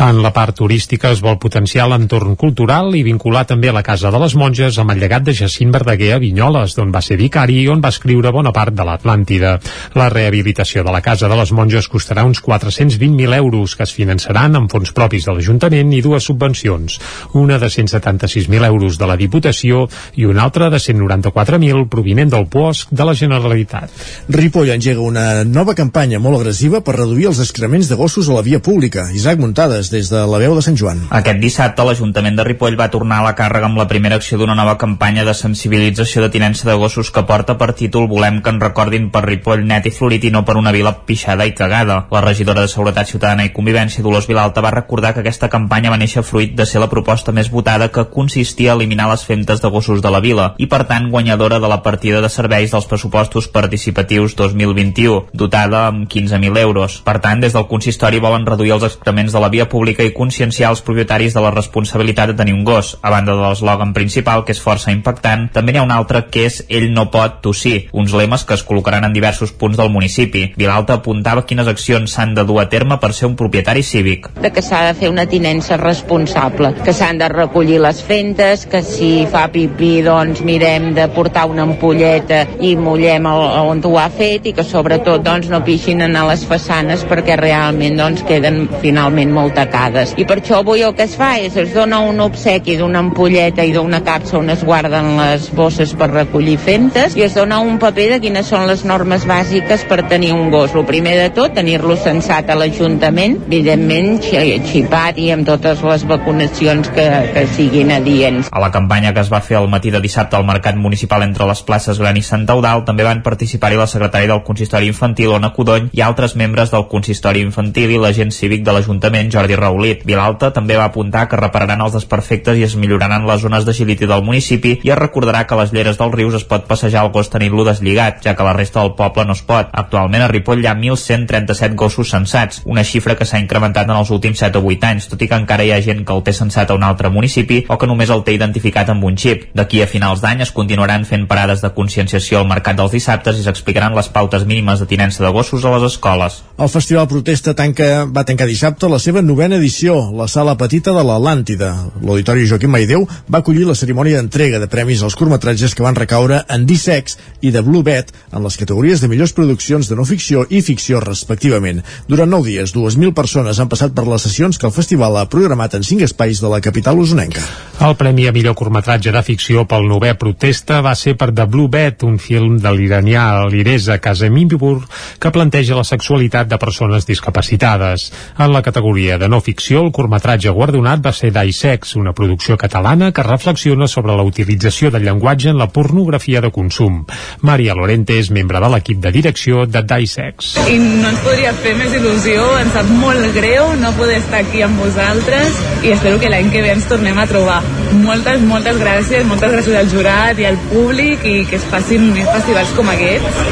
En 0.00 0.22
la 0.24 0.30
part 0.32 0.56
turística 0.56 1.10
es 1.12 1.20
vol 1.20 1.36
potenciar 1.36 1.84
l'entorn 1.90 2.32
cultural 2.40 2.94
i 2.96 3.02
vincular 3.04 3.42
també 3.44 3.68
la 3.72 3.82
Casa 3.84 4.10
de 4.10 4.18
les 4.22 4.32
Monges 4.40 4.78
amb 4.80 4.94
el 4.94 5.02
llegat 5.02 5.26
de 5.26 5.34
Jacint 5.36 5.70
Verdaguer 5.74 6.14
a 6.14 6.18
Vinyoles, 6.22 6.72
d'on 6.78 6.90
va 6.94 7.02
ser 7.04 7.18
vicari 7.20 7.58
i 7.60 7.68
on 7.68 7.82
va 7.84 7.90
escriure 7.92 8.32
bona 8.32 8.54
part 8.56 8.72
de 8.72 8.86
l'Atlàntida. 8.88 9.52
La 10.00 10.08
rehabilitació 10.08 10.82
de 10.82 10.94
la 10.94 11.02
Casa 11.04 11.28
de 11.28 11.36
les 11.36 11.52
Monges 11.52 11.90
costarà 11.92 12.24
uns 12.24 12.40
420.000 12.40 13.36
euros 13.36 13.76
que 13.76 13.84
es 13.84 13.92
finançaran 13.92 14.56
amb 14.56 14.72
fons 14.72 14.94
propis 14.96 15.28
de 15.28 15.34
l'Ajuntament 15.36 15.92
i 15.92 16.00
dues 16.00 16.24
subvencions, 16.24 16.96
una 17.36 17.60
de 17.60 17.68
176.000 17.68 18.66
euros 18.70 18.96
de 18.98 19.10
la 19.10 19.18
Diputació 19.20 19.84
i 20.16 20.24
una 20.24 20.48
altra 20.48 20.70
de 20.72 20.80
194.000 20.80 21.86
provinent 21.92 22.32
del 22.32 22.48
POSC 22.48 22.96
de 22.96 23.08
la 23.10 23.14
Generalitat. 23.18 23.92
Ripoll 24.32 24.72
engega 24.72 25.04
una 25.04 25.44
nova 25.44 25.76
campanya 25.76 26.18
molt 26.18 26.40
agressiva 26.40 26.80
per 26.80 26.96
reduir 26.96 27.28
els 27.28 27.44
excrements 27.44 27.92
de 27.92 28.00
gossos 28.00 28.32
a 28.32 28.40
la 28.40 28.46
via 28.46 28.62
pública. 28.62 29.10
Isaac 29.12 29.38
Muntades, 29.42 29.81
des 29.90 30.10
de 30.12 30.20
la 30.28 30.38
veu 30.38 30.54
de 30.54 30.62
Sant 30.62 30.76
Joan. 30.78 31.00
Aquest 31.10 31.40
dissabte 31.42 31.84
l'Ajuntament 31.84 32.36
de 32.38 32.44
Ripoll 32.46 32.76
va 32.78 32.90
tornar 32.92 33.18
a 33.20 33.26
la 33.26 33.34
càrrega 33.38 33.66
amb 33.66 33.80
la 33.80 33.88
primera 33.90 34.16
acció 34.20 34.38
d'una 34.38 34.54
nova 34.54 34.76
campanya 34.78 35.24
de 35.24 35.34
sensibilització 35.34 36.22
de 36.22 36.30
tinença 36.30 36.68
de 36.68 36.76
gossos 36.78 37.10
que 37.10 37.24
porta 37.26 37.56
per 37.58 37.72
títol 37.72 38.06
Volem 38.12 38.42
que 38.42 38.52
en 38.52 38.60
recordin 38.60 39.10
per 39.10 39.24
Ripoll 39.26 39.64
net 39.66 39.88
i 39.88 39.94
florit 39.94 40.24
i 40.28 40.30
no 40.30 40.44
per 40.44 40.58
una 40.60 40.72
vila 40.72 40.92
pixada 41.06 41.46
i 41.46 41.54
cagada. 41.56 42.06
La 42.12 42.20
regidora 42.20 42.62
de 42.62 42.68
Seguretat 42.68 43.08
Ciutadana 43.08 43.46
i 43.48 43.52
Convivència 43.56 44.04
Dolors 44.04 44.28
Vilalta 44.28 44.60
va 44.60 44.74
recordar 44.74 45.14
que 45.14 45.24
aquesta 45.24 45.48
campanya 45.48 45.90
va 45.90 46.00
néixer 46.00 46.22
fruit 46.22 46.54
de 46.54 46.66
ser 46.66 46.82
la 46.82 46.90
proposta 46.92 47.32
més 47.32 47.50
votada 47.50 47.88
que 47.88 48.06
consistia 48.12 48.72
a 48.72 48.76
eliminar 48.76 49.08
les 49.10 49.24
femtes 49.24 49.62
de 49.62 49.72
gossos 49.72 50.02
de 50.02 50.10
la 50.12 50.20
vila 50.20 50.52
i 50.58 50.68
per 50.68 50.84
tant 50.90 51.10
guanyadora 51.10 51.60
de 51.60 51.68
la 51.68 51.80
partida 51.82 52.20
de 52.20 52.28
serveis 52.28 52.70
dels 52.72 52.86
pressupostos 52.90 53.48
participatius 53.48 54.36
2021, 54.36 55.28
dotada 55.32 55.86
amb 55.88 56.08
15.000 56.10 56.58
euros. 56.62 57.00
Per 57.06 57.18
tant, 57.24 57.40
des 57.40 57.54
del 57.56 57.68
consistori 57.70 58.20
volen 58.22 58.46
reduir 58.46 58.74
els 58.76 58.86
excrements 58.88 59.32
de 59.32 59.42
la 59.42 59.50
via 59.52 59.68
pública 59.72 60.04
i 60.04 60.12
conscienciar 60.12 60.70
els 60.74 60.84
propietaris 60.84 61.34
de 61.36 61.42
la 61.44 61.52
responsabilitat 61.54 62.32
de 62.32 62.36
tenir 62.38 62.54
un 62.54 62.64
gos. 62.68 62.94
A 63.02 63.10
banda 63.14 63.34
de 63.34 63.42
l'eslògan 63.42 63.94
principal, 63.96 64.44
que 64.44 64.52
és 64.52 64.60
força 64.60 64.92
impactant, 64.92 65.48
també 65.54 65.72
n'hi 65.72 65.80
ha 65.80 65.86
un 65.86 65.94
altre 65.94 66.26
que 66.32 66.46
és 66.50 66.60
Ell 66.68 66.90
no 66.92 67.08
pot 67.14 67.40
tossir, 67.44 67.88
uns 67.92 68.12
lemes 68.16 68.44
que 68.44 68.56
es 68.58 68.64
col·locaran 68.66 69.06
en 69.08 69.16
diversos 69.16 69.54
punts 69.56 69.80
del 69.80 69.90
municipi. 69.94 70.44
Vilalta 70.60 70.98
apuntava 71.00 71.46
quines 71.48 71.70
accions 71.70 72.12
s'han 72.12 72.34
de 72.36 72.44
dur 72.48 72.60
a 72.62 72.68
terme 72.72 72.98
per 73.00 73.12
ser 73.16 73.28
un 73.30 73.36
propietari 73.36 73.82
cívic. 73.82 74.28
De 74.42 74.52
que 74.52 74.62
s'ha 74.64 74.84
de 74.88 74.94
fer 74.98 75.10
una 75.12 75.26
tinença 75.26 75.78
responsable, 75.80 76.74
que 76.84 76.94
s'han 76.96 77.20
de 77.22 77.30
recollir 77.32 77.80
les 77.82 78.02
fentes, 78.04 78.66
que 78.66 78.82
si 78.86 79.26
fa 79.32 79.46
pipí 79.52 79.92
doncs 80.04 80.42
mirem 80.46 80.92
de 80.96 81.08
portar 81.14 81.46
una 81.50 81.64
ampolleta 81.68 82.42
i 82.60 82.74
mullem 82.76 83.26
el, 83.30 83.46
on 83.72 83.82
ho 83.86 83.96
ha 83.98 84.08
fet 84.12 84.48
i 84.50 84.54
que 84.56 84.64
sobretot 84.66 85.24
doncs 85.24 85.48
no 85.52 85.62
pixin 85.64 86.02
a 86.02 86.26
les 86.28 86.44
façanes 86.48 87.04
perquè 87.08 87.36
realment 87.38 87.98
doncs 87.98 88.24
queden 88.28 88.64
finalment 88.82 89.32
molt 89.32 89.61
tacades. 89.62 90.14
I 90.18 90.26
per 90.28 90.40
això 90.40 90.60
avui 90.60 90.82
el 90.82 90.94
que 90.98 91.06
es 91.06 91.14
fa 91.18 91.34
és 91.40 91.56
es 91.60 91.72
dona 91.74 92.00
un 92.04 92.20
obsequi 92.24 92.76
d'una 92.80 93.02
ampolleta 93.04 93.64
i 93.64 93.72
d'una 93.74 94.02
capsa 94.04 94.38
on 94.40 94.50
es 94.50 94.64
guarden 94.66 95.14
les 95.20 95.48
bosses 95.54 95.94
per 95.98 96.10
recollir 96.10 96.58
fentes 96.58 97.16
i 97.16 97.24
es 97.26 97.36
dona 97.38 97.60
un 97.62 97.78
paper 97.82 98.08
de 98.14 98.20
quines 98.24 98.48
són 98.48 98.66
les 98.66 98.84
normes 98.88 99.26
bàsiques 99.28 99.86
per 99.88 100.02
tenir 100.10 100.32
un 100.34 100.50
gos. 100.50 100.74
El 100.74 100.86
primer 100.88 101.14
de 101.18 101.28
tot, 101.34 101.54
tenir-lo 101.54 101.96
sensat 102.00 102.50
a 102.50 102.56
l'Ajuntament, 102.58 103.38
evidentment 103.46 104.18
xipat 104.22 105.18
i 105.22 105.30
amb 105.34 105.46
totes 105.46 105.82
les 105.86 106.06
vacunacions 106.08 106.90
que, 106.94 107.06
que 107.34 107.46
siguin 107.56 107.92
adients. 107.94 108.50
A 108.52 108.62
la 108.62 108.72
campanya 108.74 109.12
que 109.14 109.22
es 109.22 109.30
va 109.32 109.42
fer 109.44 109.58
el 109.60 109.70
matí 109.72 109.92
de 109.94 110.00
dissabte 110.02 110.36
al 110.36 110.46
Mercat 110.48 110.76
Municipal 110.76 111.22
entre 111.26 111.46
les 111.48 111.62
places 111.62 112.00
Gran 112.02 112.18
i 112.18 112.24
Sant 112.26 112.48
Eudal 112.50 112.84
també 112.88 113.06
van 113.06 113.22
participar-hi 113.22 113.78
la 113.78 113.88
secretària 113.90 114.32
del 114.32 114.44
Consistori 114.46 114.88
Infantil, 114.90 115.34
Ona 115.36 115.52
Codony, 115.54 115.90
i 115.92 116.02
altres 116.02 116.36
membres 116.36 116.72
del 116.72 116.88
Consistori 116.90 117.42
Infantil 117.44 117.94
i 117.94 118.00
l'agent 118.02 118.32
cívic 118.34 118.64
de 118.66 118.74
l'Ajuntament, 118.74 119.30
Jordi 119.32 119.51
Raulit. 119.56 120.04
Vilalta 120.08 120.52
també 120.52 120.76
va 120.78 120.88
apuntar 120.90 121.26
que 121.28 121.40
repararan 121.40 121.80
els 121.84 121.96
desperfectes 121.96 122.58
i 122.58 122.66
es 122.66 122.76
milloraran 122.76 123.26
les 123.26 123.42
zones 123.42 123.66
d'agility 123.66 124.08
del 124.10 124.24
municipi 124.26 124.78
i 124.82 124.92
es 124.92 124.98
recordarà 124.98 125.44
que 125.46 125.58
les 125.58 125.72
lleres 125.72 125.98
dels 126.00 126.14
rius 126.14 126.36
es 126.38 126.46
pot 126.48 126.66
passejar 126.68 127.04
el 127.06 127.12
gos 127.12 127.30
tenint-lo 127.32 127.64
deslligat, 127.68 128.22
ja 128.24 128.36
que 128.36 128.46
la 128.46 128.54
resta 128.56 128.80
del 128.80 128.94
poble 128.98 129.24
no 129.26 129.36
es 129.36 129.42
pot. 129.46 129.70
Actualment 129.72 130.24
a 130.24 130.30
Ripoll 130.30 130.62
hi 130.62 130.68
ha 130.70 130.76
1.137 130.78 131.76
gossos 131.76 132.12
censats, 132.14 132.62
una 132.64 132.84
xifra 132.84 133.16
que 133.18 133.26
s'ha 133.28 133.40
incrementat 133.42 133.88
en 133.88 133.96
els 133.96 134.10
últims 134.14 134.42
7 134.42 134.60
o 134.60 134.66
8 134.70 134.88
anys, 134.90 135.08
tot 135.12 135.22
i 135.22 135.28
que 135.28 135.38
encara 135.38 135.66
hi 135.66 135.72
ha 135.74 135.80
gent 135.82 136.04
que 136.06 136.14
el 136.16 136.22
té 136.26 136.34
censat 136.36 136.70
a 136.70 136.78
un 136.78 136.86
altre 136.86 137.10
municipi 137.10 137.62
o 137.68 137.78
que 137.78 137.88
només 137.90 138.10
el 138.10 138.24
té 138.26 138.36
identificat 138.38 138.92
amb 138.92 139.04
un 139.08 139.18
xip. 139.18 139.48
D'aquí 139.58 139.82
a 139.82 139.90
finals 139.90 140.22
d'any 140.22 140.44
es 140.46 140.54
continuaran 140.54 141.06
fent 141.08 141.26
parades 141.30 141.62
de 141.64 141.72
conscienciació 141.76 142.40
al 142.40 142.48
mercat 142.50 142.78
dels 142.78 142.94
dissabtes 142.94 143.38
i 143.38 143.46
s'explicaran 143.46 143.96
les 143.96 144.08
pautes 144.12 144.46
mínimes 144.46 144.80
de 144.80 144.88
tinença 144.90 145.24
de 145.24 145.32
gossos 145.34 145.64
a 145.64 145.74
les 145.74 145.88
escoles. 145.92 146.42
El 146.58 146.70
Festival 146.72 147.08
Protesta 147.08 147.54
tanca, 147.58 148.04
va 148.06 148.24
tancar 148.28 148.46
dissabte 148.46 148.88
la 148.88 149.00
seva 149.02 149.22
novena 149.22 149.41
edició, 149.50 149.96
la 150.14 150.28
sala 150.30 150.52
petita 150.54 150.92
de 150.94 151.02
l'Atlàntida. 151.02 151.72
L'Auditori 152.06 152.44
Joaquim 152.46 152.70
Maideu 152.70 153.02
va 153.26 153.40
acollir 153.40 153.64
la 153.66 153.74
cerimònia 153.74 154.20
d'entrega 154.20 154.60
de 154.62 154.68
premis 154.70 155.00
als 155.02 155.16
curtmetratges 155.18 155.74
que 155.74 155.82
van 155.82 155.98
recaure 155.98 156.44
en 156.46 156.62
D-Sex 156.68 157.16
i 157.42 157.50
de 157.50 157.62
Blue 157.66 157.82
Bet 157.82 158.12
en 158.30 158.44
les 158.44 158.58
categories 158.60 159.02
de 159.02 159.10
millors 159.10 159.34
produccions 159.34 159.90
de 159.90 159.98
no 159.98 160.06
ficció 160.06 160.44
i 160.46 160.60
ficció 160.62 161.00
respectivament. 161.02 161.80
Durant 162.06 162.30
nou 162.30 162.46
dies, 162.46 162.70
2.000 162.76 163.10
persones 163.18 163.58
han 163.58 163.72
passat 163.72 163.96
per 163.96 164.04
les 164.06 164.22
sessions 164.22 164.60
que 164.60 164.68
el 164.70 164.76
festival 164.76 165.18
ha 165.18 165.26
programat 165.32 165.74
en 165.74 165.82
cinc 165.82 166.06
espais 166.06 166.38
de 166.38 166.52
la 166.52 166.62
capital 166.62 167.02
usonenca. 167.02 167.42
El 167.82 167.96
premi 167.98 168.28
a 168.30 168.36
millor 168.36 168.54
curtmetratge 168.54 169.10
de 169.10 169.24
ficció 169.26 169.66
pel 169.66 169.88
novè 169.90 170.14
protesta 170.14 170.78
va 170.86 170.94
ser 170.94 171.16
per 171.18 171.32
The 171.32 171.48
Blue 171.50 171.66
Bet, 171.72 172.06
un 172.06 172.20
film 172.22 172.60
de 172.62 172.70
l'iranià 172.70 173.24
Alireza 173.40 173.98
Kazemimbur 173.98 174.76
que 175.18 175.34
planteja 175.34 175.80
la 175.80 175.88
sexualitat 175.88 176.46
de 176.46 176.60
persones 176.62 177.10
discapacitades. 177.10 178.12
En 178.38 178.52
la 178.54 178.62
categoria 178.62 179.18
de 179.18 179.31
no 179.32 179.40
ficció, 179.40 179.80
el 179.80 179.92
curtmetratge 179.96 180.52
guardonat 180.52 181.00
va 181.04 181.12
ser 181.16 181.30
Daisex, 181.32 181.94
una 181.96 182.12
producció 182.12 182.58
catalana 182.60 183.10
que 183.16 183.24
reflexiona 183.24 183.88
sobre 183.88 184.12
la 184.18 184.26
utilització 184.28 184.90
del 184.92 185.06
llenguatge 185.08 185.48
en 185.50 185.58
la 185.60 185.70
pornografia 185.72 186.42
de 186.44 186.50
consum. 186.52 186.98
Maria 187.40 187.76
Lorente 187.78 188.18
és 188.20 188.28
membre 188.30 188.60
de 188.60 188.70
l'equip 188.74 189.00
de 189.00 189.14
direcció 189.16 189.64
de 189.64 189.82
Daisex. 189.88 190.52
I 190.68 190.76
no 190.82 191.08
ens 191.14 191.24
podria 191.24 191.54
fer 191.64 191.74
més 191.80 191.96
il·lusió, 191.96 192.44
ens 192.60 192.76
sap 192.76 192.92
molt 193.00 193.32
greu 193.38 193.72
no 193.80 193.96
poder 193.96 194.20
estar 194.20 194.42
aquí 194.44 194.60
amb 194.66 194.84
vosaltres 194.84 195.60
i 195.80 195.96
espero 195.96 196.20
que 196.20 196.30
l'any 196.32 196.52
que 196.52 196.62
ve 196.66 196.76
ens 196.76 196.88
tornem 196.92 197.18
a 197.18 197.28
trobar. 197.30 197.60
Moltes, 198.04 198.44
moltes 198.52 198.80
gràcies, 198.84 199.24
moltes 199.32 199.56
gràcies 199.56 199.80
al 199.80 199.92
jurat 199.96 200.44
i 200.44 200.50
al 200.52 200.60
públic 200.68 201.24
i 201.24 201.38
que 201.48 201.56
es 201.56 201.68
facin 201.72 202.10
més 202.12 202.28
festivals 202.36 202.76
com 202.76 202.92
aquests. 202.92 203.44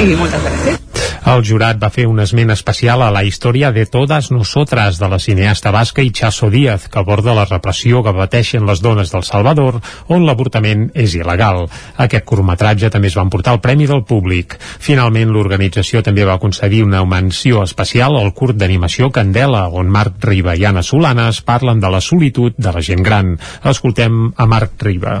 I 0.00 0.14
moltes 0.16 0.48
gràcies. 0.48 0.79
El 1.28 1.42
jurat 1.44 1.76
va 1.76 1.90
fer 1.92 2.06
un 2.08 2.20
esment 2.22 2.50
especial 2.54 3.02
a 3.04 3.10
la 3.12 3.20
història 3.28 3.70
de 3.76 3.84
Todas 3.84 4.30
Nosotras 4.32 4.98
de 4.98 5.08
la 5.12 5.18
cineasta 5.18 5.70
basca 5.70 6.02
Ichazo 6.02 6.48
Díaz, 6.50 6.88
que 6.88 6.98
aborda 6.98 7.34
la 7.36 7.44
repressió 7.44 8.02
que 8.02 8.14
pateixen 8.16 8.64
les 8.66 8.80
dones 8.80 9.12
del 9.12 9.26
Salvador, 9.28 9.80
on 10.08 10.24
l'avortament 10.24 10.88
és 10.94 11.14
il·legal. 11.18 11.66
Aquest 12.00 12.24
curtmetratge 12.24 12.90
també 12.90 13.10
es 13.12 13.18
va 13.18 13.26
emportar 13.28 13.52
el 13.52 13.60
Premi 13.60 13.86
del 13.90 14.04
Públic. 14.08 14.56
Finalment, 14.80 15.28
l'organització 15.34 16.00
també 16.02 16.24
va 16.24 16.40
concedir 16.40 16.82
una 16.86 17.04
menció 17.04 17.64
especial 17.68 18.16
al 18.16 18.32
curt 18.32 18.56
d'animació 18.56 19.10
Candela, 19.12 19.66
on 19.68 19.92
Marc 19.92 20.24
Riba 20.24 20.56
i 20.56 20.64
Anna 20.64 20.82
Solanes 20.82 21.42
parlen 21.44 21.84
de 21.84 21.92
la 21.92 22.00
solitud 22.00 22.56
de 22.56 22.72
la 22.72 22.80
gent 22.80 23.04
gran. 23.04 23.36
Escoltem 23.64 24.32
a 24.36 24.48
Marc 24.48 24.80
Riba. 24.88 25.20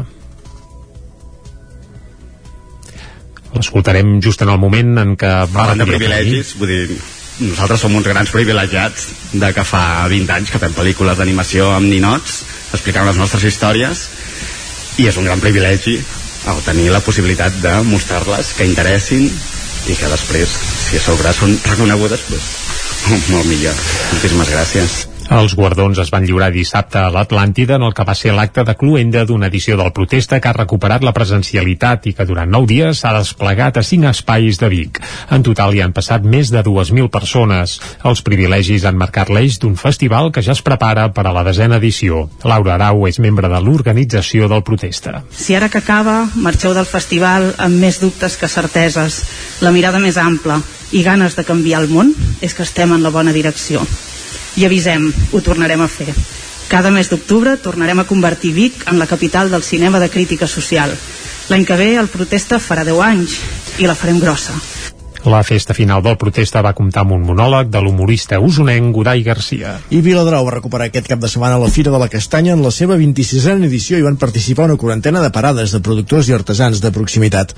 L'escoltarem 3.56 4.18
just 4.22 4.42
en 4.44 4.52
el 4.52 4.60
moment 4.62 5.00
en 5.02 5.16
què 5.18 5.32
va 5.50 5.72
de 5.74 5.86
privilegis, 5.88 6.54
vull 6.60 6.70
dir, 6.70 7.00
nosaltres 7.40 7.82
som 7.82 7.94
uns 7.96 8.06
grans 8.06 8.30
privilegiats 8.34 9.08
de 9.32 9.52
que 9.56 9.64
fa 9.64 10.06
20 10.12 10.34
anys 10.36 10.52
que 10.52 10.60
fem 10.62 10.74
pel·lícules 10.76 11.18
d'animació 11.18 11.70
amb 11.74 11.88
ninots 11.88 12.40
explicant 12.74 13.08
les 13.08 13.18
nostres 13.20 13.46
històries 13.48 14.06
i 15.00 15.08
és 15.08 15.16
un 15.16 15.28
gran 15.28 15.40
privilegi 15.40 15.98
o 16.50 16.56
tenir 16.64 16.88
la 16.92 17.02
possibilitat 17.04 17.56
de 17.62 17.74
mostrar-les, 17.88 18.54
que 18.56 18.68
interessin 18.68 19.26
i 19.28 19.96
que 19.96 20.10
després, 20.12 20.56
si 20.88 21.00
a 21.00 21.04
sobre 21.04 21.32
són 21.36 21.56
reconegudes, 21.66 22.26
doncs, 22.30 23.30
molt 23.32 23.48
millor. 23.48 23.76
Moltíssimes 24.12 24.52
gràcies. 24.56 25.00
Els 25.30 25.52
guardons 25.54 25.94
es 26.02 26.08
van 26.10 26.24
lliurar 26.26 26.48
dissabte 26.50 26.98
a 26.98 27.10
l'Atlàntida 27.14 27.76
en 27.78 27.84
el 27.86 27.92
que 27.94 28.02
va 28.06 28.16
ser 28.18 28.32
l'acte 28.34 28.64
de 28.66 28.74
cluenda 28.74 29.22
d'una 29.24 29.46
edició 29.46 29.76
del 29.78 29.92
Protesta 29.94 30.40
que 30.42 30.50
ha 30.50 30.56
recuperat 30.56 31.06
la 31.06 31.12
presencialitat 31.14 32.08
i 32.10 32.12
que 32.18 32.26
durant 32.26 32.50
nou 32.50 32.66
dies 32.66 33.04
s'ha 33.04 33.12
desplegat 33.14 33.78
a 33.78 33.84
cinc 33.86 34.08
espais 34.10 34.58
de 34.58 34.66
Vic. 34.72 34.98
En 35.30 35.46
total 35.46 35.76
hi 35.76 35.84
han 35.84 35.94
passat 35.94 36.26
més 36.26 36.50
de 36.50 36.64
2.000 36.66 37.12
persones. 37.14 37.76
Els 38.02 38.24
privilegis 38.26 38.88
han 38.90 38.98
marcat 38.98 39.30
l'eix 39.30 39.60
d'un 39.62 39.78
festival 39.78 40.32
que 40.34 40.42
ja 40.42 40.50
es 40.58 40.64
prepara 40.66 41.06
per 41.14 41.28
a 41.28 41.36
la 41.38 41.46
desena 41.46 41.78
edició. 41.78 42.26
Laura 42.42 42.74
Arau 42.74 43.06
és 43.06 43.22
membre 43.22 43.46
de 43.54 43.62
l'organització 43.62 44.50
del 44.50 44.66
Protesta. 44.66 45.22
Si 45.30 45.54
ara 45.54 45.70
que 45.70 45.78
acaba 45.78 46.24
marxeu 46.34 46.74
del 46.74 46.90
festival 46.90 47.52
amb 47.54 47.78
més 47.78 48.02
dubtes 48.02 48.34
que 48.34 48.50
certeses, 48.50 49.22
la 49.62 49.70
mirada 49.70 50.02
més 50.02 50.18
ampla 50.18 50.58
i 50.90 51.06
ganes 51.06 51.38
de 51.38 51.46
canviar 51.46 51.84
el 51.84 51.92
món, 51.94 52.16
és 52.42 52.50
que 52.50 52.66
estem 52.66 52.98
en 52.98 53.06
la 53.06 53.14
bona 53.14 53.30
direcció 53.30 53.86
i 54.56 54.66
avisem, 54.66 55.10
ho 55.32 55.40
tornarem 55.40 55.80
a 55.80 55.88
fer. 55.88 56.14
Cada 56.70 56.92
mes 56.94 57.10
d'octubre 57.10 57.56
tornarem 57.58 57.98
a 57.98 58.06
convertir 58.06 58.52
Vic 58.54 58.84
en 58.90 58.98
la 58.98 59.08
capital 59.10 59.50
del 59.50 59.62
cinema 59.66 59.98
de 59.98 60.10
crítica 60.10 60.46
social. 60.46 60.94
L'any 61.50 61.64
que 61.66 61.76
ve 61.76 61.96
el 61.98 62.06
protesta 62.06 62.60
farà 62.62 62.84
10 62.86 63.00
anys 63.02 63.38
i 63.82 63.88
la 63.90 63.96
farem 63.98 64.20
grossa. 64.22 64.54
La 65.24 65.42
festa 65.44 65.74
final 65.74 66.00
del 66.00 66.16
protesta 66.16 66.62
va 66.64 66.72
comptar 66.72 67.02
amb 67.02 67.12
un 67.12 67.24
monòleg 67.26 67.68
de 67.68 67.80
l'humorista 67.82 68.38
usonenc 68.40 68.94
Godai 68.94 69.20
Garcia. 69.26 69.74
I 69.90 70.00
Viladrau 70.00 70.46
va 70.46 70.54
recuperar 70.54 70.86
aquest 70.88 71.10
cap 71.10 71.20
de 71.20 71.28
setmana 71.28 71.58
la 71.60 71.68
Fira 71.68 71.92
de 71.92 71.98
la 72.00 72.08
Castanya 72.08 72.54
en 72.54 72.62
la 72.64 72.70
seva 72.72 72.96
26a 72.96 73.58
edició 73.58 73.98
i 73.98 74.06
van 74.06 74.16
participar 74.16 74.70
una 74.70 74.78
quarantena 74.80 75.20
de 75.20 75.32
parades 75.34 75.74
de 75.74 75.82
productors 75.84 76.30
i 76.30 76.38
artesans 76.38 76.80
de 76.80 76.92
proximitat. 76.94 77.52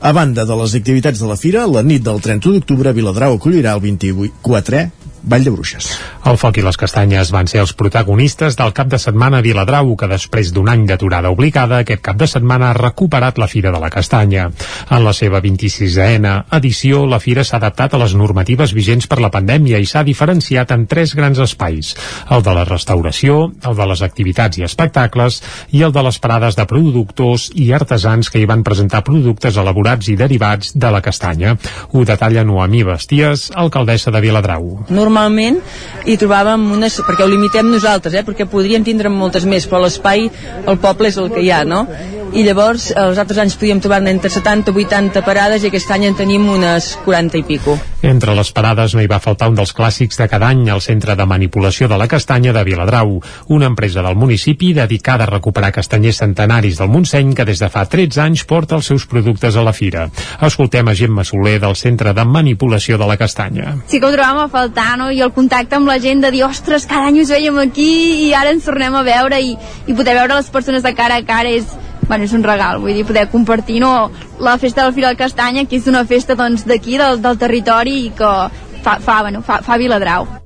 A 0.00 0.12
banda 0.12 0.46
de 0.48 0.56
les 0.62 0.78
activitats 0.78 1.20
de 1.20 1.28
la 1.28 1.36
Fira, 1.36 1.66
la 1.66 1.82
nit 1.82 2.06
del 2.06 2.22
31 2.24 2.60
d'octubre 2.60 2.94
Viladrau 2.96 3.36
acollirà 3.36 3.74
el 3.76 3.84
24è 3.84 4.88
Vall 5.24 5.44
de 5.44 5.50
Bruixes. 5.50 5.86
El 6.28 6.36
foc 6.36 6.58
i 6.60 6.62
les 6.64 6.76
castanyes 6.76 7.30
van 7.32 7.48
ser 7.48 7.62
els 7.62 7.72
protagonistes 7.76 8.58
del 8.58 8.74
cap 8.76 8.90
de 8.92 8.98
setmana 9.00 9.38
a 9.40 9.44
Viladrau, 9.44 9.94
que 9.96 10.08
després 10.08 10.50
d'un 10.52 10.68
any 10.68 10.84
d'aturada 10.88 11.30
obligada, 11.32 11.78
aquest 11.80 12.02
cap 12.04 12.18
de 12.20 12.28
setmana 12.28 12.70
ha 12.70 12.76
recuperat 12.76 13.40
la 13.40 13.48
Fira 13.48 13.72
de 13.72 13.80
la 13.80 13.88
Castanya. 13.92 14.50
En 14.90 15.04
la 15.04 15.14
seva 15.16 15.40
26a 15.44 16.34
edició, 16.58 17.04
la 17.08 17.20
Fira 17.24 17.44
s'ha 17.44 17.56
adaptat 17.56 17.94
a 17.94 18.00
les 18.02 18.14
normatives 18.14 18.74
vigents 18.76 19.08
per 19.08 19.20
la 19.24 19.30
pandèmia 19.32 19.80
i 19.80 19.88
s'ha 19.88 20.04
diferenciat 20.04 20.74
en 20.76 20.84
tres 20.86 21.14
grans 21.16 21.40
espais. 21.40 21.94
El 22.30 22.44
de 22.44 22.54
la 22.56 22.66
restauració, 22.68 23.50
el 23.64 23.76
de 23.80 23.88
les 23.88 24.04
activitats 24.04 24.60
i 24.60 24.66
espectacles 24.68 25.40
i 25.72 25.82
el 25.88 25.92
de 25.92 26.04
les 26.04 26.20
parades 26.20 26.56
de 26.56 26.68
productors 26.68 27.48
i 27.54 27.70
artesans 27.72 28.28
que 28.28 28.42
hi 28.42 28.48
van 28.50 28.64
presentar 28.66 29.04
productes 29.08 29.56
elaborats 29.56 30.12
i 30.12 30.18
derivats 30.20 30.76
de 30.76 30.92
la 30.92 31.00
castanya. 31.00 31.56
Ho 31.92 32.04
detalla 32.04 32.44
Noemí 32.44 32.84
Basties, 32.84 33.50
alcaldessa 33.54 34.12
de 34.12 34.20
Viladrau. 34.24 34.84
Normalment 35.14 35.60
hi 36.10 36.16
trobàvem 36.18 36.64
unes... 36.74 36.98
perquè 37.06 37.22
ho 37.22 37.30
limitem 37.30 37.70
nosaltres, 37.70 38.16
eh? 38.18 38.24
perquè 38.26 38.48
podríem 38.50 38.82
tindre 38.86 39.12
moltes 39.12 39.46
més, 39.46 39.68
però 39.70 39.84
l'espai, 39.84 40.26
el 40.66 40.78
poble 40.82 41.10
és 41.12 41.18
el 41.22 41.30
que 41.30 41.44
hi 41.44 41.52
ha, 41.54 41.62
no? 41.68 41.84
I 42.34 42.42
llavors, 42.42 42.88
els 42.98 43.18
altres 43.22 43.38
anys 43.38 43.54
podíem 43.54 43.78
trobar 43.78 44.00
entre 44.10 44.26
70 44.26 44.72
i 44.74 44.84
80 44.88 45.20
parades 45.22 45.62
i 45.62 45.68
aquest 45.68 45.92
any 45.94 46.08
en 46.08 46.16
tenim 46.18 46.48
unes 46.50 46.88
40 47.04 47.38
i 47.38 47.42
pico. 47.46 47.76
Entre 48.02 48.34
les 48.34 48.48
parades 48.50 48.96
no 48.96 49.04
hi 49.04 49.06
va 49.06 49.20
faltar 49.22 49.46
un 49.52 49.54
dels 49.54 49.70
clàssics 49.70 50.18
de 50.18 50.26
cada 50.32 50.48
any, 50.50 50.64
el 50.74 50.82
Centre 50.82 51.14
de 51.14 51.26
Manipulació 51.30 51.86
de 51.86 51.94
la 52.00 52.08
Castanya 52.10 52.50
de 52.52 52.64
Viladrau, 52.66 53.20
una 53.54 53.68
empresa 53.70 54.02
del 54.02 54.18
municipi 54.18 54.72
dedicada 54.74 55.28
a 55.28 55.30
recuperar 55.30 55.70
castanyers 55.76 56.18
centenaris 56.24 56.80
del 56.82 56.90
Montseny 56.90 57.36
que 57.38 57.46
des 57.46 57.62
de 57.62 57.70
fa 57.70 57.86
13 57.86 58.24
anys 58.26 58.44
porta 58.50 58.74
els 58.80 58.90
seus 58.90 59.06
productes 59.06 59.54
a 59.54 59.62
la 59.62 59.72
fira. 59.72 60.08
Escoltem 60.42 60.90
a 60.90 60.96
Gemma 60.98 61.22
Soler 61.22 61.60
del 61.62 61.78
Centre 61.78 62.16
de 62.18 62.26
Manipulació 62.26 62.98
de 62.98 63.06
la 63.06 63.16
Castanya. 63.16 63.76
Sí 63.86 64.02
que 64.02 64.10
ho 64.10 64.12
trobàvem 64.16 64.42
a 64.42 64.50
faltar, 64.50 64.98
no? 64.98 65.12
I 65.14 65.22
el 65.22 65.30
contacte 65.38 65.78
amb 65.78 65.86
la 65.86 66.00
gent 66.02 66.26
de 66.26 66.34
dir, 66.34 66.42
ostres, 66.50 66.90
cada 66.90 67.14
any 67.14 67.22
us 67.22 67.30
veiem 67.30 67.62
aquí 67.62 67.88
i 68.26 68.30
ara 68.34 68.50
ens 68.50 68.66
tornem 68.66 68.98
a 68.98 69.06
veure 69.06 69.38
i, 69.38 69.54
i 69.86 69.94
poder 69.94 70.18
veure 70.18 70.34
les 70.34 70.50
persones 70.50 70.82
de 70.82 70.96
cara 70.98 71.22
a 71.22 71.28
cara 71.30 71.54
és, 71.54 71.70
bueno, 72.08 72.24
és 72.24 72.36
un 72.36 72.44
regal, 72.44 72.80
vull 72.82 72.94
dir, 72.94 73.06
poder 73.08 73.28
compartir 73.32 73.80
no, 73.82 74.10
la 74.40 74.56
festa 74.58 74.84
del 74.84 74.94
Fira 74.94 75.10
del 75.12 75.20
Castanya, 75.20 75.66
que 75.68 75.80
és 75.80 75.90
una 75.90 76.04
festa 76.04 76.36
doncs 76.38 76.66
d'aquí, 76.68 76.98
del, 77.00 77.20
del 77.24 77.40
territori 77.40 78.00
i 78.06 78.08
que 78.16 78.32
fa, 78.84 78.98
fa, 79.00 79.20
bueno, 79.22 79.42
fa, 79.42 79.62
fa 79.64 79.80
Viladrau. 79.80 80.43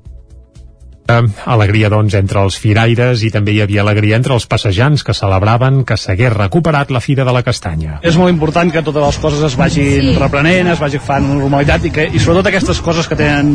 Alegria, 1.09 1.89
doncs, 1.89 2.13
entre 2.19 2.43
els 2.45 2.59
firaires 2.61 3.23
i 3.25 3.31
també 3.33 3.55
hi 3.57 3.63
havia 3.65 3.81
alegria 3.81 4.19
entre 4.19 4.35
els 4.37 4.45
passejants 4.51 5.01
que 5.07 5.15
celebraven 5.17 5.81
que 5.89 5.97
s'hagués 5.97 6.35
recuperat 6.35 6.93
la 6.93 7.01
Fira 7.01 7.25
de 7.25 7.33
la 7.33 7.41
Castanya. 7.47 7.97
És 8.05 8.19
molt 8.21 8.29
important 8.29 8.69
que 8.75 8.83
totes 8.85 9.07
les 9.07 9.21
coses 9.23 9.45
es 9.49 9.57
vagin 9.57 10.11
sí. 10.11 10.13
reprenent, 10.21 10.69
es 10.75 10.83
vagin 10.83 11.01
fent 11.07 11.31
normalitat 11.31 11.89
i, 11.89 11.95
que, 11.97 12.05
i 12.13 12.21
sobretot 12.21 12.51
aquestes 12.53 12.83
coses 12.85 13.09
que 13.09 13.17
tenen 13.17 13.55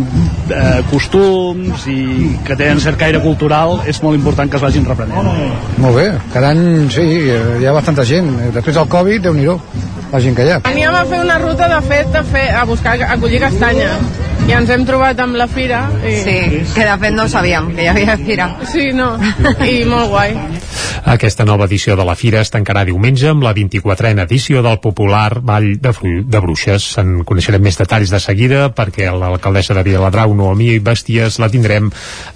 eh, 0.49 0.81
costums 0.89 1.85
i 1.93 1.99
que 2.47 2.57
tenen 2.57 2.81
cert 2.81 2.97
caire 2.97 3.21
cultural 3.21 3.83
és 3.85 4.01
molt 4.01 4.17
important 4.17 4.49
que 4.49 4.57
es 4.57 4.65
vagin 4.65 4.89
reprenent. 4.89 5.31
Molt 5.77 5.99
bé, 5.99 6.09
cada 6.33 6.55
any 6.55 6.89
sí, 6.93 7.05
hi 7.29 7.69
ha 7.69 7.77
bastanta 7.77 8.07
gent. 8.07 8.33
Després 8.57 8.81
del 8.81 8.89
Covid, 8.89 9.27
déu 9.29 9.37
nhi 9.37 9.45
la 9.45 10.19
gent 10.21 10.35
que 10.37 10.45
hi 10.45 10.55
ha. 10.55 10.61
Aníem 10.73 10.97
a 10.97 11.05
fer 11.05 11.21
una 11.21 11.37
ruta 11.41 11.69
de 11.69 11.81
fet 11.85 12.17
a, 12.17 12.25
fer, 12.33 12.47
a 12.57 12.65
buscar 12.69 12.97
a 13.05 13.17
collir 13.21 13.41
castanya 13.45 13.93
i 14.43 14.51
ens 14.51 14.69
hem 14.73 14.83
trobat 14.87 15.19
amb 15.23 15.37
la 15.39 15.47
fira 15.47 15.85
i... 16.03 16.15
Sí, 16.23 16.37
que 16.75 16.87
de 16.87 16.95
fet 16.99 17.15
no 17.15 17.29
sabíem 17.31 17.71
que 17.75 17.85
hi 17.85 17.89
havia 17.91 18.17
fira. 18.19 18.49
Sí, 18.67 18.89
no, 18.95 19.13
i 19.63 19.83
molt 19.87 20.11
guai. 20.11 20.35
Aquesta 21.03 21.43
nova 21.43 21.65
edició 21.67 21.97
de 21.99 22.05
la 22.07 22.15
Fira 22.15 22.39
es 22.39 22.51
tancarà 22.53 22.85
diumenge 22.87 23.27
amb 23.27 23.43
la 23.43 23.51
24a 23.55 24.13
edició 24.23 24.61
del 24.63 24.77
popular 24.79 25.41
Ball 25.43 25.73
de, 25.81 25.91
Fru 25.95 26.13
de 26.23 26.39
Bruixes. 26.43 26.85
En 27.01 27.25
coneixerem 27.27 27.63
més 27.63 27.79
detalls 27.79 28.13
de 28.13 28.21
seguida 28.23 28.69
perquè 28.75 29.09
l'alcaldessa 29.11 29.75
de 29.75 29.83
Viladrau, 29.83 30.31
Noemí 30.35 30.69
i 30.77 30.83
Bèsties, 30.83 31.41
la 31.43 31.51
tindrem 31.51 31.89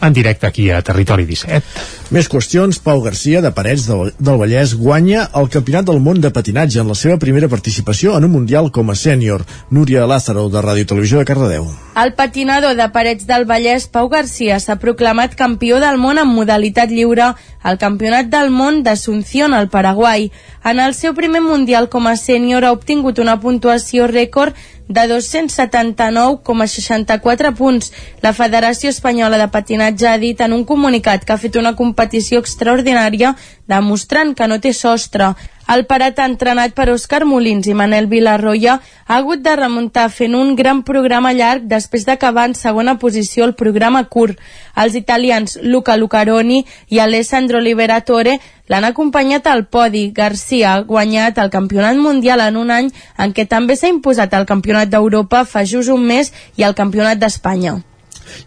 en 0.03 0.17
directe 0.17 0.49
aquí 0.49 0.69
a 0.71 0.81
Territori 0.84 1.23
17. 1.29 1.88
Més 2.11 2.27
qüestions. 2.31 2.81
Pau 2.84 3.01
Garcia, 3.03 3.41
de 3.43 3.53
Parets 3.55 3.88
del, 3.88 4.11
del 4.19 4.39
Vallès, 4.39 4.75
guanya 4.75 5.29
el 5.39 5.47
Campionat 5.53 5.88
del 5.88 6.03
Món 6.03 6.19
de 6.23 6.31
Patinatge 6.35 6.84
en 6.84 6.91
la 6.91 6.95
seva 6.99 7.19
primera 7.23 7.47
participació 7.51 8.17
en 8.17 8.27
un 8.27 8.35
Mundial 8.35 8.71
com 8.75 8.91
a 8.91 8.99
sènior. 8.99 9.47
Núria 9.71 10.05
Lázaro, 10.07 10.49
de 10.51 10.63
Ràdio 10.63 10.88
Televisió 10.91 11.23
de 11.23 11.27
Cardedeu. 11.31 11.71
El 11.98 12.14
patinador 12.14 12.76
de 12.76 12.90
Parets 12.94 13.26
del 13.26 13.45
Vallès, 13.49 13.88
Pau 13.90 14.06
Garcia, 14.07 14.60
s'ha 14.61 14.76
proclamat 14.78 15.34
campió 15.40 15.80
del 15.82 15.98
món 15.98 16.19
en 16.22 16.30
modalitat 16.30 16.94
lliure 16.94 17.34
al 17.64 17.80
Campionat 17.82 18.30
del 18.30 18.52
Món 18.53 18.84
d'Asunción, 18.86 19.56
al 19.57 19.69
Paraguai. 19.74 20.30
En 20.64 20.80
el 20.80 20.94
seu 20.94 21.15
primer 21.18 21.41
Mundial 21.41 21.90
com 21.90 22.06
a 22.06 22.14
sènior 22.22 22.61
ha 22.68 22.72
obtingut 22.76 23.18
una 23.18 23.40
puntuació 23.41 24.06
rècord 24.14 24.53
de 24.88 25.02
279,64 25.10 27.56
punts. 27.57 27.91
La 28.22 28.34
Federació 28.34 28.90
Espanyola 28.94 29.38
de 29.41 29.48
Patinatge 29.49 30.07
ha 30.07 30.18
dit 30.22 30.41
en 30.41 30.53
un 30.53 30.65
comunicat 30.69 31.26
que 31.26 31.34
ha 31.34 31.38
fet 31.41 31.56
una 31.57 31.76
competició 31.76 32.40
extraordinària 32.45 33.36
demostrant 33.65 34.36
que 34.38 34.48
no 34.48 34.60
té 34.61 34.74
sostre. 34.74 35.34
El 35.73 35.84
parat 35.84 36.19
entrenat 36.23 36.72
per 36.76 36.85
Òscar 36.94 37.26
Molins 37.27 37.68
i 37.68 37.73
Manel 37.76 38.06
Vilarroya 38.07 38.77
ha 38.80 39.15
hagut 39.18 39.41
de 39.44 39.56
remuntar 39.60 40.06
fent 40.18 40.38
un 40.39 40.53
gran 40.56 40.84
programa 40.88 41.34
llarg 41.35 41.65
després 41.73 42.06
d'acabar 42.07 42.45
en 42.48 42.56
segona 42.56 42.95
posició 43.02 43.44
el 43.48 43.56
programa 43.61 44.06
curt. 44.07 44.39
Els 44.76 44.95
italians 44.95 45.57
Luca 45.61 45.98
Lucaroni 45.98 46.61
i 46.88 47.02
Alessandro 47.03 47.60
Liberatore 47.60 48.38
l'han 48.72 48.88
acompanyat 48.88 49.48
al 49.48 49.65
podi. 49.65 50.06
Garcia 50.15 50.73
ha 50.73 50.85
guanyat 50.88 51.44
el 51.44 51.52
campionat 51.52 51.99
mundial 51.99 52.45
en 52.48 52.64
un 52.64 52.72
any 52.72 52.94
en 53.18 53.35
què 53.35 53.48
també 53.48 53.76
s'ha 53.76 53.91
imposat 53.91 54.39
el 54.39 54.48
campionat 54.48 54.88
d'Europa 54.94 55.44
fa 55.44 55.65
just 55.65 55.91
un 55.91 56.07
mes 56.07 56.31
i 56.56 56.64
el 56.64 56.80
campionat 56.80 57.19
d'Espanya 57.19 57.81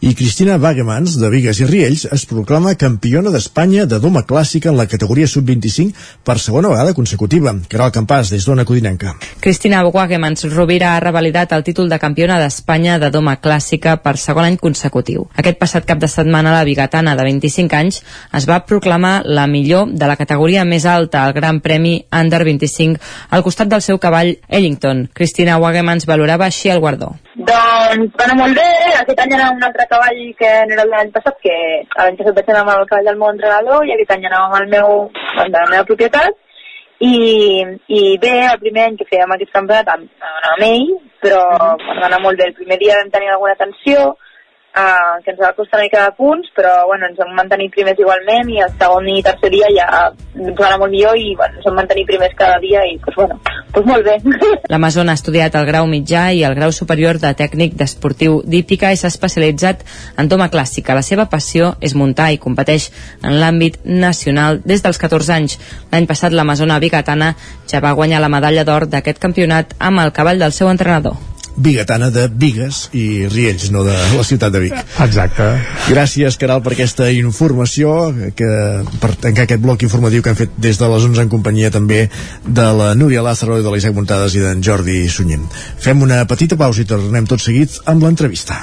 i 0.01 0.15
Cristina 0.15 0.57
Wagemans, 0.57 1.17
de 1.21 1.31
Vigues 1.33 1.61
i 1.61 1.67
Riells, 1.69 2.07
es 2.13 2.27
proclama 2.27 2.75
campiona 2.81 3.33
d'Espanya 3.33 3.87
de 3.87 3.99
doma 4.01 4.23
clàssica 4.27 4.71
en 4.71 4.79
la 4.79 4.87
categoria 4.91 5.29
sub-25 5.29 5.93
per 6.25 6.39
segona 6.39 6.71
vegada 6.73 6.95
consecutiva. 6.95 7.55
Caral 7.69 7.93
Campàs, 7.95 8.31
des 8.35 8.47
d'Ona 8.47 8.65
Codinenca. 8.65 9.15
Cristina 9.41 9.83
Wagemans 9.87 10.45
Rovira 10.53 10.95
ha 10.95 11.01
revalidat 11.01 11.53
el 11.53 11.65
títol 11.65 11.89
de 11.89 11.99
campiona 11.99 12.39
d'Espanya 12.41 12.99
de 12.99 13.11
doma 13.11 13.37
clàssica 13.41 13.97
per 14.03 14.17
segon 14.19 14.49
any 14.49 14.59
consecutiu. 14.61 15.27
Aquest 15.37 15.59
passat 15.61 15.87
cap 15.89 16.01
de 16.03 16.09
setmana 16.09 16.55
la 16.55 16.65
bigatana 16.65 17.17
de 17.17 17.27
25 17.27 17.77
anys 17.77 18.03
es 18.37 18.49
va 18.49 18.63
proclamar 18.67 19.23
la 19.25 19.47
millor 19.47 19.91
de 19.93 20.11
la 20.11 20.17
categoria 20.21 20.65
més 20.65 20.87
alta 20.87 21.25
al 21.25 21.35
Gran 21.37 21.61
Premi 21.61 21.97
Under 22.13 22.45
25 22.45 23.01
al 23.31 23.45
costat 23.47 23.69
del 23.69 23.83
seu 23.83 23.99
cavall 23.99 24.37
Ellington. 24.49 25.09
Cristina 25.15 25.59
Wagemans 25.59 26.07
valorava 26.07 26.47
així 26.47 26.71
el 26.71 26.81
guardó. 26.81 27.15
Doncs 27.39 28.23
anar 28.25 28.35
molt 28.35 28.59
bé, 28.59 28.69
aquest 28.99 29.21
any 29.23 29.33
era 29.37 29.51
un 29.55 29.63
altre 29.63 29.85
cavall 29.91 30.23
que 30.39 30.49
no 30.67 30.75
era 30.75 30.85
l'any 30.89 31.13
passat, 31.15 31.37
que 31.45 31.57
l'any 31.99 32.17
passat 32.19 32.35
vaig 32.39 32.49
anar 32.51 32.63
amb 32.65 32.73
el 32.73 32.89
cavall 32.91 33.07
del 33.07 33.21
meu 33.21 33.31
entrenador 33.31 33.87
i 33.87 33.93
aquest 33.95 34.15
any 34.17 34.27
anava 34.27 34.59
amb 34.59 34.75
meu, 34.75 34.97
de 35.39 35.53
la 35.55 35.69
meva 35.71 35.85
propietat 35.91 36.35
i, 37.01 37.13
i 37.87 38.01
bé, 38.25 38.35
el 38.49 38.59
primer 38.65 38.89
any 38.89 38.97
que 38.99 39.07
fèiem 39.13 39.37
aquest 39.37 39.55
campionat 39.55 39.93
anava 39.95 40.51
amb 40.57 40.67
ell, 40.67 40.91
però 41.23 41.45
va 41.87 42.09
anar 42.09 42.21
molt 42.25 42.43
bé. 42.43 42.51
El 42.51 42.59
primer 42.59 42.81
dia 42.83 42.99
vam 42.99 43.15
tenir 43.15 43.31
alguna 43.31 43.55
tensió, 43.63 44.11
uh, 44.77 45.19
que 45.25 45.33
ens 45.33 45.41
va 45.41 45.53
costar 45.57 45.79
una 45.79 45.87
mica 45.87 46.05
de 46.05 46.15
punts, 46.19 46.51
però 46.57 46.87
bueno, 46.87 47.09
ens 47.11 47.19
vam 47.19 47.33
mantenir 47.37 47.71
primers 47.75 47.99
igualment 48.01 48.51
i 48.53 48.61
el 48.65 48.73
segon 48.79 49.09
i 49.11 49.23
tercer 49.25 49.51
dia 49.53 49.71
ja 49.75 49.89
ens 50.11 50.59
va 50.59 50.69
anar 50.69 50.81
molt 50.83 50.93
millor 50.93 51.19
i 51.19 51.35
bueno, 51.39 51.59
ens 51.59 51.67
vam 51.67 51.79
mantenir 51.81 52.07
primers 52.09 52.35
cada 52.39 52.59
dia 52.63 52.85
i 52.87 52.97
pues, 53.03 53.17
bueno, 53.17 53.39
pues 53.73 53.87
molt 53.87 54.07
bé. 54.07 54.17
L'Amazon 54.73 55.11
ha 55.11 55.17
estudiat 55.19 55.57
el 55.59 55.67
grau 55.69 55.89
mitjà 55.91 56.29
i 56.37 56.45
el 56.47 56.57
grau 56.59 56.75
superior 56.77 57.21
de 57.23 57.33
tècnic 57.39 57.77
d'esportiu 57.79 58.41
d'hípica 58.45 58.93
i 58.93 59.01
s'ha 59.01 59.11
especialitzat 59.13 59.85
en 60.17 60.31
toma 60.31 60.51
clàssica. 60.53 60.95
La 60.97 61.07
seva 61.07 61.29
passió 61.33 61.75
és 61.81 61.97
muntar 61.97 62.31
i 62.35 62.41
competeix 62.43 62.91
en 63.23 63.39
l'àmbit 63.41 63.81
nacional 63.85 64.63
des 64.65 64.85
dels 64.85 65.01
14 65.01 65.35
anys. 65.35 65.59
L'any 65.91 66.07
passat 66.11 66.35
l'Amazona 66.35 66.81
Bigatana 66.83 67.35
ja 67.71 67.83
va 67.83 67.97
guanyar 67.97 68.23
la 68.23 68.33
medalla 68.33 68.65
d'or 68.65 68.89
d'aquest 68.91 69.19
campionat 69.23 69.75
amb 69.79 70.05
el 70.05 70.15
cavall 70.15 70.41
del 70.41 70.55
seu 70.57 70.71
entrenador 70.71 71.30
bigatana 71.57 72.11
de 72.15 72.27
Vigues 72.29 72.89
i 72.97 73.27
Riells, 73.31 73.71
no 73.75 73.85
de 73.87 73.95
la 73.95 74.25
ciutat 74.27 74.53
de 74.55 74.63
Vic. 74.67 74.77
Exacte. 75.03 75.49
Gràcies, 75.89 76.39
Caral, 76.41 76.63
per 76.65 76.75
aquesta 76.77 77.11
informació, 77.15 78.13
que, 78.37 78.51
per 79.03 79.13
tancar 79.21 79.47
aquest 79.47 79.63
bloc 79.65 79.85
informatiu 79.87 80.23
que 80.23 80.33
han 80.33 80.39
fet 80.39 80.55
des 80.57 80.81
de 80.81 80.91
les 80.93 81.09
11 81.11 81.27
en 81.27 81.33
companyia 81.33 81.73
també 81.75 82.07
de 82.47 82.69
la 82.81 82.95
Núria 82.95 83.25
Lázaro 83.27 83.59
i 83.59 83.67
de 83.67 83.75
l'Isaac 83.75 83.97
Montades 83.97 84.37
i 84.37 84.45
d'en 84.45 84.63
Jordi 84.63 85.03
Sunyent. 85.09 85.47
Fem 85.81 86.03
una 86.03 86.23
petita 86.31 86.59
pausa 86.61 86.85
i 86.85 86.89
tornem 86.89 87.29
tot 87.29 87.43
seguit 87.43 87.81
amb 87.91 88.07
l'entrevista. 88.07 88.61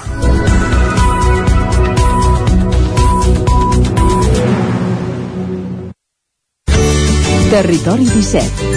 Territori 7.49 8.03
17. 8.03 8.76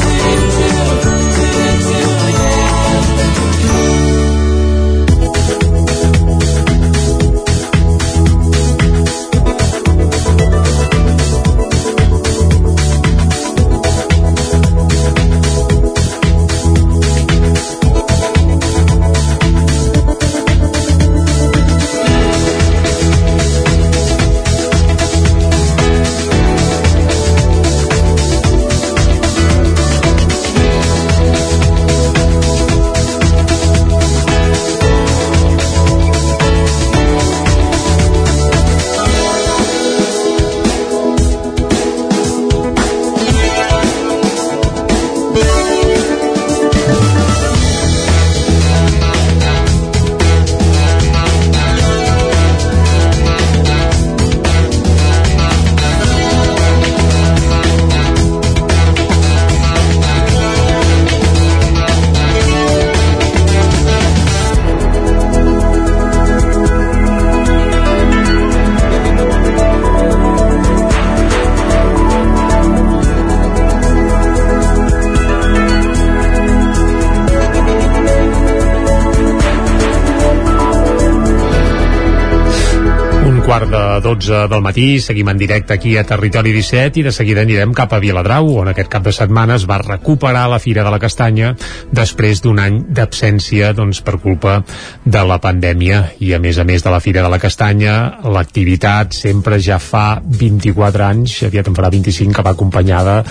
12 84.11 84.47
del 84.51 84.61
matí, 84.63 84.99
seguim 84.99 85.29
en 85.31 85.37
directe 85.39 85.73
aquí 85.73 85.95
a 85.95 86.03
Territori 86.03 86.51
17 86.51 86.99
i 86.99 87.03
de 87.05 87.13
seguida 87.15 87.45
anirem 87.45 87.71
cap 87.71 87.93
a 87.95 87.99
Viladrau, 88.03 88.49
on 88.59 88.67
aquest 88.67 88.89
cap 88.91 89.05
de 89.05 89.13
setmana 89.15 89.55
es 89.55 89.63
va 89.69 89.77
recuperar 89.79 90.49
la 90.51 90.59
Fira 90.59 90.83
de 90.83 90.91
la 90.91 90.99
Castanya 90.99 91.53
després 91.95 92.41
d'un 92.43 92.59
any 92.59 92.81
d'absència 92.91 93.71
doncs, 93.77 94.01
per 94.03 94.17
culpa 94.19 94.57
de 95.05 95.21
la 95.23 95.37
pandèmia 95.39 96.01
i 96.19 96.33
a 96.35 96.41
més 96.43 96.59
a 96.59 96.65
més 96.67 96.83
de 96.83 96.91
la 96.91 96.99
Fira 96.99 97.23
de 97.23 97.29
la 97.31 97.39
Castanya 97.39 97.93
l'activitat 98.35 99.15
sempre 99.15 99.61
ja 99.63 99.79
fa 99.79 100.19
24 100.25 101.07
anys, 101.07 101.37
aviat 101.47 101.71
en 101.71 101.79
farà 101.79 101.93
25 101.95 102.35
que 102.35 102.45
va 102.49 102.55
acompanyada 102.57 103.21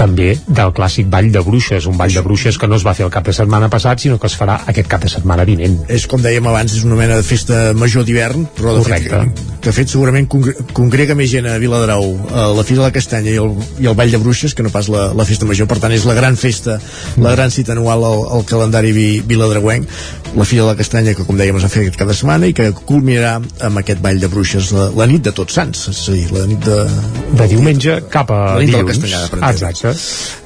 també 0.00 0.32
del 0.48 0.72
clàssic 0.72 1.12
Ball 1.12 1.28
de 1.34 1.44
Bruixes, 1.44 1.84
un 1.90 2.00
Ball 2.00 2.16
de 2.16 2.24
Bruixes 2.24 2.56
que 2.56 2.70
no 2.70 2.80
es 2.80 2.86
va 2.86 2.96
fer 2.96 3.04
el 3.10 3.12
cap 3.12 3.28
de 3.28 3.36
setmana 3.36 3.68
passat 3.68 4.00
sinó 4.06 4.16
que 4.16 4.30
es 4.32 4.38
farà 4.40 4.62
aquest 4.72 4.88
cap 4.88 5.04
de 5.04 5.12
setmana 5.12 5.44
vinent. 5.44 5.82
És 5.92 6.08
com 6.08 6.24
dèiem 6.24 6.48
abans, 6.48 6.80
és 6.80 6.88
una 6.88 6.96
mena 6.96 7.20
de 7.20 7.28
festa 7.28 7.74
major 7.76 8.08
d'hivern, 8.08 8.48
però 8.56 8.78
de 8.78 8.88
Correcte. 8.88 9.20
fet, 9.20 9.46
que 9.60 9.68
de 9.68 9.76
fet 9.76 9.92
segurament 9.92 10.29
congre 10.30 10.54
congrega 10.76 11.16
més 11.18 11.30
gent 11.32 11.48
a 11.50 11.56
Viladrau 11.62 12.06
a 12.30 12.46
la 12.54 12.64
Fira 12.66 12.82
de 12.82 12.86
la 12.88 12.94
Castanya 12.94 13.32
i 13.34 13.38
el, 13.42 13.54
i 13.82 13.90
el 13.90 13.96
Ball 13.98 14.14
de 14.14 14.20
Bruixes 14.22 14.54
que 14.56 14.64
no 14.66 14.72
pas 14.72 14.88
la, 14.92 15.10
la 15.16 15.26
festa 15.28 15.48
major, 15.48 15.68
per 15.70 15.80
tant 15.82 15.94
és 15.94 16.06
la 16.08 16.16
gran 16.18 16.38
festa 16.40 16.78
la 17.20 17.34
gran 17.34 17.50
cita 17.54 17.74
anual 17.76 18.04
al, 18.06 18.24
al 18.38 18.46
calendari 18.48 18.92
vi, 18.96 19.08
viladrauenc, 19.26 19.88
la 20.36 20.46
Fira 20.46 20.64
de 20.64 20.70
la 20.70 20.78
Castanya 20.78 21.14
que 21.18 21.26
com 21.26 21.38
dèiem 21.38 21.58
es 21.58 21.66
va 21.66 21.72
fer 21.72 21.88
de 21.90 22.16
setmana 22.16 22.48
i 22.50 22.54
que 22.56 22.70
culminarà 22.86 23.36
amb 23.66 23.82
aquest 23.82 24.00
Ball 24.02 24.20
de 24.22 24.30
Bruixes 24.32 24.70
la, 24.76 24.88
la 24.96 25.06
nit 25.10 25.24
de 25.26 25.34
tots 25.36 25.58
sants, 25.58 25.86
és 25.92 26.02
a 26.08 26.16
dir, 26.16 26.26
la 26.34 26.46
nit 26.50 26.62
de... 26.64 26.78
De 27.40 27.46
diumenge 27.50 27.96
cap 28.12 28.30
a 28.34 28.40
la 28.56 28.62
nit 28.62 28.74
de 28.74 28.80
la 28.80 28.94
dilluns. 28.94 29.30
Per 29.30 29.40
entendre'ns. 29.40 29.50
Exacte. 29.50 29.92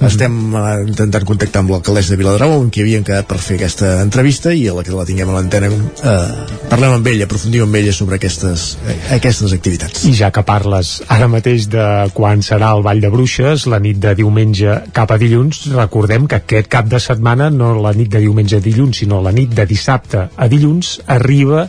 Estem 0.08 0.38
uh, 0.54 0.64
intentant 0.84 1.26
contactar 1.28 1.64
amb 1.64 1.74
l'alcaldessa 1.74 2.14
de 2.14 2.20
Viladrau 2.20 2.56
amb 2.58 2.72
qui 2.72 2.84
havíem 2.84 3.04
quedat 3.06 3.28
per 3.30 3.40
fer 3.42 3.58
aquesta 3.58 3.94
entrevista 4.04 4.52
i 4.54 4.66
a 4.70 4.76
la 4.76 4.84
que 4.86 4.94
la 4.94 5.06
tinguem 5.08 5.32
a 5.32 5.38
l'antena 5.38 5.70
uh, 5.70 6.58
parlem 6.70 6.98
amb 6.98 7.12
ella, 7.12 7.28
aprofundim 7.28 7.66
amb 7.66 7.80
ella 7.80 7.94
sobre 7.96 8.20
aquestes, 8.20 8.74
eh, 8.88 8.98
aquestes 9.18 9.52
activitats. 9.52 9.73
I 10.06 10.12
ja 10.16 10.30
que 10.34 10.44
parles 10.46 10.96
ara 11.12 11.28
mateix 11.30 11.68
de 11.72 11.84
quan 12.14 12.42
serà 12.46 12.72
el 12.76 12.84
Ball 12.86 13.02
de 13.02 13.10
Bruixes, 13.12 13.66
la 13.70 13.80
nit 13.82 13.98
de 14.02 14.14
diumenge 14.18 14.78
cap 14.94 15.10
a 15.14 15.18
dilluns, 15.20 15.64
recordem 15.74 16.28
que 16.30 16.40
aquest 16.42 16.70
cap 16.72 16.88
de 16.90 17.00
setmana, 17.02 17.50
no 17.50 17.74
la 17.80 17.94
nit 17.96 18.12
de 18.12 18.22
diumenge 18.24 18.60
a 18.60 18.64
dilluns, 18.64 19.02
sinó 19.02 19.20
la 19.24 19.34
nit 19.34 19.54
de 19.54 19.66
dissabte 19.66 20.28
a 20.36 20.48
dilluns, 20.50 20.98
arriba 21.06 21.68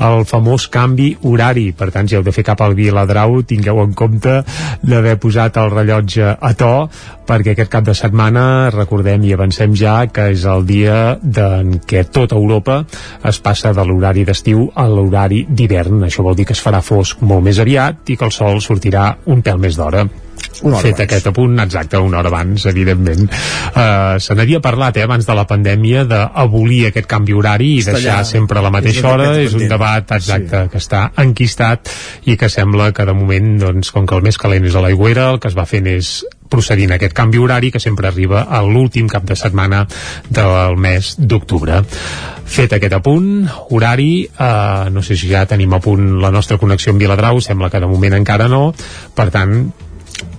el 0.00 0.24
famós 0.28 0.66
canvi 0.72 1.12
horari. 1.28 1.70
Per 1.76 1.90
tant, 1.94 2.08
si 2.08 2.16
heu 2.16 2.24
de 2.26 2.32
fer 2.34 2.44
cap 2.46 2.62
al 2.64 2.76
Viladrau, 2.78 3.40
tingueu 3.46 3.82
en 3.84 3.92
compte 3.96 4.40
d'haver 4.82 5.16
posat 5.20 5.58
el 5.60 5.70
rellotge 5.72 6.32
a 6.34 6.52
to, 6.58 6.72
perquè 7.28 7.54
aquest 7.54 7.70
cap 7.72 7.86
de 7.86 7.94
setmana, 7.94 8.70
recordem 8.74 9.24
i 9.28 9.34
avancem 9.36 9.76
ja, 9.78 9.98
que 10.10 10.30
és 10.34 10.46
el 10.48 10.66
dia 10.66 10.96
en 11.20 11.76
què 11.86 12.04
tota 12.10 12.38
Europa 12.38 12.80
es 13.28 13.38
passa 13.44 13.74
de 13.76 13.84
l'horari 13.86 14.24
d'estiu 14.26 14.70
a 14.74 14.88
l'horari 14.88 15.44
d'hivern. 15.48 16.02
Això 16.08 16.26
vol 16.26 16.38
dir 16.38 16.48
que 16.48 16.56
es 16.56 16.64
farà 16.64 16.82
fosc 16.82 17.22
molt 17.22 17.46
més 17.46 17.60
aviat 17.62 18.10
i 18.10 18.16
que 18.16 18.26
el 18.26 18.34
sol 18.34 18.64
sortirà 18.64 19.12
un 19.30 19.44
pèl 19.46 19.62
més 19.62 19.78
d'hora. 19.78 20.06
Una 20.62 20.76
hora 20.76 20.82
Fet 20.82 20.94
abans. 20.94 21.04
aquest 21.06 21.26
apunt, 21.30 21.58
exacte, 21.62 21.96
una 21.96 22.18
hora 22.18 22.28
abans, 22.28 22.66
evidentment. 22.66 23.30
Uh, 23.70 24.18
se 24.20 24.34
n'havia 24.34 24.60
parlat, 24.60 24.96
eh, 24.98 25.04
abans 25.06 25.24
de 25.26 25.34
la 25.34 25.46
pandèmia, 25.46 26.04
d'abolir 26.04 26.86
aquest 26.90 27.06
canvi 27.08 27.32
horari 27.32 27.76
i 27.76 27.78
Està 27.80 27.94
deixar 27.96 28.18
allà. 28.18 28.24
sempre 28.28 28.60
la 28.60 28.68
És 28.68 28.72
mateixa 28.72 29.08
hora. 29.08 29.30
És 29.40 29.54
un 29.54 29.68
debat, 29.68 30.10
exacte, 30.12 30.68
que 30.72 30.78
està 30.78 31.12
enquistat 31.16 31.88
i 32.26 32.36
que 32.36 32.48
sembla 32.48 32.92
que 32.92 33.06
de 33.06 33.14
moment, 33.14 33.58
doncs, 33.58 33.90
com 33.90 34.06
que 34.06 34.14
el 34.14 34.22
més 34.22 34.36
calent 34.38 34.66
és 34.66 34.74
a 34.74 34.80
l'aigüera, 34.84 35.30
el 35.30 35.40
que 35.40 35.48
es 35.48 35.56
va 35.56 35.64
fent 35.66 35.86
és 35.86 36.24
procedint 36.50 36.90
a 36.90 36.96
aquest 36.98 37.14
canvi 37.14 37.38
horari 37.38 37.70
que 37.70 37.78
sempre 37.78 38.08
arriba 38.08 38.42
a 38.50 38.60
l'últim 38.66 39.06
cap 39.08 39.22
de 39.24 39.36
setmana 39.36 39.86
del 40.28 40.76
mes 40.76 41.14
d'octubre. 41.16 41.84
Fet 42.50 42.72
aquest 42.74 42.92
apunt, 42.98 43.46
horari, 43.70 44.24
eh, 44.26 44.90
no 44.90 45.02
sé 45.02 45.16
si 45.16 45.30
ja 45.30 45.46
tenim 45.46 45.72
a 45.72 45.78
punt 45.80 46.18
la 46.20 46.32
nostra 46.34 46.58
connexió 46.58 46.90
amb 46.90 47.00
Viladrau, 47.00 47.40
sembla 47.40 47.70
que 47.70 47.78
de 47.78 47.86
moment 47.86 48.18
encara 48.18 48.48
no, 48.48 48.74
per 49.14 49.30
tant, 49.30 49.70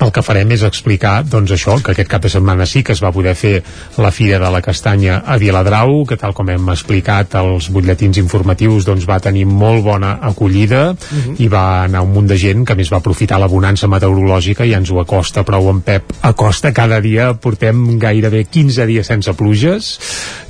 el 0.01 0.11
que 0.13 0.23
farem 0.25 0.51
és 0.55 0.63
explicar 0.65 1.21
doncs 1.27 1.53
això, 1.55 1.77
que 1.83 1.93
aquest 1.93 2.09
cap 2.09 2.23
de 2.23 2.31
setmana 2.33 2.65
sí 2.69 2.81
que 2.83 2.93
es 2.95 3.01
va 3.03 3.11
poder 3.13 3.35
fer 3.37 3.53
la 4.01 4.11
Fira 4.11 4.39
de 4.41 4.49
la 4.53 4.61
Castanya 4.65 5.21
a 5.25 5.37
Viladrau, 5.41 6.05
que 6.09 6.17
tal 6.17 6.33
com 6.37 6.49
hem 6.49 6.69
explicat 6.73 7.35
els 7.41 7.69
butlletins 7.73 8.17
informatius 8.21 8.87
doncs 8.87 9.07
va 9.09 9.19
tenir 9.23 9.45
molt 9.45 9.83
bona 9.85 10.17
acollida 10.21 10.81
uh 10.91 10.95
-huh. 10.95 11.35
i 11.39 11.47
va 11.47 11.83
anar 11.83 12.01
un 12.01 12.13
munt 12.13 12.27
de 12.27 12.37
gent 12.37 12.65
que 12.65 12.75
més 12.75 12.91
va 12.91 12.97
aprofitar 12.97 13.39
la 13.39 13.47
bonança 13.47 13.87
meteorològica 13.87 14.65
i 14.65 14.73
ens 14.73 14.91
ho 14.91 14.99
acosta 14.99 15.43
prou 15.43 15.69
en 15.69 15.81
Pep 15.81 16.03
acosta 16.21 16.73
cada 16.73 16.99
dia, 17.01 17.33
portem 17.33 17.99
gairebé 17.99 18.45
15 18.45 18.85
dies 18.85 19.07
sense 19.07 19.33
pluges 19.33 19.99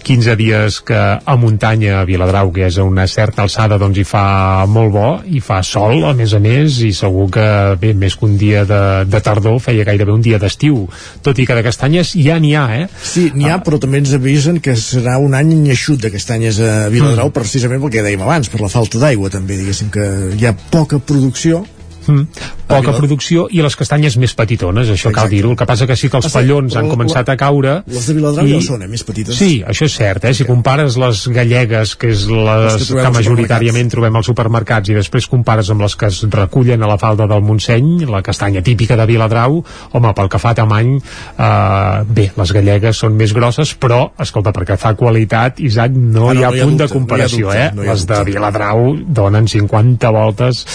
15 0.03 0.35
dies 0.35 0.82
que 0.82 0.98
a 1.25 1.35
muntanya 1.38 2.01
a 2.01 2.06
Viladrau, 2.06 2.51
que 2.51 2.66
és 2.66 2.77
a 2.77 2.83
una 2.83 3.08
certa 3.08 3.43
alçada 3.43 3.77
doncs 3.77 3.98
hi 3.98 4.06
fa 4.08 4.66
molt 4.67 4.91
bo 4.91 5.09
i 5.25 5.40
fa 5.40 5.61
sol 5.64 6.06
a 6.09 6.14
més 6.17 6.33
a 6.33 6.40
més 6.40 6.82
i 6.82 6.91
segur 6.93 7.30
que 7.32 7.48
bé, 7.82 7.93
més 7.93 8.16
que 8.17 8.25
un 8.25 8.38
dia 8.38 8.66
de, 8.66 8.82
de 9.12 9.22
tardor 9.24 9.60
feia 9.64 9.86
gairebé 9.88 10.14
un 10.14 10.24
dia 10.24 10.40
d'estiu, 10.42 10.86
tot 11.26 11.40
i 11.40 11.48
que 11.48 11.58
de 11.58 11.66
castanyes 11.66 12.14
ja 12.16 12.40
n'hi 12.42 12.56
ha, 12.56 12.66
eh? 12.80 12.88
Sí, 13.04 13.28
n'hi 13.36 13.50
ha, 13.50 13.60
ah. 13.60 13.66
però 13.66 13.80
també 13.82 14.02
ens 14.02 14.16
avisen 14.18 14.62
que 14.64 14.76
serà 14.80 15.18
un 15.22 15.36
any 15.38 15.54
eixut 15.74 16.02
de 16.02 16.14
castanyes 16.14 16.62
a 16.64 16.88
Viladrau, 16.94 17.30
mm. 17.30 17.36
precisament 17.36 17.84
pel 17.84 17.94
que 17.94 18.06
dèiem 18.06 18.26
abans, 18.26 18.50
per 18.52 18.64
la 18.64 18.72
falta 18.72 19.02
d'aigua 19.02 19.32
també, 19.34 19.60
diguéssim 19.60 19.92
que 19.94 20.08
hi 20.38 20.48
ha 20.48 20.56
poca 20.72 21.00
producció 21.00 21.66
Mm. 22.08 22.50
Poca 22.72 22.94
producció 22.96 23.48
i 23.52 23.60
les 23.64 23.76
castanyes 23.76 24.16
més 24.22 24.34
petitones, 24.38 24.88
això 24.88 25.10
Exacte. 25.10 25.18
cal 25.18 25.32
dir-ho. 25.32 25.52
El 25.52 25.58
que 25.60 25.68
passa 25.68 25.88
que 25.90 25.98
sí 26.00 26.10
que 26.10 26.18
els 26.22 26.30
ah, 26.30 26.34
pallons 26.34 26.78
han 26.80 26.88
començat 26.92 27.28
a 27.30 27.36
caure... 27.40 27.74
Les 27.92 28.08
de 28.08 28.16
Viladrau 28.16 28.48
i... 28.48 28.54
ja 28.56 28.62
són, 28.64 28.86
eh, 28.86 28.90
més 28.92 29.04
petites. 29.08 29.36
Sí, 29.38 29.60
això 29.68 29.88
és 29.90 29.98
cert, 29.98 30.28
eh? 30.30 30.34
Si 30.38 30.48
compares 30.48 30.96
les 31.02 31.24
gallegues, 31.36 31.96
que 32.00 32.12
és 32.14 32.24
les, 32.32 32.78
les 32.78 32.88
que, 32.88 33.00
que 33.02 33.12
majoritàriament 33.18 33.92
trobem 33.92 34.20
als 34.20 34.30
supermercats, 34.32 34.92
i 34.92 34.98
després 34.98 35.28
compares 35.32 35.72
amb 35.74 35.84
les 35.84 35.98
que 36.00 36.10
es 36.12 36.22
recullen 36.32 36.84
a 36.84 36.92
la 36.92 36.98
falda 37.02 37.28
del 37.30 37.44
Montseny, 37.46 38.06
la 38.10 38.24
castanya 38.26 38.64
típica 38.64 38.96
de 39.00 39.08
Viladrau, 39.10 39.60
home, 39.92 40.14
pel 40.18 40.32
que 40.32 40.42
fa 40.42 40.56
a 40.56 40.60
tamany, 40.62 40.96
eh, 40.96 42.08
bé, 42.08 42.30
les 42.40 42.56
gallegues 42.56 43.04
són 43.04 43.20
més 43.20 43.36
grosses, 43.36 43.76
però, 43.76 44.06
escolta, 44.22 44.56
perquè 44.56 44.80
fa 44.80 44.94
qualitat, 44.96 45.60
Isaac, 45.60 45.92
no, 45.92 46.30
ah, 46.30 46.34
no 46.34 46.40
hi 46.40 46.46
ha 46.46 46.54
no 46.54 46.56
hi 46.56 46.64
ha 46.64 46.66
punt 46.70 46.78
dubte, 46.80 46.88
de 46.88 46.96
comparació, 46.96 47.50
no 47.50 47.52
dubte, 47.52 47.68
eh? 47.68 47.76
No 47.76 47.90
les 47.92 48.08
de 48.08 48.24
Viladrau 48.32 48.88
donen 49.22 49.52
50 49.52 50.16
voltes 50.16 50.66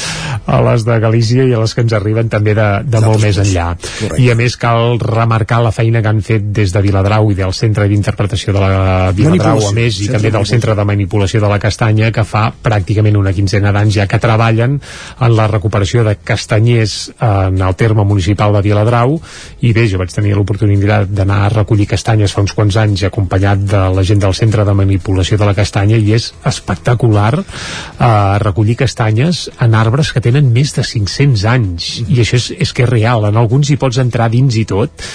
a 0.47 0.61
les 0.69 0.85
de 0.87 1.01
Galícia 1.01 1.16
Galícia 1.17 1.47
i 1.49 1.55
a 1.57 1.61
les 1.63 1.73
que 1.73 1.81
ens 1.81 1.95
arriben 1.97 2.29
també 2.29 2.53
de, 2.57 2.67
de 2.85 3.01
molt 3.01 3.23
més 3.23 3.39
enllà. 3.41 3.71
Correcte. 3.81 4.21
I 4.21 4.29
a 4.33 4.37
més 4.37 4.57
cal 4.61 4.99
remarcar 5.01 5.63
la 5.65 5.73
feina 5.73 6.03
que 6.05 6.11
han 6.13 6.21
fet 6.25 6.51
des 6.53 6.73
de 6.75 6.83
Viladrau 6.85 7.31
i 7.33 7.37
del 7.39 7.55
Centre 7.57 7.87
d'Interpretació 7.89 8.53
de 8.53 8.61
la 8.61 9.13
Viladrau, 9.17 9.63
a 9.65 9.73
més, 9.77 10.01
i 10.05 10.11
també 10.13 10.31
del 10.35 10.45
Centre 10.49 10.75
de 10.77 10.85
Manipulació 10.85 11.41
de 11.41 11.49
la 11.49 11.59
Castanya, 11.63 12.11
que 12.13 12.25
fa 12.29 12.51
pràcticament 12.51 13.17
una 13.17 13.33
quinzena 13.33 13.73
d'anys 13.73 13.97
ja 13.97 14.07
que 14.11 14.21
treballen 14.21 14.77
en 14.77 15.37
la 15.37 15.47
recuperació 15.49 16.05
de 16.05 16.17
castanyers 16.21 16.99
en 17.17 17.63
el 17.65 17.79
terme 17.81 18.05
municipal 18.05 18.53
de 18.53 18.63
Viladrau 18.67 19.17
i 19.65 19.73
bé, 19.73 19.87
jo 19.89 20.01
vaig 20.03 20.13
tenir 20.13 20.35
l'oportunitat 20.37 21.09
d'anar 21.17 21.41
a 21.47 21.53
recollir 21.55 21.89
castanyes 21.89 22.35
fa 22.37 22.45
uns 22.45 22.53
quants 22.57 22.77
anys 22.83 23.07
acompanyat 23.09 23.65
de 23.73 23.83
la 23.97 24.05
gent 24.05 24.21
del 24.21 24.37
Centre 24.37 24.67
de 24.69 24.77
Manipulació 24.77 25.41
de 25.41 25.49
la 25.49 25.57
Castanya 25.57 25.97
i 25.97 26.13
és 26.19 26.29
espectacular 26.45 27.33
eh, 27.41 28.39
recollir 28.45 28.77
castanyes 28.85 29.47
en 29.65 29.79
arbres 29.79 30.13
que 30.13 30.21
tenen 30.21 30.53
més 30.53 30.75
de 30.77 30.85
5 30.85 31.06
500 31.11 31.45
anys 31.55 31.91
i 32.07 32.21
això 32.23 32.39
és, 32.41 32.51
és 32.67 32.73
que 32.77 32.87
és 32.87 32.91
real, 32.91 33.27
en 33.29 33.41
alguns 33.41 33.71
hi 33.71 33.79
pots 33.81 34.01
entrar 34.03 34.31
dins 34.33 34.57
i 34.57 34.67
tot 34.69 35.07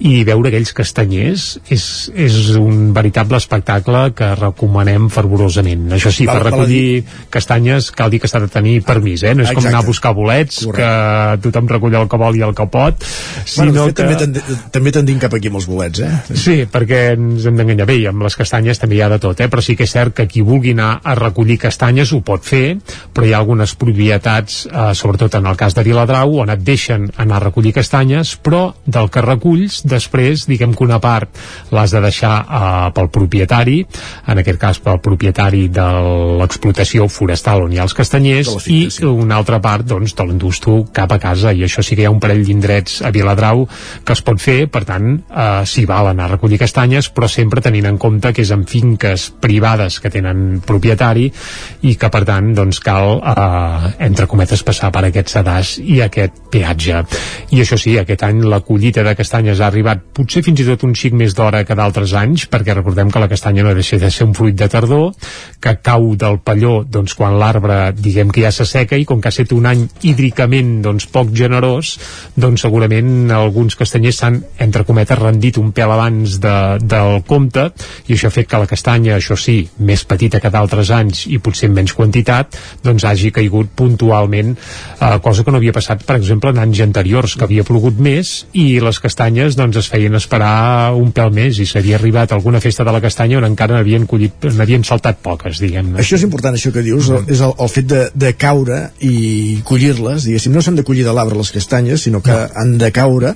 i 0.00 0.22
veure 0.24 0.48
aquells 0.48 0.72
castanyers 0.76 1.44
és, 1.72 1.84
és 2.16 2.36
un 2.56 2.92
veritable 2.96 3.36
espectacle 3.36 4.06
que 4.16 4.30
recomanem 4.38 5.10
fervorosament 5.12 5.90
això 5.96 6.12
sí, 6.14 6.24
per 6.28 6.38
recollir 6.40 7.02
castanyes 7.32 7.90
cal 7.96 8.12
dir 8.12 8.22
que 8.22 8.30
s'ha 8.30 8.40
de 8.40 8.48
tenir 8.52 8.78
permís, 8.86 9.26
eh? 9.28 9.34
no 9.36 9.44
és 9.44 9.52
com 9.56 9.66
anar 9.68 9.82
a 9.82 9.86
buscar 9.86 10.14
bolets 10.16 10.62
Correcte. 10.64 10.86
que 10.86 11.42
tothom 11.44 11.68
recull 11.68 11.98
el 12.00 12.08
que 12.08 12.20
vol 12.22 12.38
i 12.40 12.44
el 12.46 12.54
que 12.56 12.66
pot 12.72 13.04
sinó 13.04 13.84
bueno, 13.90 13.92
que... 13.92 14.44
també 14.72 14.94
tendim 14.96 15.20
cap 15.20 15.36
aquí 15.36 15.52
amb 15.52 15.60
els 15.60 15.68
bolets 15.68 16.00
eh? 16.06 16.12
sí, 16.32 16.56
perquè 16.70 17.02
ens 17.18 17.44
hem 17.50 17.60
d'enganyar 17.60 17.88
bé 17.90 17.98
i 18.00 18.08
amb 18.08 18.24
les 18.24 18.38
castanyes 18.40 18.80
també 18.80 18.96
hi 18.96 19.04
ha 19.04 19.10
de 19.12 19.20
tot 19.20 19.44
eh? 19.44 19.50
però 19.52 19.64
sí 19.64 19.76
que 19.76 19.84
és 19.84 19.94
cert 19.98 20.16
que 20.16 20.28
qui 20.30 20.40
vulgui 20.46 20.72
anar 20.78 20.94
a 21.04 21.18
recollir 21.18 21.58
castanyes 21.60 22.14
ho 22.16 22.22
pot 22.24 22.48
fer 22.48 22.78
però 23.12 23.28
hi 23.28 23.36
ha 23.36 23.42
algunes 23.44 23.76
propietats 23.76 24.62
eh, 24.70 24.90
sobretot 24.96 25.36
en 25.40 25.48
el 25.50 25.56
cas 25.56 25.74
de 25.74 25.82
Viladrau, 25.84 26.36
on 26.42 26.52
et 26.52 26.62
deixen 26.64 27.08
anar 27.20 27.40
a 27.40 27.44
recollir 27.48 27.72
castanyes, 27.74 28.36
però 28.44 28.70
del 28.86 29.10
que 29.12 29.22
reculls, 29.24 29.80
després, 29.88 30.46
diguem 30.48 30.74
que 30.76 30.84
una 30.84 31.00
part 31.02 31.40
l'has 31.74 31.94
de 31.94 32.02
deixar 32.04 32.34
uh, 32.44 32.90
pel 32.94 33.10
propietari, 33.12 33.80
en 34.30 34.40
aquest 34.42 34.60
cas 34.60 34.80
pel 34.84 35.00
propietari 35.02 35.66
de 35.72 35.86
l'explotació 36.40 37.08
forestal 37.10 37.64
on 37.64 37.74
hi 37.74 37.80
ha 37.80 37.86
els 37.88 37.96
castanyers, 37.96 38.52
finca, 38.60 38.72
i 38.74 38.94
sí. 38.94 39.06
una 39.08 39.40
altra 39.40 39.60
part, 39.62 39.86
doncs, 39.88 40.14
te 40.16 40.26
l'endús 40.26 40.60
tu 40.62 40.76
cap 40.94 41.12
a 41.12 41.20
casa, 41.22 41.52
i 41.52 41.64
això 41.66 41.84
sí 41.84 41.96
que 41.96 42.04
hi 42.04 42.08
ha 42.08 42.14
un 42.14 42.20
parell 42.22 42.44
d'indrets 42.46 43.00
a 43.06 43.12
Viladrau 43.14 43.66
que 44.04 44.16
es 44.16 44.24
pot 44.26 44.40
fer, 44.42 44.68
per 44.72 44.84
tant, 44.88 45.10
uh, 45.30 45.62
s'hi 45.66 45.86
val 45.88 46.12
anar 46.12 46.28
a 46.28 46.34
recollir 46.36 46.60
castanyes, 46.60 47.10
però 47.14 47.28
sempre 47.30 47.64
tenint 47.64 47.88
en 47.90 47.98
compte 48.00 48.34
que 48.36 48.44
és 48.44 48.52
en 48.54 48.66
finques 48.68 49.30
privades 49.40 49.98
que 50.00 50.12
tenen 50.12 50.60
propietari 50.66 51.30
i 51.88 51.96
que, 51.96 52.12
per 52.12 52.24
tant, 52.28 52.52
doncs, 52.56 52.82
cal, 52.84 53.18
uh, 53.18 53.94
entre 53.98 54.28
cometes, 54.30 54.64
passar 54.66 54.92
per 54.92 55.06
sedàs 55.30 55.76
i 55.80 56.00
aquest 56.04 56.40
peatge. 56.50 57.04
I 57.54 57.62
això 57.62 57.78
sí, 57.80 57.96
aquest 57.98 58.24
any 58.26 58.42
la 58.46 58.60
collita 58.66 59.04
de 59.06 59.14
castanyes 59.18 59.60
ha 59.60 59.68
arribat 59.70 60.02
potser 60.16 60.42
fins 60.46 60.62
i 60.62 60.66
tot 60.68 60.84
un 60.86 60.94
xic 60.98 61.14
més 61.16 61.34
d'hora 61.38 61.62
que 61.66 61.76
d'altres 61.78 62.14
anys, 62.18 62.46
perquè 62.50 62.74
recordem 62.76 63.10
que 63.10 63.22
la 63.22 63.30
castanya 63.30 63.64
no 63.66 63.74
deixa 63.74 63.98
de 64.02 64.10
ser 64.10 64.26
un 64.28 64.34
fruit 64.34 64.56
de 64.58 64.68
tardor, 64.70 65.12
que 65.60 65.76
cau 65.84 66.14
del 66.18 66.40
palló 66.44 66.80
doncs, 66.84 67.14
quan 67.18 67.38
l'arbre 67.38 67.92
diguem 67.96 68.30
que 68.34 68.44
ja 68.44 68.52
s'asseca 68.54 68.98
i 68.98 69.06
com 69.08 69.20
que 69.20 69.30
ha 69.30 69.34
estat 69.34 69.54
un 69.56 69.68
any 69.70 69.86
hídricament 70.06 70.80
doncs, 70.84 71.06
poc 71.12 71.32
generós, 71.36 71.96
doncs 72.34 72.66
segurament 72.66 73.30
alguns 73.34 73.78
castanyers 73.78 74.20
s'han, 74.20 74.40
entre 74.58 74.84
cometes, 74.88 75.18
rendit 75.20 75.58
un 75.60 75.70
pèl 75.76 75.94
abans 75.94 76.38
de, 76.42 76.56
del 76.82 77.20
compte 77.28 77.68
i 78.08 78.16
això 78.16 78.30
ha 78.30 78.34
fet 78.34 78.48
que 78.50 78.60
la 78.62 78.70
castanya, 78.70 79.16
això 79.16 79.36
sí, 79.38 79.60
més 79.78 80.04
petita 80.08 80.40
que 80.42 80.52
d'altres 80.52 80.90
anys 80.94 81.26
i 81.30 81.38
potser 81.42 81.70
en 81.70 81.76
menys 81.76 81.94
quantitat, 81.96 82.56
doncs 82.84 83.06
hagi 83.08 83.32
caigut 83.34 83.72
puntualment 83.76 84.54
eh, 84.56 85.16
cosa 85.24 85.44
que 85.44 85.52
no 85.52 85.60
havia 85.60 85.74
passat, 85.76 86.02
per 86.06 86.16
exemple, 86.18 86.52
en 86.52 86.60
anys 86.62 86.82
anteriors, 86.84 87.36
que 87.36 87.46
havia 87.46 87.64
plogut 87.66 87.98
més 88.02 88.32
i 88.52 88.80
les 88.82 89.00
castanyes 89.02 89.56
doncs, 89.58 89.78
es 89.80 89.90
feien 89.92 90.16
esperar 90.18 90.92
un 90.98 91.12
pèl 91.16 91.32
més 91.34 91.60
i 91.60 91.66
s'havia 91.68 91.98
arribat 92.00 92.32
a 92.32 92.38
alguna 92.38 92.60
festa 92.60 92.84
de 92.86 92.94
la 92.94 93.02
castanya 93.04 93.40
on 93.40 93.48
encara 93.48 93.78
n'havien 93.78 94.06
collit, 94.10 94.48
n'havien 94.56 94.84
saltat 94.84 95.20
poques, 95.22 95.60
diguem 95.62 95.92
-ne. 95.92 96.00
Això 96.00 96.16
és 96.16 96.26
important, 96.26 96.54
això 96.54 96.72
que 96.72 96.82
dius, 96.82 97.10
mm. 97.10 97.30
és 97.30 97.40
el, 97.40 97.54
el 97.58 97.68
fet 97.68 97.86
de, 97.86 98.02
de 98.14 98.32
caure 98.34 98.80
i 99.00 99.60
collir-les, 99.64 100.24
diguéssim, 100.24 100.52
no 100.52 100.62
s'han 100.62 100.76
de 100.76 100.84
collir 100.84 101.04
de 101.04 101.12
l'arbre 101.12 101.38
les 101.38 101.50
castanyes, 101.50 102.02
sinó 102.02 102.20
que 102.22 102.32
no. 102.32 102.48
han 102.54 102.78
de 102.78 102.90
caure 102.92 103.34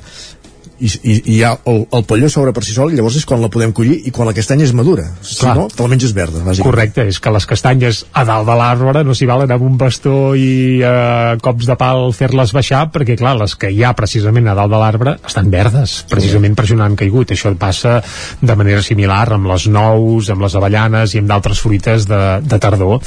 i, 0.81 0.89
i, 0.89 1.15
i 1.35 1.39
ja 1.39 1.55
el, 1.71 1.85
el 1.95 2.05
palló 2.09 2.29
s'obre 2.33 2.53
per 2.57 2.65
si 2.67 2.75
sol 2.75 2.93
i 2.93 2.99
llavors 2.99 3.17
és 3.21 3.27
quan 3.29 3.43
la 3.43 3.51
podem 3.53 3.73
collir 3.77 4.01
i 4.09 4.13
quan 4.15 4.29
la 4.29 4.35
castanya 4.37 4.67
és 4.67 4.75
madura. 4.77 5.07
Si 5.23 5.39
Clar. 5.43 5.55
no, 5.59 5.69
te 5.71 5.83
la 5.85 5.91
menges 5.93 6.15
verda 6.17 6.41
bàsicament. 6.41 6.67
correcte, 6.67 7.07
és 7.11 7.21
que 7.23 7.33
les 7.35 7.47
castanyes 7.47 8.03
a 8.13 8.25
dalt 8.27 8.49
de 8.49 8.57
l'arbre 8.59 9.05
no 9.07 9.15
s'hi 9.15 9.29
valen 9.31 9.53
amb 9.55 9.67
un 9.67 9.79
bastó 9.79 10.35
i 10.35 10.81
eh, 10.83 11.37
cops 11.45 11.69
de 11.71 11.77
pal 11.79 12.11
fer-les 12.17 12.55
baixar 12.57 12.87
perquè 12.95 13.17
clar, 13.21 13.37
les 13.41 13.55
que 13.61 13.71
hi 13.71 13.85
ha 13.85 13.95
precisament 13.95 14.51
a 14.51 14.57
dalt 14.59 14.75
de 14.75 14.81
l'arbre 14.83 15.17
estan 15.25 15.51
verdes, 15.53 16.01
precisament 16.11 16.57
per 16.59 16.67
això 16.67 16.79
no 16.79 16.87
han 16.89 16.99
caigut. 16.99 17.35
Això 17.35 17.53
passa 17.59 18.01
de 18.41 18.59
manera 18.59 18.83
similar 18.83 19.23
amb 19.37 19.49
les 19.53 19.69
nous, 19.71 20.31
amb 20.31 20.43
les 20.45 20.59
avellanes 20.59 21.15
i 21.15 21.23
amb 21.23 21.31
d'altres 21.31 21.63
fruites 21.63 22.09
de, 22.11 22.23
de 22.43 22.59
tardor 22.59 23.01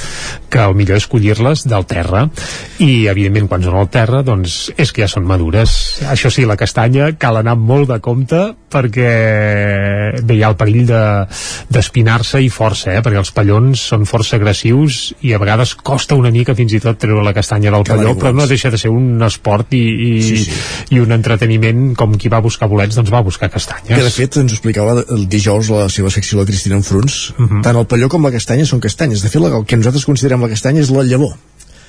que 0.48 0.64
el 0.64 0.76
millor 0.78 0.96
és 0.96 1.08
collir-les 1.10 1.66
del 1.68 1.84
terra. 1.88 2.24
I 2.80 3.06
evidentment 3.12 3.50
quan 3.50 3.64
són 3.64 3.76
al 3.78 3.92
terra 3.92 4.22
doncs 4.24 4.70
és 4.76 4.92
que 4.92 5.04
ja 5.04 5.10
són 5.10 5.26
madures. 5.28 6.00
Això 6.08 6.32
sí, 6.32 6.46
la 6.48 6.56
castanya 6.58 7.12
cal 7.20 7.40
anar 7.40 7.57
molt 7.58 7.90
de 7.90 7.98
compte 8.04 8.40
perquè 8.68 9.10
bé, 10.22 10.36
hi 10.36 10.42
ha 10.44 10.50
el 10.52 10.56
perill 10.60 10.88
d'espinar-se 10.88 12.38
de, 12.38 12.44
i 12.46 12.50
força, 12.52 12.92
eh? 12.92 13.02
perquè 13.04 13.20
els 13.20 13.32
pallons 13.34 13.84
són 13.92 14.04
força 14.08 14.36
agressius 14.36 15.14
i 15.24 15.32
a 15.32 15.40
vegades 15.40 15.74
costa 15.74 16.18
una 16.18 16.32
mica 16.34 16.54
fins 16.58 16.74
i 16.76 16.80
tot 16.84 17.00
treure 17.00 17.24
la 17.24 17.34
castanya 17.36 17.72
del 17.74 17.86
palló, 17.88 18.14
però 18.20 18.34
no 18.36 18.48
deixa 18.50 18.72
de 18.74 18.80
ser 18.80 18.92
un 18.92 19.22
esport 19.24 19.72
i, 19.76 19.82
i, 19.82 20.12
sí, 20.22 20.40
sí. 20.44 20.60
i 20.96 21.02
un 21.02 21.14
entreteniment 21.16 21.92
com 21.98 22.16
qui 22.20 22.32
va 22.32 22.42
buscar 22.44 22.68
bolets, 22.70 22.98
doncs 22.98 23.12
va 23.14 23.24
buscar 23.24 23.50
castanyes. 23.52 23.90
Que 23.94 24.04
de 24.04 24.14
fet 24.14 24.40
ens 24.42 24.52
ho 24.52 24.58
explicava 24.58 24.98
el 25.00 25.26
dijous 25.30 25.72
la 25.72 25.88
seva 25.92 26.12
secció 26.14 26.40
la 26.40 26.48
Cristina 26.48 26.78
Enfruns, 26.78 27.20
uh 27.30 27.42
mhm. 27.42 27.48
-huh. 27.50 27.62
tant 27.64 27.76
el 27.76 27.86
palló 27.86 28.08
com 28.08 28.24
la 28.24 28.32
castanya 28.32 28.66
són 28.66 28.80
castanyes. 28.80 29.22
De 29.22 29.28
fet, 29.28 29.42
el 29.42 29.64
que 29.64 29.76
nosaltres 29.76 30.04
considerem 30.04 30.42
la 30.42 30.48
castanya 30.48 30.80
és 30.80 30.90
la 30.90 31.02
llavor. 31.02 31.36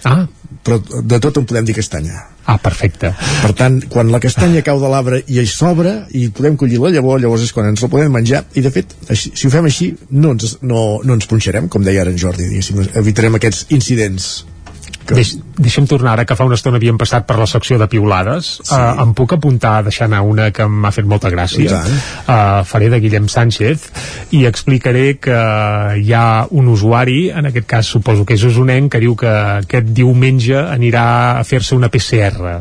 Ah. 0.08 0.26
Però 0.66 0.80
de 0.82 1.20
tot 1.22 1.38
en 1.40 1.48
podem 1.48 1.66
dir 1.68 1.76
castanya. 1.78 2.26
Ah, 2.50 2.58
perfecte. 2.58 3.12
Per 3.44 3.52
tant, 3.54 3.78
quan 3.94 4.10
la 4.10 4.20
castanya 4.22 4.64
cau 4.66 4.80
de 4.82 4.90
l'arbre 4.90 5.20
i 5.30 5.38
es 5.44 5.54
s'obre 5.60 5.94
i 6.18 6.26
podem 6.34 6.58
collir 6.58 6.80
la 6.82 6.90
llavor, 6.96 7.20
llavors 7.22 7.46
és 7.46 7.54
quan 7.54 7.70
ens 7.70 7.84
la 7.86 7.92
podem 7.92 8.12
menjar 8.16 8.42
i 8.58 8.64
de 8.66 8.72
fet, 8.74 8.96
així, 9.10 9.32
si 9.38 9.48
ho 9.48 9.54
fem 9.54 9.70
així 9.70 9.92
no 10.10 10.34
ens, 10.34 10.58
no, 10.66 10.84
no 11.06 11.18
ens 11.18 11.30
punxarem, 11.30 11.70
com 11.70 11.86
deia 11.86 12.02
ara 12.02 12.14
en 12.14 12.18
Jordi, 12.18 12.50
evitarem 12.98 13.38
aquests 13.38 13.68
incidents 13.76 14.32
que... 15.10 15.18
Deix, 15.18 15.34
deixa'm 15.60 15.88
tornar 15.90 16.14
ara 16.16 16.26
que 16.28 16.38
fa 16.38 16.48
una 16.48 16.58
estona 16.60 16.80
havíem 16.80 17.00
passat 17.02 17.26
per 17.28 17.40
la 17.40 17.48
secció 17.50 17.80
de 17.82 17.90
piulades. 17.92 18.52
Sí. 18.62 18.78
uh, 18.78 19.04
em 19.04 19.14
puc 19.18 19.36
apuntar 19.36 19.80
a 19.80 19.86
deixar 19.90 20.08
anar 20.10 20.22
una 20.28 20.50
que 20.56 20.68
m'ha 20.70 20.94
fet 20.96 21.10
molta 21.10 21.32
gràcia? 21.34 21.82
Uh, 21.82 22.62
faré 22.70 22.90
de 22.94 23.02
Guillem 23.04 23.28
Sánchez 23.32 23.90
i 24.38 24.46
explicaré 24.50 25.18
que 25.22 25.40
hi 26.00 26.14
ha 26.16 26.48
un 26.50 26.72
usuari, 26.72 27.22
en 27.34 27.50
aquest 27.50 27.70
cas 27.70 27.94
suposo 27.98 28.26
que 28.26 28.38
és 28.38 28.48
usonenc, 28.48 28.92
que 28.94 29.04
diu 29.04 29.18
que 29.20 29.36
aquest 29.66 29.94
diumenge 29.96 30.58
anirà 30.62 31.06
a 31.40 31.46
fer-se 31.48 31.76
una 31.78 31.92
PCR 31.92 32.60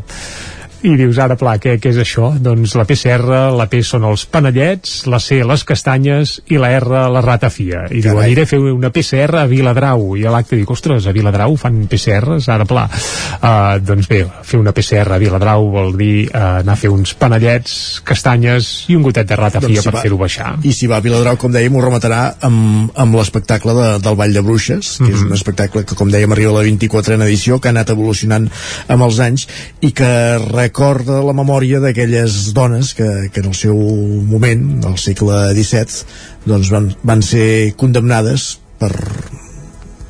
i 0.87 0.93
dius, 0.95 1.19
ara 1.19 1.35
pla, 1.39 1.57
què, 1.59 1.75
què 1.83 1.91
és 1.91 1.99
això? 1.99 2.29
Doncs 2.39 2.77
la 2.79 2.85
PCR, 2.87 3.39
la 3.57 3.67
P 3.71 3.81
són 3.83 4.05
els 4.07 4.23
panellets, 4.31 5.01
la 5.11 5.19
C 5.19 5.41
les 5.43 5.65
castanyes 5.67 6.37
i 6.55 6.59
la 6.61 6.71
R 6.77 7.01
la 7.11 7.23
ratafia. 7.25 7.87
I 7.91 8.03
diu, 8.05 8.19
aniré 8.23 8.45
a 8.47 8.51
fer 8.51 8.61
una 8.63 8.93
PCR 8.95 9.41
a 9.43 9.47
Viladrau. 9.51 10.15
I 10.21 10.27
a 10.29 10.35
l'acte 10.35 10.55
dic, 10.59 10.71
ostres, 10.71 11.09
a 11.09 11.15
Viladrau 11.17 11.57
fan 11.59 11.81
PCRs, 11.91 12.47
ara 12.55 12.67
pla. 12.69 12.87
Uh, 12.89 13.79
doncs 13.83 14.07
bé, 14.11 14.21
fer 14.47 14.61
una 14.61 14.75
PCR 14.77 15.17
a 15.17 15.19
Viladrau 15.19 15.67
vol 15.73 15.97
dir 15.99 16.29
uh, 16.29 16.61
anar 16.61 16.77
a 16.77 16.81
fer 16.81 16.93
uns 16.95 17.17
panellets, 17.19 17.75
castanyes 18.07 18.71
i 18.93 18.99
un 18.99 19.03
gotet 19.07 19.27
de 19.29 19.39
ratafia 19.41 19.81
doncs 19.81 19.89
si 19.89 19.95
per 19.95 20.05
fer-ho 20.05 20.21
baixar. 20.21 20.53
I 20.63 20.77
si 20.77 20.91
va 20.91 21.01
a 21.03 21.05
Viladrau, 21.05 21.41
com 21.43 21.55
dèiem, 21.55 21.75
ho 21.75 21.83
rematarà 21.83 22.23
amb, 22.47 22.95
amb 22.95 23.19
l'espectacle 23.19 23.75
de, 23.75 23.89
del 24.05 24.21
Ball 24.21 24.39
de 24.39 24.45
Bruixes, 24.47 24.95
que 24.99 25.05
mm 25.05 25.09
-hmm. 25.09 25.15
és 25.15 25.21
un 25.21 25.27
mhm. 25.27 25.41
espectacle 25.41 25.85
que, 25.85 25.99
com 25.99 26.11
dèiem, 26.11 26.33
arriba 26.33 26.55
a 26.55 26.63
la 26.63 26.65
24a 26.69 27.27
edició, 27.27 27.59
que 27.59 27.69
ha 27.69 27.75
anat 27.75 27.91
evolucionant 27.91 28.49
amb 28.89 29.03
els 29.03 29.19
anys 29.19 29.49
i 29.81 29.93
que 29.93 30.39
recorda 30.69 31.23
la 31.25 31.33
memòria 31.33 31.81
d'aquelles 31.81 32.53
dones 32.53 32.93
que, 32.93 33.09
que 33.33 33.41
en 33.41 33.49
el 33.49 33.57
seu 33.57 33.77
moment, 34.29 34.67
al 34.85 34.99
segle 35.01 35.47
XVII, 35.57 36.03
doncs 36.45 36.73
van, 36.75 36.91
van 37.09 37.25
ser 37.25 37.73
condemnades 37.81 38.59
per 38.79 38.93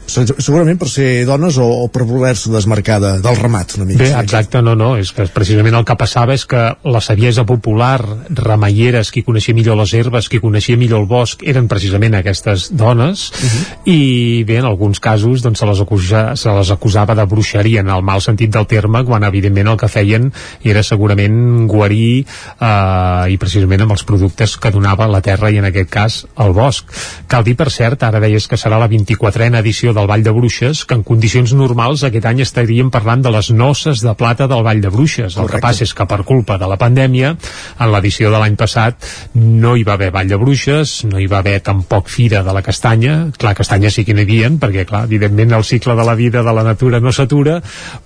segurament 0.08 0.78
per 0.80 0.88
ser 0.90 1.24
dones 1.28 1.58
o, 1.60 1.66
o 1.84 1.88
per 1.92 2.06
voler-se 2.08 2.50
desmarcar 2.52 2.98
de, 3.02 3.12
del 3.24 3.36
ramat 3.38 3.76
una 3.76 3.86
mica. 3.88 4.02
Bé, 4.02 4.10
exacte, 4.16 4.62
no, 4.64 4.74
no, 4.78 4.94
és 5.00 5.12
que 5.14 5.26
precisament 5.34 5.76
el 5.78 5.86
que 5.88 5.96
passava 6.00 6.34
és 6.36 6.46
que 6.48 6.62
la 6.88 7.02
saviesa 7.04 7.44
popular, 7.48 8.00
remeieres, 8.28 9.12
qui 9.14 9.22
coneixia 9.26 9.56
millor 9.56 9.78
les 9.80 9.92
herbes, 9.94 10.30
qui 10.32 10.40
coneixia 10.42 10.80
millor 10.80 11.04
el 11.04 11.08
bosc, 11.10 11.44
eren 11.46 11.68
precisament 11.70 12.18
aquestes 12.18 12.70
dones, 12.72 13.28
uh 13.30 13.44
mhm. 13.44 13.50
-huh. 13.50 13.92
i 13.92 14.44
bé, 14.44 14.58
en 14.58 14.64
alguns 14.64 15.00
casos 15.00 15.42
doncs, 15.42 15.58
se, 15.58 15.66
les 15.66 15.80
acusa, 15.80 16.36
se 16.36 16.50
les 16.50 16.70
acusava 16.70 17.14
de 17.14 17.24
bruixeria 17.24 17.80
en 17.80 17.90
el 17.90 18.02
mal 18.02 18.20
sentit 18.20 18.50
del 18.50 18.66
terme, 18.66 19.04
quan 19.04 19.24
evidentment 19.24 19.68
el 19.68 19.76
que 19.76 19.88
feien 19.88 20.32
era 20.62 20.82
segurament 20.82 21.66
guarir 21.66 22.24
eh, 22.60 23.32
i 23.32 23.36
precisament 23.36 23.82
amb 23.82 23.92
els 23.92 24.04
productes 24.04 24.56
que 24.56 24.70
donava 24.70 25.08
la 25.08 25.20
terra 25.20 25.50
i 25.50 25.58
en 25.58 25.64
aquest 25.64 25.90
cas 25.90 26.26
el 26.38 26.52
bosc. 26.52 26.84
Cal 27.26 27.44
dir, 27.44 27.56
per 27.56 27.70
cert, 27.70 28.02
ara 28.02 28.20
deies 28.20 28.48
que 28.48 28.56
serà 28.56 28.78
la 28.78 28.88
24a 28.88 29.58
edició 29.58 29.92
del 29.98 30.06
Vall 30.06 30.22
de 30.22 30.32
Bruixes, 30.34 30.84
que 30.86 30.94
en 30.94 31.02
condicions 31.06 31.52
normals 31.58 32.04
aquest 32.06 32.28
any 32.30 32.42
estaríem 32.44 32.92
parlant 32.94 33.24
de 33.24 33.32
les 33.34 33.50
noces 33.50 34.04
de 34.04 34.14
plata 34.18 34.46
del 34.50 34.62
Vall 34.62 34.82
de 34.84 34.92
Bruixes. 34.94 35.34
Correcte. 35.34 35.42
El 35.42 35.50
que 35.50 35.62
passa 35.64 35.84
és 35.88 35.94
que 35.94 36.06
per 36.06 36.20
culpa 36.28 36.58
de 36.60 36.68
la 36.70 36.78
pandèmia, 36.78 37.34
en 37.78 37.92
l'edició 37.92 38.30
de 38.30 38.38
l'any 38.38 38.54
passat 38.58 39.08
no 39.34 39.74
hi 39.76 39.82
va 39.86 39.96
haver 39.98 40.12
Vall 40.14 40.30
de 40.30 40.38
Bruixes, 40.38 41.02
no 41.10 41.18
hi 41.18 41.26
va 41.30 41.42
haver 41.42 41.58
tampoc 41.66 42.08
Fira 42.12 42.44
de 42.46 42.54
la 42.54 42.62
Castanya, 42.62 43.16
clar, 43.38 43.56
castanya 43.58 43.90
sí 43.90 44.04
que 44.06 44.14
n'hi 44.14 44.26
havia, 44.26 44.52
perquè 44.62 44.86
clar, 44.88 45.04
evidentment 45.10 45.56
el 45.58 45.66
cicle 45.66 45.96
de 45.98 46.06
la 46.06 46.14
vida 46.18 46.44
de 46.46 46.54
la 46.54 46.64
natura 46.66 47.02
no 47.02 47.12
s'atura, 47.12 47.58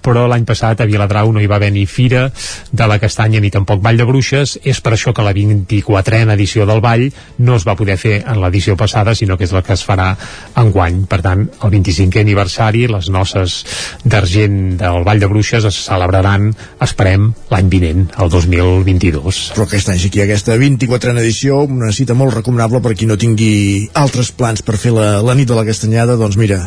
però 0.03 0.25
l'any 0.31 0.47
passat 0.49 0.81
a 0.81 0.89
Viladrau 0.89 1.33
no 1.33 1.43
hi 1.43 1.51
va 1.51 1.59
haver 1.61 1.73
ni 1.77 1.85
Fira 1.87 2.29
de 2.73 2.89
la 2.89 2.99
Castanya 3.03 3.43
ni 3.43 3.53
tampoc 3.53 3.83
Vall 3.85 4.01
de 4.01 4.09
Bruixes, 4.09 4.57
és 4.65 4.81
per 4.81 4.95
això 4.97 5.13
que 5.13 5.27
la 5.27 5.35
24a 5.37 6.25
edició 6.33 6.67
del 6.67 6.81
Vall 6.81 7.09
no 7.39 7.57
es 7.61 7.67
va 7.69 7.77
poder 7.77 7.99
fer 8.01 8.23
en 8.23 8.41
l'edició 8.41 8.77
passada, 8.81 9.15
sinó 9.15 9.37
que 9.37 9.45
és 9.45 9.53
la 9.53 9.63
que 9.67 9.77
es 9.77 9.85
farà 9.85 10.13
enguany. 10.57 11.05
Per 11.11 11.21
tant, 11.25 11.47
el 11.63 11.75
25è 11.83 12.23
aniversari, 12.23 12.87
les 12.91 13.09
noces 13.13 13.59
d'argent 14.05 14.79
del 14.81 15.03
Vall 15.07 15.23
de 15.23 15.29
Bruixes 15.31 15.67
es 15.69 15.81
celebraran, 15.87 16.51
esperem, 16.85 17.31
l'any 17.53 17.69
vinent, 17.73 18.07
el 18.23 18.33
2022. 18.33 19.43
Però 19.57 19.67
aquest 19.67 19.93
any 19.93 20.01
sí 20.03 20.11
que 20.11 20.21
hi 20.21 20.25
ha 20.25 20.29
aquesta 20.31 20.57
24a 20.61 21.19
edició, 21.19 21.63
una 21.67 21.93
cita 21.93 22.17
molt 22.19 22.39
recomanable 22.39 22.83
per 22.85 22.95
qui 22.97 23.11
no 23.11 23.19
tingui 23.19 23.89
altres 23.99 24.33
plans 24.33 24.63
per 24.63 24.79
fer 24.81 24.95
la, 24.95 25.13
la 25.25 25.37
nit 25.39 25.51
de 25.51 25.59
la 25.59 25.67
castanyada, 25.69 26.19
doncs 26.21 26.39
mira, 26.41 26.63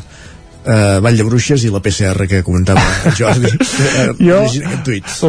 eh, 0.66 1.00
Vall 1.06 1.18
de 1.18 1.28
Bruixes 1.28 1.64
i 1.66 1.72
la 1.74 1.82
PCR 1.84 2.28
que 2.30 2.42
comentava 2.46 2.84
Jordi 3.20 3.52
eh, 3.52 4.08
jo 4.20 4.42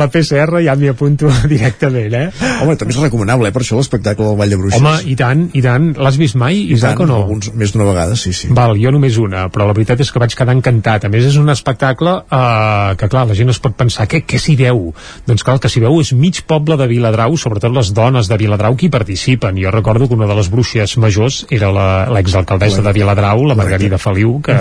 la 0.00 0.08
PCR 0.12 0.62
ja 0.65 0.76
m'hi 0.78 0.90
apunto 0.92 1.31
directament 1.52 2.16
eh? 2.16 2.26
home, 2.62 2.76
també 2.81 2.97
és 2.97 3.00
recomanable 3.05 3.50
eh, 3.50 3.55
per 3.55 3.62
això 3.65 3.78
l'espectacle 3.78 4.26
del 4.26 4.39
Vall 4.39 4.52
de 4.52 4.60
Bruixes. 4.60 4.81
Home, 4.81 4.97
i 5.10 5.16
tant, 5.18 5.47
i 5.56 5.62
tant, 5.65 5.92
l'has 6.00 6.18
vist 6.20 6.39
mai 6.40 6.58
I 6.65 6.76
Isaac 6.76 7.00
tant, 7.00 7.06
o 7.06 7.12
no? 7.12 7.20
Alguns, 7.24 7.52
més 7.58 7.73
d'una 7.74 7.89
vegada, 7.89 8.16
sí, 8.18 8.32
sí. 8.36 8.50
Val, 8.56 8.76
jo 8.81 8.92
només 8.94 9.18
una, 9.20 9.47
però 9.52 9.68
la 9.68 9.76
veritat 9.76 10.02
és 10.05 10.12
que 10.12 10.23
vaig 10.23 10.34
quedar 10.36 10.55
encantat. 10.56 11.06
A 11.06 11.12
més 11.12 11.26
és 11.28 11.39
un 11.40 11.52
espectacle 11.52 12.16
eh, 12.24 12.97
que 13.00 13.10
clar, 13.12 13.26
la 13.31 13.36
gent 13.39 13.52
es 13.52 13.60
pot 13.62 13.76
pensar, 13.76 14.08
què, 14.10 14.23
què 14.26 14.40
s'hi 14.42 14.56
veu? 14.60 14.86
doncs 15.26 15.44
clar, 15.44 15.56
el 15.56 15.62
que 15.65 15.70
s'hi 15.73 15.82
veu 15.82 15.98
és 16.00 16.12
mig 16.16 16.42
poble 16.48 16.76
de 16.78 16.86
Viladrau 16.90 17.36
sobretot 17.40 17.74
les 17.74 17.92
dones 17.97 18.28
de 18.31 18.39
Viladrau 18.40 18.76
que 18.76 18.86
hi 18.89 18.92
participen. 18.92 19.58
Jo 19.60 19.73
recordo 19.74 20.08
que 20.08 20.16
una 20.16 20.28
de 20.28 20.36
les 20.39 20.50
bruixes 20.52 20.97
majors 21.02 21.44
era 21.50 21.73
l'exalcaldessa 22.12 22.84
de 22.84 22.94
Viladrau 22.97 23.44
la 23.47 23.56
Margarida 23.58 23.98
Feliu 23.98 24.39
que, 24.44 24.56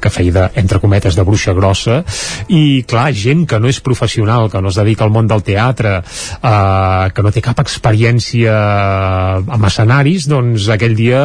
que 0.00 0.12
feia 0.12 0.32
de, 0.32 0.44
entre 0.62 0.80
cometes 0.82 1.16
de 1.16 1.24
bruixa 1.26 1.54
grossa. 1.56 2.02
I 2.48 2.84
clar, 2.88 3.10
gent 3.16 3.46
que 3.48 3.60
no 3.62 3.70
és 3.70 3.80
professional 3.80 4.50
que 4.52 4.60
no 4.62 4.72
es 4.72 4.78
dedica 4.78 5.04
al 5.06 5.14
món 5.14 5.28
del 5.30 5.44
teatre 5.46 5.98
eh, 6.00 7.06
que 7.14 7.24
no 7.24 7.32
té 7.34 7.42
cap 7.44 7.60
experiència 7.62 8.54
amb 9.56 9.68
escenaris 9.68 10.28
doncs 10.30 10.68
aquell 10.72 10.96
dia 10.98 11.22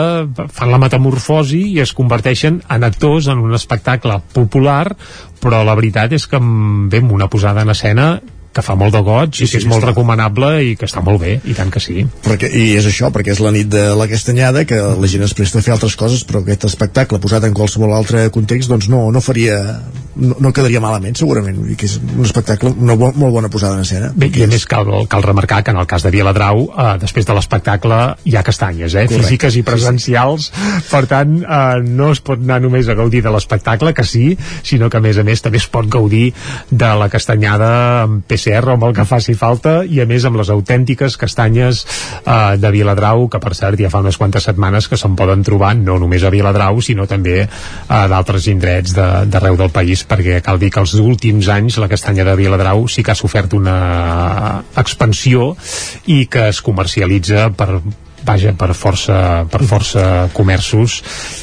fan 0.51 0.71
la 0.71 0.81
metamorfosi 0.81 1.63
i 1.75 1.81
es 1.83 1.95
converteixen 1.97 2.61
en 2.69 2.87
actors 2.87 3.29
en 3.31 3.41
un 3.43 3.55
espectacle 3.57 4.19
popular 4.33 4.93
però 5.41 5.63
la 5.65 5.75
veritat 5.77 6.13
és 6.13 6.27
que 6.29 6.39
ve 6.41 7.01
una 7.01 7.29
posada 7.31 7.65
en 7.65 7.73
escena 7.73 8.13
que 8.51 8.63
fa 8.65 8.75
molt 8.75 8.95
de 8.95 9.01
goig 9.05 9.35
sí, 9.35 9.45
i 9.45 9.47
que 9.47 9.53
sí, 9.53 9.63
és 9.63 9.69
molt 9.69 9.81
està. 9.81 9.93
recomanable 9.93 10.51
i 10.67 10.75
que 10.79 10.87
està 10.89 11.03
molt 11.05 11.21
bé, 11.23 11.37
i 11.47 11.55
tant 11.57 11.71
que 11.71 11.81
sí. 11.83 12.03
Perquè, 12.25 12.51
I 12.51 12.75
és 12.79 12.87
això, 12.89 13.11
perquè 13.15 13.35
és 13.35 13.41
la 13.43 13.53
nit 13.55 13.69
de 13.71 13.91
la 13.97 14.07
castanyada, 14.11 14.65
que 14.67 14.79
la 14.81 15.11
gent 15.11 15.23
es 15.27 15.35
presta 15.37 15.61
a 15.61 15.65
fer 15.65 15.75
altres 15.75 15.95
coses, 15.99 16.25
però 16.27 16.43
aquest 16.43 16.67
espectacle 16.67 17.21
posat 17.23 17.47
en 17.47 17.55
qualsevol 17.57 17.95
altre 17.95 18.27
context, 18.35 18.71
doncs 18.71 18.89
no, 18.91 19.07
no 19.11 19.23
faria 19.23 19.61
no, 20.15 20.35
no 20.43 20.51
quedaria 20.53 20.81
malament, 20.83 21.15
segurament. 21.17 21.61
Dir 21.65 21.77
que 21.79 21.87
és 21.87 21.95
un 22.01 22.25
espectacle, 22.25 22.73
una 22.83 22.97
bo, 22.99 23.11
molt 23.15 23.33
bona 23.35 23.51
posada 23.51 23.77
en 23.79 23.85
escena. 23.85 24.11
Bé, 24.15 24.27
i 24.35 24.43
a 24.43 24.49
més 24.51 24.65
cal, 24.69 24.89
cal 25.11 25.23
remarcar 25.23 25.61
que 25.63 25.71
en 25.73 25.79
el 25.79 25.87
cas 25.89 26.03
de 26.05 26.11
Viladrau, 26.13 26.65
eh, 26.67 26.89
després 27.01 27.27
de 27.27 27.35
l'espectacle 27.37 27.99
hi 28.27 28.35
ha 28.35 28.43
castanyes, 28.43 28.95
eh? 28.95 29.05
Correcte. 29.07 29.21
físiques 29.23 29.57
i 29.59 29.63
presencials, 29.67 30.49
sí, 30.51 30.65
sí. 30.67 30.83
per 30.91 31.05
tant, 31.11 31.37
eh, 31.41 31.81
no 31.87 32.11
es 32.11 32.23
pot 32.23 32.41
anar 32.41 32.59
només 32.63 32.89
a 32.91 32.97
gaudir 32.99 33.23
de 33.23 33.33
l'espectacle, 33.33 33.93
que 33.95 34.05
sí, 34.07 34.35
sinó 34.67 34.89
que 34.89 34.99
a 34.99 35.03
més 35.03 35.17
a 35.17 35.25
més 35.27 35.43
també 35.43 35.61
es 35.61 35.69
pot 35.71 35.87
gaudir 35.91 36.31
de 36.69 36.91
la 36.99 37.09
castanyada 37.11 37.71
amb 38.03 38.25
PCR 38.41 38.73
amb 38.73 38.87
el 38.87 38.95
que 38.97 39.05
faci 39.05 39.35
falta 39.37 39.81
i 39.85 40.01
a 40.01 40.07
més 40.09 40.25
amb 40.25 40.39
les 40.39 40.49
autèntiques 40.49 41.17
castanyes 41.21 41.83
eh, 41.85 42.57
de 42.57 42.71
Viladrau 42.73 43.27
que 43.29 43.41
per 43.43 43.53
cert 43.57 43.79
ja 43.79 43.91
fa 43.93 44.01
unes 44.01 44.17
quantes 44.17 44.47
setmanes 44.49 44.87
que 44.89 44.97
se'n 44.97 45.15
poden 45.19 45.45
trobar 45.45 45.75
no 45.77 45.99
només 46.01 46.25
a 46.25 46.33
Viladrau 46.33 46.81
sinó 46.81 47.05
també 47.09 47.43
a 47.45 48.01
d'altres 48.11 48.47
indrets 48.51 48.95
d'arreu 48.97 49.57
de, 49.57 49.63
del 49.63 49.73
país 49.73 50.05
perquè 50.07 50.41
cal 50.41 50.59
dir 50.59 50.71
que 50.73 50.81
els 50.81 50.95
últims 50.97 51.51
anys 51.53 51.77
la 51.81 51.89
castanya 51.91 52.25
de 52.27 52.35
Viladrau 52.39 52.87
sí 52.89 53.03
que 53.05 53.13
ha 53.13 53.19
sofert 53.19 53.53
una 53.57 54.63
expansió 54.77 55.51
i 56.09 56.25
que 56.25 56.49
es 56.49 56.61
comercialitza 56.65 57.49
per 57.53 57.81
vaja, 58.25 58.53
per 58.57 58.73
força, 58.77 59.45
per 59.51 59.61
força 59.67 60.03
comerços 60.33 60.99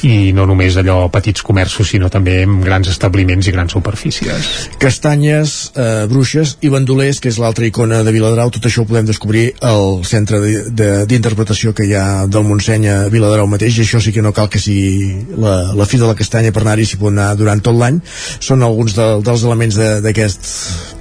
i 0.07 0.31
no 0.35 0.45
només 0.49 0.77
allò 0.79 1.01
petits 1.11 1.43
comerços 1.45 1.91
sinó 1.91 2.09
també 2.11 2.41
amb 2.45 2.63
grans 2.65 2.89
establiments 2.91 3.47
i 3.49 3.53
grans 3.55 3.75
superfícies. 3.75 4.49
Castanyes, 4.81 5.71
eh, 5.75 6.05
bruixes 6.11 6.57
i 6.61 6.71
bandolers, 6.71 7.19
que 7.19 7.29
és 7.29 7.39
l'altra 7.41 7.67
icona 7.67 8.01
de 8.03 8.13
Viladrau, 8.15 8.51
tot 8.51 8.65
això 8.65 8.83
ho 8.83 8.89
podem 8.89 9.07
descobrir 9.09 9.53
al 9.61 10.03
centre 10.07 10.39
d'interpretació 10.39 11.73
que 11.75 11.87
hi 11.87 11.95
ha 11.95 12.25
del 12.27 12.47
Montseny 12.47 12.87
a 12.89 12.97
Viladrau 13.11 13.47
mateix, 13.47 13.77
i 13.77 13.85
això 13.85 14.01
sí 14.03 14.13
que 14.15 14.23
no 14.25 14.33
cal 14.35 14.49
que 14.49 14.61
sigui 14.61 15.25
la, 15.37 15.73
la 15.75 15.87
fi 15.89 15.99
de 15.99 16.07
la 16.07 16.17
castanya 16.17 16.53
per 16.55 16.63
anar-hi, 16.63 16.87
s'hi 16.87 16.99
pot 17.01 17.11
anar 17.13 17.33
durant 17.39 17.61
tot 17.63 17.75
l'any. 17.75 17.99
Són 18.39 18.63
alguns 18.63 18.95
de, 18.97 19.07
dels 19.25 19.43
elements 19.43 19.79
d'aquest 20.05 20.49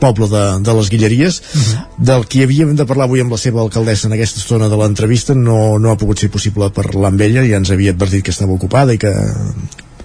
poble 0.02 0.28
de, 0.30 0.44
de 0.64 0.76
les 0.78 0.90
Guilleries, 0.90 1.38
uh 1.38 1.58
mhm. 1.58 1.64
-huh. 1.64 2.04
del 2.10 2.26
que 2.26 2.42
havíem 2.42 2.74
de 2.76 2.86
parlar 2.86 3.06
avui 3.06 3.20
amb 3.20 3.32
la 3.32 3.38
seva 3.38 3.60
alcaldessa 3.60 4.06
en 4.06 4.14
aquesta 4.14 4.40
estona 4.40 4.68
de 4.68 4.76
l'entrevista, 4.76 5.34
no 5.34 5.67
no, 5.76 5.92
ha 5.92 6.00
pogut 6.00 6.22
ser 6.22 6.30
possible 6.32 6.70
parlar 6.74 7.12
amb 7.12 7.24
ella 7.26 7.44
i 7.44 7.54
ens 7.58 7.72
havia 7.74 7.92
advertit 7.96 8.24
que 8.24 8.34
estava 8.34 8.56
ocupada 8.56 8.96
i 8.96 9.00
que 9.02 9.12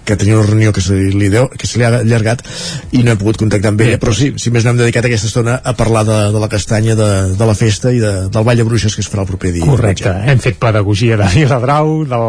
que 0.04 0.16
tenia 0.20 0.38
una 0.38 0.46
reunió 0.46 0.72
que 0.72 0.82
se 0.84 0.94
li, 0.94 1.28
deu, 1.32 1.48
que 1.48 1.66
se 1.66 1.80
li 1.80 1.86
ha 1.86 1.92
allargat 2.00 2.44
i 2.92 3.02
no 3.04 3.14
he 3.14 3.20
pogut 3.20 3.38
contactar 3.40 3.72
amb 3.72 3.84
ella, 3.84 3.98
però 4.02 4.14
sí, 4.16 4.32
si 4.40 4.52
més 4.54 4.66
no 4.66 4.74
hem 4.74 4.80
dedicat 4.82 5.08
aquesta 5.08 5.28
estona 5.30 5.56
a 5.64 5.74
parlar 5.78 6.04
de, 6.08 6.18
de 6.34 6.42
la 6.42 6.48
castanya, 6.52 6.96
de, 6.98 7.10
de 7.38 7.48
la 7.48 7.56
festa 7.58 7.92
i 7.94 8.00
de, 8.02 8.12
del 8.32 8.46
Ball 8.46 8.60
de 8.60 8.66
Bruixes 8.68 8.94
que 8.96 9.04
es 9.04 9.10
farà 9.10 9.24
el 9.24 9.30
proper 9.30 9.54
dia. 9.56 9.66
Correcte, 9.68 10.12
hem 10.30 10.42
fet 10.42 10.58
pedagogia 10.60 11.18
de 11.20 11.28
Viladrau, 11.34 11.94
de 12.08 12.20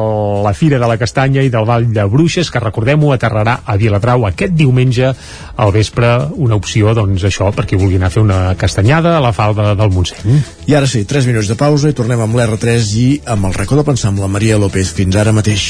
la 0.45 0.54
Fira 0.58 0.80
de 0.82 0.90
la 0.90 0.98
Castanya 1.02 1.44
i 1.45 1.52
del 1.54 1.68
Vall 1.68 1.90
de 1.94 2.08
Bruixes, 2.12 2.52
que 2.52 2.64
recordem-ho, 2.64 3.12
aterrarà 3.16 3.60
a 3.66 3.78
Viladrau 3.80 4.28
aquest 4.30 4.56
diumenge 4.56 5.12
al 5.56 5.74
vespre, 5.76 6.12
una 6.42 6.58
opció, 6.60 6.94
doncs 6.98 7.28
això, 7.28 7.52
per 7.56 7.68
qui 7.68 7.80
vulgui 7.80 8.00
anar 8.00 8.12
a 8.12 8.16
fer 8.16 8.24
una 8.24 8.40
castanyada 8.60 9.18
a 9.18 9.24
la 9.24 9.34
falda 9.36 9.74
del 9.76 9.94
Montseny. 9.94 10.42
I 10.72 10.78
ara 10.78 10.90
sí, 10.90 11.06
3 11.08 11.30
minuts 11.32 11.52
de 11.52 11.60
pausa 11.60 11.92
i 11.92 11.98
tornem 11.98 12.22
amb 12.26 12.40
l'R3 12.40 12.92
i 13.02 13.08
amb 13.36 13.50
el 13.50 13.58
racó 13.58 13.80
de 13.80 13.88
pensar 13.88 14.12
amb 14.14 14.24
la 14.24 14.32
Maria 14.32 14.60
López. 14.62 14.95
Fins 14.95 15.16
ara 15.20 15.36
mateix. 15.36 15.70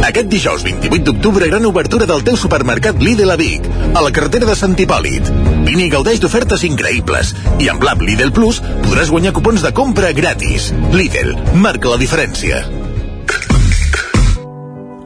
Aquest 0.00 0.28
dijous 0.32 0.62
28 0.64 1.04
d'octubre, 1.06 1.46
gran 1.50 1.66
obertura 1.68 2.06
del 2.08 2.24
teu 2.24 2.36
supermercat 2.40 3.00
Lidl 3.02 3.30
a 3.30 3.36
Vic, 3.36 3.66
a 3.92 4.00
la 4.00 4.12
carretera 4.14 4.48
de 4.48 4.56
Sant 4.58 4.76
Hipòlit. 4.78 5.28
Vine 5.66 5.86
i 5.86 5.90
gaudeix 5.92 6.22
d'ofertes 6.22 6.64
increïbles. 6.68 7.34
I 7.60 7.68
amb 7.72 7.84
l'app 7.84 8.00
Lidl 8.00 8.32
Plus 8.34 8.62
podràs 8.86 9.12
guanyar 9.12 9.34
cupons 9.36 9.62
de 9.62 9.72
compra 9.76 10.14
gratis. 10.16 10.70
Lidl, 10.96 11.36
marca 11.60 11.92
la 11.92 12.00
diferència. 12.00 12.64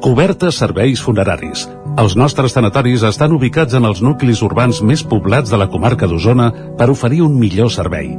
Cobertes 0.07 0.61
serveis 0.63 1.01
funeraris. 1.03 1.67
Els 1.99 2.15
nostres 2.15 2.55
tanatoris 2.55 3.03
estan 3.09 3.33
ubicats 3.35 3.75
en 3.75 3.89
els 3.89 4.03
nuclis 4.05 4.43
urbans 4.47 4.83
més 4.87 5.03
poblats 5.03 5.51
de 5.51 5.59
la 5.59 5.67
comarca 5.73 6.07
d'Osona 6.07 6.53
per 6.79 6.91
oferir 6.93 7.25
un 7.27 7.35
millor 7.41 7.73
servei. 7.75 8.13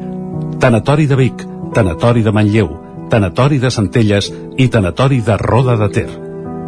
Tanatori 0.60 1.08
de 1.08 1.16
Vic, 1.16 1.48
Tanatori 1.74 2.26
de 2.26 2.34
Manlleu, 2.36 2.72
Tanatori 3.10 3.62
de 3.64 3.72
Centelles 3.72 4.32
i 4.58 4.68
Tanatori 4.68 5.22
de 5.22 5.38
Roda 5.38 5.78
de 5.80 5.94
Ter. 5.94 6.27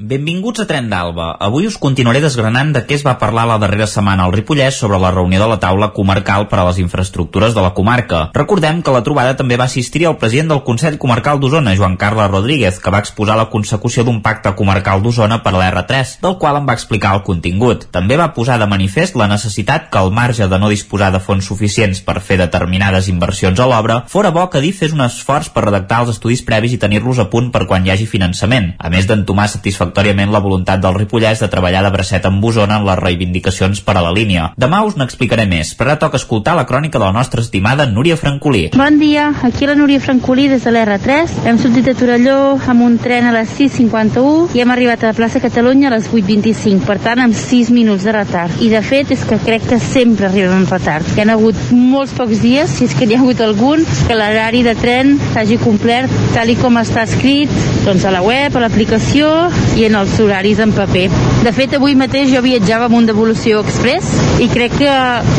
Benvinguts 0.00 0.58
a 0.58 0.64
Tren 0.64 0.86
d'Alba. 0.88 1.26
Avui 1.36 1.66
us 1.68 1.76
continuaré 1.76 2.22
desgranant 2.24 2.70
de 2.72 2.80
què 2.88 2.96
es 2.96 3.02
va 3.04 3.12
parlar 3.20 3.42
la 3.46 3.58
darrera 3.60 3.84
setmana 3.86 4.24
al 4.24 4.32
Ripollès 4.32 4.78
sobre 4.80 4.96
la 4.98 5.10
reunió 5.12 5.38
de 5.38 5.48
la 5.50 5.58
taula 5.60 5.90
comarcal 5.92 6.46
per 6.48 6.58
a 6.58 6.64
les 6.64 6.78
infraestructures 6.80 7.52
de 7.52 7.60
la 7.60 7.74
comarca. 7.76 8.22
Recordem 8.32 8.80
que 8.82 8.94
la 8.94 9.02
trobada 9.04 9.36
també 9.36 9.58
va 9.60 9.66
assistir 9.68 10.06
el 10.08 10.16
president 10.16 10.48
del 10.48 10.62
Consell 10.64 10.96
Comarcal 10.98 11.38
d'Osona, 11.38 11.74
Joan 11.76 11.98
Carles 12.00 12.30
Rodríguez, 12.32 12.78
que 12.80 12.90
va 12.90 13.02
exposar 13.04 13.36
la 13.36 13.50
consecució 13.52 14.02
d'un 14.02 14.22
pacte 14.24 14.54
comarcal 14.56 15.04
d'Osona 15.04 15.42
per 15.44 15.52
a 15.52 15.60
l'R3, 15.60 16.16
del 16.24 16.38
qual 16.40 16.62
en 16.62 16.66
va 16.66 16.78
explicar 16.80 17.12
el 17.18 17.22
contingut. 17.28 17.84
També 17.92 18.16
va 18.16 18.32
posar 18.32 18.56
de 18.58 18.70
manifest 18.72 19.14
la 19.20 19.28
necessitat 19.28 19.90
que 19.92 20.00
al 20.00 20.10
marge 20.10 20.48
de 20.48 20.58
no 20.58 20.72
disposar 20.72 21.12
de 21.12 21.20
fons 21.20 21.44
suficients 21.44 22.00
per 22.00 22.16
fer 22.24 22.40
determinades 22.40 23.12
inversions 23.12 23.60
a 23.60 23.68
l'obra, 23.68 24.00
fora 24.08 24.32
bo 24.32 24.48
que 24.48 24.64
DIF 24.64 24.80
fes 24.86 24.96
un 24.96 25.04
esforç 25.04 25.52
per 25.52 25.68
redactar 25.68 26.00
els 26.06 26.16
estudis 26.16 26.42
previs 26.42 26.72
i 26.72 26.80
tenir-los 26.80 27.20
a 27.20 27.28
punt 27.28 27.52
per 27.52 27.66
quan 27.68 27.84
hi 27.84 27.92
hagi 27.92 28.08
finançament, 28.08 28.72
a 28.80 28.88
més 28.88 29.06
d'entomar 29.06 29.50
satisfactòriament 29.52 29.91
la 30.32 30.40
voluntat 30.40 30.80
del 30.80 30.94
Ripollès 30.94 31.40
de 31.40 31.48
treballar 31.48 31.82
de 31.84 31.90
bracet 31.92 32.24
amb 32.26 32.44
Osona 32.44 32.78
en 32.80 32.86
les 32.86 32.98
reivindicacions 32.98 33.80
per 33.84 33.96
a 33.96 34.02
la 34.02 34.12
línia. 34.12 34.52
Demà 34.56 34.82
us 34.86 34.96
n'explicaré 34.96 35.46
més, 35.46 35.74
però 35.76 35.92
ara 35.92 36.00
toca 36.00 36.16
escoltar 36.16 36.56
la 36.56 36.66
crònica 36.66 36.98
de 36.98 37.04
la 37.04 37.12
nostra 37.12 37.42
estimada 37.42 37.86
Núria 37.86 38.16
Francolí. 38.16 38.70
Bon 38.76 38.98
dia, 38.98 39.32
aquí 39.42 39.66
la 39.66 39.74
Núria 39.74 40.00
Francolí 40.00 40.48
des 40.48 40.64
de 40.64 40.72
l'R3. 40.72 41.46
Hem 41.46 41.58
sortit 41.58 41.84
de 41.84 41.94
Torelló 41.94 42.58
amb 42.66 42.86
un 42.86 42.98
tren 42.98 43.28
a 43.28 43.34
les 43.34 43.52
6.51 43.58 44.56
i 44.56 44.62
hem 44.62 44.72
arribat 44.72 45.04
a 45.04 45.12
la 45.12 45.18
plaça 45.18 45.42
Catalunya 45.42 45.90
a 45.90 45.94
les 45.96 46.08
8.25, 46.10 46.86
per 46.88 46.98
tant 47.02 47.20
amb 47.26 47.36
6 47.36 47.72
minuts 47.74 48.06
de 48.08 48.16
retard. 48.16 48.62
I 48.62 48.70
de 48.72 48.82
fet 48.82 49.12
és 49.12 49.24
que 49.28 49.40
crec 49.42 49.68
que 49.68 49.80
sempre 49.82 50.30
arribem 50.30 50.62
amb 50.62 50.72
retard. 50.72 51.06
Hi 51.16 51.24
ha 51.24 51.28
hagut 51.36 51.58
molts 51.72 52.14
pocs 52.16 52.40
dies, 52.42 52.72
si 52.78 52.88
és 52.88 52.96
que 52.96 53.06
n'hi 53.06 53.18
ha 53.18 53.22
hagut 53.22 53.40
algun, 53.44 53.84
que 54.08 54.16
l'horari 54.16 54.62
de 54.64 54.74
tren 54.78 55.18
s'hagi 55.32 55.60
complert 55.62 56.12
tal 56.32 56.50
i 56.50 56.56
com 56.58 56.80
està 56.80 57.04
escrit 57.04 57.52
doncs 57.86 58.04
a 58.06 58.12
la 58.14 58.22
web, 58.24 58.56
a 58.56 58.62
l'aplicació 58.62 59.28
i 59.76 59.86
en 59.88 59.96
els 59.96 60.18
horaris 60.20 60.60
en 60.60 60.74
paper. 60.76 61.31
De 61.42 61.50
fet, 61.50 61.72
avui 61.74 61.96
mateix 61.98 62.28
jo 62.30 62.38
viatjava 62.44 62.86
amb 62.86 62.94
un 63.00 63.06
devolució 63.08 63.64
express 63.64 64.12
i 64.38 64.46
crec 64.46 64.76
que 64.78 64.90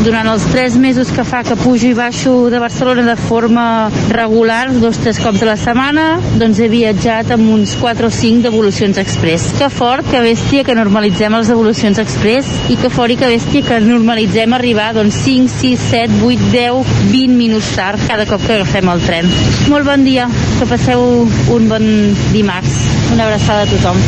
durant 0.03 0.27
els 0.27 0.43
tres 0.51 0.75
mesos 0.75 1.13
que 1.15 1.23
fa 1.23 1.45
que 1.47 1.55
pujo 1.61 1.87
i 1.87 1.95
baixo 1.95 2.33
de 2.51 2.59
Barcelona 2.59 3.05
de 3.07 3.15
forma 3.15 3.63
regular, 4.11 4.65
dos 4.83 4.99
tres 4.99 5.21
cops 5.23 5.45
a 5.45 5.47
la 5.53 5.55
setmana, 5.61 6.07
doncs 6.41 6.59
he 6.59 6.67
viatjat 6.67 7.31
amb 7.37 7.47
uns 7.55 7.77
4 7.79 8.09
o 8.09 8.11
5 8.11 8.43
devolucions 8.43 8.99
express. 8.99 9.53
Que 9.55 9.71
fort, 9.71 10.03
que 10.11 10.19
bèstia 10.25 10.65
que 10.67 10.75
normalitzem 10.75 11.39
les 11.39 11.53
devolucions 11.53 12.03
express 12.03 12.51
i 12.67 12.75
que 12.83 12.91
fort 12.91 13.15
i 13.15 13.19
que 13.23 13.31
bèstia 13.31 13.63
que 13.69 13.79
normalitzem 13.87 14.59
arribar 14.59 14.91
doncs 14.99 15.23
5, 15.23 15.55
6, 15.55 15.87
7, 15.95 16.19
8, 16.19 16.51
10, 16.51 16.93
20 17.15 17.39
minuts 17.39 17.71
tard 17.77 18.03
cada 18.11 18.27
cop 18.27 18.43
que 18.43 18.59
agafem 18.59 18.91
el 18.91 19.07
tren. 19.07 19.31
Molt 19.71 19.87
bon 19.87 20.03
dia, 20.03 20.27
que 20.59 20.67
passeu 20.67 21.23
un 21.55 21.71
bon 21.71 21.89
dimarts. 22.35 22.83
Una 23.15 23.29
abraçada 23.29 23.63
a 23.63 23.71
tothom. 23.71 24.03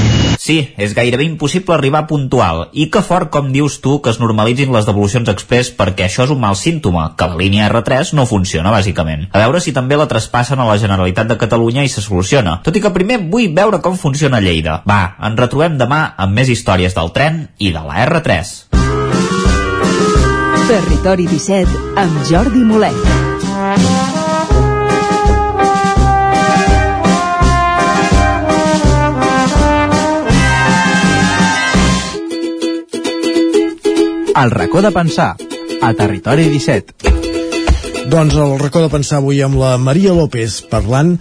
Sí, 0.45 0.59
és 0.77 0.93
gairebé 0.93 1.25
impossible 1.25 1.74
arribar 1.85 2.07
puntual. 2.07 2.69
I 2.73 2.89
que 2.89 3.01
fort, 3.05 3.30
com 3.30 3.51
dius 3.53 3.77
tu, 3.81 3.99
que 4.01 4.09
es 4.09 4.19
normalitzin 4.19 4.73
les 4.73 4.88
devolucions 4.88 5.30
express 5.30 5.69
perquè 5.77 6.07
això 6.07 6.25
és 6.25 6.33
un 6.33 6.41
mal 6.41 6.57
símptoma, 6.57 7.11
que 7.17 7.27
la 7.30 7.38
línia 7.38 7.69
R3 7.69 8.15
no 8.17 8.25
funciona, 8.25 8.73
bàsicament. 8.73 9.27
A 9.31 9.43
veure 9.43 9.61
si 9.61 9.73
també 9.75 9.97
la 9.99 10.09
traspassen 10.09 10.59
a 10.59 10.65
la 10.65 10.80
Generalitat 10.81 11.30
de 11.30 11.38
Catalunya 11.38 11.85
i 11.85 11.91
se 11.91 12.01
soluciona. 12.01 12.59
Tot 12.65 12.75
i 12.75 12.81
que 12.81 12.93
primer 12.95 13.22
vull 13.30 13.53
veure 13.53 13.81
com 13.85 13.97
funciona 14.01 14.41
Lleida. 14.41 14.81
Va, 14.89 15.15
ens 15.22 15.39
retrobem 15.39 15.77
demà 15.77 16.01
amb 16.17 16.33
més 16.33 16.49
històries 16.49 16.97
del 16.97 17.14
tren 17.14 17.45
i 17.59 17.72
de 17.75 17.85
la 17.85 18.01
R3. 18.07 18.55
Territori 20.65 21.30
17 21.30 22.01
amb 22.01 22.22
Jordi 22.25 22.65
Molet. 22.65 24.15
El 34.35 34.51
racó 34.51 34.81
de 34.81 34.91
pensar, 34.91 35.38
a 35.81 35.93
Territori 35.93 36.49
17. 36.49 36.93
Doncs 38.11 38.33
el 38.35 38.57
racó 38.59 38.81
de 38.83 38.89
pensar 38.91 39.22
avui 39.22 39.39
amb 39.39 39.55
la 39.55 39.77
Maria 39.80 40.11
López 40.11 40.57
parlant 40.67 41.14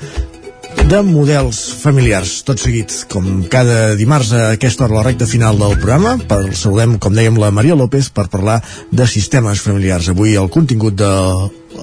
de 0.91 0.99
models 1.07 1.61
familiars, 1.79 2.33
tot 2.43 2.59
seguit, 2.59 2.91
com 3.07 3.45
cada 3.53 3.95
dimarts 3.95 4.33
a 4.35 4.41
aquesta 4.57 4.89
hora, 4.89 4.97
la 4.99 5.05
recta 5.07 5.29
final 5.31 5.63
del 5.63 5.77
programa. 5.79 6.17
Per, 6.19 6.41
saludem, 6.59 6.97
com 6.99 7.15
dèiem, 7.15 7.39
la 7.39 7.53
Maria 7.55 7.77
López 7.79 8.11
per 8.11 8.27
parlar 8.33 8.59
de 8.91 9.07
sistemes 9.07 9.63
familiars. 9.63 10.11
Avui 10.11 10.35
el 10.35 10.51
contingut 10.51 10.99
de 10.99 11.13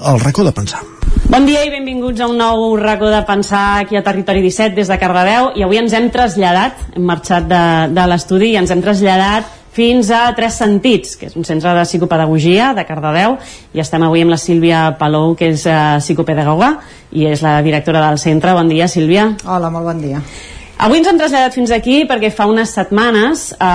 el 0.02 0.20
racó 0.20 0.44
de 0.44 0.52
pensar. 0.52 0.84
Bon 1.32 1.48
dia 1.48 1.64
i 1.64 1.72
benvinguts 1.72 2.20
a 2.20 2.28
un 2.28 2.36
nou 2.44 2.76
racó 2.76 3.08
de 3.08 3.22
pensar 3.24 3.80
aquí 3.86 3.96
a 3.96 4.04
Territori 4.04 4.44
17 4.44 4.76
des 4.76 4.92
de 4.92 5.00
Cardedeu 5.00 5.54
i 5.56 5.64
avui 5.64 5.80
ens 5.80 5.96
hem 5.96 6.12
traslladat, 6.12 6.76
hem 6.92 7.08
marxat 7.08 7.48
de, 7.48 7.64
de 7.96 8.06
l'estudi 8.12 8.52
i 8.52 8.60
ens 8.60 8.72
hem 8.72 8.84
traslladat 8.84 9.61
fins 9.72 10.10
a 10.12 10.26
Tres 10.36 10.58
Sentits, 10.60 11.16
que 11.16 11.30
és 11.30 11.36
un 11.36 11.46
centre 11.48 11.72
de 11.72 11.84
psicopedagogia 11.88 12.72
de 12.76 12.84
Cardedeu, 12.88 13.38
i 13.72 13.80
estem 13.80 14.04
avui 14.04 14.24
amb 14.24 14.34
la 14.34 14.40
Sílvia 14.40 14.90
Palou, 15.00 15.32
que 15.38 15.52
és 15.54 15.64
uh, 15.64 15.98
psicopedagoga, 16.02 16.74
i 17.16 17.26
és 17.30 17.44
la 17.44 17.58
directora 17.64 18.04
del 18.04 18.20
centre. 18.20 18.52
Bon 18.56 18.68
dia, 18.68 18.88
Sílvia. 18.88 19.30
Hola, 19.48 19.72
molt 19.72 19.88
bon 19.88 20.04
dia. 20.04 20.20
Avui 20.82 20.98
ens 20.98 21.06
hem 21.06 21.18
traslladat 21.20 21.54
fins 21.54 21.70
aquí 21.70 22.00
perquè 22.10 22.32
fa 22.34 22.48
unes 22.50 22.72
setmanes 22.74 23.52
eh, 23.52 23.66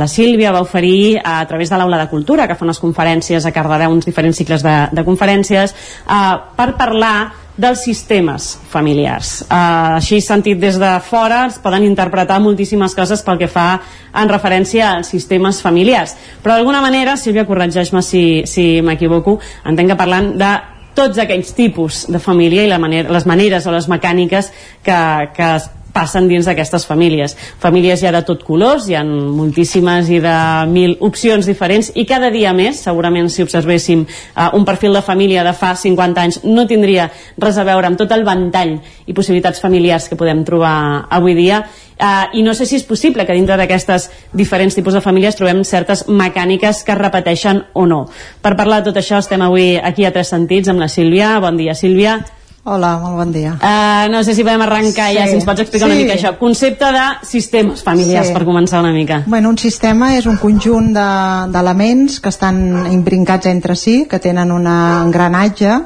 la 0.00 0.06
Sílvia 0.10 0.50
va 0.50 0.64
oferir 0.64 1.14
eh, 1.14 1.20
a 1.22 1.44
través 1.46 1.70
de 1.70 1.78
l'Aula 1.78 2.00
de 2.00 2.08
Cultura, 2.10 2.48
que 2.48 2.56
fa 2.58 2.66
unes 2.66 2.80
conferències 2.82 3.46
a 3.46 3.52
Cardedeu, 3.54 3.92
uns 3.94 4.08
diferents 4.08 4.40
cicles 4.40 4.64
de, 4.66 4.74
de 4.90 5.04
conferències, 5.06 5.76
eh, 6.08 6.32
per 6.58 6.72
parlar 6.80 7.14
dels 7.58 7.82
sistemes 7.82 8.52
familiars. 8.70 9.42
Uh, 9.48 9.98
així 9.98 10.20
sentit 10.22 10.60
des 10.62 10.78
de 10.78 10.92
fora 11.04 11.42
es 11.48 11.58
poden 11.60 11.84
interpretar 11.88 12.38
moltíssimes 12.40 12.94
coses 12.94 13.24
pel 13.26 13.40
que 13.40 13.50
fa 13.50 13.68
en 14.14 14.30
referència 14.30 14.94
als 14.94 15.10
sistemes 15.10 15.60
familiars. 15.64 16.14
Però 16.42 16.54
d'alguna 16.54 16.80
manera, 16.84 17.18
Sílvia, 17.18 17.46
corregeix-me 17.48 18.02
si, 18.06 18.24
si 18.46 18.68
m'equivoco, 18.80 19.40
entenc 19.66 19.92
que 19.92 19.98
parlant 19.98 20.32
de 20.38 20.52
tots 20.98 21.18
aquells 21.22 21.50
tipus 21.54 22.04
de 22.10 22.18
família 22.22 22.64
i 22.64 22.70
la 22.70 22.78
manera, 22.82 23.10
les 23.14 23.26
maneres 23.26 23.66
o 23.66 23.74
les 23.74 23.86
mecàniques 23.90 24.50
que, 24.86 25.00
que 25.34 25.50
es 25.58 25.68
passen 25.98 26.28
dins 26.30 26.46
d'aquestes 26.46 26.86
famílies. 26.86 27.34
Famílies 27.58 28.02
ja 28.04 28.12
de 28.14 28.22
tot 28.26 28.44
colors, 28.46 28.86
hi 28.86 28.94
ha 28.94 29.02
moltíssimes 29.04 30.10
i 30.14 30.20
de 30.22 30.36
mil 30.70 30.94
opcions 31.08 31.48
diferents 31.48 31.90
i 31.98 32.06
cada 32.06 32.30
dia 32.34 32.54
més, 32.54 32.78
segurament 32.86 33.26
si 33.32 33.42
observéssim 33.42 34.04
uh, 34.06 34.50
un 34.54 34.66
perfil 34.68 34.94
de 34.94 35.02
família 35.02 35.42
de 35.46 35.54
fa 35.56 35.74
50 35.74 36.22
anys, 36.22 36.40
no 36.46 36.68
tindria 36.70 37.08
res 37.38 37.58
a 37.58 37.66
veure 37.66 37.90
amb 37.90 37.98
tot 37.98 38.14
el 38.14 38.24
ventall 38.28 38.76
i 39.06 39.16
possibilitats 39.16 39.62
familiars 39.64 40.08
que 40.08 40.18
podem 40.18 40.46
trobar 40.46 41.08
avui 41.18 41.34
dia 41.38 41.64
Uh, 41.98 42.30
i 42.38 42.44
no 42.46 42.52
sé 42.54 42.62
si 42.62 42.76
és 42.78 42.84
possible 42.86 43.24
que 43.26 43.34
dintre 43.34 43.56
d'aquestes 43.58 44.04
diferents 44.30 44.76
tipus 44.78 44.94
de 44.94 45.02
famílies 45.02 45.34
trobem 45.34 45.64
certes 45.66 46.04
mecàniques 46.06 46.84
que 46.86 46.94
es 46.94 47.00
repeteixen 47.00 47.64
o 47.74 47.88
no. 47.90 48.04
Per 48.38 48.54
parlar 48.54 48.84
de 48.84 48.92
tot 48.92 49.02
això 49.02 49.18
estem 49.18 49.42
avui 49.42 49.72
aquí 49.74 50.06
a 50.06 50.14
Tres 50.14 50.30
Sentits 50.30 50.70
amb 50.70 50.78
la 50.78 50.86
Sílvia. 50.86 51.40
Bon 51.42 51.58
dia, 51.58 51.74
Sílvia. 51.74 52.20
Hola, 52.68 52.98
molt 53.00 53.16
bon 53.16 53.30
dia. 53.32 53.54
Uh, 53.64 54.10
no 54.12 54.20
sé 54.20 54.34
si 54.36 54.44
podem 54.44 54.60
arrencar 54.60 55.08
sí. 55.08 55.16
ja, 55.16 55.24
si 55.24 55.38
ens 55.38 55.46
pots 55.48 55.62
explicar 55.62 55.88
sí. 55.88 55.94
una 55.94 56.02
mica 56.02 56.16
això. 56.18 56.34
Concepte 56.36 56.90
de 56.92 57.04
sistemes 57.24 57.80
familiars, 57.84 58.28
sí. 58.28 58.34
per 58.36 58.42
començar 58.44 58.82
una 58.82 58.90
mica. 58.92 59.22
Bueno, 59.24 59.54
un 59.54 59.56
sistema 59.56 60.10
és 60.18 60.28
un 60.28 60.36
conjunt 60.36 60.90
d'elements 60.92 62.18
de, 62.18 62.22
que 62.24 62.28
estan 62.28 62.60
imbrincats 62.92 63.48
entre 63.48 63.72
si, 63.72 64.02
que 64.10 64.20
tenen 64.20 64.52
un 64.52 64.68
engranatge 64.68 65.78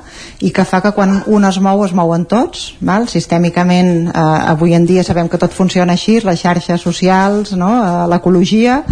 i 0.43 0.51
que 0.51 0.65
fa 0.67 0.83
que 0.83 0.91
quan 0.97 1.21
un 1.31 1.47
es 1.47 1.61
mou 1.63 1.85
es 1.87 1.95
mouen 1.95 2.27
tots. 2.27 2.73
Val? 2.83 3.07
Sistèmicament, 3.13 4.11
eh, 4.11 4.27
avui 4.51 4.75
en 4.75 4.87
dia 4.89 5.07
sabem 5.07 5.31
que 5.31 5.39
tot 5.39 5.55
funciona 5.55 5.95
així, 5.95 6.19
les 6.27 6.43
xarxes 6.43 6.83
socials, 6.83 7.55
no? 7.55 7.71
Eh, 7.79 8.09
l'ecologia, 8.11 8.83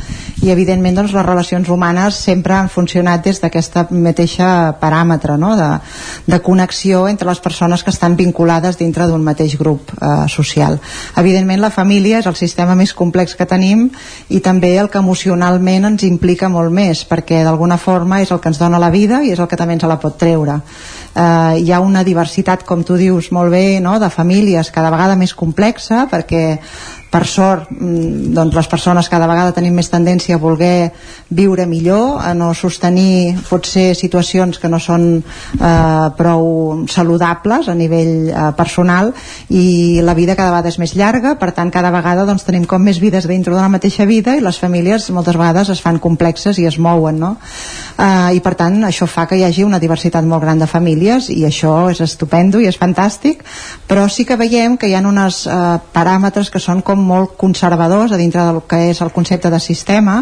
i 0.40 0.48
evidentment 0.48 0.96
doncs, 0.96 1.12
les 1.12 1.26
relacions 1.26 1.68
humanes 1.68 2.16
sempre 2.16 2.54
han 2.56 2.70
funcionat 2.72 3.24
des 3.24 3.40
d'aquesta 3.42 3.86
mateixa 3.92 4.72
paràmetre 4.80 5.36
no? 5.36 5.52
de, 5.56 5.68
de 6.26 6.38
connexió 6.40 7.06
entre 7.08 7.28
les 7.28 7.40
persones 7.44 7.84
que 7.84 7.92
estan 7.92 8.16
vinculades 8.16 8.78
dintre 8.80 9.06
d'un 9.06 9.24
mateix 9.24 9.58
grup 9.60 9.92
eh, 10.00 10.24
social. 10.32 10.78
Evidentment 11.20 11.60
la 11.60 11.72
família 11.74 12.22
és 12.22 12.30
el 12.30 12.38
sistema 12.40 12.74
més 12.74 12.94
complex 12.96 13.36
que 13.36 13.48
tenim 13.48 13.88
i 14.28 14.40
també 14.40 14.72
el 14.80 14.88
que 14.88 15.02
emocionalment 15.02 15.90
ens 15.92 16.06
implica 16.08 16.48
molt 16.48 16.72
més 16.72 17.04
perquè 17.04 17.44
d'alguna 17.44 17.76
forma 17.76 18.22
és 18.24 18.32
el 18.32 18.40
que 18.40 18.48
ens 18.48 18.62
dona 18.62 18.80
la 18.80 18.90
vida 18.90 19.20
i 19.22 19.34
és 19.34 19.40
el 19.40 19.48
que 19.48 19.60
també 19.60 19.76
ens 19.76 19.84
la 19.84 20.00
pot 20.00 20.16
treure. 20.16 20.60
Eh, 21.10 21.60
hi 21.60 21.72
ha 21.72 21.82
una 21.84 22.04
diversitat, 22.06 22.64
com 22.64 22.84
tu 22.86 22.96
dius 22.96 23.28
molt 23.32 23.52
bé, 23.52 23.80
no? 23.84 23.98
de 24.00 24.08
famílies 24.08 24.72
cada 24.72 24.92
vegada 24.94 25.20
més 25.20 25.36
complexa 25.36 26.06
perquè 26.08 26.60
per 27.10 27.26
sort 27.26 27.70
mm, 27.74 28.30
doncs 28.36 28.54
les 28.54 28.68
persones 28.70 29.08
cada 29.10 29.26
vegada 29.26 29.52
tenim 29.52 29.74
més 29.74 29.90
tendència 29.90 30.38
a 30.38 30.40
voler 30.40 30.92
viure 31.28 31.66
millor, 31.66 32.20
a 32.22 32.32
no 32.38 32.52
sostenir 32.54 33.34
potser 33.48 33.90
situacions 33.98 34.60
que 34.62 34.70
no 34.70 34.78
són 34.78 35.06
eh, 35.18 36.06
prou 36.16 36.84
saludables 36.90 37.68
a 37.68 37.74
nivell 37.74 38.30
eh, 38.30 38.46
personal 38.56 39.10
i 39.50 40.00
la 40.06 40.14
vida 40.14 40.36
cada 40.38 40.54
vegada 40.54 40.70
és 40.70 40.78
més 40.78 40.94
llarga, 40.94 41.34
per 41.40 41.50
tant 41.56 41.72
cada 41.74 41.90
vegada 41.90 42.26
doncs, 42.28 42.46
tenim 42.46 42.64
com 42.70 42.82
més 42.82 43.02
vides 43.02 43.26
dintre 43.26 43.54
d'una 43.54 43.72
mateixa 43.72 44.06
vida 44.06 44.36
i 44.38 44.44
les 44.44 44.58
famílies 44.62 45.10
moltes 45.10 45.38
vegades 45.38 45.74
es 45.74 45.82
fan 45.82 45.98
complexes 45.98 46.62
i 46.62 46.68
es 46.70 46.78
mouen 46.78 47.18
no? 47.18 47.34
eh, 47.98 48.38
i 48.38 48.40
per 48.44 48.54
tant 48.54 48.78
això 48.86 49.10
fa 49.10 49.26
que 49.26 49.40
hi 49.40 49.44
hagi 49.48 49.66
una 49.66 49.82
diversitat 49.82 50.24
molt 50.24 50.46
gran 50.46 50.62
de 50.62 50.70
famílies 50.70 51.30
i 51.34 51.42
això 51.48 51.90
és 51.90 52.02
estupendo 52.06 52.62
i 52.62 52.70
és 52.70 52.78
fantàstic 52.78 53.42
però 53.90 54.06
sí 54.08 54.24
que 54.24 54.38
veiem 54.38 54.78
que 54.78 54.86
hi 54.86 54.94
ha 54.94 55.02
uns 55.02 55.42
eh, 55.50 55.78
paràmetres 55.94 56.54
que 56.54 56.62
són 56.62 56.84
com 56.86 56.99
molt 57.00 57.36
conservadors 57.40 58.12
a 58.12 58.18
dintre 58.20 58.44
del 58.46 58.62
que 58.68 58.82
és 58.90 59.00
el 59.02 59.12
concepte 59.14 59.50
de 59.50 59.60
sistema 59.60 60.20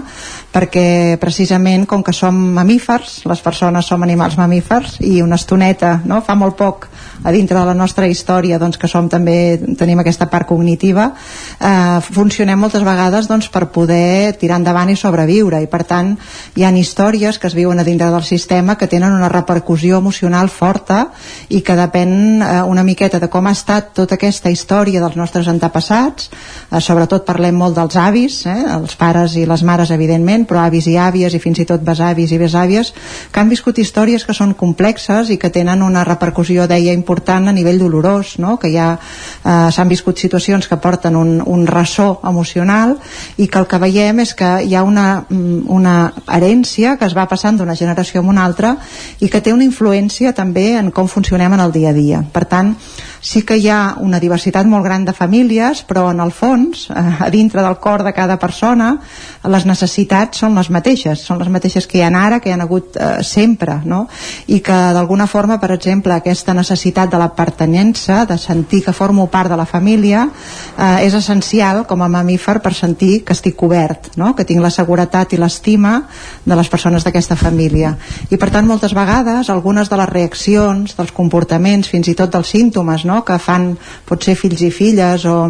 perquè 0.53 1.19
precisament 1.21 1.87
com 1.87 2.03
que 2.05 2.15
som 2.17 2.35
mamífers, 2.35 3.23
les 3.29 3.43
persones 3.45 3.87
som 3.87 4.03
animals 4.03 4.39
mamífers 4.39 4.99
i 5.05 5.21
una 5.23 5.37
estoneta, 5.37 5.99
no? 6.05 6.23
fa 6.23 6.39
molt 6.39 6.57
poc 6.59 6.89
a 7.25 7.33
dintre 7.33 7.59
de 7.59 7.65
la 7.67 7.75
nostra 7.75 8.07
història 8.07 8.59
doncs, 8.59 8.79
que 8.79 8.89
som 8.89 9.09
també, 9.09 9.59
tenim 9.79 9.99
aquesta 10.01 10.29
part 10.31 10.47
cognitiva 10.49 11.11
eh, 11.59 12.01
funcionem 12.03 12.59
moltes 12.59 12.85
vegades 12.87 13.29
doncs, 13.29 13.49
per 13.53 13.69
poder 13.75 14.37
tirar 14.39 14.59
endavant 14.61 14.91
i 14.93 14.97
sobreviure. 14.97 15.61
I 15.63 15.69
per 15.71 15.83
tant 15.89 16.15
hi 16.57 16.65
han 16.65 16.79
històries 16.79 17.39
que 17.39 17.49
es 17.51 17.57
viuen 17.57 17.79
a 17.79 17.87
dintre 17.87 18.11
del 18.13 18.25
sistema 18.25 18.77
que 18.79 18.89
tenen 18.89 19.15
una 19.15 19.31
repercussió 19.33 19.99
emocional 19.99 20.49
forta 20.49 21.09
i 21.49 21.63
que 21.63 21.77
depèn 21.79 22.43
eh, 22.43 22.63
una 22.63 22.85
miqueta 22.87 23.21
de 23.21 23.31
com 23.33 23.47
ha 23.47 23.57
estat 23.57 23.93
tota 23.99 24.19
aquesta 24.19 24.51
història 24.51 25.03
dels 25.03 25.19
nostres 25.19 25.49
antepassats. 25.51 26.31
Eh, 26.71 26.81
sobretot 26.81 27.27
parlem 27.27 27.57
molt 27.59 27.77
dels 27.79 27.99
avis 27.99 28.45
eh, 28.47 28.57
els 28.79 28.97
pares 28.99 29.37
i 29.37 29.47
les 29.49 29.65
mares 29.67 29.91
evidentment 29.95 30.47
però 30.49 30.65
avis 30.65 30.87
i 30.87 30.97
àvies 31.01 31.35
i 31.35 31.43
fins 31.43 31.63
i 31.63 31.69
tot 31.69 31.83
besavis 31.85 32.33
i 32.33 32.41
besàvies 32.41 32.93
que 33.33 33.41
han 33.41 33.51
viscut 33.51 33.79
històries 33.79 34.25
que 34.25 34.37
són 34.37 34.55
complexes 34.55 35.31
i 35.31 35.39
que 35.41 35.51
tenen 35.51 35.83
una 35.83 36.05
repercussió 36.07 36.67
deia 36.71 36.93
important 36.93 37.08
a 37.09 37.53
nivell 37.53 37.79
dolorós 37.79 38.39
no? 38.39 38.59
que 38.59 38.71
ja 38.73 38.99
eh, 38.99 39.71
s'han 39.73 39.89
viscut 39.89 40.19
situacions 40.19 40.69
que 40.69 40.77
porten 40.77 41.17
un, 41.17 41.43
un 41.45 41.67
ressò 41.67 42.21
emocional 42.25 42.97
i 43.37 43.49
que 43.49 43.59
el 43.59 43.67
que 43.67 43.79
veiem 43.79 44.21
és 44.21 44.35
que 44.35 44.51
hi 44.65 44.75
ha 44.75 44.83
una, 44.83 45.25
mm, 45.29 45.69
una 45.69 46.13
herència 46.27 46.97
que 46.99 47.07
es 47.07 47.17
va 47.17 47.29
passant 47.29 47.57
d'una 47.57 47.77
generació 47.77 48.21
a 48.21 48.29
una 48.29 48.45
altra 48.45 48.77
i 49.21 49.29
que 49.29 49.41
té 49.41 49.53
una 49.53 49.65
influència 49.65 50.35
també 50.35 50.77
en 50.77 50.91
com 50.91 51.09
funcionem 51.09 51.53
en 51.53 51.61
el 51.61 51.73
dia 51.73 51.91
a 51.91 51.97
dia 51.97 52.25
per 52.33 52.45
tant 52.45 52.75
sí 53.21 53.43
que 53.43 53.57
hi 53.59 53.69
ha 53.69 53.97
una 54.01 54.21
diversitat 54.21 54.67
molt 54.67 54.85
gran 54.85 55.05
de 55.05 55.13
famílies, 55.13 55.83
però 55.89 56.09
en 56.13 56.21
el 56.21 56.33
fons, 56.33 56.89
eh, 56.91 57.25
a 57.25 57.31
dintre 57.31 57.63
del 57.63 57.79
cor 57.79 58.03
de 58.05 58.13
cada 58.13 58.39
persona, 58.39 58.97
les 59.45 59.67
necessitats 59.67 60.39
són 60.39 60.55
les 60.55 60.71
mateixes, 60.71 61.21
són 61.25 61.39
les 61.39 61.49
mateixes 61.49 61.87
que 61.87 61.99
hi 61.99 62.03
ha 62.03 62.11
ara, 62.11 62.41
que 62.41 62.51
hi 62.51 62.53
ha 62.53 62.63
hagut 62.63 62.97
eh, 62.97 63.23
sempre, 63.23 63.81
no? 63.85 64.07
I 64.47 64.61
que 64.61 64.79
d'alguna 64.95 65.27
forma, 65.27 65.59
per 65.61 65.73
exemple, 65.75 66.15
aquesta 66.15 66.55
necessitat 66.55 67.11
de 67.11 67.19
la 67.19 67.31
pertanyença, 67.35 68.25
de 68.27 68.39
sentir 68.39 68.85
que 68.85 68.93
formo 68.93 69.29
part 69.29 69.51
de 69.51 69.57
la 69.57 69.67
família, 69.67 70.29
eh, 70.77 71.07
és 71.07 71.15
essencial 71.15 71.85
com 71.87 72.03
a 72.03 72.09
mamífer 72.09 72.59
per 72.63 72.75
sentir 72.75 73.25
que 73.25 73.35
estic 73.37 73.57
cobert, 73.57 74.13
no? 74.17 74.35
que 74.37 74.45
tinc 74.45 74.63
la 74.63 74.71
seguretat 74.71 75.33
i 75.35 75.41
l'estima 75.41 76.03
de 76.45 76.57
les 76.57 76.69
persones 76.69 77.05
d'aquesta 77.05 77.37
família. 77.37 77.97
I 78.31 78.37
per 78.37 78.51
tant, 78.55 78.67
moltes 78.67 78.95
vegades, 78.95 79.51
algunes 79.51 79.91
de 79.91 79.99
les 79.99 80.09
reaccions, 80.09 80.95
dels 80.99 81.13
comportaments, 81.13 81.89
fins 81.89 82.09
i 82.09 82.17
tot 82.19 82.33
dels 82.33 82.55
símptomes 82.55 83.05
no? 83.09 83.25
que 83.25 83.41
fan 83.43 83.73
potser 84.09 84.37
fills 84.37 84.63
i 84.63 84.71
filles 84.75 85.27
o 85.27 85.41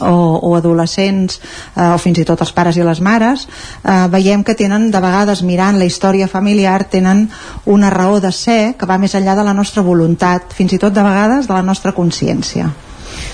o, 0.00 0.12
o 0.48 0.54
adolescents 0.56 1.40
eh, 1.76 1.90
o 1.92 1.98
fins 2.00 2.22
i 2.22 2.24
tot 2.24 2.40
els 2.40 2.52
pares 2.56 2.78
i 2.80 2.84
les 2.86 3.00
mares 3.04 3.44
eh, 3.44 4.06
veiem 4.12 4.44
que 4.44 4.56
tenen 4.56 4.88
de 4.90 5.02
vegades 5.04 5.42
mirant 5.44 5.76
la 5.78 5.88
història 5.88 6.28
familiar 6.32 6.86
tenen 6.88 7.26
una 7.66 7.90
raó 7.92 8.16
de 8.20 8.32
ser 8.32 8.74
que 8.78 8.88
va 8.88 8.96
més 8.98 9.14
enllà 9.18 9.36
de 9.36 9.44
la 9.44 9.52
nostra 9.52 9.84
voluntat 9.84 10.56
fins 10.56 10.72
i 10.72 10.80
tot 10.80 10.96
de 10.96 11.04
vegades 11.04 11.50
de 11.50 11.54
la 11.54 11.66
nostra 11.66 11.92
consciència 11.92 12.70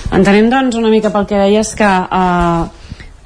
Entenem 0.08 0.48
doncs 0.50 0.76
una 0.78 0.90
mica 0.90 1.12
pel 1.14 1.26
que 1.28 1.38
deies 1.38 1.74
que 1.78 1.86
eh, 1.86 2.62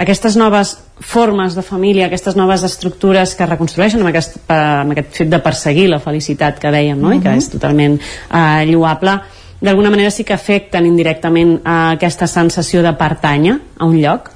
aquestes 0.03 0.37
noves 0.37 0.75
formes 1.03 1.55
de 1.55 1.63
família, 1.63 2.07
aquestes 2.07 2.37
noves 2.39 2.65
estructures 2.67 3.37
que 3.39 3.47
reconstrueixen 3.47 4.03
amb 4.03 4.11
aquest, 4.11 4.37
eh, 4.43 4.57
amb 4.83 4.95
aquest 4.95 5.23
fet 5.23 5.31
de 5.31 5.41
perseguir 5.43 5.89
la 5.91 6.01
felicitat 6.03 6.59
que 6.59 6.75
dèiem 6.75 6.99
no? 6.99 7.09
Uh 7.09 7.15
-huh. 7.15 7.21
i 7.21 7.23
que 7.23 7.37
és 7.37 7.49
totalment 7.49 7.99
eh, 8.01 8.67
lloable 8.67 9.21
d'alguna 9.63 9.91
manera 9.95 10.11
sí 10.11 10.25
que 10.27 10.35
afecten 10.35 10.87
indirectament 10.89 11.61
a 11.65 11.95
aquesta 11.95 12.27
sensació 12.27 12.83
de 12.83 12.93
pertànyer 12.99 13.57
a 13.79 13.87
un 13.87 13.99
lloc? 14.03 14.33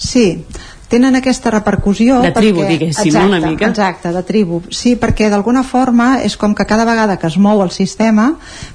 Sí, 0.00 0.46
tenen 0.90 1.14
aquesta 1.16 1.52
repercussió 1.54 2.18
De 2.24 2.32
tribu, 2.34 2.64
perquè, 2.64 2.74
diguéssim, 2.74 3.12
exacte, 3.12 3.26
una 3.28 3.40
mica. 3.44 3.68
exacte, 3.70 4.10
de 4.12 4.22
tribu 4.26 4.60
sí, 4.74 4.96
perquè 4.98 5.30
d'alguna 5.30 5.62
forma 5.62 6.08
és 6.26 6.36
com 6.36 6.54
que 6.54 6.66
cada 6.66 6.84
vegada 6.88 7.16
que 7.16 7.28
es 7.30 7.38
mou 7.38 7.62
el 7.62 7.70
sistema 7.70 8.32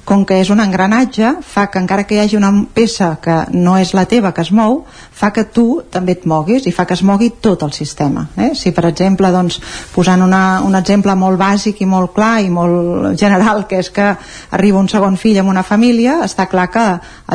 com 0.07 0.23
que 0.25 0.39
és 0.39 0.49
un 0.53 0.63
engranatge 0.63 1.35
fa 1.43 1.67
que 1.71 1.81
encara 1.83 2.05
que 2.07 2.15
hi 2.15 2.23
hagi 2.23 2.39
una 2.39 2.53
peça 2.73 3.17
que 3.21 3.35
no 3.51 3.75
és 3.77 3.93
la 3.93 4.05
teva 4.07 4.31
que 4.31 4.45
es 4.45 4.53
mou 4.55 4.85
fa 4.87 5.33
que 5.35 5.43
tu 5.43 5.81
també 5.91 6.15
et 6.15 6.25
moguis 6.25 6.65
i 6.65 6.71
fa 6.71 6.87
que 6.87 6.95
es 6.95 7.03
mogui 7.03 7.33
tot 7.41 7.67
el 7.67 7.75
sistema 7.75 8.29
eh? 8.37 8.53
si 8.55 8.71
per 8.71 8.87
exemple 8.87 9.31
doncs, 9.35 9.59
posant 9.93 10.23
una, 10.23 10.61
un 10.63 10.75
exemple 10.79 11.15
molt 11.19 11.39
bàsic 11.39 11.83
i 11.83 11.89
molt 11.89 12.15
clar 12.15 12.39
i 12.41 12.49
molt 12.49 13.19
general 13.19 13.65
que 13.67 13.83
és 13.83 13.91
que 13.91 14.13
arriba 14.55 14.79
un 14.79 14.89
segon 14.89 15.19
fill 15.19 15.43
en 15.43 15.51
una 15.51 15.63
família 15.63 16.21
està 16.23 16.47
clar 16.47 16.69
que 16.71 16.85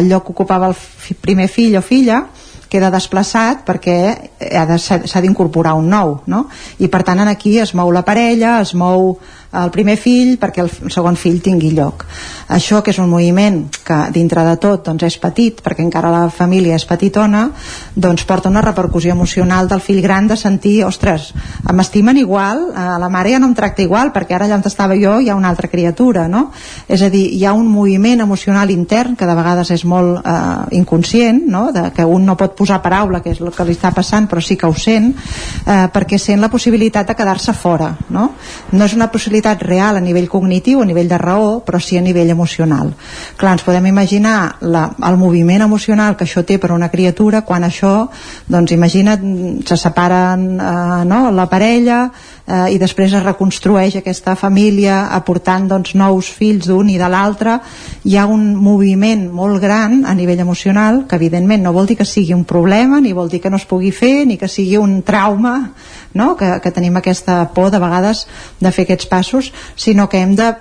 el 0.01 0.09
lloc 0.09 0.25
que 0.25 0.33
ocupava 0.33 0.71
el 0.71 0.77
fi, 0.77 1.15
primer 1.15 1.49
fill 1.53 1.77
o 1.77 1.85
filla 1.85 2.25
queda 2.71 2.91
desplaçat 2.95 3.65
perquè 3.67 3.97
s'ha 4.79 5.01
s'ha 5.05 5.21
d'incorporar 5.21 5.75
un 5.79 5.91
nou 5.91 6.21
no? 6.31 6.47
i 6.79 6.89
per 6.89 7.03
tant 7.05 7.21
aquí 7.27 7.59
es 7.59 7.75
mou 7.75 7.91
la 7.93 8.05
parella 8.07 8.61
es 8.63 8.75
mou 8.75 9.19
el 9.51 9.71
primer 9.75 9.97
fill 9.99 10.37
perquè 10.39 10.63
el 10.63 10.71
segon 10.95 11.17
fill 11.19 11.41
tingui 11.43 11.73
lloc 11.75 12.05
això 12.55 12.81
que 12.87 12.93
és 12.95 12.99
un 13.03 13.11
moviment 13.11 13.65
que 13.87 13.99
dintre 14.15 14.45
de 14.47 14.55
tot 14.63 14.85
doncs 14.87 15.09
és 15.09 15.17
petit 15.19 15.59
perquè 15.65 15.83
encara 15.83 16.13
la 16.13 16.23
família 16.31 16.77
és 16.79 16.87
petitona 16.87 17.49
doncs 17.95 18.25
porta 18.29 18.49
una 18.49 18.63
repercussió 18.63 19.11
emocional 19.17 19.67
del 19.69 19.83
fill 19.83 20.01
gran 20.03 20.29
de 20.31 20.37
sentir, 20.37 20.85
ostres, 20.87 21.33
m'estimen 21.67 22.19
igual 22.21 22.69
eh, 22.71 22.87
la 23.03 23.09
mare 23.11 23.33
ja 23.35 23.41
no 23.43 23.49
em 23.51 23.57
tracta 23.59 23.83
igual 23.83 24.13
perquè 24.15 24.37
ara 24.39 24.47
allà 24.47 24.61
on 24.61 24.67
estava 24.71 24.95
jo 24.95 25.19
hi 25.19 25.31
ha 25.31 25.35
una 25.35 25.51
altra 25.51 25.69
criatura 25.69 26.29
no? 26.29 26.53
és 26.87 27.03
a 27.03 27.11
dir, 27.11 27.27
hi 27.35 27.45
ha 27.45 27.53
un 27.53 27.67
moviment 27.67 28.23
emocional 28.23 28.71
intern 28.71 29.17
que 29.17 29.27
de 29.27 29.35
vegades 29.35 29.75
és 29.75 29.85
molt 29.85 30.23
eh, 30.23 30.79
inconscient 30.79 31.43
no? 31.51 31.73
de, 31.75 31.89
que 31.97 32.07
un 32.07 32.25
no 32.25 32.39
pot 32.39 32.55
posar 32.55 32.79
paraula 32.83 33.21
que 33.21 33.35
és 33.35 33.43
el 33.43 33.51
que 33.51 33.67
li 33.67 33.75
està 33.75 33.91
passant 33.95 34.31
però 34.31 34.43
sí 34.43 34.57
que 34.57 34.71
ho 34.71 34.75
sent 34.79 35.11
eh, 35.11 35.91
perquè 35.91 36.19
sent 36.23 36.41
la 36.41 36.53
possibilitat 36.53 37.11
de 37.11 37.19
quedar-se 37.19 37.55
fora 37.55 37.91
no? 38.15 38.31
no 38.71 38.87
és 38.87 38.95
una 38.95 39.11
possibilitat 39.11 39.40
real 39.61 39.97
a 39.97 40.01
nivell 40.01 40.29
cognitiu, 40.29 40.81
a 40.81 40.85
nivell 40.85 41.09
de 41.09 41.19
raó 41.19 41.61
però 41.65 41.79
sí 41.81 41.99
a 41.99 42.03
nivell 42.03 42.31
emocional 42.31 42.93
clar, 43.37 43.53
ens 43.53 43.63
podem 43.63 43.87
imaginar 43.87 44.57
la, 44.61 44.91
el 45.09 45.17
moviment 45.17 45.63
emocional 45.63 46.17
que 46.17 46.25
això 46.25 46.45
té 46.45 46.59
per 46.59 46.73
una 46.73 46.91
criatura 46.91 47.43
quan 47.43 47.65
això, 47.65 48.09
doncs 48.47 48.73
imagina't 48.73 49.65
se 49.67 49.77
separen 49.77 50.61
eh, 50.61 51.05
no? 51.05 51.31
la 51.31 51.47
parella 51.47 52.11
eh, 52.47 52.75
i 52.75 52.79
després 52.79 53.13
es 53.13 53.25
reconstrueix 53.25 53.97
aquesta 53.99 54.37
família 54.39 55.07
aportant 55.17 55.69
doncs, 55.71 55.95
nous 55.95 56.31
fills 56.31 56.69
d'un 56.69 56.89
i 56.91 56.99
de 57.01 57.09
l'altre 57.11 57.59
hi 58.05 58.17
ha 58.17 58.27
un 58.31 58.55
moviment 58.57 59.27
molt 59.33 59.61
gran 59.63 60.05
a 60.05 60.15
nivell 60.15 60.41
emocional 60.41 61.05
que 61.09 61.19
evidentment 61.21 61.65
no 61.65 61.75
vol 61.77 61.91
dir 61.91 61.99
que 62.01 62.09
sigui 62.09 62.35
un 62.35 62.45
problema 62.45 63.01
ni 63.01 63.13
vol 63.13 63.29
dir 63.29 63.41
que 63.41 63.51
no 63.51 63.61
es 63.61 63.69
pugui 63.69 63.93
fer 63.93 64.27
ni 64.27 64.39
que 64.39 64.49
sigui 64.49 64.79
un 64.79 65.03
trauma 65.03 65.73
no? 66.15 66.37
que, 66.37 66.59
que 66.63 66.73
tenim 66.73 66.97
aquesta 66.97 67.43
por 67.55 67.71
de 67.71 67.83
vegades 67.83 68.27
de 68.61 68.73
fer 68.73 68.89
aquests 68.89 69.11
passos 69.11 69.53
sinó 69.77 70.09
que 70.09 70.21
hem 70.21 70.37
de 70.37 70.55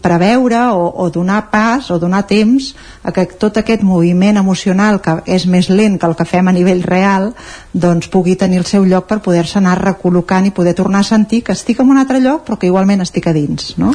preveure 0.00 0.60
o, 0.72 0.88
o 1.04 1.10
donar 1.10 1.50
pas 1.50 1.90
o 1.90 1.98
donar 2.00 2.24
temps 2.26 2.72
a 3.04 3.12
que 3.12 3.26
tot 3.26 3.58
aquest 3.60 3.82
moviment 3.84 4.40
emocional 4.40 5.02
que 5.04 5.18
és 5.28 5.44
més 5.46 5.68
lent 5.68 5.98
que 6.00 6.08
el 6.08 6.16
que 6.16 6.24
fem 6.24 6.48
a 6.48 6.54
nivell 6.56 6.80
real 6.82 7.32
doncs 7.72 8.08
pugui 8.08 8.38
tenir 8.40 8.62
el 8.62 8.68
seu 8.68 8.88
lloc 8.88 9.04
per 9.10 9.20
poder-se 9.20 9.60
anar 9.60 9.76
recol·locant 9.82 10.48
i 10.48 10.54
poder 10.56 10.72
tornar 10.74 11.04
a 11.04 11.10
sentir 11.10 11.42
que 11.44 11.52
estic 11.52 11.84
en 11.84 11.92
un 11.92 12.00
altre 12.00 12.22
lloc 12.24 12.46
però 12.46 12.56
que 12.56 12.70
igualment 12.70 13.04
estic 13.04 13.28
a 13.28 13.36
dins 13.36 13.74
no? 13.76 13.92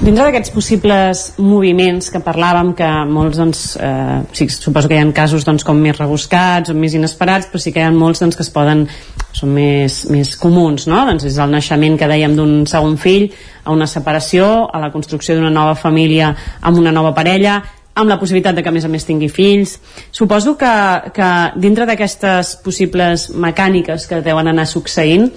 Dintre 0.00 0.24
d'aquests 0.24 0.54
possibles 0.54 1.22
moviments 1.36 2.06
que 2.08 2.22
parlàvem, 2.24 2.70
que 2.72 2.86
molts, 3.04 3.36
doncs, 3.36 3.58
eh, 3.76 4.22
sí, 4.32 4.46
suposo 4.48 4.88
que 4.88 4.96
hi 4.96 5.02
ha 5.02 5.10
casos 5.12 5.44
doncs, 5.44 5.60
com 5.60 5.76
més 5.76 5.98
rebuscats 5.98 6.72
o 6.72 6.74
més 6.74 6.94
inesperats, 6.96 7.50
però 7.52 7.60
sí 7.60 7.68
que 7.74 7.82
hi 7.82 7.84
ha 7.84 7.90
molts 7.92 8.22
doncs, 8.24 8.38
que 8.38 8.46
es 8.46 8.48
poden, 8.48 8.86
són 9.32 9.52
més, 9.54 10.04
més 10.10 10.34
comuns, 10.40 10.86
no? 10.90 11.02
Doncs 11.08 11.26
és 11.30 11.38
el 11.40 11.52
naixement 11.52 11.98
que 11.98 12.08
dèiem 12.10 12.36
d'un 12.38 12.64
segon 12.70 12.96
fill, 13.00 13.28
a 13.64 13.74
una 13.74 13.86
separació, 13.86 14.68
a 14.72 14.80
la 14.82 14.90
construcció 14.92 15.36
d'una 15.36 15.52
nova 15.52 15.76
família 15.78 16.34
amb 16.60 16.80
una 16.80 16.92
nova 16.92 17.14
parella, 17.14 17.60
amb 17.94 18.08
la 18.08 18.18
possibilitat 18.18 18.56
de 18.56 18.62
que 18.62 18.70
a 18.70 18.72
més 18.72 18.86
a 18.86 18.88
més 18.88 19.04
tingui 19.04 19.28
fills 19.28 19.76
suposo 20.14 20.54
que, 20.56 20.72
que 21.14 21.30
dintre 21.60 21.86
d'aquestes 21.88 22.56
possibles 22.64 23.28
mecàniques 23.34 24.06
que 24.08 24.22
deuen 24.24 24.48
anar 24.48 24.66
succeint 24.70 25.28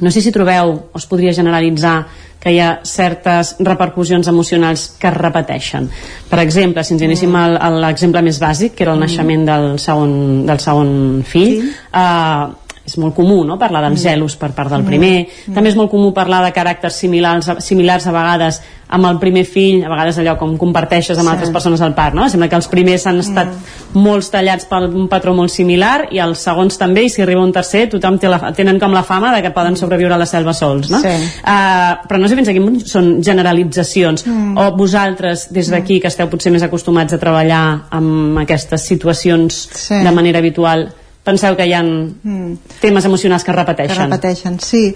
no 0.00 0.10
sé 0.10 0.20
si 0.24 0.32
trobeu 0.34 0.72
o 0.90 0.98
es 0.98 1.06
podria 1.06 1.34
generalitzar 1.36 2.00
que 2.42 2.52
hi 2.52 2.58
ha 2.60 2.80
certes 2.84 3.54
repercussions 3.62 4.26
emocionals 4.28 4.88
que 5.00 5.06
es 5.08 5.14
repeteixen. 5.16 5.86
Per 6.28 6.40
exemple, 6.42 6.82
si 6.84 6.92
ens 6.96 7.04
anéssim 7.06 7.36
a 7.38 7.70
l'exemple 7.72 8.20
més 8.26 8.40
bàsic, 8.42 8.74
que 8.74 8.84
era 8.84 8.92
el 8.92 9.00
naixement 9.00 9.46
del 9.48 9.68
segon, 9.80 10.12
del 10.44 10.60
segon 10.60 10.90
fill, 11.24 11.70
eh, 11.70 12.44
és 12.84 12.98
molt 13.00 13.14
comú 13.16 13.44
no? 13.44 13.56
parlar 13.58 13.80
dels 13.88 14.02
gelos 14.02 14.36
per 14.36 14.50
part 14.52 14.68
del 14.70 14.82
primer 14.84 15.26
també 15.54 15.70
és 15.70 15.76
molt 15.76 15.90
comú 15.90 16.12
parlar 16.12 16.42
de 16.44 16.52
caràcters 16.52 16.98
similars, 17.00 17.48
similars 17.64 18.06
a 18.06 18.12
vegades 18.12 18.58
amb 18.94 19.06
el 19.08 19.16
primer 19.18 19.46
fill, 19.48 19.80
a 19.82 19.88
vegades 19.88 20.18
allò 20.20 20.36
com 20.38 20.52
comparteixes 20.60 21.16
amb 21.18 21.26
Sí. 21.28 21.32
altres 21.32 21.50
persones 21.50 21.80
al 21.80 21.94
parc, 21.94 22.14
no? 22.14 22.28
Sembla 22.28 22.48
que 22.50 22.54
els 22.56 22.68
primers 22.68 23.06
han 23.06 23.18
estat 23.18 23.48
molts 23.94 24.28
tallats 24.30 24.66
per 24.66 24.82
un 24.84 25.08
patró 25.08 25.32
molt 25.34 25.50
similar 25.50 26.08
i 26.12 26.18
els 26.20 26.38
segons 26.44 26.76
també, 26.78 27.02
i 27.04 27.08
si 27.08 27.22
arriba 27.22 27.40
un 27.42 27.50
tercer 27.52 27.88
tothom 27.90 28.18
té 28.20 28.28
la, 28.28 28.52
tenen 28.52 28.78
com 28.78 28.92
la 28.92 29.02
fama 29.02 29.32
de 29.34 29.40
que 29.42 29.50
poden 29.50 29.74
sobreviure 29.80 30.14
a 30.14 30.18
la 30.20 30.26
selva 30.26 30.52
sols, 30.52 30.90
no? 30.92 31.00
Sí. 31.00 31.08
Uh, 31.08 32.04
però 32.06 32.20
no 32.20 32.28
sé 32.28 32.36
fins 32.36 32.48
a 32.48 32.52
quin 32.52 32.64
punt 32.68 32.84
són 32.86 33.22
generalitzacions 33.24 34.26
Mm. 34.26 34.56
o 34.58 34.76
vosaltres 34.76 35.48
des 35.52 35.70
d'aquí 35.70 36.00
que 36.00 36.08
esteu 36.08 36.28
potser 36.28 36.52
més 36.52 36.62
acostumats 36.62 37.12
a 37.14 37.18
treballar 37.18 37.86
amb 37.90 38.38
aquestes 38.38 38.82
situacions 38.86 39.68
Sí. 39.72 39.94
de 39.94 40.10
manera 40.12 40.38
habitual 40.38 40.92
penseu 41.24 41.56
que 41.56 41.66
hi 41.66 41.72
ha 41.72 41.82
Mm. 41.82 42.56
temes 42.80 43.04
emocionals 43.04 43.44
que 43.44 43.50
es 43.50 43.56
que 43.56 43.60
repeteixen 43.60 44.10
repeteixen, 44.10 44.60
sí. 44.60 44.94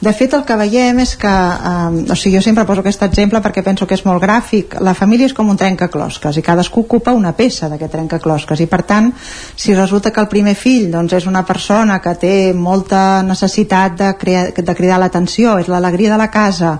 De 0.00 0.12
fet, 0.12 0.34
el 0.34 0.44
que 0.44 0.56
veiem 0.56 0.98
és 1.00 1.16
que, 1.16 1.28
eh, 1.28 2.12
o 2.12 2.14
sigui, 2.14 2.36
jo 2.36 2.42
sempre 2.42 2.64
poso 2.64 2.80
aquest 2.80 3.02
exemple 3.02 3.40
perquè 3.40 3.62
penso 3.64 3.86
que 3.86 3.94
és 3.94 4.04
molt 4.04 4.22
gràfic. 4.22 4.80
La 4.80 4.94
família 4.94 5.26
és 5.26 5.32
com 5.32 5.48
un 5.48 5.56
trencaclosques 5.56 6.36
i 6.36 6.42
cadascú 6.42 6.80
ocupa 6.80 7.12
una 7.12 7.32
peça 7.32 7.68
d'aquest 7.68 7.92
trencaclosques 7.92 8.60
i, 8.60 8.66
per 8.66 8.82
tant, 8.82 9.12
si 9.56 9.74
resulta 9.74 10.10
que 10.12 10.20
el 10.20 10.28
primer 10.28 10.54
fill 10.54 10.90
doncs, 10.90 11.12
és 11.12 11.26
una 11.26 11.44
persona 11.44 12.00
que 12.00 12.14
té 12.14 12.52
molta 12.54 13.22
necessitat 13.22 13.96
de, 13.96 14.12
crea, 14.18 14.50
de 14.56 14.74
cridar 14.74 14.98
l'atenció, 14.98 15.58
és 15.58 15.68
l'alegria 15.68 16.12
de 16.12 16.18
la 16.18 16.30
casa, 16.30 16.78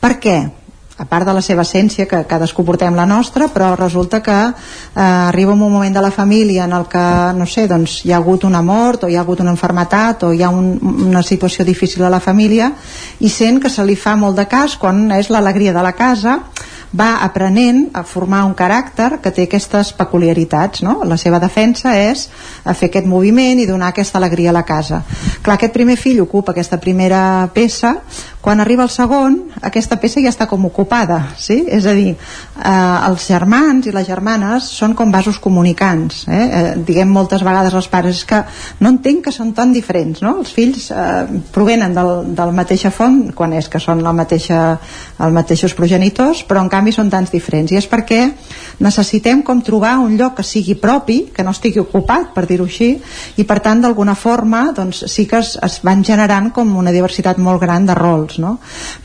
per 0.00 0.18
què? 0.20 0.65
A 0.98 1.04
part 1.04 1.26
de 1.28 1.34
la 1.36 1.42
seva 1.44 1.62
essència, 1.66 2.06
que 2.08 2.22
cadascú 2.28 2.64
portem 2.64 2.94
la 2.96 3.04
nostra, 3.06 3.50
però 3.52 3.74
resulta 3.76 4.22
que 4.24 4.36
eh, 4.36 5.00
arriba 5.00 5.52
un 5.52 5.60
moment 5.60 5.92
de 5.92 6.02
la 6.02 6.10
família 6.10 6.64
en 6.64 6.72
el 6.72 6.86
que, 6.88 7.06
no 7.36 7.46
sé, 7.46 7.66
doncs 7.68 8.00
hi 8.04 8.12
ha 8.12 8.20
hagut 8.22 8.44
una 8.48 8.62
mort 8.62 9.04
o 9.04 9.10
hi 9.10 9.16
ha 9.16 9.20
hagut 9.20 9.42
una 9.44 9.52
enfermetat 9.52 10.24
o 10.24 10.32
hi 10.32 10.42
ha 10.42 10.48
un, 10.48 10.72
una 11.08 11.22
situació 11.22 11.64
difícil 11.64 12.04
a 12.04 12.12
la 12.12 12.20
família 12.20 12.72
i 13.20 13.28
sent 13.28 13.60
que 13.60 13.72
se 13.72 13.84
li 13.84 13.96
fa 13.96 14.16
molt 14.16 14.40
de 14.40 14.46
cas 14.48 14.78
quan 14.80 15.10
és 15.12 15.28
l'alegria 15.30 15.76
de 15.76 15.84
la 15.84 15.92
casa 15.92 16.40
va 16.96 17.16
aprenent 17.24 17.90
a 17.94 18.02
formar 18.06 18.44
un 18.46 18.54
caràcter 18.54 19.18
que 19.22 19.32
té 19.34 19.46
aquestes 19.46 19.92
peculiaritats 19.96 20.82
no? 20.86 21.00
la 21.04 21.18
seva 21.20 21.40
defensa 21.42 21.96
és 21.98 22.28
a 22.64 22.74
fer 22.74 22.88
aquest 22.90 23.08
moviment 23.10 23.60
i 23.60 23.66
donar 23.66 23.90
aquesta 23.90 24.18
alegria 24.20 24.50
a 24.50 24.56
la 24.56 24.64
casa 24.64 25.02
clar, 25.42 25.56
aquest 25.56 25.74
primer 25.74 25.96
fill 26.00 26.22
ocupa 26.22 26.54
aquesta 26.54 26.78
primera 26.80 27.48
peça 27.54 27.96
quan 28.46 28.60
arriba 28.62 28.84
el 28.86 28.92
segon 28.94 29.40
aquesta 29.66 29.96
peça 29.98 30.20
ja 30.22 30.30
està 30.30 30.46
com 30.46 30.68
ocupada 30.68 31.16
sí? 31.34 31.64
és 31.66 31.82
a 31.82 31.94
dir, 31.98 32.12
eh, 32.14 32.98
els 33.08 33.24
germans 33.26 33.88
i 33.90 33.94
les 33.94 34.06
germanes 34.06 34.68
són 34.70 34.92
com 34.94 35.10
vasos 35.10 35.40
comunicants 35.42 36.20
eh? 36.30 36.44
Eh, 36.44 36.68
diguem 36.86 37.10
moltes 37.10 37.42
vegades 37.42 37.74
als 37.74 37.88
pares 37.90 38.20
que 38.22 38.38
no 38.78 38.92
entenc 38.94 39.24
que 39.24 39.32
són 39.34 39.50
tan 39.56 39.72
diferents 39.74 40.22
no? 40.22 40.36
els 40.44 40.52
fills 40.54 40.92
eh, 40.94 41.24
provenen 41.50 41.96
del, 41.96 42.12
de 42.38 42.46
la 42.46 42.54
mateixa 42.54 42.92
font 42.94 43.32
quan 43.34 43.56
és 43.58 43.66
que 43.66 43.80
són 43.82 44.04
la 44.06 44.14
mateixa, 44.14 44.60
els 45.18 45.34
mateixos 45.34 45.74
progenitors 45.74 46.44
però 46.46 46.62
en 46.62 46.70
canvi 46.70 46.94
són 46.94 47.10
tants 47.10 47.34
diferents 47.34 47.74
i 47.74 47.80
és 47.82 47.90
perquè 47.90 48.28
necessitem 48.78 49.42
com 49.42 49.64
trobar 49.64 49.96
un 50.04 50.14
lloc 50.20 50.36
que 50.38 50.46
sigui 50.46 50.78
propi, 50.78 51.32
que 51.34 51.42
no 51.42 51.50
estigui 51.56 51.82
ocupat 51.82 52.30
per 52.36 52.46
dir-ho 52.46 52.68
així, 52.68 52.92
i 53.40 53.48
per 53.48 53.58
tant 53.64 53.82
d'alguna 53.82 54.14
forma 54.14 54.68
doncs, 54.76 55.02
sí 55.10 55.26
que 55.26 55.40
es, 55.42 55.56
es 55.66 55.80
van 55.82 56.06
generant 56.06 56.52
com 56.54 56.76
una 56.78 56.94
diversitat 56.94 57.42
molt 57.42 57.64
gran 57.64 57.90
de 57.90 57.96
rols 57.96 58.35
no? 58.42 58.56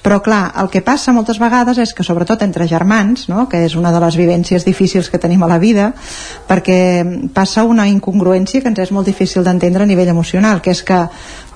però 0.02 0.22
clar, 0.24 0.44
el 0.62 0.70
que 0.74 0.84
passa 0.86 1.14
moltes 1.16 1.40
vegades 1.42 1.80
és 1.82 1.94
que 1.94 2.06
sobretot 2.06 2.42
entre 2.46 2.68
germans 2.68 3.28
no? 3.32 3.48
que 3.50 3.64
és 3.66 3.76
una 3.80 3.92
de 3.92 4.02
les 4.04 4.18
vivències 4.20 4.66
difícils 4.68 5.10
que 5.10 5.22
tenim 5.22 5.44
a 5.44 5.52
la 5.52 5.60
vida 5.62 5.92
perquè 6.48 7.30
passa 7.34 7.64
una 7.64 7.88
incongruència 7.90 8.62
que 8.62 8.72
ens 8.72 8.84
és 8.88 8.92
molt 8.92 9.08
difícil 9.08 9.44
d'entendre 9.44 9.84
a 9.84 9.90
nivell 9.90 10.14
emocional 10.14 10.62
que 10.62 10.76
és 10.76 10.84
que 10.84 11.06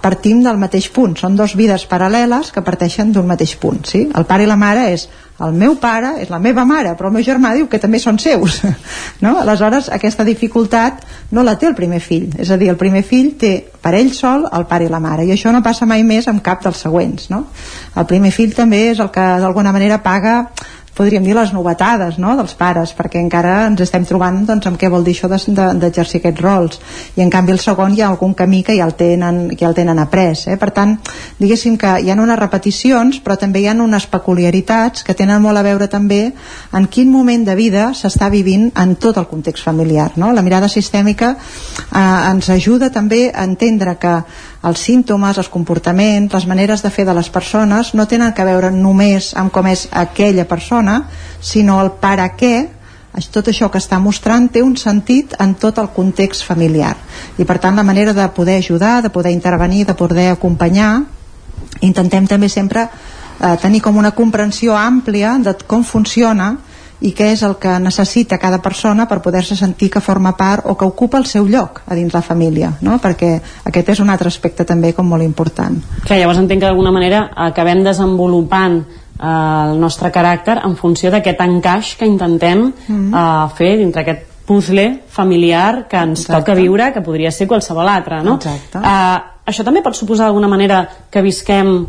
partim 0.02 0.44
del 0.46 0.60
mateix 0.62 0.90
punt 0.94 1.16
són 1.18 1.36
dos 1.36 1.56
vides 1.58 1.88
paral·leles 1.90 2.52
que 2.54 2.66
parteixen 2.66 3.12
d'un 3.12 3.28
mateix 3.28 3.56
punt 3.62 3.86
sí? 3.90 4.06
el 4.14 4.28
pare 4.30 4.46
i 4.46 4.50
la 4.50 4.60
mare 4.60 4.92
és 4.94 5.08
el 5.44 5.52
meu 5.52 5.76
pare 5.82 6.14
és 6.24 6.30
la 6.32 6.40
meva 6.40 6.64
mare 6.68 6.94
però 6.96 7.10
el 7.10 7.18
meu 7.18 7.24
germà 7.26 7.52
diu 7.56 7.68
que 7.68 7.80
també 7.82 8.00
són 8.00 8.20
seus 8.22 8.62
no? 9.26 9.36
aleshores 9.42 9.90
aquesta 9.92 10.24
dificultat 10.24 11.04
no 11.36 11.44
la 11.44 11.58
té 11.60 11.68
el 11.68 11.76
primer 11.76 12.00
fill 12.00 12.30
és 12.40 12.52
a 12.52 12.58
dir, 12.58 12.70
el 12.72 12.80
primer 12.80 13.04
fill 13.04 13.34
té 13.40 13.54
per 13.82 13.96
ell 14.00 14.14
sol 14.16 14.48
el 14.48 14.68
pare 14.70 14.88
i 14.88 14.92
la 14.92 15.02
mare 15.04 15.26
i 15.28 15.34
això 15.36 15.52
no 15.52 15.64
passa 15.66 15.88
mai 15.90 16.06
més 16.08 16.30
amb 16.32 16.44
cap 16.46 16.64
dels 16.64 16.80
següents 16.88 17.30
no? 17.34 17.46
el 17.96 18.08
primer 18.08 18.32
fill 18.32 18.56
també 18.56 18.86
és 18.94 19.04
el 19.04 19.12
que 19.12 19.28
d'alguna 19.44 19.76
manera 19.76 20.00
paga 20.04 20.38
podríem 20.96 21.24
dir 21.24 21.36
les 21.36 21.52
novetades 21.54 22.18
no? 22.18 22.34
dels 22.40 22.56
pares, 22.58 22.94
perquè 22.96 23.20
encara 23.20 23.66
ens 23.68 23.84
estem 23.84 24.06
trobant 24.08 24.42
doncs, 24.48 24.66
amb 24.70 24.80
què 24.80 24.90
vol 24.92 25.04
dir 25.04 25.16
això 25.16 25.30
d'exercir 25.30 26.22
aquests 26.22 26.42
rols 26.42 26.80
i 27.20 27.24
en 27.24 27.32
canvi 27.34 27.54
el 27.56 27.60
segon 27.60 27.94
hi 27.94 28.02
ha 28.02 28.10
algun 28.14 28.34
camí 28.34 28.64
que 28.64 28.78
ja 28.78 28.88
el 28.88 28.96
tenen, 28.96 29.50
que 29.52 29.66
ja 29.66 29.70
el 29.70 29.78
tenen 29.78 30.00
après 30.00 30.48
eh? 30.48 30.58
per 30.62 30.72
tant, 30.76 30.96
diguéssim 31.40 31.78
que 31.78 31.98
hi 32.02 32.12
ha 32.12 32.18
unes 32.18 32.40
repeticions 32.40 33.20
però 33.26 33.38
també 33.40 33.62
hi 33.62 33.68
ha 33.68 33.76
unes 33.76 34.08
peculiaritats 34.12 35.04
que 35.04 35.18
tenen 35.18 35.44
molt 35.44 35.60
a 35.60 35.66
veure 35.68 35.90
també 35.92 36.22
en 36.74 36.88
quin 36.88 37.12
moment 37.12 37.44
de 37.46 37.56
vida 37.60 37.90
s'està 37.94 38.32
vivint 38.32 38.72
en 38.80 38.96
tot 38.96 39.20
el 39.20 39.28
context 39.28 39.68
familiar 39.68 40.14
no? 40.16 40.32
la 40.32 40.46
mirada 40.46 40.72
sistèmica 40.72 41.36
eh, 41.36 42.32
ens 42.32 42.50
ajuda 42.50 42.90
també 42.90 43.28
a 43.34 43.44
entendre 43.44 43.98
que 44.00 44.16
els 44.66 44.82
símptomes, 44.82 45.38
els 45.38 45.50
comportaments, 45.54 46.34
les 46.34 46.48
maneres 46.50 46.82
de 46.82 46.90
fer 46.90 47.06
de 47.06 47.14
les 47.14 47.30
persones 47.30 47.94
no 47.94 48.08
tenen 48.10 48.34
que 48.34 48.46
veure 48.48 48.72
només 48.74 49.34
amb 49.38 49.54
com 49.54 49.68
és 49.70 49.88
aquella 49.92 50.48
persona, 50.50 51.04
sinó 51.42 51.82
el 51.84 51.94
per 52.02 52.18
a 52.20 52.32
què 52.38 52.56
tot 53.32 53.48
això 53.48 53.70
que 53.72 53.80
està 53.80 53.96
mostrant 54.04 54.50
té 54.52 54.60
un 54.64 54.76
sentit 54.76 55.38
en 55.40 55.54
tot 55.56 55.78
el 55.80 55.88
context 55.96 56.44
familiar. 56.44 56.96
I 57.40 57.46
per 57.48 57.62
tant 57.64 57.76
la 57.76 57.86
manera 57.88 58.12
de 58.14 58.28
poder 58.36 58.58
ajudar 58.60 59.02
de 59.04 59.10
poder 59.10 59.32
intervenir, 59.32 59.86
de 59.86 59.96
poder 59.96 60.32
acompanyar 60.34 61.06
intentem 61.82 62.28
també 62.28 62.50
sempre 62.50 62.88
eh, 62.88 63.56
tenir 63.62 63.82
com 63.82 63.98
una 63.98 64.12
comprensió 64.12 64.76
àmplia 64.76 65.38
de 65.44 65.56
com 65.68 65.84
funciona 65.84 66.56
i 67.06 67.12
què 67.14 67.30
és 67.36 67.44
el 67.46 67.56
que 67.62 67.76
necessita 67.82 68.40
cada 68.42 68.60
persona 68.64 69.06
per 69.10 69.22
poder-se 69.22 69.56
sentir 69.58 69.92
que 69.94 70.02
forma 70.02 70.34
part 70.38 70.66
o 70.66 70.76
que 70.78 70.88
ocupa 70.88 71.20
el 71.22 71.28
seu 71.30 71.48
lloc 71.48 71.84
a 71.86 71.96
dins 71.98 72.14
la 72.16 72.24
família 72.26 72.72
no? 72.82 72.98
perquè 73.04 73.36
aquest 73.70 73.92
és 73.96 74.02
un 74.02 74.10
altre 74.10 74.32
aspecte 74.32 74.66
també 74.66 74.94
com 74.98 75.08
molt 75.10 75.26
important 75.26 75.78
Clar, 76.06 76.20
llavors 76.20 76.42
entenc 76.42 76.64
que 76.64 76.70
d'alguna 76.70 76.94
manera 76.96 77.28
acabem 77.48 77.84
desenvolupant 77.86 78.80
eh, 78.82 79.28
el 79.28 79.78
nostre 79.82 80.12
caràcter 80.12 80.58
en 80.64 80.78
funció 80.80 81.14
d'aquest 81.14 81.46
encaix 81.46 81.96
que 82.00 82.10
intentem 82.10 82.72
mm 82.72 82.74
-hmm. 82.88 83.14
eh, 83.14 83.54
fer 83.58 83.78
dintre 83.78 84.02
aquest 84.02 84.34
puzzle 84.46 85.04
familiar 85.10 85.88
que 85.88 85.98
ens 85.98 86.22
Exacte. 86.22 86.42
toca 86.42 86.54
viure, 86.54 86.94
que 86.94 87.02
podria 87.02 87.32
ser 87.32 87.48
qualsevol 87.48 87.88
altre 87.90 88.24
no? 88.24 88.36
Exacte. 88.36 88.80
Eh, 88.80 89.20
això 89.46 89.64
també 89.64 89.82
pot 89.82 89.96
suposar 89.96 90.26
d'alguna 90.26 90.48
manera 90.48 90.88
que 91.10 91.22
visquem 91.22 91.88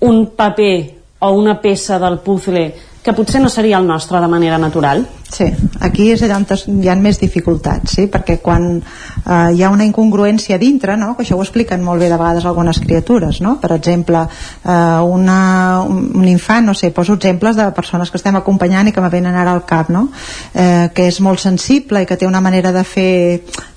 un 0.00 0.26
paper 0.36 0.94
o 1.20 1.30
una 1.32 1.60
peça 1.60 1.98
del 1.98 2.18
puzzle 2.18 2.93
que 3.04 3.12
potser 3.12 3.42
no 3.44 3.50
seria 3.52 3.76
el 3.76 3.86
nostre 3.86 4.20
de 4.20 4.28
manera 4.32 4.56
natural? 4.58 5.04
Sí, 5.34 5.48
aquí 5.82 6.12
és 6.12 6.20
allà 6.22 6.36
on 6.38 6.76
hi 6.78 6.88
ha 6.88 6.94
més 6.94 7.18
dificultats, 7.18 7.96
sí? 7.96 8.04
perquè 8.12 8.36
quan 8.42 8.68
eh, 8.76 9.48
hi 9.56 9.64
ha 9.64 9.70
una 9.74 9.82
incongruència 9.82 10.60
dintre, 10.62 10.94
no? 11.00 11.16
que 11.16 11.24
això 11.24 11.34
ho 11.34 11.42
expliquen 11.42 11.82
molt 11.82 12.04
bé 12.04 12.10
de 12.12 12.18
vegades 12.20 12.46
algunes 12.46 12.78
criatures, 12.78 13.40
no? 13.42 13.56
per 13.58 13.72
exemple, 13.74 14.22
eh, 14.62 14.78
una, 15.18 15.82
un 15.82 16.28
infant, 16.30 16.70
no 16.70 16.74
sé, 16.78 16.92
poso 16.94 17.18
exemples 17.18 17.58
de 17.58 17.66
persones 17.74 18.14
que 18.14 18.20
estem 18.22 18.38
acompanyant 18.38 18.88
i 18.88 18.94
que 18.94 19.02
me 19.02 19.10
venen 19.10 19.34
ara 19.34 19.56
al 19.58 19.64
cap, 19.66 19.90
no? 19.90 20.06
eh, 20.54 20.90
que 20.94 21.10
és 21.10 21.18
molt 21.18 21.42
sensible 21.42 22.04
i 22.04 22.06
que 22.06 22.20
té 22.20 22.30
una 22.30 22.44
manera 22.44 22.70
de 22.70 22.86
fer 22.86 23.14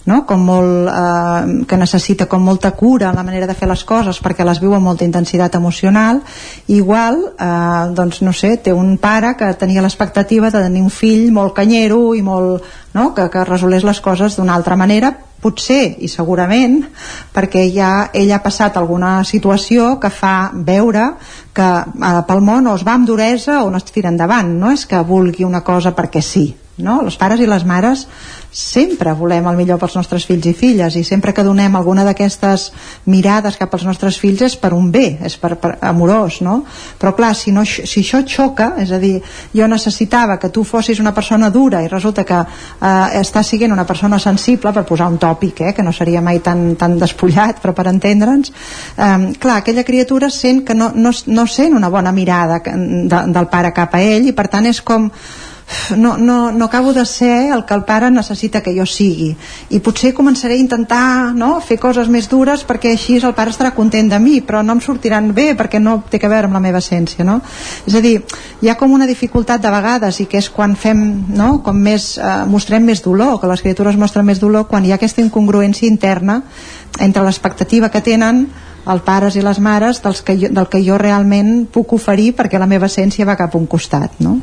no? 0.08 0.26
com 0.26 0.42
molt, 0.42 0.88
eh, 0.90 1.66
que 1.68 1.78
necessita 1.78 2.26
com 2.32 2.42
molta 2.42 2.72
cura 2.72 3.12
en 3.12 3.20
la 3.20 3.26
manera 3.28 3.46
de 3.46 3.54
fer 3.54 3.68
les 3.70 3.84
coses 3.86 4.18
perquè 4.24 4.46
les 4.48 4.62
viu 4.64 4.74
amb 4.74 4.88
molta 4.88 5.06
intensitat 5.06 5.60
emocional 5.60 6.24
igual, 6.74 7.20
eh, 7.38 7.94
doncs 7.94 8.24
no 8.26 8.34
sé 8.34 8.56
té 8.64 8.74
un 8.74 8.96
pare 8.98 9.36
que 9.38 9.52
tenia 9.60 9.84
l'expectativa 9.84 10.50
de 10.50 10.64
tenir 10.64 10.82
un 10.82 10.90
fill 10.90 11.30
molt 11.36 11.47
canyero 11.56 12.16
i 12.16 12.22
molt, 12.26 12.66
no? 12.94 13.14
que, 13.16 13.30
que 13.30 13.46
resolés 13.48 13.86
les 13.88 14.02
coses 14.02 14.38
d'una 14.38 14.56
altra 14.56 14.76
manera 14.80 15.14
potser 15.42 15.98
i 16.02 16.10
segurament 16.10 16.80
perquè 17.34 17.68
ja 17.74 18.10
ell 18.14 18.32
ha 18.34 18.42
passat 18.44 18.78
alguna 18.78 19.22
situació 19.28 19.96
que 20.02 20.10
fa 20.10 20.52
veure 20.54 21.12
que 21.54 21.68
eh, 21.68 22.22
pel 22.28 22.42
món 22.42 22.68
o 22.68 22.78
es 22.78 22.86
va 22.88 22.98
amb 22.98 23.08
duresa 23.10 23.62
o 23.64 23.70
no 23.70 23.78
es 23.78 23.92
tira 23.92 24.10
endavant 24.14 24.56
no 24.60 24.74
és 24.74 24.88
que 24.90 25.04
vulgui 25.06 25.46
una 25.46 25.64
cosa 25.64 25.94
perquè 25.96 26.24
sí 26.26 26.48
no? 26.78 27.02
els 27.06 27.18
pares 27.18 27.42
i 27.42 27.48
les 27.50 27.66
mares 27.66 28.06
sempre 28.58 29.12
volem 29.14 29.46
el 29.50 29.58
millor 29.60 29.78
pels 29.82 29.96
nostres 29.98 30.26
fills 30.26 30.46
i 30.50 30.54
filles 30.56 30.96
i 30.98 31.04
sempre 31.06 31.34
que 31.36 31.44
donem 31.46 31.76
alguna 31.76 32.06
d'aquestes 32.08 32.72
mirades 33.06 33.58
cap 33.60 33.74
als 33.76 33.86
nostres 33.86 34.18
fills 34.22 34.42
és 34.48 34.56
per 34.58 34.72
un 34.74 34.90
bé, 34.92 35.20
és 35.26 35.36
per, 35.38 35.56
per 35.62 35.76
amorós 35.86 36.40
no? 36.46 36.62
però 37.00 37.14
clar, 37.18 37.34
si, 37.38 37.52
no, 37.52 37.66
si 37.66 38.02
això 38.02 38.24
xoca 38.26 38.72
és 38.82 38.94
a 38.94 39.02
dir, 39.02 39.18
jo 39.54 39.68
necessitava 39.68 40.38
que 40.42 40.50
tu 40.54 40.64
fossis 40.64 41.02
una 41.04 41.14
persona 41.14 41.50
dura 41.54 41.84
i 41.84 41.92
resulta 41.92 42.26
que 42.28 42.40
eh, 42.40 43.20
estàs 43.22 43.54
siguent 43.54 43.74
una 43.76 43.86
persona 43.86 44.20
sensible 44.20 44.74
per 44.74 44.86
posar 44.88 45.10
un 45.12 45.20
tòpic, 45.22 45.62
eh, 45.62 45.74
que 45.74 45.86
no 45.86 45.94
seria 45.94 46.22
mai 46.22 46.40
tan, 46.46 46.76
tan 46.80 46.98
despullat, 46.98 47.62
però 47.62 47.76
per 47.78 47.90
entendre'ns 47.92 48.54
eh, 48.96 49.34
clar, 49.38 49.60
aquella 49.60 49.86
criatura 49.86 50.32
sent 50.34 50.64
que 50.66 50.78
no, 50.78 50.92
no, 50.96 51.12
no 51.28 51.48
sent 51.52 51.76
una 51.78 51.92
bona 51.94 52.14
mirada 52.16 52.62
de, 52.64 53.22
del 53.28 53.52
pare 53.52 53.74
cap 53.76 53.94
a 53.94 54.02
ell 54.02 54.32
i 54.32 54.36
per 54.38 54.48
tant 54.54 54.66
és 54.70 54.82
com 54.82 55.12
no, 55.98 56.18
no, 56.18 56.52
no 56.52 56.66
acabo 56.66 56.94
de 56.94 57.06
ser 57.06 57.52
el 57.52 57.66
que 57.66 57.74
el 57.74 57.84
pare 57.84 58.10
necessita 58.12 58.62
que 58.64 58.74
jo 58.76 58.86
sigui 58.88 59.34
i 59.70 59.80
potser 59.84 60.14
començaré 60.16 60.56
a 60.56 60.64
intentar 60.64 61.34
no, 61.36 61.58
fer 61.60 61.78
coses 61.80 62.08
més 62.12 62.30
dures 62.32 62.64
perquè 62.68 62.94
així 62.94 63.18
el 63.20 63.36
pare 63.36 63.52
estarà 63.52 63.74
content 63.76 64.10
de 64.12 64.20
mi 64.20 64.40
però 64.42 64.64
no 64.64 64.78
em 64.78 64.82
sortiran 64.84 65.34
bé 65.36 65.50
perquè 65.60 65.82
no 65.84 66.00
té 66.10 66.20
que 66.20 66.32
veure 66.32 66.48
amb 66.48 66.56
la 66.56 66.64
meva 66.64 66.80
essència 66.80 67.26
no? 67.28 67.42
és 67.86 67.96
a 67.96 68.04
dir, 68.04 68.16
hi 68.62 68.70
ha 68.70 68.78
com 68.80 68.94
una 68.96 69.10
dificultat 69.10 69.62
de 69.64 69.74
vegades 69.74 70.22
i 70.24 70.28
que 70.32 70.40
és 70.40 70.50
quan 70.50 70.76
fem 70.76 71.04
no, 71.36 71.58
com 71.64 71.76
més, 71.76 72.14
eh, 72.18 72.38
mostrem 72.48 72.88
més 72.88 73.04
dolor 73.04 73.42
que 73.42 73.52
les 73.52 73.64
criatures 73.66 74.00
mostren 74.00 74.26
més 74.26 74.40
dolor 74.40 74.70
quan 74.72 74.86
hi 74.86 74.96
ha 74.96 75.00
aquesta 75.02 75.24
incongruència 75.24 75.90
interna 75.90 76.42
entre 77.00 77.24
l'expectativa 77.24 77.92
que 77.92 78.02
tenen 78.02 78.48
els 78.88 79.04
pares 79.06 79.36
i 79.36 79.44
les 79.46 79.60
mares 79.64 80.02
dels 80.04 80.22
que 80.26 80.38
jo, 80.40 80.50
del 80.54 80.68
que 80.72 80.82
jo 80.86 80.98
realment 81.02 81.66
puc 81.74 81.94
oferir 81.98 82.32
perquè 82.38 82.60
la 82.60 82.70
meva 82.70 82.90
essència 82.90 83.28
va 83.28 83.38
cap 83.40 83.56
a 83.56 83.60
un 83.60 83.68
costat 83.68 84.20
no? 84.24 84.38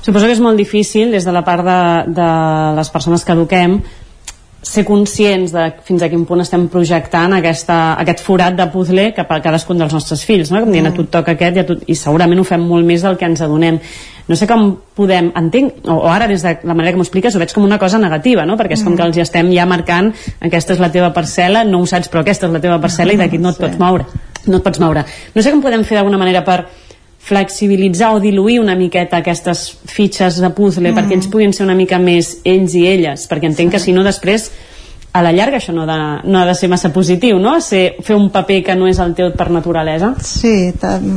Suposo 0.00 0.26
que 0.26 0.36
és 0.36 0.44
molt 0.44 0.60
difícil 0.60 1.12
des 1.14 1.26
de 1.26 1.34
la 1.34 1.44
part 1.46 1.64
de, 1.66 1.80
de 2.16 2.30
les 2.76 2.92
persones 2.92 3.24
que 3.24 3.36
eduquem 3.36 3.80
ser 4.62 4.84
conscients 4.84 5.52
de 5.54 5.66
fins 5.86 6.02
a 6.04 6.08
quin 6.12 6.26
punt 6.28 6.42
estem 6.44 6.66
projectant 6.72 7.32
aquesta, 7.32 7.78
aquest 8.02 8.20
forat 8.22 8.56
de 8.58 8.66
puzzle 8.72 9.06
cap 9.16 9.30
a 9.32 9.40
cadascun 9.42 9.80
dels 9.80 9.94
nostres 9.96 10.24
fills, 10.28 10.52
no? 10.52 10.60
com 10.60 10.72
dient 10.72 10.90
a 10.90 10.94
tu 10.94 11.06
et 11.06 11.12
toca 11.12 11.32
aquest 11.32 11.56
i, 11.56 11.62
a 11.62 11.66
tu, 11.68 11.78
i 11.88 11.96
segurament 11.96 12.42
ho 12.42 12.46
fem 12.46 12.66
molt 12.68 12.86
més 12.86 13.04
del 13.06 13.16
que 13.16 13.28
ens 13.30 13.40
adonem 13.46 13.80
no 14.28 14.36
sé 14.36 14.48
com 14.50 14.72
podem, 14.96 15.30
entenc 15.36 15.86
o, 15.86 15.96
o 16.02 16.10
ara 16.10 16.28
des 16.30 16.42
de 16.44 16.56
la 16.62 16.74
manera 16.74 16.92
que 16.92 17.00
m'ho 17.00 17.06
expliques 17.06 17.36
ho 17.36 17.42
veig 17.42 17.54
com 17.54 17.64
una 17.64 17.78
cosa 17.78 17.98
negativa, 17.98 18.46
no? 18.46 18.58
perquè 18.60 18.76
és 18.78 18.84
com 18.84 18.94
mm. 18.94 19.00
que 19.00 19.08
els 19.08 19.18
hi 19.18 19.24
estem 19.24 19.52
ja 19.54 19.66
marcant 19.68 20.12
aquesta 20.40 20.76
és 20.76 20.82
la 20.82 20.90
teva 20.92 21.12
parcel·la 21.16 21.64
no 21.68 21.82
ho 21.82 21.88
saps 21.88 22.10
però 22.12 22.24
aquesta 22.24 22.48
és 22.48 22.54
la 22.54 22.62
teva 22.62 22.80
parcel·la 22.82 23.16
i 23.16 23.20
d'aquí 23.20 23.40
no 23.40 23.54
et 23.54 23.60
pots 23.60 23.80
moure 23.80 24.06
no 24.46 24.60
et 24.60 24.64
pots 24.64 24.80
moure 24.82 25.04
no 25.34 25.42
sé 25.42 25.52
com 25.52 25.62
podem 25.64 25.84
fer 25.84 26.00
d'alguna 26.00 26.20
manera 26.20 26.44
per 26.46 26.64
flexibilitzar 27.20 28.14
o 28.16 28.20
diluir 28.20 28.58
una 28.62 28.74
miqueta 28.74 29.18
aquestes 29.20 29.66
fitxes 29.86 30.40
de 30.40 30.50
puzzle 30.56 30.88
mm. 30.88 30.96
perquè 30.96 31.18
ells 31.18 31.28
puguin 31.32 31.52
ser 31.52 31.66
una 31.66 31.76
mica 31.76 32.00
més 32.00 32.38
ells 32.48 32.74
i 32.74 32.86
elles 32.88 33.26
perquè 33.28 33.50
entenc 33.50 33.72
sí. 33.72 33.76
que 33.76 33.82
si 33.84 33.96
no 33.96 34.04
després 34.06 34.50
a 35.12 35.22
la 35.22 35.32
llarga 35.34 35.58
això 35.58 35.72
no, 35.74 35.86
de, 35.88 35.98
no 36.30 36.38
ha 36.38 36.46
de 36.46 36.54
ser 36.54 36.68
massa 36.70 36.92
positiu, 36.94 37.40
no? 37.42 37.56
Ser, 37.64 37.96
fer 38.06 38.14
un 38.14 38.28
paper 38.30 38.60
que 38.68 38.76
no 38.78 38.86
és 38.86 39.00
el 39.02 39.16
teu 39.18 39.32
per 39.34 39.48
naturalesa. 39.50 40.12
Sí, 40.22 40.70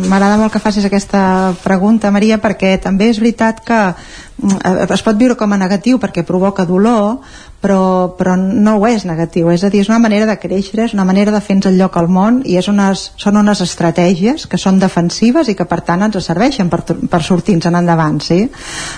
m'agrada 0.09 0.39
molt 0.41 0.53
que 0.53 0.61
facis 0.63 0.87
aquesta 0.89 1.53
pregunta, 1.61 2.11
Maria, 2.11 2.39
perquè 2.41 2.75
també 2.81 3.11
és 3.13 3.21
veritat 3.21 3.61
que 3.65 3.79
mm, 3.93 4.89
es 4.97 5.05
pot 5.05 5.19
viure 5.19 5.37
com 5.37 5.53
a 5.53 5.61
negatiu 5.61 6.01
perquè 6.01 6.25
provoca 6.25 6.65
dolor, 6.65 7.21
però, 7.63 8.17
però 8.17 8.33
no 8.35 8.75
ho 8.79 8.89
és 8.89 9.05
negatiu, 9.07 9.47
és 9.53 9.61
a 9.63 9.69
dir, 9.71 9.85
és 9.85 9.93
una 9.93 10.01
manera 10.01 10.25
de 10.27 10.35
créixer, 10.41 10.81
és 10.83 10.97
una 10.97 11.05
manera 11.07 11.31
de 11.31 11.39
fer-nos 11.39 11.69
el 11.69 11.77
lloc 11.79 11.95
al 12.01 12.09
món 12.11 12.41
i 12.49 12.57
és 12.59 12.67
unes, 12.67 13.11
són 13.21 13.37
unes 13.39 13.61
estratègies 13.63 14.49
que 14.49 14.59
són 14.59 14.81
defensives 14.81 15.47
i 15.47 15.55
que 15.55 15.69
per 15.69 15.83
tant 15.85 16.03
ens 16.09 16.17
serveixen 16.25 16.73
per, 16.73 16.81
per 16.83 17.21
sortir-nos 17.23 17.69
en 17.69 17.77
endavant, 17.79 18.19
sí? 18.25 18.41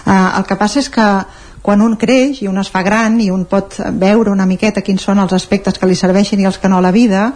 Uh, 0.07 0.39
el 0.39 0.47
que 0.47 0.57
passa 0.57 0.79
és 0.81 0.89
que 0.89 1.09
quan 1.65 1.81
un 1.81 1.95
creix 1.97 2.43
i 2.43 2.49
un 2.49 2.61
es 2.61 2.69
fa 2.69 2.83
gran 2.85 3.17
i 3.23 3.31
un 3.33 3.47
pot 3.49 3.79
veure 3.97 4.29
una 4.29 4.45
miqueta 4.45 4.83
quins 4.85 5.01
són 5.01 5.19
els 5.23 5.33
aspectes 5.33 5.79
que 5.81 5.89
li 5.89 5.97
serveixen 5.97 6.43
i 6.43 6.45
els 6.45 6.59
que 6.61 6.69
no 6.69 6.77
a 6.77 6.85
la 6.85 6.93
vida, 6.93 7.31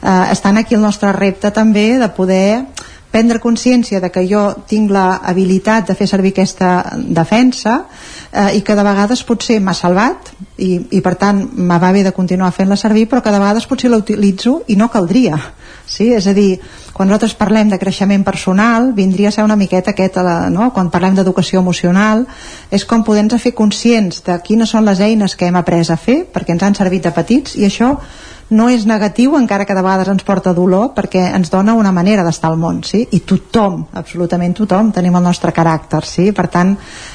eh, 0.00 0.14
estan 0.32 0.56
aquí 0.56 0.78
el 0.78 0.80
nostre 0.80 1.12
repte 1.12 1.52
també 1.52 1.98
de 2.00 2.08
poder 2.16 2.48
prendre 3.14 3.38
consciència 3.38 4.00
de 4.02 4.10
que 4.10 4.24
jo 4.26 4.42
tinc 4.66 4.90
la 4.90 5.20
habilitat 5.22 5.86
de 5.86 5.94
fer 5.94 6.08
servir 6.10 6.32
aquesta 6.34 6.70
defensa 6.98 7.76
eh, 8.32 8.56
i 8.58 8.62
que 8.66 8.74
de 8.74 8.82
vegades 8.82 9.22
potser 9.22 9.60
m'ha 9.62 9.74
salvat 9.78 10.32
i, 10.58 10.72
i 10.98 11.02
per 11.04 11.14
tant 11.20 11.44
me 11.54 11.78
va 11.78 11.92
bé 11.94 12.02
de 12.02 12.14
continuar 12.16 12.50
fent-la 12.56 12.78
servir 12.80 13.06
però 13.06 13.22
que 13.22 13.30
de 13.30 13.38
vegades 13.38 13.68
potser 13.70 13.92
la 13.92 14.02
utilitzo 14.02 14.56
i 14.66 14.74
no 14.80 14.90
caldria 14.90 15.38
sí? 15.86 16.10
és 16.10 16.26
a 16.26 16.34
dir, 16.34 16.58
quan 16.92 17.06
nosaltres 17.06 17.36
parlem 17.38 17.70
de 17.70 17.78
creixement 17.78 18.26
personal 18.26 18.90
vindria 18.98 19.30
a 19.30 19.36
ser 19.36 19.46
una 19.46 19.58
miqueta 19.60 19.94
aquesta, 19.94 20.50
no? 20.50 20.72
quan 20.74 20.90
parlem 20.90 21.14
d'educació 21.14 21.62
emocional 21.62 22.26
és 22.74 22.82
com 22.82 23.06
poder-nos 23.06 23.46
fer 23.46 23.54
conscients 23.54 24.24
de 24.26 24.40
quines 24.42 24.74
són 24.74 24.90
les 24.90 24.98
eines 24.98 25.38
que 25.38 25.46
hem 25.46 25.62
après 25.62 25.86
a 25.86 26.00
fer 26.00 26.24
perquè 26.34 26.58
ens 26.58 26.66
han 26.66 26.74
servit 26.82 27.06
de 27.06 27.14
petits 27.14 27.54
i 27.54 27.70
això 27.70 27.94
no 28.50 28.68
és 28.68 28.84
negatiu 28.86 29.36
encara 29.38 29.64
que 29.64 29.74
de 29.76 29.82
vegades 29.82 30.10
ens 30.12 30.24
porta 30.26 30.52
dolor 30.52 30.90
perquè 30.96 31.30
ens 31.36 31.50
dona 31.52 31.74
una 31.78 31.92
manera 31.92 32.24
d'estar 32.24 32.50
al 32.50 32.58
món 32.60 32.82
sí? 32.84 33.04
i 33.16 33.20
tothom, 33.24 33.86
absolutament 33.96 34.54
tothom 34.58 34.92
tenim 34.92 35.16
el 35.16 35.24
nostre 35.24 35.52
caràcter, 35.56 36.02
sí? 36.04 36.30
per 36.32 36.48
tant 36.52 36.74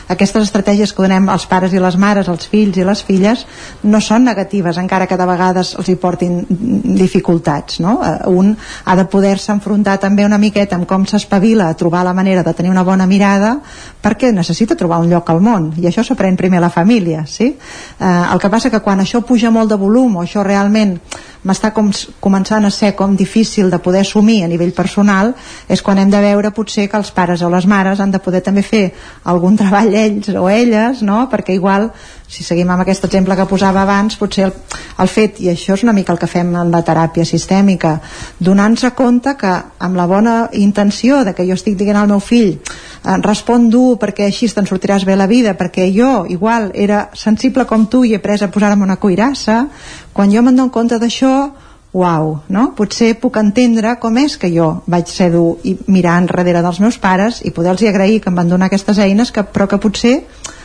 aquestes 0.09 0.47
estratègies 0.47 0.91
que 0.93 1.03
donem 1.05 1.29
als 1.29 1.45
pares 1.49 1.73
i 1.73 1.81
les 1.81 1.95
mares 2.01 2.29
als 2.31 2.47
fills 2.49 2.77
i 2.77 2.85
les 2.85 3.03
filles 3.05 3.45
no 3.83 4.01
són 4.01 4.25
negatives 4.25 4.79
encara 4.81 5.07
que 5.07 5.17
de 5.17 5.27
vegades 5.29 5.75
els 5.77 5.89
hi 5.89 5.95
portin 6.01 6.41
dificultats 6.49 7.79
no? 7.85 7.99
Eh, 8.03 8.15
un 8.33 8.55
ha 8.85 8.95
de 8.97 9.05
poder-se 9.05 9.53
enfrontar 9.53 9.99
també 10.01 10.25
una 10.25 10.41
miqueta 10.41 10.75
amb 10.79 10.89
com 10.89 11.05
s'espavila 11.05 11.69
a 11.69 11.77
trobar 11.77 12.03
la 12.07 12.15
manera 12.17 12.43
de 12.43 12.53
tenir 12.57 12.73
una 12.73 12.83
bona 12.83 13.07
mirada 13.07 13.55
perquè 14.01 14.33
necessita 14.33 14.75
trobar 14.75 14.99
un 15.03 15.13
lloc 15.13 15.29
al 15.29 15.41
món 15.45 15.71
i 15.77 15.87
això 15.87 16.03
s'aprèn 16.03 16.37
primer 16.39 16.57
a 16.57 16.67
la 16.67 16.73
família 16.73 17.25
sí? 17.27 17.53
eh, 17.53 18.05
el 18.33 18.41
que 18.41 18.49
passa 18.49 18.73
que 18.73 18.81
quan 18.81 18.99
això 18.99 19.21
puja 19.21 19.53
molt 19.53 19.69
de 19.69 19.77
volum 19.77 20.17
o 20.17 20.25
això 20.25 20.43
realment 20.43 20.97
m'està 21.43 21.71
com, 21.71 21.89
començant 22.19 22.65
a 22.65 22.71
ser 22.73 22.93
com 22.99 23.15
difícil 23.15 23.69
de 23.71 23.79
poder 23.79 24.01
assumir 24.03 24.43
a 24.43 24.49
nivell 24.51 24.73
personal 24.75 25.31
és 25.69 25.81
quan 25.81 25.99
hem 26.01 26.11
de 26.11 26.19
veure 26.23 26.51
potser 26.51 26.89
que 26.91 26.99
els 26.99 27.11
pares 27.15 27.41
o 27.41 27.49
les 27.51 27.67
mares 27.69 27.99
han 27.99 28.11
de 28.11 28.19
poder 28.19 28.41
també 28.43 28.63
fer 28.63 28.89
algun 29.23 29.57
treball 29.61 29.93
ells 29.93 30.29
o 30.35 30.49
elles 30.49 31.01
no? 31.01 31.27
perquè 31.31 31.55
igual 31.55 31.91
si 32.29 32.43
seguim 32.45 32.69
amb 32.69 32.83
aquest 32.83 33.07
exemple 33.07 33.35
que 33.35 33.47
posava 33.49 33.81
abans 33.81 34.15
potser 34.19 34.45
el, 34.47 34.53
el 35.01 35.09
fet, 35.09 35.39
i 35.41 35.49
això 35.49 35.73
és 35.73 35.83
una 35.83 35.95
mica 35.97 36.13
el 36.13 36.19
que 36.21 36.29
fem 36.29 36.51
en 36.55 36.69
la 36.71 36.83
teràpia 36.85 37.25
sistèmica 37.25 37.95
donant-se 38.39 38.91
compte 38.97 39.33
que 39.39 39.53
amb 39.79 39.97
la 39.97 40.05
bona 40.07 40.35
intenció 40.53 41.23
de 41.25 41.33
que 41.33 41.47
jo 41.47 41.57
estic 41.57 41.77
dient 41.79 41.97
al 41.97 42.11
meu 42.11 42.21
fill 42.21 42.51
eh, 42.53 43.17
respon 43.25 43.69
dur 43.73 43.97
perquè 44.01 44.27
així 44.29 44.51
te'n 44.53 44.69
sortiràs 44.69 45.07
bé 45.09 45.17
la 45.17 45.27
vida 45.31 45.55
perquè 45.57 45.89
jo 45.95 46.27
igual 46.29 46.69
era 46.75 47.07
sensible 47.17 47.65
com 47.65 47.87
tu 47.89 48.03
i 48.05 48.13
he 48.13 48.21
pres 48.21 48.45
a 48.45 48.51
posar-me 48.53 48.85
una 48.85 48.99
cuirassa 49.01 49.65
quan 50.13 50.29
jo 50.29 50.45
me'n 50.45 50.61
dono 50.61 50.71
compte 50.71 51.01
d'això 51.01 51.33
uau, 51.91 52.43
no? 52.53 52.67
Potser 52.77 53.15
puc 53.17 53.39
entendre 53.41 53.95
com 53.97 54.17
és 54.21 54.37
que 54.37 54.51
jo 54.53 54.83
vaig 54.85 55.09
ser 55.09 55.31
dur 55.33 55.57
i 55.65 55.73
mirar 55.89 56.19
enrere 56.21 56.61
dels 56.61 56.79
meus 56.83 56.99
pares 57.01 57.41
i 57.41 57.49
poder-los 57.49 57.89
agrair 57.89 58.19
que 58.21 58.29
em 58.29 58.37
van 58.37 58.49
donar 58.49 58.69
aquestes 58.69 58.99
eines 59.01 59.31
que, 59.33 59.41
però 59.41 59.65
que 59.67 59.81
potser 59.81 60.19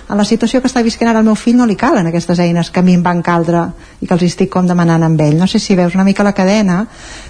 en 0.08 0.18
la 0.20 0.24
situació 0.28 0.60
que 0.60 0.68
està 0.68 0.83
visquent 0.84 1.08
ara 1.08 1.23
el 1.23 1.26
meu 1.26 1.36
fill 1.39 1.57
no 1.57 1.65
li 1.65 1.76
calen 1.81 2.07
aquestes 2.10 2.41
eines 2.42 2.68
que 2.70 2.83
a 2.83 2.84
mi 2.84 2.92
em 2.99 3.02
van 3.02 3.23
caldre 3.24 3.62
i 4.00 4.07
que 4.07 4.12
els 4.12 4.24
estic 4.26 4.50
com 4.52 4.66
demanant 4.68 5.02
amb 5.07 5.20
ell. 5.24 5.39
No 5.41 5.47
sé 5.49 5.58
si 5.58 5.76
veus 5.78 5.94
una 5.97 6.05
mica 6.05 6.26
la 6.26 6.34
cadena 6.36 6.83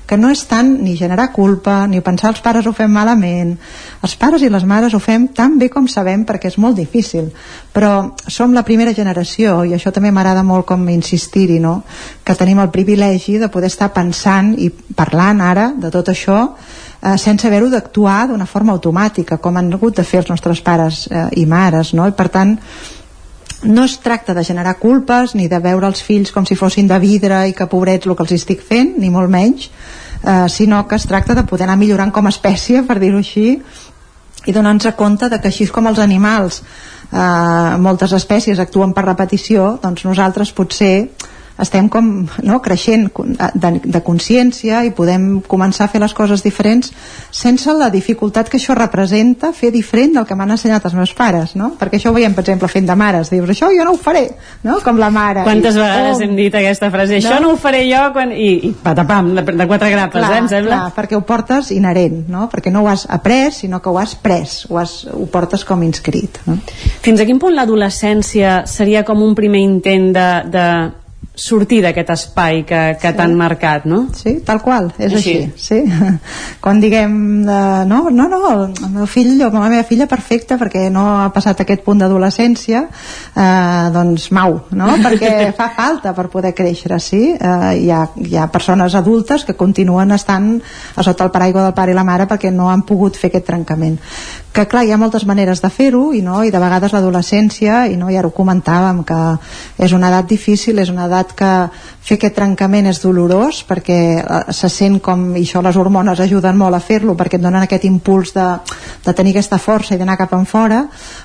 que 0.07 0.19
no 0.19 0.31
és 0.35 0.43
tant 0.51 0.73
ni 0.83 0.97
generar 0.99 1.31
culpa 1.33 1.85
ni 1.87 2.03
pensar 2.03 2.33
els 2.33 2.43
pares 2.43 2.67
ho 2.67 2.73
fem 2.75 2.91
malament. 2.91 3.55
Els 4.03 4.17
pares 4.19 4.43
i 4.43 4.51
les 4.51 4.67
mares 4.67 4.95
ho 4.95 5.01
fem 5.01 5.29
tan 5.29 5.59
bé 5.59 5.71
com 5.71 5.87
sabem 5.89 6.27
perquè 6.27 6.51
és 6.51 6.59
molt 6.59 6.77
difícil. 6.77 7.31
Però 7.73 8.15
som 8.27 8.53
la 8.53 8.67
primera 8.67 8.95
generació 8.95 9.63
i 9.65 9.75
això 9.75 9.95
també 9.95 10.11
m'agrada 10.11 10.43
molt 10.43 10.67
com 10.67 10.89
insistir-hi 10.89 11.61
no? 11.63 11.83
que 12.25 12.35
tenim 12.35 12.59
el 12.59 12.73
privilegi 12.75 13.39
de 13.39 13.49
poder 13.49 13.71
estar 13.71 13.93
pensant 13.95 14.55
i 14.59 14.71
parlant 14.71 15.41
ara 15.41 15.71
de 15.79 15.95
tot 15.95 16.11
això 16.11 16.41
eh, 17.05 17.19
sense 17.19 17.47
haver-ho 17.47 17.71
d'actuar 17.71 18.29
d'una 18.29 18.47
forma 18.47 18.73
automàtica 18.73 19.39
com 19.39 19.57
han 19.57 19.73
hagut 19.77 19.97
de 20.01 20.05
fer 20.05 20.23
els 20.25 20.31
nostres 20.33 20.61
pares 20.65 21.07
eh, 21.11 21.29
i 21.43 21.47
mares 21.47 21.93
no? 21.95 22.09
i 22.09 22.17
per 22.17 22.29
tant 22.33 22.57
no 23.65 23.85
es 23.85 23.99
tracta 24.05 24.35
de 24.35 24.45
generar 24.45 24.79
culpes 24.79 25.35
ni 25.35 25.49
de 25.49 25.59
veure 25.59 25.89
els 25.89 26.03
fills 26.05 26.33
com 26.33 26.47
si 26.47 26.57
fossin 26.57 26.89
de 26.89 26.99
vidre 27.01 27.47
i 27.49 27.55
que 27.57 27.69
pobrets 27.69 28.07
el 28.07 28.17
que 28.17 28.25
els 28.27 28.35
estic 28.37 28.65
fent, 28.65 28.95
ni 29.01 29.11
molt 29.11 29.31
menys 29.33 29.71
eh, 29.71 30.49
sinó 30.49 30.87
que 30.89 30.97
es 30.97 31.07
tracta 31.07 31.35
de 31.35 31.47
poder 31.49 31.69
anar 31.69 31.79
millorant 31.81 32.13
com 32.13 32.27
a 32.27 32.33
espècie, 32.33 32.83
per 32.85 32.99
dir-ho 33.01 33.21
així 33.21 33.61
i 34.45 34.53
donar-nos 34.53 34.93
compte 34.97 35.31
de 35.33 35.41
que 35.41 35.49
així 35.49 35.67
com 35.73 35.89
els 35.89 36.01
animals 36.03 36.61
eh, 36.61 37.77
moltes 37.81 38.13
espècies 38.13 38.61
actuen 38.61 38.93
per 38.93 39.07
repetició 39.07 39.79
doncs 39.83 40.05
nosaltres 40.05 40.53
potser 40.53 41.09
estem 41.61 41.89
com 41.89 42.27
no, 42.43 42.59
creixent 42.63 43.07
de, 43.55 43.71
de 43.85 44.01
consciència 44.03 44.81
i 44.87 44.91
podem 44.95 45.39
començar 45.47 45.87
a 45.87 45.93
fer 45.93 46.01
les 46.03 46.15
coses 46.17 46.43
diferents 46.43 46.91
sense 47.31 47.71
la 47.79 47.91
dificultat 47.95 48.51
que 48.51 48.59
això 48.59 48.75
representa 48.75 49.53
fer 49.55 49.71
diferent 49.75 50.17
del 50.17 50.27
que 50.27 50.35
m'han 50.35 50.57
ensenyat 50.57 50.89
els 50.89 50.97
meus 50.99 51.15
pares 51.15 51.55
no? 51.59 51.71
perquè 51.79 52.01
això 52.01 52.11
ho 52.11 52.17
veiem 52.17 52.35
per 52.35 52.43
exemple 52.43 52.71
fent 52.73 52.89
de 52.89 52.97
mares 52.99 53.31
dius 53.31 53.55
això 53.55 53.71
jo 53.75 53.87
no 53.87 53.95
ho 53.95 54.01
faré 54.01 54.25
no? 54.67 54.81
com 54.83 54.99
la 54.99 55.13
mare 55.15 55.45
quantes 55.47 55.79
I, 55.79 55.83
vegades 55.85 56.19
oh, 56.19 56.25
hem 56.27 56.35
dit 56.41 56.59
aquesta 56.59 56.91
frase 56.95 57.21
això 57.21 57.37
no, 57.39 57.47
no 57.47 57.53
ho 57.55 57.61
faré 57.61 57.85
jo 57.87 58.03
quan... 58.17 58.35
i, 58.35 58.51
i 58.71 58.73
patapam, 58.83 59.31
de, 59.39 59.47
de 59.47 59.69
quatre 59.71 59.93
grapes 59.95 60.19
clar, 60.19 60.33
eh, 60.35 60.43
em 60.43 60.51
sembla 60.51 60.81
clar, 60.81 60.91
perquè 60.99 61.19
ho 61.19 61.23
portes 61.29 61.71
inherent 61.77 62.25
no? 62.35 62.49
perquè 62.51 62.75
no 62.75 62.83
ho 62.83 62.91
has 62.91 63.07
après 63.07 63.55
sinó 63.55 63.79
que 63.79 63.95
ho 63.95 64.01
has 64.03 64.17
pres 64.19 64.65
ho, 64.67 64.81
has, 64.83 65.05
ho 65.07 65.29
portes 65.31 65.63
com 65.69 65.87
inscrit 65.87 66.43
no? 66.51 66.59
fins 67.05 67.23
a 67.23 67.29
quin 67.31 67.39
punt 67.39 67.55
l'adolescència 67.55 68.65
seria 68.67 69.07
com 69.07 69.23
un 69.23 69.39
primer 69.39 69.63
intent 69.63 70.11
de, 70.19 70.29
de 70.51 70.67
sortir 71.35 71.81
d'aquest 71.83 72.11
espai 72.15 72.63
que, 72.63 72.81
que 73.01 73.11
sí. 73.11 73.17
t'han 73.19 73.35
marcat, 73.35 73.89
no? 73.91 74.05
Sí, 74.15 74.37
tal 74.47 74.61
qual, 74.63 74.93
és 75.03 75.17
així, 75.19 75.35
així 75.49 75.59
sí. 75.59 75.81
Quan 76.63 76.79
diguem, 76.83 77.17
uh, 77.43 77.83
no, 77.91 78.05
no, 78.15 78.29
no, 78.31 78.41
el 78.63 78.93
meu 78.95 79.09
fill 79.11 79.43
o 79.43 79.51
la 79.51 79.67
meva 79.67 79.83
filla 79.89 80.07
perfecta 80.11 80.59
perquè 80.61 80.87
no 80.95 81.05
ha 81.25 81.29
passat 81.35 81.65
aquest 81.65 81.83
punt 81.87 82.05
d'adolescència, 82.05 82.85
uh, 82.87 83.91
doncs 83.95 84.29
mau, 84.35 84.61
no? 84.79 84.95
Perquè 85.05 85.51
fa 85.57 85.69
falta 85.75 86.15
per 86.15 86.29
poder 86.33 86.55
créixer, 86.57 86.95
sí? 87.03 87.23
Uh, 87.35 87.73
hi, 87.75 87.91
ha, 87.91 88.05
hi 88.15 88.39
ha 88.39 88.47
persones 88.55 88.95
adultes 88.95 89.45
que 89.45 89.59
continuen 89.59 90.15
estant 90.15 90.55
a 90.95 91.03
sota 91.03 91.27
el 91.27 91.35
paraigua 91.35 91.67
del 91.67 91.75
pare 91.75 91.93
i 91.93 91.99
la 91.99 92.07
mare 92.07 92.29
perquè 92.31 92.53
no 92.55 92.71
han 92.71 92.87
pogut 92.87 93.19
fer 93.19 93.33
aquest 93.33 93.47
trencament 93.51 93.99
que 94.55 94.69
clar, 94.71 94.85
hi 94.87 94.93
ha 94.95 94.99
moltes 95.01 95.25
maneres 95.27 95.59
de 95.65 95.69
fer-ho 95.75 96.13
i, 96.15 96.21
no, 96.23 96.39
i 96.47 96.53
de 96.55 96.61
vegades 96.63 96.93
l'adolescència 96.95 97.89
i, 97.91 97.97
no, 97.99 98.07
i 98.13 98.19
ara 98.19 98.31
ho 98.31 98.35
comentàvem 98.35 99.01
que 99.07 99.19
és 99.83 99.95
una 99.97 100.13
edat 100.13 100.29
difícil, 100.31 100.79
és 100.79 100.93
una 100.93 101.09
edat 101.09 101.33
que 101.35 101.51
fer 102.05 102.19
aquest 102.21 102.37
trencament 102.39 102.87
és 102.87 103.01
dolorós 103.03 103.65
perquè 103.67 103.99
eh, 104.21 104.39
se 104.55 104.71
sent 104.71 105.01
com, 105.03 105.33
i 105.35 105.43
això 105.43 105.63
les 105.65 105.79
hormones 105.81 106.23
ajuden 106.23 106.61
molt 106.61 106.79
a 106.79 106.83
fer-lo 106.85 107.17
perquè 107.19 107.41
et 107.41 107.43
donen 107.43 107.67
aquest 107.67 107.89
impuls 107.91 108.31
de, 108.37 108.47
de 109.03 109.17
tenir 109.19 109.35
aquesta 109.35 109.59
força 109.59 109.97
i 109.97 109.99
d'anar 109.99 110.21
cap 110.23 110.37
en 110.39 110.47
fora 110.47 110.85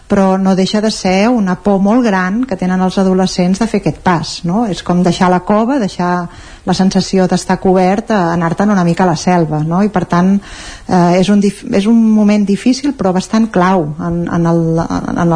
però 0.09 0.39
no 0.41 0.55
deixa 0.57 0.81
de 0.81 0.89
ser 0.91 1.29
una 1.29 1.59
por 1.61 1.77
molt 1.85 2.01
gran 2.03 2.41
que 2.49 2.57
tenen 2.57 2.81
els 2.81 2.97
adolescents 2.97 3.61
de 3.61 3.67
fer 3.69 3.83
aquest 3.83 3.99
pas 4.01 4.39
no? 4.49 4.65
és 4.65 4.81
com 4.83 5.03
deixar 5.05 5.29
la 5.29 5.43
cova, 5.45 5.77
deixar 5.77 6.27
la 6.65 6.73
sensació 6.73 7.27
d'estar 7.29 7.59
cobert 7.61 8.11
anar-te'n 8.13 8.73
una 8.73 8.83
mica 8.85 9.05
a 9.05 9.09
la 9.11 9.17
selva 9.17 9.61
no? 9.65 9.83
i 9.85 9.91
per 9.93 10.03
tant 10.09 10.31
eh, 10.35 11.19
és, 11.19 11.29
un 11.29 11.41
és 11.45 11.87
un 11.89 11.99
moment 12.13 12.45
difícil 12.45 12.95
però 12.97 13.13
bastant 13.13 13.47
clau 13.53 13.85
en, 14.05 14.23
en 14.27 14.49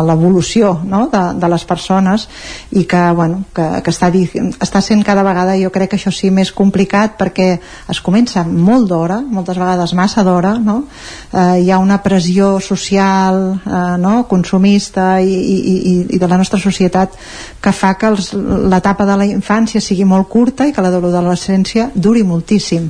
l'evolució 0.10 0.74
no? 0.90 1.06
de, 1.14 1.24
de 1.40 1.52
les 1.54 1.66
persones 1.70 2.28
i 2.72 2.86
que, 2.90 3.04
bueno, 3.14 3.44
que, 3.54 3.68
que 3.86 3.94
està, 3.94 4.10
està 4.58 4.82
sent 4.82 5.06
cada 5.06 5.26
vegada 5.26 5.58
jo 5.62 5.72
crec 5.74 5.94
que 5.94 6.02
això 6.02 6.14
sí 6.14 6.32
més 6.34 6.52
complicat 6.52 7.18
perquè 7.22 7.50
es 7.94 8.02
comença 8.02 8.42
molt 8.48 8.90
d'hora 8.90 9.22
moltes 9.22 9.62
vegades 9.62 9.94
massa 9.98 10.26
d'hora 10.26 10.58
no? 10.58 10.84
eh, 11.32 11.62
hi 11.62 11.72
ha 11.72 11.82
una 11.82 12.02
pressió 12.04 12.58
social 12.60 13.44
eh, 13.62 13.86
no? 14.02 14.24
Consumista 14.64 15.20
i, 15.20 15.34
i, 15.34 15.58
i, 15.92 16.16
i 16.16 16.20
de 16.20 16.28
la 16.28 16.38
nostra 16.38 16.60
societat 16.60 17.12
que 17.62 17.72
fa 17.72 17.94
que 18.00 18.12
l'etapa 18.70 19.06
de 19.06 19.18
la 19.18 19.26
infància 19.26 19.82
sigui 19.82 20.06
molt 20.06 20.30
curta 20.30 20.68
i 20.68 20.74
que 20.74 20.82
la 20.82 20.92
de 20.92 21.02
l'adolescència 21.02 21.92
duri 21.94 22.24
moltíssim. 22.24 22.90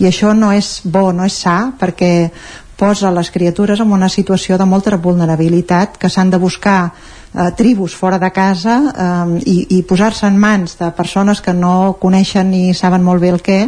I 0.00 0.06
això 0.06 0.34
no 0.34 0.52
és 0.52 0.82
bo, 0.84 1.12
no 1.12 1.24
és 1.24 1.32
sa 1.32 1.72
perquè 1.80 2.30
posa 2.76 3.10
les 3.10 3.30
criatures 3.30 3.80
en 3.80 3.92
una 3.92 4.08
situació 4.08 4.58
de 4.58 4.66
molta 4.66 4.96
vulnerabilitat 4.96 5.96
que 5.98 6.10
s'han 6.10 6.30
de 6.30 6.38
buscar 6.38 6.92
eh, 7.34 7.50
tribus 7.56 7.94
fora 7.94 8.18
de 8.18 8.30
casa 8.30 8.76
eh, 8.96 9.40
i, 9.44 9.56
i 9.78 9.82
posar-se 9.82 10.26
en 10.26 10.38
mans 10.38 10.78
de 10.78 10.90
persones 10.96 11.40
que 11.42 11.52
no 11.52 11.96
coneixen 12.00 12.50
ni 12.50 12.74
saben 12.74 13.02
molt 13.02 13.22
bé 13.22 13.32
el 13.34 13.42
què 13.42 13.58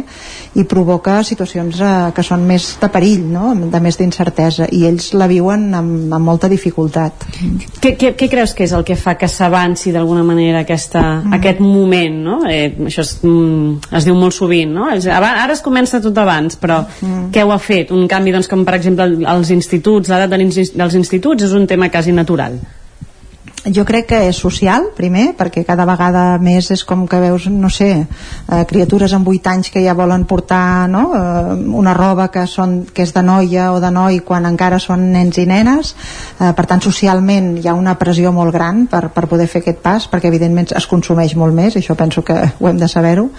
i 0.57 0.65
provoca 0.69 1.19
situacions 1.27 1.81
eh, 1.81 1.91
que 2.15 2.23
són 2.25 2.45
més 2.47 2.69
de 2.81 2.89
perill, 2.93 3.25
no? 3.31 3.53
de 3.57 3.81
més 3.83 3.99
d'incertesa 3.99 4.69
i 4.71 4.85
ells 4.87 5.11
la 5.17 5.27
viuen 5.29 5.67
amb, 5.75 6.13
amb 6.13 6.25
molta 6.27 6.49
dificultat. 6.51 7.27
Què, 7.81 7.95
què, 7.99 8.13
què 8.17 8.29
creus 8.31 8.55
que 8.57 8.65
és 8.67 8.73
el 8.75 8.85
que 8.87 8.97
fa 8.99 9.17
que 9.19 9.29
s'avanci 9.31 9.93
d'alguna 9.95 10.23
manera 10.27 10.63
aquesta, 10.63 11.03
mm. 11.21 11.37
aquest 11.39 11.61
moment? 11.63 12.17
No? 12.27 12.39
Eh, 12.49 12.71
això 12.87 13.03
es, 13.03 13.17
mm, 13.23 13.93
es 13.99 14.07
diu 14.07 14.17
molt 14.17 14.35
sovint, 14.35 14.73
no? 14.73 14.87
ara 14.87 15.53
es 15.53 15.63
comença 15.65 16.01
tot 16.03 16.17
abans, 16.17 16.57
però 16.59 16.81
mm. 16.85 17.29
què 17.35 17.43
ho 17.43 17.53
ha 17.53 17.61
fet? 17.61 17.91
Un 17.95 18.07
canvi, 18.09 18.33
doncs, 18.35 18.49
com 18.51 18.65
per 18.67 18.77
exemple 18.79 19.07
els 19.27 19.53
instituts, 19.53 20.11
l'edat 20.11 20.33
dels 20.37 20.99
instituts 20.99 21.47
és 21.47 21.55
un 21.55 21.67
tema 21.69 21.91
quasi 21.93 22.15
natural 22.15 22.59
jo 23.73 23.83
crec 23.85 24.07
que 24.11 24.19
és 24.29 24.37
social, 24.37 24.89
primer, 24.95 25.31
perquè 25.37 25.63
cada 25.67 25.85
vegada 25.87 26.23
més 26.41 26.69
és 26.71 26.83
com 26.87 27.05
que 27.09 27.19
veus, 27.19 27.47
no 27.51 27.69
sé, 27.73 27.89
eh, 28.05 28.63
criatures 28.69 29.13
amb 29.13 29.27
8 29.27 29.51
anys 29.51 29.71
que 29.73 29.83
ja 29.83 29.95
volen 29.97 30.25
portar 30.29 30.87
no? 30.89 31.03
eh, 31.15 31.55
una 31.79 31.93
roba 31.97 32.29
que, 32.31 32.45
són, 32.47 32.79
que 32.93 33.03
és 33.03 33.13
de 33.15 33.23
noia 33.25 33.71
o 33.73 33.81
de 33.83 33.91
noi 33.91 34.21
quan 34.25 34.47
encara 34.47 34.79
són 34.79 35.07
nens 35.13 35.39
i 35.41 35.47
nenes, 35.49 35.93
eh, 36.39 36.51
per 36.55 36.67
tant 36.69 36.83
socialment 36.83 37.55
hi 37.57 37.67
ha 37.67 37.75
una 37.77 37.97
pressió 37.99 38.31
molt 38.35 38.53
gran 38.55 38.85
per, 38.91 39.07
per 39.15 39.27
poder 39.27 39.49
fer 39.51 39.63
aquest 39.63 39.81
pas, 39.83 40.07
perquè 40.11 40.31
evidentment 40.31 40.71
es 40.77 40.87
consumeix 40.87 41.35
molt 41.35 41.55
més, 41.55 41.75
això 41.79 41.95
penso 41.99 42.23
que 42.23 42.37
ho 42.59 42.69
hem 42.69 42.79
de 42.79 42.87
saber-ho, 42.91 43.29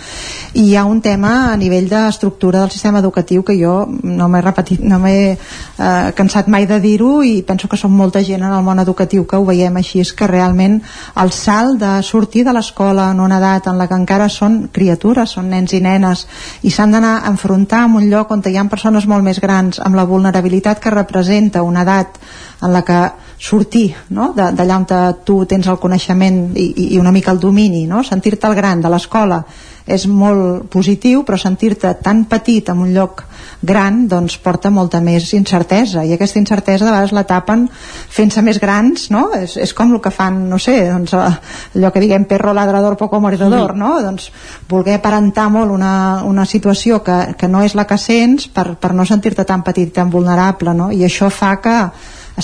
i 0.54 0.68
hi 0.70 0.76
ha 0.76 0.84
un 0.88 1.00
tema 1.04 1.52
a 1.52 1.56
nivell 1.56 1.88
d'estructura 1.88 2.62
del 2.64 2.74
sistema 2.74 3.00
educatiu 3.00 3.44
que 3.44 3.56
jo 3.58 3.80
no 3.88 4.28
m'he 4.28 4.42
repetit, 4.44 4.82
no 4.84 5.00
m'he 5.02 5.18
eh, 5.32 6.10
cansat 6.18 6.48
mai 6.48 6.66
de 6.66 6.80
dir-ho 6.84 7.22
i 7.24 7.40
penso 7.46 7.68
que 7.68 7.80
som 7.80 7.94
molta 7.94 8.22
gent 8.24 8.44
en 8.44 8.52
el 8.52 8.64
món 8.64 8.80
educatiu 8.82 9.26
que 9.26 9.38
ho 9.38 9.46
veiem 9.48 9.76
així, 9.80 10.00
que 10.18 10.26
realment 10.30 10.80
el 11.22 11.30
salt 11.32 11.78
de 11.80 11.92
sortir 12.02 12.44
de 12.46 12.54
l'escola 12.56 13.08
en 13.12 13.22
una 13.22 13.38
edat 13.38 13.70
en 13.70 13.78
la 13.78 13.86
que 13.88 13.98
encara 13.98 14.28
són 14.32 14.58
criatures, 14.74 15.36
són 15.38 15.48
nens 15.54 15.72
i 15.72 15.80
nenes 15.84 16.26
i 16.66 16.74
s'han 16.74 16.92
d'anar 16.96 17.14
a 17.20 17.30
enfrontar 17.30 17.84
en 17.86 17.96
un 18.02 18.10
lloc 18.10 18.34
on 18.34 18.42
hi 18.44 18.56
ha 18.58 18.66
persones 18.68 19.06
molt 19.06 19.24
més 19.24 19.40
grans 19.40 19.80
amb 19.80 19.96
la 19.96 20.06
vulnerabilitat 20.08 20.82
que 20.82 20.94
representa 20.94 21.62
una 21.62 21.86
edat 21.86 22.18
en 22.62 22.72
la 22.74 22.82
que 22.82 23.00
sortir 23.38 23.94
no? 24.10 24.32
d'allà 24.34 24.76
on 24.76 24.86
tu 25.24 25.44
tens 25.46 25.66
el 25.70 25.78
coneixement 25.78 26.40
i, 26.58 26.94
i 26.94 26.98
una 26.98 27.12
mica 27.14 27.30
el 27.30 27.40
domini, 27.40 27.86
no? 27.86 28.02
sentir-te 28.02 28.50
el 28.50 28.58
gran 28.58 28.82
de 28.82 28.90
l'escola 28.90 29.44
és 29.88 30.06
molt 30.06 30.68
positiu, 30.72 31.24
però 31.24 31.38
sentir-te 31.40 31.94
tan 32.04 32.26
petit 32.30 32.68
en 32.68 32.84
un 32.84 32.92
lloc 32.94 33.24
gran 33.60 34.04
doncs 34.08 34.36
porta 34.38 34.70
molta 34.70 35.00
més 35.02 35.32
incertesa 35.34 36.04
i 36.06 36.12
aquesta 36.14 36.38
incertesa 36.38 36.84
de 36.84 36.92
vegades 36.92 37.14
la 37.16 37.24
tapen 37.26 37.66
fent-se 37.72 38.42
més 38.46 38.60
grans, 38.62 39.08
no? 39.10 39.28
És, 39.34 39.56
és 39.58 39.72
com 39.74 39.94
el 39.94 40.02
que 40.04 40.12
fan, 40.14 40.44
no 40.50 40.60
sé, 40.62 40.76
doncs, 40.92 41.14
allò 41.16 41.90
que 41.94 42.02
diguem 42.04 42.28
perro 42.30 42.54
ladrador, 42.54 42.96
poco 43.00 43.20
mordedor, 43.20 43.74
no? 43.76 43.96
Doncs 44.04 44.30
voler 44.70 44.98
aparentar 44.98 45.48
molt 45.50 45.74
una, 45.74 46.22
una 46.28 46.46
situació 46.46 47.02
que, 47.02 47.18
que 47.38 47.50
no 47.50 47.64
és 47.66 47.74
la 47.74 47.86
que 47.88 47.98
sents 47.98 48.46
per, 48.52 48.74
per 48.78 48.94
no 48.94 49.08
sentir-te 49.08 49.46
tan 49.48 49.66
petit 49.66 49.90
i 49.90 49.96
tan 49.98 50.12
vulnerable, 50.12 50.74
no? 50.76 50.92
I 50.94 51.02
això 51.08 51.32
fa 51.32 51.56
que 51.64 51.78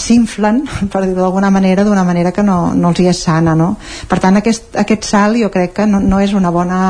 s'inflen, 0.01 0.63
per 0.93 1.05
dir-ho 1.05 1.21
d'alguna 1.21 1.51
manera, 1.55 1.85
d'una 1.85 2.05
manera 2.05 2.33
que 2.33 2.43
no, 2.43 2.75
no 2.75 2.91
els 2.93 3.01
hi 3.01 3.09
és 3.11 3.23
sana, 3.27 3.55
no? 3.59 3.75
Per 4.09 4.19
tant, 4.23 4.39
aquest, 4.41 4.71
aquest 4.85 5.09
salt 5.09 5.41
jo 5.41 5.51
crec 5.55 5.75
que 5.81 5.89
no, 5.91 6.01
no 6.03 6.21
és 6.23 6.35
una 6.35 6.53
bona 6.55 6.81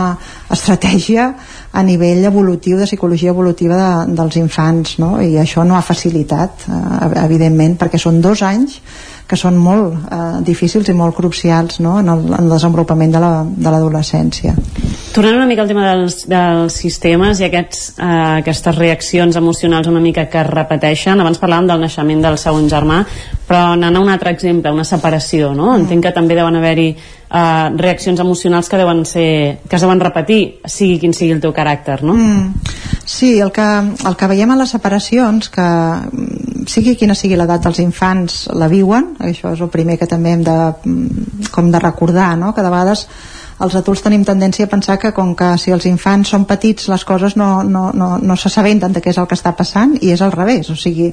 estratègia 0.52 1.30
a 1.74 1.82
nivell 1.82 2.24
evolutiu, 2.24 2.78
de 2.78 2.88
psicologia 2.88 3.34
evolutiva 3.34 3.78
de, 3.80 4.14
dels 4.14 4.38
infants, 4.40 4.98
no? 5.02 5.16
I 5.22 5.38
això 5.42 5.64
no 5.66 5.78
ha 5.78 5.82
facilitat, 5.84 6.68
eh, 6.68 7.10
evidentment, 7.24 7.78
perquè 7.80 8.00
són 8.00 8.22
dos 8.24 8.44
anys 8.46 8.80
que 9.28 9.36
són 9.40 9.56
molt 9.56 9.94
eh, 10.12 10.18
difícils 10.44 10.88
i 10.92 10.94
molt 10.96 11.16
crucials 11.16 11.80
no? 11.80 11.96
en, 12.00 12.10
el, 12.12 12.26
en 12.28 12.42
el 12.42 12.50
desenvolupament 12.52 13.14
de 13.14 13.22
l'adolescència. 13.70 14.52
La, 14.52 14.90
Tornant 15.14 15.38
una 15.38 15.46
mica 15.48 15.62
al 15.62 15.70
tema 15.70 15.86
dels, 15.86 16.24
dels 16.28 16.76
sistemes 16.84 17.40
i 17.40 17.46
aquests, 17.48 17.84
eh, 17.96 18.10
aquestes 18.42 18.76
reaccions 18.76 19.38
emocionals 19.40 19.88
una 19.88 20.02
mica 20.04 20.26
que 20.28 20.42
es 20.42 20.50
repeteixen, 20.50 21.22
abans 21.22 21.40
parlàvem 21.40 21.70
del 21.70 21.86
naixement 21.86 22.24
del 22.24 22.36
segon 22.42 22.68
germà, 22.68 23.04
però 23.48 23.74
anant 23.74 23.96
a 23.96 24.00
un 24.00 24.08
altre 24.08 24.32
exemple, 24.32 24.72
una 24.72 24.86
separació, 24.88 25.52
no? 25.54 25.72
Mm. 25.72 25.84
Entenc 25.84 26.06
que 26.06 26.14
també 26.16 26.36
deuen 26.38 26.56
haver-hi 26.56 26.88
eh, 26.94 27.68
reaccions 27.76 28.20
emocionals 28.20 28.70
que 28.70 28.80
deuen 28.80 29.04
ser 29.08 29.28
que 29.68 29.76
es 29.76 29.84
deuen 29.84 30.00
repetir, 30.00 30.40
sigui 30.64 30.98
quin 31.02 31.12
sigui 31.16 31.34
el 31.36 31.42
teu 31.44 31.52
caràcter, 31.56 32.00
no? 32.02 32.16
Mm. 32.16 32.74
Sí, 33.04 33.38
el 33.40 33.52
que, 33.52 33.66
el 34.08 34.16
que 34.16 34.30
veiem 34.30 34.54
a 34.54 34.58
les 34.62 34.72
separacions, 34.72 35.50
que 35.52 35.68
sigui 36.70 36.96
quina 36.96 37.16
sigui 37.18 37.36
l'edat 37.36 37.66
dels 37.66 37.82
infants 37.84 38.44
la 38.56 38.68
viuen, 38.72 39.12
això 39.20 39.52
és 39.52 39.60
el 39.60 39.70
primer 39.72 39.98
que 40.00 40.08
també 40.08 40.32
hem 40.32 40.44
de, 40.46 40.58
mm, 40.84 41.50
com 41.52 41.70
de 41.70 41.80
recordar, 41.82 42.34
no? 42.38 42.54
que 42.54 42.62
de 42.64 42.72
vegades 42.72 43.06
els 43.62 43.74
adults 43.78 44.02
tenim 44.02 44.24
tendència 44.26 44.66
a 44.66 44.70
pensar 44.70 44.96
que 44.98 45.12
com 45.14 45.34
que 45.38 45.52
si 45.62 45.70
els 45.74 45.86
infants 45.86 46.32
són 46.34 46.46
petits 46.48 46.88
les 46.90 47.04
coses 47.06 47.36
no, 47.38 47.62
no, 47.62 47.90
no, 47.94 48.08
no 48.18 48.36
s'assabenten 48.36 48.92
de 48.92 49.02
què 49.02 49.12
és 49.12 49.20
el 49.20 49.28
que 49.30 49.38
està 49.38 49.54
passant 49.54 49.94
i 50.00 50.10
és 50.14 50.22
al 50.24 50.34
revés, 50.34 50.70
o 50.72 50.76
sigui 50.78 51.12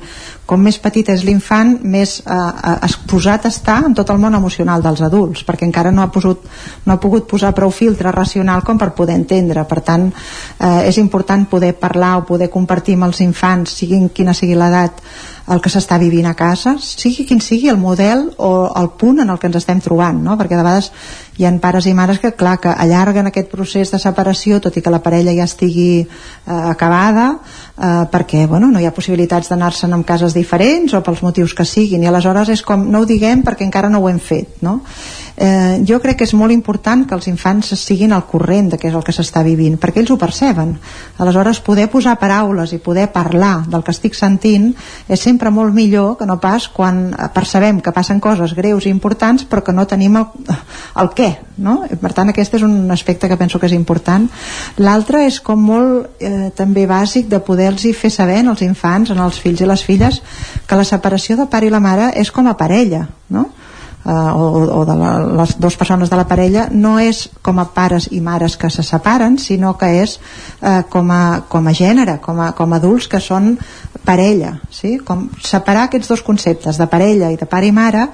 com 0.50 0.62
més 0.62 0.80
petit 0.82 1.12
és 1.14 1.26
l'infant 1.28 1.76
més 1.84 2.18
eh, 2.22 2.34
eh, 2.34 2.76
exposat 2.88 3.46
està 3.52 3.78
en 3.86 3.96
tot 3.98 4.10
el 4.10 4.22
món 4.22 4.38
emocional 4.38 4.82
dels 4.82 5.04
adults 5.06 5.46
perquè 5.48 5.68
encara 5.70 5.92
no 5.94 6.02
ha, 6.02 6.10
posut, 6.14 6.48
no 6.86 6.96
ha 6.96 7.02
pogut 7.02 7.28
posar 7.30 7.54
prou 7.58 7.72
filtre 7.72 8.14
racional 8.16 8.66
com 8.66 8.80
per 8.82 8.92
poder 8.98 9.20
entendre 9.20 9.66
per 9.70 9.82
tant 9.86 10.10
eh, 10.10 10.88
és 10.90 10.98
important 10.98 11.46
poder 11.52 11.76
parlar 11.78 12.18
o 12.20 12.26
poder 12.26 12.50
compartir 12.50 12.98
amb 12.98 13.12
els 13.12 13.22
infants 13.22 13.78
siguin 13.84 14.10
quina 14.10 14.34
sigui 14.38 14.58
l'edat 14.58 15.04
el 15.52 15.62
que 15.62 15.72
s'està 15.74 15.98
vivint 16.00 16.28
a 16.30 16.36
casa, 16.38 16.76
sigui 16.80 17.26
quin 17.28 17.42
sigui 17.44 17.70
el 17.72 17.80
model 17.82 18.28
o 18.38 18.52
el 18.78 18.92
punt 19.00 19.24
en 19.24 19.32
el 19.34 19.40
que 19.40 19.50
ens 19.50 19.58
estem 19.60 19.82
trobant, 19.84 20.22
no? 20.24 20.38
perquè 20.40 20.56
de 20.56 20.64
vegades 20.64 20.92
hi 21.38 21.46
ha 21.48 21.52
pares 21.64 21.88
i 21.88 21.94
mares 21.96 22.20
que, 22.20 22.34
clar, 22.38 22.58
que 22.60 22.70
allarguen 22.70 23.30
aquest 23.30 23.50
procés 23.52 23.92
de 23.94 24.00
separació, 24.02 24.60
tot 24.60 24.76
i 24.78 24.84
que 24.84 24.92
la 24.94 25.02
parella 25.04 25.34
ja 25.36 25.48
estigui 25.48 26.02
eh, 26.02 26.06
acabada, 26.52 27.28
eh, 27.78 28.04
perquè 28.12 28.46
bueno, 28.48 28.72
no 28.72 28.82
hi 28.82 28.86
ha 28.86 28.94
possibilitats 28.96 29.50
d'anar-se'n 29.52 29.96
en 29.96 30.04
cases 30.04 30.36
diferents 30.36 30.94
o 30.94 31.02
pels 31.06 31.24
motius 31.24 31.56
que 31.56 31.66
siguin, 31.66 32.04
i 32.04 32.12
aleshores 32.12 32.52
és 32.52 32.64
com, 32.68 32.84
no 32.92 33.02
ho 33.02 33.10
diguem 33.10 33.46
perquè 33.48 33.66
encara 33.68 33.90
no 33.90 34.04
ho 34.04 34.10
hem 34.12 34.20
fet, 34.20 34.60
no? 34.62 34.82
Eh, 35.42 35.82
jo 35.88 35.98
crec 36.00 36.20
que 36.20 36.28
és 36.28 36.34
molt 36.38 36.54
important 36.54 37.02
que 37.08 37.16
els 37.18 37.26
infants 37.32 37.74
siguin 37.80 38.14
al 38.14 38.28
corrent 38.30 38.70
de 38.72 38.78
què 38.78 38.92
és 38.92 38.96
el 38.98 39.04
que 39.06 39.14
s'està 39.16 39.42
vivint, 39.44 39.80
perquè 39.82 40.04
ells 40.04 40.12
ho 40.14 40.18
perceben. 40.22 40.76
Aleshores, 41.18 41.64
poder 41.66 41.88
posar 41.90 42.20
paraules 42.22 42.76
i 42.76 42.82
poder 42.84 43.08
parlar 43.12 43.64
del 43.68 43.82
que 43.82 43.94
estic 43.96 44.14
sentint 44.18 44.70
és 45.10 45.20
sempre 45.20 45.50
molt 45.50 45.74
millor 45.74 46.14
que 46.20 46.28
no 46.30 46.38
pas 46.40 46.68
quan 46.70 47.10
percebem 47.34 47.82
que 47.82 47.94
passen 47.96 48.22
coses 48.22 48.54
greus 48.54 48.86
i 48.86 48.94
importants 48.94 49.48
però 49.50 49.64
que 49.66 49.74
no 49.74 49.88
tenim 49.90 50.20
el, 50.22 50.28
el 51.02 51.10
què, 51.18 51.32
no? 51.58 51.80
Per 51.90 52.14
tant, 52.14 52.30
aquest 52.30 52.60
és 52.60 52.66
un 52.68 52.92
aspecte 52.94 53.30
que 53.30 53.40
penso 53.40 53.60
que 53.60 53.66
és 53.66 53.74
important. 53.78 54.28
L'altre 54.78 55.26
és 55.26 55.40
com 55.42 55.58
molt 55.58 56.22
eh, 56.22 56.52
també 56.56 56.86
bàsic 56.86 57.32
de 57.32 57.42
poder-los 57.42 57.98
fer 57.98 58.12
saber 58.14 58.44
als 58.46 58.62
infants, 58.62 59.10
als 59.10 59.40
fills 59.42 59.62
i 59.62 59.70
les 59.70 59.82
filles, 59.84 60.22
que 60.68 60.78
la 60.78 60.86
separació 60.86 61.38
de 61.40 61.50
pare 61.50 61.66
i 61.66 61.74
la 61.74 61.82
mare 61.82 62.12
és 62.20 62.30
com 62.32 62.48
a 62.48 62.58
parella, 62.60 63.08
no? 63.30 63.50
Eh, 64.06 64.12
o, 64.12 64.82
o 64.82 64.86
de 64.86 64.96
la, 64.98 65.12
les 65.42 65.56
dues 65.60 65.78
persones 65.78 66.10
de 66.10 66.20
la 66.20 66.28
parella 66.28 66.68
no 66.72 66.98
és 67.00 67.28
com 67.42 67.60
a 67.62 67.68
pares 67.76 68.10
i 68.12 68.22
mares 68.22 68.58
que 68.58 68.70
se 68.70 68.84
separen 68.84 69.38
sinó 69.42 69.76
que 69.78 69.92
és 70.02 70.18
eh, 70.62 70.82
com, 70.90 71.12
a, 71.12 71.42
com 71.50 71.68
a 71.68 71.76
gènere, 71.76 72.20
com 72.22 72.40
a, 72.42 72.52
com 72.58 72.74
a 72.74 72.82
adults 72.82 73.10
que 73.12 73.22
són 73.22 73.56
parella 74.06 74.56
sí? 74.74 74.98
com 75.06 75.28
separar 75.44 75.88
aquests 75.90 76.10
dos 76.14 76.26
conceptes 76.26 76.80
de 76.82 76.88
parella 76.90 77.32
i 77.32 77.40
de 77.40 77.50
pare 77.50 77.70
i 77.70 77.76
mare 77.76 78.08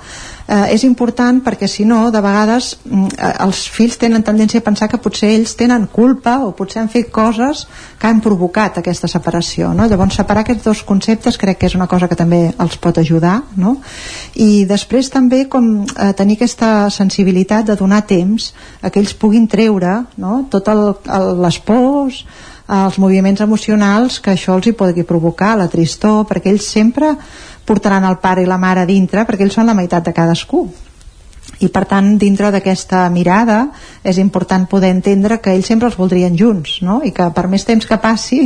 eh, 0.48 0.74
és 0.74 0.84
important 0.88 1.42
perquè 1.44 1.68
si 1.70 1.86
no 1.86 2.08
de 2.12 2.22
vegades 2.24 2.72
mm, 2.84 3.12
eh, 3.18 3.34
els 3.46 3.64
fills 3.72 3.98
tenen 4.00 4.24
tendència 4.26 4.62
a 4.62 4.66
pensar 4.66 4.88
que 4.90 5.00
potser 5.04 5.30
ells 5.36 5.56
tenen 5.60 5.88
culpa 5.92 6.38
o 6.46 6.54
potser 6.58 6.82
han 6.82 6.92
fet 6.92 7.12
coses 7.14 7.66
que 8.00 8.08
han 8.08 8.22
provocat 8.24 8.80
aquesta 8.80 9.10
separació 9.12 9.74
no? 9.78 9.88
llavors 9.88 10.18
separar 10.20 10.46
aquests 10.46 10.66
dos 10.66 10.84
conceptes 10.88 11.38
crec 11.38 11.60
que 11.62 11.70
és 11.72 11.78
una 11.78 11.88
cosa 11.88 12.08
que 12.08 12.20
també 12.20 12.42
els 12.58 12.78
pot 12.82 12.98
ajudar 12.98 13.42
no? 13.56 13.78
i 14.36 14.66
després 14.70 15.12
també 15.14 15.46
com 15.52 15.72
eh, 15.84 16.12
tenir 16.18 16.40
aquesta 16.40 16.90
sensibilitat 16.94 17.68
de 17.68 17.78
donar 17.80 18.06
temps 18.08 18.52
a 18.82 18.90
que 18.90 19.04
ells 19.04 19.16
puguin 19.18 19.48
treure 19.52 20.04
no? 20.18 20.46
tot 20.52 20.70
el, 20.72 20.86
el, 21.06 21.34
les 21.44 21.60
pors 21.60 22.24
els 22.68 22.98
moviments 23.00 23.42
emocionals 23.42 24.20
que 24.20 24.34
això 24.34 24.58
els 24.58 24.68
hi 24.68 24.76
pugui 24.76 25.06
provocar, 25.08 25.56
la 25.56 25.70
tristor, 25.72 26.26
perquè 26.28 26.52
ells 26.52 26.68
sempre 26.68 27.14
portaran 27.68 28.06
el 28.08 28.20
pare 28.24 28.44
i 28.44 28.50
la 28.50 28.60
mare 28.60 28.86
dintre 28.88 29.26
perquè 29.28 29.48
ells 29.48 29.56
són 29.60 29.68
la 29.68 29.76
meitat 29.78 30.06
de 30.06 30.14
cadascú 30.16 30.68
i 31.60 31.70
per 31.74 31.86
tant 31.90 32.16
dintre 32.22 32.52
d'aquesta 32.54 33.08
mirada 33.10 33.68
és 34.04 34.20
important 34.22 34.68
poder 34.70 34.92
entendre 34.94 35.40
que 35.42 35.54
ells 35.56 35.68
sempre 35.70 35.90
els 35.90 35.98
voldrien 35.98 36.36
junts 36.38 36.82
no? 36.86 37.00
i 37.04 37.12
que 37.16 37.30
per 37.34 37.48
més 37.50 37.66
temps 37.66 37.86
que 37.88 37.98
passi 38.02 38.44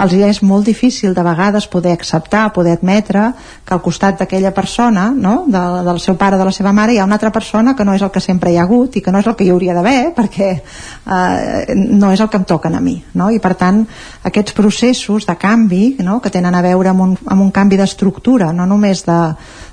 els 0.00 0.14
ja 0.16 0.30
és 0.32 0.40
molt 0.42 0.66
difícil 0.66 1.14
de 1.14 1.22
vegades 1.22 1.68
poder 1.70 1.92
acceptar, 1.94 2.48
poder 2.56 2.78
admetre 2.78 3.30
que 3.64 3.74
al 3.74 3.82
costat 3.84 4.18
d'aquella 4.18 4.52
persona 4.56 5.10
no? 5.14 5.44
de, 5.46 5.62
del 5.86 6.00
seu 6.02 6.16
pare 6.18 6.36
o 6.36 6.40
de 6.40 6.48
la 6.48 6.54
seva 6.56 6.72
mare 6.72 6.94
hi 6.94 6.98
ha 6.98 7.06
una 7.06 7.18
altra 7.20 7.30
persona 7.30 7.76
que 7.76 7.84
no 7.86 7.94
és 7.94 8.02
el 8.02 8.10
que 8.10 8.24
sempre 8.24 8.50
hi 8.50 8.58
ha 8.58 8.66
hagut 8.66 8.96
i 8.96 9.04
que 9.04 9.12
no 9.14 9.22
és 9.22 9.30
el 9.30 9.36
que 9.38 9.46
hi 9.46 9.54
hauria 9.54 9.76
d'haver 9.76 10.12
perquè 10.16 10.50
eh, 10.56 11.74
no 11.76 12.10
és 12.10 12.20
el 12.20 12.30
que 12.32 12.40
em 12.40 12.48
toquen 12.48 12.74
a 12.74 12.82
mi 12.82 12.98
no? 13.14 13.30
i 13.30 13.38
per 13.38 13.54
tant 13.60 13.84
aquests 14.26 14.56
processos 14.58 15.28
de 15.28 15.38
canvi 15.38 15.96
no? 16.02 16.18
que 16.20 16.34
tenen 16.34 16.54
a 16.54 16.64
veure 16.66 16.90
amb 16.90 17.06
un, 17.06 17.16
amb 17.26 17.46
un 17.46 17.54
canvi 17.54 17.78
d'estructura 17.78 18.52
no 18.52 18.66
només 18.66 19.04
de, 19.06 19.20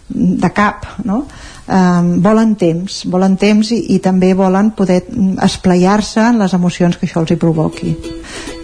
de 0.07 0.51
cap 0.53 0.85
no? 1.05 1.23
Eh, 1.67 2.01
volen 2.23 2.55
temps, 2.59 3.03
volen 3.11 3.37
temps 3.37 3.71
i, 3.75 3.79
i 3.95 3.99
també 4.03 4.33
volen 4.37 4.71
poder 4.77 5.01
esplaiar-se 5.43 6.23
en 6.31 6.41
les 6.41 6.53
emocions 6.57 6.97
que 6.97 7.07
això 7.07 7.23
els 7.23 7.35
hi 7.35 7.39
provoqui. 7.41 7.95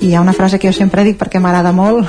I 0.02 0.10
hi 0.10 0.16
ha 0.16 0.22
una 0.22 0.34
frase 0.34 0.60
que 0.60 0.68
jo 0.68 0.76
sempre 0.76 1.06
dic 1.08 1.18
perquè 1.20 1.40
m'agrada 1.40 1.72
molt, 1.76 2.08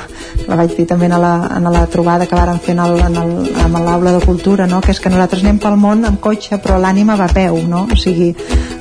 la 0.48 0.58
vaig 0.58 0.74
dir 0.76 0.86
també 0.90 1.06
a 1.12 1.20
la, 1.20 1.34
en 1.56 1.68
la 1.72 1.84
trobada 1.90 2.26
que 2.26 2.36
vàrem 2.38 2.58
fer 2.62 2.74
en 2.74 2.82
el, 2.86 2.98
en 3.06 3.18
el, 3.22 3.34
en 3.64 3.78
l'aula 3.86 4.12
de 4.16 4.24
cultura, 4.24 4.66
no? 4.66 4.80
que 4.80 4.92
és 4.94 5.00
que 5.00 5.12
nosaltres 5.12 5.44
anem 5.44 5.60
pel 5.62 5.78
món 5.80 6.04
amb 6.04 6.20
cotxe 6.20 6.58
però 6.62 6.80
l'ànima 6.80 7.18
va 7.20 7.28
a 7.30 7.34
peu, 7.34 7.60
no? 7.68 7.86
o 7.90 7.98
sigui, 8.00 8.32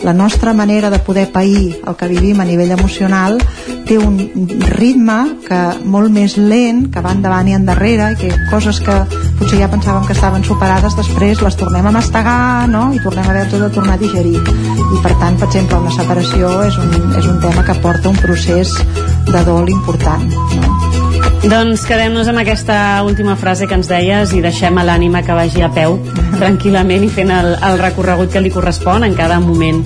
la 0.04 0.14
nostra 0.14 0.54
manera 0.54 0.90
de 0.90 1.00
poder 1.00 1.30
pair 1.32 1.78
el 1.88 1.96
que 1.96 2.10
vivim 2.12 2.42
a 2.42 2.48
nivell 2.48 2.74
emocional 2.76 3.40
té 3.86 3.98
un 4.00 4.18
ritme 4.80 5.18
que 5.44 5.60
molt 5.84 6.12
més 6.14 6.38
lent, 6.40 6.86
que 6.94 7.02
va 7.04 7.14
endavant 7.16 7.50
i 7.50 7.56
endarrere, 7.58 8.14
que 8.20 8.32
coses 8.50 8.80
que 8.84 8.96
potser 9.40 9.60
ja 9.60 9.70
pensàvem 9.72 10.06
que 10.08 10.16
estaven 10.16 10.46
superades, 10.48 10.96
després 10.96 11.42
les 11.44 11.58
tornem 11.60 11.88
a 11.88 11.92
mastegar, 11.92 12.70
no? 12.72 12.86
I 12.96 13.02
tornem 13.04 13.28
a 13.28 13.34
haver-ho 13.34 13.60
de 13.66 13.70
tornar 13.76 13.98
a 13.98 14.02
digerir. 14.02 14.40
I 14.40 15.02
per 15.04 15.14
tant, 15.20 15.36
per 15.40 15.50
exemple, 15.50 15.82
una 15.84 15.92
separació 15.96 16.52
és 16.64 16.80
un, 16.80 16.94
és 17.20 17.28
un 17.28 17.42
tema 17.44 17.66
que 17.68 17.76
porta 17.84 18.12
un 18.12 18.20
procés 18.24 18.63
de 19.30 19.44
dol 19.48 19.70
important, 19.74 20.30
no? 20.60 20.74
Doncs 21.44 21.84
quedem-nos 21.84 22.30
amb 22.32 22.40
aquesta 22.40 23.04
última 23.04 23.36
frase 23.36 23.68
que 23.68 23.76
ens 23.76 23.90
deies 23.92 24.32
i 24.32 24.40
deixem 24.44 24.78
a 24.80 24.86
l'ànima 24.88 25.26
que 25.28 25.36
vagi 25.36 25.66
a 25.66 25.68
peu 25.76 25.98
tranquil·lament 26.38 27.04
i 27.04 27.12
fent 27.12 27.34
el, 27.36 27.50
el 27.60 27.82
recorregut 27.82 28.32
que 28.32 28.40
li 28.40 28.52
correspon 28.54 29.04
en 29.04 29.18
cada 29.20 29.42
moment 29.44 29.84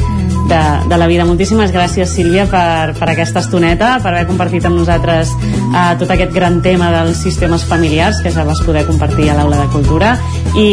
de, 0.48 0.90
de 0.90 0.98
la 0.98 1.08
vida. 1.08 1.26
Moltíssimes 1.26 1.72
gràcies, 1.76 2.10
Sílvia, 2.10 2.48
per, 2.52 2.96
per 2.98 3.10
aquesta 3.12 3.44
estoneta, 3.44 3.98
per 4.04 4.14
haver 4.14 4.28
compartit 4.30 4.66
amb 4.68 4.80
nosaltres 4.80 5.34
eh, 5.38 5.94
tot 6.00 6.12
aquest 6.14 6.34
gran 6.36 6.62
tema 6.66 6.90
dels 6.94 7.20
sistemes 7.24 7.66
familiars 7.68 8.22
que 8.24 8.32
ja 8.34 8.46
vas 8.48 8.62
poder 8.66 8.86
compartir 8.88 9.30
a 9.32 9.38
l'aula 9.38 9.60
de 9.64 9.68
cultura 9.74 10.16
i, 10.56 10.70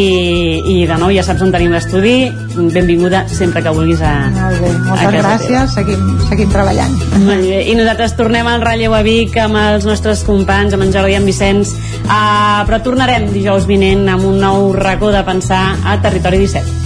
i 0.71 0.77
de 0.87 0.97
nou 0.99 1.11
ja 1.13 1.23
saps 1.25 1.43
on 1.45 1.51
tenim 1.53 1.75
l'estudi 1.75 2.15
benvinguda 2.55 3.25
sempre 3.29 3.61
que 3.63 3.73
vulguis 3.75 4.01
a, 4.01 4.13
Molt 4.31 4.61
bé, 4.63 4.71
a 4.71 4.79
moltes 4.87 5.03
casa 5.03 5.21
gràcies, 5.27 5.75
seguim, 5.75 6.07
seguim 6.29 6.53
treballant. 6.53 6.95
Molt 7.25 7.43
bé. 7.43 7.61
I 7.71 7.75
nosaltres 7.77 8.15
tornem 8.17 8.47
al 8.49 8.63
relleu 8.63 8.95
a 8.95 9.03
Vic 9.05 9.35
amb 9.43 9.59
els 9.59 9.87
nostres 9.87 10.23
companys, 10.27 10.75
amb 10.75 10.87
en 10.87 10.95
Jordi 10.95 11.15
i 11.15 11.19
en 11.19 11.27
Vicenç, 11.27 11.75
uh, 12.05 12.63
però 12.67 12.81
tornarem 12.85 13.29
dijous 13.33 13.67
vinent 13.69 14.07
amb 14.11 14.31
un 14.31 14.41
nou 14.41 14.71
racó 14.77 15.11
de 15.13 15.23
pensar 15.27 15.63
a 15.83 15.99
Territori 16.03 16.43
17. 16.45 16.84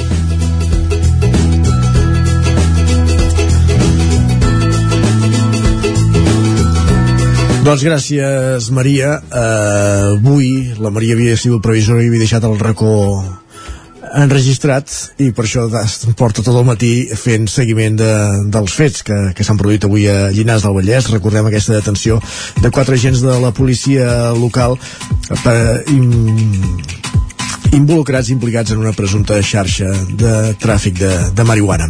Doncs 7.69 7.83
gràcies, 7.85 8.67
Maria. 8.73 9.19
Uh, 9.29 10.15
avui 10.15 10.71
la 10.81 10.89
Maria 10.89 11.13
havia 11.13 11.35
sigut 11.37 11.61
previsora 11.61 12.01
i 12.01 12.07
havia 12.09 12.23
deixat 12.23 12.47
el 12.47 12.55
racó 12.57 12.95
enregistrat 14.17 14.89
i 15.21 15.27
per 15.37 15.45
això 15.45 15.67
porta 16.17 16.41
tot 16.41 16.55
el 16.55 16.65
matí 16.65 16.89
fent 17.13 17.45
seguiment 17.45 17.99
de, 17.99 18.09
dels 18.49 18.73
fets 18.73 19.05
que, 19.05 19.19
que 19.37 19.45
s'han 19.45 19.61
produït 19.61 19.85
avui 19.85 20.07
a 20.09 20.31
Llinars 20.33 20.65
del 20.65 20.73
Vallès 20.79 21.11
recordem 21.13 21.45
aquesta 21.45 21.77
detenció 21.77 22.17
de 22.57 22.73
quatre 22.73 22.97
agents 22.97 23.21
de 23.21 23.37
la 23.37 23.53
policia 23.53 24.31
local 24.33 24.73
per, 25.43 25.59
im, 25.93 26.09
involucrats 27.75 28.29
implicats 28.33 28.73
en 28.73 28.81
una 28.81 28.93
presumpta 28.97 29.37
xarxa 29.45 29.89
de 30.17 30.33
tràfic 30.59 30.97
de, 30.99 31.11
de 31.35 31.45
marihuana. 31.45 31.89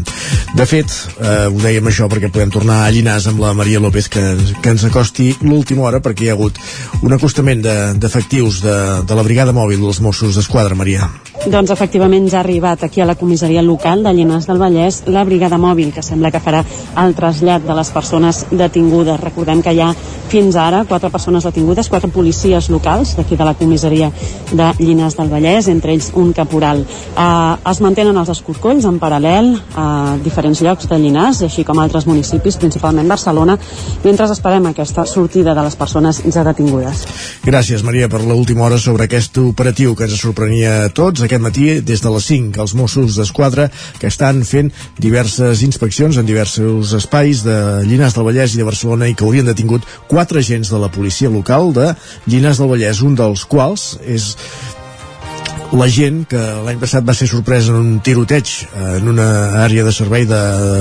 De 0.56 0.66
fet, 0.67 0.91
eh, 1.22 1.48
ho 1.48 1.59
dèiem 1.61 1.88
això 1.88 2.09
perquè 2.11 2.32
podem 2.33 2.51
tornar 2.53 2.82
a 2.83 2.91
Llinars 2.91 3.30
amb 3.32 3.41
la 3.43 3.53
Maria 3.58 3.80
López 3.80 4.09
que, 4.11 4.24
que 4.61 4.74
ens 4.74 4.85
acosti 4.88 5.32
l'última 5.45 5.88
hora 5.88 6.01
perquè 6.03 6.25
hi 6.25 6.32
ha 6.32 6.38
hagut 6.38 6.59
un 7.01 7.16
acostament 7.16 7.64
d'efectius 7.64 8.61
de, 8.66 8.75
de, 8.75 9.08
de 9.09 9.19
la 9.19 9.25
brigada 9.25 9.56
mòbil 9.56 9.82
dels 9.85 10.01
Mossos 10.03 10.35
d'Esquadra, 10.35 10.75
Maria. 10.75 11.08
Doncs 11.40 11.72
efectivament 11.72 12.25
ja 12.27 12.41
ha 12.41 12.43
arribat 12.43 12.83
aquí 12.83 12.99
a 12.99 13.08
la 13.08 13.16
comissaria 13.16 13.61
local 13.64 14.03
de 14.03 14.11
Llinars 14.14 14.49
del 14.49 14.59
Vallès 14.59 15.03
la 15.08 15.24
brigada 15.24 15.58
mòbil 15.58 15.93
que 15.95 16.03
sembla 16.03 16.33
que 16.33 16.41
farà 16.43 16.66
el 16.99 17.16
trasllat 17.16 17.64
de 17.64 17.77
les 17.77 17.91
persones 17.95 18.41
detingudes. 18.51 19.22
Recordem 19.22 19.64
que 19.64 19.72
hi 19.72 19.80
ha 19.80 19.93
fins 20.30 20.58
ara 20.59 20.83
quatre 20.90 21.09
persones 21.09 21.48
detingudes, 21.48 21.88
quatre 21.90 22.11
policies 22.11 22.67
locals 22.69 23.16
d'aquí 23.17 23.40
de 23.40 23.48
la 23.48 23.56
comissaria 23.56 24.11
de 24.51 24.67
Llinars 24.82 25.16
del 25.16 25.32
Vallès, 25.32 25.68
entre 25.69 25.93
ells 25.93 26.11
un 26.19 26.33
caporal. 26.33 26.83
Eh, 26.83 27.72
es 27.72 27.81
mantenen 27.85 28.17
els 28.17 28.31
escorcolls 28.33 28.85
en 28.89 28.99
paral·lel 29.01 29.53
a 29.75 30.17
diferents 30.23 30.61
llocs 30.65 30.89
de 30.89 30.99
Llinars, 30.99 31.43
així 31.45 31.65
com 31.67 31.80
altres 31.80 32.07
municipis, 32.09 32.57
principalment 32.59 33.07
Barcelona, 33.09 33.57
mentre 34.03 34.30
esperem 34.30 34.69
aquesta 34.69 35.06
sortida 35.06 35.56
de 35.56 35.65
les 35.65 35.75
persones 35.75 36.22
ja 36.33 36.43
detingudes. 36.48 37.06
Gràcies, 37.45 37.83
Maria, 37.83 38.09
per 38.09 38.22
l'última 38.23 38.65
hora 38.67 38.77
sobre 38.81 39.07
aquest 39.07 39.38
operatiu 39.41 39.95
que 39.95 40.07
ens 40.07 40.19
sorprenia 40.22 40.85
a 40.85 40.89
tots 40.93 41.23
aquest 41.25 41.43
matí 41.43 41.80
des 41.85 42.03
de 42.03 42.14
les 42.14 42.25
5 42.30 42.61
els 42.64 42.75
Mossos 42.77 43.17
d'Esquadra 43.17 43.69
que 43.99 44.09
estan 44.09 44.43
fent 44.48 44.72
diverses 44.99 45.64
inspeccions 45.65 46.17
en 46.17 46.27
diversos 46.27 46.93
espais 46.98 47.43
de 47.45 47.57
Llinars 47.88 48.17
del 48.17 48.27
Vallès 48.27 48.56
i 48.56 48.61
de 48.61 48.67
Barcelona 48.67 49.09
i 49.09 49.15
que 49.15 49.25
haurien 49.27 49.49
detingut 49.49 49.88
quatre 50.07 50.43
agents 50.43 50.72
de 50.72 50.81
la 50.81 50.91
policia 50.91 51.30
local 51.30 51.73
de 51.73 51.93
Llinars 52.27 52.61
del 52.61 52.72
Vallès, 52.72 53.03
un 53.06 53.15
dels 53.19 53.45
quals 53.49 53.95
és 54.06 54.33
la 55.77 55.88
gent 55.93 56.23
que 56.30 56.39
l'any 56.65 56.80
passat 56.81 57.06
va 57.06 57.14
ser 57.14 57.27
sorpresa 57.30 57.73
en 57.73 57.77
un 57.77 57.99
tiroteig 58.06 58.53
en 58.98 59.11
una 59.11 59.27
àrea 59.64 59.85
de 59.85 59.93
servei 59.93 60.25
de, 60.30 60.39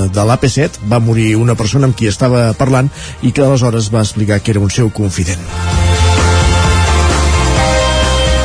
de 0.09 0.25
l'AP7 0.31 0.81
va 0.89 1.01
morir 1.03 1.35
una 1.37 1.57
persona 1.59 1.89
amb 1.89 1.97
qui 1.97 2.09
estava 2.09 2.49
parlant 2.57 2.89
i 3.21 3.31
que 3.31 3.45
aleshores 3.45 3.91
va 3.93 4.05
explicar 4.05 4.41
que 4.41 4.55
era 4.55 4.65
un 4.65 4.73
seu 4.73 4.89
confident 4.89 5.45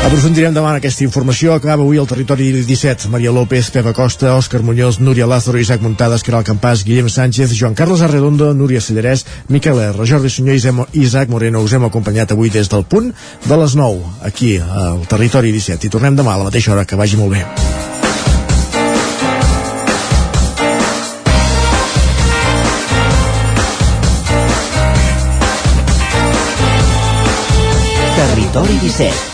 Aprofundirem 0.04 0.52
demà 0.52 0.74
en 0.74 0.76
aquesta 0.82 1.00
informació. 1.06 1.54
Acaba 1.56 1.80
avui 1.80 1.96
el 1.96 2.04
territori 2.04 2.50
17. 2.52 3.08
Maria 3.08 3.32
López, 3.32 3.70
Pepa 3.72 3.94
Costa, 3.96 4.34
Òscar 4.36 4.60
Muñoz, 4.62 4.98
Núria 5.00 5.24
Lázaro, 5.26 5.56
Isaac 5.58 5.80
Muntades, 5.80 6.22
Caral 6.22 6.44
Campàs, 6.44 6.84
Guillem 6.84 7.08
Sánchez, 7.08 7.54
Joan 7.56 7.72
Carles 7.74 8.02
Arredondo, 8.04 8.52
Núria 8.52 8.82
Cellerès, 8.84 9.24
Miquel 9.48 9.80
R, 9.80 10.04
Jordi 10.04 10.28
Sunyer 10.28 10.58
i 10.60 11.00
Isaac 11.00 11.32
Moreno. 11.32 11.64
Us 11.64 11.72
hem 11.72 11.88
acompanyat 11.88 12.36
avui 12.36 12.52
des 12.52 12.68
del 12.68 12.84
punt 12.84 13.14
de 13.48 13.56
les 13.56 13.74
9, 13.80 14.04
aquí 14.28 14.58
al 14.60 15.06
territori 15.08 15.52
17. 15.56 15.88
I 15.88 15.90
tornem 15.90 16.20
demà 16.20 16.34
a 16.36 16.42
la 16.44 16.50
mateixa 16.52 16.76
hora. 16.76 16.84
Que 16.84 17.00
vagi 17.00 17.16
molt 17.16 17.32
bé. 17.32 17.46
Territori 28.14 28.78
17, 28.84 29.33